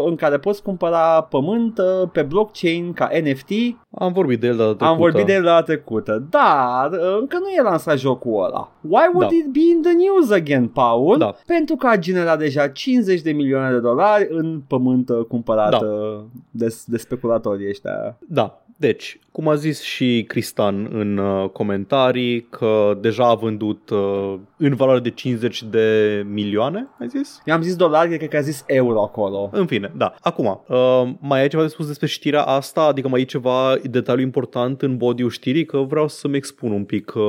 în 0.07 0.15
care 0.15 0.39
poți 0.39 0.63
cumpăra 0.63 1.21
pământ 1.31 1.79
uh, 1.79 2.09
pe 2.13 2.23
blockchain 2.23 2.93
ca 2.93 3.09
NFT. 3.23 3.51
Am 3.99 4.13
vorbit 4.13 4.41
de 4.41 4.47
el 4.47 4.57
data 4.57 4.67
trecută. 4.69 4.85
Am 4.91 4.97
vorbit 4.97 5.27
de 5.27 5.33
el 5.33 5.43
data 5.43 5.63
trecută, 5.63 6.27
dar 6.31 6.91
uh, 6.93 7.17
încă 7.21 7.39
nu 7.39 7.49
e 7.59 7.63
lansat 7.63 7.99
jocul 7.99 8.45
ăla. 8.45 8.71
Why 8.81 9.11
would 9.13 9.29
Da. 9.31 9.35
it 9.37 9.47
be 9.53 9.61
in 9.75 9.83
the 9.83 9.93
news 9.93 10.31
again, 10.31 10.67
Paul? 10.69 11.19
Da. 11.19 11.35
Pentru 11.47 11.77
că 11.77 11.87
a 11.87 11.97
generat 11.97 12.39
deja 12.39 12.69
50 12.69 13.21
de 13.21 13.33
milioane 13.33 13.73
de 13.73 13.79
dolari 13.81 14.27
în 14.31 14.61
pământ 14.67 15.09
uh, 15.09 15.25
cumpărat 15.29 15.71
Da. 15.71 15.87
uh, 15.87 16.21
de, 16.51 16.77
de 16.87 16.97
speculatorii 16.97 17.69
ăștia. 17.69 18.19
Da, 18.29 18.61
deci, 18.77 19.19
cum 19.33 19.49
a 19.49 19.55
zis 19.55 19.83
și 19.83 20.25
Cristan 20.29 20.89
în 20.93 21.17
uh, 21.19 21.49
comentarii, 21.49 22.41
că 22.51 22.99
deja 23.01 23.29
a 23.29 23.35
vândut 23.35 23.91
uh, 23.91 24.35
în 24.57 24.75
valoare 24.75 25.01
de 25.01 25.11
50 25.11 25.63
de 25.63 26.23
milioane, 26.29 26.89
ai 27.01 27.09
zis? 27.09 27.41
Eu 27.45 27.55
am 27.55 27.63
zis 27.63 27.77
dolari, 27.77 28.17
cred 28.17 28.29
că 28.29 28.37
a 28.37 28.41
zis 28.41 28.65
euro 28.67 29.03
acolo. 29.03 29.49
În 29.53 29.67
fine, 29.67 29.93
da. 29.97 30.15
Acum, 30.21 30.65
uh, 30.69 31.03
mai 31.21 31.41
ai 31.41 31.49
ceva 31.49 31.63
de 31.63 31.69
spus 31.69 31.87
despre 31.87 32.07
știrea 32.07 32.43
asta? 32.43 32.83
Adică 32.83 33.09
mai 33.09 33.21
e 33.21 33.25
ceva 33.25 33.75
detaliu 33.83 34.23
important 34.25 34.83
în 34.83 34.97
body-ul 34.97 35.31
știrii? 35.31 35.65
Că 35.65 35.79
vreau 35.79 36.09
să-mi 36.09 36.37
expun 36.37 36.71
un 36.73 36.85
pic. 36.85 37.13
Uh, 37.15 37.23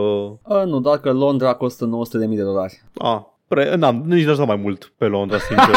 Uh, 0.44 0.64
nu, 0.66 0.80
doar 0.80 0.98
că 0.98 1.12
Londra 1.12 1.54
costă 1.54 1.86
900.000 2.30 2.36
de 2.36 2.42
dolari. 2.44 2.82
a, 2.98 3.38
pre, 3.48 3.76
n-am, 3.76 4.04
nici 4.06 4.26
n-aș 4.26 4.38
da 4.38 4.44
mai 4.44 4.56
mult 4.56 4.94
pe 4.98 5.06
Londra, 5.06 5.38
sincer. 5.38 5.76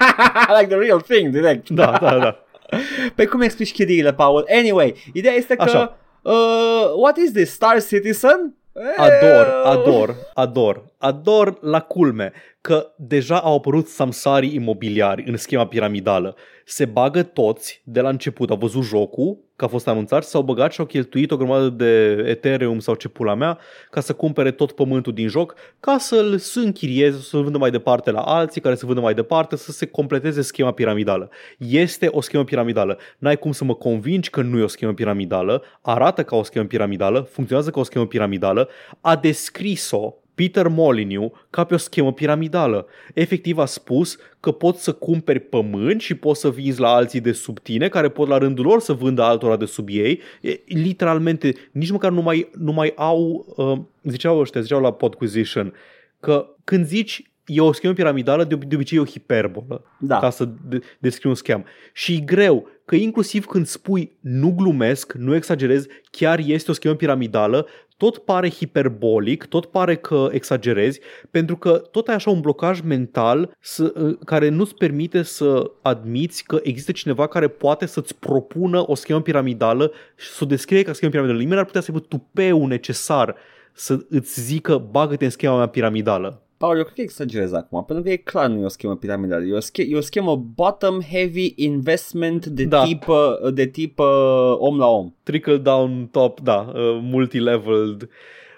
like 0.58 0.66
the 0.66 0.76
real 0.76 1.00
thing, 1.00 1.28
direct. 1.32 1.68
da, 1.70 1.98
da, 2.00 2.18
da. 2.18 2.36
Pe 3.14 3.24
cum 3.24 3.40
explici 3.40 3.72
chiriile, 3.72 4.12
Paul? 4.12 4.46
Anyway, 4.58 4.94
ideea 5.12 5.34
este 5.34 5.54
că... 5.54 5.62
Așa. 5.62 5.98
Uh, 6.22 6.92
what 6.96 7.16
is 7.16 7.32
this? 7.32 7.50
Star 7.52 7.82
Citizen? 7.82 8.54
Ador, 8.96 9.46
Eh, 9.46 9.62
ador, 9.64 10.16
ador. 10.34 10.82
Ador 11.02 11.58
la 11.60 11.80
culme 11.80 12.32
că 12.60 12.92
deja 12.96 13.40
au 13.40 13.56
apărut 13.56 13.86
samsari 13.86 14.54
imobiliari 14.54 15.24
în 15.26 15.36
schema 15.36 15.66
piramidală. 15.66 16.36
Se 16.64 16.84
bagă 16.84 17.22
toți 17.22 17.82
de 17.84 18.00
la 18.00 18.08
început, 18.08 18.50
au 18.50 18.56
văzut 18.56 18.82
jocul, 18.82 19.38
că 19.56 19.64
a 19.64 19.68
fost 19.68 19.88
anunțat, 19.88 20.24
s-au 20.24 20.42
băgat 20.42 20.72
și 20.72 20.80
au 20.80 20.86
cheltuit 20.86 21.30
o 21.30 21.36
grămadă 21.36 21.68
de 21.68 22.24
Ethereum 22.26 22.78
sau 22.78 22.94
ce 22.94 23.08
pula 23.08 23.34
mea 23.34 23.58
ca 23.90 24.00
să 24.00 24.12
cumpere 24.12 24.50
tot 24.50 24.72
pământul 24.72 25.12
din 25.12 25.28
joc, 25.28 25.54
ca 25.80 25.98
să-l 25.98 26.40
închirieze, 26.54 27.18
să-l 27.18 27.42
vândă 27.42 27.58
mai 27.58 27.70
departe 27.70 28.10
la 28.10 28.20
alții, 28.20 28.60
care 28.60 28.74
să 28.74 28.86
vândă 28.86 29.00
mai 29.00 29.14
departe, 29.14 29.56
să 29.56 29.72
se 29.72 29.86
completeze 29.86 30.42
schema 30.42 30.72
piramidală. 30.72 31.30
Este 31.58 32.08
o 32.10 32.20
schemă 32.20 32.44
piramidală. 32.44 32.98
N-ai 33.18 33.36
cum 33.36 33.52
să 33.52 33.64
mă 33.64 33.74
convingi 33.74 34.30
că 34.30 34.42
nu 34.42 34.58
e 34.58 34.62
o 34.62 34.66
schemă 34.66 34.92
piramidală, 34.92 35.62
arată 35.80 36.22
ca 36.22 36.36
o 36.36 36.42
schemă 36.42 36.64
piramidală, 36.64 37.20
funcționează 37.20 37.70
ca 37.70 37.80
o 37.80 37.84
schemă 37.84 38.06
piramidală, 38.06 38.68
a 39.00 39.16
descris-o 39.16 40.21
Peter 40.34 40.68
Molyneux 40.68 41.32
ca 41.50 41.64
pe 41.64 41.74
o 41.74 41.76
schemă 41.76 42.12
piramidală. 42.12 42.86
Efectiv 43.14 43.58
a 43.58 43.64
spus 43.64 44.18
că 44.40 44.50
poți 44.52 44.82
să 44.82 44.92
cumperi 44.92 45.40
pământ 45.40 46.00
și 46.00 46.14
poți 46.14 46.40
să 46.40 46.50
vinzi 46.50 46.80
la 46.80 46.88
alții 46.94 47.20
de 47.20 47.32
sub 47.32 47.58
tine, 47.58 47.88
care 47.88 48.08
pot 48.08 48.28
la 48.28 48.38
rândul 48.38 48.64
lor 48.64 48.80
să 48.80 48.92
vândă 48.92 49.22
altora 49.22 49.56
de 49.56 49.64
sub 49.64 49.88
ei. 49.90 50.20
E, 50.40 50.60
literalmente, 50.66 51.54
nici 51.72 51.90
măcar 51.90 52.10
nu 52.10 52.22
mai, 52.22 52.50
nu 52.58 52.72
mai 52.72 52.92
au, 52.96 53.46
uh, 53.56 53.78
ziceau 54.02 54.38
ăștia, 54.38 54.60
ziceau 54.60 54.80
la 54.80 54.92
Podquisition, 54.92 55.72
că 56.20 56.46
când 56.64 56.86
zici 56.86 57.32
e 57.46 57.60
o 57.60 57.72
schemă 57.72 57.92
piramidală, 57.92 58.44
de, 58.44 58.54
de 58.54 58.74
obicei 58.74 58.98
e 58.98 59.00
o 59.00 59.04
hiperbolă, 59.06 59.84
Da. 59.98 60.18
ca 60.18 60.30
să 60.30 60.48
de- 60.68 60.80
descriu 60.98 61.30
un 61.30 61.36
scam. 61.36 61.64
Și 61.92 62.14
e 62.14 62.20
greu, 62.20 62.68
că 62.84 62.94
inclusiv 62.94 63.44
când 63.44 63.66
spui 63.66 64.12
nu 64.20 64.50
glumesc, 64.56 65.12
nu 65.12 65.34
exagerez, 65.34 65.86
chiar 66.10 66.40
este 66.46 66.70
o 66.70 66.74
schemă 66.74 66.94
piramidală, 66.94 67.66
tot 68.02 68.18
pare 68.18 68.50
hiperbolic, 68.50 69.44
tot 69.44 69.66
pare 69.66 69.96
că 69.96 70.28
exagerezi, 70.30 71.00
pentru 71.30 71.56
că 71.56 71.72
tot 71.90 72.08
ai 72.08 72.14
așa 72.14 72.30
un 72.30 72.40
blocaj 72.40 72.80
mental 72.80 73.56
să, 73.60 73.92
uh, 73.96 74.18
care 74.24 74.48
nu-ți 74.48 74.74
permite 74.74 75.22
să 75.22 75.70
admiți 75.82 76.44
că 76.44 76.60
există 76.62 76.92
cineva 76.92 77.26
care 77.26 77.48
poate 77.48 77.86
să-ți 77.86 78.14
propună 78.18 78.90
o 78.90 78.94
schemă 78.94 79.20
piramidală 79.20 79.92
și 80.16 80.28
să 80.28 80.38
o 80.42 80.46
descrie 80.46 80.82
ca 80.82 80.92
schemă 80.92 81.10
piramidală. 81.10 81.42
Nimeni 81.42 81.60
ar 81.60 81.66
putea 81.66 81.80
să 81.80 81.90
aibă 81.90 82.06
tupeul 82.08 82.68
necesar 82.68 83.34
să 83.72 83.98
îți 84.08 84.40
zică 84.40 84.88
bagă-te 84.90 85.24
în 85.24 85.30
schema 85.30 85.56
mea 85.56 85.66
piramidală. 85.66 86.42
Paul, 86.62 86.76
eu 86.76 86.82
cred 86.82 86.94
că 86.94 87.00
exagerez 87.00 87.52
acum, 87.52 87.84
pentru 87.84 88.04
că 88.04 88.10
e 88.10 88.16
clar 88.16 88.46
nu 88.48 88.60
e 88.60 88.64
o 88.64 88.68
schemă 88.68 88.96
piramidală, 88.96 89.44
e 89.44 89.52
o, 89.54 89.60
sche- 89.60 89.86
e 89.88 89.96
o 89.96 90.00
schemă 90.00 90.36
bottom-heavy 90.36 91.52
investment 91.56 92.46
de 92.46 92.64
Da. 92.64 92.82
tip, 92.84 93.08
uh, 93.08 93.52
de 93.54 93.66
tip 93.66 93.98
uh, 93.98 94.54
om 94.58 94.78
la 94.78 94.86
om. 94.86 95.12
trickle 95.22 95.56
down 95.56 96.08
top, 96.10 96.40
da, 96.40 96.72
uh, 96.74 96.98
multileveled. 97.02 98.08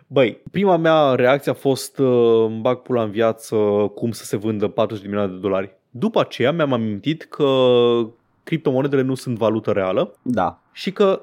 Băi, 0.07 0.41
prima 0.51 0.77
mea 0.77 1.15
reacție 1.15 1.51
a 1.51 1.55
fost 1.55 1.99
uh, 1.99 2.45
îmi 2.49 2.61
bag 2.61 2.79
pula 2.79 3.03
în 3.03 3.11
viață 3.11 3.57
cum 3.95 4.11
să 4.11 4.25
se 4.25 4.37
vândă 4.37 4.69
40 4.69 5.03
de 5.03 5.09
milioane 5.11 5.33
de 5.33 5.39
dolari. 5.39 5.77
După 5.91 6.21
aceea 6.21 6.53
mi-am 6.53 6.73
amintit 6.73 7.23
că 7.23 7.47
criptomonedele 8.43 9.03
nu 9.03 9.15
sunt 9.15 9.37
valută 9.39 9.71
reală 9.71 10.15
Da, 10.23 10.61
și 10.73 10.93
că 10.93 11.21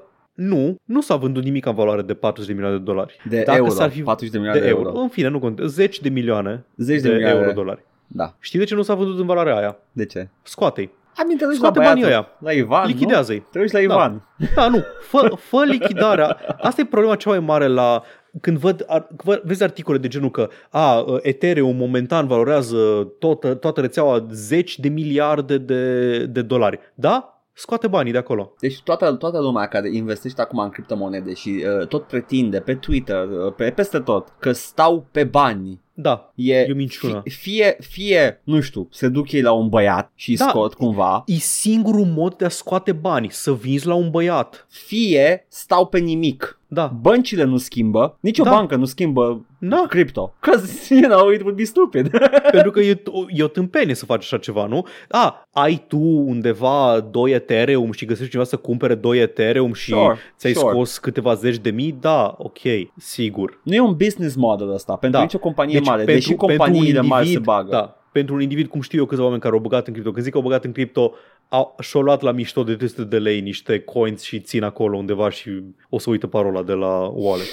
nu, 0.47 0.75
nu 0.85 1.01
s-a 1.01 1.15
vândut 1.15 1.43
nimic 1.43 1.65
în 1.65 1.73
valoare 1.75 2.01
de 2.01 2.13
40 2.13 2.47
de 2.47 2.53
milioane 2.53 2.77
de 2.77 2.83
dolari. 2.83 3.15
de 3.29 3.43
Dacă 3.45 3.57
euro, 3.57 3.69
s-ar 3.71 3.89
fi- 3.89 4.01
40 4.01 4.31
de 4.31 4.37
De 4.37 4.43
milioane 4.43 4.71
de, 4.71 4.77
euro. 4.77 4.99
În 5.01 5.07
fine, 5.09 5.27
nu 5.27 5.39
contează. 5.39 5.71
Zeci 5.71 5.99
de 5.99 6.09
milioane 6.09 6.65
Zeci 6.77 7.01
de, 7.01 7.07
de, 7.07 7.13
milioane 7.13 7.39
euro 7.39 7.51
dolari. 7.51 7.83
Da, 8.07 8.35
Știi 8.39 8.59
de 8.59 8.65
ce 8.65 8.75
nu 8.75 8.81
s-a 8.81 8.93
vândut 8.95 9.19
în 9.19 9.25
valoarea 9.25 9.55
aia? 9.57 9.77
de 9.91 10.05
ce? 10.05 10.29
Scoate-i. 10.43 10.89
Am 11.17 11.27
te 11.27 11.33
duci 11.33 11.47
la 11.47 11.53
Scoate 11.53 11.77
băiatul, 11.79 12.01
banii 12.01 12.15
ăia. 12.15 12.27
la 12.39 12.51
Ivan, 12.51 12.87
Lichidează-i. 12.87 13.35
nu? 13.37 13.45
Te 13.51 13.59
duci 13.59 13.71
la 13.71 13.77
Da. 13.79 13.83
Ivan. 13.83 14.27
Da, 14.55 14.67
nu. 14.67 14.83
Fă, 15.01 15.31
fă 15.39 15.63
lichidarea. 15.67 16.37
Asta 16.61 16.81
e 16.81 16.85
problema 16.85 17.15
cea 17.15 17.29
mai 17.29 17.39
mare 17.39 17.67
la 17.67 18.01
când 18.41 18.57
văd, 18.57 18.83
ar, 18.87 19.07
vă- 19.23 19.41
vezi 19.43 19.63
articole 19.63 19.97
de 19.97 20.07
genul 20.07 20.31
că 20.31 20.49
a, 20.69 21.05
Ethereum 21.21 21.75
momentan 21.75 22.27
valorează 22.27 22.77
toată, 23.19 23.53
toată 23.53 23.81
rețeaua 23.81 24.25
zeci 24.31 24.79
de 24.79 24.89
miliarde 24.89 25.57
de, 25.57 26.25
de 26.25 26.41
dolari. 26.41 26.79
Da? 26.93 27.30
Scoate 27.53 27.87
banii 27.87 28.11
de 28.11 28.17
acolo. 28.17 28.53
Deci 28.59 28.81
toată, 28.81 29.11
toată 29.11 29.39
lumea 29.39 29.67
care 29.67 29.89
investește 29.93 30.41
acum 30.41 30.59
în 30.59 30.69
criptomonede 30.69 31.33
și 31.33 31.65
uh, 31.79 31.87
tot 31.87 32.03
pretinde 32.07 32.59
pe 32.59 32.75
Twitter, 32.75 33.27
uh, 33.27 33.53
pe, 33.55 33.69
peste 33.71 33.99
tot, 33.99 34.33
că 34.39 34.51
stau 34.51 35.05
pe 35.11 35.23
bani, 35.23 35.81
Da. 35.93 36.31
e, 36.35 36.53
E 36.59 36.71
o 36.71 36.75
minciună. 36.75 37.21
Fie, 37.25 37.33
fie, 37.37 37.77
fie, 37.79 38.41
nu 38.43 38.59
știu, 38.61 38.87
se 38.91 39.07
duc 39.07 39.31
ei 39.31 39.41
la 39.41 39.51
un 39.51 39.69
băiat 39.69 40.11
și 40.15 40.35
Da. 40.35 40.47
scot 40.47 40.73
cumva, 40.73 41.23
E 41.25 41.33
singurul 41.33 42.05
mod 42.05 42.35
de 42.35 42.45
a 42.45 42.49
scoate 42.49 42.91
bani, 42.91 43.29
să 43.31 43.53
vinzi 43.53 43.87
la 43.87 43.93
un 43.93 44.09
băiat. 44.09 44.65
fie 44.69 45.45
stau 45.49 45.85
pe 45.87 45.99
nimic. 45.99 46.59
Da. 46.73 46.91
Băncile 47.01 47.43
nu 47.43 47.57
schimbă, 47.57 48.17
nicio 48.19 48.43
Da. 48.43 48.49
bancă 48.49 48.75
nu 48.75 48.85
schimbă 48.85 49.45
Da. 49.57 49.85
cripto. 49.89 50.33
Cause, 50.39 50.93
you 51.01 51.09
know, 51.09 51.29
it 51.29 51.41
would 51.41 51.55
be 51.55 51.63
stupid. 51.63 52.09
Pentru 52.51 52.71
că 52.71 52.79
e, 52.79 53.01
o- 53.05 53.25
e 53.27 53.43
o 53.43 53.47
tâmpenie 53.47 53.93
să 53.95 54.05
faci 54.05 54.23
așa 54.23 54.37
ceva, 54.37 54.65
nu? 54.65 54.85
A, 55.09 55.47
ai 55.51 55.83
tu 55.87 55.97
undeva 55.99 56.99
2 57.11 57.31
Ethereum 57.31 57.91
și 57.91 58.05
găsești 58.05 58.29
cineva 58.29 58.47
să 58.49 58.55
cumpere 58.57 58.95
2 58.95 59.19
Ethereum 59.19 59.73
și 59.73 59.91
Sure, 59.91 60.17
ți-ai 60.37 60.53
sure. 60.53 60.73
scos 60.73 60.97
câteva 60.97 61.33
zeci 61.33 61.57
de 61.57 61.69
mii? 61.69 61.97
Da, 61.99 62.35
ok, 62.37 62.57
sigur. 62.97 63.59
nu 63.63 63.73
e 63.73 63.79
un 63.79 63.95
business 63.95 64.35
model 64.35 64.73
ăsta 64.73 64.95
pentru 64.95 65.17
Da. 65.19 65.23
nicio 65.25 65.39
companie 65.39 65.79
mare, 65.79 66.03
deși 66.03 66.27
pentru 66.27 66.45
companiile 66.47 66.99
un 66.99 67.07
mari 67.07 67.25
se 67.25 67.31
individ- 67.31 67.43
bagă. 67.45 67.69
Da, 67.71 67.95
pentru 68.11 68.35
un 68.35 68.41
individ, 68.41 68.67
cum 68.67 68.81
știu 68.81 68.99
eu 68.99 69.05
câțiva 69.05 69.23
oameni 69.23 69.41
care 69.41 69.53
au 69.53 69.59
băgat 69.59 69.87
în 69.87 69.93
cripto, 69.93 70.11
când 70.11 70.23
zic 70.23 70.31
că 70.31 70.37
au 70.37 70.43
băgat 70.43 70.63
în 70.63 70.71
cripto, 70.71 71.13
au, 71.49 71.75
și-au 71.79 72.03
luat 72.03 72.21
la 72.21 72.31
mișto 72.31 72.63
de 72.63 72.75
300 72.75 73.03
de 73.03 73.19
lei 73.19 73.41
niște 73.41 73.79
coins 73.79 74.21
și 74.21 74.39
țin 74.39 74.63
acolo 74.63 74.97
undeva 74.97 75.29
și 75.29 75.63
o 75.89 75.99
să 75.99 76.09
uită 76.09 76.27
parola 76.27 76.63
de 76.63 76.73
la 76.73 77.11
wallet. 77.13 77.47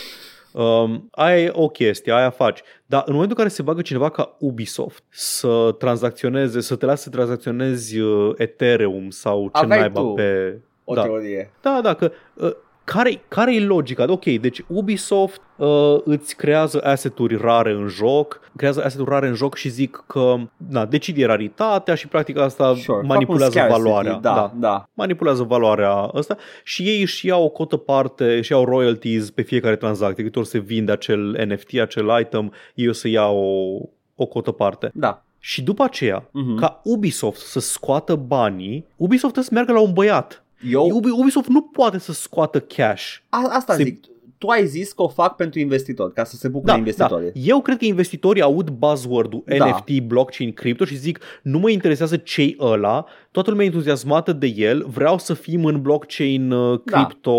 Um, 0.53 1.09
aia 1.11 1.39
e 1.39 1.51
o 1.53 1.69
chestie, 1.69 2.13
aia 2.13 2.31
faci. 2.31 2.61
Dar 2.87 3.03
în 3.07 3.13
momentul 3.13 3.37
în 3.37 3.45
care 3.45 3.55
se 3.55 3.63
bagă 3.63 3.83
cineva 3.83 4.11
ca 4.11 4.37
Ubisoft 4.39 5.03
să 5.09 5.75
tranzacționeze, 5.79 6.61
să 6.61 6.77
te 6.77 6.87
lasă 6.87 7.03
să 7.03 7.11
tranzacționezi 7.11 7.99
uh, 7.99 8.35
Ethereum 8.37 9.11
sau 9.11 9.51
ce 9.55 9.63
Aveai 9.63 9.79
naiba 9.79 10.01
tu 10.01 10.07
pe... 10.07 10.59
O 10.85 10.95
da. 10.95 11.03
teorie. 11.03 11.51
Da, 11.61 11.81
da, 11.83 11.95
că 11.95 12.13
uh, 12.35 12.51
care, 12.93 13.21
care 13.29 13.55
e 13.55 13.61
logica? 13.61 14.05
Ok, 14.09 14.25
deci 14.25 14.63
Ubisoft 14.67 15.41
uh, 15.57 15.97
îți 16.05 16.37
creează 16.37 16.81
asset-uri 16.85 17.37
rare 17.37 17.73
în 17.73 17.87
joc, 17.89 18.41
creează 18.57 18.85
asset-uri 18.85 19.11
rare 19.11 19.29
în 19.29 19.35
joc 19.35 19.55
și 19.57 19.69
zic 19.69 20.05
că 20.07 20.35
na, 20.71 20.87
decide 20.87 21.27
raritatea 21.27 21.95
și 21.95 22.09
practic 22.09 22.39
asta 22.39 22.65
Sure. 22.75 22.83
Fac 22.85 23.01
un 23.01 23.07
manipulează 23.07 23.51
scarcity, 23.51 23.81
valoarea. 23.83 24.13
Da, 24.13 24.35
da. 24.35 24.53
da. 24.59 24.85
Manipulează 24.95 25.43
valoarea 25.43 25.93
asta 25.93 26.37
și 26.65 26.83
ei 26.83 27.01
își 27.01 27.27
iau 27.27 27.45
o 27.45 27.49
cotă 27.49 27.77
parte, 27.77 28.37
își 28.37 28.53
iau 28.53 28.65
royalties 28.65 29.31
pe 29.31 29.43
fiecare 29.43 29.77
tranzacție. 29.77 30.25
Câte 30.25 30.39
ori 30.39 30.49
se 30.49 30.59
vinde 30.59 30.93
acel 30.93 31.47
NFT, 31.49 31.79
acel 31.81 32.19
item, 32.21 32.53
ei 32.75 32.89
o 32.89 32.93
să 32.93 33.09
ia 33.09 33.27
o, 33.27 33.79
o 34.15 34.27
cotă 34.27 34.51
parte. 34.51 34.91
da. 34.95 35.23
Și 35.41 35.63
după 35.63 35.83
aceea, 35.83 36.29
Mhm. 36.33 36.57
ca 36.57 36.81
Ubisoft 36.85 37.41
să 37.41 37.61
scoată 37.61 38.15
banii, 38.15 38.87
Ubisoft 38.97 39.33
trebuie 39.33 39.45
să 39.45 39.51
meargă 39.53 39.73
la 39.73 39.81
un 39.81 39.93
băiat. 39.93 40.43
Eu, 40.71 41.01
Ubi- 41.01 41.21
Ubisoft 41.21 41.49
nu 41.49 41.63
poate 41.63 41.99
să 41.99 42.13
scoată 42.13 42.61
cash. 42.61 43.17
a, 43.29 43.49
asta 43.51 43.75
Se- 43.75 43.83
zic, 43.83 44.05
tu 44.39 44.49
ai 44.49 44.67
zis 44.67 44.93
că 44.93 45.03
o 45.03 45.09
fac 45.09 45.37
pentru 45.37 45.59
investitori, 45.59 46.13
ca 46.13 46.25
să 46.25 46.37
se 46.37 46.49
bucure 46.49 46.77
investitorii. 46.77 47.31
Da. 47.33 47.41
Eu 47.43 47.61
cred 47.61 47.79
că 47.79 47.85
investitorii 47.85 48.43
aud 48.43 48.71
buzzword-ul 48.71 49.43
Da. 49.59 49.67
NFT, 49.69 49.99
blockchain, 50.03 50.53
crypto 50.53 50.85
și 50.85 50.97
zic 50.97 51.19
nu 51.43 51.59
mă 51.59 51.71
interesează 51.71 52.17
ce 52.17 52.57
ăla, 52.61 53.05
toată 53.31 53.51
lumea 53.51 53.65
e 53.65 53.69
entuziasmată 53.69 54.33
de 54.33 54.47
el, 54.47 54.87
vreau 54.89 55.19
să 55.19 55.35
fim 55.35 55.65
în 55.65 55.83
blockchain, 55.83 56.51
uh, 56.51 56.81
Da. 56.85 57.05
crypto, 57.05 57.37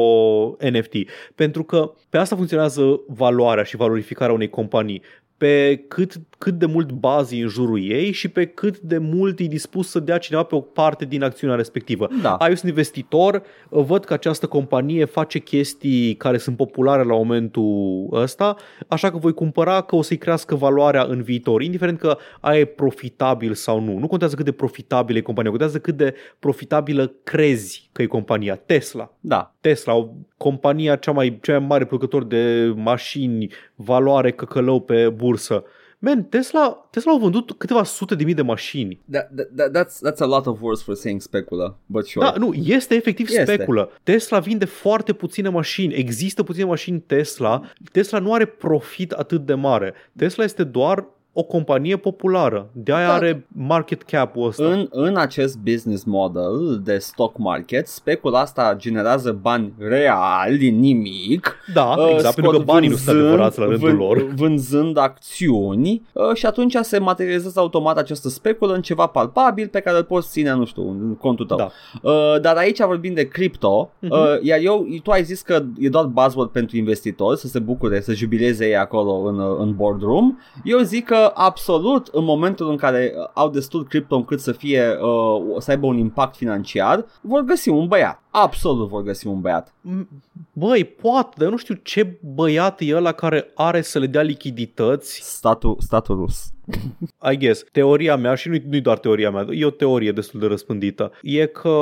NFT. 0.71 0.93
Pentru 1.35 1.63
că 1.63 1.91
pe 2.09 2.17
asta 2.17 2.35
funcționează 2.35 2.99
valoarea 3.07 3.63
și 3.63 3.75
valorificarea 3.75 4.33
unei 4.33 4.49
companii 4.49 5.01
pe 5.39 5.85
cât, 5.87 6.15
cât 6.37 6.53
de 6.53 6.65
mult 6.65 6.91
bazii 6.91 7.41
în 7.41 7.47
jurul 7.47 7.83
ei 7.83 8.11
și 8.11 8.27
pe 8.27 8.45
cât 8.45 8.79
de 8.79 8.97
mult 8.97 9.39
e 9.39 9.43
dispus 9.43 9.89
să 9.89 9.99
dea 9.99 10.17
cineva 10.17 10.43
pe 10.43 10.55
o 10.55 10.59
parte 10.59 11.05
din 11.05 11.23
acțiunea 11.23 11.55
respectivă. 11.55 12.07
Da. 12.21 12.35
A, 12.35 12.47
eu 12.47 12.55
sunt 12.55 12.69
investitor, 12.69 13.41
văd 13.69 14.05
că 14.05 14.13
această 14.13 14.47
companie 14.47 15.05
face 15.05 15.39
chestii 15.39 16.15
care 16.15 16.37
sunt 16.37 16.55
populare 16.55 17.03
la 17.03 17.13
momentul 17.13 18.07
ăsta, 18.11 18.55
așa 18.87 19.11
că 19.11 19.17
voi 19.17 19.33
cumpăra 19.33 19.81
că 19.81 19.95
o 19.95 20.01
să-i 20.01 20.17
crească 20.17 20.55
valoarea 20.55 21.03
în 21.03 21.21
viitor, 21.21 21.61
indiferent 21.61 21.99
că 21.99 22.17
aia 22.39 22.59
e 22.59 22.65
profitabil 22.65 23.53
sau 23.53 23.79
nu. 23.79 23.97
Nu 23.97 24.07
contează 24.07 24.35
cât 24.35 24.45
de 24.45 24.51
profitabilă 24.51 25.17
e 25.17 25.21
compania, 25.21 25.49
contează 25.49 25.79
cât 25.79 25.97
de 25.97 26.13
profitabilă 26.39 27.13
crezi 27.23 27.89
că 27.91 28.01
e 28.01 28.05
compania. 28.05 28.55
Tesla. 28.55 29.13
Da. 29.19 29.55
Tesla, 29.61 29.95
o 29.95 30.09
compania 30.37 30.95
cea 30.95 31.11
mai, 31.11 31.39
cea 31.41 31.57
mai 31.57 31.67
mare 31.67 31.85
producător 31.85 32.23
de 32.23 32.73
mașini, 32.75 33.51
valoare 33.81 34.31
căcălău 34.31 34.79
pe 34.81 35.09
bursă. 35.09 35.63
Man, 36.01 36.23
Tesla, 36.23 36.87
Tesla 36.91 37.11
au 37.11 37.17
vândut 37.17 37.51
câteva 37.57 37.83
sute 37.83 38.15
de 38.15 38.23
mii 38.23 38.33
de 38.33 38.41
mașini. 38.41 39.01
That, 39.11 39.29
that, 39.55 39.69
that's, 39.77 40.09
that's 40.09 40.19
a 40.19 40.25
lot 40.25 40.45
of 40.45 40.61
words 40.61 40.81
for 40.81 40.95
saying 40.95 41.21
specula, 41.21 41.77
but 41.85 42.07
sure. 42.07 42.25
Da, 42.25 42.33
nu, 42.37 42.53
este 42.53 42.95
efectiv 42.95 43.27
Este. 43.29 43.53
speculă. 43.53 43.91
Tesla 44.03 44.39
vinde 44.39 44.65
foarte 44.65 45.13
puține 45.13 45.49
mașini. 45.49 45.93
Există 45.93 46.43
puține 46.43 46.65
mașini 46.65 46.99
Tesla. 46.99 47.61
Tesla 47.91 48.19
nu 48.19 48.33
are 48.33 48.45
profit 48.45 49.11
atât 49.11 49.45
de 49.45 49.53
mare. 49.53 49.93
Tesla 50.17 50.43
este 50.43 50.63
doar 50.63 51.05
o 51.39 51.43
companie 51.43 51.95
populară. 51.97 52.69
De 52.71 52.93
aia 52.93 53.07
Da. 53.07 53.13
are 53.13 53.45
market 53.47 54.01
cap-ul 54.03 54.47
ăsta. 54.47 54.63
În, 54.63 54.87
în 54.91 55.15
acest 55.17 55.57
business 55.57 56.03
model 56.03 56.81
de 56.83 56.97
stock 56.97 57.37
market, 57.37 57.87
specula 57.87 58.39
asta 58.39 58.73
generează 58.77 59.37
bani 59.41 59.73
reali 59.77 60.57
din 60.57 60.79
nimic. 60.79 61.55
Da, 61.73 61.95
Uh, 61.97 62.09
exact, 62.13 62.33
pentru 62.35 62.51
că 62.51 62.57
scot 62.57 62.65
banii 62.73 62.89
nu 62.89 62.95
sunt 62.95 63.05
vânzând- 63.15 63.27
adevărați 63.27 63.59
la 63.59 63.65
rândul 63.65 63.89
vân- 63.89 63.97
lor. 63.97 64.27
Vânzând 64.35 64.97
acțiuni 64.97 66.01
uh, 66.13 66.33
și 66.33 66.45
atunci 66.45 66.75
se 66.81 66.99
materializează 66.99 67.59
automat 67.59 67.97
această 67.97 68.29
speculă 68.29 68.73
în 68.73 68.81
ceva 68.81 69.05
palpabil 69.05 69.67
pe 69.67 69.79
care 69.79 69.97
îl 69.97 70.03
poți 70.03 70.29
ține, 70.29 70.53
nu 70.53 70.65
știu, 70.65 70.89
în 70.89 71.15
contul 71.15 71.45
tău. 71.45 71.57
Da. 71.57 71.69
Uh, 72.01 72.39
dar 72.41 72.55
aici 72.57 72.79
vorbim 72.83 73.13
de 73.13 73.27
cripto, 73.27 73.91
Mhm. 73.99 74.11
uh, 74.11 74.19
iar 74.41 74.59
eu, 74.61 74.85
tu 75.03 75.11
ai 75.11 75.23
zis 75.23 75.41
că 75.41 75.61
e 75.79 75.89
doar 75.89 76.05
buzzword 76.05 76.49
pentru 76.49 76.77
investitori 76.77 77.37
să 77.39 77.47
se 77.47 77.59
bucure, 77.59 78.01
să 78.01 78.13
jubileze 78.13 78.65
ei 78.67 78.77
acolo 78.77 79.11
în, 79.11 79.39
uh, 79.39 79.57
în 79.59 79.75
boardroom. 79.75 80.37
Eu 80.63 80.79
zic 80.79 81.05
că 81.05 81.28
absolut 81.33 82.07
în 82.07 82.23
momentul 82.23 82.69
în 82.69 82.77
care 82.77 83.13
uh, 83.17 83.29
au 83.33 83.49
destul 83.49 83.83
cripto 83.87 84.15
încât 84.15 84.39
să 84.39 84.51
fie 84.51 84.97
uh, 85.01 85.55
să 85.57 85.71
aibă 85.71 85.85
un 85.85 85.97
impact 85.97 86.35
financiar, 86.35 87.05
vor 87.21 87.41
găsi 87.41 87.69
un 87.69 87.87
băiat. 87.87 88.23
Absolut 88.29 88.89
vor 88.89 89.01
găsi 89.01 89.27
un 89.27 89.41
băiat. 89.41 89.73
M- 89.89 90.07
Băi, 90.53 90.83
poate, 90.83 91.29
dar 91.35 91.45
eu 91.45 91.51
nu 91.51 91.57
știu 91.57 91.75
ce 91.83 92.17
băiat 92.33 92.81
e 92.81 92.95
ăla 92.95 93.11
care 93.11 93.51
are 93.55 93.81
să 93.81 93.99
le 93.99 94.07
dea 94.07 94.21
lichidități. 94.21 95.19
Statul, 95.23 95.75
statul 95.79 96.15
rus. 96.15 96.49
I 97.31 97.37
guess, 97.37 97.65
teoria 97.71 98.15
mea, 98.15 98.35
și 98.35 98.49
nu 98.49 98.75
e 98.75 98.79
doar 98.79 98.97
teoria 98.97 99.31
mea, 99.31 99.45
e 99.49 99.65
o 99.65 99.69
teorie 99.69 100.11
destul 100.11 100.39
de 100.39 100.45
răspândită, 100.45 101.11
e 101.21 101.45
că 101.45 101.81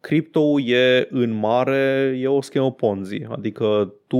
cripto 0.00 0.60
e 0.60 1.08
în 1.10 1.30
mare, 1.32 2.16
e 2.20 2.26
o 2.26 2.40
schemă 2.40 2.72
Ponzi. 2.72 3.22
Adică 3.28 3.94
tu 4.06 4.18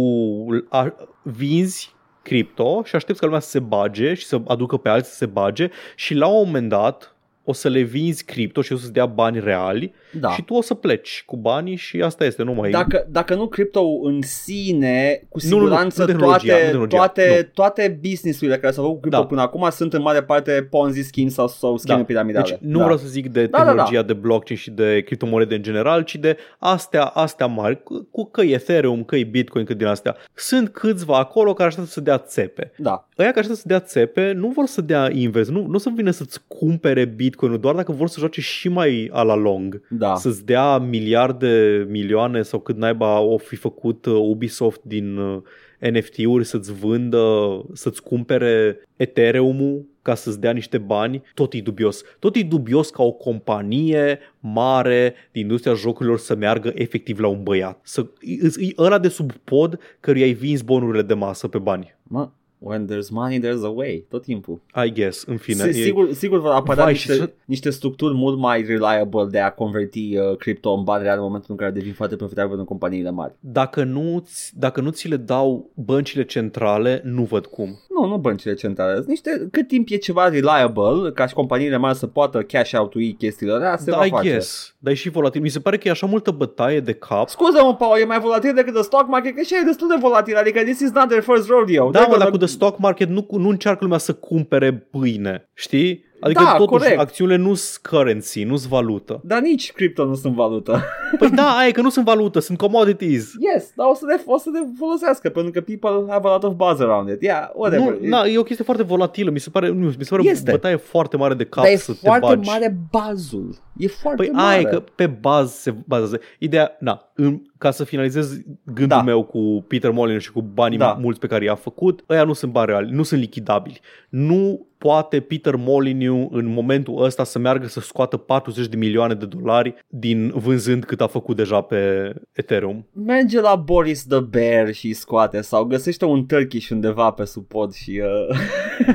a, 0.68 0.94
vinzi 1.22 1.94
cripto 2.25 2.83
și 2.85 2.95
aștepți 2.95 3.21
ca 3.21 3.27
lumea 3.27 3.41
să 3.41 3.49
se 3.49 3.59
bage 3.59 4.15
și 4.15 4.25
să 4.25 4.41
aducă 4.47 4.77
pe 4.77 4.89
alții 4.89 5.11
să 5.11 5.17
se 5.17 5.27
bage 5.27 5.71
și 5.97 6.15
la 6.15 6.27
un 6.27 6.47
moment 6.47 6.69
dat 6.69 7.14
o 7.45 7.53
să 7.53 7.69
le 7.69 7.81
vinzi 7.81 8.25
cripto 8.25 8.62
și 8.62 8.73
o 8.73 8.77
să-ți 8.77 8.93
dea 8.93 9.07
bani 9.07 9.41
reali 9.41 9.93
Da. 10.21 10.31
și 10.31 10.43
tu 10.43 10.55
o 10.55 10.62
să 10.62 10.75
pleci 10.75 11.23
cu 11.27 11.37
banii 11.37 11.77
și 11.77 12.03
asta 12.03 12.25
este, 12.25 12.43
nu 12.43 12.53
mai 12.53 12.71
Dacă, 12.71 13.07
dacă 13.11 13.35
nu 13.35 13.47
cripto 13.47 13.83
în 14.03 14.23
sine, 14.23 15.23
cu 15.29 15.39
Nu, 15.43 15.49
nu, 15.49 15.57
nu, 15.57 15.62
siguranță 15.62 16.01
nu 16.01 16.07
tehnologia, 16.07 16.35
nu 16.35 16.49
toate, 16.49 16.65
tehnologia, 16.65 16.97
toate, 16.97 17.51
toate 17.55 17.99
business-urile 18.09 18.59
care 18.59 18.73
s-au 18.73 18.83
făcut 18.85 18.97
cu 18.97 19.01
cripto 19.09 19.21
Da. 19.21 19.27
până 19.27 19.41
acum 19.41 19.69
sunt 19.71 19.93
în 19.93 20.03
mare 20.03 20.23
parte 20.23 20.66
Ponzi 20.71 21.03
scheme 21.03 21.29
sau, 21.29 21.49
sau 21.49 21.77
scheme 21.77 21.99
Da. 21.99 22.05
piramidale. 22.05 22.45
Deci 22.49 22.59
nu 22.71 22.79
da. 22.79 22.85
vreau 22.85 22.99
să 22.99 23.07
zic 23.07 23.29
de 23.29 23.47
Da, 23.47 23.59
da, 23.59 23.65
tehnologia 23.65 24.03
de 24.03 24.12
blockchain 24.12 24.59
și 24.59 24.71
de 24.71 25.03
criptomonede 25.07 25.55
în 25.55 25.62
general, 25.62 26.03
ci 26.03 26.16
de 26.16 26.37
astea, 26.59 27.05
astea 27.05 27.47
mari, 27.47 27.83
cu, 27.83 28.09
cu 28.11 28.25
că 28.25 28.43
e 28.43 28.53
Ethereum, 28.55 29.05
că 29.05 29.16
e 29.16 29.25
Bitcoin, 29.25 29.65
că 29.65 29.75
din 29.75 29.87
astea. 29.87 30.16
Sunt 30.35 30.69
câțiva 30.69 31.19
acolo 31.19 31.53
care 31.53 31.69
așteaptă 31.69 31.91
să 31.93 32.01
dea 32.01 32.19
țepe. 32.19 32.73
Da. 32.77 33.09
Ăia 33.19 33.31
care 33.31 33.41
așteaptă 33.41 33.61
să 33.61 33.69
dea 33.69 33.81
țepe 33.81 34.32
nu 34.32 34.49
vor 34.49 34.66
să 34.66 34.81
dea 34.81 35.11
invers, 35.12 35.49
nu, 35.49 35.66
nu 35.66 35.74
o 35.74 35.78
să 35.78 35.91
vină 35.97 36.11
să-ți 36.11 36.41
cumpere 36.47 37.05
Bitcoin, 37.05 37.61
doar 37.61 37.74
dacă 37.74 37.93
vor 37.93 38.09
să 38.09 38.19
joace 38.19 38.41
și 38.41 38.69
mai 38.69 39.09
a 39.12 39.23
la 39.23 39.35
long. 39.35 39.81
Da. 39.89 40.15
Să-ți 40.15 40.45
dea 40.45 40.78
miliarde, 40.78 41.86
milioane 41.89 42.43
sau 42.43 42.61
cât 42.61 42.77
naiba 42.77 43.20
o 43.20 43.39
fi 43.39 43.57
făcut 43.57 44.07
uh, 44.07 44.15
Ubisoft 44.15 44.81
din 44.82 45.16
uh, 45.16 45.43
NFT-uri 45.78 46.45
să-ți 46.45 46.73
vândă, 46.73 47.27
să-ți 47.73 48.03
cumpere 48.03 48.81
Ethereum-ul 48.97 49.85
ca 50.03 50.15
să-ți 50.15 50.41
dea 50.41 50.53
niște 50.53 50.78
bani, 50.78 51.23
tot 51.35 51.53
e 51.53 51.61
dubios. 51.61 52.03
Tot 52.19 52.36
e 52.36 52.43
dubios 52.43 52.91
ca 52.91 53.03
o 53.03 53.12
companie 53.12 54.19
mare 54.41 55.15
din 55.32 55.43
industria 55.43 55.74
jocurilor 55.74 56.19
să 56.19 56.35
meargă 56.35 56.73
efectiv 56.74 57.19
la 57.19 57.27
un 57.27 57.43
băiat. 57.43 57.81
Să, 57.82 58.07
e, 58.20 58.66
e 58.66 58.73
ăla 58.78 58.99
de 58.99 59.09
sub 59.09 59.32
pod 59.32 59.78
căruia 60.01 60.24
ai 60.24 60.32
vins 60.32 60.62
bonurile 60.62 61.03
de 61.03 61.15
masă 61.15 61.49
pe 61.49 61.59
bani. 61.59 61.97
Mă, 62.03 62.31
when 62.65 62.86
there's 62.86 63.09
money, 63.11 63.39
there's 63.41 63.65
a 63.65 63.69
way. 63.74 64.05
Tot 64.11 64.23
timpul. 64.23 64.61
I 64.86 64.93
guess, 64.93 65.24
în 65.27 65.36
fine. 65.36 65.62
Si- 65.73 65.81
e- 65.81 65.85
sigur, 65.85 66.12
sigur 66.12 66.41
vor 66.41 66.51
apărea 66.53 66.82
Vai, 66.85 66.93
niște, 66.93 67.12
și 67.12 67.19
să- 67.19 67.31
niște 67.45 67.70
structuri 67.70 68.15
mult 68.15 68.39
mai 68.39 68.62
reliable 68.69 69.27
de 69.31 69.39
a 69.39 69.51
converti 69.53 70.16
uh, 70.16 70.36
cripto 70.36 70.70
în 70.70 70.85
bani 70.85 71.03
real 71.03 71.16
în 71.19 71.23
momentul 71.24 71.47
în 71.51 71.57
care 71.57 71.70
devin 71.70 71.93
foarte 71.93 72.16
profitabil 72.16 72.59
în 72.59 72.65
companiile 72.65 73.11
mari. 73.11 73.35
Dacă 73.41 73.82
nu, 73.85 74.27
dacă 74.53 74.81
nu 74.81 74.91
ți 74.91 75.09
le 75.09 75.16
dau 75.16 75.70
băncile 75.74 76.24
centrale, 76.24 77.01
nu 77.05 77.23
văd 77.23 77.47
cum. 77.47 77.78
Nu, 78.01 78.07
nu 78.09 78.16
băncile 78.16 78.55
centrale. 78.55 79.05
Niște, 79.07 79.49
cât 79.51 79.69
timp 79.69 79.89
e 79.91 79.97
ceva 79.97 80.28
reliable, 80.28 81.11
ca 81.15 81.27
și 81.27 81.35
companiile 81.35 81.77
mari 81.77 81.97
să 81.97 82.07
poată 82.07 82.43
cash 82.43 82.73
out-ui 82.73 83.12
chestiile 83.19 83.53
alea, 83.53 83.77
se 83.77 83.91
Da, 83.91 83.97
va 83.97 84.05
I 84.05 84.11
face. 84.11 84.28
guess. 84.31 84.74
Dar 84.78 84.93
e 84.93 84.97
și 84.97 85.09
volatil. 85.11 85.41
Mi 85.41 85.49
se 85.49 85.61
pare 85.61 85.77
că 85.78 85.89
e 85.89 85.91
așa 85.91 86.07
multă 86.07 86.31
bătaie 86.31 86.81
de 86.81 86.93
cap. 86.93 87.28
Scuză-mă, 87.28 87.74
Paul, 87.74 87.99
e 88.01 88.05
mai 88.05 88.20
volatil 88.20 88.53
decât 88.55 88.73
the 88.74 88.82
stock 88.82 89.09
market, 89.09 89.35
că 89.36 89.43
și 89.43 89.55
e 89.55 89.65
destul 89.66 89.89
de 89.89 89.95
volatil, 90.01 90.36
adică 90.36 90.61
this 90.62 90.81
is 90.81 90.91
not 90.91 91.09
their 91.09 91.23
first 91.23 91.49
rodeo. 91.49 91.91
Da, 91.91 92.01
mă, 92.01 92.07
They're 92.07 92.19
dar 92.19 92.28
gonna- 92.28 92.31
cu 92.31 92.36
the 92.36 92.47
stock 92.55 92.78
market 92.78 93.09
nu, 93.09 93.26
nu 93.31 93.48
încearcă 93.48 93.78
lumea 93.85 93.98
să 93.98 94.12
cumpere 94.12 94.72
pâine, 94.72 95.51
știi? 95.55 96.05
Adică 96.25 96.43
Da, 96.43 96.55
totuși 96.57 96.83
corect. 96.83 97.01
acțiunile 97.01 97.37
nu 97.37 97.55
sunt 97.55 97.87
currency, 97.87 98.45
nu 98.45 98.57
sunt 98.57 98.71
valută. 98.71 99.21
Dar 99.25 99.41
nici 99.41 99.73
cripto 99.73 100.05
nu 100.05 100.15
sunt 100.15 100.35
valută. 100.35 100.83
Păi 101.19 101.31
da, 101.31 101.57
aia 101.57 101.69
e 101.69 101.71
că 101.71 101.81
nu 101.81 101.91
sunt 101.91 102.05
valută, 102.05 102.39
sunt 102.39 102.59
commodities. 102.59 103.33
yes, 103.55 103.73
dar 103.77 103.87
o 103.91 103.95
să, 103.95 104.05
le, 104.07 104.23
o 104.27 104.39
să 104.39 104.49
le 104.53 104.59
folosească, 104.79 105.29
pentru 105.29 105.53
că 105.53 105.61
people 105.61 106.13
have 106.13 106.29
a 106.29 106.31
lot 106.31 106.43
of 106.45 106.53
buzz 106.55 106.81
around 106.81 107.09
it. 107.09 107.23
Yeah, 107.23 107.49
whatever. 107.55 107.99
Nu, 108.01 108.09
na, 108.09 108.25
e 108.27 108.39
o 108.39 108.43
chestie 108.43 108.65
foarte 108.65 108.83
volatilă, 108.83 109.31
mi 109.31 109.39
se 109.41 109.51
pare, 109.51 109.69
nu, 109.69 109.85
mi 109.87 110.05
se 110.05 110.17
pare 110.17 110.23
Este. 110.29 110.51
o 110.51 110.55
bătaie 110.55 110.77
foarte 110.77 111.17
mare 111.17 111.35
de 111.35 111.45
cap 111.45 111.65
dar 111.65 111.73
e 111.73 111.77
să 111.77 111.93
te 111.93 111.99
foarte 112.07 112.35
bagi. 112.35 112.49
mare 112.49 112.77
bazul. 112.91 113.57
E 113.77 113.87
foarte 113.87 114.23
Păi 114.23 114.33
mare. 114.35 114.49
aia 114.57 114.61
e 114.61 114.65
că 114.73 114.83
pe 114.95 115.07
bază 115.07 115.53
se 115.57 115.75
bazează. 115.87 116.21
Ideea, 116.39 116.77
na, 116.81 117.11
în, 117.15 117.41
ca 117.59 117.71
să 117.71 117.85
finalizez 117.85 118.33
gândul 118.65 118.87
Da. 118.87 119.03
meu 119.03 119.25
cu 119.25 119.65
Peter 119.69 119.91
Molyneux 119.91 120.23
și 120.23 120.33
cu 120.33 120.43
banii 120.43 120.79
Da. 120.79 120.99
mulți 121.01 121.21
pe 121.21 121.27
care 121.27 121.45
i-a 121.45 121.55
făcut, 121.55 122.05
ăia 122.09 122.25
nu 122.25 122.33
sunt 122.33 122.53
bani 122.53 122.67
reali, 122.67 122.91
nu 122.91 123.03
sunt 123.03 123.21
lichidabili. 123.21 123.81
Nu 124.09 124.67
poate 124.79 125.21
Peter 125.21 125.55
Molyneux 125.57 126.29
în 126.31 126.47
momentul 126.47 127.03
ăsta 127.03 127.25
să 127.25 127.39
meargă 127.39 127.67
să 127.67 127.81
scoată 127.81 128.17
40 128.17 128.67
de 128.67 128.77
milioane 128.77 129.15
de 129.15 129.27
dolari 129.27 129.75
din 129.89 130.33
vânzând 130.35 130.85
cât 130.85 131.01
a 131.01 131.07
făcut 131.07 131.37
deja 131.37 131.61
pe 131.61 132.13
Ethereum. 132.33 132.87
Merge 132.93 133.41
la 133.41 133.55
Boris 133.57 134.07
the 134.07 134.21
Bear 134.21 134.73
și 134.73 134.87
îi 134.87 134.93
scoate 134.93 135.41
sau 135.41 135.65
găsește 135.65 136.05
un 136.05 136.27
Turkish 136.27 136.69
undeva 136.71 137.11
pe 137.11 137.25
supod 137.25 137.73
și... 137.73 138.03
Uh... 138.29 138.37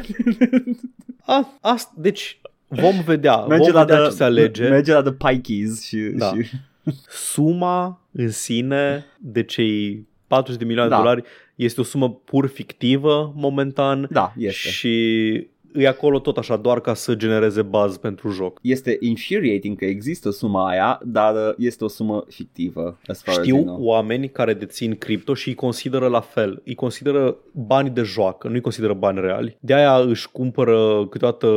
A, 1.26 1.58
asta, 1.62 1.94
deci 1.98 2.42
vom 2.68 3.02
vedea, 3.06 3.36
merge, 3.50 3.64
vom 3.72 3.74
la 3.74 3.80
vedea 3.84 4.00
the, 4.00 4.10
ce 4.10 4.16
se 4.16 4.24
alege. 4.24 4.68
merge 4.68 4.94
la 4.94 5.02
The 5.02 5.12
Pikeys 5.14 5.84
și... 5.86 5.98
Da. 5.98 6.34
și... 6.34 6.50
Suma 7.32 8.02
în 8.12 8.30
sine 8.30 9.06
de 9.20 9.44
cei 9.44 10.08
40 10.28 10.60
de 10.60 10.66
milioane 10.66 10.90
Da. 10.90 10.96
de 10.96 11.02
dolari 11.02 11.24
este 11.56 11.82
o 11.82 11.84
sumă 11.84 12.12
pur 12.14 12.48
fictivă 12.48 13.34
momentan 13.36 14.08
Da, 14.12 14.34
este. 14.38 14.70
și 14.70 15.48
e 15.74 15.88
acolo 15.88 16.20
tot 16.20 16.38
așa 16.38 16.56
doar 16.56 16.80
ca 16.80 16.94
să 16.94 17.16
genereze 17.16 17.62
buzz 17.62 17.98
pentru 17.98 18.30
joc. 18.30 18.60
Este 18.62 18.98
infuriating 19.00 19.78
că 19.78 19.86
există 19.86 20.30
suma 20.30 20.68
aia, 20.68 21.00
dar 21.04 21.36
uh, 21.36 21.54
este 21.58 21.84
o 21.84 21.88
sumă 21.88 22.24
fictivă. 22.28 23.00
As 23.08 23.24
far 23.24 23.38
as 23.38 23.40
I 23.40 23.48
Știu 23.48 23.62
know. 23.62 23.84
oameni 23.84 24.30
care 24.30 24.54
dețin 24.54 24.96
cripto 24.96 25.34
și 25.34 25.48
îi 25.48 25.56
consideră 25.56 26.08
la 26.08 26.20
fel. 26.20 26.62
Îi 26.66 26.76
consideră 26.76 27.36
bani 27.52 27.90
de 27.90 28.02
joacă, 28.02 28.48
nu 28.48 28.54
îi 28.54 28.62
consideră 28.62 28.94
bani 28.94 29.22
reali. 29.22 29.58
De 29.60 29.74
aia 29.74 29.96
își 29.96 30.32
cumpără 30.32 31.08
câteodată 31.10 31.48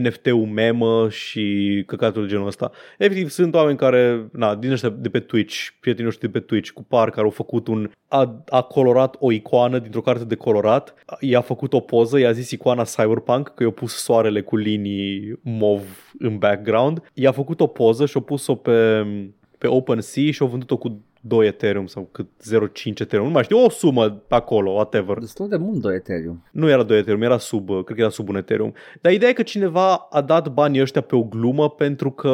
NFT-ul 0.00 0.46
memă 0.46 1.08
și 1.08 1.82
căcatul 1.86 2.22
de 2.22 2.28
genul 2.28 2.46
ăsta. 2.46 2.70
Efectiv, 2.98 3.28
sunt 3.28 3.54
oameni 3.54 3.76
care, 3.76 4.28
na, 4.32 4.54
din 4.54 4.70
ăștia 4.70 4.88
de 4.88 5.08
pe 5.08 5.20
Twitch, 5.20 5.68
prietenii 5.80 6.06
noștri 6.06 6.30
de 6.30 6.38
pe 6.38 6.44
Twitch, 6.44 6.70
cu 6.70 6.82
par 6.82 7.10
care 7.10 7.24
au 7.24 7.30
făcut 7.30 7.66
un, 7.68 7.90
a, 8.08 8.42
a 8.48 8.62
colorat 8.62 9.16
o 9.18 9.32
icoană 9.32 9.78
dintr-o 9.78 10.00
carte 10.00 10.24
de 10.24 10.34
colorat, 10.34 10.94
i-a 11.20 11.40
făcut 11.40 11.72
o 11.72 11.80
poză, 11.80 12.18
i-a 12.18 12.32
zis 12.32 12.50
icoana 12.50 12.82
Cyberpunk, 12.82 13.43
că 13.48 13.62
i-a 13.62 13.70
pus 13.70 13.94
soarele 13.94 14.40
cu 14.40 14.56
linii 14.56 15.38
mov 15.42 16.14
în 16.18 16.38
background, 16.38 17.02
i-a 17.14 17.32
făcut 17.32 17.60
o 17.60 17.66
poză 17.66 18.06
și 18.06 18.16
a 18.16 18.20
pus-o 18.20 18.54
pe, 18.54 19.06
pe 19.58 19.66
OpenSea 19.66 20.30
și 20.30 20.42
a 20.42 20.46
vândut-o 20.46 20.76
cu 20.76 21.02
2 21.26 21.46
Ethereum 21.46 21.86
sau 21.86 22.08
cât 22.12 22.26
0,5 22.52 23.00
Ethereum, 23.00 23.26
nu 23.26 23.32
mai 23.32 23.42
știu, 23.42 23.64
o 23.64 23.70
sumă 23.70 24.08
pe 24.10 24.34
acolo, 24.34 24.70
whatever. 24.70 25.18
Destul 25.18 25.48
de 25.48 25.56
mult 25.56 25.82
de 25.82 25.94
Ethereum. 25.94 26.42
Nu 26.50 26.68
era 26.68 26.82
2 26.82 26.98
Ethereum, 26.98 27.22
era 27.22 27.38
sub, 27.38 27.68
uh, 27.68 27.84
cred 27.84 27.96
că 27.96 28.02
era 28.02 28.10
sub 28.12 28.28
un 28.28 28.36
Ethereum. 28.36 28.72
Dar 29.00 29.12
ideea 29.12 29.30
e 29.30 29.34
că 29.34 29.42
cineva 29.42 29.94
a 30.10 30.20
dat 30.20 30.48
banii 30.52 30.80
ăștia 30.80 31.00
pe 31.00 31.16
o 31.16 31.22
glumă 31.22 31.70
pentru 31.70 32.10
că 32.10 32.30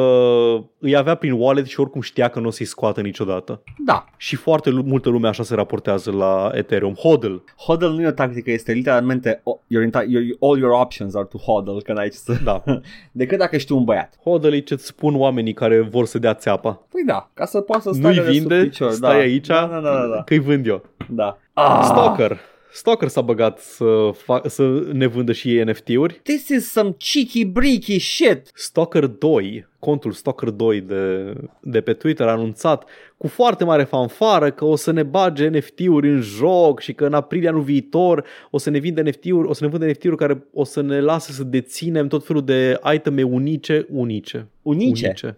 îi 0.79 0.95
avea 0.95 1.15
prin 1.15 1.31
wallet 1.31 1.65
și 1.65 1.79
oricum 1.79 2.01
știa 2.01 2.27
că 2.27 2.39
nu 2.39 2.47
o 2.47 2.51
să-i 2.51 2.65
scoată 2.65 3.01
niciodată. 3.01 3.61
Da, 3.85 4.05
Și 4.17 4.35
foarte 4.35 4.69
lu- 4.69 4.83
multă 4.83 5.09
lume 5.09 5.27
așa 5.27 5.43
se 5.43 5.55
raportează 5.55 6.11
la 6.11 6.49
Ethereum. 6.53 6.93
Hodl. 6.93 7.33
hodl 7.65 7.85
nu 7.85 8.01
e 8.01 8.07
o 8.07 8.11
tactică, 8.11 8.51
este 8.51 8.71
literalmente 8.71 9.41
o- 9.43 9.59
your 9.67 9.85
enti- 9.85 10.07
your, 10.07 10.23
all 10.41 10.57
your 10.59 10.71
options 10.81 11.15
are 11.15 11.25
to 11.25 11.37
hodl, 11.37 11.77
că 11.83 11.93
n-ai 11.93 12.09
ce 12.09 12.17
să... 12.17 12.33
Da. 12.43 12.63
Decât 13.11 13.37
dacă 13.37 13.57
știi 13.57 13.75
un 13.75 13.83
băiat. 13.83 14.13
Hodl 14.23 14.47
e 14.53 14.59
ce-ți 14.59 14.85
spun 14.85 15.15
oamenii 15.15 15.53
care 15.53 15.79
vor 15.81 16.05
să 16.05 16.19
dea 16.19 16.33
țeapa. 16.33 16.71
Păi 16.91 17.03
da, 17.05 17.29
ca 17.33 17.45
să 17.45 17.61
poată 17.61 17.81
să 17.81 17.89
Nu-i 17.89 17.99
stai 17.99 18.13
de 18.13 18.21
sub 18.21 18.47
vinde, 18.47 18.69
picior. 18.85 18.97
stai 18.97 19.15
da. 19.15 19.21
aici, 19.21 19.47
Da, 19.47 19.67
da, 19.71 19.79
da, 19.79 19.91
da, 19.91 20.07
da. 20.15 20.23
că-i 20.23 20.39
vând 20.39 20.65
eu. 20.67 20.85
da. 21.09 21.37
Ah. 21.53 21.81
Stalker. 21.83 22.39
Stalker 22.73 23.07
s-a 23.07 23.21
băgat 23.21 23.59
să, 23.59 24.09
fa- 24.13 24.45
să 24.45 24.83
ne 24.91 25.05
vândă 25.07 25.31
și 25.31 25.57
ei 25.57 25.63
NFT-uri. 25.63 26.19
This 26.23 26.47
is 26.47 26.71
some 26.71 26.95
cheeky 26.97 27.45
breaky 27.45 27.99
shit. 27.99 28.51
Stalker 28.53 29.05
2, 29.05 29.67
contul 29.79 30.11
Stalker 30.11 30.49
2 30.49 30.81
de, 30.81 31.33
de 31.61 31.81
pe 31.81 31.93
Twitter 31.93 32.27
a 32.27 32.31
anunțat 32.31 32.83
cu 33.17 33.27
foarte 33.27 33.63
mare 33.63 33.83
fanfară 33.83 34.51
că 34.51 34.65
o 34.65 34.75
să 34.75 34.91
ne 34.91 35.03
bage 35.03 35.47
NFT-uri 35.47 36.09
în 36.09 36.21
joc 36.21 36.79
și 36.79 36.93
că 36.93 37.05
în 37.05 37.13
aprilie 37.13 37.49
anul 37.49 37.61
viitor 37.61 38.25
o 38.49 38.57
să 38.57 38.69
ne 38.69 38.77
vinde 38.79 39.01
NFT-uri, 39.01 39.47
o 39.47 39.53
să 39.53 39.63
ne 39.63 39.69
vândă 39.69 39.85
NFT-uri 39.85 40.15
care 40.17 40.43
o 40.53 40.63
să 40.63 40.81
ne 40.81 40.99
lase 40.99 41.31
să 41.31 41.43
deținem 41.43 42.07
tot 42.07 42.25
felul 42.25 42.45
de 42.45 42.79
iteme 42.93 43.23
unice, 43.23 43.85
unice. 43.89 44.47
Unice. 44.61 45.05
Unice. 45.07 45.37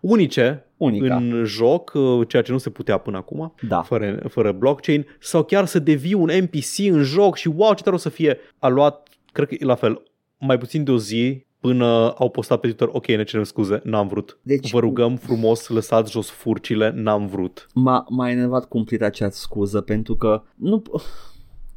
Unice 0.00 0.64
Unica. 0.84 1.16
în 1.16 1.44
joc, 1.44 1.92
uh, 1.94 2.28
ceea 2.28 2.42
ce 2.42 2.52
nu 2.52 2.58
se 2.58 2.70
putea 2.70 2.98
până 2.98 3.16
acum, 3.16 3.54
Da. 3.68 3.82
fără, 3.82 4.22
fără 4.28 4.52
blockchain, 4.52 5.06
sau 5.20 5.44
chiar 5.44 5.64
să 5.66 5.78
devii 5.78 6.14
un 6.14 6.30
NPC 6.40 6.78
în 6.90 7.02
joc 7.02 7.36
și 7.36 7.48
wow, 7.48 7.74
ce 7.74 7.82
tare 7.82 7.96
o 7.96 7.98
să 7.98 8.08
fie. 8.08 8.38
A 8.58 8.68
luat, 8.68 9.08
cred 9.32 9.48
că 9.48 9.54
e 9.58 9.64
la 9.64 9.74
fel, 9.74 10.02
mai 10.38 10.58
puțin 10.58 10.84
de 10.84 10.90
o 10.90 10.98
zi 10.98 11.46
până 11.60 12.14
au 12.18 12.30
postat 12.30 12.60
pe 12.60 12.66
Twitter, 12.66 12.88
ok, 12.92 13.06
ne 13.06 13.24
cerem 13.24 13.44
scuze, 13.44 13.80
n-am 13.84 14.08
vrut. 14.08 14.38
Deci- 14.42 14.70
Vă 14.70 14.78
rugăm 14.80 15.16
frumos, 15.16 15.68
lăsați 15.68 16.10
jos 16.12 16.30
furcile, 16.30 16.92
n-am 16.94 17.26
vrut. 17.26 17.66
M-a, 17.74 18.04
m-a 18.08 18.30
enervat 18.30 18.64
cumplit 18.68 19.02
acea 19.02 19.30
scuză 19.30 19.80
pentru 19.80 20.16
că 20.16 20.42
nu... 20.54 20.82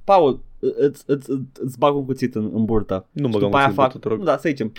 Paul, 0.04 0.44
îți, 0.60 1.04
îți, 1.06 1.30
îți, 1.30 1.30
îți 1.60 1.78
bag 1.78 1.96
un 1.96 2.06
cuțit 2.06 2.36
în, 2.36 2.52
în 2.54 2.66
burtă. 2.66 3.08
Nu 3.12 3.26
Și 3.26 3.32
băgăm 3.32 3.48
după 3.48 3.58
aia 3.58 3.68
în 3.68 3.74
fac, 3.74 3.92
fac... 3.92 4.02
te 4.02 4.08
rog. 4.08 4.18
nu, 4.18 4.24
da, 4.24 4.38
să 4.38 4.50
zicem, 4.50 4.72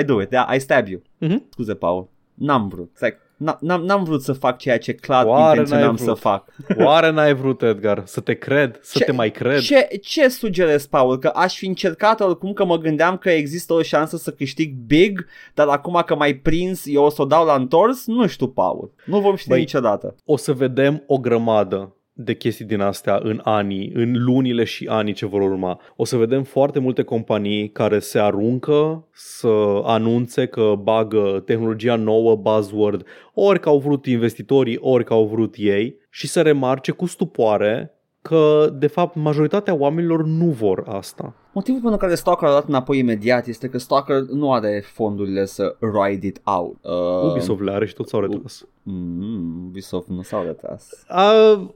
I 0.00 0.04
do 0.04 0.20
it, 0.22 0.30
yeah, 0.32 0.54
I 0.54 0.58
stab 0.58 0.86
you. 0.86 1.02
Mhm. 1.18 1.46
Scuze, 1.50 1.74
Paul, 1.74 2.08
n-am 2.34 2.68
vrut. 2.68 2.90
Like, 3.00 3.16
n- 3.16 3.25
n-am, 3.36 3.82
n-am 3.84 4.04
vrut 4.04 4.22
să 4.22 4.32
fac 4.32 4.58
ceea 4.58 4.78
ce 4.78 4.92
clar 4.94 5.24
Oare 5.26 5.48
intenționam 5.48 5.86
n-ai 5.86 5.98
să 5.98 6.04
vrut? 6.04 6.18
fac. 6.18 6.44
Oare 6.86 7.10
n-ai 7.10 7.34
vrut, 7.34 7.62
Edgar, 7.62 8.02
să 8.06 8.20
te 8.20 8.34
cred, 8.34 8.78
să 8.82 8.98
Ce- 8.98 9.04
te 9.04 9.12
mai 9.12 9.30
cred? 9.30 9.60
Ce, 9.60 9.88
ce 10.02 10.28
sugerezi, 10.28 10.88
Paul? 10.88 11.18
Că 11.18 11.30
aș 11.34 11.56
fi 11.56 11.66
încercat 11.66 12.20
oricum 12.20 12.52
că 12.52 12.64
mă 12.64 12.76
gândeam 12.78 13.16
că 13.16 13.30
există 13.30 13.72
o 13.72 13.82
șansă 13.82 14.16
să 14.16 14.30
câștig 14.30 14.74
big, 14.86 15.26
dar 15.54 15.68
acum 15.68 16.02
că 16.06 16.14
m-ai 16.16 16.34
prins, 16.34 16.82
eu 16.86 17.04
o 17.04 17.08
să 17.10 17.22
o 17.22 17.24
dau 17.24 17.44
la 17.46 17.54
întors? 17.54 18.06
Nu 18.06 18.26
știu, 18.26 18.48
Paul. 18.48 18.92
Nu 19.04 19.20
vom 19.20 19.36
ști 19.36 19.48
Băi, 19.48 19.58
niciodată. 19.58 20.14
o 20.24 20.36
să 20.36 20.52
vedem 20.52 21.02
o 21.06 21.18
grămadă 21.18 21.95
de 22.18 22.34
chestii 22.34 22.64
din 22.64 22.80
astea 22.80 23.20
în 23.22 23.40
anii, 23.44 23.90
în 23.94 24.24
lunile 24.24 24.64
și 24.64 24.86
anii 24.86 25.12
ce 25.12 25.26
vor 25.26 25.40
urma. 25.40 25.80
O 25.96 26.04
să 26.04 26.16
vedem 26.16 26.42
foarte 26.42 26.78
multe 26.78 27.02
companii 27.02 27.70
care 27.70 27.98
se 27.98 28.18
aruncă 28.18 29.08
să 29.12 29.82
anunțe 29.84 30.46
că 30.46 30.74
bagă 30.82 31.42
tehnologia 31.44 31.96
nouă, 31.96 32.36
buzzword, 32.36 33.06
ori 33.34 33.60
că 33.60 33.68
au 33.68 33.78
vrut 33.78 34.06
investitorii, 34.06 34.78
ori 34.80 35.04
că 35.04 35.12
au 35.12 35.26
vrut 35.26 35.54
ei 35.58 35.98
și 36.10 36.26
să 36.26 36.42
remarce 36.42 36.90
cu 36.90 37.06
stupoare 37.06 37.95
că, 38.28 38.68
de 38.78 38.86
fapt, 38.86 39.14
majoritatea 39.14 39.74
oamenilor 39.74 40.24
nu 40.24 40.46
vor 40.46 40.84
asta. 40.88 41.32
Motivul 41.52 41.80
pentru 41.80 41.98
care 41.98 42.14
Stalker 42.14 42.48
a 42.48 42.52
dat 42.52 42.68
înapoi 42.68 42.98
imediat 42.98 43.46
este 43.46 43.68
că 43.68 43.78
Stalker 43.78 44.20
nu 44.20 44.52
are 44.52 44.82
fondurile 44.92 45.44
să 45.44 45.76
ride 45.80 46.26
it 46.26 46.40
out. 46.44 46.76
Uh, 46.82 47.30
Ubisoft 47.30 47.60
le 47.60 47.70
are 47.72 47.86
și 47.86 47.94
tot 47.94 48.08
s-au 48.08 48.20
retras. 48.20 48.66
Mm, 48.82 49.64
Ubisoft 49.66 50.08
nu 50.08 50.22
s-au 50.22 50.42
retras. 50.42 51.04
A, 51.08 51.32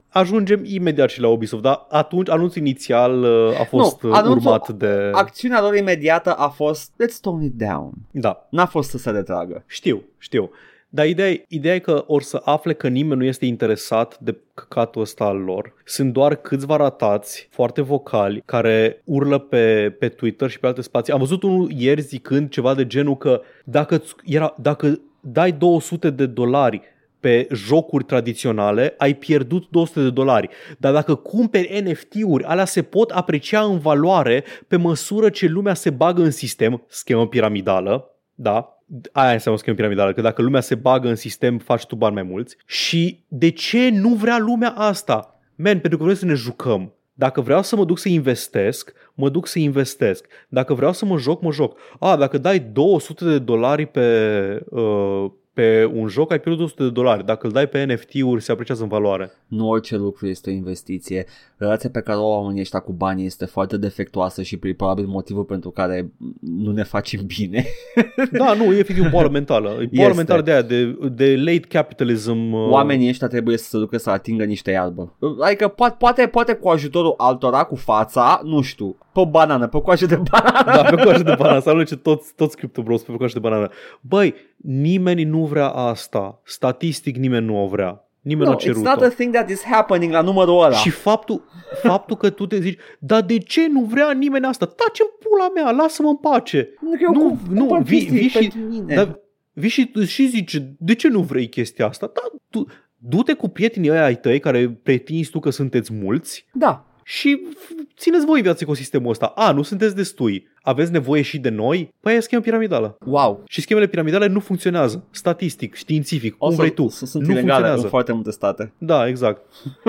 ajungem 0.09 0.61
imediat 0.63 1.09
și 1.09 1.21
la 1.21 1.27
Ubisoft, 1.27 1.61
dar 1.63 1.85
atunci 1.89 2.29
anunțul 2.29 2.61
inițial 2.61 3.23
uh, 3.23 3.59
a 3.59 3.63
fost 3.63 4.01
Nu, 4.01 4.09
nu, 4.09 4.15
anunțul- 4.15 4.37
urmat 4.51 4.69
de... 4.69 5.09
Acțiunea 5.13 5.61
lor 5.61 5.75
imediată 5.75 6.33
a 6.33 6.47
fost 6.47 6.91
let's 6.91 7.19
tone 7.21 7.45
it 7.45 7.53
down. 7.53 7.91
Da, 8.11 8.47
N-a 8.49 8.65
fost 8.65 8.89
să 8.89 8.97
se 8.97 9.09
retragă. 9.09 9.63
știu, 9.67 10.01
știu. 10.17 10.49
Dar 10.93 11.07
ideea, 11.07 11.29
e- 11.29 11.45
ideea 11.47 11.75
e 11.75 11.79
că 11.79 12.03
or 12.07 12.21
să 12.21 12.41
afle 12.45 12.73
că 12.73 12.87
nimeni 12.87 13.19
nu 13.19 13.25
este 13.25 13.45
interesat 13.45 14.19
de 14.19 14.37
căcatul 14.53 15.01
ăsta 15.01 15.23
al 15.23 15.37
lor. 15.37 15.73
Sunt 15.85 16.13
doar 16.13 16.35
câțiva 16.35 16.75
ratați, 16.75 17.47
foarte 17.51 17.81
vocali, 17.81 18.43
care 18.45 19.01
urlă 19.03 19.37
pe, 19.37 19.95
pe 19.99 20.09
Twitter 20.09 20.49
și 20.49 20.59
pe 20.59 20.67
alte 20.67 20.81
spații. 20.81 21.13
Am 21.13 21.19
văzut 21.19 21.43
unul 21.43 21.71
ieri 21.77 22.01
zicând 22.01 22.49
ceva 22.49 22.73
de 22.73 22.87
genul 22.87 23.17
că 23.17 23.41
dacă, 23.63 24.01
era, 24.25 24.55
dacă 24.57 25.01
dai 25.19 25.51
200 25.51 26.09
de 26.09 26.25
dolari 26.25 26.81
pe 27.19 27.47
jocuri 27.53 28.03
tradiționale, 28.03 28.93
ai 28.97 29.15
pierdut 29.15 29.67
200 29.69 30.01
de 30.01 30.09
dolari. 30.09 30.49
Dar 30.77 30.93
dacă 30.93 31.15
cumperi 31.15 31.81
NFT-uri, 31.81 32.43
alea 32.43 32.65
se 32.65 32.81
pot 32.81 33.09
aprecia 33.09 33.61
în 33.61 33.79
valoare 33.79 34.43
pe 34.67 34.75
măsură 34.75 35.29
ce 35.29 35.47
lumea 35.47 35.73
se 35.73 35.89
bagă 35.89 36.21
în 36.21 36.31
sistem, 36.31 36.83
schemă 36.87 37.27
piramidală, 37.27 38.05
da, 38.35 38.80
aia 39.11 39.31
înseamnă 39.31 39.59
schemă 39.59 39.75
piramidală, 39.75 40.13
că 40.13 40.21
dacă 40.21 40.41
lumea 40.41 40.61
se 40.61 40.75
bagă 40.75 41.07
în 41.07 41.15
sistem, 41.15 41.57
faci 41.57 41.85
tu 41.85 41.95
bani 41.95 42.13
mai 42.13 42.23
mulți. 42.23 42.57
Și 42.65 43.23
de 43.27 43.49
ce 43.49 43.89
nu 43.89 44.13
vrea 44.13 44.37
lumea 44.37 44.69
asta? 44.69 45.39
Man, 45.55 45.79
pentru 45.79 45.97
că 45.97 46.03
vrem 46.03 46.15
să 46.15 46.25
ne 46.25 46.33
jucăm. 46.33 46.93
Dacă 47.13 47.41
vreau 47.41 47.61
să 47.61 47.75
mă 47.75 47.85
duc 47.85 47.97
să 47.97 48.09
investesc, 48.09 48.93
mă 49.13 49.29
duc 49.29 49.47
să 49.47 49.59
investesc. 49.59 50.25
Dacă 50.47 50.73
vreau 50.73 50.93
să 50.93 51.05
mă 51.05 51.17
joc, 51.17 51.41
mă 51.41 51.51
joc. 51.51 51.77
A, 51.99 52.15
dacă 52.15 52.37
dai 52.37 52.59
200 52.59 53.25
de 53.25 53.39
dolari 53.39 53.85
pe, 53.85 54.65
uh, 54.69 55.31
pe 55.53 55.91
un 55.93 56.07
joc, 56.07 56.31
ai 56.31 56.39
pierdut 56.39 56.57
200 56.61 56.83
de 56.83 56.89
dolari. 56.89 57.25
Dacă 57.25 57.45
îl 57.47 57.53
dai 57.53 57.67
pe 57.67 57.83
NFT-uri, 57.83 58.41
se 58.41 58.51
apreciază 58.51 58.83
în 58.83 58.89
valoare. 58.89 59.31
Nu 59.47 59.69
orice 59.69 59.95
lucru 59.97 60.27
este 60.27 60.49
o 60.49 60.53
investiție. 60.53 61.25
Relația 61.57 61.89
pe 61.93 62.01
care 62.01 62.17
o 62.17 62.33
au 62.33 62.41
oamenii 62.41 62.61
ăștia 62.61 62.79
cu 62.79 62.91
banii 62.91 63.25
este 63.25 63.45
foarte 63.45 63.77
defectuoasă 63.77 64.41
și 64.41 64.57
probabil 64.57 65.05
motivul 65.05 65.43
pentru 65.43 65.69
care 65.69 66.11
nu 66.41 66.71
ne 66.71 66.83
facem 66.83 67.19
bine. 67.25 67.65
Da, 68.31 68.53
nu, 68.53 68.63
e 68.73 68.77
efectiv 68.79 69.09
boală 69.09 69.29
mentală. 69.29 69.67
E 69.69 69.73
boală 69.73 70.09
Este. 70.09 70.13
mentală 70.15 70.41
de 70.41 70.51
aia, 70.51 70.61
de, 70.61 70.97
de 71.11 71.35
late 71.37 71.59
capitalism. 71.69 72.51
uh, 72.53 72.69
Oamenii 72.69 73.09
ăștia 73.09 73.27
trebuie 73.27 73.57
să 73.57 73.69
se 73.69 73.77
ducă 73.77 73.97
să 73.97 74.09
atingă 74.09 74.43
niște 74.43 74.71
iarbă. 74.71 75.17
Adică 75.41 75.67
poate, 75.67 75.95
poate, 75.99 76.27
poate 76.27 76.53
cu 76.53 76.69
ajutorul 76.69 77.13
altora, 77.17 77.63
cu 77.63 77.75
fața, 77.75 78.41
nu 78.43 78.61
știu, 78.61 78.95
pe 79.13 79.19
o 79.19 79.25
banană, 79.25 79.67
pe 79.67 79.77
o 79.77 79.81
coajă 79.81 80.05
de 80.05 80.15
banană. 80.31 80.71
Da, 80.75 80.83
pe 80.83 81.03
coajă 81.03 81.23
de 81.23 81.35
banană. 81.37 81.59
Să 81.59 81.69
alunece 81.69 81.95
toți, 81.95 82.33
toți 82.35 82.57
Crypto 82.57 82.81
Bros 82.81 83.01
pe 83.01 83.11
coajă 83.11 83.33
de 83.33 83.39
banană. 83.39 83.69
Băi, 84.01 84.33
nimeni 84.57 85.23
nu 85.23 85.45
vrea 85.45 85.67
asta. 85.67 86.41
Statistic 86.43 87.15
nimeni 87.17 87.45
nu 87.45 87.63
o 87.63 87.67
vrea. 87.67 88.05
Nimeni 88.21 88.45
No, 88.45 88.49
nu 88.51 88.55
a 88.55 88.59
it's 88.59 88.63
cerut 88.63 88.83
not 88.83 89.01
a 89.01 89.09
thing 89.09 89.33
that 89.33 89.49
is 89.49 89.63
happening 89.63 90.11
la 90.11 90.21
numărul 90.21 90.63
ăla. 90.63 90.75
Și 90.75 90.89
faptul, 90.89 91.43
faptul 91.83 92.15
că 92.17 92.29
tu 92.29 92.45
te 92.47 92.59
zici, 92.59 92.79
dar 92.99 93.21
de 93.21 93.37
ce 93.37 93.67
nu 93.67 93.83
vrea 93.83 94.11
nimeni 94.11 94.45
asta? 94.45 94.65
Taci 94.65 94.99
în 94.99 95.07
pula 95.19 95.49
mea, 95.55 95.71
lasă-mă 95.83 96.07
în 96.09 96.15
pace. 96.17 96.69
Nu, 96.81 96.89
că 96.91 96.97
eu 97.01 97.11
nu, 97.13 97.19
cum, 97.19 97.39
nu, 97.49 97.65
cumpăr 97.65 97.81
vii- 97.81 97.89
chestii 97.97 98.17
vii 98.19 98.27
și- 98.27 98.37
pentru 98.37 98.59
mine. 98.59 98.95
Dar 98.95 99.19
vii 99.53 99.69
și, 99.69 99.91
și 100.05 100.27
zici, 100.27 100.61
de 100.77 100.95
ce 100.95 101.07
nu 101.07 101.19
vrei 101.21 101.49
chestia 101.49 101.87
asta? 101.87 102.11
Da, 102.13 102.21
tu, 102.49 102.65
du-te 102.97 103.33
cu 103.33 103.47
prietenii 103.47 103.91
ăia 103.91 104.03
ai 104.03 104.15
tăi 104.15 104.39
care 104.39 104.79
pretinzi 104.83 105.29
tu 105.29 105.39
că 105.39 105.49
sunteți 105.49 105.93
mulți 105.93 106.45
Da, 106.53 106.85
și 107.03 107.41
f- 107.55 107.95
țineți 107.97 108.25
voi 108.25 108.41
viața 108.41 108.59
ecosistemul 108.61 109.09
ăsta. 109.09 109.25
A, 109.25 109.51
nu 109.51 109.61
sunteți 109.61 109.95
destui. 109.95 110.47
Aveți 110.61 110.91
nevoie 110.91 111.21
și 111.21 111.39
de 111.39 111.49
noi? 111.49 111.93
Păi 112.01 112.15
e 112.15 112.19
schemă 112.19 112.41
piramidală. 112.41 112.97
wow. 113.05 113.43
Și 113.47 113.61
schemele 113.61 113.87
piramidale 113.87 114.27
nu 114.27 114.39
funcționează. 114.39 115.03
Statistic, 115.11 115.75
științific, 115.75 116.37
cum 116.37 116.47
O 116.47 116.51
să, 116.51 116.57
vrei 116.57 116.69
tu. 116.73 116.87
să 116.87 117.05
sunt 117.05 117.23
nu 117.23 117.29
ilegale 117.31 117.47
funcționează. 117.51 117.83
în 117.83 117.89
foarte 117.89 118.11
multe 118.11 118.31
state. 118.31 118.73
Da, 118.77 119.07
exact. 119.07 119.41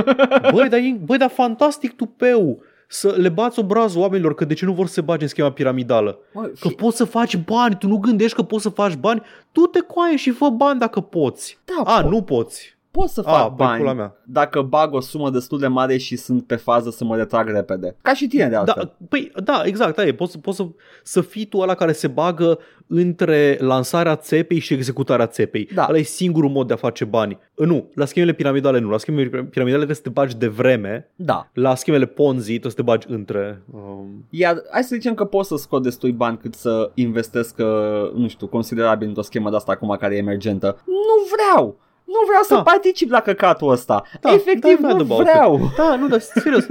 băi, 0.54 0.68
dar, 0.68 0.78
e- 0.78 0.98
băi, 1.04 1.18
dar 1.18 1.30
fantastic 1.30 1.96
tupeu 1.96 2.62
să 2.88 3.14
le 3.18 3.28
bați 3.28 3.58
obrazul 3.58 4.00
oamenilor 4.00 4.34
că 4.34 4.44
de 4.44 4.54
ce 4.54 4.64
nu 4.64 4.72
vor 4.72 4.86
să 4.86 4.92
se 4.92 5.00
bage 5.00 5.22
în 5.22 5.28
schema 5.28 5.52
piramidală. 5.52 6.18
Mă, 6.32 6.42
Că 6.60 6.68
fi- 6.68 6.74
poți 6.74 6.96
să 6.96 7.04
faci 7.04 7.36
bani, 7.36 7.76
tu 7.78 7.86
nu 7.86 7.96
gândești 7.96 8.36
că 8.36 8.42
poți 8.42 8.62
să 8.62 8.68
faci 8.68 8.94
bani, 8.94 9.22
tu 9.52 9.60
te 9.60 9.80
coaie 9.80 10.16
și 10.16 10.30
fă 10.30 10.48
bani 10.48 10.78
dacă 10.78 11.00
poți. 11.00 11.58
da, 11.64 11.92
A, 11.92 12.02
po- 12.04 12.08
nu 12.08 12.22
poți. 12.22 12.76
Pot 12.92 13.08
să 13.08 13.22
A, 13.24 13.30
fac 13.32 13.46
păi, 13.46 13.66
bani 13.66 13.78
pula 13.78 13.92
mea. 13.92 14.16
dacă 14.24 14.62
bag 14.62 14.94
o 14.94 15.00
sumă 15.00 15.30
destul 15.30 15.58
de 15.58 15.66
mare 15.66 15.96
și 15.96 16.16
sunt 16.16 16.46
pe 16.46 16.56
fază 16.56 16.90
să 16.90 17.04
mă 17.04 17.16
retrag 17.16 17.48
repede. 17.48 17.96
Ca 18.02 18.14
și 18.14 18.26
tine 18.26 18.48
de 18.48 18.56
altfel. 18.56 18.82
Da, 18.98 19.06
păi, 19.08 19.32
da, 19.44 19.62
exact, 19.64 19.98
aia 19.98 20.08
e. 20.08 20.12
Poți, 20.14 20.32
să- 20.32 20.38
poți 20.38 20.56
să, 20.56 20.66
să 21.02 21.20
fii 21.20 21.44
tu 21.44 21.58
ăla 21.58 21.74
care 21.74 21.92
se 21.92 22.08
bagă 22.08 22.58
între 22.86 23.56
lansarea 23.60 24.16
țepei 24.16 24.58
și 24.58 24.74
executarea 24.74 25.26
țepei. 25.26 25.68
Da. 25.74 25.86
Ăla 25.88 25.98
e 25.98 26.02
singurul 26.02 26.50
mod 26.50 26.66
de 26.66 26.72
a 26.72 26.76
face 26.76 27.04
bani. 27.04 27.38
Nu, 27.56 27.90
la 27.94 28.04
schemele 28.04 28.32
piramidale 28.32 28.78
nu. 28.78 28.90
La 28.90 28.98
schemele 28.98 29.28
piramidale 29.28 29.72
trebuie 29.84 29.96
să 29.96 30.02
te 30.02 30.08
bagi 30.08 30.36
de 30.36 30.46
vreme. 30.48 31.10
Da. 31.16 31.50
La 31.54 31.74
schemele 31.74 32.06
Ponzi 32.06 32.46
trebuie 32.58 32.70
să 32.70 32.76
te 32.76 32.82
bagi 32.82 33.06
între... 33.10 33.62
Um, 33.72 34.26
Iar 34.30 34.62
hai 34.70 34.82
să 34.82 34.94
zicem 34.94 35.14
că 35.14 35.24
pot 35.24 35.44
să 35.44 35.56
scot 35.56 35.82
destui 35.82 36.12
bani 36.12 36.38
cât 36.38 36.54
să 36.54 36.90
investesc, 36.94 37.58
uh, 37.58 38.12
nu 38.14 38.28
știu, 38.28 38.46
considerabil 38.46 39.08
într-o 39.08 39.22
schemă 39.22 39.50
de 39.50 39.56
asta 39.56 39.72
acum 39.72 39.96
care 40.00 40.14
e 40.14 40.18
emergentă. 40.18 40.82
Nu 40.86 41.26
vreau! 41.36 41.76
Nu 42.12 42.26
vreau 42.26 42.42
să 42.42 42.54
Da. 42.54 42.62
particip 42.62 43.10
la 43.10 43.20
căcatul 43.20 43.70
ăsta. 43.70 44.02
Da, 44.20 44.32
Efectiv, 44.32 44.78
da, 44.80 44.88
nu 44.92 45.02
da, 45.02 45.14
da, 45.14 45.22
vreau. 45.22 45.60
Da, 45.76 45.96
nu, 45.96 46.08
dar 46.08 46.20
serios. 46.42 46.64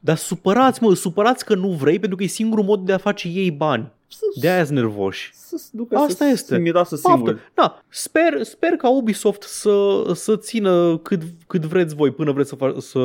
Dar 0.00 0.16
supărați, 0.16 0.82
mă, 0.82 0.94
supărați 0.94 1.44
că 1.44 1.54
nu 1.54 1.68
vrei 1.68 1.98
pentru 1.98 2.16
că 2.16 2.22
e 2.24 2.26
singurul 2.26 2.64
mod 2.64 2.80
de 2.80 2.92
a 2.92 2.98
face 2.98 3.28
ei 3.28 3.50
bani. 3.50 3.92
Să- 4.08 4.20
De 4.40 4.48
aia 4.50 4.64
sunt 4.64 4.76
nervoși. 4.78 5.30
Să 5.34 5.56
se 5.56 5.68
ducă 5.72 5.96
Asta 5.96 6.24
să 6.24 6.30
este. 6.32 6.54
se 6.54 6.60
miroasă 6.60 6.96
Paftă. 7.02 7.16
singur. 7.16 7.50
Da, 7.54 7.82
sper, 7.88 8.42
sper 8.42 8.70
ca 8.70 8.88
Ubisoft 8.90 9.42
să, 9.42 10.02
să 10.14 10.36
țină 10.36 10.98
cât, 10.98 11.22
cât 11.46 11.64
vreți 11.64 11.94
voi 11.94 12.10
până 12.10 12.32
vreți 12.32 12.48
să, 12.48 12.56
fa- 12.56 12.76
să, 12.78 13.00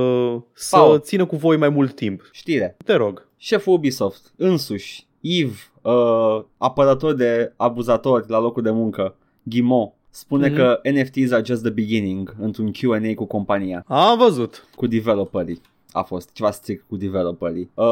să 0.53 0.75
Paul. 0.75 0.99
țină 0.99 1.25
cu 1.25 1.35
voi 1.35 1.57
mai 1.57 1.69
mult 1.69 1.95
timp. 1.95 2.29
Știre. 2.31 2.77
Te 2.85 2.93
rog. 2.93 3.27
Șeful 3.37 3.73
Ubisoft, 3.73 4.31
însuși, 4.37 5.07
Yves, 5.19 5.71
uh, 5.81 6.43
apărător 6.57 7.13
de 7.13 7.53
abuzatori 7.55 8.25
la 8.27 8.39
locul 8.39 8.63
de 8.63 8.71
muncă, 8.71 9.15
Ghimo, 9.43 9.95
spune 10.11 10.47
Mhm. 10.47 10.55
că 10.55 10.79
NFTs 10.93 11.31
are 11.31 11.43
just 11.45 11.61
the 11.61 11.71
beginning 11.71 12.35
într-un 12.41 12.71
Q&A 12.71 13.13
cu 13.15 13.25
compania, 13.25 13.83
Am 13.87 14.17
văzut. 14.17 14.67
cu 14.75 14.87
developerii. 14.87 15.61
a 15.93 16.01
fost 16.01 16.29
ceva 16.33 16.51
strict 16.51 16.85
cu 16.89 16.95
developerii. 16.95 17.69
Uh, 17.73 17.85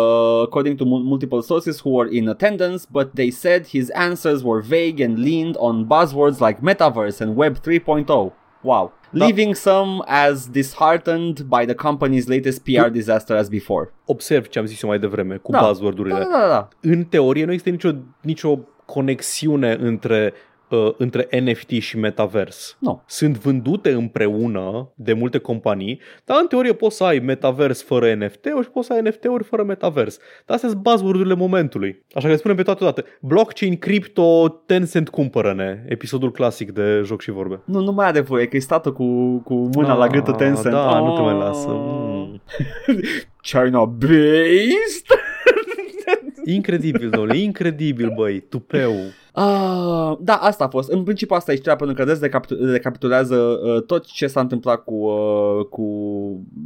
according 0.44 0.76
to 0.78 0.86
mul- 0.86 1.02
multiple 1.04 1.40
sources 1.42 1.80
who 1.84 1.90
were 1.98 2.16
in 2.18 2.30
attendance, 2.30 2.84
but 2.92 3.12
they 3.14 3.30
said 3.30 3.66
his 3.68 3.90
answers 3.94 4.42
were 4.44 4.62
vague 4.68 5.06
and 5.06 5.18
leaned 5.18 5.56
on 5.58 5.88
buzzwords 5.88 6.40
like 6.40 6.60
metaverse 6.62 7.24
and 7.24 7.38
web 7.38 7.56
3.0. 7.58 8.34
Wow. 8.62 8.92
Da. 9.12 9.26
Leaving 9.26 9.56
some 9.56 10.04
as 10.06 10.48
disheartened 10.52 11.42
by 11.42 11.66
the 11.66 11.88
company's 11.88 12.28
latest 12.28 12.64
PR 12.64 12.90
disaster 12.90 13.36
as 13.36 13.50
before. 13.50 13.94
Observ 14.06 14.48
ce 14.48 14.60
am 14.60 14.66
zis 14.66 14.82
eu 14.82 14.90
mai 14.90 15.00
devreme 15.00 15.36
cu 15.36 15.52
Da. 15.52 15.60
buzzword-urile. 15.68 16.14
Da, 16.14 16.28
da, 16.40 16.48
da. 16.48 16.68
În 16.82 17.04
teorie 17.04 17.46
nu 17.46 17.52
există 17.52 17.70
nicio, 17.72 17.92
nicio 18.22 18.60
conexiune 18.86 19.78
între 19.82 20.34
uh, 20.70 20.94
între 20.98 21.28
NFT 21.44 21.70
și 21.70 21.98
metavers. 21.98 22.78
Nu. 22.80 23.04
Sunt 23.08 23.38
vândute 23.38 23.92
împreună 23.92 24.92
de 24.96 25.14
multe 25.14 25.38
companii, 25.38 26.00
dar 26.26 26.38
în 26.42 26.48
teorie 26.48 26.74
poți 26.74 26.96
să 26.96 27.04
ai 27.04 27.20
metavers 27.20 27.84
fără 27.84 28.14
NFT-uri 28.14 28.64
și 28.66 28.72
poți 28.72 28.88
să 28.88 28.94
ai 28.94 29.02
NFT-uri 29.02 29.44
fără 29.44 29.64
metavers. 29.64 30.18
Dar 30.46 30.56
astea 30.56 30.70
sunt 30.70 30.82
buzzword-urile 30.82 31.34
momentului. 31.34 32.04
Așa 32.14 32.26
că 32.26 32.32
le 32.32 32.38
spunem 32.38 32.58
pe 32.58 32.64
toate 32.64 32.84
date. 32.84 33.04
Blockchain, 33.22 33.78
crypto, 33.78 34.48
Tencent 34.66 35.10
cumpără-ne. 35.10 35.84
Episodul 35.88 36.32
clasic 36.32 36.72
de 36.72 37.02
joc 37.06 37.22
și 37.22 37.32
vorbe. 37.32 37.60
Nu, 37.66 37.80
nu 37.82 37.92
mai 37.92 38.06
are 38.08 38.20
voie, 38.20 38.46
că 38.48 38.56
e 38.56 38.60
stată 38.60 38.92
cu, 38.92 39.38
cu 39.38 39.54
mâna 39.54 39.94
la 39.96 40.08
gâtul 40.08 40.34
Tencent. 40.34 40.74
Da, 40.74 41.00
nu 41.00 41.16
te 41.16 41.22
mai 41.22 41.34
Oh. 41.34 41.40
lasă. 41.40 41.68
Mm. 41.70 42.42
China-based? 43.42 45.06
Incredibil, 46.54 47.10
domnule, 47.10 47.38
incredibil, 47.38 48.14
băi, 48.16 48.40
tupeu. 48.40 48.94
Ah, 49.34 50.18
da, 50.20 50.34
asta 50.34 50.64
a 50.64 50.68
fost. 50.68 50.92
În 50.92 51.04
principiu 51.04 51.36
asta 51.36 51.52
e 51.52 51.56
știrea 51.56 51.76
pentru 51.76 51.96
că 51.96 52.04
desdecapitu- 52.04 52.56
decapitulează 52.66 53.36
uh, 53.36 53.84
tot 53.84 54.06
ce 54.06 54.28
s-a 54.28 54.40
întâmplat 54.40 54.84
cu, 54.84 54.94
uh, 54.96 55.66
cu 55.70 55.86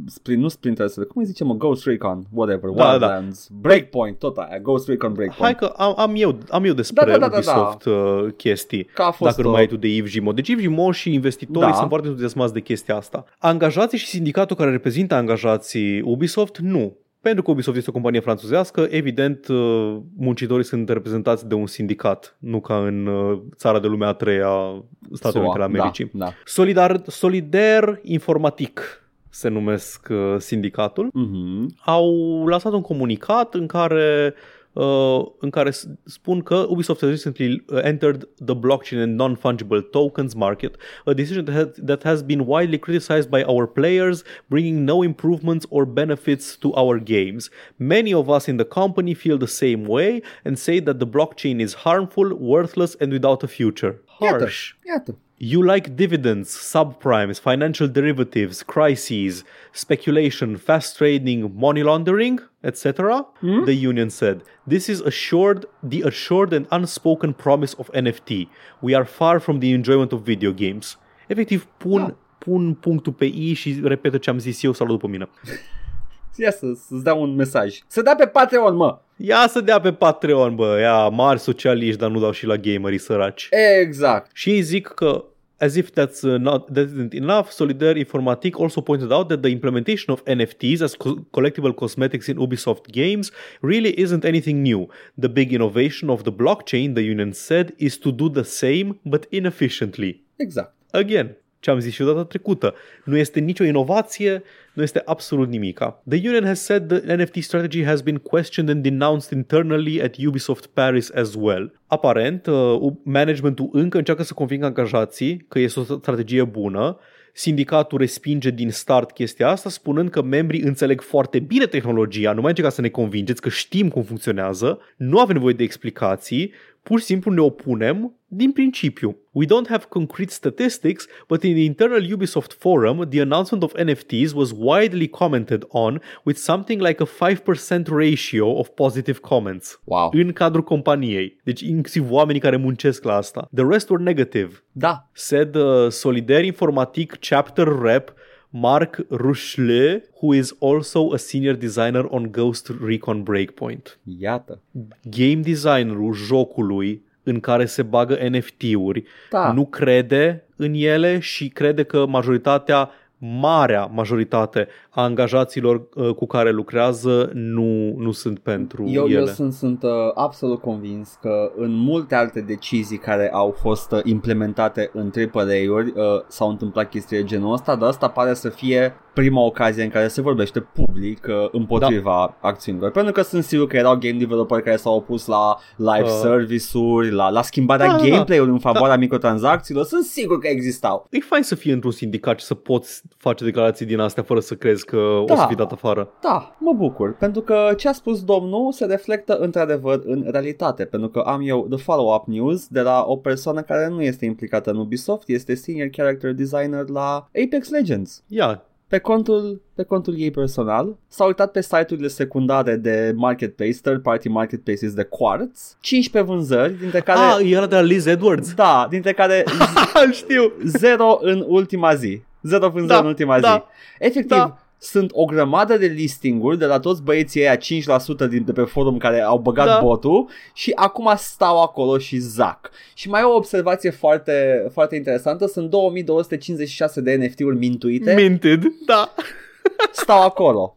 Sprin, 0.06 0.40
nu 0.40 0.48
Splinter 0.48 0.90
Cell, 0.90 1.06
cum 1.06 1.20
îi 1.22 1.26
zicem, 1.28 1.46
mă? 1.46 1.54
Ghost 1.54 1.86
Recon, 1.86 2.24
whatever, 2.32 2.70
Da, 2.70 2.90
Wildlands, 2.90 3.48
Breakpoint, 3.60 4.18
tot 4.18 4.36
aia, 4.36 4.58
Ghost 4.62 4.88
Recon 4.88 5.12
Breakpoint. 5.12 5.42
Hai 5.56 5.68
că 5.68 5.74
am, 5.76 5.94
am, 5.96 6.12
eu, 6.16 6.38
am 6.48 6.64
eu 6.64 6.72
despre 6.72 7.04
Da, 7.04 7.10
da, 7.10 7.18
da, 7.18 7.28
da, 7.28 7.36
Ubisoft 7.36 7.84
Uh, 7.84 8.26
chestii. 8.36 8.84
Că 8.84 9.02
a 9.02 9.10
fost 9.10 9.30
Dacă 9.30 9.42
nu 9.42 9.50
mai 9.52 9.60
ai 9.60 9.66
tu 9.66 9.76
de 9.76 9.88
Yves 9.88 10.10
Gimo. 10.10 10.32
Deci 10.32 10.48
Yves 10.48 10.62
Gimo 10.62 10.92
și 10.92 11.12
investitorii 11.12 11.68
Da. 11.70 11.74
sunt 11.74 11.88
foarte 11.88 12.06
entuziasmați 12.06 12.52
de 12.52 12.60
chestia 12.60 12.96
asta. 12.96 13.24
Angajații 13.38 13.98
și 13.98 14.06
sindicatul 14.06 14.56
care 14.56 14.70
reprezintă 14.70 15.14
angajații 15.14 16.00
Ubisoft, 16.00 16.58
nu. 16.58 16.96
Pentru 17.24 17.42
că 17.42 17.50
Ubisoft 17.50 17.76
este 17.76 17.90
o 17.90 17.92
companie 17.92 18.20
franțuzească, 18.20 18.86
evident, 18.90 19.48
uh, 19.48 19.96
muncitorii 20.16 20.64
sunt 20.64 20.88
reprezentați 20.88 21.48
de 21.48 21.54
un 21.54 21.66
sindicat, 21.66 22.36
nu 22.38 22.60
ca 22.60 22.76
în 22.76 23.06
uh, 23.06 23.40
țara 23.56 23.80
de 23.80 23.86
lumea 23.86 24.08
a 24.08 24.12
treia, 24.12 24.84
Statele 25.12 25.44
Unite 25.44 25.60
ale 25.62 25.76
Americii. 25.76 26.10
Da, 26.12 26.24
da. 26.24 26.32
Solidar, 26.44 27.02
Solidaire 27.06 28.00
Informatic 28.02 29.02
se 29.28 29.48
numesc 29.48 30.08
uh, 30.10 30.34
sindicatul 30.38 31.08
Mhm. 31.12 31.74
au 31.84 32.12
lansat 32.46 32.72
un 32.72 32.80
comunicat 32.80 33.54
în 33.54 33.66
care 33.66 34.34
uh, 34.74 35.24
în 35.38 35.50
care 35.50 35.70
s- 35.70 35.88
spun 36.04 36.40
că 36.40 36.66
Ubisoft 36.68 37.00
has 37.00 37.10
recently 37.10 37.64
uh, 37.68 37.78
entered 37.82 38.28
the 38.44 38.54
blockchain 38.54 38.98
and 39.00 39.14
non-fungible 39.18 39.80
tokens 39.90 40.34
market, 40.34 40.76
a 41.04 41.12
decision 41.12 41.44
that 41.44 41.54
has, 41.54 41.68
that 41.84 42.02
has 42.02 42.22
been 42.22 42.42
widely 42.46 42.78
criticized 42.78 43.28
by 43.28 43.42
our 43.46 43.66
players, 43.66 44.22
bringing 44.46 44.84
no 44.84 45.02
improvements 45.02 45.66
or 45.68 45.84
benefits 45.86 46.56
to 46.58 46.68
our 46.74 46.98
games. 46.98 47.50
Many 47.76 48.12
of 48.14 48.28
us 48.28 48.46
in 48.46 48.56
the 48.56 48.64
company 48.80 49.14
feel 49.14 49.38
the 49.38 49.46
same 49.46 49.82
way 49.86 50.22
and 50.44 50.58
say 50.58 50.80
that 50.80 50.98
the 50.98 51.06
blockchain 51.06 51.60
is 51.60 51.72
harmful, 51.74 52.28
worthless 52.38 52.96
and 53.00 53.12
without 53.12 53.42
a 53.42 53.46
future. 53.46 53.94
Iată, 54.20 54.38
Harsh. 54.38 54.70
iată. 54.86 55.16
You 55.46 55.60
like 55.62 55.86
dividends, 55.94 56.48
subprimes, 56.72 57.38
financial 57.38 57.86
derivatives, 57.86 58.62
crises, 58.62 59.44
speculation, 59.72 60.56
fast 60.56 60.96
trading, 60.96 61.52
money 61.54 61.82
laundering, 61.82 62.40
etc. 62.62 63.26
The 63.64 63.86
union 63.86 64.08
said, 64.08 64.40
"This 64.68 64.86
is 64.86 65.00
assured 65.00 65.68
the 65.88 66.02
assured 66.06 66.52
and 66.52 66.66
unspoken 66.70 67.32
promise 67.32 67.74
of 67.78 67.90
NFT. 67.92 68.48
We 68.80 68.94
are 68.94 69.04
far 69.04 69.38
from 69.40 69.58
the 69.58 69.72
enjoyment 69.72 70.12
of 70.12 70.20
video 70.20 70.52
games." 70.52 70.98
Efectiv 71.26 71.66
pun 71.76 72.00
Da. 72.00 72.16
pun 72.38 72.74
punctul 72.74 73.12
pe 73.12 73.24
i 73.24 73.52
și 73.52 73.80
repetă 73.82 74.18
ce 74.18 74.30
am 74.30 74.38
zis 74.38 74.62
eu 74.62 74.72
sau 74.72 74.86
după 74.86 75.06
mine. 75.06 75.28
Ia 76.36 76.50
să, 76.50 76.66
să-ți 76.86 77.04
dau 77.04 77.22
un 77.22 77.34
mesaj. 77.34 77.78
Să 77.86 78.02
dea 78.02 78.14
pe 78.14 78.26
Patreon, 78.26 78.76
mă! 78.76 78.98
Ia 79.16 79.46
să 79.48 79.60
dea 79.60 79.80
pe 79.80 79.92
Patreon, 79.92 80.54
bă, 80.54 80.78
ia 80.80 81.08
mari 81.08 81.38
socialiști, 81.38 82.00
dar 82.00 82.10
nu 82.10 82.20
dau 82.20 82.30
și 82.30 82.46
la 82.46 82.56
gamerii 82.56 82.98
săraci. 82.98 83.48
Exact. 83.80 84.30
Și 84.34 84.50
ei 84.50 84.60
zic 84.60 84.86
că 84.86 85.24
as 85.64 85.78
if 85.78 85.94
that's 85.98 86.20
uh, 86.24 86.36
not 86.36 86.60
that 86.74 86.88
isn't 86.94 87.14
enough, 87.14 87.46
Solidaire 87.50 87.98
Informatic 88.04 88.54
also 88.62 88.80
pointed 88.82 89.10
out 89.16 89.26
that 89.30 89.42
the 89.42 89.52
implementation 89.58 90.10
of 90.12 90.22
NFTs 90.26 90.82
as 90.82 90.94
co- 90.94 91.20
collectible 91.36 91.74
cosmetics 91.74 92.28
in 92.28 92.36
Ubisoft 92.36 92.92
games 92.92 93.32
really 93.62 93.98
isn't 93.98 94.24
anything 94.26 94.62
new. 94.62 94.80
The 95.16 95.30
big 95.30 95.54
innovation 95.54 96.10
of 96.10 96.24
the 96.24 96.32
blockchain, 96.32 96.94
the 96.94 97.02
union 97.14 97.32
said, 97.32 97.72
is 97.78 97.96
to 98.04 98.12
do 98.12 98.28
the 98.28 98.44
same 98.44 99.00
but 99.06 99.26
inefficiently. 99.32 100.22
Exact. 100.38 100.72
Again, 100.92 101.36
ce 101.64 101.70
am 101.70 101.78
zis 101.78 101.92
și 101.92 102.02
data 102.02 102.24
trecută, 102.24 102.74
nu 103.04 103.16
este 103.16 103.40
nicio 103.40 103.64
inovație, 103.64 104.42
nu 104.72 104.82
este 104.82 105.02
absolut 105.04 105.48
nimica. 105.48 106.02
The 106.08 106.28
union 106.28 106.44
has 106.44 106.64
said 106.64 106.86
the 106.86 107.14
NFT 107.14 107.42
strategy 107.42 107.84
has 107.84 108.00
been 108.00 108.16
questioned 108.16 108.74
and 108.74 108.82
denounced 108.82 109.30
internally 109.38 110.02
at 110.02 110.16
Ubisoft 110.26 110.66
Paris 110.66 111.10
as 111.14 111.34
well. 111.38 111.80
Aparent, 111.86 112.46
uh, 112.46 112.92
managementul 113.02 113.68
încă 113.72 113.98
încearcă 113.98 114.22
să 114.22 114.34
convingă 114.34 114.66
angajații 114.66 115.44
că 115.48 115.58
este 115.58 115.80
o 115.80 115.82
strategie 115.82 116.44
bună, 116.44 116.98
Sindicatul 117.36 117.98
respinge 117.98 118.50
din 118.50 118.70
start 118.70 119.10
chestia 119.10 119.48
asta 119.48 119.68
spunând 119.68 120.10
că 120.10 120.22
membrii 120.22 120.60
înțeleg 120.60 121.00
foarte 121.00 121.38
bine 121.38 121.66
tehnologia, 121.66 122.32
nu 122.32 122.40
mai 122.40 122.50
încerca 122.50 122.70
să 122.70 122.80
ne 122.80 122.88
convingeți 122.88 123.40
că 123.40 123.48
știm 123.48 123.88
cum 123.88 124.02
funcționează, 124.02 124.78
nu 124.96 125.18
avem 125.18 125.34
nevoie 125.34 125.54
de 125.54 125.62
explicații, 125.62 126.52
pur 126.84 126.98
și 126.98 127.04
simplu 127.04 127.30
ne 127.30 127.40
opunem 127.40 128.18
din 128.26 128.52
principiu. 128.52 129.16
We 129.32 129.46
don't 129.46 129.68
have 129.68 129.84
concrete 129.88 130.30
statistics, 130.30 131.06
but 131.28 131.42
in 131.42 131.54
the 131.54 131.64
internal 131.64 132.02
Ubisoft 132.16 132.52
forum, 132.58 133.06
the 133.08 133.20
announcement 133.20 133.62
of 133.62 133.72
NFTs 133.74 134.32
was 134.34 134.52
widely 134.56 135.08
commented 135.08 135.64
on 135.68 136.00
with 136.24 136.38
something 136.38 136.80
like 136.80 137.02
a 137.02 137.32
5% 137.32 137.88
ratio 137.88 138.58
of 138.58 138.68
positive 138.68 139.20
comments. 139.20 139.80
Wow. 139.84 140.10
În 140.12 140.32
cadrul 140.32 140.62
companiei. 140.62 141.40
Deci 141.44 141.60
inclusiv 141.60 142.10
oamenii 142.10 142.40
care 142.40 142.56
muncesc 142.56 143.04
la 143.04 143.14
asta. 143.14 143.48
The 143.54 143.64
rest 143.68 143.88
were 143.88 144.02
negative. 144.02 144.64
Da. 144.72 145.08
Said 145.12 145.54
uh, 145.54 145.90
Solidaire 145.90 146.46
Informatic 146.46 147.18
chapter 147.18 147.78
rep 147.82 148.12
Mark 148.56 149.06
Ruchle, 149.10 150.04
who 150.20 150.34
is 150.34 150.54
also 150.60 151.12
a 151.12 151.16
senior 151.16 151.54
designer 151.54 152.04
on 152.08 152.30
Ghost 152.30 152.72
Recon 152.84 153.22
Breakpoint. 153.22 153.98
Iată. 154.18 154.60
Game 155.02 155.40
designerul 155.40 156.12
jocului 156.12 157.02
în 157.22 157.40
care 157.40 157.64
se 157.64 157.82
bagă 157.82 158.18
NFT-uri 158.30 159.04
Da. 159.30 159.52
nu 159.52 159.66
crede 159.66 160.44
în 160.56 160.74
ele 160.74 161.18
și 161.18 161.48
crede 161.48 161.82
că 161.82 162.06
majoritatea 162.06 162.90
marea 163.26 163.90
majoritate 163.92 164.68
a 164.90 165.02
angajaților 165.02 165.88
uh, 165.94 166.14
cu 166.14 166.26
care 166.26 166.50
lucrează 166.50 167.30
nu, 167.32 167.94
nu 167.96 168.12
sunt 168.12 168.38
pentru 168.38 168.88
Eu, 168.88 169.06
ele. 169.06 169.18
eu 169.18 169.26
sunt, 169.26 169.52
sunt 169.52 169.82
uh, 169.82 169.90
absolut 170.14 170.60
convins 170.60 171.18
că 171.20 171.52
în 171.56 171.72
multe 171.72 172.14
alte 172.14 172.40
decizii 172.40 172.98
care 172.98 173.30
au 173.32 173.50
fost 173.50 173.92
uh, 173.92 174.00
implementate 174.02 174.90
în 174.92 175.10
AAA-uri 175.32 175.92
uh, 175.96 176.04
s-au 176.28 176.48
întâmplat 176.48 176.88
chestii 176.88 177.16
de 177.16 177.24
genul 177.24 177.52
ăsta, 177.52 177.76
dar 177.76 177.88
asta 177.88 178.08
pare 178.08 178.34
să 178.34 178.48
fie 178.48 178.94
prima 179.14 179.40
ocazie 179.40 179.82
în 179.82 179.90
care 179.90 180.08
se 180.08 180.20
vorbește 180.20 180.60
public 180.60 181.26
uh, 181.28 181.48
împotriva 181.52 182.36
da. 182.40 182.48
acțiunilor. 182.48 182.90
Pentru 182.90 183.12
că 183.12 183.22
sunt 183.22 183.44
sigur 183.44 183.66
că 183.66 183.76
erau 183.76 183.96
game 183.96 184.18
developer 184.18 184.60
care 184.60 184.76
s-au 184.76 184.96
opus 184.96 185.26
la 185.26 185.56
live 185.76 186.02
Uh. 186.02 186.18
service-uri, 186.22 187.10
la, 187.10 187.28
la 187.28 187.42
schimbarea 187.42 187.86
Da, 187.86 187.92
da, 187.92 188.02
da. 188.02 188.08
gameplay-ului 188.08 188.52
în 188.52 188.58
favoarea 188.58 188.96
microtransacțiilor. 188.96 189.84
Sunt 189.84 190.04
sigur 190.04 190.38
că 190.38 190.48
existau. 190.48 191.06
E 191.10 191.18
fain 191.18 191.42
să 191.42 191.54
fii 191.54 191.72
într-un 191.72 191.90
sindicat 191.90 192.38
și 192.38 192.44
să 192.44 192.54
poți 192.54 193.02
face 193.16 193.44
declarații 193.44 193.86
din 193.86 193.98
astea 193.98 194.22
fără 194.22 194.40
să 194.40 194.54
crezi 194.54 194.84
că 194.84 194.96
o 194.96 195.24
Da. 195.24 195.36
să 195.36 195.44
fii 195.46 195.56
dat 195.56 195.72
afară. 195.72 196.08
Da, 196.20 196.56
mă 196.58 196.72
bucur, 196.72 197.16
pentru 197.16 197.40
că 197.40 197.72
ce 197.76 197.88
a 197.88 197.92
spus 197.92 198.22
domnul 198.24 198.72
se 198.72 198.84
reflectă 198.84 199.36
într-adevăr 199.36 200.00
în 200.04 200.24
realitate, 200.30 200.84
pentru 200.84 201.08
că 201.08 201.18
am 201.18 201.40
eu 201.44 201.66
the 201.70 201.78
follow-up 201.78 202.26
news 202.26 202.66
de 202.68 202.80
la 202.80 203.04
o 203.06 203.16
persoană 203.16 203.60
care 203.62 203.88
nu 203.88 204.02
este 204.02 204.24
implicată 204.24 204.70
în 204.70 204.76
Ubisoft, 204.76 205.28
este 205.28 205.54
senior 205.54 205.88
character 205.88 206.32
designer 206.32 206.88
la 206.88 207.28
Apex 207.44 207.70
Legends. 207.70 208.22
Ia, 208.28 208.62
Pe 208.88 208.98
contul, 208.98 209.62
pe 209.74 209.82
contul 209.82 210.14
ei 210.18 210.30
personal, 210.30 210.96
s-a 211.08 211.24
uitat 211.24 211.50
pe 211.50 211.62
site-urile 211.62 212.08
secundare 212.08 212.76
de 212.76 213.12
marketplace, 213.16 213.78
third 213.82 214.02
party 214.02 214.28
marketplaces 214.28 214.94
de 214.94 215.02
Quartz, 215.02 215.76
15 215.80 216.32
vânzări, 216.32 216.78
dintre 216.78 217.00
care... 217.00 217.18
ah, 217.18 217.50
e 217.50 217.56
ăla 217.56 217.66
de 217.66 217.74
la 217.74 217.80
Liz 217.80 218.06
Edwards? 218.06 218.54
Da, 218.54 218.86
dintre 218.90 219.12
care 219.12 219.44
Îl 220.06 220.12
știu. 220.12 220.52
zero 220.64 221.18
în 221.20 221.44
ultima 221.48 221.94
zi. 221.94 222.22
Zero 222.44 222.68
vânzări 222.68 222.92
Da, 222.92 222.98
în 222.98 223.06
ultima 223.06 223.40
da, 223.40 223.52
zi. 223.52 224.04
Efectiv, 224.06 224.36
da. 224.36 224.58
sunt 224.78 225.10
o 225.14 225.24
grămadă 225.24 225.76
de 225.76 225.86
listinguri 225.86 226.58
de 226.58 226.64
la 226.66 226.78
toți 226.80 227.02
băieții 227.02 227.40
aia 227.40 227.56
5% 227.56 228.28
din, 228.28 228.44
de 228.44 228.52
pe 228.52 228.62
forum 228.62 228.96
care 228.98 229.20
au 229.20 229.38
băgat 229.38 229.66
Da. 229.66 229.78
botul 229.82 230.28
și 230.54 230.72
acum 230.74 231.12
stau 231.16 231.62
acolo 231.62 231.98
și 231.98 232.16
zac. 232.18 232.70
Și 232.94 233.08
mai 233.08 233.20
e 233.20 233.24
o 233.24 233.34
observație 233.34 233.90
foarte, 233.90 234.66
foarte 234.72 234.96
interesantă, 234.96 235.46
sunt 235.46 235.70
2256 235.70 237.00
de 237.00 237.14
NFT-uri 237.14 237.56
mintuite, 237.56 238.14
Minted, 238.14 238.62
da. 238.86 239.14
stau 240.02 240.22
acolo. 240.22 240.76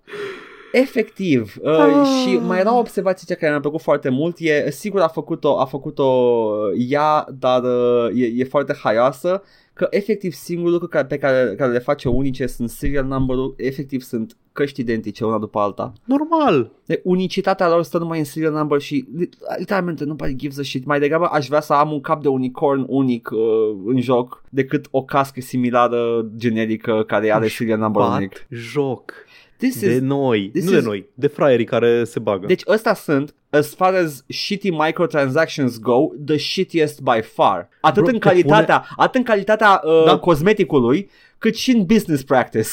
Efectiv. 0.72 1.56
Uh, 1.62 1.72
Ah. 1.78 2.08
și 2.24 2.38
mai 2.38 2.60
era 2.60 2.76
o 2.76 2.78
observație 2.78 3.36
care 3.36 3.52
mi-a 3.52 3.60
plăcut 3.60 3.82
foarte 3.82 4.10
mult. 4.10 4.36
E, 4.40 4.72
sigur 4.72 5.02
a 5.02 5.08
făcut-o, 5.08 5.60
a 5.60 5.66
făcut-o 5.66 6.50
ea, 6.90 7.28
dar 7.40 7.64
uh, 7.64 8.10
e, 8.16 8.26
e 8.36 8.44
foarte 8.44 8.76
haioasă 8.84 9.44
că 9.78 9.88
efectiv 9.90 10.34
singurul 10.34 10.72
lucru 10.72 10.88
care, 10.88 11.06
pe 11.06 11.18
care, 11.18 11.56
care 11.58 11.72
le 11.72 11.80
face 11.80 12.10
unice 12.10 12.46
sunt 12.46 12.70
serial 12.70 13.06
number 13.06 13.36
efectiv 13.56 14.02
sunt 14.02 14.38
căști 14.52 14.82
identice 14.82 15.26
una 15.26 15.38
după 15.38 15.60
alta. 15.60 15.94
Normal. 16.04 16.72
De 16.86 17.02
unicitatea 17.04 17.70
lor 17.70 17.84
stă 17.84 17.98
numai 17.98 18.18
în 18.20 18.24
serial 18.24 18.54
number 18.54 18.80
și 18.80 19.08
lit- 19.20 19.58
literalmente 19.58 20.04
nobody 20.04 20.36
gives 20.36 20.58
a 20.60 20.64
shit. 20.64 20.86
Mai 20.86 21.00
degrabă 21.00 21.26
aș 21.26 21.48
vrea 21.48 21.62
să 21.62 21.74
am 21.74 21.92
un 21.92 22.02
cap 22.02 22.22
de 22.22 22.28
unicorn 22.28 22.86
unic 22.88 23.30
uh, 23.32 23.40
în 23.86 24.02
joc 24.02 24.44
decât 24.50 24.88
o 24.92 25.04
cască 25.04 25.42
similară 25.42 26.26
generică 26.36 27.04
care 27.08 27.34
are 27.34 27.46
Își 27.46 27.56
serial 27.56 27.80
number 27.80 28.02
unic. 28.02 28.30
Bat 28.30 28.48
joc. 28.50 29.14
This 29.58 29.80
De 29.80 29.92
is 29.94 30.00
noi. 30.02 30.50
this 30.50 30.64
nu 30.64 30.72
de 30.72 30.78
is- 30.78 30.84
noi. 30.84 31.06
De 31.14 31.28
fraierii 31.28 31.66
care 31.66 32.04
se 32.04 32.20
bagă. 32.20 32.46
Deci 32.48 32.62
ăsta 32.68 32.94
sunt, 32.94 33.34
as 33.50 33.76
far 33.76 33.94
as 33.94 34.24
shitty 34.28 34.70
microtransactions 34.70 35.80
go, 35.80 36.08
the 36.26 36.38
shittiest 36.38 37.02
by 37.02 37.22
far. 37.22 37.70
Atât 37.82 38.04
Bro, 38.04 38.12
în 38.14 38.20
te 38.20 38.28
calitatea, 38.28 38.86
atât 38.96 39.16
în 39.16 39.24
calitatea 39.24 39.82
uh, 39.84 40.04
Da. 40.06 40.18
cosmeticului, 40.18 41.10
cât 41.38 41.56
și 41.56 41.72
în 41.72 41.86
business 41.86 42.24
practice. 42.24 42.70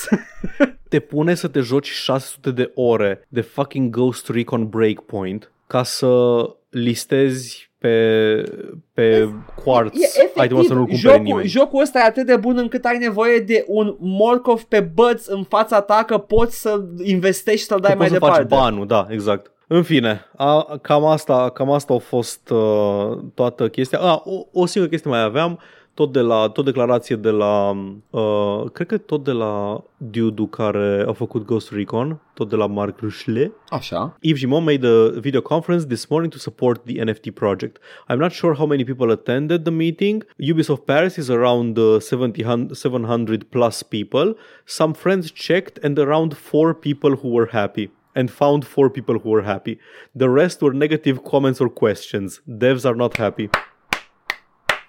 te 0.88 0.98
pune 1.00 1.34
să 1.34 1.48
te 1.48 1.60
joci 1.60 1.90
600 1.90 2.50
de 2.50 2.70
ore 2.74 3.24
de 3.28 3.40
fucking 3.40 3.90
Ghost 3.90 4.28
Recon 4.28 4.68
Breakpoint 4.68 5.52
ca 5.66 5.82
să 5.82 6.42
listezi 6.70 7.70
pe, 7.84 8.42
pe 8.94 9.28
Quartz 9.64 9.98
itemul 10.44 10.64
să 10.64 10.74
nu-l 10.74 10.84
cumpere 10.86 11.12
jocul, 11.12 11.22
nimeni. 11.24 11.48
jocul 11.48 11.82
ăsta 11.82 11.98
e 11.98 12.02
atât 12.02 12.26
de 12.26 12.36
bun 12.36 12.56
încât 12.58 12.84
ai 12.84 12.98
nevoie 12.98 13.38
de 13.38 13.64
un 13.68 13.96
morcov 13.98 14.62
pe 14.62 14.80
băț 14.80 15.26
în 15.26 15.42
fața 15.42 15.80
ta 15.80 16.04
că 16.06 16.18
poți 16.18 16.60
să 16.60 16.80
investești 17.02 17.66
să-l 17.66 17.80
dai 17.80 17.90
Că 17.92 17.96
mai 17.98 18.06
poți 18.08 18.18
să 18.18 18.26
departe. 18.26 18.54
faci 18.54 18.60
banul, 18.60 18.86
da, 18.86 19.06
exact. 19.10 19.50
În 19.66 19.82
fine, 19.82 20.24
a, 20.36 20.78
cam, 20.82 21.04
asta, 21.04 21.50
cam 21.54 21.70
asta 21.70 21.94
a 21.94 21.98
fost 21.98 22.50
uh, 22.50 23.18
toată 23.34 23.68
chestia. 23.68 23.98
A, 23.98 24.22
o, 24.24 24.60
o 24.60 24.66
singură 24.66 24.92
chestie 24.92 25.10
mai 25.10 25.22
aveam, 25.22 25.58
tot 25.94 26.12
de 26.12 26.20
la 26.20 26.48
tot 26.48 26.64
declarație 26.64 27.16
de 27.16 27.30
la 27.30 27.70
uh, 28.10 28.64
cred 28.72 28.86
că 28.86 28.98
tot 28.98 29.24
de 29.24 29.32
la 29.32 29.84
dude 29.96 30.48
care 30.50 31.04
a 31.08 31.12
făcut 31.12 31.44
Ghost 31.44 31.72
Recon, 31.72 32.20
tot 32.34 32.48
de 32.48 32.56
la 32.56 32.66
Mark. 32.66 33.00
Așa. 33.68 34.16
Yves 34.20 34.38
Gimon 34.40 34.64
made 34.64 34.86
a 34.86 35.20
video 35.20 35.40
conference 35.40 35.86
this 35.86 36.08
morning 36.08 36.32
to 36.32 36.38
support 36.38 36.84
the 36.84 37.04
NFT 37.04 37.30
project. 37.34 37.82
I'm 38.08 38.18
not 38.18 38.32
sure 38.32 38.54
how 38.54 38.66
many 38.66 38.84
people 38.84 39.10
attended 39.10 39.64
the 39.64 39.70
meeting. 39.70 40.24
Ubisoft 40.38 40.84
Paris 40.84 41.16
is 41.16 41.28
around 41.28 41.78
uh, 41.78 41.98
70, 41.98 42.44
700 42.72 43.50
plus 43.50 43.82
people. 43.82 44.34
Some 44.64 44.94
friends 44.94 45.30
checked 45.30 45.78
and 45.82 45.98
around 45.98 46.36
4 46.36 46.74
people 46.74 47.16
who 47.16 47.28
were 47.28 47.48
happy. 47.52 47.90
And 48.16 48.30
found 48.30 48.64
4 48.64 48.90
people 48.90 49.18
who 49.18 49.30
were 49.30 49.42
happy. 49.42 49.78
The 50.14 50.28
rest 50.28 50.62
were 50.62 50.72
negative 50.72 51.24
comments 51.24 51.60
or 51.60 51.68
questions. 51.68 52.40
Devs 52.46 52.84
are 52.84 52.94
not 52.94 53.16
happy. 53.16 53.48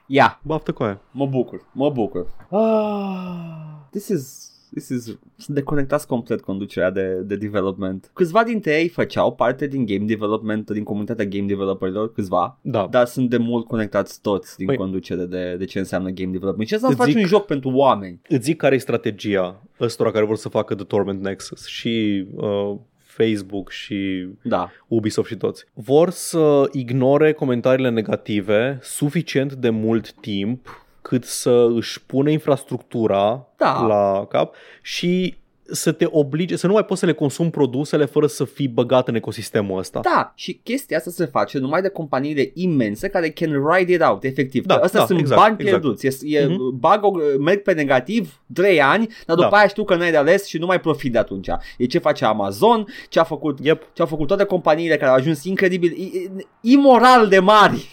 Ia, 0.07 0.39
Baftă 0.43 0.71
cu 0.71 0.83
aia. 0.83 1.01
mă 1.11 1.25
bucur, 1.25 1.65
mă 1.71 1.89
bucur. 1.89 2.27
Ah, 2.49 3.87
this 3.91 4.07
is 4.07 4.49
This 4.69 4.89
is, 4.89 5.03
sunt 5.37 5.55
deconectați 5.55 6.07
complet 6.07 6.41
conducerea 6.41 6.89
de, 6.91 7.13
de 7.25 7.35
development. 7.35 8.11
Câțiva 8.13 8.43
dintre 8.43 8.79
ei 8.79 8.87
făceau 8.87 9.33
parte 9.35 9.67
din 9.67 9.85
game 9.85 10.05
development, 10.05 10.71
din 10.71 10.83
comunitatea 10.83 11.25
game 11.25 11.45
developerilor, 11.45 12.11
câțiva, 12.13 12.57
Da. 12.61 12.87
dar 12.91 13.05
sunt 13.05 13.29
de 13.29 13.37
mult 13.37 13.67
conectați 13.67 14.21
toți 14.21 14.57
din 14.57 14.71
Păi- 14.73 14.75
conducere 14.77 15.25
de, 15.25 15.55
de 15.57 15.65
ce 15.65 15.79
înseamnă 15.79 16.09
game 16.09 16.31
development. 16.31 16.67
Ce 16.67 16.73
înseamnă 16.73 16.97
să 16.97 17.03
Îți 17.03 17.11
faci 17.11 17.21
zic- 17.21 17.31
un 17.31 17.37
joc 17.37 17.45
pentru 17.45 17.69
oameni? 17.69 18.21
Îți 18.29 18.43
zic 18.43 18.57
care 18.57 18.75
e 18.75 18.77
strategia 18.77 19.63
ăstora 19.79 20.11
care 20.11 20.25
vor 20.25 20.35
să 20.35 20.49
facă 20.49 20.75
The 20.75 20.85
Torment 20.85 21.21
Nexus 21.21 21.65
și 21.67 22.25
uh, 22.35 22.75
Facebook 23.17 23.71
și 23.71 24.27
Da. 24.41 24.71
Ubisoft 24.87 25.27
și 25.27 25.35
toți. 25.35 25.65
Vor 25.73 26.09
să 26.09 26.69
ignore 26.71 27.31
comentariile 27.33 27.89
negative 27.89 28.79
suficient 28.81 29.53
de 29.53 29.69
mult 29.69 30.13
timp 30.13 30.85
cât 31.01 31.23
să 31.23 31.67
își 31.75 32.01
pune 32.05 32.31
infrastructura 32.31 33.47
Da. 33.57 33.85
la 33.87 34.25
cap 34.29 34.55
și 34.81 35.35
să 35.71 35.91
te 35.91 36.05
oblige, 36.09 36.55
să 36.55 36.67
nu 36.67 36.73
mai 36.73 36.85
poți 36.85 36.99
să 36.99 37.05
le 37.05 37.13
consumi 37.13 37.49
produsele 37.49 38.05
fără 38.05 38.27
să 38.27 38.43
fii 38.45 38.67
băgat 38.67 39.07
în 39.07 39.15
ecosistemul 39.15 39.79
ăsta. 39.79 39.99
Da, 39.99 40.31
și 40.35 40.59
chestia 40.63 40.97
asta 40.97 41.09
se 41.11 41.25
face 41.25 41.57
numai 41.57 41.81
de 41.81 41.89
companiile 41.89 42.51
imense 42.53 43.07
care 43.07 43.29
can 43.29 43.63
ride 43.71 43.93
it 43.93 44.01
out, 44.03 44.23
efectiv. 44.23 44.65
Da, 44.65 44.75
Astea 44.75 44.99
da, 44.99 45.05
sunt 45.05 45.19
exact, 45.19 45.41
bani 45.41 45.55
exact. 45.59 45.81
pierduți. 45.81 46.05
E, 46.07 46.37
e, 46.39 46.45
Mhm. 46.45 46.79
bag 46.79 47.03
o, 47.03 47.11
merg 47.39 47.61
pe 47.61 47.73
negativ 47.73 48.41
3 48.53 48.81
ani, 48.81 49.07
dar 49.25 49.35
după 49.35 49.49
Da. 49.51 49.57
aia 49.57 49.67
știu 49.67 49.83
că 49.83 49.95
n-ai 49.95 50.11
de 50.11 50.17
ales 50.17 50.45
și 50.47 50.57
nu 50.57 50.65
mai 50.65 50.79
profit 50.79 51.11
de 51.11 51.17
atunci. 51.17 51.47
E 51.77 51.85
ce 51.85 51.99
face 51.99 52.25
Amazon, 52.25 52.85
ce 53.09 53.19
a 53.19 53.23
făcut 53.23 53.59
Yep, 53.61 53.83
ce 53.93 54.01
au 54.01 54.07
făcut 54.07 54.27
toate 54.27 54.43
companiile 54.43 54.97
care 54.97 55.09
au 55.09 55.15
ajuns 55.15 55.43
incredibil, 55.43 55.91
i- 55.91 56.11
i- 56.13 56.47
imoral 56.71 57.27
de 57.27 57.39
mari. 57.39 57.89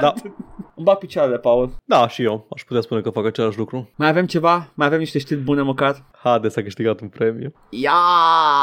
da. 0.00 0.12
Îmi 0.76 0.84
bag 0.84 0.98
picioarele, 0.98 1.38
Paul. 1.38 1.72
da, 1.84 2.08
și 2.08 2.22
eu 2.22 2.46
aș 2.54 2.62
putea 2.64 2.82
spune 2.82 3.00
că 3.00 3.10
fac 3.10 3.24
același 3.26 3.58
lucru. 3.58 3.90
Mai 3.96 4.08
avem 4.08 4.26
ceva? 4.26 4.68
Mai 4.74 4.86
avem 4.86 4.98
niște 4.98 5.18
știri 5.18 5.40
bune 5.40 5.62
măcar? 5.62 6.04
Hades 6.22 6.56
a 6.56 6.62
câștigat 6.62 7.00
un 7.00 7.08
premiu. 7.08 7.52
Yes! 7.70 7.90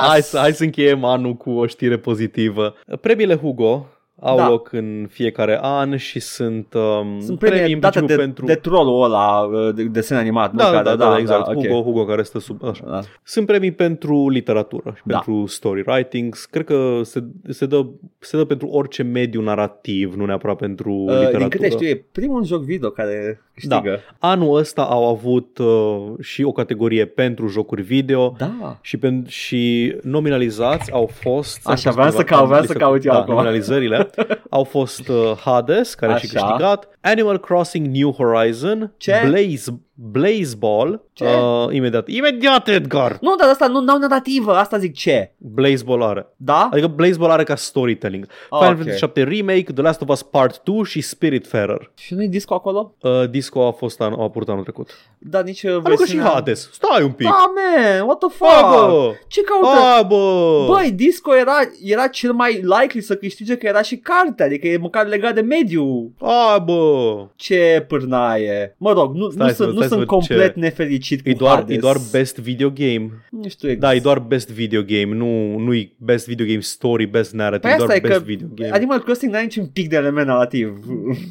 Hai 0.07 0.21
să, 0.21 0.38
hai 0.38 0.53
să 0.53 0.63
încheiem 0.63 1.03
anul 1.03 1.33
cu 1.33 1.49
o 1.51 1.65
știre 1.65 1.97
pozitivă. 1.97 2.75
Premiile 3.01 3.35
Hugo 3.35 3.88
au 4.23 4.38
Da. 4.38 4.49
loc 4.49 4.72
în 4.72 5.07
fiecare 5.10 5.60
an 5.61 5.98
și 5.98 6.19
sunt, 6.19 6.73
um, 6.73 7.19
Sunt 7.19 7.39
premii 7.39 7.73
în 7.73 7.80
date 7.80 7.98
principiu 7.99 8.15
de, 8.15 8.15
pentru... 8.31 8.45
de 8.45 8.56
trollul 8.56 9.03
ăla 9.03 9.39
uh, 9.39 9.73
de 9.76 9.84
desen 9.84 10.18
animat. 10.18 10.53
da, 10.53 10.65
nu? 10.65 10.72
da, 10.72 10.81
Care- 10.81 10.95
da, 10.95 11.10
da, 11.10 11.18
exact. 11.18 11.48
ok. 11.48 11.53
Hugo, 11.68 11.81
Hugo 11.81 12.06
care 12.06 12.22
stă 12.23 12.39
sub... 12.39 12.64
Așa. 12.65 12.84
Da. 12.88 12.99
Sunt 13.23 13.45
premii 13.45 13.72
pentru 13.72 14.30
literatură 14.30 14.93
și 14.95 15.02
Da. 15.06 15.14
pentru 15.18 15.45
story 15.45 15.84
writings. 15.88 16.45
Cred 16.45 16.65
că 16.65 16.99
se, 17.03 17.23
se, 17.49 17.65
dă, 17.65 17.85
se 18.19 18.38
dă 18.38 18.45
pentru 18.45 18.68
orice 18.68 19.03
mediu 19.03 19.41
narrativ, 19.41 20.14
nu 20.15 20.26
neapărat 20.26 20.56
pentru 20.57 20.89
Uh, 20.91 21.07
literatură. 21.07 21.38
din 21.38 21.49
câte 21.49 21.69
știu, 21.69 21.88
e 21.88 22.06
primul 22.11 22.43
joc 22.45 22.64
video 22.64 22.89
care 22.89 23.41
câștigă. 23.53 23.99
Anul 24.19 24.57
ăsta 24.57 24.81
au 24.81 25.07
avut 25.10 25.57
uh, 25.57 26.11
și 26.19 26.43
o 26.43 26.52
categorie 26.52 27.06
pentru 27.06 27.48
jocuri 27.48 27.81
video 27.81 28.35
Da. 28.38 28.77
și, 28.81 28.98
pen- 28.98 29.27
și 29.27 29.95
nominalizați 30.03 30.91
au 30.91 31.06
fost... 31.14 31.68
Așa, 31.68 31.91
vreau 31.91 32.10
să 32.10 32.23
caut- 32.23 32.48
vreau 32.48 32.64
să 32.64 32.73
caut 32.73 33.06
eu 33.06 33.11
da, 33.14 33.19
acum. 33.19 33.34
Nominalizările 33.34 34.10
au 34.49 34.63
fost 34.63 35.07
uh, 35.07 35.31
Hades, 35.43 35.93
care 35.93 36.13
a 36.13 36.17
și 36.17 36.29
Așa. 36.35 36.45
câștigat, 36.45 36.88
Animal 37.02 37.40
Crossing 37.40 37.88
New 37.95 38.11
Horizon, 38.11 38.94
Ce? 38.98 39.23
Blaze, 39.28 39.82
Blaze 39.94 40.56
Ball, 40.60 41.06
Ce? 41.14 41.26
Uh, 41.26 41.73
imediat, 41.73 42.07
imediat 42.07 42.68
Edgar, 42.68 43.18
Nu, 43.22 43.36
dar 43.36 43.49
asta 43.49 43.68
nu 43.68 43.80
n-au 43.80 43.98
narrativă, 43.98 44.56
asta 44.56 44.78
zic 44.78 44.94
ce. 44.95 45.32
Blaze 45.38 45.84
Ball 45.86 46.03
are. 46.03 46.28
Da? 46.36 46.69
Adică 46.72 46.88
Blaze 46.88 47.18
Ball 47.18 47.32
are 47.32 47.44
ca 47.44 47.56
storytelling. 47.56 48.26
Ah, 48.49 48.57
Final 48.60 48.72
ok. 48.72 48.78
Fantasy 48.78 48.98
7 48.99 49.23
Remake, 49.23 49.73
The 49.73 49.82
Last 49.82 50.02
of 50.02 50.10
Us 50.10 50.22
Part 50.23 50.61
2 50.64 50.84
și 50.84 51.02
Spiritfarer. 51.02 51.91
Și 51.98 52.14
nu-i 52.14 52.28
disco 52.28 52.53
acolo? 52.53 52.95
Uh, 53.02 53.30
Disco 53.30 53.68
a 53.68 53.72
fost 53.72 54.02
an, 54.02 54.14
a 54.14 54.23
apărut 54.23 54.49
anul 54.49 54.64
trecut. 54.64 54.90
Da, 55.18 55.41
nici 55.41 55.64
uh, 55.64 55.69
A 55.69 55.73
lucrat 55.73 55.91
și 55.91 55.98
versiunea... 55.98 56.30
Hades. 56.30 56.69
Stai 56.72 57.03
un 57.03 57.11
pic. 57.11 57.28
Da, 57.28 57.52
man, 57.56 58.02
what 58.06 58.18
the 58.19 58.28
Bă, 58.40 58.45
fuck? 58.45 58.69
bă. 58.90 59.11
Ce 59.28 59.41
caută? 59.41 59.80
A, 59.80 60.02
bă. 60.02 60.65
Băi, 60.68 60.91
Disco 60.91 61.36
era, 61.36 61.57
era 61.84 62.07
cel 62.07 62.32
mai 62.34 62.52
likely 62.80 63.02
să 63.03 63.15
câștige 63.15 63.57
că 63.57 63.65
era 63.68 63.82
și 63.82 63.98
carte, 63.98 64.44
adică 64.44 64.68
e 64.68 64.78
măcar 64.78 65.07
legat 65.07 65.34
de 65.34 65.41
mediu. 65.41 66.11
A, 66.19 66.57
bă. 66.57 66.90
Ce 67.35 67.85
pârnaie. 67.88 68.76
Mă 68.77 68.91
rog, 68.91 69.15
nu, 69.15 69.30
Stai 69.30 69.45
nu 69.47 69.53
să- 69.53 69.63
sunt, 69.63 69.68
nu 69.68 69.76
stai 69.76 69.88
să 69.88 69.93
sunt 69.93 69.99
văd 69.99 70.07
complet 70.07 70.53
ce- 70.53 70.59
nefericit 70.59 71.22
cu 71.22 71.30
E 71.30 71.34
doar, 71.34 71.55
Hades. 71.55 71.76
e 71.76 71.80
doar 71.80 71.97
best 72.11 72.38
video 72.39 72.69
game. 72.69 73.09
Nu 73.31 73.49
știu 73.49 73.69
exact. 73.69 73.91
Da, 73.91 73.95
e 73.95 73.99
doar 73.99 74.19
best 74.19 74.49
video 74.51 74.81
game, 74.81 75.15
nu 75.15 75.57
nu 75.57 75.73
e 75.73 75.91
best 75.97 76.27
video 76.27 76.45
game 76.45 76.59
story, 76.59 77.05
best 77.05 77.34
narrative, 77.34 77.59
Păi 77.61 77.72
e 77.72 77.73
asta 77.73 77.85
doar 77.85 77.97
e 77.97 78.07
best 78.07 78.19
că 78.19 78.26
video 78.26 78.47
game. 78.55 78.72
Animal 78.73 78.99
Crossing 78.99 79.31
n-are 79.31 79.43
niciun 79.43 79.65
pic 79.65 79.89
de 79.89 79.95
element 79.95 80.27
narrativ. 80.27 80.80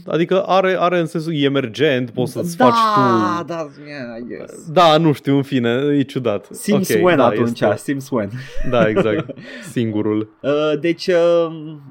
Adică 0.07 0.43
are, 0.43 0.77
are 0.79 0.99
în 0.99 1.07
sensul 1.07 1.33
e 1.35 1.45
emergent, 1.45 2.11
poți 2.11 2.33
să-ți 2.33 2.57
da, 2.57 2.65
faci 2.65 2.75
tu... 2.95 3.45
da, 3.47 3.67
yeah, 3.87 4.41
yes. 4.41 4.67
Da, 4.73 4.97
nu 4.97 5.13
știu, 5.13 5.37
în 5.37 5.43
fine, 5.43 5.69
e 5.99 6.03
ciudat. 6.03 6.49
Sims 6.51 6.89
Ok, 6.95 7.03
when 7.05 7.17
da, 7.17 7.25
atunci, 7.27 7.61
este- 7.61 7.77
Sims 7.77 8.09
when. 8.11 8.31
Da, 8.71 8.89
exact. 8.89 9.31
Singurul. 9.73 10.33
Uh, 10.43 10.51
deci 10.81 11.07
uh, 11.07 11.47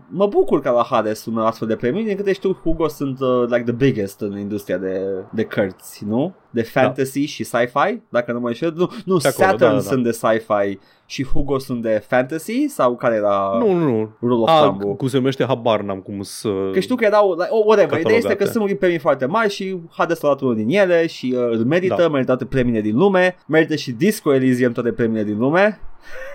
mă 0.09 0.27
bucur 0.27 0.61
că 0.61 0.69
la 0.69 0.85
Hades 0.89 1.19
sunt 1.21 1.37
astfel 1.37 1.67
de 1.67 1.75
premii. 1.75 2.03
Din 2.03 2.15
câte 2.15 2.33
știu, 2.33 2.59
Hugo 2.63 2.87
sunt 2.87 3.19
uh, 3.19 3.43
like 3.59 3.71
the 3.71 3.85
biggest 3.85 4.21
în 4.21 4.39
industria 4.39 4.77
de, 4.77 5.01
de 5.31 5.43
cărți, 5.43 6.05
nu? 6.05 6.33
De 6.49 6.61
fantasy 6.61 7.25
și 7.25 7.43
sci-fi, 7.43 8.01
dacă 8.09 8.31
nu 8.31 8.39
mă 8.39 8.47
înșel. 8.47 8.73
Nu, 8.75 8.91
nu 9.05 9.17
De 9.17 9.27
acolo, 9.27 9.47
Saturn 9.47 9.69
da, 9.71 9.73
da. 9.73 9.79
sunt 9.79 10.03
de 10.03 10.11
sci-fi 10.11 10.79
și 11.05 11.25
Hugo 11.25 11.57
sunt 11.57 11.81
de 11.81 12.03
fantasy 12.07 12.67
sau 12.67 12.95
care 12.95 13.15
era 13.15 13.57
Nu, 13.59 13.71
nu, 13.73 13.85
nu. 13.85 14.09
rule 14.21 14.41
of 14.41 14.49
A, 14.49 14.61
thumb 14.61 14.97
cum 14.97 15.07
se 15.07 15.17
numește, 15.17 15.45
habar 15.45 15.81
n-am 15.81 15.99
cum 15.99 16.21
să... 16.21 16.49
Că 16.73 16.79
știu 16.79 16.95
că 16.95 17.05
erau, 17.05 17.31
like, 17.31 17.47
oh, 17.49 17.65
whatever, 17.65 17.99
ideea 17.99 18.15
este 18.17 18.27
că 18.27 18.33
Catalogate. 18.35 18.67
sunt 18.67 18.79
premii 18.79 18.97
foarte 18.97 19.25
mari 19.25 19.49
și 19.49 19.77
Hades 19.91 20.23
a 20.23 20.25
luat 20.27 20.41
unul 20.41 20.55
din 20.55 20.69
ele 20.69 21.07
și 21.07 21.35
uh, 21.37 21.49
îl 21.51 21.65
merită, 21.65 21.95
Da. 21.97 22.07
merită 22.09 22.27
toate 22.27 22.45
premiile 22.45 22.81
din 22.81 22.97
lume, 22.97 23.35
merită 23.47 23.75
și 23.75 23.91
Disco 23.91 24.33
Elysium 24.33 24.71
toate 24.71 24.91
premiile 24.91 25.23
din 25.23 25.37
lume. 25.37 25.79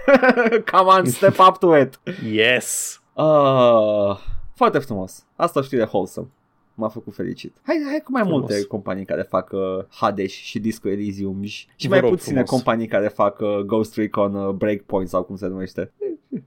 Come 0.73 0.91
on, 0.99 1.05
step 1.05 1.39
up 1.49 1.59
to 1.59 1.77
it. 1.79 2.01
Yes! 2.33 3.01
Uh, 3.13 4.17
foarte 4.55 4.79
frumos. 4.79 5.25
Asta 5.37 5.59
o 5.59 5.63
știre 5.63 5.89
wholesome. 5.93 6.27
M-a 6.75 6.89
făcut 6.89 7.15
fericit. 7.15 7.57
Hai, 7.63 7.83
hai 7.87 8.01
cu 8.05 8.11
mai 8.13 8.23
Frumos. 8.23 8.41
multe 8.41 8.65
companii 8.67 9.05
care 9.05 9.23
fac 9.23 9.51
uh, 9.53 9.61
Hades 9.91 10.31
și 10.33 10.59
Disco 10.59 10.89
Elysium 10.89 11.43
și, 11.43 11.67
și 11.77 11.87
Vă 11.89 11.93
mai 11.93 12.01
rog 12.01 12.11
puține 12.11 12.33
frumos. 12.43 12.51
companii 12.51 12.87
care 12.87 13.09
fac 13.09 13.41
uh, 13.41 13.59
Ghost 13.59 13.97
Recon 13.97 14.35
uh, 14.35 14.49
Breakpoint 14.51 15.09
sau 15.09 15.23
cum 15.23 15.37
se 15.37 15.47
numește. 15.47 15.93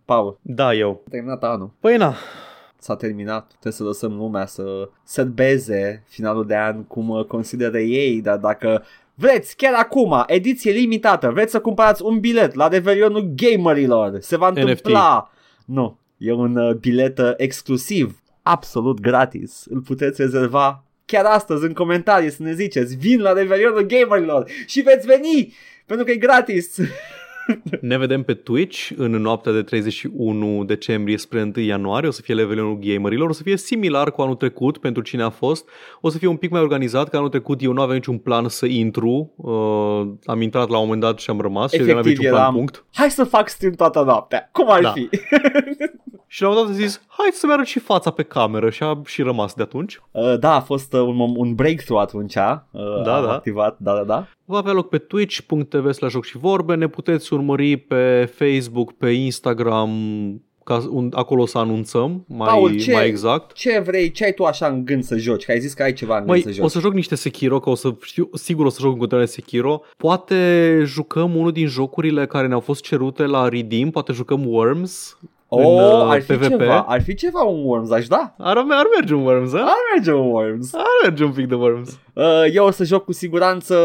Paul, 0.05 0.37
Da, 0.41 0.73
eu. 0.73 1.01
a 1.05 1.09
terminat 1.09 1.43
anul. 1.43 1.71
Păi 1.79 1.97
na, 1.97 2.13
S-a 2.79 2.95
terminat. 2.95 3.47
Trebuie 3.47 3.73
să 3.73 3.83
lăsăm 3.83 4.13
lumea 4.17 4.45
să 4.45 4.89
sărbeze 5.03 6.03
finalul 6.07 6.45
de 6.45 6.55
an 6.57 6.83
cum 6.83 7.09
uh, 7.09 7.25
consideră 7.25 7.79
ei, 7.79 8.21
dar 8.21 8.37
dacă 8.37 8.83
vreți 9.13 9.55
chiar 9.55 9.73
acum, 9.73 10.23
ediție 10.27 10.71
limitată, 10.71 11.29
vreți 11.29 11.51
să 11.51 11.59
cumpărați 11.59 12.03
un 12.03 12.19
bilet 12.19 12.53
la 12.53 12.67
Revelionul 12.67 13.31
Gamerilor, 13.35 14.17
se 14.19 14.37
va 14.37 14.47
întâmpla. 14.47 15.31
Nu, 15.65 15.97
e 16.17 16.31
un 16.33 16.55
uh, 16.55 16.75
bilet 16.75 17.17
uh, 17.17 17.31
exclusiv, 17.37 18.21
absolut 18.51 18.99
gratis. 18.99 19.63
Îl 19.69 19.81
puteți 19.81 20.21
rezerva 20.21 20.83
chiar 21.05 21.25
astăzi 21.25 21.65
în 21.65 21.73
comentarii 21.73 22.31
să 22.31 22.43
ne 22.43 22.53
ziceți 22.53 22.95
vin 22.95 23.21
la 23.21 23.33
Revelionul 23.33 23.85
Gamerilor 23.85 24.49
și 24.65 24.81
veți 24.81 25.05
veni 25.05 25.53
pentru 25.85 26.05
că 26.05 26.11
e 26.11 26.15
gratis. 26.15 26.77
ne 27.81 27.97
vedem 27.97 28.23
pe 28.23 28.33
Twitch 28.33 28.91
în 28.95 29.11
noaptea 29.11 29.51
de 29.51 29.61
31 29.63 30.63
decembrie 30.63 31.17
spre 31.17 31.41
1 31.55 31.63
ianuarie. 31.65 32.07
O 32.07 32.11
să 32.11 32.21
fie 32.21 32.33
levelul 32.33 32.79
gamerilor. 32.79 33.29
O 33.29 33.33
să 33.33 33.43
fie 33.43 33.57
similar 33.57 34.11
cu 34.11 34.21
anul 34.21 34.35
trecut 34.35 34.77
pentru 34.77 35.01
cine 35.01 35.23
a 35.23 35.29
fost. 35.29 35.69
O 36.01 36.09
să 36.09 36.17
fie 36.17 36.27
un 36.27 36.35
pic 36.35 36.49
mai 36.51 36.61
organizat, 36.61 37.09
că 37.09 37.17
anul 37.17 37.29
trecut 37.29 37.61
eu 37.61 37.71
nu 37.73 37.81
aveam 37.81 37.95
niciun 37.95 38.17
plan 38.17 38.47
să 38.49 38.65
intru. 38.65 39.33
Uh, 39.35 40.07
am 40.25 40.41
intrat 40.41 40.69
la 40.69 40.77
un 40.77 40.83
moment 40.83 41.01
dat 41.01 41.19
și 41.19 41.29
am 41.29 41.41
rămas 41.41 41.71
și 41.71 41.79
eu 41.79 41.85
nu 41.85 41.91
aveam 41.91 42.05
niciun 42.07 42.25
plan 42.29 42.41
eram, 42.41 42.53
punct. 42.53 42.85
Hai 42.93 43.11
să 43.11 43.23
fac 43.23 43.49
stream 43.49 43.73
toată 43.73 44.03
noaptea. 44.03 44.49
Cum 44.51 44.71
ar 44.71 44.81
Da. 44.81 44.91
fi? 44.91 45.09
Și 46.29 46.41
la 46.41 46.47
un 46.49 46.53
moment 46.55 46.75
dat 46.75 46.83
a 46.83 46.87
zis, 46.87 47.01
hai 47.07 47.29
să-mi 47.31 47.51
arăt 47.53 47.65
și 47.65 47.79
fața 47.79 48.11
pe 48.11 48.23
cameră 48.23 48.69
și 48.69 48.83
a 48.83 49.01
și 49.05 49.21
rămas 49.21 49.53
de 49.53 49.61
atunci. 49.61 49.99
Uh, 50.11 50.37
da, 50.39 50.53
a 50.55 50.59
fost 50.59 50.93
uh, 50.93 50.99
un, 50.99 51.15
mom- 51.15 51.35
un 51.37 51.55
breakthrough 51.55 52.01
atunci. 52.01 52.35
Uh, 52.35 53.03
Da, 53.03 53.15
am 53.17 53.23
da. 53.25 53.31
activat, 53.33 53.75
da, 53.79 53.93
da, 53.93 54.03
da. 54.03 54.27
Va 54.49 54.57
avea 54.57 54.71
loc 54.73 54.89
pe 54.89 54.97
twitch.tv 54.97 55.91
slash 55.91 56.13
joc 56.13 56.25
și 56.25 56.37
vorbe, 56.37 56.75
ne 56.75 56.87
puteți 56.87 57.33
urmări 57.33 57.77
pe 57.77 58.31
Facebook, 58.35 58.91
pe 58.93 59.09
Instagram, 59.09 59.91
ca 60.63 60.83
un, 60.89 61.09
acolo 61.13 61.41
o 61.41 61.45
să 61.45 61.57
anunțăm 61.57 62.25
mai, 62.27 62.47
Paul, 62.47 62.77
ce- 62.79 62.91
mai 62.93 63.07
exact. 63.07 63.53
Ce 63.53 63.79
vrei, 63.79 64.11
ce 64.11 64.23
ai 64.25 64.31
tu 64.33 64.43
așa 64.43 64.67
în 64.67 64.85
gând 64.85 65.03
să 65.03 65.17
joci? 65.17 65.45
Că 65.45 65.51
ai 65.51 65.59
zis 65.59 65.73
că 65.73 65.83
ai 65.83 65.93
ceva 65.93 66.13
în 66.13 66.19
gând 66.19 66.29
Măi, 66.29 66.41
să 66.41 66.51
joci. 66.51 66.65
o 66.65 66.67
să 66.67 66.79
joc 66.79 66.93
niște 66.93 67.15
Sekiro, 67.15 67.59
că 67.59 67.69
o 67.69 67.75
să 67.75 67.93
știu, 68.01 68.29
sigur 68.33 68.65
o 68.65 68.69
să 68.69 68.77
joc 68.81 68.91
în 68.91 68.97
continuare 68.97 69.27
Sekiro. 69.27 69.81
Poate 69.97 70.81
jucăm 70.85 71.35
unul 71.35 71.51
din 71.51 71.67
jocurile 71.67 72.25
care 72.25 72.47
ne-au 72.47 72.59
fost 72.59 72.81
cerute 72.83 73.25
la 73.25 73.47
Redeem, 73.49 73.89
poate 73.89 74.11
jucăm 74.13 74.45
Worms. 74.47 75.17
oh, 75.47 75.59
în, 75.65 75.73
uh, 75.73 76.09
ar 76.09 76.21
fi 76.21 76.33
PvP. 76.33 76.47
ceva, 76.49 76.81
ar 76.81 77.01
fi 77.01 77.13
ceva 77.15 77.41
un 77.41 77.63
Worms, 77.65 77.91
aș 77.91 78.07
da. 78.07 78.33
Ar, 78.37 78.57
ar 78.57 78.85
merge 78.95 79.13
un 79.13 79.23
Worms, 79.25 79.53
a? 79.53 79.57
Ar 79.57 79.75
merge 79.95 80.11
un 80.13 80.31
Worms. 80.31 80.73
Ar 80.73 80.83
merge 81.03 81.23
un 81.23 81.31
pic 81.31 81.47
de 81.47 81.55
Worms. 81.55 81.99
Uh, 82.13 82.23
eu 82.53 82.65
o 82.65 82.71
să 82.71 82.83
joc 82.83 83.03
cu 83.03 83.11
siguranță 83.11 83.75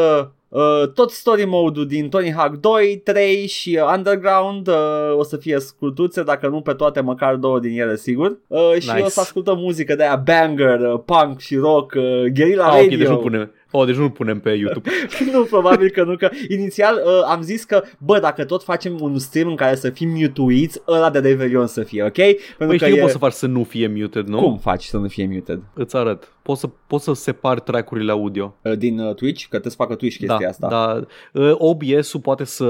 uh, 0.52 0.88
tot 0.94 1.10
story 1.10 1.44
mode-ul 1.44 1.86
din 1.86 2.08
Tony 2.08 2.32
Hawk 2.32 2.54
2, 2.56 3.00
3 3.04 3.46
și 3.46 3.78
uh, 3.82 3.92
Underground 3.96 4.68
uh, 4.68 4.74
o 5.16 5.22
să 5.22 5.36
fie 5.36 5.58
scurtuțe, 5.58 6.22
dacă 6.22 6.48
nu 6.48 6.60
pe 6.60 6.72
toate, 6.72 7.00
măcar 7.00 7.34
două 7.34 7.58
din 7.60 7.80
ele, 7.80 7.96
sigur. 7.96 8.38
Uh, 8.46 8.72
și 8.78 8.90
Nice. 8.92 9.04
o 9.04 9.08
să 9.08 9.20
ascultăm 9.20 9.58
muzică 9.58 9.94
de 9.94 10.02
aia 10.02 10.22
banger, 10.24 10.80
uh, 10.80 11.00
punk 11.04 11.38
și 11.40 11.56
rock, 11.56 11.92
uh, 11.96 12.02
guerrilla 12.34 12.64
Ah, 12.66 12.72
ok, 12.74 12.80
radio. 12.80 12.98
deci 12.98 13.06
nu 13.08 13.16
punem. 13.16 13.50
Oh, 13.72 13.86
deci 13.86 13.96
nu 13.96 14.10
punem 14.10 14.40
pe 14.40 14.50
YouTube. 14.50 14.90
nu, 15.32 15.42
probabil 15.42 15.90
că 15.90 16.04
nu, 16.04 16.16
că 16.16 16.28
inițial 16.48 17.02
uh, 17.04 17.22
am 17.26 17.42
zis 17.42 17.64
că, 17.64 17.82
bă, 17.98 18.18
dacă 18.18 18.44
tot 18.44 18.62
facem 18.64 19.00
un 19.00 19.18
stream 19.18 19.48
în 19.48 19.56
care 19.56 19.74
să 19.74 19.90
fim 19.90 20.08
mutuiți, 20.08 20.82
ăla 20.88 21.10
de 21.10 21.18
Revelion 21.18 21.66
să 21.66 21.82
fie, 21.82 22.02
ok? 22.02 22.12
Pentru 22.12 22.36
Păi 22.58 22.66
că 22.66 22.74
știi 22.76 22.90
că 22.90 22.96
e... 22.96 23.00
poți 23.00 23.12
să 23.12 23.18
faci 23.18 23.32
să 23.32 23.46
nu 23.46 23.64
fie 23.64 23.86
muted, 23.86 24.26
nu? 24.26 24.38
Cum 24.38 24.58
faci 24.58 24.84
să 24.84 24.96
nu 24.96 25.08
fie 25.08 25.26
muted? 25.32 25.62
Îți 25.74 25.96
arăt. 25.96 26.36
Poți 26.42 26.60
să, 26.60 26.68
poți 26.86 27.04
să 27.04 27.12
separi 27.12 27.60
track-urile 27.60 28.12
audio. 28.12 28.56
Uh, 28.62 28.76
din 28.76 28.98
uh, 28.98 29.14
Twitch? 29.14 29.42
Că 29.42 29.48
trebuie 29.48 29.72
să 29.72 29.78
facă 29.78 29.94
Twitch 29.94 30.16
chestia 30.16 30.38
da, 30.38 30.48
asta. 30.48 30.68
Da, 30.68 31.04
Uh, 31.32 31.52
OBS-ul 31.58 32.20
poate 32.20 32.44
să, 32.44 32.64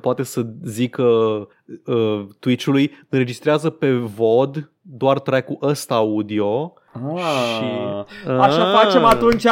poate 0.00 0.22
să 0.22 0.46
zică 0.64 1.02
uh, 1.84 2.26
Twitch-ului 2.38 2.90
înregistrează 3.08 3.70
pe 3.70 3.92
VOD 3.92 4.70
doar 4.80 5.18
track-ul 5.20 5.58
ăsta 5.62 5.94
audio 5.94 6.74
Ah, 6.92 7.22
și... 7.56 7.64
Așa 8.30 8.70
Ah, 8.72 8.82
facem 8.84 9.04
atunci, 9.04 9.44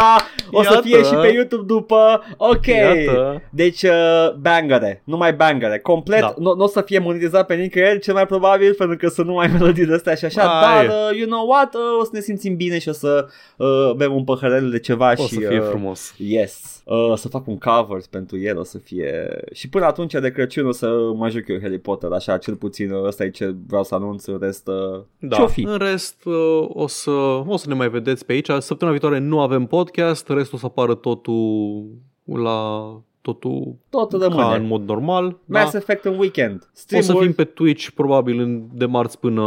o 0.51 0.63
să 0.63 0.71
Iată. 0.73 0.81
fie 0.87 1.03
și 1.03 1.15
pe 1.15 1.27
YouTube 1.33 1.65
după, 1.67 2.23
ok. 2.37 2.67
Iată. 2.67 3.43
Deci, 3.51 3.83
uh, 3.83 4.33
bangere, 4.41 5.03
numai 5.05 5.35
bangere, 5.35 5.79
complet, 5.79 6.21
Da. 6.21 6.35
nu, 6.39 6.55
nu 6.55 6.65
o 6.65 6.67
să 6.67 6.81
fie 6.81 6.99
monetizat 6.99 7.47
pe 7.47 7.55
nicăieri, 7.55 8.01
cel 8.01 8.15
mai 8.15 8.27
probabil, 8.27 8.75
pentru 8.75 8.97
că 8.97 9.09
sunt 9.09 9.27
numai 9.27 9.47
melodii 9.59 9.87
de 9.87 9.95
astea 9.95 10.15
și 10.15 10.25
așa, 10.25 10.43
Aia. 10.43 10.61
dar, 10.61 10.85
uh, 11.11 11.17
you 11.19 11.27
know 11.29 11.47
what, 11.49 11.75
uh, 11.75 11.81
o 12.01 12.05
să 12.05 12.11
ne 12.13 12.21
simțim 12.21 12.57
bine 12.57 12.79
și 12.79 12.89
o 12.89 12.93
să 12.93 13.27
uh, 13.57 13.93
bem 13.97 14.15
un 14.15 14.25
păhărel 14.25 14.71
de 14.71 14.79
ceva 14.79 15.11
O 15.11 15.15
și... 15.27 15.35
să 15.35 15.41
fie 15.49 15.59
uh, 15.61 15.67
frumos. 15.69 16.15
Yes, 16.17 16.83
uh, 16.85 17.13
să 17.17 17.29
fac 17.29 17.47
un 17.47 17.59
cover 17.59 18.01
pentru 18.11 18.39
el, 18.39 18.59
o 18.59 18.65
să 18.65 18.79
fie... 18.79 19.41
Și 19.53 19.69
până 19.69 19.85
atunci 19.85 20.13
de 20.13 20.31
Crăciun 20.31 20.67
o 20.67 20.73
să 20.73 20.89
mă 21.15 21.29
joc 21.29 21.49
eu 21.49 21.59
Harry 21.61 21.79
Potter, 21.79 22.11
așa, 22.13 22.37
cel 22.39 22.55
puțin 22.55 22.91
uh, 22.93 23.05
ăsta 23.07 23.25
e 23.25 23.31
ce 23.31 23.55
vreau 23.67 23.85
să 23.85 23.95
anunț, 23.95 24.27
în 24.27 24.39
rest... 24.41 24.69
Uh, 24.69 25.01
Da. 25.19 25.37
Ce-o 25.37 25.47
fi? 25.47 25.63
În 25.65 25.77
rest, 25.77 26.25
uh, 26.25 26.35
o 26.69 26.87
să, 26.87 27.11
o 27.47 27.57
să 27.57 27.69
ne 27.69 27.75
mai 27.75 27.89
vedeți 27.89 28.27
pe 28.27 28.33
aici. 28.33 28.51
Săptămâna 28.59 28.97
viitoare 28.99 29.19
nu 29.25 29.41
avem 29.41 29.67
podcast, 29.67 30.29
restul 30.29 30.55
o 30.55 30.61
să 30.61 30.67
apară 30.67 30.95
totul 30.95 31.87
la 32.25 32.91
totul 33.21 33.75
Tot 33.91 34.11
ca 34.11 34.19
rămâne. 34.19 34.57
în 34.57 34.67
mod 34.67 34.89
normal. 34.89 35.37
Mass 35.45 35.73
da. 35.73 35.79
Effect 35.79 36.05
în 36.05 36.19
weekend. 36.19 36.57
O 36.63 36.67
să 36.73 36.81
Stream-uri. 36.81 37.25
fim 37.25 37.35
pe 37.35 37.45
Twitch 37.45 37.89
probabil 37.95 38.41
în, 38.41 38.63
de 38.73 38.87
marți 38.87 39.19
până, 39.19 39.43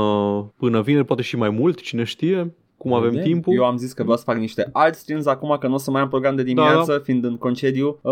până 0.57 0.81
vineri, 0.81 1.05
poate 1.05 1.21
și 1.21 1.35
mai 1.37 1.49
mult, 1.49 1.81
cine 1.81 2.03
știe, 2.03 2.53
cum 2.77 2.93
avem 2.93 3.09
Vedem. 3.09 3.25
timpul. 3.25 3.53
Eu 3.53 3.65
am 3.65 3.77
zis 3.77 3.93
că 3.93 4.01
vreau 4.03 4.17
să 4.17 4.23
fac 4.23 4.37
niște 4.37 4.69
alt 4.73 4.95
streams 4.95 5.25
acum 5.25 5.57
că 5.59 5.67
nu 5.67 5.73
o 5.73 5.77
să 5.77 5.91
mai 5.91 6.01
am 6.01 6.09
program 6.09 6.35
de 6.35 6.43
dimineață 6.43 6.91
Da, 6.91 6.99
fiind 7.03 7.23
în 7.23 7.37
concediu. 7.37 7.99
Uh, 8.01 8.11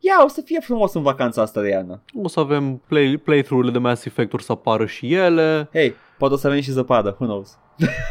ia, 0.00 0.14
o 0.24 0.28
să 0.28 0.40
fie 0.44 0.60
frumos 0.60 0.94
în 0.94 1.02
vacanța 1.02 1.42
asta 1.42 1.60
de 1.62 1.68
iarnă. 1.68 2.00
O 2.22 2.28
să 2.28 2.40
avem 2.40 2.82
play, 2.88 3.20
playthrough-urile 3.24 3.72
de 3.72 3.78
Mass 3.78 4.04
Effect 4.04 4.40
să 4.40 4.52
apară 4.52 4.86
și 4.86 5.14
ele. 5.14 5.68
Hei, 5.72 5.94
poate 6.20 6.34
o 6.34 6.36
să 6.36 6.46
avem 6.46 6.60
și 6.60 6.70
zăpadă, 6.70 7.16
who 7.18 7.26
knows. 7.26 7.58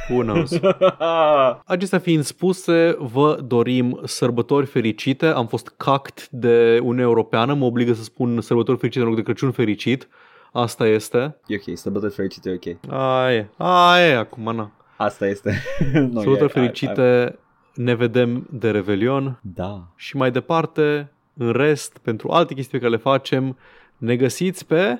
Who 0.10 0.22
knows? 0.22 0.60
Acestea 1.66 2.00
fiind 2.00 2.24
spuse, 2.24 2.96
vă 3.00 3.40
dorim 3.44 4.00
sărbători 4.04 4.66
fericite. 4.66 5.26
Am 5.26 5.48
fost 5.48 5.74
cact 5.78 6.30
de 6.30 6.80
Uniunea 6.82 7.04
Europeană, 7.04 7.54
mă 7.54 7.66
obligă 7.66 7.94
să 7.94 8.04
spun 8.04 8.42
sărbători 8.42 8.78
fericite 8.78 9.04
în 9.04 9.10
loc 9.10 9.18
de 9.18 9.24
Crăciun 9.24 9.52
fericit. 9.52 10.08
Asta 10.52 10.88
este. 10.88 11.38
e 11.48 11.56
ok, 11.56 11.78
sărbători 11.78 12.14
fericite, 12.14 12.50
e 12.50 12.54
ok. 12.54 12.94
Aia 12.94 13.36
e. 13.36 13.50
Aia 13.58 14.08
e 14.08 14.16
acum, 14.16 14.56
na. 14.56 14.72
Asta 14.98 15.28
este. 15.28 15.62
no, 16.12 16.20
Sărbători 16.20 16.52
e- 16.56 16.60
fericite, 16.60 17.40
ne 17.74 17.94
vedem 17.94 18.48
de 18.52 18.72
Revelion. 18.72 19.40
Da. 19.42 19.88
Și 19.96 20.18
mai 20.18 20.32
departe, 20.32 21.12
în 21.38 21.52
rest, 21.52 21.98
pentru 21.98 22.30
alte 22.30 22.54
chestii 22.54 22.80
pe 22.80 22.86
care 22.86 22.96
le 22.96 23.02
facem, 23.02 23.58
ne 23.98 24.16
găsiți 24.16 24.66
pe 24.66 25.00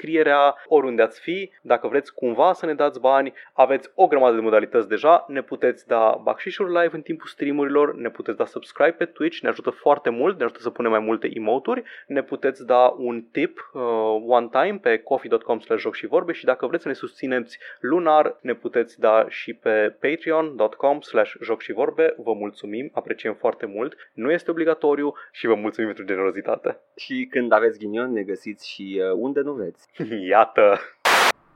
descrierea 0.01 0.55
oriunde 0.67 1.01
ați 1.01 1.19
fi. 1.19 1.51
Dacă 1.61 1.87
vreți 1.87 2.13
cumva 2.13 2.53
să 2.53 2.65
ne 2.65 2.73
dați 2.73 2.99
bani, 2.99 3.33
aveți 3.53 3.91
o 3.95 4.07
grămadă 4.07 4.35
de 4.35 4.41
modalități 4.41 4.87
deja. 4.87 5.25
Ne 5.27 5.41
puteți 5.41 5.87
da 5.87 6.19
bacșișuri 6.23 6.71
live 6.71 6.95
în 6.95 7.01
timpul 7.01 7.27
streamurilor, 7.27 7.95
ne 7.95 8.09
puteți 8.09 8.37
da 8.37 8.45
subscribe 8.45 8.91
pe 8.91 9.05
Twitch, 9.05 9.39
ne 9.39 9.49
ajută 9.49 9.69
foarte 9.69 10.09
mult, 10.09 10.37
ne 10.37 10.43
ajută 10.43 10.59
să 10.59 10.69
punem 10.69 10.91
mai 10.91 10.99
multe 10.99 11.29
emoturi. 11.33 11.83
Ne 12.07 12.23
puteți 12.23 12.65
da 12.65 12.93
un 12.97 13.21
tip 13.31 13.71
uh, 13.73 13.81
one 14.25 14.47
time 14.51 14.79
pe 14.81 14.97
coffee.com 14.97 15.59
slash 15.59 15.81
joc 15.81 15.95
și 15.95 16.07
vorbe 16.07 16.31
și 16.31 16.45
dacă 16.45 16.67
vreți 16.67 16.83
să 16.83 16.87
ne 16.87 16.93
susțineți 16.93 17.59
lunar, 17.79 18.37
ne 18.41 18.53
puteți 18.53 18.99
da 18.99 19.25
și 19.29 19.53
pe 19.53 19.95
patreon.com 19.99 20.99
slash 21.01 21.33
joc 21.41 21.61
și 21.61 21.73
vorbe. 21.73 22.13
Vă 22.17 22.33
mulțumim, 22.33 22.89
apreciem 22.93 23.33
foarte 23.33 23.65
mult. 23.65 23.95
Nu 24.13 24.31
este 24.31 24.51
obligatoriu 24.51 25.13
și 25.31 25.47
vă 25.47 25.55
mulțumim 25.55 25.89
pentru 25.93 26.13
generozitate. 26.13 26.79
Și 26.95 27.27
când 27.31 27.51
aveți 27.51 27.79
ghinion, 27.79 28.11
ne 28.11 28.21
găsiți 28.21 28.69
și 28.69 29.01
uh, 29.01 29.11
unde 29.15 29.41
nu 29.41 29.53
vreți. 29.53 29.89
Iată! 30.29 30.79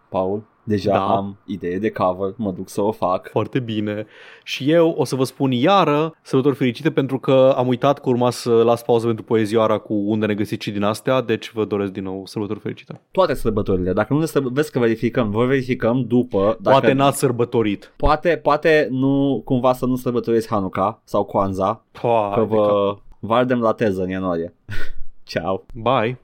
Paul, 0.09 0.43
deja 0.63 0.91
Da. 0.91 1.05
am 1.15 1.37
idee 1.45 1.77
de 1.77 1.91
cover, 1.91 2.33
mă 2.37 2.51
duc 2.51 2.69
să 2.69 2.81
o 2.81 2.91
fac. 2.91 3.29
Foarte 3.29 3.59
bine. 3.59 4.05
Și 4.43 4.71
eu 4.71 4.89
o 4.97 5.03
să 5.03 5.15
vă 5.15 5.23
spun 5.23 5.51
iară 5.51 6.15
sărbători 6.21 6.55
fericite 6.55 6.91
pentru 6.91 7.19
că 7.19 7.53
am 7.57 7.67
uitat 7.67 7.99
că 7.99 8.09
urma 8.09 8.29
să 8.29 8.63
las 8.63 8.83
pauză 8.83 9.05
pentru 9.05 9.23
poezioara 9.25 9.77
cu 9.77 9.93
unde 9.93 10.25
ne 10.25 10.33
găsiți 10.33 10.63
și 10.63 10.71
din 10.71 10.83
astea, 10.83 11.21
deci 11.21 11.51
vă 11.51 11.65
doresc 11.65 11.91
din 11.91 12.03
nou 12.03 12.25
sărbători 12.25 12.59
fericite. 12.59 13.01
Toate 13.11 13.33
sărbătorile. 13.33 13.93
Dacă 13.93 14.13
nu 14.13 14.19
le 14.19 14.25
sărbă- 14.25 14.51
vezi 14.51 14.71
că 14.71 14.79
verificăm, 14.79 15.29
vă 15.31 15.45
verificăm 15.45 16.03
după. 16.07 16.57
Dacă 16.59 16.77
Poate 16.79 16.93
n-ați 16.93 17.17
sărbătorit. 17.17 17.93
poate, 17.97 18.37
poate 18.43 18.87
nu 18.91 19.41
cumva 19.45 19.73
să 19.73 19.85
nu 19.85 19.95
sărbătoriți 19.95 20.47
Hanukkah 20.49 20.93
sau 21.03 21.23
Kwanzaa, 21.23 21.85
Pua, 21.91 22.31
că 22.33 22.43
vă, 22.43 22.95
vă 23.19 23.33
ardem 23.33 23.59
la 23.61 23.71
teză 23.73 24.01
în 24.01 24.09
ianuarie. 24.09 24.53
Ciao. 25.23 25.65
Bye! 25.73 26.19